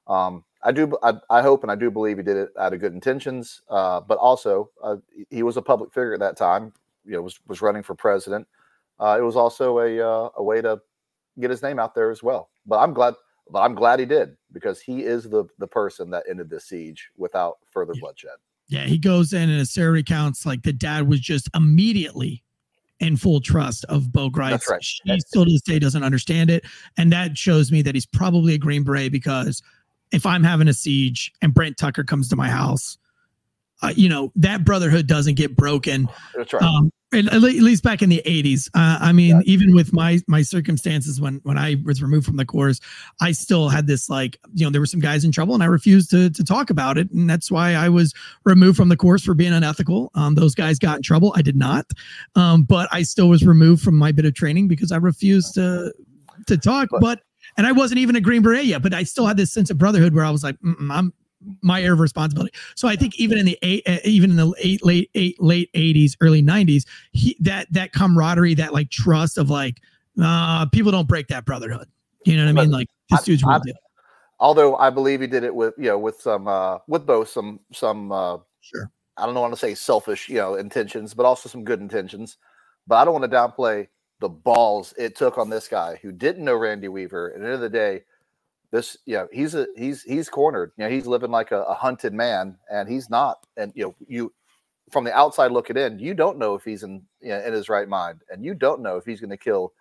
Um, 0.07 0.45
I 0.63 0.73
do 0.73 0.97
I, 1.03 1.15
I, 1.31 1.43
hope 1.43 1.63
and 1.63 1.71
I 1.71 1.75
do 1.75 1.91
believe 1.91 2.17
he 2.19 2.23
did 2.23 2.37
it 2.37 2.51
out 2.59 2.75
of 2.75 2.81
good 2.81 2.93
intentions, 2.93 3.63
uh, 3.69 4.01
but 4.01 4.19
also 4.19 4.71
uh, 4.83 4.97
he 5.31 5.43
was 5.43 5.57
a 5.57 5.63
public 5.63 5.93
figure 5.93 6.15
at 6.15 6.21
that 6.21 6.37
time. 6.37 6.73
You 7.05 7.13
know, 7.13 7.23
was 7.23 7.41
was 7.47 7.63
running 7.63 7.83
for 7.83 7.95
president. 7.95 8.47
Uh, 8.99 9.17
it 9.19 9.23
was 9.23 9.37
also 9.37 9.79
a 9.79 10.01
uh, 10.01 10.29
a 10.37 10.43
way 10.43 10.61
to 10.61 10.81
get 11.41 11.51
his 11.51 11.63
name 11.63 11.79
out 11.79 11.95
there 11.95 12.11
as 12.11 12.23
well. 12.23 12.51
But 12.67 12.79
I'm 12.79 12.93
glad, 12.93 13.15
but 13.51 13.61
I'm 13.61 13.75
glad 13.75 14.01
he 14.01 14.07
did 14.07 14.37
because 14.53 14.81
he 14.81 15.05
is 15.05 15.25
the 15.25 15.45
the 15.59 15.67
person 15.67 16.11
that 16.11 16.25
ended 16.29 16.51
the 16.51 16.61
siege 16.61 17.11
without 17.17 17.59
further 17.67 17.93
yeah. 17.95 18.01
bloodshed. 18.01 18.37
Yeah, 18.69 18.85
he 18.85 18.99
goes 18.99 19.33
in 19.33 19.51
and 19.51 19.67
Sara 19.67 19.91
recounts 19.91 20.47
like 20.47 20.63
the 20.63 20.73
dad 20.73 21.09
was 21.09 21.21
just 21.21 21.49
immediately 21.55 22.45
in 23.01 23.17
full 23.17 23.41
trust 23.41 23.85
of 23.87 24.13
Bo 24.13 24.29
Gritz. 24.29 24.69
Right. 24.71 24.85
She 24.85 25.01
That's 25.07 25.27
still 25.27 25.45
to 25.45 25.51
this 25.51 25.63
day 25.63 25.79
doesn't 25.79 26.05
understand 26.05 26.51
it. 26.51 26.65
And 26.97 27.13
that 27.13 27.37
shows 27.37 27.73
me 27.73 27.83
that 27.83 27.95
he's 27.95 28.07
probably 28.07 28.55
a 28.55 28.59
Green 28.59 28.85
Beret 28.85 29.11
because 29.11 29.63
if 30.13 30.27
I'm 30.27 30.45
having 30.45 30.69
a 30.69 30.75
siege 30.75 31.33
and 31.43 31.53
Brent 31.55 31.79
Tucker 31.79 32.05
comes 32.05 32.29
to 32.29 32.37
my 32.37 32.49
house, 32.49 32.99
uh, 33.83 33.93
you 33.97 34.09
know, 34.09 34.31
that 34.37 34.65
brotherhood 34.65 35.07
doesn't 35.07 35.35
get 35.35 35.57
broken. 35.57 36.09
That's 36.37 36.53
right. 36.53 36.63
Um, 36.63 36.93
at 37.13 37.43
least 37.43 37.83
back 37.83 38.03
in 38.03 38.09
the 38.09 38.23
80s 38.25 38.69
uh, 38.75 38.99
i 39.01 39.13
mean 39.13 39.37
yeah. 39.37 39.43
even 39.45 39.75
with 39.75 39.93
my 39.93 40.21
my 40.29 40.43
circumstances 40.43 41.21
when 41.21 41.41
when 41.43 41.59
i 41.59 41.77
was 41.85 42.03
removed 42.03 42.25
from 42.25 42.37
the 42.37 42.45
course 42.45 42.81
i 43.21 43.33
still 43.33 43.69
had 43.69 43.87
this 43.87 44.09
like 44.09 44.39
you 44.55 44.65
know 44.65 44.71
there 44.71 44.81
were 44.81 44.87
some 44.87 45.01
guys 45.01 45.25
in 45.25 45.33
trouble 45.33 45.55
and 45.55 45.63
i 45.63 45.67
refused 45.67 46.11
to 46.11 46.31
to 46.31 46.45
talk 46.45 46.71
about 46.71 46.99
it. 46.99 47.11
And 47.11 47.29
that's 47.29 47.51
why 47.51 47.75
i 47.75 47.89
was 47.89 48.15
removed 48.45 48.77
from 48.77 48.89
the 48.89 48.97
course 48.97 49.23
for 49.23 49.35
being 49.35 49.53
unethical. 49.53 50.11
Um, 50.15 50.35
those 50.35 50.55
guys 50.55 50.79
got 50.79 50.97
in 50.97 51.03
trouble. 51.03 51.33
I 51.37 51.43
did 51.43 51.57
not. 51.57 51.87
Um, 52.37 52.63
but 52.63 52.89
i 52.93 53.03
still 53.03 53.29
was 53.29 53.45
removed 53.45 53.83
from 53.83 53.97
my 53.97 54.13
bit 54.13 54.25
of 54.25 54.35
training 54.35 54.69
because 54.69 54.93
i 54.93 54.97
refused 54.97 55.55
to 55.55 55.93
to 56.47 56.57
talk. 56.57 56.89
But, 56.91 57.01
but 57.01 57.21
and 57.57 57.67
I 57.67 57.73
wasn't 57.73 57.99
even 57.99 58.17
a 58.17 58.21
Green 58.21 58.43
Beret 58.43 58.65
yet, 58.65 58.83
but 58.83 58.95
I 58.95 59.03
still 59.03 59.27
had 59.27 59.37
this 59.37 59.53
sense 59.53 59.71
of 59.71 59.79
brotherhood 59.79 60.15
where 60.15 60.25
I 60.25 60.31
was 60.31 60.43
like, 60.43 60.57
I'm 60.63 61.13
my 61.63 61.81
area 61.81 61.93
of 61.93 62.01
responsibility. 62.01 62.53
So 62.75 62.89
I 62.89 62.97
think 62.97 63.19
even 63.19 63.39
in 63.39 63.47
the 63.47 63.59
eight, 63.63 63.83
uh, 63.87 63.99
even 64.05 64.31
in 64.31 64.37
the 64.37 64.53
eight, 64.59 64.85
late 64.85 65.11
eight, 65.15 65.41
late 65.41 65.71
eighties, 65.75 66.17
early 66.21 66.43
nineties, 66.43 66.87
that 67.41 67.73
that 67.73 67.93
camaraderie, 67.93 68.55
that 68.55 68.73
like 68.73 68.91
trust 68.91 69.39
of 69.39 69.51
like, 69.51 69.81
uh, 70.23 70.67
people 70.67 70.93
don't 70.93 71.09
break 71.09 71.29
that 71.29 71.45
brotherhood. 71.45 71.89
You 72.25 72.37
know 72.37 72.45
what 72.45 72.51
I 72.51 72.65
mean? 72.65 72.71
Like 72.71 72.89
this 73.11 73.23
dude's 73.23 73.43
real 73.45 73.61
deal. 73.61 73.75
Although 74.39 74.77
I 74.77 74.91
believe 74.91 75.21
he 75.21 75.27
did 75.27 75.45
it 75.45 75.55
with 75.55 75.75
you 75.77 75.87
know 75.87 75.99
with 75.99 76.21
some 76.21 76.49
uh 76.49 76.79
with 76.87 77.07
both 77.07 77.29
some 77.29 77.61
some 77.73 78.13
uh 78.13 78.39
sure 78.61 78.91
I 79.17 79.27
don't 79.27 79.35
know 79.35 79.41
want 79.41 79.53
to 79.53 79.59
say 79.59 79.75
selfish 79.75 80.29
you 80.29 80.37
know 80.37 80.55
intentions, 80.55 81.15
but 81.15 81.27
also 81.27 81.49
some 81.49 81.65
good 81.65 81.81
intentions. 81.81 82.37
But 82.87 82.97
I 82.97 83.05
don't 83.05 83.19
want 83.19 83.31
to 83.31 83.37
downplay 83.37 83.89
the 84.21 84.29
balls 84.29 84.93
it 84.99 85.17
took 85.17 85.39
on 85.39 85.49
this 85.51 85.69
guy 85.69 85.99
who 86.03 86.13
didn't 86.13 86.45
know 86.45 86.57
Randy 86.57 86.89
Weaver. 86.89 87.33
At 87.33 87.41
the 87.41 87.45
end 87.45 87.55
of 87.55 87.61
the 87.61 87.71
day, 87.71 88.03
this, 88.73 88.97
you 89.05 89.15
know, 89.15 89.29
he's 89.33 89.55
a 89.55 89.67
he's 89.77 90.03
he's 90.03 90.29
cornered. 90.29 90.73
You 90.77 90.85
know, 90.85 90.91
he's 90.91 91.07
living 91.07 91.31
like 91.31 91.51
a, 91.51 91.63
a 91.63 91.75
hunted 91.75 92.13
man, 92.13 92.57
and 92.71 92.89
he's 92.89 93.11
not. 93.11 93.45
And 93.57 93.73
you 93.75 93.85
know, 93.85 93.95
you 94.07 94.33
from 94.91 95.05
the 95.05 95.13
outside 95.13 95.51
looking 95.51 95.77
in, 95.77 95.99
you 95.99 96.15
don't 96.15 96.39
know 96.39 96.55
if 96.55 96.65
he's 96.65 96.83
in 96.83 97.03
you 97.21 97.31
know, 97.31 97.41
in 97.41 97.53
his 97.53 97.69
right 97.69 97.89
mind, 97.89 98.21
and 98.31 98.45
you 98.45 98.55
don't 98.55 98.81
know 98.81 98.97
if 98.97 99.05
he's 99.05 99.21
going 99.21 99.31
to 99.31 99.37
kill 99.37 99.73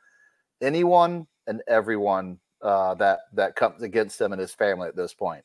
anyone 0.62 1.28
and 1.48 1.62
everyone 1.68 2.40
uh, 2.62 2.96
that 2.96 3.20
that 3.34 3.56
comes 3.56 3.84
against 3.84 4.20
him 4.20 4.32
and 4.32 4.42
his 4.42 4.54
family 4.54 4.88
at 4.88 4.96
this 4.96 5.14
point. 5.14 5.44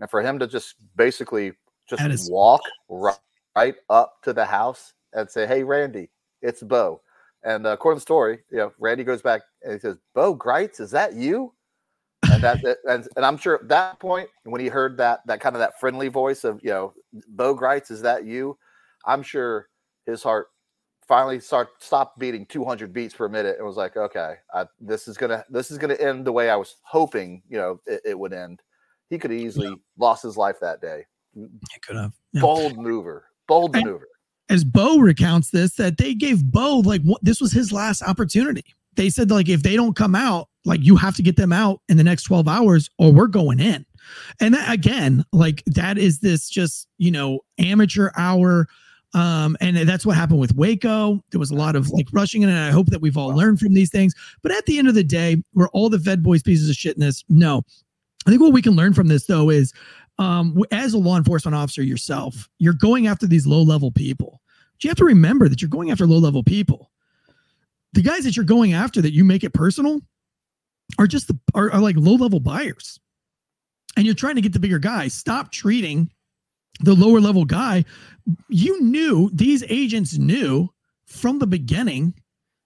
And 0.00 0.10
for 0.10 0.20
him 0.20 0.38
to 0.38 0.46
just 0.46 0.76
basically 0.96 1.52
just 1.88 2.02
is- 2.02 2.30
walk 2.30 2.62
right, 2.88 3.16
right 3.56 3.76
up 3.88 4.16
to 4.22 4.32
the 4.32 4.44
house 4.44 4.92
and 5.12 5.30
say, 5.30 5.46
"Hey, 5.46 5.62
Randy, 5.62 6.10
it's 6.42 6.62
Bo." 6.62 7.00
And 7.44 7.66
uh, 7.66 7.70
according 7.70 7.98
to 7.98 8.00
the 8.00 8.06
story, 8.06 8.40
you 8.50 8.58
know, 8.58 8.72
Randy 8.78 9.04
goes 9.04 9.22
back 9.22 9.42
and 9.62 9.72
he 9.72 9.78
says, 9.78 9.96
"Bo 10.14 10.34
Gritz, 10.34 10.80
is 10.80 10.90
that 10.90 11.14
you?" 11.14 11.54
And 12.32 12.42
that, 12.42 12.64
and, 12.88 13.06
and 13.16 13.24
I'm 13.26 13.36
sure 13.36 13.56
at 13.56 13.68
that 13.68 13.98
point 14.00 14.28
when 14.44 14.60
he 14.60 14.68
heard 14.68 14.96
that 14.98 15.20
that 15.26 15.40
kind 15.40 15.54
of 15.56 15.60
that 15.60 15.78
friendly 15.80 16.08
voice 16.08 16.44
of 16.44 16.60
you 16.62 16.70
know, 16.70 16.94
"Bo 17.28 17.54
Gritz, 17.54 17.90
is 17.90 18.02
that 18.02 18.24
you?" 18.24 18.56
I'm 19.06 19.22
sure 19.22 19.68
his 20.06 20.22
heart 20.22 20.48
finally 21.06 21.38
start 21.38 21.68
stopped 21.80 22.18
beating 22.18 22.46
200 22.46 22.92
beats 22.92 23.14
per 23.14 23.28
minute 23.28 23.56
and 23.58 23.66
was 23.66 23.76
like, 23.76 23.96
"Okay, 23.96 24.36
I, 24.54 24.66
this 24.80 25.06
is 25.08 25.16
gonna 25.16 25.44
this 25.50 25.70
is 25.70 25.78
gonna 25.78 25.94
end 25.94 26.24
the 26.26 26.32
way 26.32 26.50
I 26.50 26.56
was 26.56 26.76
hoping 26.82 27.42
you 27.48 27.58
know 27.58 27.80
it, 27.86 28.00
it 28.04 28.18
would 28.18 28.32
end." 28.32 28.60
He 29.10 29.18
could 29.18 29.30
have 29.30 29.40
easily 29.40 29.74
lost 29.98 30.22
his 30.22 30.36
life 30.36 30.56
that 30.60 30.80
day. 30.80 31.04
Mm, 31.36 31.50
it 31.74 31.82
could 31.82 31.96
have. 31.96 32.12
Yeah. 32.32 32.40
Bold 32.40 32.76
maneuver, 32.76 33.26
bold 33.46 33.76
And- 33.76 33.84
maneuver. 33.84 34.08
as 34.48 34.64
Bo 34.64 34.98
recounts 34.98 35.50
this, 35.50 35.74
that 35.76 35.98
they 35.98 36.14
gave 36.14 36.44
Bo 36.44 36.78
like 36.78 37.02
what, 37.02 37.22
this 37.22 37.40
was 37.40 37.52
his 37.52 37.70
last 37.72 38.02
opportunity. 38.02 38.64
They 38.94 39.10
said 39.10 39.30
like 39.30 39.48
if 39.48 39.62
they 39.62 39.76
don't 39.76 39.94
come 39.94 40.14
out, 40.14 40.48
like 40.64 40.80
you 40.82 40.96
have 40.96 41.16
to 41.16 41.22
get 41.22 41.36
them 41.36 41.52
out 41.52 41.80
in 41.88 41.96
the 41.96 42.04
next 42.04 42.24
12 42.24 42.48
hours 42.48 42.90
or 42.98 43.12
we're 43.12 43.26
going 43.26 43.60
in. 43.60 43.84
And 44.40 44.54
that, 44.54 44.72
again, 44.72 45.24
like 45.32 45.62
that 45.66 45.98
is 45.98 46.20
this 46.20 46.48
just, 46.48 46.88
you 46.98 47.10
know, 47.10 47.40
amateur 47.58 48.10
hour. 48.16 48.66
Um, 49.14 49.56
and 49.60 49.76
that's 49.76 50.04
what 50.04 50.16
happened 50.16 50.40
with 50.40 50.54
Waco. 50.56 51.22
There 51.30 51.38
was 51.38 51.50
a 51.50 51.54
lot 51.54 51.76
of 51.76 51.90
like 51.90 52.08
rushing 52.12 52.42
in, 52.42 52.48
and 52.48 52.58
I 52.58 52.70
hope 52.70 52.88
that 52.88 53.00
we've 53.00 53.16
all 53.16 53.28
learned 53.28 53.60
from 53.60 53.74
these 53.74 53.90
things. 53.90 54.14
But 54.42 54.52
at 54.52 54.66
the 54.66 54.78
end 54.78 54.88
of 54.88 54.94
the 54.94 55.04
day, 55.04 55.42
we're 55.54 55.68
all 55.68 55.88
the 55.88 55.98
Fed 55.98 56.22
boys 56.22 56.42
pieces 56.42 56.68
of 56.68 56.74
shit 56.74 56.96
in 56.96 57.00
this. 57.00 57.24
No. 57.28 57.62
I 58.26 58.30
think 58.30 58.42
what 58.42 58.52
we 58.52 58.62
can 58.62 58.74
learn 58.74 58.94
from 58.94 59.08
this 59.08 59.26
though 59.26 59.50
is 59.50 59.72
um, 60.18 60.62
as 60.70 60.94
a 60.94 60.98
law 60.98 61.16
enforcement 61.16 61.54
officer 61.54 61.82
yourself, 61.82 62.48
you're 62.58 62.72
going 62.74 63.06
after 63.06 63.26
these 63.26 63.46
low 63.46 63.62
level 63.62 63.90
people. 63.90 64.40
But 64.72 64.84
you 64.84 64.90
have 64.90 64.96
to 64.98 65.04
remember 65.04 65.48
that 65.48 65.62
you're 65.62 65.68
going 65.68 65.90
after 65.90 66.06
low 66.06 66.18
level 66.18 66.42
people. 66.42 66.90
The 67.92 68.02
guys 68.02 68.24
that 68.24 68.36
you're 68.36 68.44
going 68.44 68.72
after 68.72 69.00
that 69.02 69.12
you 69.12 69.24
make 69.24 69.44
it 69.44 69.54
personal 69.54 70.00
are 70.98 71.06
just 71.06 71.28
the 71.28 71.38
are, 71.54 71.70
are 71.72 71.80
like 71.80 71.96
low 71.96 72.14
level 72.14 72.40
buyers. 72.40 72.98
And 73.96 74.06
you're 74.06 74.14
trying 74.14 74.34
to 74.36 74.40
get 74.40 74.52
the 74.52 74.60
bigger 74.60 74.78
guy. 74.78 75.08
Stop 75.08 75.52
treating 75.52 76.10
the 76.80 76.94
lower 76.94 77.20
level 77.20 77.44
guy. 77.44 77.84
You 78.48 78.82
knew 78.82 79.30
these 79.32 79.62
agents 79.68 80.18
knew 80.18 80.70
from 81.06 81.38
the 81.38 81.46
beginning 81.46 82.14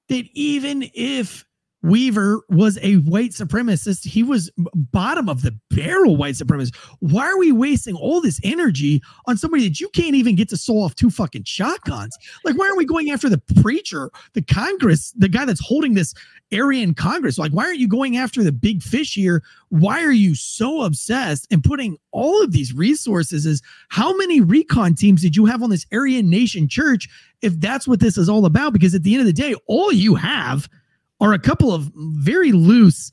that 0.08 0.26
even 0.32 0.88
if 0.94 1.44
Weaver 1.82 2.40
was 2.48 2.76
a 2.82 2.96
white 2.96 3.30
supremacist. 3.30 4.04
He 4.04 4.24
was 4.24 4.50
bottom 4.74 5.28
of 5.28 5.42
the 5.42 5.56
barrel 5.70 6.16
white 6.16 6.34
supremacist. 6.34 6.74
Why 6.98 7.26
are 7.26 7.38
we 7.38 7.52
wasting 7.52 7.94
all 7.94 8.20
this 8.20 8.40
energy 8.42 9.00
on 9.26 9.36
somebody 9.36 9.68
that 9.68 9.80
you 9.80 9.88
can't 9.90 10.16
even 10.16 10.34
get 10.34 10.48
to 10.48 10.56
sew 10.56 10.78
off 10.78 10.96
two 10.96 11.08
fucking 11.08 11.44
shotguns? 11.44 12.18
Like, 12.44 12.58
why 12.58 12.66
aren't 12.66 12.78
we 12.78 12.84
going 12.84 13.10
after 13.10 13.28
the 13.28 13.40
preacher, 13.62 14.10
the 14.32 14.42
Congress, 14.42 15.12
the 15.16 15.28
guy 15.28 15.44
that's 15.44 15.64
holding 15.64 15.94
this 15.94 16.14
Aryan 16.52 16.94
Congress? 16.94 17.38
Like, 17.38 17.52
why 17.52 17.66
aren't 17.66 17.78
you 17.78 17.88
going 17.88 18.16
after 18.16 18.42
the 18.42 18.52
big 18.52 18.82
fish 18.82 19.14
here? 19.14 19.44
Why 19.68 20.02
are 20.02 20.10
you 20.10 20.34
so 20.34 20.82
obsessed 20.82 21.46
and 21.52 21.62
putting 21.62 21.96
all 22.10 22.42
of 22.42 22.50
these 22.50 22.72
resources? 22.72 23.46
Is 23.46 23.62
how 23.88 24.16
many 24.16 24.40
recon 24.40 24.94
teams 24.94 25.22
did 25.22 25.36
you 25.36 25.46
have 25.46 25.62
on 25.62 25.70
this 25.70 25.86
Aryan 25.92 26.28
Nation 26.28 26.66
church 26.66 27.08
if 27.40 27.60
that's 27.60 27.86
what 27.86 28.00
this 28.00 28.18
is 28.18 28.28
all 28.28 28.46
about? 28.46 28.72
Because 28.72 28.96
at 28.96 29.04
the 29.04 29.14
end 29.14 29.20
of 29.20 29.26
the 29.26 29.32
day, 29.32 29.54
all 29.68 29.92
you 29.92 30.16
have 30.16 30.68
are 31.20 31.32
a 31.32 31.38
couple 31.38 31.72
of 31.72 31.90
very 31.96 32.52
loose 32.52 33.10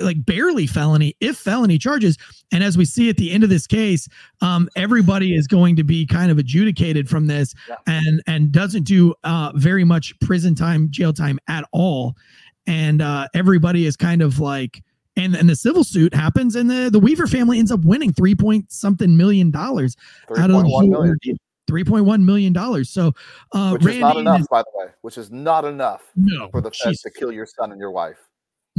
like 0.00 0.24
barely 0.24 0.68
felony 0.68 1.12
if 1.18 1.36
felony 1.36 1.78
charges 1.78 2.16
and 2.52 2.62
as 2.62 2.78
we 2.78 2.84
see 2.84 3.10
at 3.10 3.16
the 3.16 3.32
end 3.32 3.42
of 3.42 3.50
this 3.50 3.66
case 3.66 4.06
um 4.40 4.68
everybody 4.76 5.34
is 5.34 5.48
going 5.48 5.74
to 5.74 5.82
be 5.82 6.06
kind 6.06 6.30
of 6.30 6.38
adjudicated 6.38 7.08
from 7.08 7.26
this 7.26 7.52
Yeah. 7.68 7.74
and 7.88 8.22
and 8.28 8.52
doesn't 8.52 8.84
do 8.84 9.14
uh 9.24 9.50
very 9.56 9.82
much 9.82 10.14
prison 10.20 10.54
time 10.54 10.88
jail 10.92 11.12
time 11.12 11.40
at 11.48 11.64
all 11.72 12.14
and 12.68 13.02
uh 13.02 13.26
everybody 13.34 13.84
is 13.86 13.96
kind 13.96 14.22
of 14.22 14.38
like 14.38 14.80
and 15.16 15.34
and 15.34 15.48
the 15.50 15.56
civil 15.56 15.82
suit 15.82 16.14
happens 16.14 16.54
and 16.54 16.70
the 16.70 16.88
the 16.88 17.00
weaver 17.00 17.26
family 17.26 17.58
ends 17.58 17.72
up 17.72 17.80
winning 17.84 18.12
three 18.12 18.36
point 18.36 18.70
something 18.70 19.16
million 19.16 19.50
dollars 19.50 19.96
out 20.38 20.50
of 20.50 20.56
the 20.62 20.62
whole 20.68 20.86
million. 20.86 21.18
3.1 21.66 22.22
million 22.24 22.52
dollars 22.52 22.88
so 22.88 23.12
uh 23.52 23.70
which 23.72 23.84
is 23.86 23.98
not 23.98 24.16
enough, 24.16 24.40
is- 24.40 24.48
by 24.48 24.62
the 24.62 24.70
way. 24.78 24.86
Which 25.02 25.18
is 25.18 25.30
not 25.30 25.64
enough 25.64 26.02
no 26.14 26.48
for 26.50 26.60
the 26.60 26.70
feds 26.70 27.00
to 27.02 27.10
kill 27.10 27.32
your 27.32 27.46
son 27.46 27.72
and 27.72 27.80
your 27.80 27.90
wife. 27.90 28.18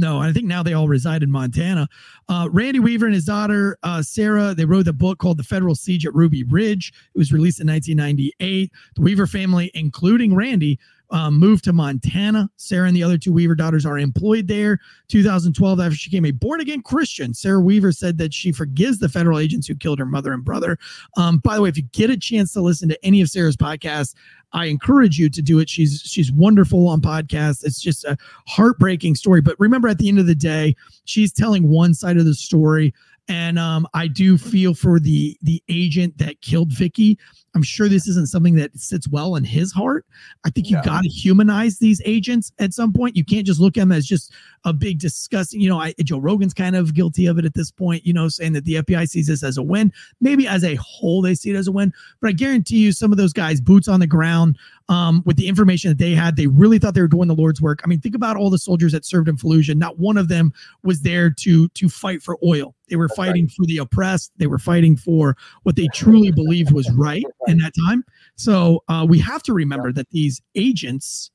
No, 0.00 0.20
I 0.20 0.32
think 0.32 0.46
now 0.46 0.62
they 0.62 0.74
all 0.74 0.86
reside 0.86 1.24
in 1.24 1.30
Montana. 1.32 1.88
Uh, 2.28 2.48
Randy 2.52 2.78
Weaver 2.78 3.06
and 3.06 3.14
his 3.16 3.24
daughter 3.24 3.76
uh, 3.82 4.00
Sara, 4.00 4.54
they 4.54 4.64
wrote 4.64 4.86
a 4.86 4.92
book 4.92 5.18
called 5.18 5.38
"The 5.38 5.42
Federal 5.42 5.74
Siege 5.74 6.06
at 6.06 6.14
Ruby 6.14 6.44
Ridge." 6.44 6.92
It 7.14 7.18
was 7.18 7.32
released 7.32 7.58
in 7.60 7.66
1998. 7.66 8.70
The 8.94 9.02
Weaver 9.02 9.26
family, 9.26 9.72
including 9.74 10.36
Randy, 10.36 10.78
um, 11.10 11.38
moved 11.38 11.64
to 11.64 11.72
Montana. 11.72 12.50
Sara 12.56 12.86
and 12.86 12.96
the 12.96 13.02
other 13.02 13.18
two 13.18 13.32
Weaver 13.32 13.54
daughters 13.54 13.86
are 13.86 13.98
employed 13.98 14.48
there. 14.48 14.78
2012, 15.08 15.80
after 15.80 15.96
she 15.96 16.10
became 16.10 16.26
a 16.26 16.30
born 16.30 16.60
again 16.60 16.82
Christian, 16.82 17.32
Sara 17.32 17.60
Weaver 17.60 17.92
said 17.92 18.18
that 18.18 18.34
she 18.34 18.52
forgives 18.52 18.98
the 18.98 19.08
federal 19.08 19.38
agents 19.38 19.66
who 19.66 19.74
killed 19.74 19.98
her 19.98 20.06
mother 20.06 20.32
and 20.32 20.44
brother. 20.44 20.78
Um, 21.16 21.38
by 21.38 21.56
the 21.56 21.62
way, 21.62 21.68
if 21.68 21.76
you 21.76 21.84
get 21.92 22.10
a 22.10 22.16
chance 22.16 22.52
to 22.52 22.60
listen 22.60 22.88
to 22.88 23.04
any 23.04 23.20
of 23.20 23.30
Sara's 23.30 23.56
podcasts, 23.56 24.14
I 24.52 24.66
encourage 24.66 25.18
you 25.18 25.28
to 25.28 25.42
do 25.42 25.58
it. 25.58 25.68
She's 25.68 26.00
she's 26.04 26.32
wonderful 26.32 26.88
on 26.88 27.00
podcasts. 27.00 27.64
It's 27.64 27.80
just 27.80 28.04
a 28.04 28.16
heartbreaking 28.46 29.14
story. 29.14 29.40
But 29.40 29.56
remember, 29.58 29.88
at 29.88 29.98
the 29.98 30.08
end 30.08 30.18
of 30.18 30.26
the 30.26 30.34
day, 30.34 30.74
she's 31.04 31.32
telling 31.32 31.68
one 31.68 31.94
side 31.94 32.16
of 32.16 32.24
the 32.24 32.34
story. 32.34 32.94
And 33.28 33.58
um, 33.58 33.86
I 33.92 34.06
do 34.06 34.38
feel 34.38 34.74
for 34.74 34.98
the 34.98 35.36
the 35.42 35.62
agent 35.68 36.16
that 36.18 36.40
killed 36.40 36.72
Vicki. 36.72 37.18
I'm 37.58 37.64
sure 37.64 37.88
this 37.88 38.06
isn't 38.06 38.28
something 38.28 38.54
that 38.54 38.78
sits 38.78 39.08
well 39.08 39.34
in 39.34 39.42
his 39.42 39.72
heart. 39.72 40.06
I 40.46 40.50
think 40.50 40.70
you 40.70 40.76
No. 40.76 40.82
got 40.82 41.02
to 41.02 41.08
humanize 41.08 41.78
these 41.78 42.00
agents 42.04 42.52
at 42.60 42.72
some 42.72 42.92
point. 42.92 43.16
You 43.16 43.24
can't 43.24 43.44
just 43.44 43.58
look 43.58 43.76
at 43.76 43.80
them 43.80 43.90
as 43.90 44.06
just 44.06 44.32
a 44.64 44.72
big 44.72 45.00
disgusting. 45.00 45.60
You 45.60 45.68
know, 45.70 45.80
I, 45.80 45.92
Joe 46.04 46.18
Rogan's 46.18 46.54
kind 46.54 46.76
of 46.76 46.94
guilty 46.94 47.26
of 47.26 47.36
it 47.36 47.44
at 47.44 47.54
this 47.54 47.72
point. 47.72 48.06
You 48.06 48.12
know, 48.12 48.28
saying 48.28 48.52
that 48.52 48.64
the 48.64 48.74
FBI 48.76 49.08
sees 49.08 49.26
this 49.26 49.42
as 49.42 49.56
a 49.56 49.62
win. 49.62 49.92
Maybe 50.20 50.46
as 50.46 50.62
a 50.62 50.76
whole, 50.76 51.20
they 51.20 51.34
see 51.34 51.50
it 51.50 51.56
as 51.56 51.66
a 51.66 51.72
win. 51.72 51.92
But 52.20 52.28
I 52.28 52.32
guarantee 52.32 52.78
you, 52.78 52.92
some 52.92 53.10
of 53.10 53.18
those 53.18 53.32
guys, 53.32 53.60
boots 53.60 53.88
on 53.88 53.98
the 53.98 54.06
ground, 54.06 54.56
um, 54.88 55.22
with 55.26 55.36
the 55.36 55.48
information 55.48 55.90
that 55.90 55.98
they 55.98 56.14
had, 56.14 56.36
they 56.36 56.46
really 56.46 56.78
thought 56.78 56.94
they 56.94 57.00
were 57.02 57.08
doing 57.08 57.28
the 57.28 57.34
Lord's 57.34 57.60
work. 57.60 57.80
I 57.84 57.88
mean, 57.88 58.00
think 58.00 58.14
about 58.14 58.36
all 58.36 58.48
the 58.50 58.58
soldiers 58.58 58.92
that 58.92 59.04
served 59.04 59.28
in 59.28 59.36
Fallujah. 59.36 59.74
Not 59.76 59.98
one 59.98 60.16
of 60.16 60.28
them 60.28 60.52
was 60.82 61.00
there 61.02 61.28
to 61.30 61.68
to 61.68 61.88
fight 61.88 62.22
for 62.22 62.38
oil. 62.44 62.74
They 62.88 62.96
were 62.96 63.06
That's 63.08 63.18
right. 63.18 63.26
fighting 63.26 63.48
for 63.48 63.66
the 63.66 63.78
oppressed. 63.78 64.32
They 64.38 64.46
were 64.46 64.58
fighting 64.58 64.96
for 64.96 65.36
what 65.64 65.76
they 65.76 65.88
truly 65.92 66.30
believed 66.32 66.72
was 66.72 66.90
right 66.92 67.24
in 67.48 67.58
that 67.58 67.72
time. 67.74 68.04
So 68.36 68.84
uh, 68.88 69.06
we 69.08 69.18
have 69.20 69.42
to 69.44 69.52
remember 69.52 69.92
that 69.92 70.08
these 70.10 70.40
agents 70.54 71.30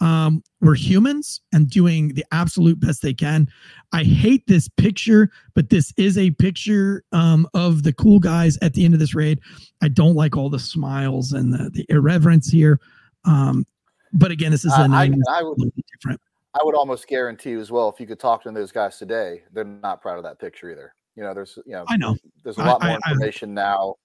um, 0.00 0.44
were 0.60 0.74
humans 0.76 1.40
and 1.52 1.68
doing 1.68 2.14
the 2.14 2.24
absolute 2.30 2.78
best 2.78 3.02
they 3.02 3.14
can. 3.14 3.48
I 3.92 4.04
hate 4.04 4.46
this 4.46 4.68
picture, 4.68 5.30
but 5.54 5.70
this 5.70 5.92
is 5.96 6.16
a 6.16 6.30
picture 6.32 7.02
um, 7.10 7.48
of 7.54 7.82
the 7.82 7.92
cool 7.92 8.20
guys 8.20 8.58
at 8.62 8.74
the 8.74 8.84
end 8.84 8.94
of 8.94 9.00
this 9.00 9.14
raid. 9.14 9.40
I 9.82 9.88
don't 9.88 10.14
like 10.14 10.36
all 10.36 10.50
the 10.50 10.58
smiles 10.60 11.32
and 11.32 11.52
the, 11.52 11.70
the 11.70 11.84
irreverence 11.88 12.48
here. 12.48 12.78
Um, 13.24 13.66
but 14.12 14.30
again, 14.30 14.52
this 14.52 14.64
is 14.64 14.72
a 14.72 14.82
I- 14.82 15.08
90s, 15.08 15.22
I 15.30 15.42
would- 15.42 15.72
different. 15.92 16.20
I 16.54 16.64
would 16.64 16.74
almost 16.74 17.06
guarantee 17.06 17.50
you 17.50 17.60
as 17.60 17.70
well, 17.70 17.88
if 17.90 18.00
you 18.00 18.06
could 18.06 18.18
talk 18.18 18.42
to 18.44 18.50
those 18.50 18.72
guys 18.72 18.98
today, 18.98 19.42
they're 19.52 19.64
not 19.64 20.00
proud 20.00 20.16
of 20.16 20.24
that 20.24 20.40
picture 20.40 20.70
either. 20.70 20.94
You 21.14 21.22
know, 21.22 21.34
there's 21.34 21.58
you 21.66 21.72
know, 21.72 21.84
I 21.88 21.96
know. 21.96 22.16
there's 22.42 22.56
a 22.56 22.64
lot 22.64 22.82
I- 22.82 22.88
more 22.88 22.98
information 23.06 23.52
now. 23.52 23.96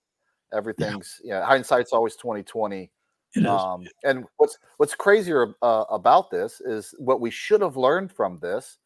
Everything's 0.54 1.20
you 1.24 1.32
know, 1.32 1.44
hindsight's 1.44 1.94
always 1.94 2.16
twenty 2.16 2.44
twenty. 2.44 2.92
Um, 3.48 3.88
and 4.04 4.26
what's 4.38 4.58
what's 4.78 4.96
crazier 4.96 5.56
uh, 5.62 5.86
about 5.90 6.30
this 6.30 6.62
is 6.62 6.94
what 7.00 7.20
we 7.20 7.32
should 7.32 7.62
have 7.62 7.76
learned 7.76 8.12
from 8.12 8.40
this. 8.40 8.78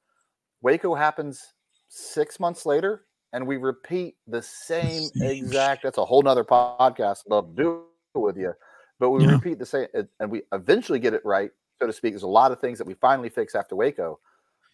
Waco 0.61 0.95
happens 0.95 1.53
six 1.89 2.39
months 2.39 2.65
later, 2.65 3.05
and 3.33 3.45
we 3.45 3.57
repeat 3.57 4.15
the 4.25 4.41
same 4.41 5.09
exact. 5.21 5.83
That's 5.83 5.97
a 5.97 6.05
whole 6.05 6.23
nother 6.23 6.43
podcast. 6.43 7.23
Love 7.29 7.55
to 7.57 7.83
do 8.13 8.19
with 8.19 8.37
you, 8.37 8.53
but 8.99 9.09
we 9.11 9.21
Yeah. 9.21 9.31
repeat 9.31 9.59
the 9.59 9.65
same, 9.65 9.87
and 10.19 10.31
we 10.31 10.43
eventually 10.53 10.99
get 10.99 11.13
it 11.13 11.23
right, 11.25 11.51
so 11.79 11.85
to 11.85 11.93
speak. 11.93 12.13
There's 12.13 12.23
a 12.23 12.27
lot 12.27 12.51
of 12.51 12.59
things 12.59 12.77
that 12.79 12.87
we 12.87 12.95
finally 12.95 13.29
fix 13.29 13.53
after 13.53 13.75
Waco, 13.75 14.19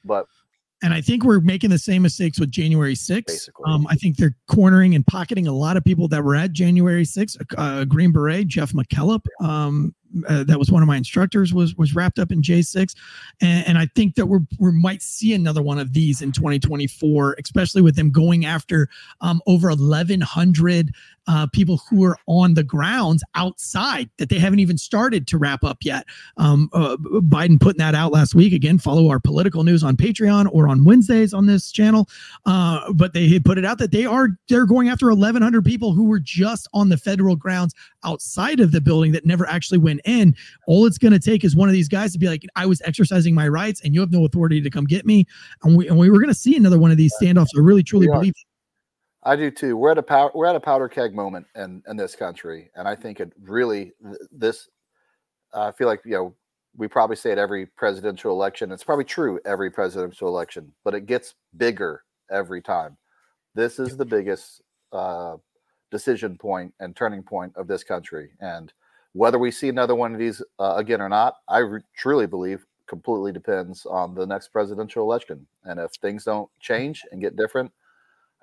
but 0.05 0.27
And 0.83 0.93
I 0.93 0.99
think 0.99 1.23
we're 1.23 1.39
making 1.39 1.69
the 1.69 1.79
same 1.79 2.01
mistakes 2.01 2.39
with 2.39 2.51
January 2.51 2.93
6th. 2.93 3.47
Um, 3.65 3.87
I 3.89 3.95
think 3.95 4.17
they're 4.17 4.35
cornering 4.47 4.95
and 4.95 5.07
pocketing 5.07 5.47
a 5.47 5.53
lot 5.53 5.77
of 5.77 5.85
people 5.85 6.09
that 6.09 6.23
were 6.23 6.35
at 6.35 6.51
January 6.51 7.05
6th. 7.05 7.37
Uh, 7.57 7.85
Green 7.85 8.11
Beret, 8.11 8.47
Jeff 8.47 8.73
McKellop, 8.73 9.21
um, 9.39 9.95
uh, 10.27 10.43
that 10.43 10.59
was 10.59 10.71
one 10.71 10.81
of 10.81 10.87
my 10.87 10.97
instructors 10.97 11.53
was 11.53 11.75
was 11.75 11.95
wrapped 11.95 12.19
up 12.19 12.31
in 12.31 12.41
J6, 12.41 12.95
and, 13.41 13.67
and 13.67 13.77
I 13.77 13.87
think 13.95 14.15
that 14.15 14.27
we're 14.27 14.41
we 14.59 14.71
might 14.71 15.01
see 15.01 15.33
another 15.33 15.61
one 15.61 15.79
of 15.79 15.93
these 15.93 16.21
in 16.21 16.31
2024, 16.31 17.37
especially 17.39 17.81
with 17.81 17.95
them 17.95 18.11
going 18.11 18.45
after 18.45 18.89
um, 19.21 19.41
over 19.47 19.69
1,100 19.69 20.91
uh, 21.27 21.47
people 21.47 21.81
who 21.89 22.03
are 22.03 22.17
on 22.27 22.53
the 22.53 22.63
grounds 22.63 23.23
outside 23.35 24.09
that 24.17 24.29
they 24.29 24.39
haven't 24.39 24.59
even 24.59 24.77
started 24.77 25.27
to 25.27 25.37
wrap 25.37 25.63
up 25.63 25.77
yet. 25.81 26.05
Um, 26.37 26.69
uh, 26.73 26.97
Biden 26.97 27.59
putting 27.59 27.79
that 27.79 27.95
out 27.95 28.11
last 28.11 28.35
week. 28.35 28.53
Again, 28.53 28.77
follow 28.77 29.09
our 29.09 29.19
political 29.19 29.63
news 29.63 29.83
on 29.83 29.95
Patreon 29.95 30.49
or 30.51 30.67
on 30.67 30.83
Wednesdays 30.83 31.33
on 31.33 31.45
this 31.45 31.71
channel. 31.71 32.09
Uh, 32.45 32.91
but 32.93 33.13
they 33.13 33.39
put 33.39 33.57
it 33.57 33.65
out 33.65 33.77
that 33.77 33.91
they 33.91 34.05
are 34.05 34.29
they're 34.49 34.65
going 34.65 34.89
after 34.89 35.07
1,100 35.07 35.63
people 35.63 35.93
who 35.93 36.05
were 36.05 36.19
just 36.19 36.67
on 36.73 36.89
the 36.89 36.97
federal 36.97 37.35
grounds 37.35 37.73
outside 38.03 38.59
of 38.59 38.71
the 38.71 38.81
building 38.81 39.11
that 39.13 39.25
never 39.25 39.47
actually 39.47 39.77
went 39.77 40.01
in. 40.05 40.35
All 40.67 40.85
it's 40.85 40.97
going 40.97 41.13
to 41.13 41.19
take 41.19 41.43
is 41.43 41.55
one 41.55 41.69
of 41.69 41.73
these 41.73 41.89
guys 41.89 42.13
to 42.13 42.19
be 42.19 42.27
like, 42.27 42.45
"I 42.55 42.65
was 42.65 42.81
exercising 42.83 43.33
my 43.33 43.47
rights, 43.47 43.81
and 43.83 43.93
you 43.93 43.99
have 43.99 44.11
no 44.11 44.25
authority 44.25 44.61
to 44.61 44.69
come 44.69 44.85
get 44.85 45.05
me." 45.05 45.25
And 45.63 45.77
we 45.77 45.87
and 45.87 45.97
we 45.97 46.09
were 46.09 46.19
going 46.19 46.29
to 46.29 46.35
see 46.35 46.55
another 46.55 46.79
one 46.79 46.91
of 46.91 46.97
these 46.97 47.13
standoffs. 47.21 47.49
I 47.55 47.59
really 47.59 47.83
truly 47.83 48.07
believe. 48.07 48.33
I 49.25 49.35
do 49.35 49.49
too. 49.49 49.77
We're 49.77 49.91
at 49.91 49.97
a 49.97 50.03
power, 50.03 50.31
we're 50.33 50.45
at 50.45 50.55
a 50.55 50.59
powder 50.59 50.89
keg 50.89 51.15
moment 51.15 51.47
in 51.55 51.81
in 51.87 51.97
this 51.97 52.15
country, 52.15 52.69
and 52.75 52.87
I 52.87 52.95
think 52.95 53.19
it 53.19 53.31
really 53.41 53.93
this. 54.31 54.69
I 55.53 55.71
feel 55.71 55.87
like 55.87 56.01
you 56.05 56.11
know 56.11 56.35
we 56.75 56.87
probably 56.87 57.15
say 57.15 57.31
it 57.31 57.37
every 57.37 57.65
presidential 57.65 58.31
election. 58.31 58.71
It's 58.71 58.83
probably 58.83 59.05
true 59.05 59.39
every 59.45 59.69
presidential 59.69 60.27
election, 60.27 60.73
but 60.83 60.93
it 60.93 61.05
gets 61.05 61.35
bigger 61.55 62.03
every 62.31 62.61
time. 62.61 62.97
This 63.55 63.79
is 63.79 63.95
the 63.95 64.05
biggest 64.05 64.61
uh, 64.91 65.37
decision 65.91 66.37
point 66.37 66.73
and 66.79 66.95
turning 66.95 67.23
point 67.23 67.53
of 67.55 67.67
this 67.67 67.83
country, 67.83 68.31
and 68.41 68.73
whether 69.13 69.39
we 69.39 69.51
see 69.51 69.69
another 69.69 69.95
one 69.95 70.13
of 70.13 70.19
these 70.19 70.41
uh, 70.59 70.75
again 70.75 71.01
or 71.01 71.09
not, 71.09 71.35
I 71.47 71.59
re- 71.59 71.81
truly 71.95 72.27
believe 72.27 72.65
completely 72.87 73.31
depends 73.31 73.85
on 73.85 74.13
the 74.13 74.25
next 74.25 74.49
presidential 74.49 75.03
election. 75.03 75.47
And 75.63 75.79
if 75.79 75.91
things 75.93 76.25
don't 76.25 76.49
change 76.59 77.03
and 77.11 77.21
get 77.21 77.35
different, 77.35 77.71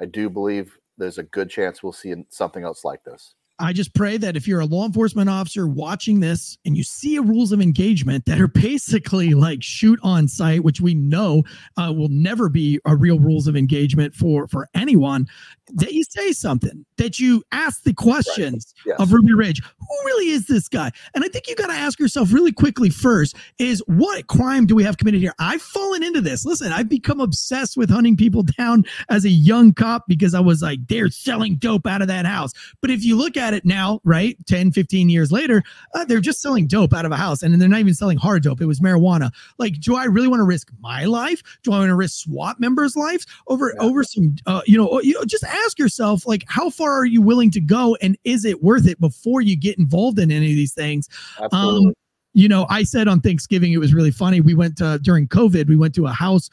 I 0.01 0.07
do 0.07 0.31
believe 0.31 0.79
there's 0.97 1.19
a 1.19 1.25
good 1.25 1.51
chance 1.51 1.83
we'll 1.83 1.93
see 1.93 2.15
something 2.31 2.65
else 2.65 2.85
like 2.85 3.05
this. 3.05 3.35
I 3.61 3.73
just 3.73 3.95
pray 3.95 4.17
that 4.17 4.37
if 4.37 4.49
you're 4.49 4.61
a 4.61 4.67
law 4.67 4.87
enforcement 4.87 5.29
officer 5.29 5.67
watching 5.67 6.21
this 6.21 6.57
and 6.65 6.77
you 6.77 6.83
see 6.83 7.17
a 7.17 7.23
rules 7.23 7.53
of 7.53 7.61
engagement 7.61 8.25
that 8.25 8.41
are 8.41 8.49
basically 8.49 9.35
like 9.35 9.63
shoot 9.63 10.01
on 10.03 10.29
sight, 10.29 10.65
which 10.65 10.81
we 10.81 10.95
know 10.95 11.43
uh, 11.77 11.93
will 11.93 12.09
never 12.09 12.49
be 12.49 12.81
a 12.87 12.97
real 12.97 13.21
rules 13.21 13.47
of 13.47 13.57
engagement 13.57 14.15
for 14.15 14.49
for 14.49 14.69
anyone, 14.75 15.27
that 15.75 15.93
you 15.93 16.05
say 16.05 16.33
something, 16.33 16.85
that 16.97 17.19
you 17.19 17.43
ask 17.53 17.83
the 17.83 17.95
questions 17.95 18.75
right. 18.87 18.95
yes. 18.99 19.01
of 19.01 19.13
Ruby 19.13 19.35
Ridge. 19.35 19.63
Who 19.63 19.97
really 20.07 20.31
is 20.31 20.47
this 20.47 20.69
guy? 20.69 20.91
And 21.15 21.25
I 21.25 21.29
think 21.29 21.49
you 21.49 21.55
got 21.55 21.69
to 21.69 21.73
ask 21.73 21.99
yourself 21.99 22.33
really 22.33 22.53
quickly 22.53 22.91
first 22.91 23.37
is 23.59 23.83
what 23.87 24.27
crime 24.27 24.67
do 24.67 24.75
we 24.75 24.83
have 24.85 24.97
committed 24.97 25.21
here? 25.21 25.35
I've 25.39 25.63
fallen 25.63 26.03
into 26.03 26.21
this. 26.21 26.45
Listen, 26.45 26.73
I've 26.73 26.89
become 26.89 27.21
obsessed 27.21 27.77
with 27.77 27.91
hunting 27.91 28.17
people 28.17 28.43
down 28.59 28.85
as 29.09 29.25
a 29.25 29.31
young 29.31 29.73
cop 29.73 30.05
because 30.09 30.35
I 30.35 30.41
was 30.41 30.63
like, 30.63 30.87
they're 30.89 31.11
selling 31.11 31.57
dope 31.57 31.87
out 31.87 32.03
of 32.03 32.09
that 32.09 32.27
house. 32.27 32.53
But 32.81 32.91
if 32.91 33.05
you 33.05 33.17
look 33.17 33.37
at 33.37 33.50
it 33.55 33.65
now, 33.65 34.01
right, 34.05 34.37
10, 34.47 34.73
15 34.73 35.09
years 35.09 35.33
later, 35.33 35.63
uh, 35.95 36.05
they're 36.05 36.21
just 36.21 36.41
selling 36.41 36.67
dope 36.67 36.93
out 36.93 37.05
of 37.05 37.13
a 37.13 37.17
house 37.17 37.43
and 37.43 37.61
they're 37.61 37.69
not 37.69 37.81
even 37.81 37.95
selling 37.95 38.19
hard 38.19 38.43
dope. 38.43 38.61
It 38.61 38.67
was 38.67 38.81
marijuana. 38.81 39.31
Like, 39.59 39.81
do 39.81 39.97
I 39.97 40.05
really 40.05 40.29
want 40.29 40.41
to 40.41 40.45
risk 40.45 40.71
my 40.81 41.05
life? 41.05 41.43
Do 41.63 41.73
I 41.73 41.79
want 41.79 41.91
to 41.91 41.95
risk 41.95 42.25
SWAT 42.25 42.61
members' 42.61 42.97
lives 42.97 43.27
over, 43.49 43.75
yeah. 43.75 43.87
over 43.87 44.05
some, 44.05 44.37
uh, 44.47 44.63
you 44.67 44.77
know, 44.77 45.01
you 45.01 45.15
know, 45.15 45.25
just 45.25 45.45
ask 45.45 45.79
yourself, 45.79 46.27
like, 46.27 46.45
how 46.49 46.71
far 46.71 46.93
are 46.93 47.05
you 47.05 47.23
willing 47.23 47.51
to 47.53 47.61
go 47.61 47.97
and 48.01 48.17
is 48.25 48.45
it 48.45 48.63
worth 48.63 48.87
it 48.87 49.01
before 49.01 49.41
you 49.41 49.57
get 49.57 49.79
involved 49.79 50.19
in 50.19 50.31
any 50.31 50.51
of 50.51 50.57
these 50.57 50.75
things? 50.75 51.09
Absolutely. 51.41 51.89
Um, 51.89 51.95
you 52.33 52.49
know, 52.49 52.67
I 52.69 52.85
said 52.85 53.09
on 53.09 53.21
Thanksgiving, 53.21 53.73
it 53.73 53.79
was 53.79 53.93
really 53.93 54.11
funny. 54.11 54.41
We 54.41 54.55
went 54.55 54.77
to, 54.79 55.01
during 55.03 55.27
COVID, 55.29 55.69
we 55.69 55.77
went 55.77 55.95
to 55.97 56.07
a 56.07 56.13
house 56.13 56.49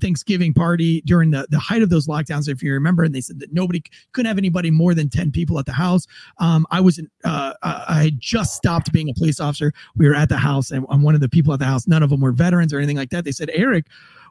Thanksgiving 0.00 0.54
party 0.54 1.02
during 1.02 1.30
the, 1.30 1.46
the 1.50 1.58
height 1.58 1.82
of 1.82 1.90
those 1.90 2.06
lockdowns, 2.06 2.48
if 2.48 2.62
you 2.62 2.72
remember, 2.72 3.04
and 3.04 3.14
they 3.14 3.20
said 3.20 3.40
that 3.40 3.52
nobody 3.52 3.82
couldn't 4.12 4.28
have 4.28 4.38
anybody 4.38 4.70
more 4.70 4.94
than 4.94 5.08
10 5.08 5.32
people 5.32 5.58
at 5.58 5.66
the 5.66 5.72
house. 5.72 6.06
Um, 6.38 6.66
I 6.70 6.80
was, 6.80 7.00
uh, 7.24 7.54
I 7.62 8.02
had 8.04 8.20
just 8.20 8.54
stopped 8.54 8.92
being 8.92 9.08
a 9.08 9.14
police 9.14 9.40
officer. 9.40 9.72
We 9.96 10.08
were 10.08 10.14
at 10.14 10.28
the 10.28 10.36
house 10.36 10.70
and 10.70 10.86
I'm 10.90 11.02
one 11.02 11.14
of 11.14 11.20
the 11.20 11.28
people 11.28 11.52
at 11.52 11.58
the 11.58 11.66
house. 11.66 11.86
None 11.86 12.02
of 12.02 12.10
them 12.10 12.20
were 12.20 12.32
veterans 12.32 12.72
or 12.72 12.78
anything 12.78 12.96
like 12.96 13.10
that. 13.10 13.24
They 13.24 13.32
said, 13.32 13.50
Eric, 13.52 13.86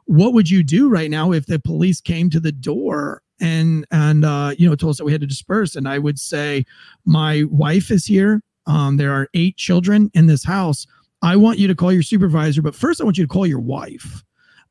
what 0.06 0.32
would 0.32 0.50
you 0.50 0.62
do 0.62 0.88
right 0.88 1.10
now 1.10 1.32
if 1.32 1.46
the 1.46 1.58
police 1.58 2.00
came 2.00 2.30
to 2.30 2.40
the 2.40 2.52
door 2.52 3.22
and 3.40 3.86
and 3.90 4.24
uh, 4.24 4.54
you 4.56 4.68
know 4.68 4.74
told 4.74 4.90
us 4.90 4.98
that 4.98 5.04
we 5.04 5.12
had 5.12 5.20
to 5.20 5.26
disperse. 5.26 5.76
And 5.76 5.88
I 5.88 5.98
would 5.98 6.18
say, 6.18 6.64
my 7.04 7.44
wife 7.50 7.90
is 7.90 8.04
here. 8.04 8.42
Um, 8.66 8.96
there 8.96 9.12
are 9.12 9.28
eight 9.34 9.56
children 9.56 10.10
in 10.14 10.26
this 10.26 10.44
house. 10.44 10.86
I 11.22 11.36
want 11.36 11.58
you 11.58 11.68
to 11.68 11.74
call 11.74 11.92
your 11.92 12.02
supervisor, 12.02 12.62
but 12.62 12.74
first 12.74 13.00
I 13.00 13.04
want 13.04 13.18
you 13.18 13.24
to 13.24 13.32
call 13.32 13.46
your 13.46 13.60
wife, 13.60 14.24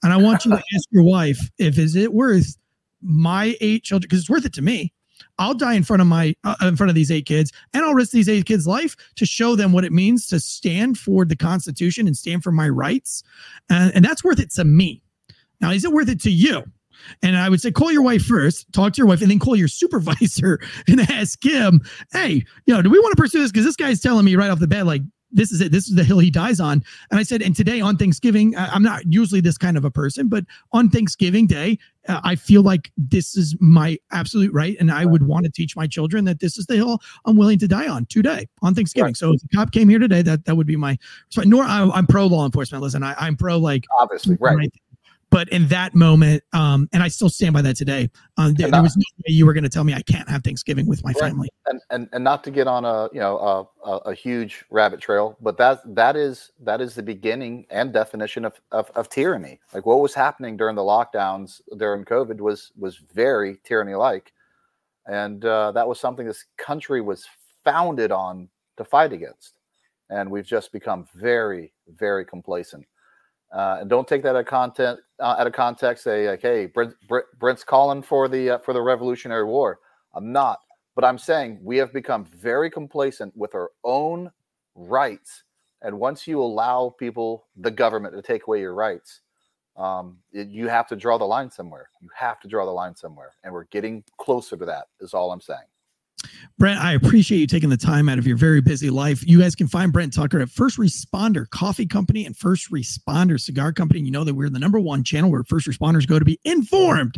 and 0.04 0.12
I 0.14 0.18
want 0.18 0.46
you 0.46 0.52
to 0.52 0.58
ask 0.76 0.88
your 0.92 1.04
wife 1.04 1.40
if 1.58 1.78
is 1.78 1.96
it 1.96 2.14
worth 2.14 2.58
my 3.02 3.56
eight 3.62 3.84
children 3.84 4.08
because 4.08 4.20
it's 4.20 4.30
worth 4.30 4.46
it 4.46 4.54
to 4.54 4.62
me. 4.62 4.94
I'll 5.38 5.54
die 5.54 5.74
in 5.74 5.84
front 5.84 6.02
of 6.02 6.08
my 6.08 6.36
uh, 6.44 6.56
in 6.62 6.76
front 6.76 6.90
of 6.90 6.96
these 6.96 7.12
eight 7.12 7.26
kids, 7.26 7.52
and 7.74 7.84
I'll 7.84 7.94
risk 7.94 8.12
these 8.12 8.30
eight 8.30 8.46
kids' 8.46 8.68
life 8.68 8.96
to 9.16 9.26
show 9.26 9.56
them 9.56 9.74
what 9.74 9.84
it 9.84 9.92
means 9.92 10.28
to 10.28 10.40
stand 10.40 10.98
for 10.98 11.26
the 11.26 11.36
Constitution 11.36 12.08
and 12.08 12.18
stand 12.18 12.44
for 12.44 12.52
my 12.52 12.70
rights, 12.70 13.24
and, 13.70 13.94
and 13.96 14.06
that's 14.06 14.24
worth 14.24 14.40
it 14.40 14.52
to 14.52 14.64
me. 14.64 15.02
Now, 15.62 15.72
is 15.72 15.84
it 15.84 15.92
worth 15.92 16.10
it 16.10 16.22
to 16.22 16.32
you? 16.32 16.64
And 17.22 17.38
I 17.38 17.50
would 17.50 17.62
say, 17.62 17.72
call 17.72 17.92
your 17.92 18.02
wife 18.02 18.24
first, 18.24 18.72
talk 18.74 18.94
to 18.94 18.98
your 18.98 19.08
wife, 19.08 19.22
and 19.22 19.32
then 19.32 19.40
call 19.40 19.56
your 19.56 19.68
supervisor 19.68 20.60
and 20.88 21.02
ask 21.02 21.44
him, 21.44 21.82
hey, 22.12 22.46
you 22.66 22.74
know, 22.74 22.82
do 22.82 22.90
we 22.90 23.00
want 23.00 23.16
to 23.16 23.22
pursue 23.22 23.40
this? 23.40 23.52
Because 23.52 23.66
this 23.66 23.76
guy's 23.76 24.02
telling 24.02 24.26
me 24.26 24.36
right 24.36 24.50
off 24.50 24.60
the 24.60 24.68
bat, 24.68 24.86
like, 24.86 25.02
this 25.32 25.52
is 25.52 25.62
it. 25.62 25.72
This 25.72 25.88
is 25.88 25.96
the 25.96 26.04
hill 26.04 26.20
he 26.20 26.32
dies 26.32 26.60
on. 26.60 26.84
And 27.12 27.20
I 27.20 27.24
said, 27.24 27.42
and 27.42 27.56
today 27.56 27.82
on 27.82 27.98
Thanksgiving, 27.98 28.56
I'm 28.58 28.84
not 28.84 29.12
usually 29.12 29.42
this 29.42 29.58
kind 29.58 29.78
of 29.78 29.86
a 29.86 29.92
person, 29.92 30.28
but 30.28 30.46
on 30.72 30.90
Thanksgiving 30.90 31.46
Day, 31.46 31.78
uh, 32.08 32.20
I 32.24 32.36
feel 32.36 32.64
like 32.64 32.92
this 32.98 33.38
is 33.38 33.56
my 33.60 33.98
absolute 34.12 34.52
right. 34.54 34.76
And 34.80 34.92
I 34.92 35.06
would 35.06 35.24
want 35.24 35.46
to 35.46 35.52
teach 35.52 35.76
my 35.76 35.86
children 35.86 36.26
that 36.26 36.40
this 36.40 36.58
is 36.58 36.66
the 36.66 36.76
hill 36.76 37.00
I'm 37.26 37.38
willing 37.38 37.60
to 37.60 37.68
die 37.68 37.88
on 37.88 38.06
today 38.08 38.48
on 38.62 38.74
Thanksgiving. 38.74 39.08
Right. 39.08 39.18
So 39.18 39.34
if 39.34 39.44
a 39.44 39.48
cop 39.56 39.72
came 39.72 39.90
here 39.90 40.00
today, 40.00 40.22
that 40.24 40.46
that 40.46 40.56
would 40.56 40.68
be 40.68 40.76
my. 40.76 40.98
Nor 41.38 41.64
I, 41.64 41.82
am 41.96 42.08
pro 42.08 42.26
law 42.26 42.46
enforcement. 42.46 42.84
Listen, 42.84 43.04
I, 43.04 43.28
am 43.28 43.36
pro 43.36 43.58
like 43.58 43.86
obviously 44.00 44.38
right 44.40 44.72
but 45.32 45.48
in 45.50 45.68
that 45.68 45.94
moment, 45.94 46.44
um, 46.54 46.90
and 46.92 47.04
I 47.04 47.08
still 47.08 47.30
stand 47.30 47.54
by 47.54 47.62
that 47.62 47.76
today. 47.76 48.10
Um, 48.38 48.54
there, 48.56 48.72
there 48.72 48.82
was 48.82 48.98
no 48.98 49.04
way 49.18 49.34
you 49.34 49.46
were 49.46 49.54
going 49.54 49.64
to 49.64 49.70
tell 49.70 49.84
me 49.84 49.94
I 49.94 50.02
can't 50.02 50.28
have 50.30 50.44
Thanksgiving 50.44 50.88
with 50.88 51.04
my 51.04 51.12
right. 51.12 51.30
family. 51.30 51.50
And, 51.68 51.82
and 51.92 52.10
and 52.12 52.24
not 52.24 52.44
to 52.46 52.52
get 52.52 52.68
on 52.68 52.86
a 52.86 53.10
you 53.14 53.20
know 53.20 53.38
a, 53.38 53.90
a, 53.90 53.98
a, 53.98 54.14
huge 54.14 54.66
rabbit 54.72 55.00
trail, 55.00 55.38
but 55.42 55.58
that 55.58 55.82
that 55.96 56.16
is 56.16 56.52
that 56.62 56.82
is 56.82 56.96
the 56.96 57.04
beginning 57.04 57.68
and 57.70 57.94
definition 57.94 58.46
of, 58.46 58.60
of, 58.72 58.90
of 58.96 59.10
tyranny. 59.10 59.60
Like 59.74 59.86
what 59.86 60.00
was 60.00 60.14
happening 60.14 60.58
during 60.58 60.76
the 60.76 60.82
lockdowns 60.82 61.62
during 61.78 62.06
COVID 62.06 62.40
was 62.40 62.72
was 62.78 62.98
very 62.98 63.58
tyranny 63.64 63.96
like, 63.96 64.34
and 65.06 65.46
uh, 65.46 65.72
that 65.74 65.88
was 65.88 66.00
something 66.00 66.26
this 66.26 66.46
country 66.58 67.02
was 67.02 67.28
founded 67.64 68.12
on 68.12 68.50
to 68.78 68.84
fight 68.84 69.14
against, 69.14 69.60
and 70.10 70.30
we've 70.30 70.46
just 70.46 70.72
become 70.72 71.08
very 71.14 71.72
very 71.98 72.26
complacent. 72.26 72.86
Uh, 73.52 73.78
and 73.82 73.90
don't 73.90 74.08
take 74.08 74.22
that 74.24 74.36
out 74.36 74.42
of 74.42 74.46
content 74.46 75.00
uh, 75.20 75.36
out 75.40 75.48
of 75.48 75.54
context. 75.54 76.04
Say 76.04 76.30
like, 76.30 76.42
"Hey, 76.42 76.68
Brent, 76.68 76.94
Brent, 77.08 77.26
Brent's 77.40 77.64
calling 77.64 78.02
for 78.02 78.28
the 78.28 78.52
uh, 78.52 78.58
for 78.60 78.74
the 78.74 78.82
Revolutionary 78.82 79.46
War." 79.46 79.80
I'm 80.14 80.32
not, 80.32 80.60
but 80.96 81.04
I'm 81.04 81.18
saying 81.18 81.60
we 81.62 81.78
have 81.78 81.94
become 81.94 82.26
very 82.26 82.70
complacent 82.70 83.36
with 83.36 83.56
our 83.56 83.72
own 83.84 84.32
rights. 84.76 85.44
And 85.82 86.00
once 86.00 86.28
you 86.28 86.42
allow 86.42 86.94
people, 87.00 87.48
the 87.56 87.72
government, 87.72 88.14
to 88.14 88.22
take 88.22 88.48
away 88.48 88.60
your 88.60 88.74
rights, 88.74 89.22
um, 89.78 90.18
it, 90.34 90.50
you 90.50 90.68
have 90.68 90.88
to 90.88 90.96
draw 90.96 91.18
the 91.18 91.26
line 91.26 91.50
somewhere. 91.50 91.90
You 92.02 92.10
have 92.14 92.40
to 92.42 92.48
draw 92.48 92.66
the 92.66 92.72
line 92.72 92.96
somewhere, 92.96 93.34
and 93.44 93.54
we're 93.54 93.64
getting 93.66 94.04
closer 94.18 94.58
to 94.58 94.66
that. 94.66 94.88
Is 95.00 95.14
all 95.14 95.32
I'm 95.32 95.42
saying. 95.42 95.68
Brent, 96.58 96.80
I 96.80 96.94
appreciate 96.94 97.40
you 97.40 97.48
taking 97.48 97.70
the 97.70 97.78
time 97.78 98.10
out 98.10 98.18
of 98.18 98.28
your 98.28 98.36
very 98.36 98.62
busy 98.62 98.90
life. 98.90 99.26
You 99.26 99.40
guys 99.40 99.56
can 99.56 99.68
find 99.68 99.94
Brent 99.94 100.14
Tucker 100.14 100.42
at 100.42 100.50
First 100.50 100.78
Responder 100.78 101.50
Coffee 101.50 101.86
Company 101.86 102.26
and 102.26 102.36
First 102.36 102.72
Responder 102.72 103.40
Cigar 103.40 103.72
Company. 103.72 104.02
You 104.02 104.12
know 104.12 104.24
that 104.24 104.34
we're 104.34 104.50
the 104.50 104.60
number 104.60 104.80
one 104.80 105.04
channel 105.04 105.32
where 105.32 105.44
first 105.44 105.68
responders 105.68 106.06
go 106.06 106.20
to 106.20 106.26
be 106.26 106.40
informed, 106.44 107.16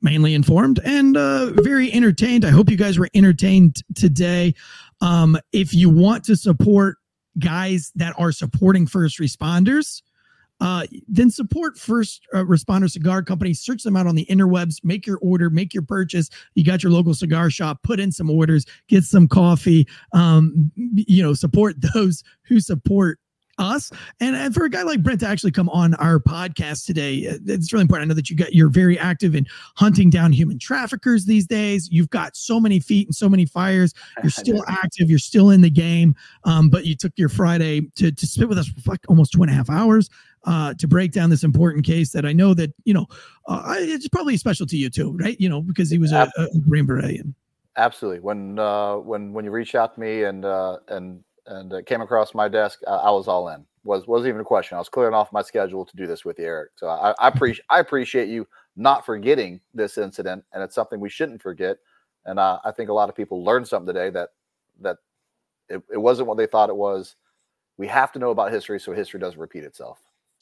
mainly 0.00 0.34
informed 0.34 0.80
and 0.84 1.16
uh, 1.16 1.50
very 1.56 1.92
entertained. 1.92 2.44
I 2.44 2.50
hope 2.50 2.70
you 2.70 2.78
guys 2.78 2.98
were 2.98 3.10
entertained 3.14 3.82
today. 3.94 4.54
Um, 5.02 5.38
if 5.52 5.74
you 5.74 5.90
want 5.90 6.24
to 6.24 6.36
support 6.36 6.96
guys 7.38 7.92
that 7.96 8.14
are 8.18 8.32
supporting 8.32 8.86
first 8.86 9.18
responders, 9.18 10.02
uh, 10.60 10.86
then 11.08 11.30
support 11.30 11.78
First 11.78 12.22
uh, 12.34 12.38
Responder 12.38 12.90
Cigar 12.90 13.22
Company. 13.22 13.54
Search 13.54 13.82
them 13.82 13.96
out 13.96 14.06
on 14.06 14.14
the 14.14 14.26
interwebs. 14.26 14.84
Make 14.84 15.06
your 15.06 15.18
order, 15.22 15.50
make 15.50 15.72
your 15.72 15.82
purchase. 15.82 16.28
You 16.54 16.64
got 16.64 16.82
your 16.82 16.92
local 16.92 17.14
cigar 17.14 17.50
shop. 17.50 17.82
Put 17.82 18.00
in 18.00 18.12
some 18.12 18.30
orders. 18.30 18.66
Get 18.88 19.04
some 19.04 19.26
coffee. 19.28 19.86
Um, 20.12 20.70
you 20.76 21.22
know, 21.22 21.34
support 21.34 21.76
those 21.94 22.22
who 22.42 22.60
support 22.60 23.18
us 23.58 23.90
and, 24.20 24.34
and 24.34 24.54
for 24.54 24.64
a 24.64 24.70
guy 24.70 24.82
like 24.82 25.02
Brent 25.02 25.20
to 25.20 25.26
actually 25.26 25.50
come 25.50 25.68
on 25.68 25.94
our 25.94 26.18
podcast 26.18 26.86
today, 26.86 27.26
uh, 27.28 27.38
it's 27.46 27.72
really 27.72 27.82
important. 27.82 28.06
I 28.06 28.08
know 28.08 28.14
that 28.14 28.30
you 28.30 28.36
got 28.36 28.54
you're 28.54 28.70
very 28.70 28.98
active 28.98 29.34
in 29.34 29.46
hunting 29.76 30.10
down 30.10 30.32
human 30.32 30.58
traffickers 30.58 31.24
these 31.24 31.46
days. 31.46 31.88
You've 31.90 32.10
got 32.10 32.36
so 32.36 32.58
many 32.58 32.80
feet 32.80 33.08
and 33.08 33.14
so 33.14 33.28
many 33.28 33.46
fires. 33.46 33.94
You're 34.22 34.30
still 34.30 34.64
active. 34.68 35.10
You're 35.10 35.18
still 35.18 35.50
in 35.50 35.60
the 35.60 35.70
game. 35.70 36.14
Um, 36.44 36.68
but 36.68 36.86
you 36.86 36.94
took 36.94 37.12
your 37.16 37.28
Friday 37.28 37.82
to 37.96 38.10
to 38.10 38.26
spit 38.26 38.48
with 38.48 38.58
us 38.58 38.68
for 38.68 38.90
like 38.90 39.00
almost 39.08 39.32
two 39.32 39.42
and 39.42 39.50
a 39.50 39.54
half 39.54 39.70
hours 39.70 40.10
uh, 40.44 40.74
to 40.74 40.88
break 40.88 41.12
down 41.12 41.30
this 41.30 41.44
important 41.44 41.84
case 41.84 42.12
that 42.12 42.24
I 42.24 42.32
know 42.32 42.54
that 42.54 42.72
you 42.84 42.94
know 42.94 43.06
uh, 43.46 43.74
it's 43.78 44.08
probably 44.08 44.36
special 44.36 44.66
to 44.66 44.76
you 44.76 44.90
too, 44.90 45.16
right? 45.18 45.38
You 45.40 45.48
know 45.48 45.60
because 45.60 45.90
he 45.90 45.98
was 45.98 46.12
a, 46.12 46.30
a 46.36 46.58
Green 46.68 46.86
Beret. 46.86 47.20
Absolutely. 47.76 48.20
When 48.20 48.58
uh, 48.58 48.96
when 48.96 49.32
when 49.32 49.44
you 49.44 49.50
reached 49.50 49.74
out 49.74 49.94
to 49.94 50.00
me 50.00 50.24
and 50.24 50.44
uh, 50.44 50.78
and 50.88 51.22
and 51.46 51.72
it 51.72 51.86
came 51.86 52.00
across 52.00 52.34
my 52.34 52.48
desk, 52.48 52.80
I, 52.86 52.92
I 52.92 53.10
was 53.10 53.28
all 53.28 53.48
in. 53.48 53.64
Was 53.84 54.06
wasn't 54.06 54.28
even 54.28 54.40
a 54.42 54.44
question. 54.44 54.76
I 54.76 54.78
was 54.78 54.90
clearing 54.90 55.14
off 55.14 55.32
my 55.32 55.42
schedule 55.42 55.86
to 55.86 55.96
do 55.96 56.06
this 56.06 56.24
with 56.24 56.38
you, 56.38 56.44
Eric. 56.44 56.72
So 56.76 56.88
I, 56.88 57.14
I 57.18 57.28
appreciate 57.28 57.64
I 57.70 57.80
appreciate 57.80 58.28
you 58.28 58.46
not 58.76 59.06
forgetting 59.06 59.60
this 59.72 59.96
incident, 59.98 60.44
and 60.52 60.62
it's 60.62 60.74
something 60.74 61.00
we 61.00 61.08
shouldn't 61.08 61.40
forget. 61.42 61.78
And 62.26 62.38
uh, 62.38 62.58
I 62.64 62.72
think 62.72 62.90
a 62.90 62.92
lot 62.94 63.08
of 63.08 63.16
people 63.16 63.42
learned 63.42 63.66
something 63.66 63.92
today 63.92 64.10
that 64.10 64.30
that 64.80 64.98
it, 65.70 65.82
it 65.92 65.98
wasn't 65.98 66.28
what 66.28 66.36
they 66.36 66.46
thought 66.46 66.68
it 66.68 66.76
was. 66.76 67.16
We 67.78 67.86
have 67.88 68.12
to 68.12 68.18
know 68.18 68.30
about 68.30 68.52
history 68.52 68.78
so 68.78 68.92
history 68.92 69.20
doesn't 69.20 69.40
repeat 69.40 69.64
itself. 69.64 69.98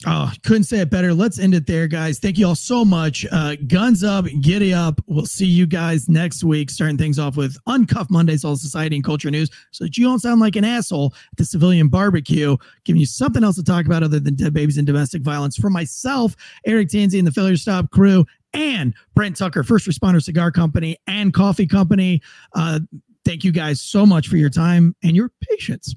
Oh, 0.07 0.31
couldn't 0.45 0.63
say 0.63 0.79
it 0.79 0.89
better. 0.89 1.13
Let's 1.13 1.39
end 1.39 1.53
it 1.53 1.67
there, 1.67 1.85
guys. 1.85 2.19
Thank 2.19 2.37
you 2.37 2.47
all 2.47 2.55
so 2.55 2.85
much. 2.85 3.25
Uh, 3.33 3.57
guns 3.67 4.01
up, 4.01 4.25
giddy 4.39 4.73
up. 4.73 5.01
We'll 5.07 5.25
see 5.25 5.45
you 5.45 5.67
guys 5.67 6.07
next 6.07 6.41
week, 6.41 6.69
starting 6.69 6.97
things 6.97 7.19
off 7.19 7.35
with 7.35 7.57
Uncuffed 7.67 8.09
Mondays, 8.09 8.45
all 8.45 8.55
society 8.55 8.95
and 8.95 9.03
culture 9.03 9.29
news, 9.29 9.49
so 9.71 9.83
that 9.83 9.97
you 9.97 10.05
don't 10.05 10.19
sound 10.19 10.39
like 10.39 10.55
an 10.55 10.63
asshole 10.63 11.13
at 11.13 11.37
the 11.37 11.43
civilian 11.43 11.89
barbecue, 11.89 12.55
giving 12.85 13.01
you 13.01 13.05
something 13.05 13.43
else 13.43 13.57
to 13.57 13.63
talk 13.63 13.85
about 13.85 14.01
other 14.01 14.21
than 14.21 14.35
dead 14.35 14.53
babies 14.53 14.77
and 14.77 14.87
domestic 14.87 15.21
violence. 15.21 15.57
For 15.57 15.69
myself, 15.69 16.33
Eric 16.65 16.87
Tansey 16.87 17.19
and 17.19 17.27
the 17.27 17.31
Failure 17.33 17.57
Stop 17.57 17.91
crew, 17.91 18.25
and 18.53 18.93
Brent 19.15 19.35
Tucker, 19.35 19.63
First 19.63 19.85
Responder 19.85 20.23
Cigar 20.23 20.51
Company 20.51 20.97
and 21.07 21.33
Coffee 21.33 21.67
Company. 21.67 22.21
Uh, 22.55 22.79
thank 23.25 23.43
you 23.43 23.51
guys 23.51 23.81
so 23.81 24.05
much 24.05 24.27
for 24.27 24.37
your 24.37 24.49
time 24.49 24.95
and 25.03 25.15
your 25.15 25.31
patience. 25.41 25.93